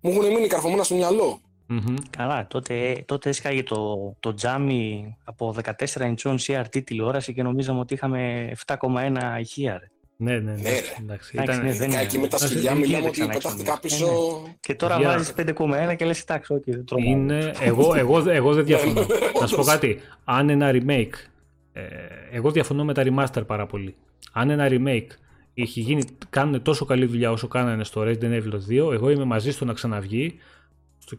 Μου 0.00 0.10
έχουν 0.10 0.26
μείνει 0.26 0.46
καρφωμένα 0.46 0.82
στο 0.82 0.94
μυαλό. 0.94 1.40
Mm-hmm. 1.70 1.96
Καλά, 2.10 2.46
τότε, 2.46 3.02
τότε 3.06 3.28
έσκαγε 3.28 3.62
το, 3.62 4.14
το 4.20 4.34
τζάμι 4.34 5.16
από 5.24 5.54
14 5.64 6.14
inch 6.14 6.36
CRT 6.38 6.84
τηλεόραση 6.84 7.34
και 7.34 7.42
νομίζαμε 7.42 7.80
ότι 7.80 7.94
είχαμε 7.94 8.52
7,1 8.66 8.76
ηχεία. 9.40 9.90
Ναι, 10.16 10.38
ναι, 10.38 10.52
ναι. 10.52 10.62
ναι 10.62 10.70
εντάξει, 11.00 11.36
ήταν... 11.42 11.64
ναι, 11.64 11.72
δεν 11.72 11.92
εκεί 11.92 12.18
με 12.18 12.28
τα 12.28 12.38
σκυλιά 12.38 12.74
μιλάμε 12.74 13.06
ότι 13.06 13.26
πετάχτηκα 13.26 13.78
πίσω. 13.80 14.06
Ναι. 14.44 14.54
Και 14.60 14.74
τώρα 14.74 14.98
Για... 14.98 15.08
βάζεις 15.08 15.34
5,1 15.36 15.96
και 15.96 16.04
λες 16.04 16.20
εντάξει, 16.20 16.52
όχι, 16.52 16.70
δεν 16.70 16.84
τρώω. 16.84 16.98
Είναι... 17.00 17.52
εγώ, 17.60 17.94
εγώ, 17.94 18.30
εγώ 18.30 18.54
δεν 18.54 18.64
διαφωνώ. 18.64 19.06
Να 19.40 19.46
σου 19.46 19.56
πω 19.56 19.62
κάτι. 19.62 20.00
Αν 20.24 20.48
ένα 20.48 20.70
remake 20.72 21.14
ε, 21.14 21.33
εγώ 22.30 22.50
διαφωνώ 22.50 22.84
με 22.84 22.94
τα 22.94 23.02
remaster 23.06 23.46
πάρα 23.46 23.66
πολύ. 23.66 23.94
Αν 24.32 24.50
ένα 24.50 24.68
remake 24.70 25.08
έχει 25.54 25.80
γίνει, 25.80 26.02
κάνουν 26.30 26.62
τόσο 26.62 26.84
καλή 26.84 27.04
δουλειά 27.06 27.30
όσο 27.30 27.48
κάνανε 27.48 27.84
στο 27.84 28.02
Resident 28.02 28.42
Evil 28.42 28.86
2, 28.88 28.92
εγώ 28.92 29.10
είμαι 29.10 29.24
μαζί 29.24 29.50
στο 29.50 29.64
να 29.64 29.72
ξαναβγεί 29.72 30.38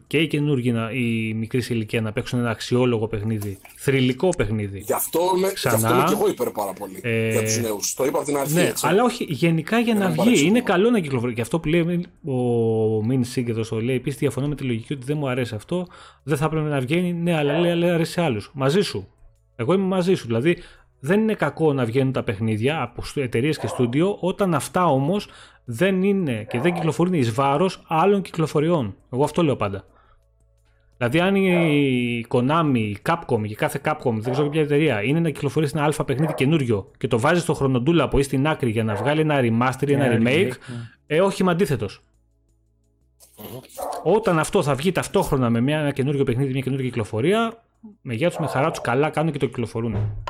και 0.06 0.18
οι 0.18 0.26
καινούργοι, 0.26 0.74
οι 0.92 1.34
μικροί 1.34 1.60
σε 1.60 1.74
ηλικία 1.74 2.00
να 2.00 2.12
παίξουν 2.12 2.38
ένα 2.38 2.50
αξιόλογο 2.50 3.06
παιχνίδι, 3.08 3.58
θρηλυκό 3.76 4.28
παιχνίδι. 4.36 4.78
Γι' 4.78 4.92
αυτό 4.92 5.20
είμαι, 5.36 5.52
Ξανά, 5.52 5.76
γι 5.76 5.84
αυτό 5.84 5.96
είμαι 5.96 6.04
και 6.04 6.12
εγώ 6.12 6.28
υπέρ 6.28 6.50
πάρα 6.50 6.72
πολύ 6.72 7.00
ε, 7.02 7.30
για 7.30 7.42
τους 7.42 7.58
νέους. 7.58 7.94
Το 7.94 8.04
είπα 8.04 8.18
από 8.18 8.26
την 8.26 8.36
αρχή. 8.36 8.54
Ναι, 8.54 8.62
έτσι. 8.62 8.86
αλλά 8.86 9.04
όχι, 9.04 9.24
γενικά 9.28 9.78
για 9.78 9.94
να, 9.94 10.08
βγει. 10.10 10.46
Είναι 10.46 10.60
καλό 10.60 10.90
να 10.90 11.00
κυκλοφορεί. 11.00 11.34
Και 11.34 11.40
αυτό 11.40 11.60
που 11.60 11.68
λέει 11.68 12.06
ο 12.24 13.04
Μιν 13.04 13.24
Σίγκ 13.24 13.48
εδώ 13.48 13.62
στο 13.62 13.80
λέει, 13.80 13.96
επίσης 13.96 14.18
διαφωνώ 14.18 14.48
με 14.48 14.54
τη 14.54 14.64
λογική 14.64 14.92
ότι 14.92 15.04
δεν 15.04 15.16
μου 15.16 15.28
αρέσει 15.28 15.54
αυτό, 15.54 15.86
δεν 16.22 16.36
θα 16.36 16.44
έπρεπε 16.44 16.68
να 16.68 16.80
βγαίνει. 16.80 17.12
Ναι, 17.12 17.36
αλλά 17.36 17.58
λέει, 17.58 17.70
αλλά 17.70 17.94
αρέσει 17.94 18.12
σε 18.12 18.22
άλλους. 18.22 18.50
Μαζί 18.54 18.80
σου. 18.80 19.08
Εγώ 19.56 19.72
είμαι 19.72 19.86
μαζί 19.86 20.14
σου. 20.14 20.26
Δηλαδή, 20.26 20.56
δεν 21.00 21.20
είναι 21.20 21.34
κακό 21.34 21.72
να 21.72 21.84
βγαίνουν 21.84 22.12
τα 22.12 22.22
παιχνίδια 22.22 22.82
από 22.82 23.02
εταιρείες 23.14 23.58
και 23.58 23.66
στούντιο, 23.66 24.16
όταν 24.20 24.54
αυτά 24.54 24.86
όμως 24.86 25.28
δεν 25.64 26.02
είναι 26.02 26.46
και 26.48 26.60
δεν 26.60 26.74
κυκλοφορούν 26.74 27.12
εις 27.12 27.32
βάρος 27.32 27.84
άλλων 27.88 28.22
κυκλοφοριών. 28.22 28.94
Εγώ 29.12 29.24
αυτό 29.24 29.42
λέω 29.42 29.56
πάντα. 29.56 29.84
Δηλαδή, 30.96 31.20
αν 31.20 31.34
η 31.34 32.26
Konami, 32.28 32.76
η 32.76 32.98
Capcom 33.08 33.46
και 33.46 33.54
κάθε 33.54 33.80
Capcom, 33.84 34.12
δεν 34.12 34.32
ξέρω 34.32 34.48
ποια 34.48 34.60
εταιρεία, 34.60 35.02
είναι 35.02 35.20
να 35.20 35.30
κυκλοφορήσει 35.30 35.72
ένα 35.76 35.84
αλφα 35.84 36.04
παιχνίδι 36.04 36.34
καινούριο 36.34 36.90
και 36.98 37.08
το 37.08 37.18
βάζει 37.18 37.40
στο 37.40 37.54
χρονοτούλα 37.54 38.04
από 38.04 38.18
ή 38.18 38.22
στην 38.22 38.46
άκρη 38.46 38.70
για 38.70 38.84
να 38.84 38.94
βγάλει 38.94 39.20
ένα 39.20 39.40
remaster 39.40 39.88
ή 39.88 39.92
ένα 39.92 40.06
remake, 40.06 40.20
ναι. 40.22 40.52
ε, 41.06 41.20
όχι, 41.20 41.42
είμαι 41.42 41.50
αντίθετος. 41.50 42.00
Όταν 44.02 44.38
αυτό 44.38 44.62
θα 44.62 44.74
βγει 44.74 44.92
ταυτόχρονα 44.92 45.50
με 45.50 45.60
μια, 45.60 45.78
ένα 45.78 45.92
καινούριο 45.92 46.24
παιχνίδι, 46.24 46.52
μια 46.52 46.60
καινούργια 46.60 46.88
κυκλοφορία, 46.88 47.64
με 48.00 48.14
γεια 48.14 48.28
τους, 48.28 48.38
με 48.38 48.46
χαρά 48.46 48.70
τους, 48.70 48.80
καλά 48.80 49.10
κάνουν 49.10 49.32
και 49.32 49.38
το 49.38 49.46
κυκλοφορούν. 49.46 50.24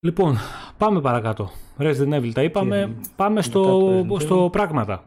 Λοιπόν, 0.00 0.36
πάμε 0.78 1.00
παρακάτω. 1.00 1.50
Resident 1.78 2.12
Evil 2.12 2.30
τα 2.32 2.42
είπαμε. 2.42 2.96
πάμε 3.16 3.42
στο, 3.42 4.16
στο 4.18 4.48
πράγματα. 4.52 5.04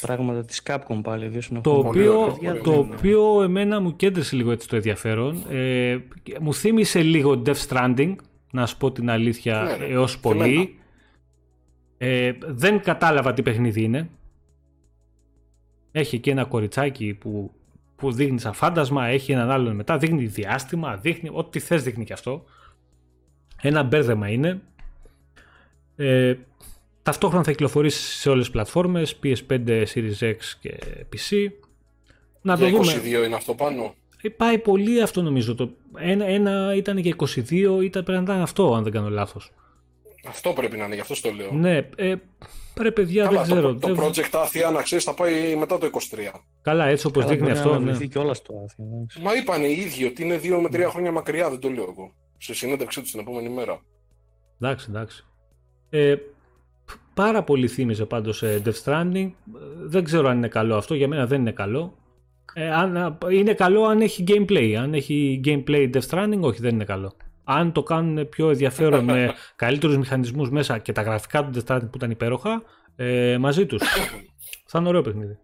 Πράγματα 0.00 0.44
της 0.44 0.62
Capcom 0.64 1.00
πάλι. 1.02 1.42
Το 1.60 1.78
οποίο, 1.78 2.38
το 2.62 2.72
οποίο 2.72 3.42
εμένα 3.42 3.80
μου 3.80 3.96
κέντρισε 3.96 4.36
λίγο 4.36 4.50
έτσι 4.50 4.68
το 4.68 4.76
ενδιαφέρον. 4.76 5.44
Ε, 5.50 5.98
μου 6.40 6.54
θύμισε 6.54 7.02
λίγο 7.02 7.42
Death 7.46 7.66
Stranding, 7.68 8.14
να 8.52 8.66
σου 8.66 8.76
πω 8.76 8.92
την 8.92 9.10
αλήθεια, 9.10 9.62
ναι, 9.62 9.84
έως 9.84 10.18
πολύ. 10.18 10.78
Ε, 11.98 12.32
δεν 12.40 12.82
κατάλαβα 12.82 13.32
τι 13.32 13.42
παιχνίδι 13.42 13.82
είναι. 13.82 14.10
Έχει 15.92 16.18
και 16.18 16.30
ένα 16.30 16.44
κοριτσάκι 16.44 17.14
που, 17.14 17.52
που 17.96 18.12
δείχνει 18.12 18.40
σαν 18.40 18.52
φάντασμα, 18.52 19.06
έχει 19.06 19.32
έναν 19.32 19.50
άλλον 19.50 19.74
μετά, 19.74 19.98
δείχνει 19.98 20.26
διάστημα, 20.26 20.96
δείχνει 20.96 21.30
ό,τι 21.32 21.58
θες 21.58 21.82
δείχνει 21.82 22.04
και 22.04 22.12
αυτό. 22.12 22.44
Ένα 23.62 23.82
μπέρδεμα 23.82 24.28
είναι. 24.28 24.60
Ε, 25.96 26.34
ταυτόχρονα 27.02 27.44
θα 27.44 27.50
κυκλοφορήσει 27.50 28.18
σε 28.18 28.28
όλες 28.28 28.44
τις 28.44 28.52
πλατφόρμες, 28.52 29.18
PS5, 29.22 29.84
Series 29.94 30.20
X 30.20 30.36
και 30.60 30.78
PC. 31.12 31.50
Να 32.42 32.58
το 32.58 32.68
δούμε. 32.68 32.92
22 33.22 33.24
είναι 33.26 33.34
αυτό 33.34 33.54
πάνω. 33.54 33.94
Ε, 34.22 34.28
πάει 34.28 34.58
πολύ 34.58 35.02
αυτό 35.02 35.22
νομίζω. 35.22 35.54
Το 35.54 35.70
ένα, 35.96 36.24
ένα 36.24 36.74
ήταν 36.74 36.98
για 36.98 37.16
22, 37.16 37.82
ήταν 37.82 38.04
πρέπει 38.04 38.10
να 38.10 38.20
ήταν 38.20 38.40
αυτό 38.40 38.74
αν 38.74 38.82
δεν 38.82 38.92
κάνω 38.92 39.08
λάθος. 39.08 39.52
Αυτό 40.28 40.52
πρέπει 40.52 40.76
να 40.76 40.84
είναι, 40.84 40.94
γι' 40.94 41.00
αυτό 41.00 41.20
το 41.20 41.30
λέω. 41.30 41.52
Ναι, 41.52 41.88
ε, 41.96 42.14
Ρε 42.82 42.90
παιδιά, 42.90 43.24
Καλά, 43.24 43.42
δεν 43.42 43.52
ξέρω. 43.52 43.74
Το, 43.74 43.94
το 43.94 44.04
project 44.04 44.30
Άθια 44.32 44.70
να 44.70 44.82
ξέρεις 44.82 45.04
θα 45.04 45.14
πάει 45.14 45.56
μετά 45.56 45.78
το 45.78 45.90
23. 45.92 45.98
Καλά, 46.62 46.86
έτσι 46.86 47.06
όπως 47.06 47.26
δείχνει 47.26 47.50
αυτό. 47.50 47.78
Να 47.78 47.78
ναι. 47.78 48.06
και 48.06 48.18
όλα 48.18 48.34
στο 48.34 48.54
Άθια. 48.64 48.84
Μα 49.22 49.34
είπαν 49.34 49.64
οι 49.64 49.76
ίδιοι 49.78 50.04
ότι 50.04 50.22
είναι 50.22 50.40
2 50.42 50.68
με 50.70 50.84
3 50.86 50.88
χρόνια 50.90 51.12
μακριά, 51.12 51.50
δεν 51.50 51.58
το 51.58 51.68
λέω 51.68 51.82
εγώ. 51.82 52.12
Σε 52.38 52.54
συνέντευξή 52.54 53.00
τους 53.00 53.10
την 53.10 53.20
επόμενη 53.20 53.48
μέρα. 53.48 53.80
Εντάξει, 54.60 54.86
εντάξει. 54.88 55.24
Ε, 55.90 56.14
πάρα 57.14 57.42
πολύ 57.42 57.68
θύμιζε 57.68 58.04
πάντως 58.04 58.36
σε 58.36 58.62
Death 58.64 58.84
Stranding. 58.84 59.30
Δεν 59.86 60.04
ξέρω 60.04 60.28
αν 60.28 60.36
είναι 60.36 60.48
καλό 60.48 60.76
αυτό, 60.76 60.94
για 60.94 61.08
μένα 61.08 61.26
δεν 61.26 61.40
είναι 61.40 61.52
καλό. 61.52 61.94
Ε, 62.54 62.70
αν, 62.70 63.18
είναι 63.30 63.54
καλό 63.54 63.84
αν 63.84 64.00
έχει 64.00 64.24
gameplay. 64.26 64.72
Αν 64.72 64.94
έχει 64.94 65.40
gameplay 65.44 65.90
Death 65.94 66.08
Stranding, 66.08 66.40
όχι 66.40 66.60
δεν 66.60 66.74
είναι 66.74 66.84
καλό 66.84 67.12
αν 67.52 67.72
το 67.72 67.82
κάνουν 67.82 68.28
πιο 68.28 68.50
ενδιαφέρον 68.50 69.04
με 69.04 69.32
καλύτερους 69.56 69.96
μηχανισμούς 69.96 70.50
μέσα 70.50 70.78
και 70.78 70.92
τα 70.92 71.02
γραφικά 71.02 71.44
του 71.44 71.64
Death 71.66 71.80
που 71.80 71.96
ήταν 71.96 72.10
υπέροχα, 72.10 72.62
ε, 72.96 73.38
μαζί 73.38 73.66
τους. 73.66 73.82
Θα 74.66 74.78
είναι 74.78 74.88
ωραίο 74.88 75.02
παιχνίδι. 75.02 75.38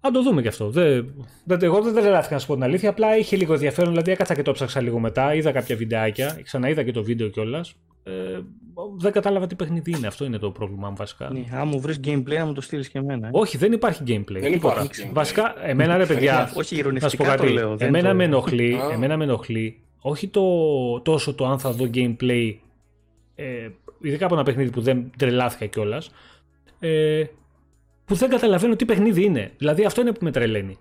Αν 0.00 0.12
το 0.12 0.22
δούμε 0.22 0.42
και 0.42 0.48
αυτό. 0.48 0.70
Δεν, 0.70 1.14
δεν, 1.44 1.58
εγώ 1.62 1.82
δεν 1.82 1.94
τρελάθηκα 1.94 2.34
να 2.34 2.40
σου 2.40 2.46
πω 2.46 2.54
την 2.54 2.62
αλήθεια. 2.62 2.90
Απλά 2.90 3.16
είχε 3.16 3.36
λίγο 3.36 3.52
ενδιαφέρον. 3.52 3.90
Δηλαδή 3.90 4.10
έκατσα 4.10 4.34
και 4.34 4.42
το 4.42 4.52
ψάξα 4.52 4.80
λίγο 4.80 4.98
μετά. 4.98 5.34
Είδα 5.34 5.52
κάποια 5.52 5.76
βιντεάκια. 5.76 6.38
Ξαναείδα 6.42 6.82
και 6.82 6.92
το 6.92 7.02
βίντεο 7.02 7.28
κιόλας. 7.28 7.74
Ε, 8.02 8.12
δεν 8.98 9.12
κατάλαβα 9.12 9.46
τι 9.46 9.54
παιχνίδι 9.54 9.94
είναι. 9.96 10.06
Αυτό 10.06 10.24
είναι 10.24 10.38
το 10.38 10.50
πρόβλημά 10.50 10.88
μου 10.88 10.96
βασικά. 10.96 11.30
Ναι, 11.32 11.44
αν 11.52 11.68
μου 11.68 11.80
βρεις 11.80 12.00
gameplay, 12.04 12.36
να 12.36 12.46
μου 12.46 12.52
το 12.52 12.60
στείλεις 12.60 12.88
και 12.88 12.98
εμένα. 12.98 13.26
Ε. 13.26 13.30
Όχι, 13.32 13.56
δεν 13.56 13.72
υπάρχει 13.72 14.02
gameplay. 14.06 14.40
Δεν 14.40 14.52
υπάρχει. 14.52 15.10
Βασικά, 15.12 15.54
εμένα 15.66 15.96
ρε 15.96 16.06
παιδιά. 16.06 16.50
Όχι, 16.54 16.76
ηρωνιστικά 16.76 17.36
το 17.36 17.44
λέω. 17.44 17.76
Εμένα, 17.78 18.08
το... 18.08 18.14
με 18.14 18.24
ενοχλεί, 18.24 18.78
εμένα 18.92 19.16
με 19.16 19.24
ενοχλεί 19.24 19.82
όχι 20.02 20.28
το, 20.28 20.42
τόσο 21.00 21.34
το 21.34 21.46
αν 21.46 21.58
θα 21.58 21.72
δω 21.72 21.90
gameplay, 21.94 22.54
ε, 23.34 23.68
ειδικά 24.00 24.24
από 24.24 24.34
ένα 24.34 24.42
παιχνίδι 24.44 24.70
που 24.70 24.80
δεν 24.80 25.10
τρελάθηκα 25.16 25.66
κιόλας. 25.66 26.10
Ε, 26.78 27.24
που 28.04 28.14
δεν 28.14 28.28
καταλαβαίνω 28.30 28.76
τι 28.76 28.84
παιχνίδι 28.84 29.24
είναι. 29.24 29.52
Δηλαδή 29.58 29.84
αυτό 29.84 30.00
είναι 30.00 30.12
που 30.12 30.24
με 30.24 30.30
τρελαίνει. 30.30 30.78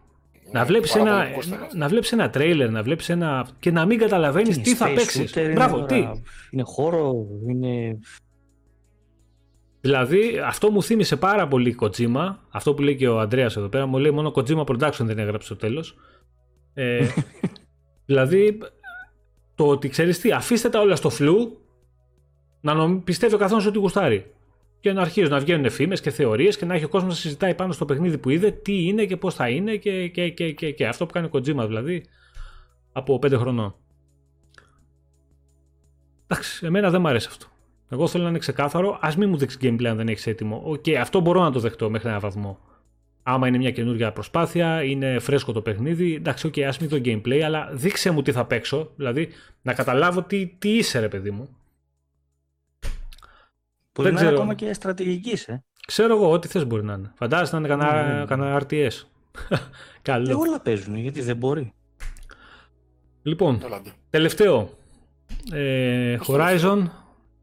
να 0.51 0.59
Ναι, 0.59 0.65
βλέπεις 0.65 0.91
πάρα 0.91 1.03
ένα, 1.09 1.21
πολύ 1.23 1.33
κόστος. 1.35 1.73
να 1.73 1.87
βλέπεις 1.87 2.11
ένα 2.11 2.29
τρέιλερ, 2.29 2.69
να 2.69 2.83
βλέπεις 2.83 3.09
ένα... 3.09 3.47
και 3.59 3.71
να 3.71 3.85
μην 3.85 3.97
καταλαβαίνεις 3.99 4.55
Είναι 4.55 4.63
τι 4.63 4.75
θα 4.75 4.89
space 4.91 4.95
παίξεις. 4.95 5.31
shooter, 5.35 5.39
είναι 5.43 5.53
Μπράβο, 5.53 5.81
τι; 5.85 5.99
τώρα- 6.01 6.21
Είναι 6.51 6.63
χώρο, 6.65 7.13
είναι... 7.47 7.99
Δηλαδή, 9.81 10.39
αυτό 10.45 10.71
μου 10.71 10.83
θύμισε 10.83 11.15
πάρα 11.15 11.47
πολύ 11.47 11.75
Kojima. 11.81 12.35
Αυτό 12.49 12.73
που 12.73 12.81
λέει 12.81 12.95
και 12.95 13.07
ο 13.07 13.19
Αντρέα 13.19 13.45
εδώ 13.45 13.67
πέρα. 13.69 13.85
Μου 13.85 13.97
λέει 13.97 14.11
μόνο 14.11 14.31
Kojima 14.35 14.63
Production 14.65 14.99
δεν 15.01 15.19
έγραψε 15.19 15.45
στο 15.45 15.55
τέλος. 15.55 15.95
Ε, 16.73 17.05
δηλαδή, 18.05 18.57
το 19.55 19.67
ότι 19.67 19.89
ξέρεις 19.89 20.19
τι, 20.19 20.31
αφήστε 20.31 20.69
τα 20.69 20.79
όλα 20.79 20.95
στο 20.95 21.09
φλου 21.09 21.57
να 22.61 22.73
νομ- 22.73 23.03
πιστεύει 23.03 23.33
ο 23.33 23.37
καθένας 23.37 23.65
ότι 23.65 23.77
γουστάρει. 23.77 24.31
Και 24.79 24.93
να 24.93 25.01
αρχίζουν 25.01 25.31
να 25.31 25.39
βγαίνουν 25.39 25.69
φήμες 25.69 26.01
και 26.01 26.09
θεωρίες 26.09 26.57
και 26.57 26.65
να 26.65 26.73
έχει 26.73 26.83
ο 26.83 26.89
κόσμος 26.89 27.13
να 27.13 27.19
συζητάει 27.19 27.55
πάνω 27.55 27.71
στο 27.73 27.85
παιχνίδι 27.85 28.17
που 28.17 28.29
είδε, 28.29 28.51
τι 28.51 28.87
είναι 28.87 29.05
και 29.05 29.17
πώς 29.17 29.35
θα 29.35 29.49
είναι 29.49 29.75
και, 29.75 30.07
και, 30.07 30.29
και, 30.29 30.51
και, 30.51 30.71
και. 30.71 30.87
Αυτό 30.87 31.05
που 31.05 31.13
κάνει 31.13 31.25
ο 31.25 31.29
Kojima 31.33 31.65
δηλαδή 31.67 32.05
από 32.91 33.19
5 33.23 33.33
χρονών. 33.33 33.75
Εντάξει, 36.27 36.65
εμένα 36.65 36.89
δεν 36.89 37.01
μου 37.01 37.07
αρέσει 37.07 37.27
αυτό. 37.29 37.45
Εγώ 37.89 38.07
θέλω 38.07 38.23
να 38.23 38.29
είναι 38.29 38.37
ξεκάθαρο. 38.37 38.99
Ας 39.01 39.13
μην 39.17 39.29
μου 39.29 39.37
δείξει 39.37 39.57
gameplay 39.61 39.85
αν 39.85 39.97
δεν 39.97 40.07
έχεις 40.07 40.27
έτοιμο. 40.27 40.61
Οκ, 40.65 40.83
αυτό 40.99 41.19
μπορώ 41.19 41.41
να 41.41 41.51
το 41.51 41.59
δεχτώ 41.59 41.89
μέχρι 41.89 42.07
έναν 42.07 42.19
βαθμό. 42.19 42.59
Άμα 43.23 43.47
είναι 43.47 43.57
μια 43.57 43.71
καινούργια 43.71 44.11
προσπάθεια, 44.11 44.83
είναι 44.83 45.19
φρέσκο 45.19 45.51
το 45.51 45.61
παιχνίδι. 45.61 46.15
Εντάξει, 46.15 46.47
οκ, 46.47 46.59
ας 46.59 46.77
μην 46.79 46.89
δω 46.89 46.97
gameplay, 47.03 47.39
αλλά 47.39 47.69
δείξε 47.73 48.11
μου 48.11 48.21
τι 48.21 48.31
θα 48.31 48.45
παίξω. 48.45 48.91
Δηλαδή, 48.95 49.29
να 49.61 49.73
καταλάβω 49.73 50.21
τι, 50.23 50.47
τι 50.47 50.77
είσαι, 50.77 50.99
ρε 50.99 51.07
παιδί 51.07 51.31
μου. 51.31 51.49
Μπορεί 53.93 54.09
Δεν 54.09 54.13
να 54.13 54.19
είναι 54.19 54.19
ξέρω. 54.19 54.35
ακόμα 54.35 54.53
και 54.53 54.73
στρατηγικής, 54.73 55.47
ε. 55.47 55.63
Ξέρω 55.87 56.15
εγώ, 56.15 56.31
ό,τι 56.31 56.47
θες 56.47 56.65
μπορεί 56.65 56.83
να 56.83 56.93
είναι. 56.93 57.11
Φαντάζεσαι 57.15 57.51
να 57.51 57.59
είναι 57.59 57.67
κανένα, 57.67 58.13
Ναι, 58.13 58.19
ναι. 58.19 58.25
κανένα 58.25 58.61
RTS. 58.69 58.91
Ε, 59.49 59.55
Καλό. 60.01 60.37
όλα 60.39 60.59
παίζουν, 60.61 60.95
γιατί 60.95 61.21
δεν 61.21 61.37
μπορεί. 61.37 61.73
Λοιπόν, 63.23 63.59
Έλατε. 63.63 63.91
τελευταίο. 64.09 64.69
Ε, 65.51 66.17
Horizon. 66.27 66.83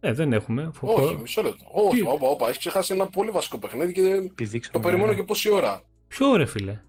Ε, 0.08 0.12
δεν 0.12 0.32
έχουμε. 0.32 0.70
Όχι, 0.80 1.18
μισό 1.20 1.42
λεπτό. 1.42 1.64
Όχι, 1.72 1.96
Τι; 1.96 2.08
όπα, 2.08 2.28
όπα. 2.28 2.44
Έχεις 2.46 2.58
ξεχάσει 2.58 2.92
ένα 2.94 3.06
πολύ 3.06 3.30
βασικό 3.30 3.58
παιχνίδι 3.58 3.92
και 3.92 4.02
δεν- 4.02 4.24
Επιδείξαμε, 4.24 4.72
το 4.78 4.88
περιμένω 4.88 5.12
ε. 5.12 5.14
και 5.14 5.22
πόση 5.22 5.50
ώρα. 5.52 5.82
Ποιο 6.08 6.36
ρε 6.36 6.46
φίλε; 6.46 6.80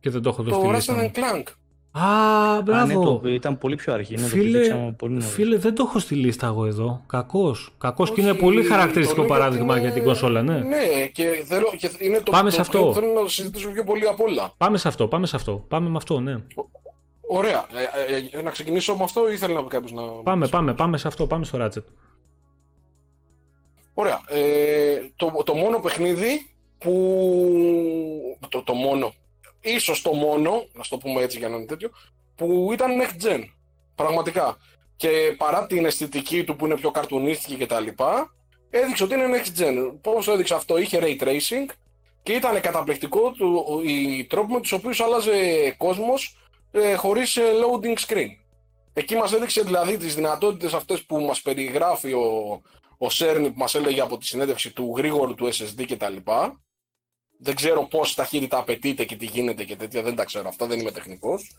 Και 0.00 0.10
δεν 0.10 0.22
το 0.22 0.28
έχω 0.28 0.42
δώσει 0.42 0.54
Το 0.54 0.60
στη 0.60 0.68
Ratchet 0.68 0.74
λίστα 0.74 0.94
μου. 0.94 1.10
and 1.14 1.18
Clank. 1.18 1.52
Α, 1.90 2.02
Α, 2.02 2.56
ναι, 2.56 2.62
μπράβο. 2.62 3.18
το, 3.22 3.28
ήταν 3.28 3.58
πολύ 3.58 3.74
πιο 3.76 3.92
αργή. 3.92 4.14
Ναι, 4.14 4.20
το 4.22 4.26
Φίλε, 4.28 4.48
επιδείξαμε 4.58 4.92
πολύ 4.98 5.12
νωρίς. 5.12 5.28
φίλε, 5.30 5.56
δεν 5.56 5.74
το 5.74 5.84
έχω 5.88 5.98
στη 5.98 6.14
λίστα 6.14 6.46
εγώ 6.46 6.66
εδώ. 6.66 7.02
Κακός. 7.06 7.74
Κακός 7.78 8.12
και 8.12 8.20
είναι 8.20 8.30
Όχι, 8.30 8.38
πολύ 8.40 8.62
το 8.62 8.68
χαρακτηριστικό 8.68 9.20
λέω 9.20 9.28
παράδειγμα 9.30 9.72
είναι- 9.76 9.84
για 9.84 9.92
την 9.94 10.04
κονσόλα, 10.04 10.42
ναι. 10.42 10.58
Ναι, 10.58 11.06
και, 11.12 11.42
θέλω, 11.46 11.72
και 11.78 11.90
είναι 11.98 12.20
το, 12.20 12.30
Πάμε 12.30 12.48
το 12.48 12.54
σε 12.54 12.60
αυτό. 12.60 12.82
που 12.84 12.92
θέλω 12.94 13.20
να 13.22 13.28
συζητήσω 13.28 13.68
πιο 13.70 13.84
πολύ 13.84 14.06
απ' 14.08 14.20
όλα. 14.20 14.52
Πάμε 14.56 14.78
σε 14.78 14.88
αυτό, 14.88 15.08
πάμε 15.08 15.26
σε 15.26 15.36
αυτό. 15.36 15.64
Πάμε 15.68 15.88
με 15.88 15.96
αυτό, 15.96 16.20
ναι. 16.20 16.36
Ωραία. 17.30 17.66
Ε, 17.74 18.14
ε, 18.34 18.38
ε, 18.38 18.42
να 18.42 18.50
ξεκινήσω 18.50 18.96
με 18.96 19.04
αυτό 19.04 19.28
ή 19.30 19.32
ήθελε 19.32 19.54
να 19.54 19.62
πει 19.62 19.68
κάποιος 19.68 19.92
να. 19.92 20.02
Πάμε, 20.02 20.46
πάμε, 20.48 20.74
πάμε 20.74 20.96
σε 20.98 21.08
αυτό. 21.08 21.26
Πάμε 21.26 21.44
στο 21.44 21.58
Ratchet. 21.60 21.84
Ωραία. 24.00 24.20
Ε, 24.28 25.10
το, 25.16 25.42
το 25.44 25.54
μόνο 25.54 25.78
παιχνίδι 25.78 26.50
που. 26.78 28.38
Το, 28.48 28.62
το 28.62 28.74
μόνο. 28.74 29.14
Ίσως 29.60 30.02
το 30.02 30.12
μόνο, 30.12 30.66
να 30.72 30.82
το 30.88 30.98
πούμε 30.98 31.22
έτσι 31.22 31.38
για 31.38 31.48
να 31.48 31.56
είναι 31.56 31.66
τέτοιο, 31.66 31.90
που 32.34 32.70
ήταν 32.72 32.90
next 33.00 33.26
gen. 33.26 33.44
Πραγματικά. 33.94 34.56
Και 34.96 35.34
παρά 35.36 35.66
την 35.66 35.84
αισθητική 35.84 36.44
του 36.44 36.56
που 36.56 36.66
είναι 36.66 36.76
πιο 36.76 36.90
καρτουνίστικη 36.90 37.54
και 37.54 37.66
τα 37.66 37.80
λοιπά, 37.80 38.34
έδειξε 38.70 39.04
ότι 39.04 39.14
είναι 39.14 39.26
next 39.36 39.60
gen. 39.60 39.92
Πώς 40.00 40.24
το 40.24 40.32
έδειξε 40.32 40.54
αυτό, 40.54 40.78
είχε 40.78 40.98
ray 41.02 41.22
tracing 41.22 41.72
και 42.22 42.32
ήταν 42.32 42.60
καταπληκτικό 42.60 43.30
του, 43.30 43.80
οι 43.84 44.24
τρόποι 44.24 44.52
με 44.52 44.60
τους 44.60 44.72
οποίους 44.72 45.00
άλλαζε 45.00 45.70
κόσμος 45.76 46.36
ε, 46.70 46.94
χωρίς 46.94 47.36
ε, 47.36 47.42
loading 47.42 47.96
screen. 48.06 48.28
Εκεί 48.92 49.16
μας 49.16 49.32
έδειξε 49.32 49.62
δηλαδή 49.62 49.96
τις 49.96 50.14
δυνατότητες 50.14 50.74
αυτές 50.74 51.04
που 51.04 51.20
μας 51.20 51.42
περιγράφει 51.42 52.12
ο, 52.12 52.60
ο 52.98 53.10
Σέρνι 53.10 53.50
που 53.50 53.58
μας 53.58 53.74
έλεγε 53.74 54.00
από 54.00 54.18
τη 54.18 54.26
συνέντευξη 54.26 54.72
του 54.72 54.94
γρήγορου 54.96 55.34
του 55.34 55.46
SSD 55.46 55.84
και 55.86 55.96
τα 55.96 56.08
λοιπά. 56.08 56.60
Δεν 57.40 57.54
ξέρω 57.54 57.86
πώς 57.86 58.14
ταχύτητα 58.14 58.58
απαιτείται 58.58 59.04
και 59.04 59.16
τι 59.16 59.26
γίνεται 59.26 59.64
και 59.64 59.76
τέτοια, 59.76 60.02
δεν 60.02 60.14
τα 60.14 60.24
ξέρω 60.24 60.48
αυτά, 60.48 60.66
δεν 60.66 60.80
είμαι 60.80 60.90
τεχνικός. 60.90 61.56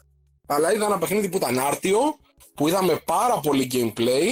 Αλλά 0.48 0.74
είδα 0.74 0.86
ένα 0.86 0.98
παιχνίδι 0.98 1.30
που 1.30 1.38
ήταν 1.38 1.60
άρτιο, 1.60 2.00
που 2.54 2.68
είδαμε 2.68 3.02
πάρα 3.06 3.40
πολύ 3.40 3.70
gameplay 3.74 4.26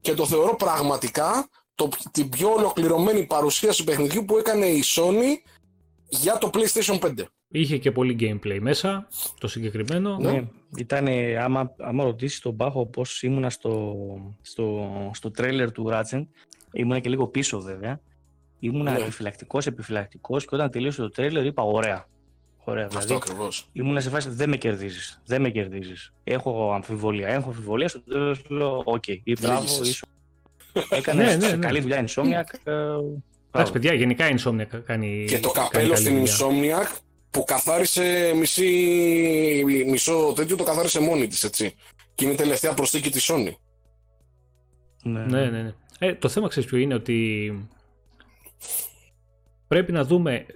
και 0.00 0.14
το 0.14 0.26
θεωρώ 0.26 0.56
πραγματικά 0.56 1.48
το, 1.74 1.88
την 2.10 2.28
πιο 2.28 2.52
ολοκληρωμένη 2.52 3.26
παρουσίαση 3.26 3.84
παιχνιδιού 3.84 4.24
που 4.24 4.38
έκανε 4.38 4.66
η 4.66 4.82
Sony 4.96 5.50
για 6.08 6.38
το 6.38 6.50
PlayStation 6.52 6.98
5. 6.98 7.12
Είχε 7.48 7.78
και 7.78 7.92
πολύ 7.92 8.16
gameplay 8.20 8.58
μέσα, 8.60 9.08
το 9.40 9.48
συγκεκριμένο. 9.48 10.16
Ναι. 10.16 10.48
Ναι, 10.70 10.80
ήταν, 10.80 11.06
άμα, 11.42 11.74
άμα 11.78 12.04
ρωτήσεις 12.04 12.40
τον 12.40 12.56
Πάχο 12.56 12.86
πώς 12.86 13.22
ήμουνα 13.22 13.50
στο, 13.50 13.96
στο, 14.42 14.90
στο 15.14 15.30
τρέιλερ 15.30 15.72
του 15.72 15.88
Ratchet, 15.92 16.26
ήμουνα 16.72 16.98
και 16.98 17.08
λίγο 17.08 17.26
πίσω 17.26 17.60
βέβαια. 17.60 18.00
Ήμουνα 18.58 18.92
Ναι. 18.92 18.98
επιφυλακτικός, 18.98 19.66
επιφυλακτικός 19.66 20.42
και 20.46 20.54
όταν 20.54 20.70
τελείωσε 20.70 21.00
το 21.00 21.08
τρέιλερ 21.10 21.44
είπα 21.46 21.62
ωραία. 21.62 22.06
Ωραία, 22.64 22.86
Αυτό 22.86 22.98
δηλαδή 22.98 23.14
ακριβώς. 23.22 23.68
ήμουνα 23.72 24.00
σε 24.00 24.10
φάση 24.10 24.28
δεν 24.30 24.48
με 24.48 24.56
κερδίζεις, 24.56 25.20
δεν 25.26 25.40
με 25.40 25.50
κερδίζεις. 25.50 26.12
Έχω 26.24 26.72
αμφιβολία, 26.72 27.28
έχω 27.28 27.48
αμφιβολία, 27.48 27.88
στο 27.88 28.00
τέλος 28.02 28.44
λέω 28.48 28.82
οκ, 28.84 29.06
ή 29.08 29.22
μπράβο, 29.40 29.60
Λύγησες. 29.60 29.88
ίσο. 29.88 30.06
Έκανε 30.90 31.24
Ναι, 31.24 31.36
ναι, 31.36 31.48
ναι. 31.52 31.66
καλή 31.66 31.80
δουλειά 31.80 32.04
Insomniac. 32.08 32.54
ε, 32.64 32.72
Εντάξει, 32.72 33.22
μπράβο. 33.50 33.72
παιδιά, 33.72 33.92
γενικά 33.94 34.28
η 34.28 34.34
Insomnia 34.38 34.64
κα- 34.68 34.78
κάνει. 34.78 35.24
Και 35.28 35.38
το 35.40 35.50
κάνει 35.50 35.68
καπέλο 35.68 35.92
καλή 35.92 35.96
στην 36.04 36.16
δουλειά. 36.48 36.78
Insomniac 36.82 36.96
που 37.30 37.44
καθάρισε 37.44 38.32
μισή, 38.36 39.64
μισό 39.86 40.32
τέτοιο, 40.36 40.56
το 40.56 40.64
καθάρισε 40.64 41.00
μόνη 41.00 41.26
της, 41.26 41.44
έτσι. 41.44 41.74
Και 42.14 42.24
είναι 42.24 42.32
η 42.32 42.36
τελευταία 42.36 42.74
προσθήκη 42.74 43.10
της 43.10 43.30
Sony. 43.30 43.52
Ναι. 45.02 45.20
Ναι, 45.20 45.50
ναι, 45.50 45.62
ναι. 45.62 45.74
Ε, 45.98 46.14
το 46.14 46.28
θέμα 46.28 46.48
ξέρεις 46.48 46.68
ποιο 46.68 46.78
είναι 46.78 46.94
ότι 46.94 47.68
πρέπει 49.68 49.92
να 49.92 50.04
δούμε 50.04 50.46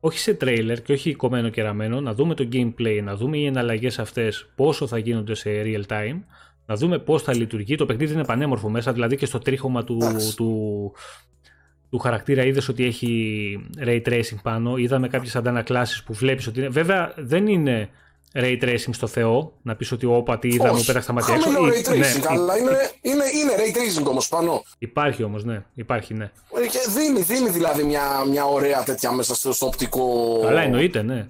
όχι 0.00 0.18
σε 0.18 0.34
τρέιλερ 0.34 0.82
και 0.82 0.92
όχι 0.92 1.14
κομμένο 1.14 1.48
και 1.48 1.62
ραμμένο, 1.62 2.00
να 2.00 2.14
δούμε 2.14 2.34
το 2.34 2.48
gameplay, 2.52 3.00
να 3.02 3.16
δούμε 3.16 3.38
οι 3.38 3.46
εναλλαγές 3.46 3.98
αυτές 3.98 4.50
πόσο 4.56 4.86
θα 4.86 4.98
γίνονται 4.98 5.34
σε 5.34 5.50
real 5.64 5.82
time, 5.88 6.20
να 6.66 6.76
δούμε 6.76 6.98
πώς 6.98 7.22
θα 7.22 7.34
λειτουργεί. 7.34 7.74
Το 7.74 7.86
παιχνίδι 7.86 8.12
είναι 8.12 8.24
πανέμορφο 8.24 8.68
μέσα, 8.68 8.92
δηλαδή 8.92 9.16
και 9.16 9.26
στο 9.26 9.38
τρίχωμα 9.38 9.84
του, 9.84 9.98
Εντάξει. 10.02 10.36
του, 10.36 10.92
του 11.90 11.98
χαρακτήρα 11.98 12.44
είδες 12.44 12.68
ότι 12.68 12.84
έχει 12.84 13.58
ray 13.84 14.02
tracing 14.08 14.38
πάνω, 14.42 14.76
είδαμε 14.76 15.08
κάποιες 15.08 15.36
αντανακλάσεις 15.36 16.02
που 16.02 16.12
βλέπεις 16.12 16.46
ότι 16.46 16.58
είναι... 16.58 16.68
Βέβαια 16.68 17.12
δεν 17.16 17.46
είναι 17.46 17.88
ray 18.34 18.62
tracing 18.62 18.90
στο 18.90 19.06
Θεό, 19.06 19.52
να 19.62 19.74
πεις 19.76 19.92
ότι 19.92 20.06
όπα 20.06 20.38
τι 20.38 20.48
είδα 20.48 20.68
μου 20.68 20.74
Όχι, 20.74 20.86
πέταξε 20.86 21.06
τα 21.08 21.14
μάτια 21.14 21.34
έξω. 21.34 21.50
χαμένο 21.50 21.66
Ή- 21.74 21.82
ray 21.84 21.88
tracing, 21.88 21.98
ναι, 21.98 22.06
αλλά 22.28 22.56
είναι, 22.58 22.70
είναι, 23.02 23.24
είναι 23.34 23.52
ray 23.56 23.76
tracing 24.00 24.06
όμως 24.08 24.28
πάνω. 24.28 24.62
Υπάρχει 24.78 25.22
όμως, 25.22 25.44
ναι, 25.44 25.62
υπάρχει, 25.74 26.14
ναι. 26.14 26.24
Ε, 26.24 26.66
Και 26.66 26.78
δίνει, 26.96 27.20
δίνει 27.22 27.50
δηλαδή 27.50 27.82
μια, 27.82 28.02
μια 28.30 28.44
ωραία 28.44 28.82
τέτοια 28.82 29.12
μέσα 29.12 29.34
στο, 29.34 29.52
στο 29.52 29.66
οπτικό 29.66 30.04
Αλλά 30.46 30.60
εννοείται, 30.60 31.02
ναι. 31.02 31.26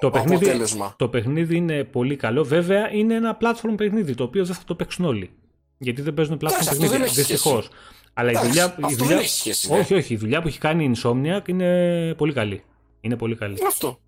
Το 0.00 0.10
παιχνίδι, 0.10 0.34
αποτέλεσμα. 0.44 0.94
το 0.98 1.08
παιχνίδι 1.08 1.56
είναι 1.56 1.84
πολύ 1.84 2.16
καλό. 2.16 2.44
Βέβαια 2.44 2.92
είναι 2.92 3.14
ένα 3.14 3.36
platform 3.40 3.74
παιχνίδι 3.76 4.14
το 4.14 4.22
οποίο 4.24 4.44
δεν 4.44 4.54
θα 4.54 4.62
το 4.66 4.74
παίξουν 4.74 5.04
όλοι. 5.04 5.30
Γιατί 5.78 6.02
δεν 6.02 6.14
παίζουν 6.14 6.34
platform 6.36 6.38
Εντάξει, 6.50 6.58
αυτό 6.68 6.70
παιχνίδια. 6.70 6.96
δεν 6.98 7.02
έχει 7.06 7.12
σχέση. 7.14 7.32
Δυστυχώς. 7.32 7.68
Αλλά 8.14 8.28
η 8.30 8.30
Εντάξει, 8.30 8.48
δουλειά, 8.48 8.64
η 8.64 8.82
αυτό 8.82 8.96
δουλειά... 8.96 9.06
δεν 9.06 9.18
έχει 9.18 9.28
σχέση. 9.28 9.72
ναι. 9.72 9.78
Όχι, 9.78 9.94
όχι. 9.94 10.14
Η 10.14 10.16
δουλειά 10.16 10.42
που 10.42 10.48
έχει 10.48 10.58
κάνει 10.58 10.84
η 10.84 10.92
Insomniac 10.96 11.48
είναι 11.48 12.14
πολύ 12.16 12.32
καλή. 12.32 12.62
Είναι 13.00 13.16
πολύ 13.16 13.36
καλή. 13.36 13.56
Είναι 13.58 13.66
αυτό. 13.68 13.98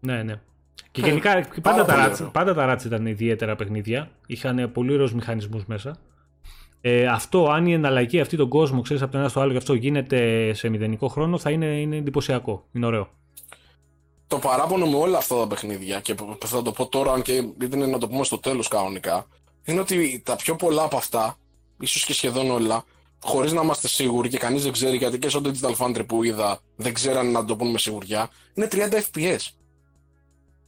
Ναι, 0.00 0.22
ναι. 0.22 0.40
Και 0.90 1.00
Ε, 1.00 1.06
γενικά 1.08 1.48
πάντα 1.62 1.84
πάρα 1.84 1.84
τα, 1.84 1.92
πολύ 1.94 2.06
Rats, 2.06 2.14
ωραίο. 2.20 2.30
πάντα 2.30 2.54
τα 2.54 2.74
Rats 2.74 2.84
ήταν 2.84 3.06
ιδιαίτερα 3.06 3.56
παιχνίδια. 3.56 4.10
Είχαν 4.26 4.70
πολύ 4.72 4.92
ωραίους 4.92 5.12
μηχανισμούς 5.14 5.64
μέσα. 5.66 5.96
Ε, 6.80 7.06
αυτό, 7.06 7.44
αν 7.50 7.66
η 7.66 7.72
εναλλαγή 7.72 8.20
αυτή 8.20 8.36
τον 8.36 8.48
κόσμο, 8.48 8.80
ξέρεις 8.80 9.02
από 9.02 9.12
το 9.12 9.18
ένα 9.18 9.28
στο 9.28 9.40
άλλο 9.40 9.50
και 9.50 9.56
αυτό 9.56 9.74
γίνεται 9.74 10.50
σε 10.54 10.68
μηδενικό 10.68 11.08
χρόνο, 11.08 11.38
θα 11.38 11.50
είναι, 11.50 11.66
είναι 11.66 11.96
εντυπωσιακό. 11.96 12.64
Είναι 12.72 12.86
ωραίο. 12.86 13.08
Το 14.26 14.38
παράπονο 14.38 14.86
με 14.86 14.96
όλα 14.96 15.18
αυτά 15.18 15.36
τα 15.38 15.46
παιχνίδια, 15.46 16.00
και 16.00 16.14
θα 16.46 16.62
το 16.62 16.72
πω 16.72 16.86
τώρα, 16.88 17.12
αν 17.12 17.22
και 17.22 17.32
είναι 17.72 17.86
να 17.86 17.98
το 17.98 18.08
πούμε 18.08 18.24
στο 18.24 18.38
τέλος 18.38 18.68
κανονικά, 18.68 19.26
είναι 19.64 19.80
ότι 19.80 20.22
τα 20.24 20.36
πιο 20.36 20.56
πολλά 20.56 20.82
από 20.82 20.96
αυτά, 20.96 21.36
ίσως 21.80 22.04
και 22.04 22.12
σχεδόν 22.12 22.50
όλα, 22.50 22.84
χωρίς 23.22 23.52
να 23.52 23.62
είμαστε 23.62 23.88
σίγουροι 23.88 24.28
και 24.28 24.38
κανείς 24.38 24.62
δεν 24.62 24.72
ξέρει, 24.72 24.96
γιατί 24.96 25.18
και 25.18 25.28
στο 25.28 25.40
Digital 25.44 25.76
Foundry 25.76 26.06
που 26.06 26.24
είδα 26.24 26.60
δεν 26.76 26.94
ξέραν 26.94 27.30
να 27.30 27.44
το 27.44 27.56
πούνε 27.56 27.70
με 27.70 27.78
σιγουριά, 27.78 28.30
είναι 28.54 28.68
30 28.72 28.76
FPS. 28.76 29.38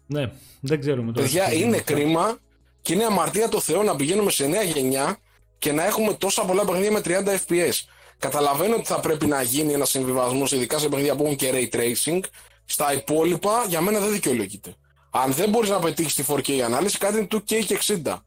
Ναι, 0.07 0.31
δεν 0.61 0.81
ξέρουμε 0.81 1.13
τώρα. 1.13 1.27
Παιδιά, 1.27 1.45
τι 1.45 1.61
είναι 1.61 1.77
αυτό. 1.77 1.93
κρίμα 1.93 2.39
και 2.83 2.93
είναι 2.93 3.05
αμαρτία 3.05 3.49
το 3.49 3.61
Θεό 3.61 3.83
να 3.83 3.97
πηγαίνουμε 3.97 4.31
σε 4.31 4.47
νέα 4.47 4.63
γενιά 4.63 5.17
και 5.59 5.73
να 5.73 5.87
έχουμε 5.87 6.15
τόσα 6.15 6.45
πολλά 6.45 6.65
παιχνίδια 6.65 6.93
με 6.93 7.01
30 7.05 7.11
FPS. 7.47 7.75
Καταλαβαίνω 8.19 8.75
ότι 8.75 8.85
θα 8.87 9.01
πρέπει 9.01 9.27
να 9.27 9.43
γίνει 9.43 9.73
ένας 9.73 9.91
συμβιβασμός, 9.91 10.53
ειδικά 10.53 10.79
σε 10.79 10.89
παιχνίδια 10.89 11.17
που 11.17 11.25
έχουν 11.25 11.37
και 11.37 11.51
ray 11.55 11.77
tracing. 11.77 12.21
Στα 12.65 12.93
υπόλοιπα, 12.93 13.65
για 13.69 13.81
μένα 13.81 14.01
δεν 14.01 14.13
δικαιολογείται. 14.13 14.75
Αν 15.11 15.33
δεν 15.33 15.49
μπορείς 15.49 15.71
να 15.71 15.79
πετύχεις 15.79 16.15
τη 16.15 16.25
4K 16.29 16.61
ανάλυση, 16.61 16.99
κάτι 16.99 17.19
είναι 17.19 17.27
2K 17.31 17.65
και 17.67 17.79
60. 18.05 18.25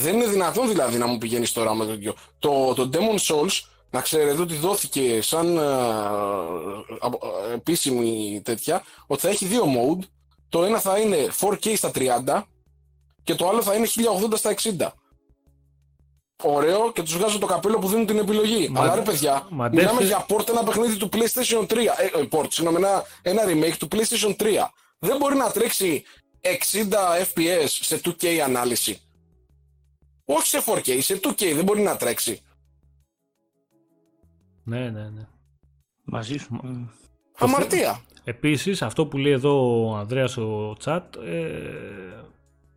Δεν 0.00 0.14
είναι 0.14 0.26
δυνατόν 0.26 0.68
δηλαδή 0.68 0.98
να 0.98 1.06
μου 1.06 1.18
πηγαίνεις 1.18 1.52
τώρα 1.52 1.74
με 1.74 1.84
το 1.84 1.90
τέτοιο. 1.90 2.14
Το, 2.38 2.74
το 2.74 2.90
Demon 2.92 3.34
Souls 3.34 3.68
να 3.90 4.00
ξέρετε 4.00 4.40
ότι 4.42 4.54
δόθηκε 4.54 5.22
σαν 5.22 5.56
ε, 5.56 5.60
ε, 7.50 7.54
επίσημη 7.54 8.40
τέτοια 8.44 8.82
ότι 9.06 9.20
θα 9.20 9.28
έχει 9.28 9.46
δύο 9.46 9.64
mode. 9.64 10.04
Το 10.48 10.64
ένα 10.64 10.78
θα 10.78 10.98
είναι 10.98 11.28
4K 11.40 11.76
στα 11.76 11.90
30 11.94 12.42
και 13.24 13.34
το 13.34 13.48
άλλο 13.48 13.62
θα 13.62 13.74
είναι 13.74 13.86
1080 14.30 14.32
στα 14.36 14.54
60. 14.78 14.88
Ωραίο 16.42 16.92
και 16.92 17.02
τους 17.02 17.16
βγάζω 17.16 17.38
το 17.38 17.46
καπέλο 17.46 17.78
που 17.78 17.88
δίνουν 17.88 18.06
την 18.06 18.18
επιλογή. 18.18 18.68
Μα, 18.68 18.80
Αλλά 18.80 18.94
ρε 18.94 19.00
παιδιά, 19.00 19.46
μαντεύτε... 19.50 19.86
μιλάμε 19.86 20.06
για 20.06 20.26
port 20.28 20.48
ένα 20.48 20.62
παιχνίδι 20.62 20.96
του 20.96 21.08
PlayStation 21.12 21.66
3. 21.66 21.76
Ε, 21.76 22.20
ε, 22.20 22.28
port, 22.30 22.46
συγγνώμη, 22.48 22.84
ένα, 22.84 23.04
ένα 23.22 23.42
remake 23.46 23.76
του 23.78 23.88
PlayStation 23.92 24.36
3. 24.36 24.46
Δεν 24.98 25.16
μπορεί 25.16 25.36
να 25.36 25.50
τρέξει 25.50 26.04
60 26.42 26.48
FPS 27.34 27.66
σε 27.66 28.00
2K 28.04 28.26
ανάλυση. 28.26 29.02
Όχι 30.30 30.46
σε 30.46 30.62
4K, 30.66 30.98
σε 31.00 31.20
2K 31.22 31.52
δεν 31.54 31.64
μπορεί 31.64 31.80
να 31.80 31.96
τρέξει. 31.96 32.40
Ναι, 34.64 34.90
ναι, 34.90 35.08
ναι. 35.08 35.26
Μαζί 36.04 36.36
σου. 36.36 36.60
Αμαρτία. 37.38 38.00
Επίσης, 38.24 38.82
αυτό 38.82 39.06
που 39.06 39.18
λέει 39.18 39.32
εδώ 39.32 39.84
ο 39.86 39.96
Ανδρέας 39.96 40.36
ο 40.36 40.74
Τσάτ 40.78 41.16
ε, 41.16 42.24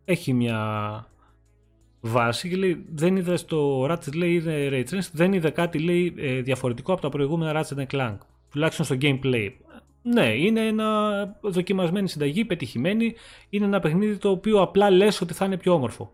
έχει 0.04 0.32
μια 0.32 1.06
βάση 2.00 2.48
και 2.48 2.56
λέει 2.56 2.86
δεν 2.92 3.16
είδε 3.16 3.36
στο 3.36 3.86
Ratchet 3.90 4.14
λέει 4.14 4.32
είδε 4.32 4.68
Ray 4.72 4.90
Tracing, 4.90 5.10
δεν 5.12 5.32
είδε 5.32 5.50
κάτι 5.50 5.78
λέει 5.78 6.14
ε, 6.16 6.40
διαφορετικό 6.40 6.92
από 6.92 7.02
τα 7.02 7.08
προηγούμενα 7.08 7.64
Ratchet 7.64 7.86
Clank. 7.86 8.16
Τουλάχιστον 8.50 8.84
στο 8.84 8.96
gameplay. 9.00 9.50
Ναι, 10.02 10.26
είναι 10.26 10.66
ένα 10.66 11.10
δοκιμασμένη 11.40 12.08
συνταγή, 12.08 12.44
πετυχημένη. 12.44 13.14
Είναι 13.48 13.64
ένα 13.64 13.80
παιχνίδι 13.80 14.16
το 14.16 14.30
οποίο 14.30 14.60
απλά 14.60 14.90
λες 14.90 15.20
ότι 15.20 15.34
θα 15.34 15.44
είναι 15.44 15.56
πιο 15.56 15.72
όμορφο. 15.72 16.12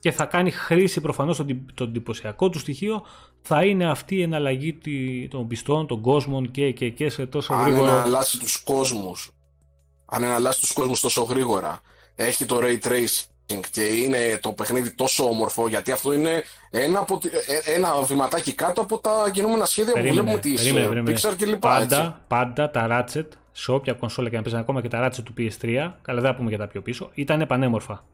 Και 0.00 0.10
θα 0.10 0.24
κάνει 0.24 0.50
χρήση 0.50 1.00
προφανώς 1.00 1.36
το 1.74 1.84
εντυπωσιακό 1.84 2.48
του 2.48 2.58
στοιχείο 2.58 3.02
θα 3.42 3.64
είναι 3.64 3.90
αυτή 3.90 4.14
η 4.16 4.22
εναλλαγή 4.22 4.78
των 5.30 5.46
πιστών, 5.46 5.86
των 5.86 6.00
κόσμων 6.00 6.50
και, 6.50 6.72
και, 6.72 6.90
και 6.90 7.08
σε 7.08 7.26
τόσο 7.26 7.52
αν 7.52 7.62
γρήγορα. 7.62 7.92
Αν 7.92 7.98
εναλλάσσει 7.98 8.38
τους 8.38 8.56
κόσμους, 8.56 9.30
αν 10.06 10.22
εναλλάσσει 10.22 10.60
τους 10.60 10.72
κόσμους 10.72 11.00
τόσο 11.00 11.22
γρήγορα, 11.22 11.80
έχει 12.14 12.44
το 12.44 12.58
Ray 12.62 12.78
Tracing 12.88 13.60
και 13.70 13.82
είναι 13.82 14.38
το 14.42 14.52
παιχνίδι 14.52 14.90
τόσο 14.94 15.24
όμορφο, 15.24 15.68
γιατί 15.68 15.92
αυτό 15.92 16.12
είναι 16.12 16.42
ένα, 16.70 16.98
από, 16.98 17.20
ε, 17.64 17.74
ένα 17.74 18.02
βηματάκι 18.02 18.52
κάτω 18.52 18.80
από 18.80 18.98
τα 18.98 19.30
κινούμενα 19.32 19.64
σχέδια 19.64 19.92
περίμενε, 19.92 20.20
που 20.20 20.24
βλέπουμε 20.24 20.56
τις 20.56 20.72
περίμενε, 20.72 21.12
Pixar 21.12 21.36
και 21.36 21.46
λοιπά. 21.46 21.68
Πάντα, 21.68 21.98
έτσι. 22.00 22.14
πάντα 22.26 22.70
τα 22.70 22.86
Ratchet, 22.90 23.26
σε 23.52 23.72
όποια 23.72 23.92
κονσόλα 23.92 24.28
και 24.28 24.36
να 24.36 24.42
παίζουν 24.42 24.60
ακόμα 24.60 24.80
και 24.80 24.88
τα 24.88 25.06
Ratchet 25.08 25.22
του 25.24 25.34
PS3, 25.38 25.92
καλά 26.02 26.20
δεν 26.20 26.30
θα 26.30 26.36
πούμε 26.36 26.48
για 26.48 26.58
τα 26.58 26.66
πιο 26.66 26.82
πίσω, 26.82 27.10
ήταν 27.14 27.46
πανέμορφα. 27.48 28.04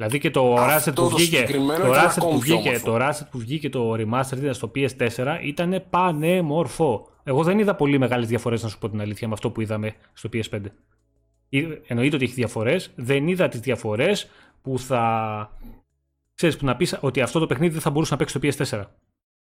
Δηλαδή 0.00 0.18
και 0.18 0.30
το 0.30 0.56
Ratchet 0.58 0.94
που 0.94 1.08
βγήκε, 1.08 1.46
το 1.82 1.92
Ratchet 1.92 2.20
που 2.20 2.38
βγήκε, 2.38 2.80
το 2.84 2.96
Ratchet 3.00 3.26
που 3.30 3.38
βγήκε 3.38 3.68
το 3.68 3.92
Remastered 3.92 4.36
ήταν 4.36 4.54
στο 4.54 4.70
PS4 4.74 5.38
ήταν 5.42 5.84
πανέμορφο. 5.90 7.08
Εγώ 7.22 7.42
δεν 7.42 7.58
είδα 7.58 7.74
πολύ 7.74 7.98
μεγάλες 7.98 8.28
διαφορές, 8.28 8.62
να 8.62 8.68
σου 8.68 8.78
πω 8.78 8.88
την 8.88 9.00
αλήθεια, 9.00 9.28
με 9.28 9.32
αυτό 9.32 9.50
που 9.50 9.60
είδαμε 9.60 9.94
στο 10.12 10.28
PS5. 10.32 10.60
Εννοείται 11.86 12.16
ότι 12.16 12.24
έχει 12.24 12.34
διαφορές. 12.34 12.90
Δεν 12.94 13.28
είδα 13.28 13.48
τις 13.48 13.60
διαφορές 13.60 14.28
που 14.62 14.78
θα. 14.78 15.56
ξέρεις, 16.34 16.56
που 16.56 16.64
να 16.64 16.76
πεις 16.76 16.98
ότι 17.00 17.20
αυτό 17.20 17.38
το 17.38 17.46
παιχνίδι 17.46 17.72
δεν 17.72 17.82
θα 17.82 17.90
μπορούσε 17.90 18.12
να 18.12 18.18
παίξει 18.18 18.38
στο 18.52 18.78
PS4. 18.78 18.84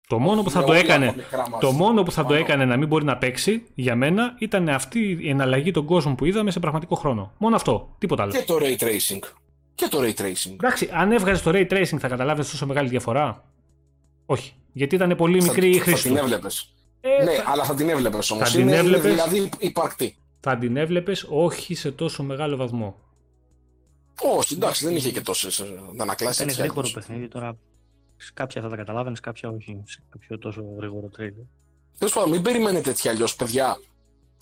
Το 0.07 0.19
μόνο 0.19 0.41
που 0.41 0.49
θα 0.49 0.63
το 0.63 0.73
έκανε, 0.73 1.15
το 1.59 1.71
μόνο 1.71 2.03
που 2.03 2.11
θα 2.11 2.25
το 2.25 2.33
έκανε 2.33 2.65
να 2.65 2.77
μην 2.77 2.87
μπορεί 2.87 3.05
να 3.05 3.17
παίξει 3.17 3.63
για 3.75 3.95
μένα 3.95 4.35
ήταν 4.39 4.69
αυτή 4.69 5.17
η 5.21 5.29
εναλλαγή 5.29 5.71
των 5.71 5.85
κόσμων 5.85 6.15
που 6.15 6.25
είδαμε 6.25 6.51
σε 6.51 6.59
πραγματικό 6.59 6.95
χρόνο. 6.95 7.31
Μόνο 7.37 7.55
αυτό. 7.55 7.95
Τίποτα 7.97 8.23
άλλο. 8.23 8.31
Και 8.31 8.43
το 8.45 8.57
ray 8.61 8.83
tracing 8.83 9.19
και 9.75 9.87
το 9.87 9.99
ray 10.01 10.13
tracing. 10.13 10.51
Εντάξει, 10.51 10.89
αν 10.93 11.11
έβγαζες 11.11 11.41
το 11.41 11.51
ray 11.53 11.71
tracing 11.71 11.97
θα 11.99 12.07
καταλάβεις 12.07 12.49
τόσο 12.49 12.65
μεγάλη 12.65 12.89
διαφορά. 12.89 13.43
Όχι. 14.25 14.53
Γιατί 14.73 14.95
ήταν 14.95 15.15
πολύ 15.15 15.43
μικρή 15.43 15.69
η 15.69 15.79
χρήση. 15.79 16.01
Θα 16.01 16.07
την 16.07 16.17
έβλεπες. 16.17 16.73
Ε, 17.01 17.23
ναι, 17.23 17.33
θα... 17.33 17.43
αλλά 17.47 17.63
θα 17.63 17.73
την 17.73 17.89
έβλεπες 17.89 18.31
όμως. 18.31 18.55
Είναι, 18.55 18.75
έβλεπες, 18.75 19.11
δηλαδή 19.11 19.49
υπαρκτή. 19.59 20.15
Θα 20.39 20.57
την 20.57 20.77
έβλεπες 20.77 21.25
όχι 21.29 21.75
σε 21.75 21.91
τόσο 21.91 22.23
μεγάλο 22.23 22.55
βαθμό. 22.55 22.99
Όχι, 24.37 24.53
εντάξει, 24.53 24.85
δεν 24.85 24.95
είχε 24.95 25.11
και 25.11 25.21
τόσες 25.21 25.63
αντανακλάσει. 25.91 26.43
Είναι 26.43 26.51
γρήγορο 26.51 26.89
παιχνίδι 26.93 27.27
τώρα. 27.27 27.57
Κάποια 28.33 28.61
θα 28.61 28.69
τα 28.69 28.75
καταλάβαινες, 28.75 29.19
κάποια 29.19 29.49
όχι. 29.49 29.81
Σε 29.85 30.03
κάποιο 30.09 30.37
τόσο 30.37 30.63
γρήγορο 30.77 31.09
trailer. 31.17 31.45
Τέλος 31.97 32.13
πάντων, 32.13 32.29
μην 32.29 32.41
περιμένετε 32.41 32.89
έτσι 32.89 33.09
αλλιώς, 33.09 33.35
παιδιά. 33.35 33.77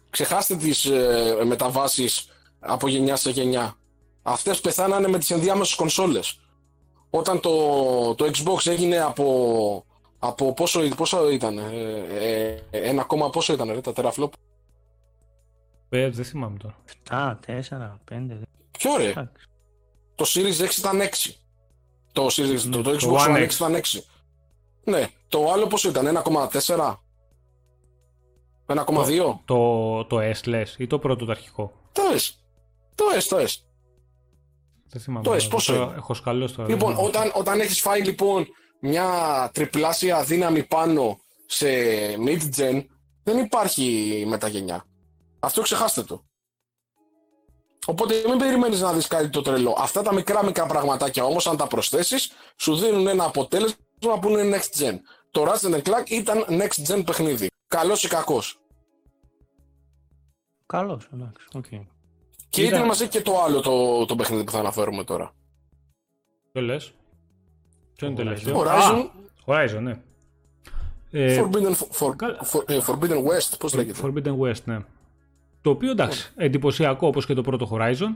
Ξεχάστε 0.09 0.55
τις 0.55 0.85
ε, 0.85 1.41
μεταβάσεις 1.45 2.29
από 2.59 2.87
γενιά 2.87 3.15
σε 3.15 3.29
γενιά. 3.29 3.77
Αυτές 4.21 4.61
πεθάνανε 4.61 5.07
με 5.07 5.17
τις 5.17 5.31
ενδιάμεσες 5.31 5.75
κονσόλες. 5.75 6.39
Όταν 7.09 7.39
το, 7.39 8.15
το 8.15 8.25
Xbox 8.25 8.67
έγινε 8.67 8.97
από, 8.99 9.85
από 10.19 10.53
πόσο, 10.53 10.87
πόσο 10.95 11.29
ήταν, 11.29 11.57
ε, 11.57 12.61
ε, 12.69 12.87
ένα 12.89 13.03
κόμμα 13.03 13.29
πόσο 13.29 13.53
ήταν 13.53 13.71
ρε, 13.71 13.81
τα 13.81 13.91
teraflop. 13.95 14.29
Ε, 15.89 16.09
δεν 16.09 16.25
θυμάμαι 16.25 16.57
τώρα. 16.57 16.75
7, 17.09 17.35
4, 17.47 17.99
5. 18.11 18.41
Ποιο 18.71 18.97
ρε; 18.97 19.13
Το 20.15 20.25
Series 20.27 20.65
X 20.67 20.77
ήταν 20.77 21.01
6. 21.01 21.33
Το, 22.11 22.25
Series, 22.25 22.59
το, 22.71 22.81
το 22.81 22.91
Xbox 22.91 23.27
One 23.27 23.47
X 23.47 23.53
ήταν 23.53 23.75
6. 23.75 23.79
Ναι, 24.83 25.07
το 25.27 25.51
άλλο 25.51 25.67
πόσο 25.67 25.89
ήταν, 25.89 26.21
1,4. 26.23 26.95
1,2. 28.65 29.35
Το, 29.45 30.05
το, 30.05 30.19
S 30.19 30.45
λες 30.45 30.75
ή 30.77 30.87
το 30.87 30.99
πρώτο 30.99 31.25
το 31.25 31.31
αρχικό; 31.31 31.73
Το 31.91 32.01
S. 32.15 32.33
Το 32.95 33.05
S, 33.17 33.23
το 33.29 33.37
S. 33.37 33.68
Δεν 34.91 35.01
θυμάμαι. 35.01 35.23
Το 35.23 35.47
πόσο 35.49 35.93
Έχω 35.95 36.13
σκαλώσει 36.13 36.55
τώρα. 36.55 36.69
Λοιπόν, 36.69 36.95
όταν, 36.97 37.31
όταν 37.35 37.59
έχεις 37.59 37.81
φάει 37.81 38.01
λοιπόν 38.01 38.47
μια 38.79 39.07
τριπλάσια 39.53 40.23
δύναμη 40.23 40.63
πάνω 40.63 41.19
σε 41.45 41.67
mid-gen, 42.25 42.83
δεν 43.23 43.37
υπάρχει 43.37 44.23
μεταγενιά. 44.27 44.85
Αυτό 45.39 45.61
ξεχάστε 45.61 46.03
το. 46.03 46.23
Οπότε 47.85 48.23
μην 48.27 48.37
περιμένεις 48.37 48.81
να 48.81 48.93
δεις 48.93 49.07
κάτι 49.07 49.29
το 49.29 49.41
τρελό. 49.41 49.75
Αυτά 49.77 50.01
τα 50.01 50.13
μικρά 50.13 50.45
μικρά 50.45 50.65
πραγματάκια 50.65 51.23
όμως, 51.23 51.47
αν 51.47 51.57
τα 51.57 51.67
προσθέσεις, 51.67 52.31
σου 52.55 52.75
δίνουν 52.75 53.07
ένα 53.07 53.23
αποτέλεσμα 53.23 54.19
που 54.21 54.29
είναι 54.29 54.57
next 54.57 54.81
gen. 54.81 54.95
Το 55.31 55.45
Ratchet 55.47 55.81
Clank 55.81 56.09
ήταν 56.09 56.45
next 56.49 56.93
gen 56.93 57.05
παιχνίδι. 57.05 57.47
Καλός 57.67 58.03
ή 58.03 58.07
κακός; 58.07 58.59
Καλός, 60.65 61.09
εντάξει, 61.13 61.47
okay. 61.53 61.98
Και 62.49 62.63
ήταν 62.63 62.85
μαζί 62.85 63.07
και 63.07 63.21
το 63.21 63.41
άλλο 63.41 63.61
το, 63.61 64.05
το 64.05 64.15
παιχνίδι 64.15 64.43
που 64.43 64.51
θα 64.51 64.59
αναφέρουμε 64.59 65.03
τώρα. 65.03 65.33
Ποιο 66.51 66.61
λες; 66.61 66.93
Ποιο 67.95 68.07
είναι 68.07 68.15
το 68.15 68.23
τελευταίο. 68.23 68.63
Horizon. 68.63 69.05
Horizon, 69.45 69.79
ναι. 69.81 69.99
Ε, 71.11 71.41
Forbidden, 71.41 71.73
for, 71.91 72.15
for, 72.51 72.69
ε, 72.69 72.79
Forbidden 72.87 73.17
West, 73.17 73.53
πώς 73.59 73.73
λέγεται; 73.73 73.99
Forbidden 74.03 74.37
West, 74.39 74.63
ναι. 74.63 74.79
Το 75.61 75.69
οποίο 75.69 75.91
εντάξει, 75.91 76.31
εντυπωσιακό 76.35 77.07
όπως 77.07 77.25
και 77.25 77.33
το 77.33 77.41
πρώτο 77.41 77.69
Horizon. 77.71 78.15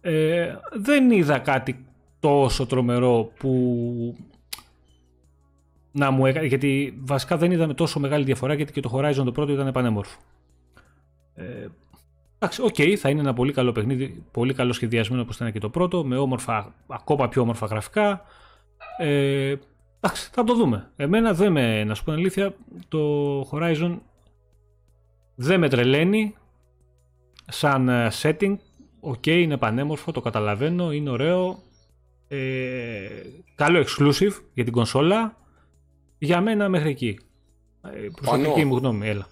Ε, 0.00 0.54
δεν 0.72 1.10
είδα 1.10 1.38
κάτι 1.38 1.84
τόσο 2.20 2.66
τρομερό 2.66 3.32
που 3.38 4.16
να 5.92 6.10
μου 6.10 6.26
έκανε, 6.26 6.46
γιατί 6.46 6.98
βασικά 7.00 7.36
δεν 7.36 7.50
είδαμε 7.50 7.74
τόσο 7.74 8.00
μεγάλη 8.00 8.24
διαφορά 8.24 8.54
γιατί 8.54 8.72
και 8.72 8.80
το 8.80 8.90
Horizon 8.94 9.22
το 9.24 9.32
πρώτο 9.32 9.52
ήταν 9.52 9.72
πανέμορφο. 9.72 10.20
Ε, 11.34 11.66
Εντάξει, 12.42 12.62
OK, 12.62 12.74
okay, 12.78 12.94
θα 12.94 13.08
είναι 13.08 13.20
ένα 13.20 13.32
πολύ 13.32 13.52
καλό 13.52 13.72
παιχνίδι, 13.72 14.24
πολύ 14.30 14.54
καλό 14.54 14.72
σχεδιασμένο 14.72 15.22
όπως 15.22 15.36
ήταν 15.36 15.52
και 15.52 15.58
το 15.58 15.70
πρώτο, 15.70 16.04
με 16.04 16.16
όμορφα, 16.16 16.74
ακόμα 16.86 17.28
πιο 17.28 17.42
όμορφα 17.42 17.66
γραφικά. 17.66 18.24
Ε, 18.98 19.54
εντάξει, 20.00 20.30
θα 20.32 20.44
το 20.44 20.54
δούμε. 20.54 20.90
Εμένα 20.96 21.34
δεν 21.34 21.52
με, 21.52 21.84
να 21.84 21.94
σου 21.94 22.04
πω 22.04 22.12
αλήθεια, 22.12 22.54
το 22.88 23.40
Horizon 23.50 23.98
δεν 25.34 25.60
με 25.60 25.68
τρελαίνει 25.68 26.34
σαν 27.46 27.88
ε, 27.88 28.08
setting. 28.22 28.56
OK, 29.00 29.14
okay, 29.14 29.40
είναι 29.40 29.56
πανέμορφο, 29.56 30.12
το 30.12 30.20
καταλαβαίνω, 30.20 30.92
είναι 30.92 31.10
ωραίο. 31.10 31.62
Ε, 32.28 33.08
καλό 33.54 33.84
exclusive 33.86 34.32
για 34.54 34.64
την 34.64 34.72
κονσόλα. 34.72 35.36
Για 36.18 36.40
μένα 36.40 36.68
μέχρι 36.68 36.90
εκεί. 36.90 37.18
Ε, 37.82 38.08
προσωπική 38.20 38.64
μου 38.64 38.76
γνώμη, 38.76 39.08
έλα 39.08 39.26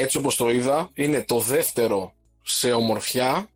έτσι 0.00 0.18
όπως 0.18 0.36
το 0.36 0.50
είδα, 0.50 0.90
είναι 0.94 1.24
το 1.24 1.38
δεύτερο 1.38 2.14
σε 2.42 2.72
ομορφιά 2.72 3.48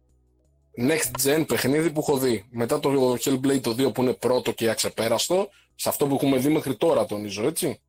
next 0.78 1.26
gen 1.26 1.44
παιχνίδι 1.46 1.90
που 1.90 2.00
έχω 2.00 2.18
δει. 2.18 2.44
Μετά 2.50 2.80
το 2.80 3.16
Hellblade 3.24 3.60
το 3.60 3.70
2 3.70 3.94
που 3.94 4.02
είναι 4.02 4.12
πρώτο 4.12 4.52
και 4.52 4.70
αξεπέραστο, 4.70 5.48
σε 5.74 5.88
αυτό 5.88 6.06
που 6.06 6.14
έχουμε 6.14 6.36
δει 6.36 6.48
μέχρι 6.48 6.76
τώρα 6.76 7.06
τονίζω 7.06 7.46
έτσι. 7.46 7.80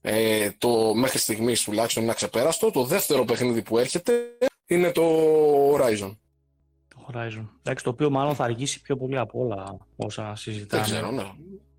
Ε, 0.00 0.50
το 0.58 0.94
μέχρι 0.94 1.18
στιγμής 1.18 1.62
τουλάχιστον 1.62 2.02
είναι 2.02 2.12
αξεπέραστο. 2.12 2.70
Το 2.70 2.84
δεύτερο 2.84 3.24
παιχνίδι 3.24 3.62
που 3.62 3.78
έρχεται 3.78 4.12
είναι 4.66 4.92
το 4.92 5.02
Horizon. 5.74 6.16
Το 6.88 7.06
Horizon. 7.08 7.46
Εντάξει, 7.62 7.84
το 7.84 7.90
οποίο 7.90 8.10
μάλλον 8.10 8.34
θα 8.34 8.44
αργήσει 8.44 8.80
πιο 8.80 8.96
πολύ 8.96 9.18
από 9.18 9.40
όλα 9.40 9.78
όσα 9.96 10.36
συζητάμε. 10.36 10.82
Δεν 10.82 10.92
ξέρω, 10.92 11.10
ναι. 11.10 11.24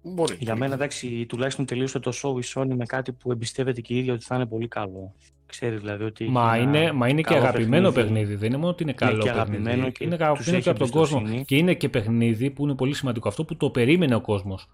Μπορεί. 0.02 0.38
Για 0.40 0.56
μένα, 0.56 0.73
εντάξει, 0.73 1.26
τουλάχιστον 1.26 1.65
τελείωσε 1.65 1.99
το 1.99 2.11
show 2.23 2.44
η 2.44 2.48
Sony 2.53 2.73
με 2.76 2.85
κάτι 2.85 3.11
που 3.11 3.31
εμπιστεύεται 3.31 3.81
και 3.81 3.94
η 3.94 3.98
ίδια 3.98 4.14
ότι 4.14 4.26
θα 4.26 4.35
είναι 4.35 4.45
πολύ 4.45 4.68
καλό. 4.68 5.14
Ξέρεις 5.59 5.80
δηλαδή 5.80 6.03
ότι. 6.03 6.30
Μα 6.30 6.57
είναι, 6.57 6.91
μα 6.91 7.07
είναι 7.07 7.21
και 7.21 7.34
αγαπημένο 7.35 7.91
παιχνίδι. 7.91 8.13
παιχνίδι. 8.15 8.35
Δεν 8.35 8.47
είναι 8.47 8.57
μόνο 8.57 8.69
ότι 8.69 8.84
είναι 8.84 8.93
καλό 8.93 9.11
είναι 9.13 9.23
και 9.23 9.31
παιχνίδι. 9.31 9.91
Και 9.91 10.03
είναι 10.03 10.15
αγαπημένο 10.15 10.59
και 10.59 10.69
από 10.69 10.80
τον 10.80 10.89
κόσμο. 10.89 11.21
Και 11.45 11.55
είναι 11.57 11.73
και 11.73 11.89
παιχνίδι 11.89 12.51
που 12.51 12.63
είναι 12.63 12.75
πολύ 12.75 12.93
σημαντικό 12.93 13.27
αυτό 13.27 13.45
που 13.45 13.57
το 13.57 13.69
περίμενε 13.69 14.15
ο 14.15 14.21
κόσμος. 14.21 14.67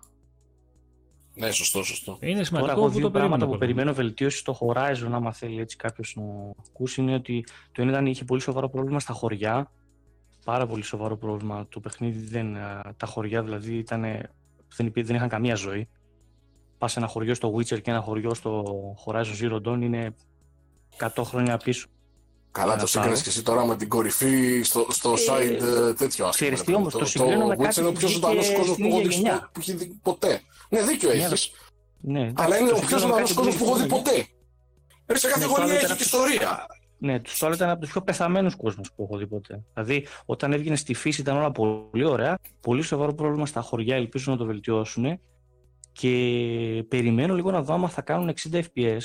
Ναι, 1.35 1.51
σωστό, 1.51 1.83
σωστό. 1.83 2.17
Είναι 2.21 2.43
σημαντικό 2.43 2.59
Τώρα, 2.59 2.71
εγώ 2.71 2.85
που 2.85 2.97
δύο 2.97 3.01
το 3.01 3.11
πράγματα 3.11 3.35
περίμενα. 3.35 3.51
που 3.51 3.57
περιμένω 3.57 3.93
βελτίωση 3.93 4.37
στο 4.37 4.57
Horizon, 4.59 5.09
άμα 5.11 5.33
θέλει 5.33 5.59
έτσι 5.61 5.75
κάποιος 5.77 6.15
να 6.15 6.23
ακούσει, 6.69 7.01
είναι 7.01 7.13
ότι 7.13 7.43
το 7.71 7.81
ένα 7.81 7.91
ήταν 7.91 8.05
είχε 8.05 8.23
πολύ 8.23 8.41
σοβαρό 8.41 8.69
πρόβλημα 8.69 8.99
στα 8.99 9.13
χωριά. 9.13 9.71
Πάρα 10.45 10.67
πολύ 10.67 10.83
σοβαρό 10.83 11.17
πρόβλημα. 11.17 11.65
Το 11.69 11.79
παιχνίδι 11.79 12.19
δεν. 12.27 12.57
α, 12.57 12.93
Τα 12.97 13.05
χωριά 13.07 13.43
δηλαδή 13.43 13.73
ήταν, 13.77 14.01
δεν, 14.75 14.85
υπή- 14.87 15.05
δεν 15.05 15.15
είχαν 15.15 15.29
καμία 15.29 15.55
ζωή. 15.55 15.87
Πας 16.77 16.91
σε 16.91 16.99
ένα 16.99 17.07
χωριό 17.07 17.33
στο 17.33 17.53
Witcher 17.55 17.81
και 17.81 17.91
ένα 17.91 18.01
χωριό 18.01 18.33
στο 18.33 18.63
Horizon 19.05 19.41
Zero 19.41 19.55
Dawn 19.67 19.81
είναι 19.81 20.15
100 20.97 21.23
χρόνια 21.23 21.57
πίσω. 21.57 21.87
Καλά, 22.51 22.75
να 22.75 22.79
το 22.81 22.87
σύγκρινες 22.87 23.17
πάρω. 23.19 23.23
και 23.23 23.29
εσύ 23.35 23.43
τώρα 23.43 23.65
με 23.65 23.75
την 23.75 23.89
κορυφή 23.89 24.61
στο, 24.63 24.85
στο 24.89 25.13
side 25.13 25.61
ε, 25.61 25.93
τέτοιο 25.93 26.25
ας 26.25 26.37
πούμε. 26.37 26.49
ξέρεις 26.49 26.61
τι 26.63 26.71
ρε 26.71 26.77
όμως, 26.77 26.91
παιδί. 26.93 27.03
το 27.03 27.09
συγκρίνω 27.09 27.45
με 27.47 27.55
Witcher 27.55 27.63
κάτι 27.63 27.79
είναι 27.79 27.89
ο 27.89 27.91
που 27.91 27.97
πιο 27.97 28.07
βγήκε 28.07 28.21
ζωντανό 28.27 28.41
κόσμος 28.57 28.65
στην 28.67 28.83
που 28.83 28.89
έχω 28.89 28.97
ίδια 28.99 29.09
δει 29.09 29.15
γενιά. 29.15 29.35
στο- 29.35 29.49
που 29.53 29.59
έχει 29.59 29.73
δει 29.73 29.99
ποτέ. 30.01 30.41
Ναι, 30.69 30.81
δίκιο 30.81 31.09
Ναι, 31.09 31.15
έχεις. 31.23 31.51
Ναι, 32.01 32.19
εντάξει, 32.19 32.43
Αλλά 32.45 32.57
είναι 32.57 32.69
το 32.69 32.75
ο 32.75 32.79
πιο 32.79 32.87
συγκρίνω 32.97 33.15
με 33.15 33.21
ζωντανό 33.21 33.21
κάτι 33.21 33.33
που 33.33 33.35
κόσμος 33.35 33.55
βγήκε 33.55 33.63
που 33.63 33.69
έχω 33.69 33.79
στην 33.79 33.89
δει 33.89 33.95
ίδια 33.95 34.13
γενιά. 34.13 34.27
ποτέ. 35.05 35.13
Ε, 35.13 35.17
Σε 35.17 35.27
κάθε 35.27 35.39
Ναι, 35.39 35.45
το 35.45 35.51
γωνία 35.51 35.63
άλλο 35.65 35.73
έχεις 35.73 35.85
ήταν 35.85 35.97
και 35.97 36.03
αυτό. 36.03 36.17
ιστορία. 36.17 36.65
Ναι, 37.01 37.19
το 37.19 37.45
άλλο 37.45 37.53
ήταν 37.55 37.69
από 37.69 37.79
τους 37.81 37.91
πιο 37.91 38.01
πεθαμένους 38.01 38.55
κόσμους 38.55 38.91
που 38.95 39.03
έχω 39.03 39.17
δει 39.17 39.27
ποτέ. 39.27 39.63
Δηλαδή, 39.73 40.07
όταν 40.25 40.53
έβγαινε 40.53 40.75
στη 40.75 40.93
φύση 40.93 41.21
ήταν 41.21 41.37
όλα 41.37 41.51
πολύ 41.51 42.05
ωραία. 42.05 42.39
Πολύ 42.61 42.81
σοβαρό 42.81 43.13
πρόβλημα 43.13 43.45
στα 43.45 43.61
χωριά, 43.61 43.95
ελπίζω 43.95 44.31
να 44.31 44.37
το 44.37 44.45
βελτιώσουν. 44.45 45.19
Και 45.91 46.09
περιμένω 46.87 47.35
λίγο 47.35 47.51
να 47.51 47.61
δω 47.61 47.73
άμα 47.73 47.89
θα 47.89 48.01
κάνουν 48.01 48.33
60 48.51 48.61
FPS. 48.75 48.99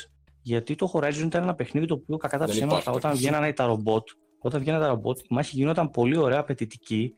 Γιατί 0.47 0.75
το 0.75 0.91
Horizon 0.95 1.25
ήταν 1.25 1.43
ένα 1.43 1.55
παιχνίδι 1.55 1.87
το 1.87 1.95
οποίο 1.95 2.17
κακά 2.17 2.39
τα 2.39 2.45
Δεν 2.47 2.55
ψέματα, 2.55 2.79
υπάρχει 2.79 2.97
όταν 2.99 3.11
τέτοιο. 3.11 3.17
βγαίνανε 3.19 3.53
τα 3.53 3.67
ρομπότ, 3.67 4.09
όταν 4.39 4.61
βγαίνανε 4.61 4.83
τα 4.85 4.89
ρομπότ, 4.89 5.19
η 5.19 5.27
μάχη 5.29 5.57
γινόταν 5.57 5.91
πολύ 5.91 6.17
ωραία, 6.17 6.39
απαιτητική 6.39 7.15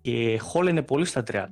και 0.00 0.38
χόλαινε 0.38 0.82
πολύ 0.82 1.04
στα 1.04 1.22
30. 1.26 1.44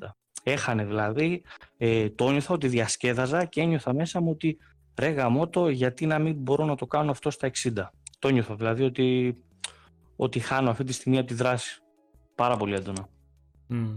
Έχανε 0.43 0.85
δηλαδή, 0.85 1.43
ε, 1.77 2.11
το 2.11 2.27
ένιωθα 2.29 2.55
ότι 2.55 2.69
διασκέδαζα 2.69 3.45
και 3.45 3.61
ένιωθα 3.61 3.95
μέσα 3.95 4.21
μου 4.21 4.31
ότι 4.31 4.59
ρε 4.99 5.09
γαμώτο, 5.09 5.69
γιατί 5.69 6.07
να 6.07 6.19
μην 6.19 6.35
μπορώ 6.35 6.65
να 6.65 6.77
το 6.77 6.87
κάνω 6.87 7.11
αυτό 7.11 7.31
στα 7.31 7.51
60. 7.63 7.73
Το 8.19 8.29
ένιωθα 8.29 8.55
δηλαδή 8.55 8.83
ότι, 8.83 9.37
ότι 10.17 10.39
χάνω 10.39 10.71
αυτή 10.71 10.85
τη 10.85 10.93
στιγμή 10.93 11.19
από 11.19 11.27
τη 11.27 11.35
δράση. 11.35 11.81
Πάρα 12.35 12.57
πολύ 12.57 12.75
έντονα. 12.75 13.09
Μμ. 13.67 13.97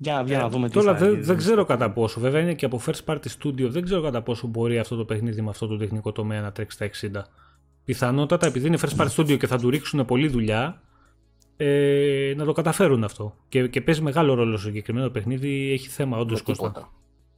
Για, 0.00 0.22
για 0.26 0.38
να 0.38 0.48
δούμε 0.48 0.66
τι 0.68 0.72
Τώρα 0.72 0.92
θα 0.92 0.98
δεν, 0.98 1.10
γίνει. 1.10 1.22
δεν 1.22 1.36
ξέρω 1.36 1.64
κατά 1.64 1.90
πόσο. 1.90 2.20
Βέβαια 2.20 2.40
είναι 2.40 2.54
και 2.54 2.64
από 2.64 2.80
first 2.86 3.04
party 3.04 3.26
studio. 3.42 3.68
Δεν 3.68 3.82
ξέρω 3.84 4.02
κατά 4.02 4.22
πόσο 4.22 4.46
μπορεί 4.46 4.78
αυτό 4.78 4.96
το 4.96 5.04
παιχνίδι 5.04 5.42
με 5.42 5.50
αυτό 5.50 5.66
το 5.66 5.76
τεχνικό 5.76 6.12
τομέα 6.12 6.40
να 6.40 6.52
τρέξει 6.52 6.90
στα 7.00 7.10
60. 7.22 7.22
Πιθανότατα 7.84 8.46
επειδή 8.46 8.66
είναι 8.66 8.78
first 8.80 8.96
party 9.04 9.08
studio 9.16 9.38
και 9.38 9.46
θα 9.46 9.58
του 9.58 9.70
ρίξουν 9.70 10.04
πολλή 10.04 10.28
δουλειά, 10.28 10.82
ε, 11.56 12.32
να 12.36 12.44
το 12.44 12.52
καταφέρουν 12.52 13.04
αυτό. 13.04 13.36
Και, 13.48 13.68
και 13.68 13.80
παίζει 13.80 14.02
μεγάλο 14.02 14.34
ρόλο 14.34 14.56
στο 14.56 14.66
συγκεκριμένο 14.66 15.08
παιχνίδι. 15.10 15.72
Έχει 15.72 15.88
θέμα 15.88 16.18
όντως 16.18 16.38
Με 16.38 16.44
Κώστα. 16.44 16.68
τίποτα. 16.68 16.92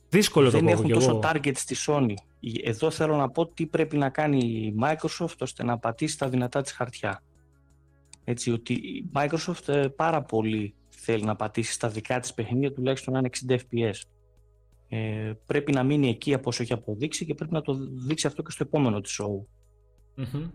Δύσκολο 0.08 0.50
το 0.50 0.50
δεν 0.50 0.64
πω 0.64 0.70
έχουν 0.70 0.84
κι 0.84 0.92
τόσο 0.92 1.10
εγώ. 1.10 1.20
target 1.24 1.52
στη 1.54 1.76
Sony. 1.86 2.14
Εδώ 2.62 2.90
θέλω 2.90 3.16
να 3.16 3.30
πω 3.30 3.46
τι 3.46 3.66
πρέπει 3.66 3.96
να 3.96 4.08
κάνει 4.08 4.38
η 4.38 4.74
Microsoft 4.82 5.36
ώστε 5.40 5.64
να 5.64 5.78
πατήσει 5.78 6.18
τα 6.18 6.28
δυνατά 6.28 6.60
της 6.62 6.72
χαρτιά. 6.72 7.22
Έτσι 8.24 8.50
ότι 8.52 8.72
η 8.72 9.10
Microsoft 9.14 9.68
ε, 9.68 9.88
πάρα 9.88 10.22
πολύ 10.22 10.74
θέλει 11.10 11.24
να 11.24 11.36
πατήσει 11.36 11.72
στα 11.72 11.88
δικά 11.88 12.20
της 12.20 12.34
παιχνίδια 12.34 12.72
τουλάχιστον 12.72 13.12
να 13.12 13.18
είναι 13.18 13.30
60 13.48 13.54
FPS. 13.54 13.94
Ε, 14.88 15.32
πρέπει 15.46 15.72
να 15.72 15.82
μείνει 15.82 16.08
εκεί 16.08 16.34
από 16.34 16.48
όσο 16.48 16.62
έχει 16.62 16.72
αποδείξει 16.72 17.26
και 17.26 17.34
πρέπει 17.34 17.52
να 17.52 17.62
το 17.62 17.76
δείξει 18.06 18.26
αυτό 18.26 18.42
και 18.42 18.50
στο 18.50 18.64
επόμενο 18.66 19.00
της 19.00 19.20
show. 19.20 19.44
Μμμ. 20.14 20.48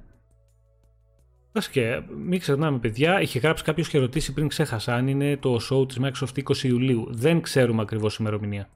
Εντάξει 1.49 1.71
και 1.71 2.01
μην 2.17 2.39
ξεχνάμε 2.39 2.79
παιδιά, 2.79 3.21
είχε 3.21 3.39
γράψει 3.39 3.63
κάποιος 3.63 3.89
και 3.89 3.97
ρωτήσει 3.97 4.33
πριν 4.33 4.47
ξέχασα 4.47 4.95
αν 4.95 5.07
είναι 5.07 5.37
το 5.37 5.59
show 5.69 5.87
της 5.87 5.99
Microsoft 6.01 6.43
20 6.43 6.63
Ιουλίου. 6.63 7.07
Δεν 7.09 7.41
ξέρουμε 7.41 7.81
ακριβώς 7.81 8.17
ημερομηνία. 8.17 8.69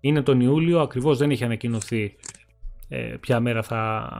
Είναι 0.00 0.22
τον 0.22 0.40
Ιούλιο, 0.40 0.80
ακριβώς 0.80 1.18
δεν 1.18 1.30
έχει 1.30 1.44
ανακοινωθεί 1.44 2.16
ε, 2.88 3.16
ποια 3.20 3.40
μέρα 3.40 3.62
θα 3.62 4.10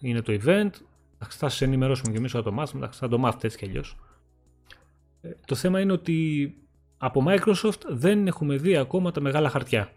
είναι 0.00 0.20
το 0.20 0.32
event. 0.32 0.70
Εντάξει, 1.14 1.38
Θα 1.38 1.48
σας 1.48 1.60
ενημερώσουμε 1.60 2.12
και 2.12 2.18
εμείς 2.18 2.34
όταν 2.34 2.44
το 2.44 2.52
μάθουμε, 2.52 2.80
εντάξει, 2.80 2.98
θα 3.00 3.08
το 3.08 3.18
μάθετε 3.18 3.46
έτσι 3.46 3.58
κι 3.58 3.64
αλλιώς. 3.64 3.96
Ε, 5.26 5.36
το 5.46 5.54
θέμα 5.54 5.80
είναι 5.80 5.92
ότι 5.92 6.54
από 6.98 7.24
Microsoft 7.26 7.80
δεν 7.88 8.26
έχουμε 8.26 8.56
δει 8.56 8.76
ακόμα 8.76 9.10
τα 9.10 9.20
μεγάλα 9.20 9.48
χαρτιά. 9.48 9.92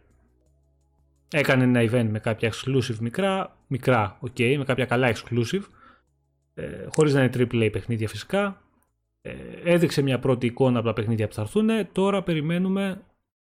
Έκανε 1.31 1.63
ένα 1.63 1.81
event 1.81 2.07
με 2.09 2.19
κάποια 2.19 2.51
exclusive 2.53 2.97
μικρά, 2.99 3.57
μικρά, 3.67 4.19
ok, 4.21 4.55
με 4.57 4.63
κάποια 4.63 4.85
καλά 4.85 5.13
exclusive, 5.13 5.63
ε, 6.53 6.85
χωρίς 6.87 7.13
να 7.13 7.23
είναι 7.23 7.31
AAA 7.35 7.69
παιχνίδια 7.71 8.07
φυσικά. 8.07 8.61
Ε, 9.21 9.33
έδειξε 9.63 10.01
μια 10.01 10.19
πρώτη 10.19 10.45
εικόνα 10.45 10.77
από 10.77 10.87
τα 10.87 10.93
παιχνίδια 10.93 11.27
που 11.27 11.33
θα 11.33 11.41
έρθουν. 11.41 11.69
Τώρα 11.91 12.23
περιμένουμε 12.23 13.01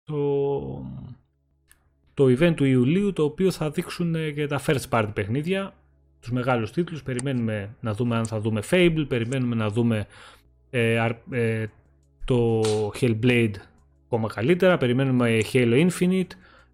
το, 0.04 0.16
το 2.14 2.24
event 2.24 2.52
του 2.56 2.64
Ιουλίου, 2.64 3.12
το 3.12 3.22
οποίο 3.22 3.50
θα 3.50 3.70
δείξουν 3.70 4.14
ε, 4.14 4.30
και 4.30 4.46
τα 4.46 4.60
first 4.66 4.88
party 4.90 5.10
παιχνίδια, 5.14 5.74
τους 6.20 6.30
μεγάλους 6.30 6.70
τίτλους. 6.70 7.02
Περιμένουμε 7.02 7.76
να 7.80 7.92
δούμε 7.92 8.16
αν 8.16 8.26
θα 8.26 8.40
δούμε 8.40 8.62
Fable, 8.70 9.04
περιμένουμε 9.08 9.54
να 9.54 9.68
δούμε 9.68 10.06
ε, 10.78 10.98
αρ- 10.98 11.32
ε, 11.32 11.66
το 12.24 12.62
Hellblade 13.00 13.54
ακόμα 14.04 14.28
καλύτερα, 14.28 14.78
περιμένουμε 14.78 15.40
Halo 15.52 15.88
Infinite, 15.88 16.30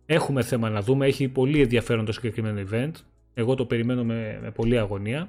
Έχουμε 0.06 0.42
θέμα 0.42 0.70
να 0.70 0.82
δούμε, 0.82 1.06
έχει 1.06 1.28
πολύ 1.28 1.60
ενδιαφέρον 1.60 2.04
το 2.04 2.12
συγκεκριμένο 2.12 2.68
event. 2.70 2.90
Εγώ 3.34 3.54
το 3.54 3.64
περιμένω 3.64 4.04
με, 4.04 4.38
με 4.42 4.50
πολλή 4.50 4.78
αγωνία. 4.78 5.28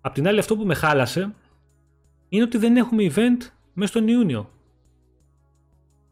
Απ' 0.00 0.14
την 0.14 0.28
άλλη 0.28 0.38
αυτό 0.38 0.56
που 0.56 0.64
με 0.64 0.74
χάλασε 0.74 1.34
είναι 2.28 2.42
ότι 2.42 2.58
δεν 2.58 2.76
έχουμε 2.76 3.12
event 3.14 3.50
μέσα 3.72 3.90
στον 3.92 4.08
Ιούνιο. 4.08 4.50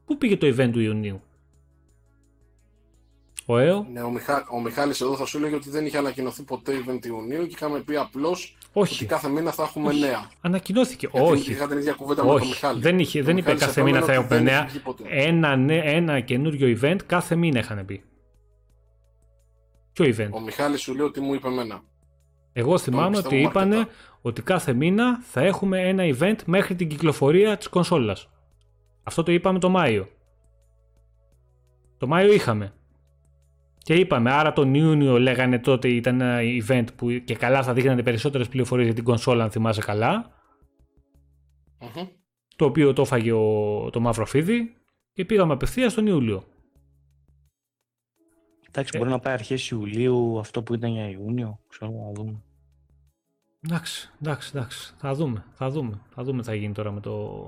Πού 0.04 0.18
πήγε 0.18 0.36
το 0.36 0.46
event 0.46 0.70
του 0.72 0.80
Ιουνίου; 0.80 1.22
Ο 3.46 3.58
ΕΟ; 3.58 3.86
Ναι, 3.92 4.02
ο, 4.02 4.10
Μιχά... 4.10 4.46
ο 4.50 4.60
Μιχάλης 4.60 5.00
εδώ 5.00 5.16
θα 5.16 5.26
σου 5.26 5.36
έλεγε 5.36 5.54
ότι 5.54 5.70
δεν 5.70 5.86
είχε 5.86 5.98
ανακοινωθεί 5.98 6.42
ποτέ 6.42 6.72
event 6.86 7.06
Ιουνίου 7.06 7.42
και 7.46 7.54
είχαμε 7.54 7.80
πει 7.80 7.96
απλώ 8.80 8.82
ότι 8.82 8.92
Όχι. 8.94 9.04
κάθε 9.06 9.28
μήνα 9.28 9.52
θα 9.52 9.62
έχουμε 9.62 9.88
Όχι. 9.88 10.00
νέα. 10.00 10.30
Ανακοινώθηκε. 10.40 11.08
Γιατί 11.12 11.30
Όχι. 11.30 11.50
Είχα 11.50 11.68
την 11.68 11.78
ίδια 11.78 11.92
κουβέντα 11.92 12.22
με 12.24 12.28
τον 12.28 12.36
Όχι. 12.36 12.48
Μιχάλη. 12.48 12.80
Δεν, 12.80 12.98
είχε, 12.98 13.20
Ο 13.20 13.24
δεν 13.24 13.36
είπε 13.36 13.52
Μιχάλης 13.52 13.66
κάθε 13.66 13.82
μήνα 13.82 14.00
θα 14.02 14.12
επέμενε 14.12 14.24
ότι 14.26 14.34
έχουμε 14.34 14.50
δεν 14.50 14.54
νέα. 14.54 14.62
είχε 14.64 14.70
βγει 14.72 14.78
ποτέ. 14.78 15.02
Ένα, 15.08 15.56
νέ- 15.56 15.84
ένα 15.86 16.20
καινούριο 16.20 16.78
event 16.80 16.96
κάθε 17.06 17.34
μήνα 17.36 17.58
είχαν 17.58 17.84
πει. 17.86 18.02
Ποιο 19.92 20.04
event? 20.04 20.30
Ο 20.30 20.40
Μιχάλης 20.40 20.80
σου 20.80 20.94
λέει 20.94 21.06
ότι 21.06 21.20
μου 21.20 21.34
είπε 21.34 21.48
εμένα. 21.48 21.80
Εγώ 22.52 22.78
θυμάμαι 22.78 23.10
πιστεύω 23.10 23.28
ότι 23.28 23.36
με 23.36 23.48
είπανε 23.48 23.76
αρκετά. 23.76 23.94
ότι 24.22 24.42
κάθε 24.42 24.72
μήνα 24.72 25.20
θα 25.22 25.40
έχουμε 25.40 25.88
ένα 25.88 26.02
event 26.18 26.36
μέχρι 26.46 26.74
την 26.74 26.88
κυκλοφορία 26.88 27.56
της 27.56 27.68
κονσόλας. 27.68 28.28
Αυτό 29.02 29.22
το 29.22 29.32
είπαμε 29.32 29.58
το 29.58 29.68
Μάιο. 29.68 30.08
Το 31.98 32.06
Μάιο 32.06 32.32
είχαμε. 32.32 32.72
Και 33.86 33.94
είπαμε, 33.94 34.30
άρα 34.30 34.52
τον 34.52 34.74
Ιούνιο 34.74 35.18
λέγανε 35.18 35.58
τότε 35.58 35.88
ήταν 35.88 36.20
ένα 36.20 36.38
event 36.42 36.86
που 36.96 37.10
και 37.10 37.34
καλά 37.34 37.62
θα 37.62 37.72
δείχνανε 37.72 38.02
περισσότερες 38.02 38.48
πληροφορίες 38.48 38.86
για 38.86 38.94
την 38.94 39.04
κονσόλα 39.04 39.44
αν 39.44 39.50
θυμάσαι 39.50 39.80
καλά. 39.80 40.32
Μμμ. 41.80 42.06
Το 42.56 42.64
οποίο 42.64 42.92
το 42.92 43.02
έφαγε 43.02 43.32
ο, 43.32 43.90
το 43.90 44.00
μαύρο 44.00 44.26
φίδι 44.26 44.76
και 45.12 45.24
πήγαμε 45.24 45.52
απευθείας 45.52 45.94
τον 45.94 46.06
Ιούλιο. 46.06 46.44
Εντάξει, 48.68 48.92
Ε. 48.94 48.98
μπορεί 48.98 49.10
να 49.10 49.18
πάει 49.18 49.34
αρχές 49.34 49.70
Ιουλίου 49.70 50.38
αυτό 50.38 50.62
που 50.62 50.74
ήταν 50.74 50.90
για 50.92 51.08
Ιούνιο. 51.08 51.60
Ξέρω 51.68 51.90
να 51.90 52.12
δούμε. 52.12 52.42
Εντάξει, 53.60 54.10
εντάξει, 54.20 54.50
εντάξει. 54.54 54.94
Θα 54.96 55.14
δούμε, 55.14 55.44
θα 55.52 55.70
δούμε. 55.70 56.00
Θα 56.08 56.22
δούμε 56.22 56.40
τι 56.40 56.48
θα 56.48 56.54
γίνει 56.54 56.72
τώρα 56.72 56.92
με 56.92 57.00
το, 57.00 57.46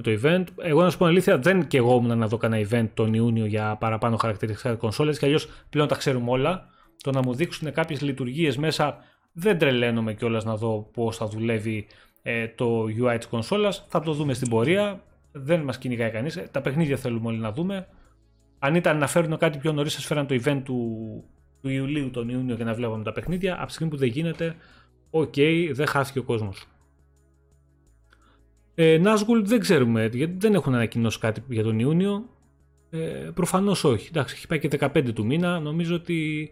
με 0.00 0.16
το 0.16 0.20
event. 0.22 0.44
Εγώ 0.56 0.82
να 0.82 0.90
σου 0.90 0.98
πω 0.98 1.04
την 1.04 1.12
αλήθεια, 1.12 1.38
δεν 1.38 1.66
και 1.66 1.76
εγώ 1.76 1.96
ήμουν 1.96 2.18
να 2.18 2.26
δω 2.26 2.36
κανένα 2.36 2.68
event 2.68 2.88
τον 2.94 3.14
Ιούνιο 3.14 3.46
για 3.46 3.76
παραπάνω 3.76 4.16
χαρακτηριστικά 4.16 4.74
κονσόλες 4.74 5.18
και 5.18 5.26
αλλιώς 5.26 5.48
πλέον 5.70 5.88
τα 5.88 5.96
ξέρουμε 5.96 6.30
όλα. 6.30 6.68
Το 7.02 7.10
να 7.10 7.22
μου 7.22 7.34
δείξουν 7.34 7.72
κάποιες 7.72 8.00
λειτουργίες 8.00 8.56
μέσα 8.56 8.98
δεν 9.32 9.58
τρελαίνομαι 9.58 10.14
κιόλας 10.14 10.44
να 10.44 10.56
δω 10.56 10.90
πώς 10.92 11.16
θα 11.16 11.26
δουλεύει 11.26 11.86
ε, 12.22 12.48
το 12.48 12.84
UI 12.84 13.16
της 13.16 13.26
κονσόλας. 13.26 13.84
Θα 13.88 14.00
το 14.00 14.12
δούμε 14.12 14.34
στην 14.34 14.48
πορεία. 14.48 15.02
Δεν 15.32 15.60
μας 15.60 15.78
κυνηγάει 15.78 16.10
κανείς. 16.10 16.42
Τα 16.50 16.60
παιχνίδια 16.60 16.96
θέλουμε 16.96 17.26
όλοι 17.28 17.38
να 17.38 17.52
δούμε. 17.52 17.86
Αν 18.58 18.74
ήταν 18.74 18.98
να 18.98 19.06
φέρουν 19.06 19.36
κάτι 19.36 19.58
πιο 19.58 19.72
νωρίς, 19.72 19.92
θα 19.92 20.00
φέραν 20.00 20.26
το 20.26 20.40
event 20.44 20.60
του, 20.64 20.98
του 21.62 21.68
Ιουλίου 21.68 22.10
τον 22.10 22.28
Ιούνιο 22.28 22.56
και 22.56 22.64
να 22.64 22.74
βλέπαμε 22.74 23.04
τα 23.04 23.12
παιχνίδια. 23.12 23.56
Από 23.56 23.66
τη 23.66 23.72
στιγμή 23.72 23.92
που 23.92 23.98
δεν 23.98 24.08
γίνεται, 24.08 24.56
οκ, 25.10 25.34
δεν 25.72 25.86
χάθηκε 25.86 26.18
ο 26.18 26.22
κόσμος. 26.22 26.66
Ε, 28.82 29.00
Nazgul 29.04 29.42
δεν 29.42 29.60
ξέρουμε, 29.60 30.10
γιατί 30.12 30.36
δεν 30.38 30.54
έχουν 30.54 30.74
ανακοινώσει 30.74 31.18
κάτι 31.18 31.42
για 31.48 31.62
τον 31.62 31.78
Ιούνιο. 31.78 32.28
Ε, 32.90 32.98
προφανώς 33.34 33.84
όχι. 33.84 34.08
Εντάξει, 34.08 34.34
έχει 34.36 34.46
πάει 34.46 34.58
και 34.58 34.68
15 34.80 35.12
του 35.14 35.26
μήνα. 35.26 35.60
Νομίζω 35.60 35.94
ότι 35.94 36.50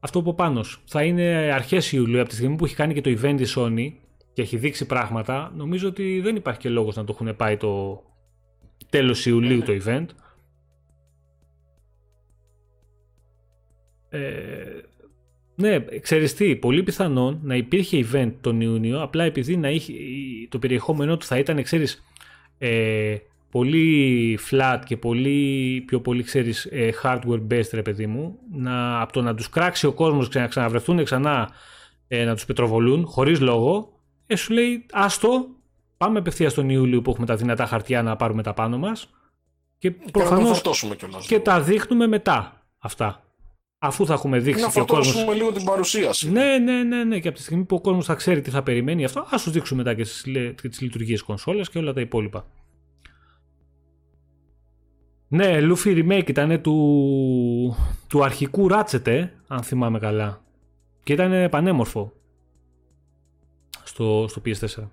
αυτό 0.00 0.22
που 0.22 0.34
πάνω 0.34 0.64
θα 0.84 1.02
είναι 1.02 1.24
αρχές 1.52 1.92
Ιουλίου, 1.92 2.20
από 2.20 2.28
τη 2.28 2.34
στιγμή 2.34 2.56
που 2.56 2.64
έχει 2.64 2.74
κάνει 2.74 2.94
και 2.94 3.00
το 3.00 3.10
event 3.10 3.40
η 3.40 3.44
Sony 3.56 3.92
και 4.32 4.42
έχει 4.42 4.56
δείξει 4.56 4.86
πράγματα, 4.86 5.52
νομίζω 5.56 5.88
ότι 5.88 6.20
δεν 6.20 6.36
υπάρχει 6.36 6.60
και 6.60 6.68
λόγος 6.68 6.96
να 6.96 7.04
το 7.04 7.16
έχουν 7.18 7.36
πάει 7.36 7.56
το 7.56 8.02
τέλος 8.90 9.26
Ιουλίου 9.26 9.62
το 9.62 9.72
event. 9.84 10.06
Ε, 14.08 14.80
ναι, 15.56 15.84
ξέρεις 16.00 16.34
τι, 16.34 16.56
πολύ 16.56 16.82
πιθανόν 16.82 17.40
να 17.42 17.54
υπήρχε 17.54 18.06
event 18.12 18.32
τον 18.40 18.60
Ιούνιο, 18.60 19.02
απλά 19.02 19.24
επειδή 19.24 19.56
να 19.56 19.70
είχε, 19.70 19.92
το 20.48 20.58
περιεχόμενό 20.58 21.16
του 21.16 21.26
θα 21.26 21.38
ήταν, 21.38 21.62
ξέρεις, 21.62 22.04
ε, 22.58 23.16
πολύ 23.56 24.38
flat 24.50 24.78
και 24.84 24.96
πολύ 24.96 25.82
πιο 25.86 26.00
πολύ 26.00 26.22
ξέρεις 26.22 26.64
ε, 26.64 26.90
hardware 27.02 27.46
based 27.50 27.70
ρε 27.72 27.82
παιδί 27.82 28.06
μου 28.06 28.38
να, 28.52 29.00
από 29.00 29.12
το 29.12 29.22
να 29.22 29.34
τους 29.34 29.48
κράξει 29.48 29.86
ο 29.86 29.92
κόσμος 29.92 30.28
και 30.28 30.38
να 30.38 30.46
ξαναβρεθούν 30.46 31.04
ξανά 31.04 31.50
ε, 32.08 32.24
να 32.24 32.34
τους 32.34 32.44
πετροβολούν 32.44 33.06
χωρίς 33.06 33.40
λόγο 33.40 33.92
ε, 34.26 34.36
σου 34.36 34.52
λέει 34.52 34.86
άστο 34.92 35.46
πάμε 35.96 36.18
απευθείας 36.18 36.54
τον 36.54 36.68
Ιούλιο 36.70 37.02
που 37.02 37.10
έχουμε 37.10 37.26
τα 37.26 37.36
δυνατά 37.36 37.66
χαρτιά 37.66 38.02
να 38.02 38.16
πάρουμε 38.16 38.42
τα 38.42 38.54
πάνω 38.54 38.78
μας 38.78 39.10
και 39.78 39.90
προφανώς 39.90 40.62
και 41.26 41.40
τα 41.40 41.60
δείχνουμε 41.60 42.06
μετά 42.06 42.66
αυτά 42.78 43.25
αφού 43.86 44.06
θα 44.06 44.12
έχουμε 44.12 44.38
δείξει 44.38 44.62
να 44.62 44.70
και 44.70 44.80
ο 44.80 44.84
κόσμος... 44.84 45.24
Να 45.24 45.32
λίγο 45.32 45.52
την 45.52 45.64
παρουσίαση. 45.64 46.30
Ναι, 46.30 46.58
ναι, 46.58 46.82
ναι, 46.82 47.04
ναι. 47.04 47.18
Και 47.18 47.28
από 47.28 47.36
τη 47.36 47.42
στιγμή 47.42 47.64
που 47.64 47.76
ο 47.76 47.80
κόσμος 47.80 48.04
θα 48.06 48.14
ξέρει 48.14 48.40
τι 48.40 48.50
θα 48.50 48.62
περιμένει 48.62 49.04
αυτό, 49.04 49.26
ας 49.30 49.40
σου 49.40 49.50
δείξουμε 49.50 49.82
μετά 49.82 49.94
και 49.94 50.02
τις, 50.68 50.80
λειτουργίες 50.80 51.22
κονσόλες 51.22 51.70
και 51.70 51.78
όλα 51.78 51.92
τα 51.92 52.00
υπόλοιπα. 52.00 52.46
Ναι, 55.28 55.58
Luffy 55.60 56.04
Remake 56.04 56.28
ήταν 56.28 56.62
του, 56.62 57.76
του 58.08 58.24
αρχικού 58.24 58.68
Ratchet, 58.70 59.28
αν 59.46 59.62
θυμάμαι 59.62 59.98
καλά. 59.98 60.42
Και 61.02 61.12
ήταν 61.12 61.48
πανέμορφο 61.50 62.12
στο, 63.84 64.26
στο 64.28 64.42
PS4. 64.44 64.88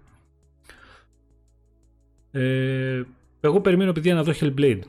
Ε, 2.32 3.04
εγώ 3.42 3.62
περιμένω 3.62 3.92
παιδιά 3.92 4.14
να 4.16 4.24
δω 4.24 4.34
Hellblade. 4.40 4.82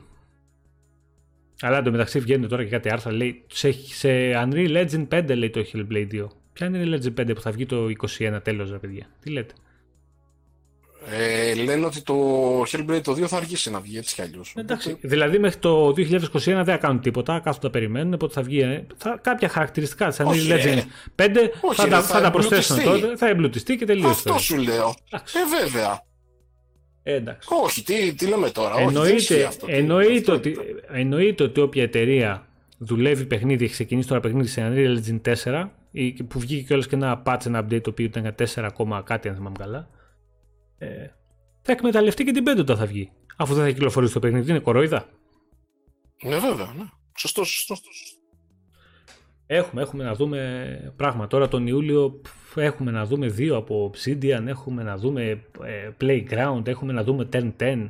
Αλλά 1.61 1.77
εντωμεταξύ 1.77 2.19
βγαίνει 2.19 2.47
τώρα 2.47 2.63
και 2.63 2.69
κάτι 2.69 2.89
άρθρα 2.91 3.11
λέει 3.11 3.43
σε, 3.47 3.71
σε 3.71 4.09
Unreal 4.31 4.85
Legend 4.85 5.07
5 5.07 5.35
λέει 5.35 5.49
το 5.49 5.65
Hellblade 5.73 6.07
2. 6.11 6.27
Ποια 6.53 6.67
είναι 6.67 6.77
η 6.77 6.99
Legend 7.03 7.21
5 7.21 7.35
που 7.35 7.41
θα 7.41 7.51
βγει 7.51 7.65
το 7.65 7.85
21 8.19 8.39
τέλος 8.43 8.71
ρε 8.71 8.77
παιδιά; 8.77 9.05
Τι 9.21 9.29
λέτε; 9.29 9.53
Ε, 11.11 11.53
λένε 11.53 11.85
ότι 11.85 12.01
το 12.01 12.15
Hellblade 12.61 13.01
το 13.03 13.11
2 13.11 13.21
θα 13.21 13.37
αργήσει 13.37 13.71
να 13.71 13.79
βγει 13.79 13.97
έτσι 13.97 14.15
κι 14.15 14.21
αλλιώς. 14.21 14.53
Εντάξει. 14.57 14.97
Δηλαδή 15.01 15.39
μέχρι 15.39 15.59
το 15.59 15.87
2021 15.87 15.93
δεν 16.43 16.65
θα 16.65 16.77
κάνουν 16.77 16.99
τίποτα, 16.99 17.39
κάθονται 17.39 17.69
περιμένουν, 17.69 18.13
οπότε 18.13 18.33
θα 18.33 18.41
βγει. 18.41 18.59
Ε, 18.59 18.85
θα, 18.97 19.19
κάποια 19.21 19.49
χαρακτηριστικά 19.49 20.07
της 20.07 20.17
Unreal 20.19 20.51
Legend 20.51 20.81
5 21.15 21.35
όχι, 21.61 21.81
θα, 21.81 21.87
θα, 21.87 22.01
θα, 22.01 22.21
τα 22.21 22.31
προσθέσουν 22.31 22.83
τότε, 22.83 23.17
θα 23.17 23.27
εμπλουτιστεί 23.27 23.75
και 23.75 23.85
τελείωσε. 23.85 24.09
Αυτό 24.09 24.37
σου 24.37 24.57
λέω. 24.57 24.95
Ε, 25.11 25.19
βέβαια. 25.61 26.03
Ε, 27.07 27.13
εντάξει. 27.13 27.49
Όχι, 27.63 27.83
τι, 27.83 28.13
τι 28.13 28.27
λέμε 28.27 28.49
τώρα. 28.49 28.79
Εννοείται, 28.79 29.13
όχι, 29.13 29.43
αυτό, 29.43 29.65
εννοείται, 29.69 30.31
ότι, 30.31 30.57
εννοείται 30.91 31.43
ότι 31.43 31.61
όποια 31.61 31.83
εταιρεία 31.83 32.47
δουλεύει 32.77 33.25
παιχνίδι, 33.25 33.63
έχει 33.63 33.73
ξεκινήσει 33.73 34.07
τώρα 34.07 34.19
παιχνίδι 34.19 34.47
σε 34.47 34.71
Unreal 34.71 34.97
Engine 34.97 35.35
4, 35.43 35.69
που 36.27 36.39
βγήκε 36.39 36.61
κιόλας 36.61 36.87
και 36.87 36.95
ένα 36.95 37.23
patch, 37.25 37.45
ένα 37.45 37.65
update 37.65 37.81
το 37.81 37.89
οποίο 37.89 38.05
ήταν 38.05 38.35
4, 38.55 39.03
κάτι, 39.03 39.29
αν 39.29 39.35
θυμάμαι 39.35 39.55
καλά 39.59 39.89
ε, 40.77 41.07
θα 41.61 41.71
εκμεταλλευτεί 41.71 42.23
και 42.23 42.31
την 42.31 42.43
5 42.47 42.59
όταν 42.59 42.77
θα 42.77 42.85
βγει. 42.85 43.11
Αφού 43.35 43.53
δεν 43.53 43.63
θα 43.63 43.71
κυκλοφορήσει 43.71 44.13
το 44.13 44.19
παιχνίδι, 44.19 44.49
είναι 44.49 44.59
κοροϊδά. 44.59 45.09
Ναι, 46.23 46.39
βέβαια. 46.39 46.73
Ναι. 46.77 46.85
Σωστό, 47.17 47.43
σωστό. 47.43 47.75
Έχουμε, 49.45 49.81
έχουμε 49.81 50.03
να 50.03 50.13
δούμε 50.13 50.93
πράγμα. 50.95 51.27
Τώρα 51.27 51.47
τον 51.47 51.67
Ιούλιο 51.67 52.21
έχουμε 52.61 52.91
να 52.91 53.05
δούμε 53.05 53.27
δύο 53.27 53.55
από 53.55 53.91
Obsidian, 53.93 54.43
έχουμε 54.45 54.83
να 54.83 54.97
δούμε 54.97 55.43
ε, 55.63 55.89
Playground, 56.01 56.67
έχουμε 56.67 56.93
να 56.93 57.03
δούμε 57.03 57.29
Turn 57.31 57.51
10 57.59 57.87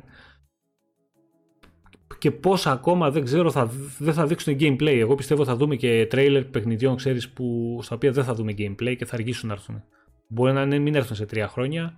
και 2.18 2.30
πόσα 2.30 2.70
ακόμα 2.70 3.10
δεν 3.10 3.24
ξέρω 3.24 3.50
θα, 3.50 3.70
δεν 3.98 4.14
θα 4.14 4.26
δείξουν 4.26 4.56
gameplay. 4.60 4.96
Εγώ 4.98 5.14
πιστεύω 5.14 5.44
θα 5.44 5.56
δούμε 5.56 5.76
και 5.76 6.08
trailer 6.10 6.44
παιχνιδιών 6.50 6.96
ξέρεις, 6.96 7.30
που, 7.30 7.78
στα 7.82 7.94
οποία 7.94 8.12
δεν 8.12 8.24
θα 8.24 8.34
δούμε 8.34 8.54
gameplay 8.58 8.94
και 8.98 9.04
θα 9.04 9.14
αργήσουν 9.14 9.48
να 9.48 9.54
έρθουν. 9.54 9.82
Μπορεί 10.28 10.52
να 10.52 10.66
μην 10.66 10.94
έρθουν 10.94 11.16
σε 11.16 11.26
τρία 11.26 11.48
χρόνια, 11.48 11.94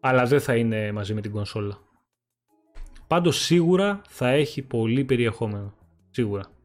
αλλά 0.00 0.24
δεν 0.24 0.40
θα 0.40 0.56
είναι 0.56 0.92
μαζί 0.92 1.14
με 1.14 1.20
την 1.20 1.30
κονσόλα. 1.30 1.78
Πάντως 3.06 3.36
σίγουρα 3.36 4.02
θα 4.08 4.28
έχει 4.28 4.62
πολύ 4.62 5.04
περιεχόμενο. 5.04 5.74
Σίγουρα. 6.10 6.57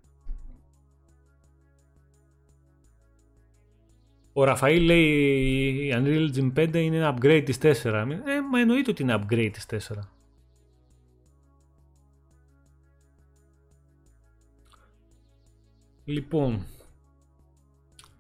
Ο 4.34 4.44
Ραφαήλ 4.44 4.84
λέει 4.84 5.08
η 5.88 5.92
Unreal 5.96 6.36
Engine 6.36 6.54
5 6.60 6.74
είναι 6.74 6.96
ένα 6.96 7.18
upgrade 7.18 7.42
της 7.46 7.58
4. 7.62 7.64
Ε, 8.26 8.42
μα 8.52 8.60
εννοείται 8.60 8.92
ότι 8.92 9.02
είναι 9.02 9.22
upgrade 9.22 9.50
της 9.54 9.66
4. 9.66 9.98
Λοιπόν, 16.06 16.66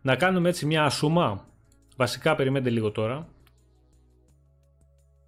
να 0.02 0.16
κάνουμε 0.16 0.50
έτσι 0.50 0.66
μια 0.66 0.84
ασούμα. 0.84 1.48
Βασικά 1.96 2.36
περιμένετε 2.36 2.70
λίγο 2.70 2.92
τώρα. 2.92 3.28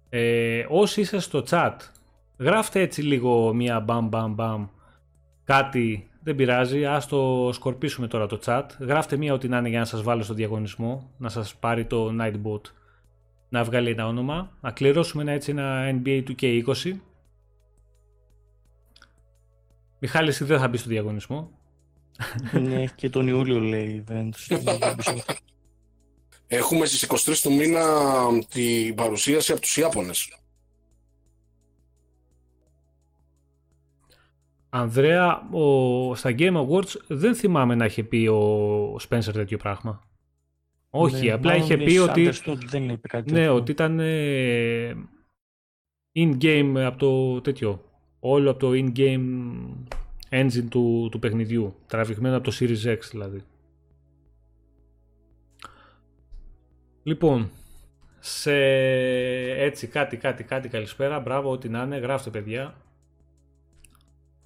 Ε, 0.08 0.66
όσοι 0.68 1.00
είστε 1.00 1.18
στο 1.18 1.42
chat, 1.48 1.76
γράφτε 2.38 2.80
έτσι 2.80 3.02
λίγο 3.02 3.54
μία 3.54 3.80
μπαμ 3.80 4.08
μπαμ 4.08 4.34
μπαμ 4.34 4.66
κάτι, 5.44 6.10
δεν 6.26 6.34
πειράζει, 6.34 6.84
ας 6.84 7.06
το 7.06 7.50
σκορπίσουμε 7.52 8.06
τώρα 8.06 8.26
το 8.26 8.40
chat. 8.44 8.64
Γράφτε 8.78 9.16
μία 9.16 9.32
ό,τι 9.32 9.48
να 9.48 9.58
είναι 9.58 9.68
για 9.68 9.78
να 9.78 9.84
σας 9.84 10.02
βάλω 10.02 10.22
στο 10.22 10.34
διαγωνισμό, 10.34 11.10
να 11.18 11.28
σας 11.28 11.54
πάρει 11.56 11.84
το 11.84 12.16
Nightbot 12.20 12.60
να 13.48 13.64
βγάλει 13.64 13.90
ένα 13.90 14.06
όνομα. 14.06 14.56
Να 14.60 14.70
κληρώσουμε 14.70 15.22
ένα, 15.22 15.32
έτσι 15.32 15.50
ένα 15.50 16.00
NBA 16.04 16.22
2K20. 16.28 16.92
Μιχάλη, 19.98 20.28
εσύ 20.28 20.44
δεν 20.44 20.58
θα 20.58 20.68
μπεις 20.68 20.80
στο 20.80 20.88
διαγωνισμό. 20.88 21.50
Ναι, 22.52 22.84
και 22.94 23.10
τον 23.10 23.28
Ιούλιο 23.28 23.60
λέει 23.60 24.04
event. 24.08 24.56
Έχουμε 26.46 26.86
στις 26.86 27.02
23 27.02 27.40
του 27.42 27.52
μήνα 27.52 27.84
την 28.48 28.94
παρουσίαση 28.94 29.52
από 29.52 29.60
τους 29.60 29.76
Ιάπωνες. 29.76 30.38
Ανδρέα, 34.76 35.48
ο, 35.50 36.14
στα 36.14 36.34
Game 36.38 36.66
Awards 36.66 36.94
δεν 37.06 37.34
θυμάμαι 37.34 37.74
να 37.74 37.84
είχε 37.84 38.02
πει 38.02 38.26
ο 38.26 38.94
Spencer 38.94 39.32
τέτοιο 39.32 39.58
πράγμα. 39.58 40.04
Όχι, 40.90 41.26
ναι, 41.26 41.32
απλά 41.32 41.56
είχε 41.56 41.76
πει 41.76 41.98
ότι, 41.98 42.30
δεν 42.66 42.88
είπε 42.88 43.08
κάτι 43.08 43.32
ναι, 43.32 43.48
ότι 43.48 43.70
ήταν 43.70 44.00
ε, 44.00 44.94
in-game 46.14 46.74
από 46.76 46.98
το 46.98 47.40
τέτοιο. 47.40 47.80
Όλο 48.20 48.50
από 48.50 48.58
το 48.58 48.70
in-game 48.72 49.24
engine 50.30 50.66
του, 50.68 51.08
του 51.10 51.18
παιχνιδιού. 51.18 51.74
Τραβηγμένο 51.86 52.36
από 52.36 52.50
το 52.50 52.56
Series 52.60 52.94
X 52.94 52.98
δηλαδή. 53.10 53.42
Λοιπόν, 57.02 57.50
σε 58.18 58.54
έτσι 59.50 59.86
κάτι, 59.86 60.16
κάτι, 60.16 60.44
κάτι 60.44 60.68
καλησπέρα, 60.68 61.20
μπράβο, 61.20 61.50
ό,τι 61.50 61.68
να 61.68 61.82
είναι, 61.82 61.96
γράφτε 61.96 62.30
παιδιά. 62.30 62.74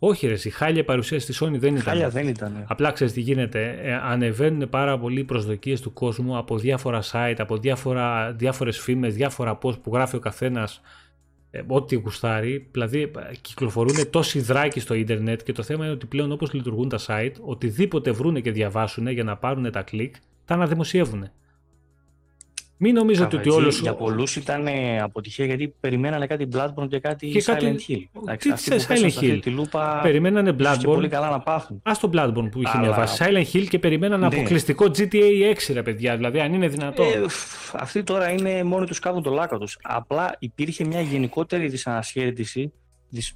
Όχι 0.03 0.27
ρε, 0.27 0.35
η 0.45 0.51
χάλια 0.51 0.85
παρουσίαση 0.85 1.33
στη 1.33 1.45
Sony 1.45 1.59
δεν 1.59 1.73
ήταν. 1.73 1.85
Χάλια 1.85 2.09
δεν 2.09 2.29
ήταν. 2.29 2.65
Απλά 2.67 2.91
ξέρεις 2.91 3.13
τι 3.13 3.21
γίνεται, 3.21 3.79
ε, 3.83 3.95
ανεβαίνουν 3.95 4.69
πάρα 4.69 4.99
πολλοί 4.99 5.25
προσδοκίες 5.25 5.81
του 5.81 5.93
κόσμου 5.93 6.37
από 6.37 6.59
διάφορα 6.59 7.03
site, 7.13 7.35
από 7.39 7.57
διάφορα, 7.57 8.33
διάφορες 8.33 8.79
φήμες, 8.79 9.15
διάφορα 9.15 9.59
post 9.63 9.81
που 9.83 9.91
γράφει 9.95 10.17
ο 10.17 10.19
καθένας 10.19 10.81
ε, 11.51 11.63
ό,τι 11.67 11.97
γουστάρει. 11.97 12.69
Δηλαδή 12.71 13.11
κυκλοφορούν 13.41 14.11
τόσοι 14.11 14.41
δράκοι 14.41 14.81
στο 14.81 14.95
ίντερνετ 14.95 15.43
και 15.43 15.53
το 15.53 15.63
θέμα 15.63 15.85
είναι 15.85 15.95
ότι 15.95 16.07
πλέον 16.07 16.33
όπως 16.33 16.53
λειτουργούν 16.53 16.89
τα 16.89 16.99
site, 17.07 17.35
οτιδήποτε 17.41 18.11
βρούνε 18.11 18.41
και 18.41 18.51
διαβάσουν 18.51 19.09
για 19.09 19.25
να 19.25 19.37
πάρουν 19.37 19.71
τα 19.71 19.83
κλικ, 19.83 20.15
τα 20.45 20.55
αναδημοσιεύουν. 20.55 21.31
Μην 22.83 22.95
νομίζω 22.95 23.29
ότι 23.33 23.51
όλος. 23.51 23.81
Για 23.81 23.95
πολλούς 23.95 24.37
ήταν 24.37 24.67
αποτυχία 25.03 25.45
γιατί 25.45 25.75
περιμένανε 25.81 26.27
κάτι 26.27 26.49
Bloodborne 26.53 26.89
και 26.89 26.99
κάτι 26.99 27.31
και 27.31 27.45
Silent 27.47 27.77
Hill. 27.89 28.37
Τι 28.39 28.51
θες 28.57 28.87
Silent 28.89 29.23
Hill; 29.23 29.39
Τη 29.43 29.51
λούπα 29.51 30.01
περιμένανε 30.03 30.57
Bloodborne. 30.59 30.83
πολύ 30.85 31.09
καλά 31.09 31.31
να 31.31 31.41
πάθουν. 31.41 31.83
Α 31.83 31.93
το 32.01 32.11
Bloodborne 32.13 32.51
που 32.51 32.61
είχε 32.61 32.71
Αλλά... 32.73 32.81
μια 32.81 32.93
βάση. 32.93 33.25
Silent 33.25 33.57
Hill 33.57 33.67
και 33.69 33.79
περιμένανε 33.79 34.29
ναι. 34.29 34.37
αποκλειστικό 34.37 34.85
GTA 34.85 35.55
6, 35.69 35.73
ρε 35.73 35.83
παιδιά. 35.83 36.17
Δηλαδή, 36.17 36.41
αν 36.41 36.53
είναι 36.53 36.69
δυνατό. 36.69 37.03
Ε, 37.03 37.25
αυτοί 37.73 38.03
τώρα 38.03 38.31
είναι 38.31 38.65
μόνοι 38.65 38.87
τους 38.87 38.99
κάβουν 38.99 39.23
το 39.23 39.31
λάκα 39.31 39.59
τους. 39.59 39.79
Απλά 39.83 40.37
υπήρχε 40.39 40.85
μια 40.85 41.01
γενικότερη 41.01 41.69
δυσανασχέτιση. 41.69 42.73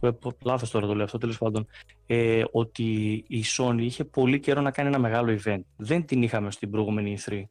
Ε, 0.01 0.09
Λάθος 0.45 0.71
τώρα 0.71 0.87
το 0.87 0.95
λέω 0.95 1.05
αυτό, 1.05 1.19
τέλος 1.19 1.39
πάντων. 1.39 1.67
Ε, 2.07 2.43
ότι 2.51 2.85
η 3.29 3.45
Sony 3.57 3.81
είχε 3.81 4.05
πολύ 4.05 4.41
καιρό 4.41 4.61
να 4.61 4.71
κάνει 4.71 4.89
ένα 4.89 4.99
μεγάλο 4.99 5.39
event. 5.45 5.61
Δεν 5.77 6.05
την 6.05 6.23
είχαμε 6.23 6.51
στην 6.51 6.71
προηγούμενη 6.71 7.19
E3. 7.27 7.43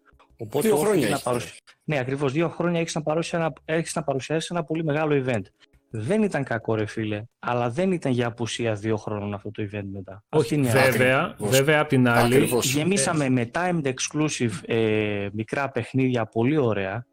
Οπότε 0.43 0.67
δύο 0.67 0.77
χρόνια 0.77 1.09
να 1.09 1.19
παρουσιάσει. 1.19 1.61
Ναι, 1.83 1.99
ακριβώς 1.99 2.31
δύο 2.31 2.49
χρόνια 2.49 2.79
έχεις 2.79 2.95
να, 2.95 3.03
ένα... 3.31 3.53
έχεις 3.65 3.95
να 3.95 4.03
παρουσιάσεις 4.03 4.49
ένα 4.49 4.63
πολύ 4.63 4.83
μεγάλο 4.83 5.23
event. 5.25 5.41
Δεν 5.89 6.23
ήταν 6.23 6.43
κακό, 6.43 6.75
ρε 6.75 6.85
φίλε, 6.85 7.23
αλλά 7.39 7.69
δεν 7.69 7.91
ήταν 7.91 8.11
για 8.11 8.27
απουσία 8.27 8.73
δύο 8.73 8.97
χρόνων 8.97 9.33
αυτό 9.33 9.51
το 9.51 9.63
event 9.63 9.87
μετά. 9.93 10.23
Όχι, 10.29 10.55
είναι 10.55 10.69
βέβαια, 10.69 11.35
βέβαια 11.37 11.81
απ' 11.81 11.87
την 11.87 12.07
άλλη. 12.07 12.35
Ακριβώς. 12.35 12.73
Γεμίσαμε 12.73 13.29
με 13.29 13.51
timed 13.53 13.93
exclusive 13.93 14.51
ε, 14.65 15.27
μικρά 15.33 15.69
παιχνίδια 15.69 16.25
πολύ 16.25 16.57
ωραία. 16.57 17.05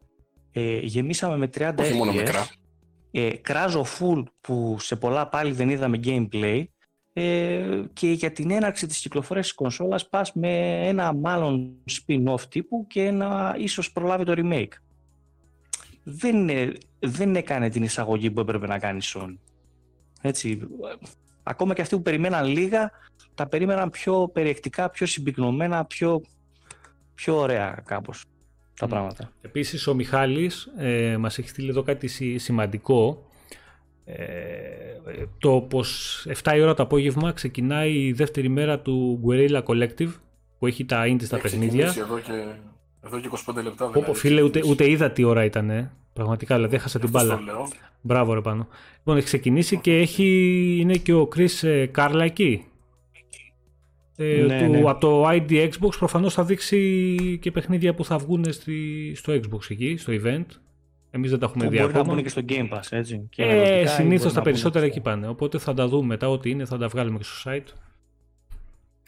Ε, 0.51 0.77
γεμίσαμε 0.79 1.37
με 1.37 1.49
30 1.57 1.73
Όχι 1.79 1.91
FPS. 1.91 1.95
μόνο 1.95 2.11
μικρά. 2.11 2.47
Ε, 3.11 3.29
κράζο 3.29 3.85
full 3.99 4.23
που 4.41 4.77
σε 4.79 4.95
πολλά 4.95 5.27
πάλι 5.27 5.51
δεν 5.51 5.69
είδαμε 5.69 5.99
gameplay 6.03 6.63
ε, 7.13 7.83
και 7.93 8.11
για 8.11 8.31
την 8.31 8.51
έναρξη 8.51 8.87
της 8.87 8.99
κυκλοφορίας 8.99 9.45
της 9.45 9.55
κονσόλας 9.55 10.09
πας 10.09 10.33
με 10.33 10.81
ένα 10.87 11.13
μάλλον 11.13 11.73
spin-off 11.91 12.41
τύπου 12.49 12.85
και 12.87 13.03
ένα 13.03 13.55
ίσως 13.57 13.91
προλάβει 13.91 14.23
το 14.23 14.33
remake. 14.35 14.73
Δεν, 16.03 16.49
δεν 16.99 17.35
έκανε 17.35 17.69
την 17.69 17.83
εισαγωγή 17.83 18.31
που 18.31 18.39
έπρεπε 18.39 18.67
να 18.67 18.79
κάνει 18.79 18.97
η 18.97 19.05
Sony. 19.13 19.37
Έτσι, 20.21 20.59
ακόμα 21.43 21.73
και 21.73 21.81
αυτοί 21.81 21.95
που 21.95 22.01
περιμέναν 22.01 22.45
λίγα, 22.45 22.91
τα 23.35 23.47
περίμεναν 23.47 23.89
πιο 23.89 24.29
περιεκτικά, 24.33 24.89
πιο 24.89 25.05
συμπυκνωμένα, 25.05 25.85
πιο, 25.85 26.21
πιο 27.13 27.37
ωραία 27.37 27.81
κάπως 27.85 28.25
τα 28.79 28.87
πράγματα. 28.87 29.31
Επίσης 29.41 29.87
ο 29.87 29.93
Μιχάλης 29.93 30.71
ε, 30.77 31.17
μας 31.17 31.37
έχει 31.37 31.49
στείλει 31.49 31.69
εδώ 31.69 31.83
κάτι 31.83 32.07
σημαντικό. 32.39 33.25
Ε, 34.05 34.15
το 35.37 35.61
πως 35.69 36.25
7 36.43 36.53
η 36.55 36.61
ώρα 36.61 36.73
το 36.73 36.83
απόγευμα 36.83 37.31
ξεκινάει 37.31 37.93
η 37.93 38.11
δεύτερη 38.11 38.49
μέρα 38.49 38.79
του 38.79 39.21
Guerrilla 39.27 39.63
Collective 39.63 40.09
που 40.59 40.67
έχει 40.67 40.85
τα 40.85 41.03
indie 41.05 41.23
στα 41.23 41.39
παιχνίδια. 41.39 41.85
Εδώ 41.85 42.19
και, 42.19 42.31
εδώ 43.05 43.19
και 43.19 43.29
25 43.31 43.63
λεπτά. 43.63 43.89
Δηλαδή, 43.89 44.13
φίλε, 44.13 44.41
ούτε, 44.41 44.61
ούτε 44.67 44.89
είδα 44.89 45.11
τι 45.11 45.23
ώρα 45.23 45.45
ήταν. 45.45 45.91
Πραγματικά, 46.13 46.55
δηλαδή 46.55 46.75
έχασα 46.75 46.99
την 46.99 47.09
μπάλα. 47.09 47.39
Μπράβο, 48.01 48.33
ρε 48.33 48.41
πάνω. 48.41 48.67
Λοιπόν, 48.97 49.17
έχει 49.17 49.25
ξεκινήσει 49.25 49.77
και 49.77 49.97
έχει, 49.97 50.25
είναι 50.79 50.95
και 50.95 51.13
ο 51.13 51.27
Chris 51.35 51.85
Κάρλα 51.91 52.23
εκεί. 52.23 52.65
Ε, 54.15 54.41
ναι, 54.41 54.65
του, 54.65 54.71
ναι. 54.71 54.89
Από 54.89 54.99
το 54.99 55.29
ID 55.29 55.69
Xbox 55.69 55.89
προφανώς 55.97 56.33
θα 56.33 56.43
δείξει 56.43 57.37
και 57.41 57.51
παιχνίδια 57.51 57.93
που 57.93 58.05
θα 58.05 58.17
βγουν 58.17 58.53
στη, 58.53 59.11
στο 59.15 59.33
Xbox 59.33 59.59
εκεί, 59.69 59.97
στο 59.97 60.13
event. 60.23 60.45
Εμείς 61.11 61.29
δεν 61.29 61.39
τα 61.39 61.45
έχουμε 61.45 61.67
δει 61.67 61.79
ακόμα. 61.79 61.93
Μπορεί 61.93 62.07
να 62.07 62.13
μπουν 62.13 62.23
και 62.23 62.29
στο 62.29 62.41
Game 62.49 62.69
Pass, 62.69 62.87
έτσι. 62.89 63.27
Και 63.29 63.43
ε, 63.43 63.85
Συνήθως 63.85 64.33
τα 64.33 64.41
περισσότερα 64.41 64.85
εκεί 64.85 64.99
πάνε. 64.99 65.27
Οπότε 65.27 65.57
θα 65.57 65.73
τα 65.73 65.87
δούμε 65.87 66.05
μετά 66.05 66.29
ό,τι 66.29 66.49
είναι, 66.49 66.65
θα 66.65 66.77
τα 66.77 66.87
βγάλουμε 66.87 67.17
και 67.17 67.23
στο 67.23 67.51
site. 67.51 67.73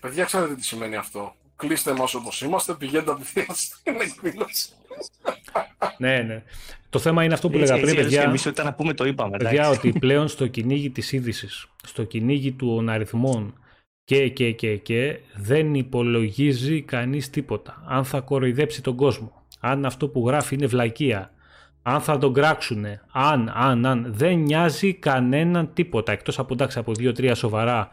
Παιδιά, 0.02 0.24
ξέρετε 0.24 0.56
τι 0.56 0.64
σημαίνει 0.66 0.96
αυτό. 0.96 1.36
Κλείστε 1.56 1.94
μας 1.94 2.14
όπως 2.14 2.42
είμαστε, 2.42 2.74
πηγαίνετε 2.74 3.12
απευθεία 3.12 3.46
στην 3.50 3.96
εκδήλωση. 4.02 4.70
ναι, 5.98 6.22
ναι. 6.22 6.44
Το 6.90 7.00
θέμα 7.00 7.24
είναι 7.24 7.34
αυτό 7.34 7.50
που 7.50 7.58
λέγα 7.58 7.80
πριν, 7.80 7.96
παιδιά. 7.96 8.22
Εμείς 8.22 8.46
όταν 8.46 8.66
να 8.66 8.74
πούμε 8.74 8.94
το 8.94 9.06
είπαμε. 9.06 9.38
Παιδιά, 9.38 9.70
ότι 9.70 9.92
πλέον 10.00 10.28
στο 10.28 10.48
κυνήγι 10.48 10.90
της 10.90 11.12
είδησης, 11.12 11.68
στο 11.88 12.04
κυνήγι 12.04 12.52
των 12.52 12.90
αριθμών 12.90 13.54
και, 14.04 14.30
και, 14.30 14.52
και, 14.52 14.78
και 14.78 15.20
δεν 15.36 15.74
υπολογίζει 15.74 16.82
κανείς 16.82 17.30
τίποτα. 17.30 17.84
Αν 17.88 18.06
θα 18.06 18.20
κοροϊδέψει 18.20 18.82
τον 18.82 18.96
κόσμο, 18.96 19.44
αν 19.60 19.86
αυτό 19.86 20.08
που 20.08 20.28
γράφει 20.28 20.56
είναι 20.56 20.66
βλακεία, 20.68 21.34
αν 21.84 22.02
θα 22.02 22.18
τον 22.18 22.34
κράξουνε, 22.34 23.02
αν, 23.12 23.52
αν, 23.56 23.86
αν, 23.86 24.06
δεν 24.08 24.38
νοιάζει 24.38 24.94
κανέναν 24.94 25.74
τίποτα. 25.74 26.12
Εκτός 26.12 26.40
από 26.40 26.54
εντάξει 26.54 26.80
από 26.80 26.94
δύο-τρία 26.94 27.36
σοβαρά 27.36 27.90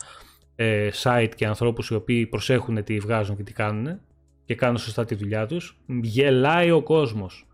ε, 0.56 0.88
site 1.02 1.30
και 1.36 1.46
ανθρώπους 1.46 1.88
οι 1.88 1.94
οποίοι 1.94 2.26
προσέχουν 2.26 2.84
τι 2.84 2.98
βγάζουν 2.98 3.36
και 3.36 3.42
τι 3.42 3.52
κάνουν 3.52 4.00
και 4.44 4.54
κάνουν 4.54 4.78
σωστά 4.78 5.04
τη 5.04 5.14
δουλειά 5.14 5.46
τους, 5.46 5.78
γελάει 5.86 6.70
ο 6.70 6.82
κόσμος. 6.82 7.44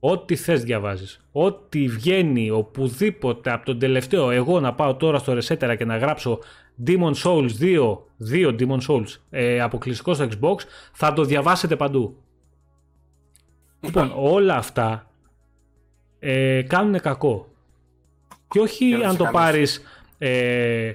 Ό,τι 0.00 0.36
θες 0.36 0.62
διαβάζεις. 0.62 1.26
Ό,τι 1.32 1.88
βγαίνει 1.88 2.50
οπουδήποτε 2.50 3.52
από 3.52 3.64
τον 3.64 3.78
τελευταίο 3.78 4.30
εγώ 4.30 4.60
να 4.60 4.74
πάω 4.74 4.96
τώρα 4.96 5.18
στο 5.18 5.32
Resetera 5.32 5.74
και 5.78 5.84
να 5.84 5.96
γράψω 5.96 6.38
Demon 6.86 7.12
Souls 7.24 7.50
2, 7.60 7.98
2 8.32 8.56
Demon 8.58 8.80
Souls 8.88 9.16
ε, 9.30 9.60
αποκλειστικός 9.60 10.16
στο 10.16 10.28
Xbox 10.30 10.56
θα 10.92 11.12
το 11.12 11.24
διαβάσετε 11.24 11.76
παντού. 11.76 12.16
Λοιπόν, 13.80 14.12
όλα 14.16 14.56
αυτά 14.56 15.09
ε, 16.20 16.62
κάνουν 16.62 17.00
κακό. 17.00 17.48
Και 18.48 18.60
όχι 18.60 18.94
αν 19.04 19.16
το 19.16 19.28
πάρεις 19.32 19.82
ε, 20.18 20.90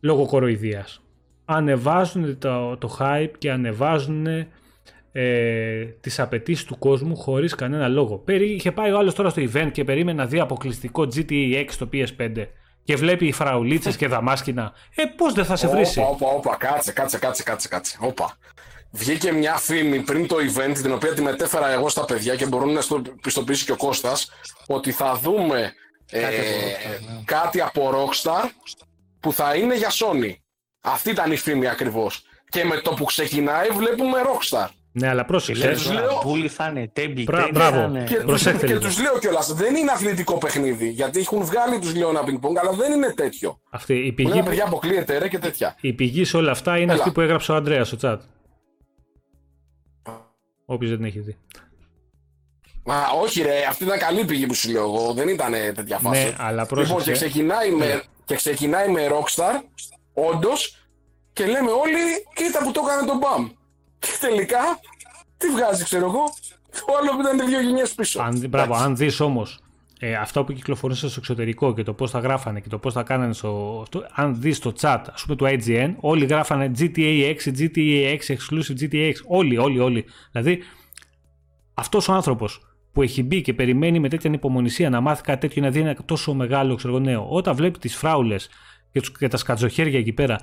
λόγω 0.00 0.26
κοροϊδίας. 0.26 1.02
Ανεβάζουν 1.44 2.38
το, 2.38 2.76
το 2.76 2.96
hype 3.00 3.30
και 3.38 3.50
ανεβάζουν 3.50 4.26
ε, 5.12 5.84
τις 6.00 6.20
απαιτήσεις 6.20 6.64
του 6.64 6.78
κόσμου 6.78 7.16
χωρίς 7.16 7.54
κανένα 7.54 7.88
λόγο. 7.88 8.18
Περί, 8.18 8.52
είχε 8.52 8.72
πάει 8.72 8.92
ο 8.92 8.98
άλλος 8.98 9.14
τώρα 9.14 9.28
στο 9.28 9.42
event 9.42 9.68
και 9.72 9.84
περίμενε 9.84 10.22
να 10.22 10.28
δει 10.28 10.40
αποκλειστικό 10.40 11.02
GTA 11.02 11.54
6 11.54 11.64
στο 11.68 11.88
PS5 11.92 12.46
και 12.84 12.96
βλέπει 12.96 13.32
φραουλίτσες 13.32 13.96
και 13.96 14.06
δαμάσκηνα. 14.06 14.72
Ε, 14.94 15.04
πώς 15.16 15.32
δεν 15.32 15.44
θα 15.44 15.56
σε 15.56 15.68
βρει. 15.68 15.84
Όπα, 16.10 16.26
όπα, 16.26 16.56
κάτσε, 16.56 16.92
κάτσε, 16.92 17.18
κάτσε, 17.18 17.42
κάτσε, 17.42 17.68
κάτσε. 17.68 17.98
Όπα. 18.00 18.36
Βγήκε 18.92 19.32
μια 19.32 19.56
φήμη 19.56 20.00
πριν 20.00 20.26
το 20.26 20.36
event, 20.36 20.72
την 20.82 20.92
οποία 20.92 21.14
τη 21.14 21.22
μετέφερα 21.22 21.70
εγώ 21.70 21.88
στα 21.88 22.04
παιδιά 22.04 22.36
και 22.36 22.46
μπορούν 22.46 22.72
να 22.72 22.80
στο 22.80 23.02
πιστοποιήσει 23.22 23.64
και 23.64 23.72
ο 23.72 23.76
Κώστας, 23.76 24.30
ότι 24.66 24.92
θα 24.92 25.14
δούμε 25.22 25.72
ε, 26.10 26.26
κάτι 27.24 27.60
από 27.60 27.90
Rockstar 27.94 28.48
που 29.20 29.32
θα 29.32 29.54
είναι 29.54 29.76
για 29.76 29.88
Sony. 29.90 30.34
Αυτή 30.80 31.10
ήταν 31.10 31.32
η 31.32 31.36
φήμη 31.36 31.68
ακριβώς. 31.68 32.22
Και 32.48 32.64
με 32.64 32.80
το 32.80 32.90
που 32.90 33.04
ξεκινάει 33.04 33.68
βλέπουμε 33.68 34.18
Rockstar. 34.24 34.68
Ναι, 34.92 35.08
αλλά 35.08 35.24
πρόσεξε. 35.24 35.68
Τους 35.68 35.92
λέω. 35.92 36.18
Πούλη 36.22 36.48
θα 36.48 36.66
είναι, 36.68 36.90
τέμπι, 36.92 37.22
Μπράβο. 37.52 38.04
Και, 38.06 38.14
Προσέξτε 38.14 38.66
και 38.66 38.78
τους 38.78 39.00
λέω 39.00 39.18
κιόλας, 39.18 39.52
δεν 39.52 39.74
είναι 39.74 39.90
αθλητικό 39.90 40.38
παιχνίδι. 40.38 40.88
Γιατί 40.88 41.20
έχουν 41.20 41.44
βγάλει 41.44 41.78
τους 41.78 41.94
λέω 41.94 42.08
ένα 42.08 42.24
πινκ 42.24 42.44
αλλά 42.58 42.72
δεν 42.72 42.92
είναι 42.92 43.12
τέτοιο. 43.12 43.60
Αυτή, 43.70 43.94
η 43.94 44.12
πηγή. 44.12 44.32
Είναι 44.32 44.42
παιδιά 44.42 44.64
αποκλείεται 44.64 45.18
ρε 45.18 45.28
και 45.28 45.38
τέτοια. 45.38 45.76
Η 45.80 45.92
πηγή 45.92 46.24
σε 46.24 46.36
όλα 46.36 46.50
αυτά 46.50 46.76
είναι 46.78 46.92
Έλα. 46.92 47.00
αυτή 47.00 47.12
που 47.12 47.20
έγραψε 47.20 47.52
ο 47.52 47.54
Αντρέα 47.54 47.84
στο 47.84 47.96
chat. 48.02 48.16
Όποιος 50.72 50.90
δεν 50.90 50.98
την 50.98 51.06
έχει 51.06 51.18
δει. 51.18 51.36
Μα 52.84 53.08
όχι 53.22 53.42
ρε, 53.42 53.64
αυτή 53.68 53.84
ήταν 53.84 53.98
καλή 53.98 54.24
πηγή 54.24 54.46
που 54.46 54.54
σου 54.54 54.70
λέω 54.70 54.82
εγώ, 54.82 55.12
δεν 55.12 55.28
ήταν 55.28 55.52
τέτοια 55.52 55.98
ναι, 56.02 56.08
φάση. 56.08 56.24
Ναι, 56.24 56.34
αλλά 56.38 56.66
πρόσεξε. 56.66 56.92
Λοιπόν, 56.92 57.04
και 57.04 57.12
ξεκινάει, 57.12 57.70
με, 57.70 57.86
ναι. 57.86 58.00
και 58.24 58.34
ξεκινάει 58.34 58.88
με 58.88 59.08
Rockstar, 59.10 59.62
όντως, 60.14 60.76
και 61.32 61.46
λέμε 61.46 61.70
όλοι, 61.70 62.00
κοίτα 62.34 62.64
που 62.64 62.70
το 62.70 62.80
έκανε 62.86 63.06
τον 63.06 63.18
Μπαμ. 63.18 63.48
Και 63.98 64.08
τελικά, 64.20 64.80
τι 65.36 65.48
βγάζει, 65.48 65.84
ξέρω 65.84 66.04
εγώ, 66.04 66.24
το 66.70 66.96
άλλο 67.00 67.10
που 67.10 67.20
ήταν 67.20 67.48
δύο 67.48 67.60
γενιές 67.60 67.94
πίσω. 67.94 68.22
Αν, 68.22 68.48
μπράβο, 68.48 68.74
αν 68.74 68.96
δεις 68.96 69.20
όμως 69.20 69.60
ε, 70.02 70.14
αυτά 70.14 70.44
που 70.44 70.52
κυκλοφορούσαν 70.52 71.08
στο 71.08 71.20
εξωτερικό 71.20 71.74
και 71.74 71.82
το 71.82 71.92
πώς 71.92 72.10
τα 72.10 72.18
γράφανε 72.18 72.60
και 72.60 72.68
το 72.68 72.78
πώς 72.78 72.92
τα 72.92 73.02
κάνανε 73.02 73.32
στο. 73.32 73.84
αν 74.14 74.40
δεις 74.40 74.58
το 74.58 74.72
chat, 74.80 75.04
ας 75.12 75.22
πούμε, 75.22 75.36
του 75.36 75.46
IGN, 75.48 75.94
όλοι 76.00 76.24
γράφανε 76.24 76.70
GTA 76.78 77.34
6, 77.44 77.58
GTA 77.58 78.18
6, 78.18 78.36
exclusive 78.36 78.80
GTA 78.80 79.08
6. 79.08 79.12
Όλοι, 79.26 79.58
όλοι, 79.58 79.78
όλοι. 79.78 80.04
Δηλαδή, 80.32 80.62
αυτός 81.74 82.08
ο 82.08 82.12
άνθρωπος 82.12 82.60
που 82.92 83.02
έχει 83.02 83.22
μπει 83.22 83.42
και 83.42 83.54
περιμένει 83.54 83.98
με 83.98 84.08
τέτοια 84.08 84.30
υπομονησία 84.32 84.90
να 84.90 85.00
μάθει 85.00 85.22
κάτι 85.22 85.40
τέτοιο 85.40 85.62
να 85.62 85.70
δει 85.70 85.80
ένα 85.80 85.96
τόσο 86.04 86.34
μεγάλο 86.34 86.74
ξέρω, 86.74 86.98
νέο, 86.98 87.26
όταν 87.28 87.54
βλέπει 87.54 87.78
τις 87.78 87.96
φράουλες 87.96 88.48
και, 88.92 89.00
και 89.18 89.28
τα 89.28 89.36
σκατζοχέρια 89.36 89.98
εκεί 89.98 90.12
πέρα, 90.12 90.38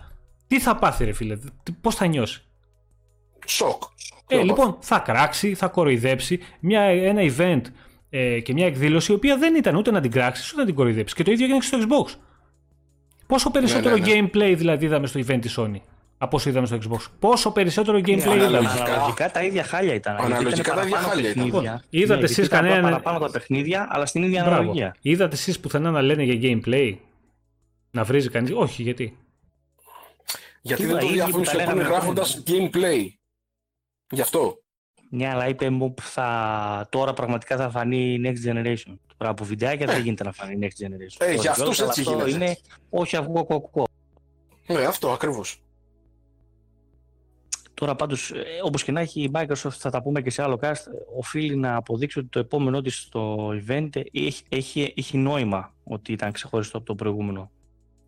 τι 0.47 0.59
θα 0.59 0.75
πάθει, 0.75 1.05
ρε 1.05 1.13
φίλε, 1.13 1.37
πώς 1.81 1.95
θα 1.95 2.05
νιώσει; 2.05 2.43
Σοκ. 3.45 3.83
Ε, 4.27 4.41
λοιπόν, 4.41 4.77
θα 4.79 4.99
κράξει, 4.99 5.53
θα 5.53 5.67
κοροϊδέψει 5.67 6.39
μια, 6.59 6.81
ένα 6.81 7.21
event 7.21 7.61
ε, 8.09 8.39
και 8.39 8.53
μια 8.53 8.65
εκδήλωση 8.65 9.11
η 9.11 9.15
οποία 9.15 9.37
δεν 9.37 9.55
ήταν 9.55 9.75
ούτε 9.75 9.91
να 9.91 10.01
την 10.01 10.11
κράξεις 10.11 10.51
ούτε 10.51 10.59
να 10.59 10.65
την 10.65 10.75
κοροϊδέψεις. 10.75 11.17
Και 11.17 11.23
το 11.23 11.31
ίδιο 11.31 11.45
έγινε 11.45 11.59
και 11.59 11.65
στο 11.65 11.77
Xbox. 11.77 12.15
Πόσο 13.27 13.51
περισσότερο 13.51 13.97
ναι, 13.97 14.05
ναι, 14.05 14.13
ναι. 14.13 14.27
gameplay 14.33 14.53
δηλαδή 14.57 14.85
είδαμε 14.85 15.07
στο 15.07 15.19
event 15.19 15.39
της 15.41 15.59
Sony 15.59 15.79
από 16.17 16.35
όσο 16.35 16.49
είδαμε 16.49 16.65
στο 16.65 16.77
Xbox; 16.77 17.05
Πόσο 17.19 17.51
περισσότερο 17.51 17.97
gameplay 17.97 18.07
είδαμε; 18.07 18.45
Αναλογικά 18.45 19.31
τα 19.31 19.43
ίδια 19.43 19.63
χάλια 19.63 19.93
ήταν. 19.93 20.15
Αναλογικά 20.19 20.73
τα 20.73 20.81
ίδια 20.81 20.97
χάλια 20.97 21.29
ήταν. 21.29 21.45
Λοιπόν, 21.45 21.81
είδατε 21.89 22.19
ναι, 22.19 22.25
εσείς 22.25 22.47
κανένα. 22.47 22.81
παραπάνω 22.81 23.19
τα 23.19 23.31
παιχνίδια, 23.31 23.87
αλλά 23.89 24.05
στην 24.05 24.23
ίδια 24.23 24.43
αναλογία. 24.43 24.95
Είδατε 25.01 25.35
εσείς 25.35 25.59
πουθενά 25.59 25.91
να 25.91 26.01
λένε 26.01 26.23
για 26.23 26.35
gameplay; 26.41 26.95
Να 27.91 28.03
βρίζει 28.03 28.29
κανείς; 28.29 28.51
Όχι, 28.55 28.81
γιατί; 28.83 29.17
Γιατί 30.61 30.85
δεν 30.85 30.99
το 30.99 31.07
διαφήμισε 31.07 31.57
ο 31.57 31.77
γράφοντας 31.77 32.43
gameplay. 32.47 33.07
Γι' 34.09 34.21
αυτό. 34.21 34.57
Ναι, 35.09 35.29
αλλά 35.29 35.47
είπε 35.47 35.69
μου 35.69 35.93
θα, 36.01 36.87
τώρα 36.89 37.13
πραγματικά 37.13 37.57
θα 37.57 37.69
φανεί 37.69 38.21
next 38.23 38.49
generation. 38.49 38.95
Τώρα 39.17 39.31
από 39.31 39.43
βιντεάκια 39.43 39.85
ε. 39.89 39.93
δεν 39.93 40.03
γίνεται 40.03 40.23
να 40.23 40.31
φανεί 40.31 40.57
next 40.61 40.85
generation. 40.85 41.27
Ε, 41.27 41.33
για 41.33 41.51
αυτούς 41.51 41.79
έτσι 41.79 42.01
αυτό 42.01 42.11
γίνεται. 42.11 42.29
είναι 42.29 42.57
όχι 42.89 43.15
αυγό 43.15 43.45
κοκκό. 43.45 43.83
Ναι, 44.67 44.85
αυτό 44.85 45.11
ακριβώς. 45.11 45.61
Τώρα 47.73 47.95
πάντως, 47.95 48.31
ε, 48.31 48.43
όπως 48.63 48.83
και 48.83 48.91
να 48.91 48.99
έχει 48.99 49.21
η 49.21 49.31
Microsoft, 49.33 49.69
θα 49.69 49.89
τα 49.89 50.01
πούμε 50.01 50.21
και 50.21 50.29
σε 50.29 50.41
άλλο 50.41 50.59
cast, 50.61 50.83
οφείλει 51.17 51.55
να 51.55 51.75
αποδείξει 51.75 52.19
ότι 52.19 52.27
το 52.27 52.39
επόμενό 52.39 52.81
της 52.81 53.01
στο 53.01 53.49
event 53.67 53.89
έχει, 54.11 54.43
έχει, 54.49 54.93
έχει 54.97 55.17
νόημα 55.17 55.73
ότι 55.83 56.11
ήταν 56.11 56.31
ξεχωριστό 56.31 56.77
από 56.77 56.85
το 56.85 56.95
προηγούμενο. 56.95 57.51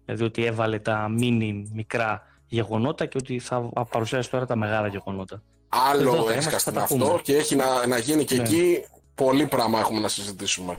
Δηλαδή 0.06 0.24
ότι 0.24 0.46
έβαλε 0.46 0.80
τα 0.80 1.08
mini 1.20 1.64
μικρά 1.74 2.22
γεγονότα 2.48 3.06
και 3.06 3.18
ότι 3.18 3.40
θα 3.40 3.62
παρουσιάσει 3.90 4.30
τώρα 4.30 4.46
τα 4.46 4.56
μεγάλα 4.56 4.88
γεγονότα. 4.88 5.44
Άλλο 5.70 6.30
έσκαστη 6.32 6.78
αυτό 6.78 7.20
και 7.24 7.36
έχει 7.36 7.56
να, 7.56 7.88
να 7.88 7.98
γίνει 7.98 8.26
και 8.26 8.36
ναι. 8.36 8.42
εκεί 8.42 8.86
πολύ 9.16 9.46
πράγμα 9.48 9.80
έχουμε 9.80 10.00
να 10.00 10.08
συζητήσουμε. 10.08 10.78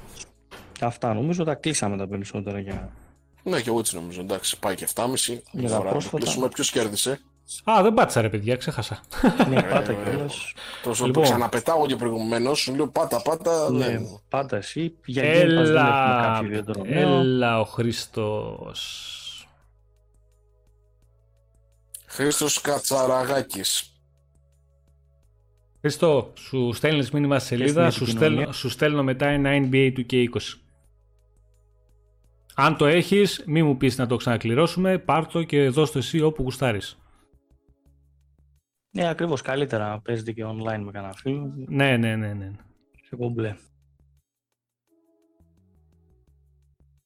Αυτά 0.81 1.15
νομίζω 1.15 1.45
τα 1.45 1.55
κλείσαμε 1.55 1.97
τα 1.97 2.09
περισσότερα 2.09 2.59
για. 2.59 2.93
Ναι, 3.43 3.61
και 3.61 3.69
εγώ 3.69 3.79
έτσι 3.79 3.95
νομίζω. 3.95 4.21
Εντάξει, 4.21 4.59
πάει 4.59 4.75
και 4.75 4.89
7,5. 4.95 5.07
Για 5.51 5.69
να 5.69 5.81
πρόσφατα. 5.81 6.49
Ποιος 6.49 6.71
κέρδισε; 6.71 7.21
Α, 7.65 7.83
δεν 7.83 7.95
πάτησα 7.95 8.21
ρε 8.21 8.29
παιδιά, 8.29 8.57
ξέχασα. 8.57 9.01
ναι, 9.49 9.63
πάτα 9.63 9.93
κιόλα. 9.93 10.31
Τόσο 10.83 11.07
λοιπόν. 11.07 11.23
το 11.23 11.29
ξαναπετάω 11.29 11.87
και 11.87 11.97
προηγουμένως, 11.97 12.59
σου 12.59 12.75
λέω 12.75 12.89
πάτα, 12.89 13.23
πάτα. 13.23 13.71
Ναι, 13.71 13.87
ναι. 13.87 14.01
πάτα 14.29 14.57
εσύ. 14.57 14.97
Για 15.05 15.23
έλα, 15.23 16.43
έλα 16.85 17.61
ο 17.61 17.65
Χρήστος. 17.65 18.79
Χρήστος 22.07 22.61
Κατσαραγάκης. 22.61 23.90
Χριστό, 25.81 26.33
σου 26.37 26.73
στέλνει 26.73 27.07
μήνυμα 27.13 27.39
στη 27.39 27.49
σελίδα, 27.49 27.91
σου 27.91 28.07
στέλνω, 28.07 28.53
σου 28.53 28.69
στέλνω 28.69 29.03
μετά 29.03 29.27
ένα 29.27 29.51
NBA 29.53 29.93
του 29.95 30.07
K20. 30.11 30.59
Αν 32.55 32.77
το 32.77 32.87
έχεις, 32.87 33.45
μη 33.47 33.63
μου 33.63 33.77
πεις 33.77 33.99
να 33.99 34.07
το 34.07 34.17
ξανακληρώσουμε, 34.17 34.99
πάρ' 34.99 35.27
το 35.27 35.43
και 35.43 35.69
δώσ' 35.69 35.91
το 35.91 35.99
εσύ 35.99 36.21
όπου 36.21 36.43
γουστάρεις. 36.43 36.99
Ναι, 38.91 39.09
ακριβώς. 39.09 39.43
Καλύτερα 39.43 40.01
παίζεται 40.01 40.33
και 40.33 40.45
online 40.45 40.83
με 40.85 40.91
κανένα 40.91 41.13
φίλο. 41.13 41.53
Ναι, 41.69 41.97
ναι, 41.97 42.17
ναι, 42.17 42.33
ναι. 42.33 42.51
Σε 43.03 43.17
κομπλέ. 43.17 43.57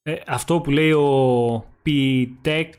Ε, 0.03 0.17
αυτό 0.27 0.61
που 0.61 0.71
λέει 0.71 0.93
ο 0.93 1.65
Πιτεκ 1.83 2.75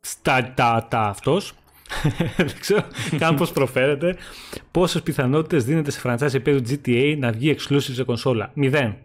στα 0.00 0.54
αυτός 0.90 1.54
δεν 2.36 2.58
ξέρω 2.60 2.84
καν 3.18 3.36
πώς 3.36 3.52
προφέρεται 3.52 4.16
πόσες 4.70 5.02
πιθανότητες 5.02 5.64
δίνεται 5.64 5.90
σε 5.90 6.00
franchise 6.04 6.34
επίπεδο 6.34 6.60
GTA 6.68 7.16
να 7.18 7.32
βγει 7.32 7.56
exclusive 7.58 7.80
σε 7.80 8.04
κονσόλα; 8.04 8.50
Μηδέν 8.54 8.96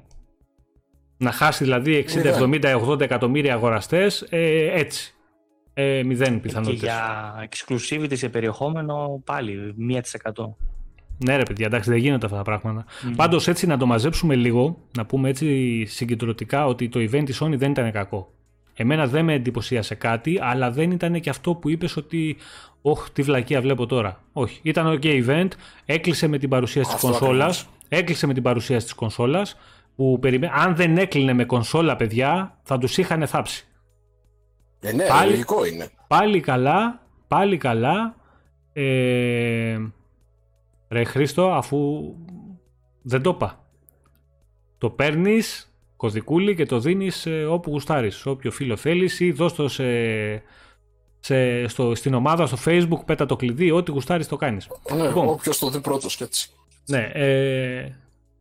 να 1.18 1.32
χάσει 1.32 1.64
δηλαδή 1.64 2.06
60, 2.10 2.62
70, 2.62 2.88
80 2.88 3.02
εκατομμύρια 3.02 3.54
αγοραστές 3.54 4.26
ε, 4.30 4.72
έτσι 4.80 5.14
ε, 5.74 6.04
μηδέν 6.04 6.42
πιθανότητες 6.42 6.80
και 6.80 6.86
για 6.86 7.50
exclusivity 7.50 8.18
σε 8.18 8.30
περιεχόμενο 8.30 9.22
πάλι 9.26 9.76
1% 10.24 10.32
ναι, 11.18 11.36
ρε 11.36 11.44
παιδιά, 11.44 11.66
εντάξει, 11.66 11.90
δεν 11.90 12.00
γίνονται 12.00 12.26
αυτά 12.26 12.38
τα 12.38 12.44
πράγματα. 12.44 12.86
Mm. 12.86 13.14
Πάντως, 13.16 13.48
έτσι 13.48 13.68
να 13.68 13.78
το 13.78 13.86
μαζέψουμε 13.86 14.36
λίγο, 14.36 14.78
να 14.98 15.06
πούμε 15.06 15.30
έτσι 15.30 15.86
συγκεντρωτικά 15.86 16.66
ότι 16.66 16.90
το 16.90 17.00
event 17.00 17.24
της 17.26 17.44
Sony 17.44 17.56
δεν 17.58 17.72
ήταν 17.72 17.92
κακό. 17.92 18.34
Εμένα 18.74 19.08
δεν 19.08 19.26
με 19.26 19.34
εντυπωσίασε 19.34 19.96
κάτι, 19.96 20.40
αλλά 20.42 20.72
δεν 20.72 20.92
ήταν 20.92 21.20
και 21.20 21.30
αυτό 21.30 21.56
που 21.56 21.70
είπες 21.70 21.98
ότι. 21.98 22.38
Όχι, 22.82 23.12
τι 23.12 23.22
βλακεία 23.22 23.62
βλέπω 23.62 23.86
τώρα. 23.86 24.24
Όχι. 24.34 24.60
Ήταν 24.64 25.00
ok 25.00 25.26
event, 25.26 25.48
έκλεισε 25.86 26.28
με 26.28 26.38
την 26.38 26.50
παρουσίαση 26.50 26.94
της 26.94 27.02
κονσόλας. 27.02 27.68
Έκλεισε 27.90 28.28
με 28.28 28.34
την 28.34 28.44
παρουσίαση 28.44 28.86
της 28.86 28.94
κονσόλας. 28.94 29.58
Που 29.96 30.20
περιμέ... 30.20 30.52
Αν 30.54 30.76
δεν 30.76 30.98
έκλεινε 30.98 31.34
με 31.34 31.46
κονσόλα, 31.46 31.96
παιδιά, 31.96 32.58
θα 32.64 32.78
τους 32.78 32.98
είχαν 32.98 33.28
θάψει. 33.28 33.68
Ε, 34.80 34.92
ναι, 34.92 35.06
πάλι, 35.06 35.30
λογικό 35.30 35.66
είναι. 35.66 35.90
Πάλι 36.08 36.40
καλά, 36.40 37.02
πάλι 37.28 37.58
καλά. 37.58 38.16
Ε, 38.74 39.78
Ρε 40.90 41.04
Χρήστο, 41.04 41.52
αφού 41.52 42.14
δεν 43.02 43.22
το 43.22 43.30
είπα. 43.30 43.66
Το 44.78 44.90
παίρνεις 44.90 45.73
κωδικούλι 46.04 46.56
και 46.56 46.66
το 46.66 46.80
δίνεις 46.80 47.26
ε, 47.26 47.46
όπου 47.46 47.70
γουστάρεις. 47.70 48.26
Όποιο 48.26 48.52
φίλο 48.52 48.76
θέλεις 48.76 49.20
ή 49.20 49.32
δώσ' 49.32 49.54
το 49.54 49.68
σε, 49.68 49.84
σε, 51.20 51.68
στο, 51.68 51.96
στην 51.96 52.14
ομάδα, 52.14 52.46
στο 52.46 52.58
facebook, 52.66 53.06
πέτα 53.06 53.26
το 53.26 53.36
κλειδί, 53.36 53.72
ό,τι 53.72 53.92
γουστάρεις 53.92 54.28
το 54.28 54.36
κάνεις. 54.36 54.68
Ναι, 54.96 55.08
λοιπόν, 55.08 55.28
όποιος 55.28 55.60
το 55.60 55.70
δει 55.70 55.82
πρώτος 55.82 56.16
και 56.16 56.24
έτσι. 56.24 56.50
Ναι, 56.86 57.12
ε, 57.14 57.96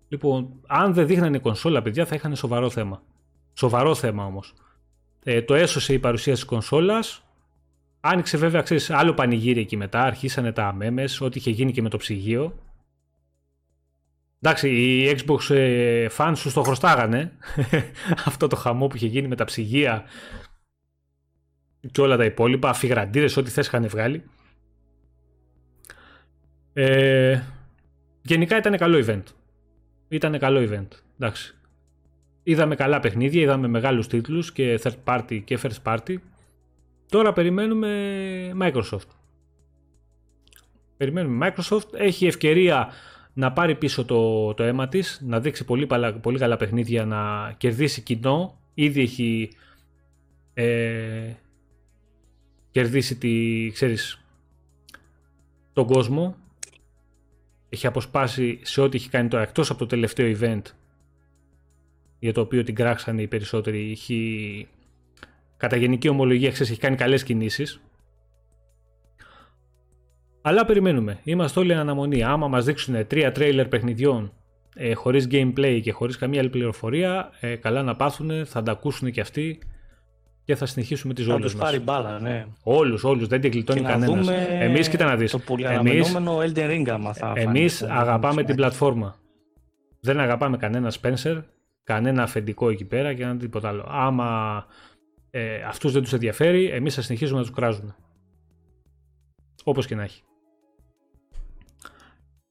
λοιπόν, 0.08 0.48
αν 0.66 0.94
δεν 0.94 1.06
δείχνανε 1.06 1.38
κονσόλα, 1.38 1.82
παιδιά, 1.82 2.06
θα 2.06 2.14
είχαν 2.14 2.36
σοβαρό 2.36 2.70
θέμα. 2.70 3.02
Σοβαρό 3.52 3.94
θέμα 3.94 4.24
όμως. 4.24 4.54
Ε, 5.24 5.42
το 5.42 5.54
έσωσε 5.54 5.92
η 5.92 5.98
παρουσία 5.98 6.32
της 6.32 6.44
κονσόλας, 6.44 7.22
Άνοιξε 8.04 8.36
βέβαια, 8.36 8.62
ξέρεις, 8.62 8.90
άλλο 8.90 9.14
πανηγύρι 9.14 9.60
εκεί 9.60 9.76
μετά, 9.76 10.02
αρχίσανε 10.02 10.52
τα 10.52 10.72
μέμες, 10.72 11.20
ό,τι 11.20 11.38
είχε 11.38 11.50
γίνει 11.50 11.72
και 11.72 11.82
με 11.82 11.88
το 11.88 11.96
ψυγείο. 11.96 12.54
Εντάξει, 14.44 14.70
οι 14.70 15.16
Xbox 15.18 15.54
ε, 15.54 16.06
fans 16.16 16.32
σου 16.36 16.52
το 16.52 16.62
χρωστάγανε, 16.62 17.32
αυτό 18.26 18.46
το 18.46 18.56
χαμό 18.56 18.86
που 18.86 18.96
είχε 18.96 19.06
γίνει 19.06 19.28
με 19.28 19.36
τα 19.36 19.44
ψυγεία 19.44 20.04
και 21.92 22.00
όλα 22.00 22.16
τα 22.16 22.24
υπόλοιπα, 22.24 22.68
αφιγραντήρες, 22.68 23.36
ό,τι 23.36 23.50
θες 23.50 23.66
είχαν 23.66 23.88
βγάλει. 23.88 24.22
Ε, 26.72 27.42
γενικά 28.22 28.56
ήταν 28.56 28.76
καλό 28.76 29.04
event. 29.06 29.22
Ήταν 30.08 30.38
καλό 30.38 30.68
event, 30.70 30.88
εντάξει. 31.18 31.54
Είδαμε 32.42 32.74
καλά 32.74 33.00
παιχνίδια, 33.00 33.42
είδαμε 33.42 33.68
μεγάλους 33.68 34.06
τίτλους 34.06 34.52
και 34.52 34.80
third 34.82 34.96
party 35.04 35.40
και 35.44 35.58
first 35.62 35.82
party. 35.92 36.16
Τώρα 37.08 37.32
περιμένουμε 37.32 37.90
Microsoft. 38.60 39.08
Περιμένουμε 40.96 41.52
Microsoft. 41.56 41.94
Έχει 41.94 42.26
ευκαιρία 42.26 42.92
να 43.32 43.52
πάρει 43.52 43.74
πίσω 43.74 44.04
το, 44.04 44.54
το 44.54 44.62
αίμα 44.62 44.88
της, 44.88 45.20
να 45.24 45.40
δείξει 45.40 45.64
πολύ, 45.64 45.88
πολύ 46.20 46.38
καλά 46.38 46.56
παιχνίδια, 46.56 47.04
να 47.04 47.52
κερδίσει 47.56 48.00
κοινό. 48.00 48.60
Ήδη 48.74 49.00
έχει 49.00 49.50
ε, 50.54 51.32
κερδίσει 52.70 53.16
τη, 53.16 53.70
ξέρεις, 53.72 54.24
τον 55.72 55.86
κόσμο. 55.86 56.36
Έχει 57.68 57.86
αποσπάσει 57.86 58.58
σε 58.62 58.80
ό,τι 58.80 58.96
έχει 58.96 59.08
κάνει 59.08 59.28
τώρα, 59.28 59.42
εκτός 59.42 59.70
από 59.70 59.78
το 59.78 59.86
τελευταίο 59.86 60.36
event 60.38 60.62
για 62.18 62.32
το 62.32 62.40
οποίο 62.40 62.62
την 62.62 62.74
κράξανε 62.74 63.22
οι 63.22 63.26
περισσότεροι. 63.26 63.90
Έχει 63.90 64.68
κατά 65.56 65.76
γενική 65.76 66.08
ομολογία 66.08 66.50
ξέρεις, 66.50 66.70
έχει 66.72 66.80
κάνει 66.80 66.96
καλές 66.96 67.22
κινήσεις. 67.22 67.80
Αλλά 70.42 70.64
περιμένουμε. 70.64 71.18
Είμαστε 71.24 71.60
όλοι 71.60 71.72
εν 71.72 71.78
αναμονή. 71.78 72.22
Άμα 72.22 72.48
μας 72.48 72.64
δείξουν 72.64 73.06
τρία 73.06 73.32
τρέιλερ 73.32 73.68
παιχνιδιών 73.68 74.32
ε, 74.74 74.94
χωρίς 74.94 75.28
gameplay 75.30 75.80
και 75.82 75.92
χωρίς 75.92 76.16
καμία 76.16 76.40
άλλη 76.40 76.48
πληροφορία, 76.48 77.30
ε, 77.40 77.56
καλά 77.56 77.82
να 77.82 77.96
πάθουν, 77.96 78.46
θα 78.46 78.62
τα 78.62 78.72
ακούσουν 78.72 79.10
και 79.10 79.20
αυτοί 79.20 79.58
και 80.44 80.54
θα 80.54 80.66
συνεχίσουμε 80.66 81.14
τις 81.14 81.24
ζώνες 81.24 81.42
μας. 81.42 81.52
Θα 81.52 81.58
τους 81.58 81.84
πάρει 81.84 82.02
μπάλα, 82.02 82.20
ναι. 82.20 82.46
Όλους, 82.62 83.04
όλους, 83.04 83.26
δεν 83.28 83.40
την 83.40 83.50
γλιτώνει 83.50 83.80
κανένας. 83.80 84.28
Εμείς, 84.48 84.88
κοίτα 84.88 85.04
να 85.04 85.16
δεις. 85.16 85.30
Το 85.30 85.38
πολύ 85.38 85.64
εμείς, 85.64 86.16
Elden 86.16 86.70
Ring, 86.70 86.88
άμα 86.88 87.12
θα 87.12 87.32
Εμείς 87.36 87.82
αγαπάμε 87.82 88.42
την 88.42 88.56
πλατφόρμα. 88.56 89.16
Δεν 90.00 90.20
αγαπάμε 90.20 90.56
κανένα 90.56 90.92
Spencer, 91.00 91.42
κανένα 91.84 92.22
αφεντικό 92.22 92.70
εκεί 92.70 92.84
πέρα 92.84 93.14
και 93.14 93.22
ένα 93.22 93.36
τίποτα 93.36 93.68
άλλο. 93.68 93.86
Άμα 93.88 94.66
ε, 95.30 95.62
αυτούς 95.62 95.92
δεν 95.92 96.02
τους 96.02 96.12
ενδιαφέρει, 96.12 96.66
εμείς 96.66 96.94
θα 96.94 97.02
συνεχίσουμε 97.02 97.38
να 97.38 97.44
τους 97.44 97.54
κράζουμε. 97.54 97.94
Όπως 99.64 99.86
και 99.86 99.94
να 99.94 100.02
έχει. 100.02 100.22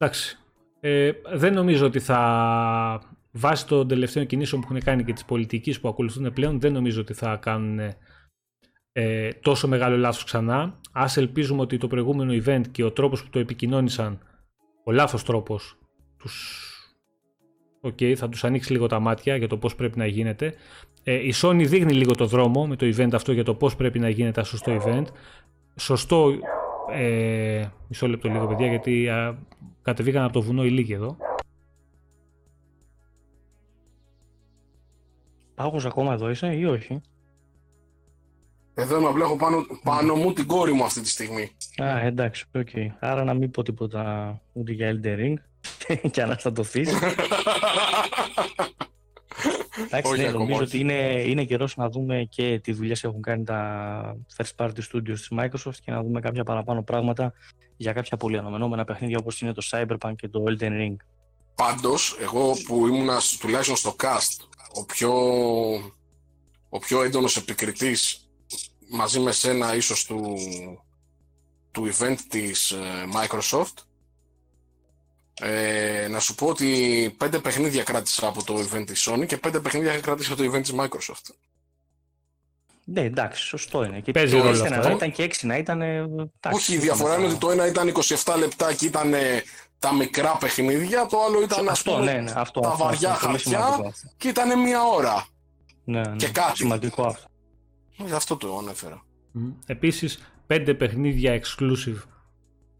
Εντάξει. 0.02 0.38
Ε, 0.80 1.12
δεν 1.34 1.54
νομίζω 1.54 1.86
ότι 1.86 2.00
θα 2.00 3.02
βάσει 3.32 3.68
των 3.68 3.88
τελευταίων 3.88 4.26
κινήσεων 4.26 4.62
που 4.62 4.68
έχουν 4.70 4.84
κάνει 4.84 5.04
και 5.04 5.14
της 5.14 5.26
πολιτικής 5.26 5.80
που 5.80 5.88
ακολουθούν 5.88 6.34
πλέον, 6.34 6.60
δεν 6.60 6.74
νομίζω 6.74 7.02
ότι 7.02 7.14
θα 7.14 7.36
κάνουν 7.36 7.80
ε, 8.92 9.30
τόσο 9.30 9.68
μεγάλο 9.68 9.98
λάθος 9.98 10.24
ξανά. 10.24 10.80
Ας 10.92 11.18
ελπίζουμε 11.18 11.62
ότι 11.62 11.78
το 11.78 11.88
προηγούμενο 11.88 12.44
event 12.46 12.62
και 12.72 12.84
ο 12.84 12.92
τρόπος 12.92 13.24
που 13.24 13.30
το 13.30 13.40
επικοινώνησαν, 13.40 14.20
ο 14.84 14.92
λάθος 14.92 15.24
τρόπος, 15.24 15.78
τους 16.18 16.66
okay, 17.82 18.14
θα 18.14 18.30
τους 18.30 18.44
ανοίξει 18.44 18.72
λίγο 18.72 18.88
τα 18.88 19.00
μάτια 19.00 19.36
για 19.36 19.48
το 19.48 19.58
πώς 19.58 19.76
πρέπει 19.76 19.98
να 19.98 20.06
γίνεται. 20.06 20.54
Ε, 21.04 21.14
η 21.14 21.34
Sony 21.42 21.66
δείχνει 21.68 21.94
λίγο 21.94 22.16
το 22.16 22.26
δρόμο 22.26 22.68
με 22.68 22.76
το 22.76 22.86
event 22.86 23.14
αυτό 23.14 23.32
για 23.32 23.44
το 23.44 23.56
πώς 23.56 23.76
πρέπει 23.76 24.00
να 24.00 24.10
γίνεται 24.10 24.40
ένα 24.40 24.50
σωστό 24.50 24.82
event. 24.84 25.06
Σωστό, 25.76 26.34
ε, 26.90 27.66
μισό 27.88 28.08
λεπτό 28.08 28.30
λίγο 28.30 28.48
παιδιά 28.48 28.68
γιατί 28.68 29.10
α, 29.10 29.38
κατεβήκαν 29.82 30.24
από 30.24 30.34
το 30.34 30.42
βουνό 30.42 30.66
οι 30.66 30.70
λίγοι 30.70 30.94
εδώ. 30.94 31.18
Πάγος 35.56 35.86
ακόμα 35.86 36.14
εδώ 36.14 36.30
είσαι 36.30 36.56
ή 36.56 36.66
όχι; 36.66 37.02
Εδώ 38.74 39.00
είμαι, 39.00 39.10
βλέπω 39.12 39.36
πάνω, 39.36 39.66
πάνω 39.84 40.16
μου 40.16 40.34
την 40.34 40.48
κόρη 40.48 40.72
μου 40.72 40.84
αυτή 40.84 41.02
τη 41.02 41.10
στιγμή. 41.10 41.52
Α, 41.84 42.00
εντάξει, 42.00 42.46
OK. 42.56 42.68
Okay. 42.74 42.88
Άρα 43.00 43.24
να 43.24 43.34
μην 43.34 43.52
πω 43.52 43.64
τίποτα 43.64 44.42
ούτε 44.54 44.72
για 44.72 45.00
Elden 45.04 45.18
Ring 45.18 45.34
και 46.12 46.22
αναστατωθείς. 46.22 46.94
Εντάξει, 49.78 50.12
ναι, 50.12 50.30
νομίζω 50.30 50.60
ότι 50.62 50.80
είναι, 50.80 51.24
είναι 51.26 51.44
καιρός 51.44 51.76
να 51.76 51.90
δούμε 51.90 52.28
και 52.30 52.60
τι 52.64 52.72
δουλειές 52.72 53.04
έχουν 53.04 53.22
κάνει 53.22 53.44
τα 53.44 54.18
first 54.38 54.66
party 54.66 54.80
studios 54.92 55.04
της 55.04 55.32
Microsoft 55.40 55.76
και 55.84 55.92
να 55.92 56.04
δούμε 56.04 56.20
κάποια 56.20 56.44
παραπάνω 56.44 56.84
πράγματα 56.84 57.34
για 57.78 57.94
κάποια 57.94 58.18
πολύ 58.18 58.38
αναμενόμενα 58.38 58.84
παιχνίδια 58.84 59.18
όπως 59.20 59.42
είναι 59.42 59.54
το 59.54 59.68
Cyberpunk 59.72 60.14
και 60.16 60.28
το 60.28 60.44
Elden 60.48 60.72
Ring. 60.82 60.96
Πάντως, 61.56 62.18
εγώ 62.20 62.54
που 62.66 62.88
ήμουνα 62.88 63.20
τουλάχιστον 63.40 63.76
στο 63.76 63.96
cast 64.04 64.46
ο 64.74 64.86
πιο, 64.86 65.14
ο 66.70 66.80
πιο 66.80 67.04
έντονος 67.04 67.38
επικριτής 67.38 68.30
μαζί 68.90 69.20
με 69.20 69.32
σένα 69.32 69.76
ίσως 69.76 70.06
του, 70.06 70.38
του 71.72 71.90
event 71.94 72.18
της 72.30 72.72
ε, 72.72 73.08
Microsoft 73.14 73.74
ε, 75.42 76.08
να 76.08 76.20
σου 76.20 76.36
πω 76.36 76.48
ότι 76.48 77.14
πέντε 77.18 77.40
παιχνίδια 77.40 77.84
κράτησα 77.84 78.28
από 78.28 78.44
το 78.44 78.60
event 78.60 78.84
της 78.86 79.10
Sony 79.10 79.26
και 79.26 79.38
πέντε 79.38 79.60
παιχνίδια 79.60 80.00
κράτησα 80.00 80.34
από 80.34 80.44
το 80.44 80.52
event 80.52 80.62
της 80.62 80.74
Microsoft. 80.78 81.36
Ναι, 82.84 83.02
εντάξει, 83.02 83.44
σωστό 83.46 83.84
είναι. 83.84 84.00
Και 84.00 84.12
Παίζει 84.12 84.38
ρόλο 84.38 84.50
αυτό. 84.50 84.70
Να 84.70 84.92
ήταν 84.92 85.12
και 85.12 85.24
έξι 85.24 85.46
να 85.46 85.58
ήταν. 85.58 85.82
Όχι, 86.52 86.74
η 86.74 86.78
διαφορά 86.78 87.18
είναι 87.18 87.28
ότι 87.28 87.38
το 87.38 87.52
ένα 87.52 87.68
ήταν 87.68 87.94
27 88.24 88.36
λεπτά 88.38 88.74
και 88.74 88.86
ήταν 88.86 89.14
τα 89.80 89.94
μικρά 89.94 90.38
παιχνίδια, 90.38 91.06
το 91.06 91.24
άλλο 91.24 91.42
ήταν 91.42 91.70
αυτό, 91.70 92.00
ναι, 92.00 92.14
ναι, 92.14 92.32
αυτό, 92.36 92.60
τα 92.60 92.70
αυτό, 92.70 92.84
βαριά 92.84 93.12
αυτό, 93.12 93.28
χαρτιά 93.28 93.94
και 94.18 94.28
ήταν 94.28 94.60
μία 94.60 94.84
ώρα. 94.84 95.26
Ναι, 95.84 96.02
ναι, 96.02 96.16
και 96.16 96.28
κάτι. 96.30 96.58
Σημαντικό 96.58 97.06
αυτό. 97.06 97.28
Γι' 97.96 98.14
αυτό 98.14 98.38
το 98.38 98.58
ανέφερα. 98.58 99.04
Mm. 99.36 99.54
Επίσης, 99.66 100.34
πέντε 100.48 100.74
παιχνίδια 100.74 101.42
exclusive 101.42 102.02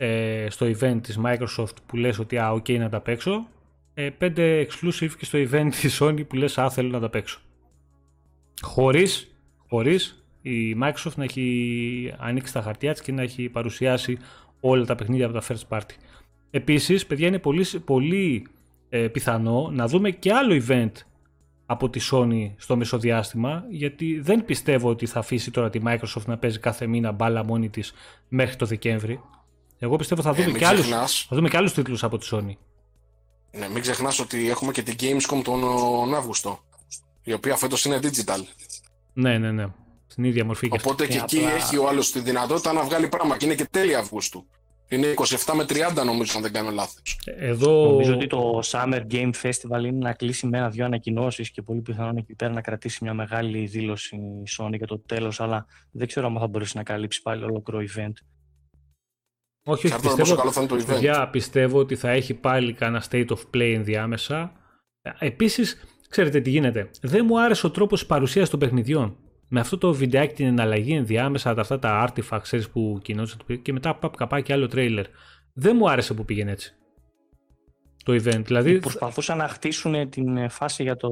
ε, 0.04 0.50
στο 0.50 0.66
event 0.66 1.00
της 1.02 1.20
Microsoft 1.26 1.76
που 1.86 1.98
λες 1.98 2.20
ότι 2.20 2.38
α, 2.38 2.54
ok 2.54 2.78
να 2.78 2.90
τα 2.90 3.00
παίξω, 3.00 3.48
ε, 3.94 4.10
5 4.20 4.66
exclusive 4.68 5.12
και 5.18 5.26
στο 5.26 5.40
event 5.40 5.68
της 5.82 6.02
Sony 6.02 6.28
που 6.28 6.36
λες 6.36 6.58
α, 6.58 6.70
θέλω 6.70 6.90
να 6.90 7.00
τα 7.00 7.10
παίξω. 7.10 7.40
Χωρίς 8.62 9.36
χωρίς 9.68 10.26
η 10.42 10.78
Microsoft 10.82 11.16
να 11.16 11.24
έχει 11.24 12.14
ανοίξει 12.18 12.54
τα 12.54 12.62
χαρτιά 12.62 12.92
της 12.92 13.02
και 13.02 13.12
να 13.12 13.22
έχει 13.22 13.50
παρουσιάσει 13.50 14.18
όλα 14.60 14.86
τα 14.86 14.96
παιχνίδια 14.96 15.26
από 15.26 15.40
τα 15.40 15.44
first 15.48 15.78
party. 15.78 15.96
Επίσης, 16.52 17.06
παιδιά, 17.06 17.28
είναι 17.28 17.40
πολύ, 17.40 17.66
πολύ 17.86 18.48
ε, 18.90 19.08
πιθανό 19.08 19.70
να 19.74 19.88
δούμε 19.88 20.12
και 20.12 20.34
άλλο 20.34 20.64
event 20.68 20.92
από 21.66 21.90
τη 21.90 22.00
Sony 22.12 22.52
στο 22.58 22.76
μεσοδιάστημα, 22.76 23.66
γιατί 23.70 24.20
δεν 24.20 24.46
πιστεύω 24.46 24.90
ότι 24.90 25.06
θα 25.06 25.20
αφήσει 25.20 25.52
τώρα 25.52 25.70
τη 25.70 25.80
Microsoft 25.86 26.26
να 26.26 26.38
παίζει 26.38 26.60
κάθε 26.60 26.88
μήνα 26.88 27.12
μπάλα 27.12 27.44
μόνη 27.44 27.70
της 27.70 27.94
μέχρι 28.28 28.56
το 28.56 28.66
Δεκέμβρη. 28.66 29.20
Εγώ 29.84 29.96
πιστεύω 29.96 30.22
θα 30.22 30.30
ε, 30.30 30.44
δούμε, 30.44 30.58
και, 30.58 30.66
άλλους, 30.66 30.88
θα 30.88 31.36
δούμε 31.36 31.50
και 31.50 31.58
άλλους 31.58 31.74
τίτλους 31.74 32.04
από 32.04 32.18
τη 32.18 32.28
Sony. 32.32 32.56
Ναι, 33.52 33.70
μην 33.70 33.82
ξεχνάς 33.82 34.20
ότι 34.20 34.50
έχουμε 34.50 34.72
και 34.72 34.82
την 34.82 34.96
Gamescom 35.00 35.42
τον 35.44 36.16
Αύγουστο, 36.16 36.60
η 37.24 37.34
οποία 37.34 37.56
φέτος 37.56 37.86
είναι 37.86 38.00
digital. 38.02 38.40
Ναι, 39.14 39.38
ναι, 39.38 39.52
ναι. 39.52 39.66
Στην 40.08 40.24
ίδια 40.24 40.46
μορφή 40.46 40.70
και 40.70 40.78
Οπότε 40.82 41.08
και, 41.08 41.18
εκεί 41.18 41.38
έχει 41.38 41.78
ο 41.78 41.88
άλλος 41.88 42.12
τη 42.12 42.20
δυνατότητα 42.20 42.74
να 42.74 42.84
βγάλει 42.84 43.08
πράγμα 43.08 43.38
και 43.38 43.46
είναι 43.46 43.56
και 43.56 43.68
τέλη 43.72 43.96
Αυγούστου. 43.96 44.46
Είναι 44.90 45.14
27 45.18 45.54
με 45.56 45.64
30 45.64 46.06
νομίζω 46.06 46.34
αν 46.36 46.42
δεν 46.42 46.52
κάνω 46.54 46.70
λάθος. 46.70 47.20
Εδώ... 47.26 47.90
Νομίζω 47.90 48.14
ότι 48.14 48.28
το 48.28 48.60
Summer 48.64 49.02
Game 49.12 49.32
Festival 49.42 49.84
είναι 49.84 49.98
να 49.98 50.14
κλείσει 50.14 50.48
με 50.48 50.58
ένα-δυο 50.58 50.86
ανακοινώσεις 50.86 51.52
και 51.52 51.62
πολύ 51.62 51.82
πιθανόν 51.82 52.18
εκεί 52.18 52.36
πέρα 52.36 52.54
να 52.54 52.62
κρατήσει 52.62 53.00
μια 53.02 53.14
μεγάλη 53.14 53.66
δήλωση 53.66 54.16
η 54.16 54.50
Sony 54.58 54.78
για 54.78 54.88
το 54.88 55.00
τέλος 55.00 55.40
αλλά 55.40 55.66
δεν 55.92 56.08
ξέρω 56.08 56.28
αν 56.28 56.38
θα 56.40 56.48
μπορέσει 56.48 56.78
να 56.78 56.84
καλύψει 56.84 57.22
πάλι 57.22 57.44
ολόκληρο 57.44 57.84
event. 57.96 58.14
Όχι, 59.64 59.88
όχι 59.88 60.00
πιστεύω, 60.00 60.36
καλό 60.36 60.52
θα 60.52 60.62
είναι 60.62 60.70
το 60.70 60.76
event. 60.88 61.28
πιστεύω 61.32 61.80
ότι 61.80 61.96
θα 61.96 62.10
έχει 62.10 62.34
πάλι 62.34 62.74
κανένα 62.74 63.04
state 63.10 63.28
of 63.28 63.40
play 63.54 63.74
ενδιάμεσα. 63.74 64.52
Επίσης, 65.20 65.84
ξέρετε 66.10 66.42
τι 66.42 66.50
γίνεται. 66.50 66.90
Δεν 67.02 67.26
μου 67.26 67.42
άρεσε 67.42 67.66
ο 67.66 67.72
τρόπος 67.72 68.06
παρουσίας 68.06 68.50
των 68.50 68.60
παιχνιδιών 68.60 69.18
με 69.54 69.60
αυτό 69.60 69.78
το 69.78 69.94
βιντεάκι 69.94 70.34
την 70.34 70.46
εναλλαγή 70.46 70.94
ενδιάμεσα 70.94 71.50
αυτά 71.58 71.80
τα 71.80 72.08
artifacts 72.08 72.62
που 72.72 73.00
κοινώσαν 73.02 73.40
και 73.62 73.74
μετά 73.74 73.96
παπ 73.96 74.16
καπάκι 74.16 74.54
άλλο 74.54 74.68
τρέιλερ. 74.68 75.06
Δεν 75.54 75.76
μου 75.76 75.90
άρεσε 75.90 76.14
που 76.14 76.26
πήγαινε 76.26 76.52
έτσι. 76.52 76.76
Το 78.04 78.14
event. 78.14 78.42
Δηλαδή... 78.46 78.80
Προσπαθούσαν 78.80 79.38
να 79.38 79.48
χτίσουν 79.48 80.10
την 80.10 80.50
φάση 80.50 80.84
για 80.84 80.96
το, 80.96 81.10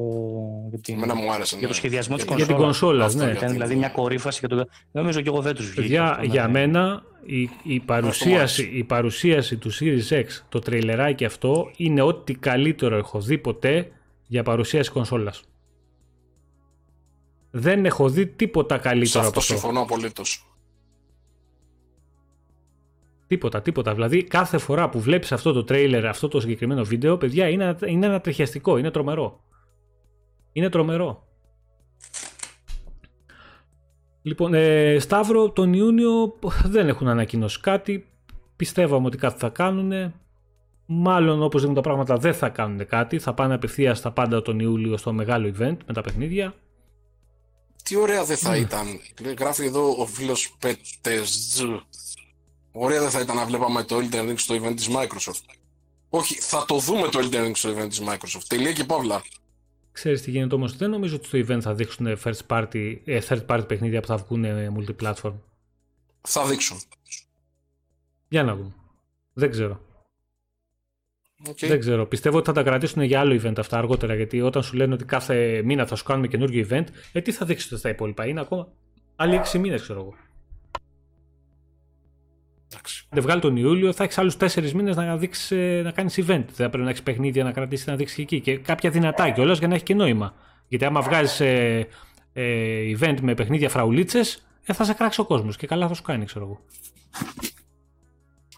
για, 0.69 0.79
την... 0.79 0.95
μου 0.97 1.31
άρεσε, 1.31 1.55
για 1.55 1.67
το 1.67 1.73
ναι. 1.73 1.79
σχεδιασμό 1.79 2.15
της 2.15 2.25
κονσόλα. 2.25 2.45
Για 2.45 2.55
την 2.55 2.63
κονσόλας, 2.63 3.15
ναι. 3.15 3.31
Ήταν 3.31 3.51
δηλαδή 3.51 3.75
μια 3.75 3.89
κορύφαση 3.89 4.39
για 4.39 4.57
το. 4.57 4.67
Νομίζω 4.91 5.21
και 5.21 5.29
εγώ 5.29 5.41
δεν 5.41 5.55
τους 5.55 5.69
βγήκα. 5.69 5.85
Για, 5.85 6.19
για 6.23 6.49
μένα 6.49 7.03
η, 7.25 7.49
η, 7.63 7.79
παρουσίαση, 7.79 8.69
η 8.73 8.83
παρουσίαση 8.83 9.57
του 9.57 9.73
Series 9.73 10.09
X, 10.09 10.25
το 10.49 10.59
τρέιλεράκι 10.59 11.25
αυτό, 11.25 11.71
είναι 11.75 12.01
ό,τι 12.01 12.33
καλύτερο 12.33 12.97
έχω 12.97 13.21
δει 13.21 13.37
ποτέ 13.37 13.91
για 14.27 14.43
παρουσίαση 14.43 14.91
κονσόλας. 14.91 15.41
Δεν 17.51 17.85
έχω 17.85 18.09
δει 18.09 18.27
τίποτα 18.27 18.77
καλύτερο 18.77 19.27
από 19.27 19.39
αυτό. 19.39 19.53
συμφωνώ 19.53 19.81
απολύτως. 19.81 20.48
Τίποτα, 23.29 23.61
τίποτα. 23.61 23.93
Δηλαδή, 23.93 24.23
κάθε 24.23 24.57
φορά 24.57 24.89
που 24.89 24.99
βλέπεις 24.99 25.31
αυτό 25.31 25.51
το 25.53 25.63
τρέιλερ, 25.63 26.05
αυτό 26.05 26.27
το 26.27 26.39
συγκεκριμένο 26.39 26.83
βίντεο, 26.83 27.17
παιδιά, 27.17 27.49
είναι, 27.49 27.77
είναι 27.85 28.05
ανατριχιαστικό, 28.05 28.77
είναι 28.77 28.91
τρομερό. 28.91 29.39
Είναι 30.51 30.69
τρομερό. 30.69 31.27
Λοιπόν, 34.21 34.53
ε, 34.53 34.99
Σταύρο, 34.99 35.51
τον 35.51 35.73
Ιούνιο 35.73 36.39
δεν 36.65 36.87
έχουν 36.87 37.07
ανακοινώσει 37.07 37.59
κάτι. 37.59 38.07
Πιστεύαμε 38.55 39.07
ότι 39.07 39.17
κάτι 39.17 39.39
θα 39.39 39.49
κάνουν. 39.49 40.13
Μάλλον 40.85 41.43
όπως 41.43 41.61
δίνουν 41.61 41.75
τα 41.75 41.81
πράγματα 41.81 42.17
δεν 42.17 42.33
θα 42.33 42.49
κάνουν 42.49 42.87
κάτι. 42.87 43.19
Θα 43.19 43.33
πάνε 43.33 43.53
απευθείας 43.53 43.97
στα 43.97 44.11
πάντα 44.11 44.41
τον 44.41 44.59
Ιούλιο 44.59 44.97
στο 44.97 45.13
μεγάλο 45.13 45.47
event 45.47 45.77
με 45.85 45.93
τα 45.93 46.01
παιχνίδια. 46.01 46.53
Τι 47.83 47.95
ωραία 47.95 48.23
δεν 48.23 48.37
θα 48.37 48.53
mm. 48.53 48.59
ήταν. 48.59 48.85
Γράφει 49.39 49.65
εδώ 49.65 49.95
ο 49.99 50.05
φίλος 50.05 50.55
Πέτεζ. 50.59 51.29
Ωραία 52.71 53.01
δεν 53.01 53.09
θα 53.09 53.19
ήταν 53.19 53.35
να 53.35 53.45
βλέπαμε 53.45 53.83
το 53.83 53.97
Elden 53.97 54.29
Ring 54.29 54.37
στο 54.37 54.55
event 54.55 54.75
της 54.75 54.87
Microsoft. 54.89 55.55
Όχι, 56.09 56.35
θα 56.35 56.65
το 56.65 56.77
δούμε 56.77 57.07
το 57.07 57.19
Elden 57.21 57.45
Ring 57.47 57.51
στο 57.53 57.69
event 57.69 57.89
της 57.89 58.01
Microsoft. 58.01 58.43
Τελεία 58.47 58.73
και 58.73 58.83
παύλα. 58.83 59.21
Ξέρεις 59.91 60.21
τι 60.21 60.31
γίνεται 60.31 60.55
όμως, 60.55 60.77
δεν 60.77 60.89
νομίζω 60.89 61.15
ότι 61.15 61.25
στο 61.25 61.37
event 61.37 61.61
θα 61.61 61.73
δείξουν 61.73 62.17
first 62.23 62.47
party, 62.47 62.95
ε, 63.05 63.19
third 63.29 63.45
party 63.45 63.67
παιχνίδια 63.67 64.01
που 64.01 64.07
θα 64.07 64.17
βγουν 64.17 64.45
multiplatform. 64.77 65.33
Θα 66.21 66.45
δείξουν. 66.45 66.77
Για 68.29 68.43
να 68.43 68.55
δούμε. 68.55 68.73
Δεν 69.33 69.51
ξέρω. 69.51 69.81
Okay. 71.47 71.67
Δεν 71.67 71.79
ξέρω. 71.79 72.05
Πιστεύω 72.07 72.37
ότι 72.37 72.45
θα 72.45 72.53
τα 72.53 72.63
κρατήσουν 72.63 73.01
για 73.01 73.19
άλλο 73.19 73.41
event 73.43 73.57
αυτά 73.57 73.77
αργότερα. 73.77 74.15
Γιατί 74.15 74.41
όταν 74.41 74.63
σου 74.63 74.75
λένε 74.75 74.93
ότι 74.93 75.05
κάθε 75.05 75.61
μήνα 75.65 75.85
θα 75.85 75.95
σου 75.95 76.03
κάνουμε 76.03 76.27
καινούργιο 76.27 76.67
event, 76.69 76.85
ε, 77.11 77.21
τι 77.21 77.31
θα 77.31 77.45
δείξετε 77.45 77.77
στα 77.77 77.89
υπόλοιπα. 77.89 78.27
Είναι 78.27 78.39
ακόμα 78.39 78.67
άλλοι 79.15 79.35
6 79.35 79.59
μήνες, 79.59 79.81
ξέρω 79.81 79.99
εγώ. 79.99 80.13
Εντάξει. 82.71 83.05
Δεν 83.09 83.23
βγάλει 83.23 83.41
τον 83.41 83.55
Ιούλιο, 83.55 83.93
θα 83.93 84.03
έχεις 84.03 84.17
άλλους 84.17 84.37
4 84.37 84.71
μήνες 84.71 84.95
να, 84.95 85.17
δείξεις, 85.17 85.51
ε, 85.51 85.81
να 85.83 85.91
κάνεις 85.91 86.19
event. 86.21 86.43
Θα 86.51 86.69
πρέπει 86.69 86.83
να 86.83 86.89
έχεις 86.89 87.03
παιχνίδια 87.03 87.43
να 87.43 87.51
κρατήσεις 87.51 87.85
να 87.85 87.95
δείξεις 87.95 88.15
και 88.15 88.21
εκεί. 88.21 88.41
Και 88.41 88.57
κάποια 88.57 88.89
δυνατά 88.89 89.29
κιόλας 89.29 89.57
για 89.59 89.67
να 89.67 89.73
έχεις 89.73 89.85
και 89.85 89.93
νόημα. 89.93 90.33
Γιατί 90.67 90.85
άμα 90.85 91.01
βγάζεις 91.01 91.39
ε, 91.39 91.87
ε, 92.33 92.97
event 92.99 93.17
με 93.21 93.33
παιχνίδια 93.33 93.69
φραουλίτσες, 93.69 94.47
ε, 94.65 94.73
θα 94.73 94.83
σε 94.83 94.93
κράξει 94.93 95.21
ο 95.21 95.25
κόσμος 95.25 95.57
και 95.57 95.67
καλά 95.67 95.87
θα 95.87 95.93
σου 95.93 96.01
κάνει, 96.01 96.25
ξέρω 96.25 96.45
εγώ. 96.45 96.59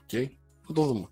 OK, 0.01 0.09
okay. 0.11 0.27
θα 0.67 0.73
το 0.73 0.83
δούμε. 0.83 1.07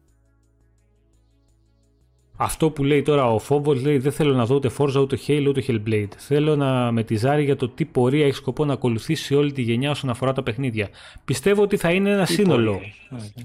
Αυτό 2.41 2.69
που 2.69 2.83
λέει 2.83 3.01
τώρα 3.01 3.33
ο 3.33 3.39
Φόβος 3.39 3.81
λέει 3.81 3.97
δεν 3.97 4.11
θέλω 4.11 4.33
να 4.33 4.45
δω 4.45 4.55
ούτε 4.55 4.69
Forza 4.77 4.95
ούτε 4.95 5.17
Halo 5.27 5.45
ούτε 5.47 5.63
Hellblade. 5.67 6.07
Θέλω 6.17 6.55
να 6.55 6.91
με 6.91 7.03
τιζάρει 7.03 7.43
για 7.43 7.55
το 7.55 7.69
τι 7.69 7.85
πορεία 7.85 8.25
έχει 8.25 8.35
σκοπό 8.35 8.65
να 8.65 8.73
ακολουθήσει 8.73 9.35
όλη 9.35 9.51
τη 9.51 9.61
γενιά 9.61 9.89
όσον 9.89 10.09
αφορά 10.09 10.33
τα 10.33 10.43
παιχνίδια. 10.43 10.89
Πιστεύω 11.25 11.61
ότι 11.61 11.77
θα 11.77 11.91
είναι 11.91 12.09
ένα 12.09 12.25
σύνολο. 12.25 12.79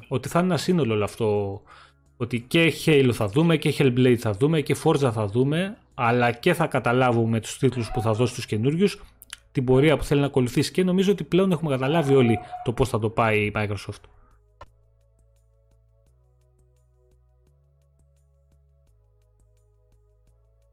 Ότι 0.09 0.29
θα 0.29 0.39
είναι 0.39 0.49
ένα 0.49 0.57
σύνολο 0.57 0.95
όλο 0.95 1.05
αυτό. 1.05 1.61
Ότι 2.17 2.41
και 2.41 2.73
Halo 2.85 3.11
θα 3.13 3.29
δούμε 3.29 3.57
και 3.57 3.75
Hellblade 3.79 4.17
θα 4.19 4.31
δούμε 4.31 4.61
και 4.61 4.77
Forza 4.85 5.11
θα 5.13 5.27
δούμε. 5.27 5.77
Αλλά 5.95 6.33
και 6.33 6.55
θα 6.55 6.67
καταλάβουμε 6.67 7.41
τους 7.41 7.59
τίτλους 7.59 7.91
που 7.91 8.01
θα 8.01 8.13
δώσει 8.13 8.35
του 8.35 8.43
καινούριους. 8.47 9.03
Την 9.53 9.65
πορεία 9.65 9.97
που 9.97 10.05
θέλει 10.05 10.21
να 10.21 10.27
ακολουθήσει. 10.27 10.73
Και 10.73 10.85
νομίζω 10.85 11.13
ότι 11.13 11.25
πλέον 11.25 11.53
έχουμε 11.53 11.71
καταλάβει 11.71 12.15
όλοι 12.15 12.39
το 12.65 12.73
πώς 12.73 12.89
θα 12.89 12.99
το 12.99 13.09
πάει 13.09 13.39
η 13.39 13.53
Microsoft. 13.55 14.03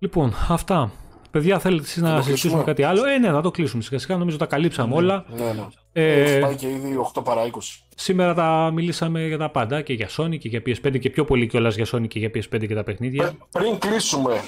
Λοιπόν, 0.04 0.34
αυτά. 0.50 0.92
Παιδιά, 1.32 1.60
θέλετε 1.60 1.84
εσείς 1.84 2.02
να 2.02 2.22
συζητήσουμε 2.22 2.64
κάτι 2.64 2.84
άλλο; 2.84 3.06
Ε, 3.06 3.18
ναι, 3.18 3.30
να 3.30 3.42
το 3.42 3.52
κλείσουμε 3.52 3.84
σιγά 3.84 4.00
σιγά. 4.00 4.18
Νομίζω 4.18 4.38
τα 4.38 4.46
καλύψαμε 4.46 4.90
ναι, 4.90 4.96
όλα. 4.96 5.26
Ναι, 5.36 5.54
ναι. 5.54 5.68
Ε, 5.94 6.22
Έχει 6.22 6.40
πάει 6.40 6.56
και 6.56 6.68
ήδη 6.68 6.96
8 7.16 7.24
παρά 7.24 7.42
20. 7.52 7.58
Σήμερα 7.96 8.34
τα 8.34 8.72
μιλήσαμε 8.74 9.28
για 9.28 9.38
τα 9.38 9.50
πάντα 9.50 9.82
και 9.82 9.94
για 9.94 10.10
Sony 10.18 10.38
και 10.38 10.48
για 10.48 10.62
PS5 10.66 11.00
και 11.00 11.10
πιο 11.10 11.26
πολύ 11.26 11.48
κιόλας 11.48 11.76
για 11.76 11.86
Sony 11.92 12.08
και 12.08 12.20
για 12.20 12.30
PS5 12.34 12.68
και 12.68 12.76
τα 12.76 12.84
παιχνίδια. 12.84 13.26
Ε, 13.26 13.32
πριν 13.52 13.78
κλείσουμε, 13.78 14.42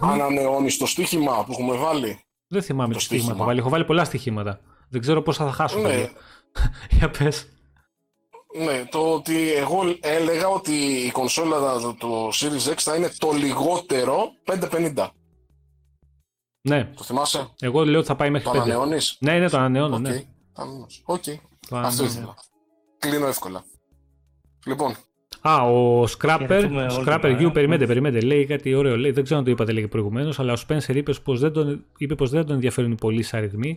ανανεώνεις 0.00 0.76
το 0.76 0.86
στοίχημα 0.86 1.44
που 1.44 1.52
έχουμε 1.52 1.76
βάλει; 1.76 2.18
Δεν 2.48 2.62
θυμάμαι 2.62 2.92
το 2.92 3.00
στοίχημα 3.00 3.44
βάλει. 3.44 3.58
Έχω 3.58 3.68
βάλει 3.68 3.84
πολλά 3.84 4.04
στοιχήματα. 4.04 4.60
Δεν 4.88 5.00
ξέρω 5.00 5.22
πόσα 5.22 5.44
θα 5.44 5.52
χάσω. 5.52 5.78
Ναι. 5.78 6.08
για 6.98 7.10
πες. 7.10 7.46
Ναι, 8.58 8.84
το 8.90 9.14
ότι 9.14 9.52
εγώ 9.52 9.80
έλεγα 10.00 10.48
ότι 10.48 10.72
η 11.06 11.10
κονσόλα 11.10 11.58
το 11.98 12.28
Series 12.28 12.72
X 12.72 12.76
θα 12.76 12.96
είναι 12.96 13.10
το 13.18 13.30
λιγότερο 13.30 14.30
550. 14.44 15.08
Ναι. 16.60 16.84
Το 16.96 17.04
θυμάσαι; 17.04 17.48
Εγώ 17.60 17.84
λέω 17.84 17.98
ότι 17.98 18.08
θα 18.08 18.16
πάει 18.16 18.30
μέχρι 18.30 18.46
το 18.46 18.50
5. 18.50 18.54
Το 18.54 18.60
ανανεώνεις; 18.60 19.16
Ναι, 19.20 19.38
ναι, 19.38 19.48
το 19.48 19.56
ανανεώνω, 19.56 19.96
okay. 19.96 20.00
ναι. 20.00 20.24
OK. 21.04 21.22
Okay. 21.26 21.38
Αυτός 21.70 22.06
ήθελα. 22.06 22.34
Κλείνω 22.98 23.26
εύκολα. 23.26 23.64
Λοιπόν. 24.66 24.96
Α, 25.40 25.56
ο 25.56 26.04
Scrapper, 26.04 26.88
Scrapper 26.90 27.46
U, 27.46 27.52
περιμένετε, 27.52 27.86
περιμένετε, 27.86 28.26
λέει 28.26 28.46
κάτι 28.46 28.74
ωραίο. 28.74 28.96
Λέει, 28.96 29.10
δεν 29.10 29.24
ξέρω 29.24 29.38
αν 29.38 29.44
το 29.44 29.50
είπατε 29.50 29.72
λέει 29.72 29.88
προηγουμένως, 29.88 30.38
αλλά 30.38 30.52
ο 30.52 30.56
Spencer 30.68 30.94
είπε 30.94 31.12
πως 31.12 31.40
δεν, 31.40 31.52
τον, 31.52 31.84
είπε 31.96 32.14
πως 32.14 32.30
δεν 32.30 32.46
τον 32.46 32.54
ενδιαφέρουν 32.54 32.92
οι 32.92 32.94
πολλοί 32.94 33.24
αριθμοί, 33.30 33.76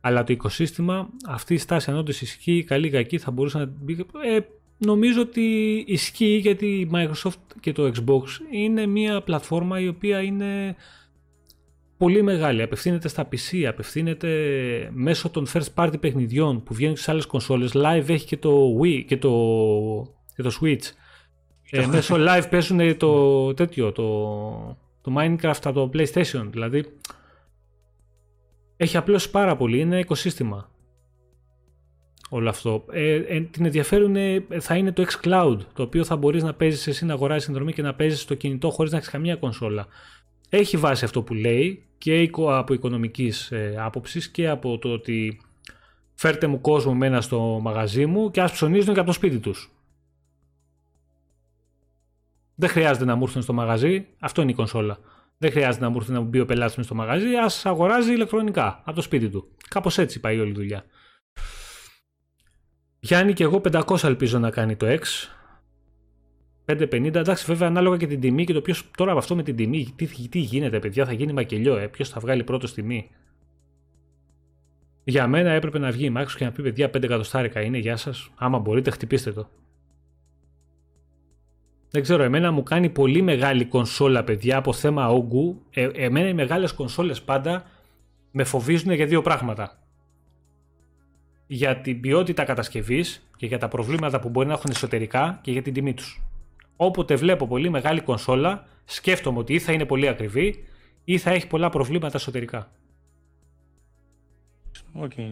αλλά 0.00 0.24
το 0.24 0.32
οικοσύστημα, 0.32 1.08
αυτή 1.26 1.54
η 1.54 1.58
στάση 1.58 1.90
αν 1.90 1.96
όντως 1.96 2.20
ισχύει, 2.20 2.64
καλή 2.64 2.86
ή 2.86 2.90
κακή 2.90 3.18
θα 3.18 3.30
μπορούσε 3.30 3.58
να 3.58 3.72
μπει. 3.80 4.06
Ε, 4.24 4.38
νομίζω 4.78 5.20
ότι 5.20 5.44
ισχύει 5.86 6.36
γιατί 6.36 6.66
η 6.66 6.90
Microsoft 6.92 7.40
και 7.60 7.72
το 7.72 7.92
Xbox 7.94 8.22
είναι 8.50 8.86
μια 8.86 9.22
πλατφόρμα 9.22 9.80
η 9.80 9.88
οποία 9.88 10.22
είναι 10.22 10.76
πολύ 11.96 12.22
μεγάλη. 12.22 12.62
Απευθύνεται 12.62 13.08
στα 13.08 13.28
PC, 13.28 13.64
απευθύνεται 13.64 14.28
μέσω 14.92 15.28
των 15.28 15.46
first 15.52 15.74
party 15.74 16.00
παιχνιδιών 16.00 16.62
που 16.62 16.74
βγαίνουν 16.74 16.96
στις 16.96 17.08
άλλες 17.08 17.26
κονσόλες. 17.26 17.72
Live 17.74 18.08
έχει 18.08 18.26
και 18.26 18.36
το 18.36 18.80
Wii 18.82 19.04
και 19.06 19.16
το, 19.16 19.32
και 20.36 20.42
το 20.42 20.50
Switch. 20.60 20.82
Ε, 21.70 21.86
μέσω 21.86 22.16
live 22.18 22.44
παίζουν 22.50 22.96
το 22.96 23.54
τέτοιο, 23.54 23.92
το, 23.92 24.02
το 25.02 25.14
Minecraft 25.18 25.60
από 25.64 25.72
το 25.72 25.90
PlayStation. 25.92 26.46
Δηλαδή 26.50 26.84
έχει 28.80 28.96
απλώς 28.96 29.30
πάρα 29.30 29.56
πολύ, 29.56 29.80
είναι 29.80 29.98
οικοσύστημα 29.98 30.70
όλο 32.28 32.48
αυτό. 32.48 32.84
Ε, 32.90 33.14
ε, 33.14 33.40
την 33.40 33.64
ενδιαφέρουν 33.64 34.16
θα 34.60 34.76
είναι 34.76 34.92
το 34.92 35.04
xCloud, 35.08 35.58
το 35.74 35.82
οποίο 35.82 36.04
θα 36.04 36.16
μπορείς 36.16 36.42
να 36.42 36.54
παίζεις 36.54 36.86
εσύ 36.86 37.04
να 37.04 37.12
αγοράσεις 37.12 37.44
συνδρομή 37.44 37.72
και 37.72 37.82
να 37.82 37.94
παίζεις 37.94 38.20
στο 38.20 38.34
κινητό 38.34 38.70
χωρίς 38.70 38.92
να 38.92 38.98
έχεις 38.98 39.10
καμία 39.10 39.36
κονσόλα. 39.36 39.86
Έχει 40.48 40.76
βάση 40.76 41.04
αυτό 41.04 41.22
που 41.22 41.34
λέει, 41.34 41.82
και 41.98 42.30
από 42.34 42.74
οικονομικής 42.74 43.50
ε, 43.50 43.74
άποψης 43.78 44.28
και 44.28 44.48
από 44.48 44.78
το 44.78 44.88
ότι 44.88 45.40
φέρτε 46.14 46.46
μου 46.46 46.60
κόσμο 46.60 46.94
μένα 46.94 47.20
στο 47.20 47.58
μαγαζί 47.62 48.06
μου 48.06 48.30
και 48.30 48.40
ας 48.40 48.52
ψωνίζουν 48.52 48.94
και 48.94 49.00
από 49.00 49.08
το 49.08 49.14
σπίτι 49.14 49.38
τους. 49.38 49.72
Δεν 52.54 52.68
χρειάζεται 52.68 53.04
να 53.04 53.14
μου 53.14 53.22
έρθουν 53.24 53.42
στο 53.42 53.52
μαγαζί, 53.52 54.06
αυτό 54.18 54.42
είναι 54.42 54.50
η 54.50 54.54
κονσόλα. 54.54 54.98
Δεν 55.38 55.50
χρειάζεται 55.50 55.84
να 55.84 55.90
μου 55.90 55.96
έρθει 55.96 56.12
να 56.12 56.20
μου 56.20 56.28
μπει 56.28 56.40
ο 56.40 56.44
πελάτης 56.44 56.84
στο 56.84 56.94
μαγαζί, 56.94 57.34
ας 57.34 57.66
αγοράζει 57.66 58.12
ηλεκτρονικά 58.12 58.82
από 58.84 58.96
το 58.96 59.02
σπίτι 59.02 59.28
του. 59.28 59.48
Κάπως 59.68 59.98
έτσι 59.98 60.20
πάει 60.20 60.40
όλη 60.40 60.50
η 60.50 60.54
δουλειά. 60.54 60.84
Γιάννη 63.00 63.32
και 63.32 63.42
εγώ 63.42 63.60
500 63.72 64.02
ελπίζω 64.02 64.38
να 64.38 64.50
κάνει 64.50 64.76
το 64.76 64.86
X. 64.86 65.00
550, 66.66 67.14
εντάξει, 67.14 67.44
βέβαια 67.46 67.68
ανάλογα 67.68 67.96
και 67.96 68.06
την 68.06 68.20
τιμή 68.20 68.44
και 68.44 68.52
το 68.52 68.60
ποιος 68.60 68.90
τώρα 68.96 69.10
από 69.10 69.20
αυτό 69.20 69.36
με 69.36 69.42
την 69.42 69.56
τιμή, 69.56 69.92
τι, 69.96 70.28
τι 70.28 70.38
γίνεται, 70.38 70.78
παιδιά, 70.78 71.04
θα 71.04 71.12
γίνει 71.12 71.32
μακελιό, 71.32 71.76
ε, 71.76 71.86
ποιος 71.88 72.08
θα 72.08 72.20
βγάλει 72.20 72.44
πρώτος 72.44 72.74
τιμή. 72.74 73.10
Για 75.04 75.26
μένα 75.26 75.50
έπρεπε 75.50 75.78
να 75.78 75.90
βγει 75.90 76.06
η 76.06 76.12
Microsoft 76.16 76.36
και 76.36 76.44
να 76.44 76.52
πει: 76.52 76.62
Παιδιά, 76.62 76.86
5 76.86 77.02
εκατοστάρικα 77.02 77.60
είναι, 77.60 77.78
γεια 77.78 77.96
σας. 77.96 78.30
Άμα 78.36 78.58
μπορείτε, 78.58 78.90
χτυπήστε 78.90 79.32
το. 79.32 79.50
Δεν 81.90 82.02
ξέρω, 82.02 82.22
εμένα 82.22 82.50
μου 82.50 82.62
κάνει 82.62 82.88
πολύ 82.88 83.22
μεγάλη 83.22 83.64
κονσόλα, 83.64 84.24
παιδιά, 84.24 84.56
από 84.56 84.72
θέμα 84.72 85.08
όγκου. 85.08 85.62
Ε, 85.70 85.88
εμένα 85.94 86.28
οι 86.28 86.34
μεγάλες 86.34 86.72
κονσόλες 86.72 87.22
πάντα 87.22 87.64
με 88.30 88.44
φοβίζουν 88.44 88.92
για 88.92 89.06
δύο 89.06 89.22
πράγματα. 89.22 89.82
Για 91.46 91.80
την 91.80 92.00
ποιότητα 92.00 92.44
κατασκευής 92.44 93.28
και 93.36 93.46
για 93.46 93.58
τα 93.58 93.68
προβλήματα 93.68 94.20
που 94.20 94.28
μπορεί 94.28 94.46
να 94.46 94.52
έχουν 94.52 94.70
εσωτερικά 94.70 95.38
και 95.42 95.50
για 95.50 95.62
την 95.62 95.72
τιμή 95.72 95.94
τους. 95.94 96.22
Όποτε 96.76 97.14
βλέπω 97.14 97.46
πολύ 97.46 97.70
μεγάλη 97.70 98.00
κονσόλα, 98.00 98.66
σκέφτομαι 98.84 99.38
ότι 99.38 99.54
ή 99.54 99.58
θα 99.58 99.72
είναι 99.72 99.84
πολύ 99.84 100.08
ακριβή 100.08 100.64
ή 101.04 101.18
θα 101.18 101.30
έχει 101.30 101.46
πολλά 101.46 101.68
προβλήματα 101.68 102.16
εσωτερικά. 102.16 102.70
Okay. 105.00 105.30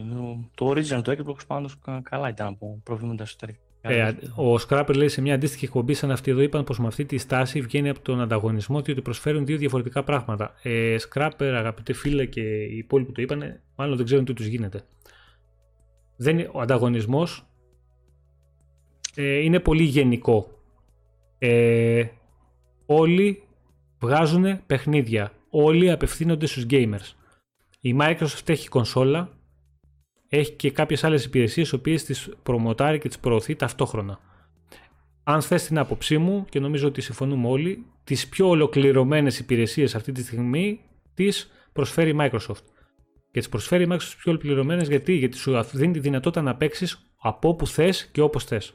Το 0.55 0.69
original 0.69 1.01
του 1.03 1.15
Xbox 1.17 1.47
πάντως 1.47 1.77
καλά 2.03 2.29
ήταν 2.29 2.47
από 2.47 2.79
προβλήματα 2.83 3.23
εσωτερικά. 3.23 3.59
Ε, 3.81 4.11
ο 4.35 4.57
Σκράπερ 4.57 4.95
λέει 4.95 5.07
σε 5.07 5.21
μια 5.21 5.33
αντίστοιχη 5.33 5.65
εκπομπή 5.65 5.93
σαν 5.93 6.11
αυτή 6.11 6.31
εδώ 6.31 6.41
είπαν 6.41 6.63
πως 6.63 6.79
με 6.79 6.87
αυτή 6.87 7.05
τη 7.05 7.17
στάση 7.17 7.61
βγαίνει 7.61 7.89
από 7.89 7.99
τον 7.99 8.21
ανταγωνισμό 8.21 8.81
διότι 8.81 9.01
προσφέρουν 9.01 9.45
δύο 9.45 9.57
διαφορετικά 9.57 10.03
πράγματα. 10.03 10.53
Ε, 10.61 10.97
Σκράπερ, 10.97 11.55
αγαπητέ 11.55 11.93
φίλε 11.93 12.25
και 12.25 12.41
οι 12.41 12.77
υπόλοιποι 12.77 13.11
το 13.11 13.21
είπαν, 13.21 13.61
μάλλον 13.75 13.95
δεν 13.95 14.05
ξέρουν 14.05 14.25
τι 14.25 14.33
τους 14.33 14.45
γίνεται. 14.45 14.83
Δεν, 16.15 16.49
ο 16.51 16.61
ανταγωνισμός 16.61 17.45
ε, 19.15 19.37
είναι 19.37 19.59
πολύ 19.59 19.83
γενικό. 19.83 20.61
Ε, 21.37 22.05
όλοι 22.85 23.43
βγάζουν 23.99 24.65
παιχνίδια. 24.65 25.31
Όλοι 25.49 25.91
απευθύνονται 25.91 26.45
στους 26.45 26.65
gamers. 26.69 27.13
Η 27.79 27.95
Microsoft 27.99 28.49
έχει 28.49 28.69
κονσόλα 28.69 29.36
έχει 30.29 30.51
και 30.51 30.71
κάποιες 30.71 31.03
άλλες 31.03 31.25
υπηρεσίες, 31.25 31.69
οι 31.69 31.75
οποίες 31.75 32.03
τις 32.03 32.29
προμοτάρει 32.43 32.99
και 32.99 33.07
τις 33.07 33.19
προωθεί 33.19 33.55
ταυτόχρονα. 33.55 34.19
Αν 35.23 35.41
θες 35.41 35.65
την 35.65 35.77
άποψή 35.77 36.17
μου, 36.17 36.45
και 36.49 36.59
νομίζω 36.59 36.87
ότι 36.87 37.01
συμφωνούμε 37.01 37.47
όλοι, 37.47 37.85
τις 38.03 38.27
πιο 38.27 38.47
ολοκληρωμένες 38.49 39.39
υπηρεσίες 39.39 39.95
αυτή 39.95 40.11
τη 40.11 40.23
στιγμή 40.23 40.79
τις 41.13 41.51
προσφέρει 41.73 42.09
η 42.09 42.15
Microsoft. 42.19 42.63
Και 43.31 43.39
τις 43.39 43.49
προσφέρει 43.49 43.83
η 43.83 43.87
Microsoft 43.89 44.15
πιο 44.17 44.31
ολοκληρωμένες 44.31 44.87
γιατί, 44.87 45.13
γιατί 45.13 45.37
σου 45.37 45.61
δίνει 45.73 45.93
τη 45.93 45.99
δυνατότητα 45.99 46.41
να 46.41 46.55
παίξεις 46.55 47.11
από 47.17 47.49
όπου 47.49 47.67
θες 47.67 48.09
και 48.11 48.21
όπως 48.21 48.43
θες. 48.43 48.73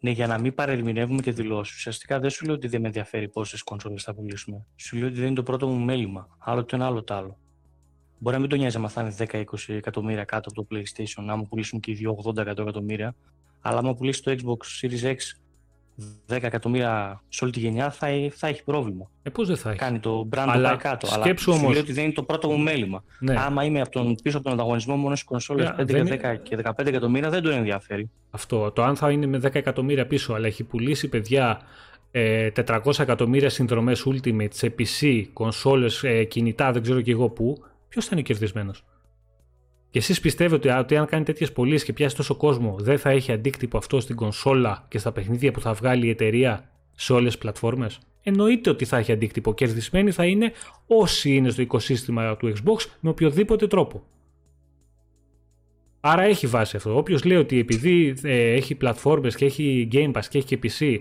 Ναι, 0.00 0.10
για 0.10 0.26
να 0.26 0.40
μην 0.40 0.54
παρερμηνεύουμε 0.54 1.22
και 1.22 1.32
δηλώσεις. 1.32 1.76
Ουσιαστικά 1.76 2.20
δεν 2.20 2.30
σου 2.30 2.44
λέω 2.44 2.54
ότι 2.54 2.68
δεν 2.68 2.80
με 2.80 2.86
ενδιαφέρει 2.86 3.28
πόσες 3.28 3.62
κονσόλες 3.62 4.02
θα 4.02 4.14
πουλήσουμε. 4.14 4.66
Σου 4.76 4.96
λέω 4.96 5.06
ότι 5.06 5.16
δεν 5.16 5.26
είναι 5.26 5.34
το 5.34 5.42
πρώτο 5.42 5.66
μου 5.66 5.84
μέλημα. 5.84 6.28
Άλλο 6.38 6.64
το 6.64 6.76
ένα, 6.76 6.86
άλλο 6.86 7.02
το 7.02 7.14
άλλο. 7.14 7.38
Μπορεί 8.18 8.34
να 8.34 8.40
μην 8.40 8.50
τον 8.50 8.58
νοιάζει 8.58 8.78
να 8.78 8.88
θα 8.88 9.00
είναι 9.00 9.44
10-20 9.44 9.44
εκατομμύρια 9.66 10.24
κάτω 10.24 10.50
από 10.52 10.62
το 10.62 10.66
PlayStation, 10.70 11.24
άμα 11.26 11.42
πουλήσουν 11.42 11.80
και 11.80 11.90
οι 11.90 11.94
δύο 11.94 12.16
80 12.24 12.36
εκατομμύρια. 12.36 13.14
Αλλά 13.60 13.78
άμα 13.78 13.94
πουλήσει 13.94 14.22
το 14.22 14.30
Xbox 14.30 14.86
Series 14.86 15.14
X 15.14 15.16
10 15.98 16.42
εκατομμύρια 16.42 17.22
σε 17.28 17.44
όλη 17.44 17.52
τη 17.52 17.60
γενιά, 17.60 17.90
θα, 17.90 18.08
θα 18.30 18.46
έχει 18.46 18.64
πρόβλημα. 18.64 19.10
Ε, 19.22 19.30
πώς 19.30 19.46
δεν 19.46 19.56
θα 19.56 19.70
έχει; 19.70 19.78
Κάνει 19.78 19.98
το 19.98 20.28
brand 20.32 20.44
αλλά 20.46 20.68
πάει 20.68 20.76
κάτω. 20.76 21.08
Αλλά 21.12 21.24
όμως... 21.24 21.40
σου 21.40 21.70
λέει 21.70 21.80
ότι 21.80 21.92
δεν 21.92 22.04
είναι 22.04 22.12
το 22.12 22.22
πρώτο 22.22 22.50
μου 22.50 22.58
μέλημα. 22.58 23.04
Ναι. 23.18 23.34
Άμα 23.38 23.64
είμαι 23.64 23.80
από 23.80 23.90
τον, 23.90 24.14
πίσω 24.22 24.36
από 24.36 24.46
τον 24.46 24.54
ανταγωνισμό 24.54 24.96
μόνο 24.96 25.14
στι 25.14 25.24
κονσόλες 25.24 25.74
5, 25.78 25.80
10 25.80 26.36
και 26.42 26.58
15 26.64 26.86
εκατομμύρια, 26.86 27.30
δεν 27.30 27.42
τον 27.42 27.52
ενδιαφέρει. 27.52 28.10
Αυτό. 28.30 28.70
Το 28.70 28.82
αν 28.82 28.96
θα 28.96 29.10
είναι 29.10 29.26
με 29.26 29.40
10 29.44 29.54
εκατομμύρια 29.54 30.06
πίσω, 30.06 30.32
αλλά 30.34 30.46
έχει 30.46 30.64
πουλήσει 30.64 31.08
παιδιά 31.08 31.60
400 32.12 32.98
ε, 32.98 33.02
εκατομμύρια 33.02 33.48
συνδρομές 33.48 34.06
Ultimate 34.06 34.52
σε 34.52 34.74
PC, 34.78 35.24
κονσόλες, 35.32 36.02
ε, 36.04 36.24
κινητά, 36.24 36.72
δεν 36.72 36.82
ξέρω 36.82 37.00
και 37.00 37.10
εγώ 37.10 37.28
πού, 37.28 37.64
ποιος 37.94 38.06
θα 38.06 38.10
είναι 38.12 38.22
κερδισμένος; 38.22 38.84
Και 39.90 39.98
εσείς 39.98 40.20
πιστεύετε 40.20 40.78
ότι 40.78 40.96
αν 40.96 41.06
κάνει 41.06 41.24
τέτοιες 41.24 41.52
πωλήσεις 41.52 41.84
και 41.84 41.92
πιάσει 41.92 42.16
τόσο 42.16 42.34
κόσμο, 42.34 42.76
δεν 42.78 42.98
θα 42.98 43.10
έχει 43.10 43.32
αντίκτυπο 43.32 43.78
αυτό 43.78 44.00
στην 44.00 44.16
κονσόλα 44.16 44.84
και 44.88 44.98
στα 44.98 45.12
παιχνίδια 45.12 45.50
που 45.50 45.60
θα 45.60 45.72
βγάλει 45.72 46.06
η 46.06 46.10
εταιρεία 46.10 46.70
σε 46.92 47.12
όλες 47.12 47.32
τις 47.32 47.40
πλατφόρμες; 47.40 47.98
Εννοείται 48.22 48.70
ότι 48.70 48.84
θα 48.84 48.96
έχει 48.96 49.12
αντίκτυπο. 49.12 49.54
Κερδισμένοι 49.54 50.10
θα 50.10 50.24
είναι 50.24 50.52
όσοι 50.86 51.34
είναι 51.34 51.50
στο 51.50 51.62
οικοσύστημα 51.62 52.36
του 52.36 52.52
Xbox 52.56 52.86
με 53.00 53.10
οποιοδήποτε 53.10 53.66
τρόπο. 53.66 54.02
Άρα 56.00 56.22
έχει 56.22 56.46
βάση 56.46 56.76
αυτό. 56.76 56.96
Όποιος 56.96 57.24
λέει 57.24 57.36
ότι 57.36 57.58
επειδή 57.58 58.16
ε, 58.22 58.52
έχει 58.52 58.74
πλατφόρμες 58.74 59.36
και 59.36 59.44
έχει 59.44 59.88
Game 59.92 60.12
Pass 60.12 60.24
και 60.28 60.38
έχει 60.38 60.56
και 60.56 60.58
PC, 60.62 60.98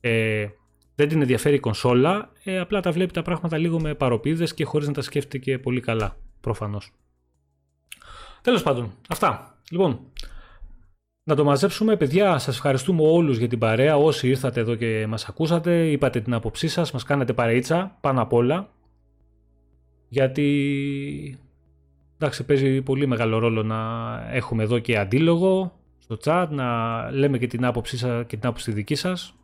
ε, 0.00 0.46
δεν 0.94 1.08
την 1.08 1.20
ενδιαφέρει 1.20 1.54
η 1.54 1.60
κονσόλα, 1.60 2.32
ε, 2.44 2.58
απλά 2.58 2.80
τα 2.80 2.90
βλέπει 2.90 3.12
τα 3.12 3.22
πράγματα 3.22 3.58
λίγο 3.58 3.80
με 3.80 3.94
παροπίδες 3.94 4.54
και 4.54 4.64
χωρίς 4.64 4.86
να 4.86 4.92
τα 4.92 5.02
σκέφτεται 5.02 5.38
και 5.38 5.58
πολύ 5.58 5.80
καλά 5.80 6.16
προφανώς. 6.44 6.90
Τέλος 8.42 8.62
πάντων, 8.62 8.92
αυτά. 9.08 9.58
Λοιπόν, 9.70 10.00
να 11.24 11.34
το 11.34 11.44
μαζέψουμε. 11.44 11.96
Παιδιά, 11.96 12.38
σας 12.38 12.54
ευχαριστούμε 12.54 13.02
όλους 13.02 13.38
για 13.38 13.48
την 13.48 13.58
παρέα. 13.58 13.96
Όσοι 13.96 14.28
ήρθατε 14.28 14.60
εδώ 14.60 14.74
και 14.74 15.06
μας 15.06 15.28
ακούσατε, 15.28 15.90
είπατε 15.90 16.20
την 16.20 16.34
άποψή 16.34 16.68
σας, 16.68 16.92
μας 16.92 17.02
κάνατε 17.02 17.32
παρείτσα 17.32 17.96
πάνω 18.00 18.22
απ' 18.22 18.32
όλα. 18.32 18.68
Γιατί, 20.08 21.38
εντάξει, 22.16 22.44
παίζει 22.44 22.82
πολύ 22.82 23.06
μεγάλο 23.06 23.38
ρόλο 23.38 23.62
να 23.62 23.78
έχουμε 24.30 24.62
εδώ 24.62 24.78
και 24.78 24.98
αντίλογο 24.98 25.78
στο 25.98 26.16
chat, 26.24 26.46
να 26.50 27.10
λέμε 27.10 27.38
και 27.38 27.46
την 27.46 27.64
άποψή 27.64 27.96
σας 27.96 28.26
και 28.26 28.36
την 28.36 28.48
άποψη 28.48 28.72
δική 28.72 28.94
σας. 28.94 29.34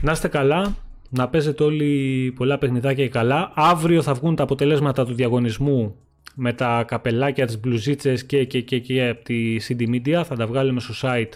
Να 0.00 0.12
είστε 0.12 0.28
καλά 0.28 0.76
να 1.16 1.28
παίζετε 1.28 1.64
όλοι 1.64 2.32
πολλά 2.36 2.58
παιχνιδάκια 2.58 3.08
καλά. 3.08 3.52
Αύριο 3.54 4.02
θα 4.02 4.14
βγουν 4.14 4.34
τα 4.36 4.42
αποτελέσματα 4.42 5.04
του 5.04 5.14
διαγωνισμού 5.14 5.96
με 6.34 6.52
τα 6.52 6.84
καπελάκια, 6.86 7.46
τις 7.46 7.60
μπλουζίτσες 7.60 8.24
και, 8.24 8.44
και, 8.44 8.60
και, 8.60 8.78
και 8.78 9.08
από 9.08 9.24
τη 9.24 9.56
CD 9.68 9.88
Media. 9.88 10.22
Θα 10.24 10.36
τα 10.36 10.46
βγάλουμε 10.46 10.80
στο 10.80 10.94
site 11.02 11.32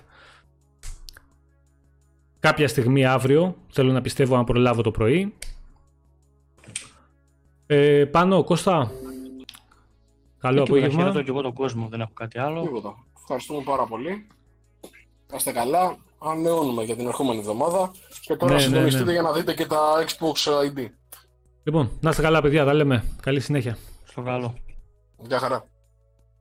κάποια 2.41 2.69
στιγμή 2.69 3.05
αύριο. 3.05 3.57
Θέλω 3.73 3.93
να 3.93 4.01
πιστεύω 4.01 4.37
αν 4.37 4.45
προλάβω 4.45 4.83
το 4.83 4.91
πρωί. 4.91 5.35
Ε, 7.67 8.05
πάνω, 8.05 8.45
Κώστα. 8.45 8.91
Καλό 10.39 10.63
απόγευμα. 10.63 10.99
Χαίρετο 11.01 11.23
και 11.23 11.31
εγώ 11.31 11.43
τον 11.43 11.53
κόσμο, 11.53 11.89
δεν 11.89 12.01
έχω 12.01 12.13
κάτι 12.15 12.39
άλλο. 12.39 12.83
Ευχαριστούμε 13.21 13.63
πάρα 13.63 13.87
πολύ. 13.87 14.27
Να 15.31 15.37
είστε 15.37 15.53
καλά. 15.53 15.97
Ανεώνουμε 16.19 16.85
για 16.85 16.97
την 16.97 17.07
ερχόμενη 17.07 17.39
εβδομάδα. 17.39 17.91
Και 18.21 18.37
τώρα 18.37 18.53
ναι, 18.55 18.61
συντονιστείτε 18.61 19.05
ναι, 19.05 19.05
ναι. 19.05 19.13
για 19.13 19.23
να 19.23 19.33
δείτε 19.33 19.55
και 19.55 19.67
τα 19.67 20.05
Xbox 20.07 20.51
ID. 20.67 20.87
Λοιπόν, 21.63 21.91
να 22.01 22.11
είστε 22.11 22.23
καλά 22.23 22.41
παιδιά, 22.41 22.65
τα 22.65 22.75
λέμε. 22.75 23.05
Καλή 23.23 23.41
συνέχεια. 23.41 23.79
Στο 24.05 24.23
καλό. 24.23 24.55
Γεια 25.17 25.39
χαρά. 25.39 25.65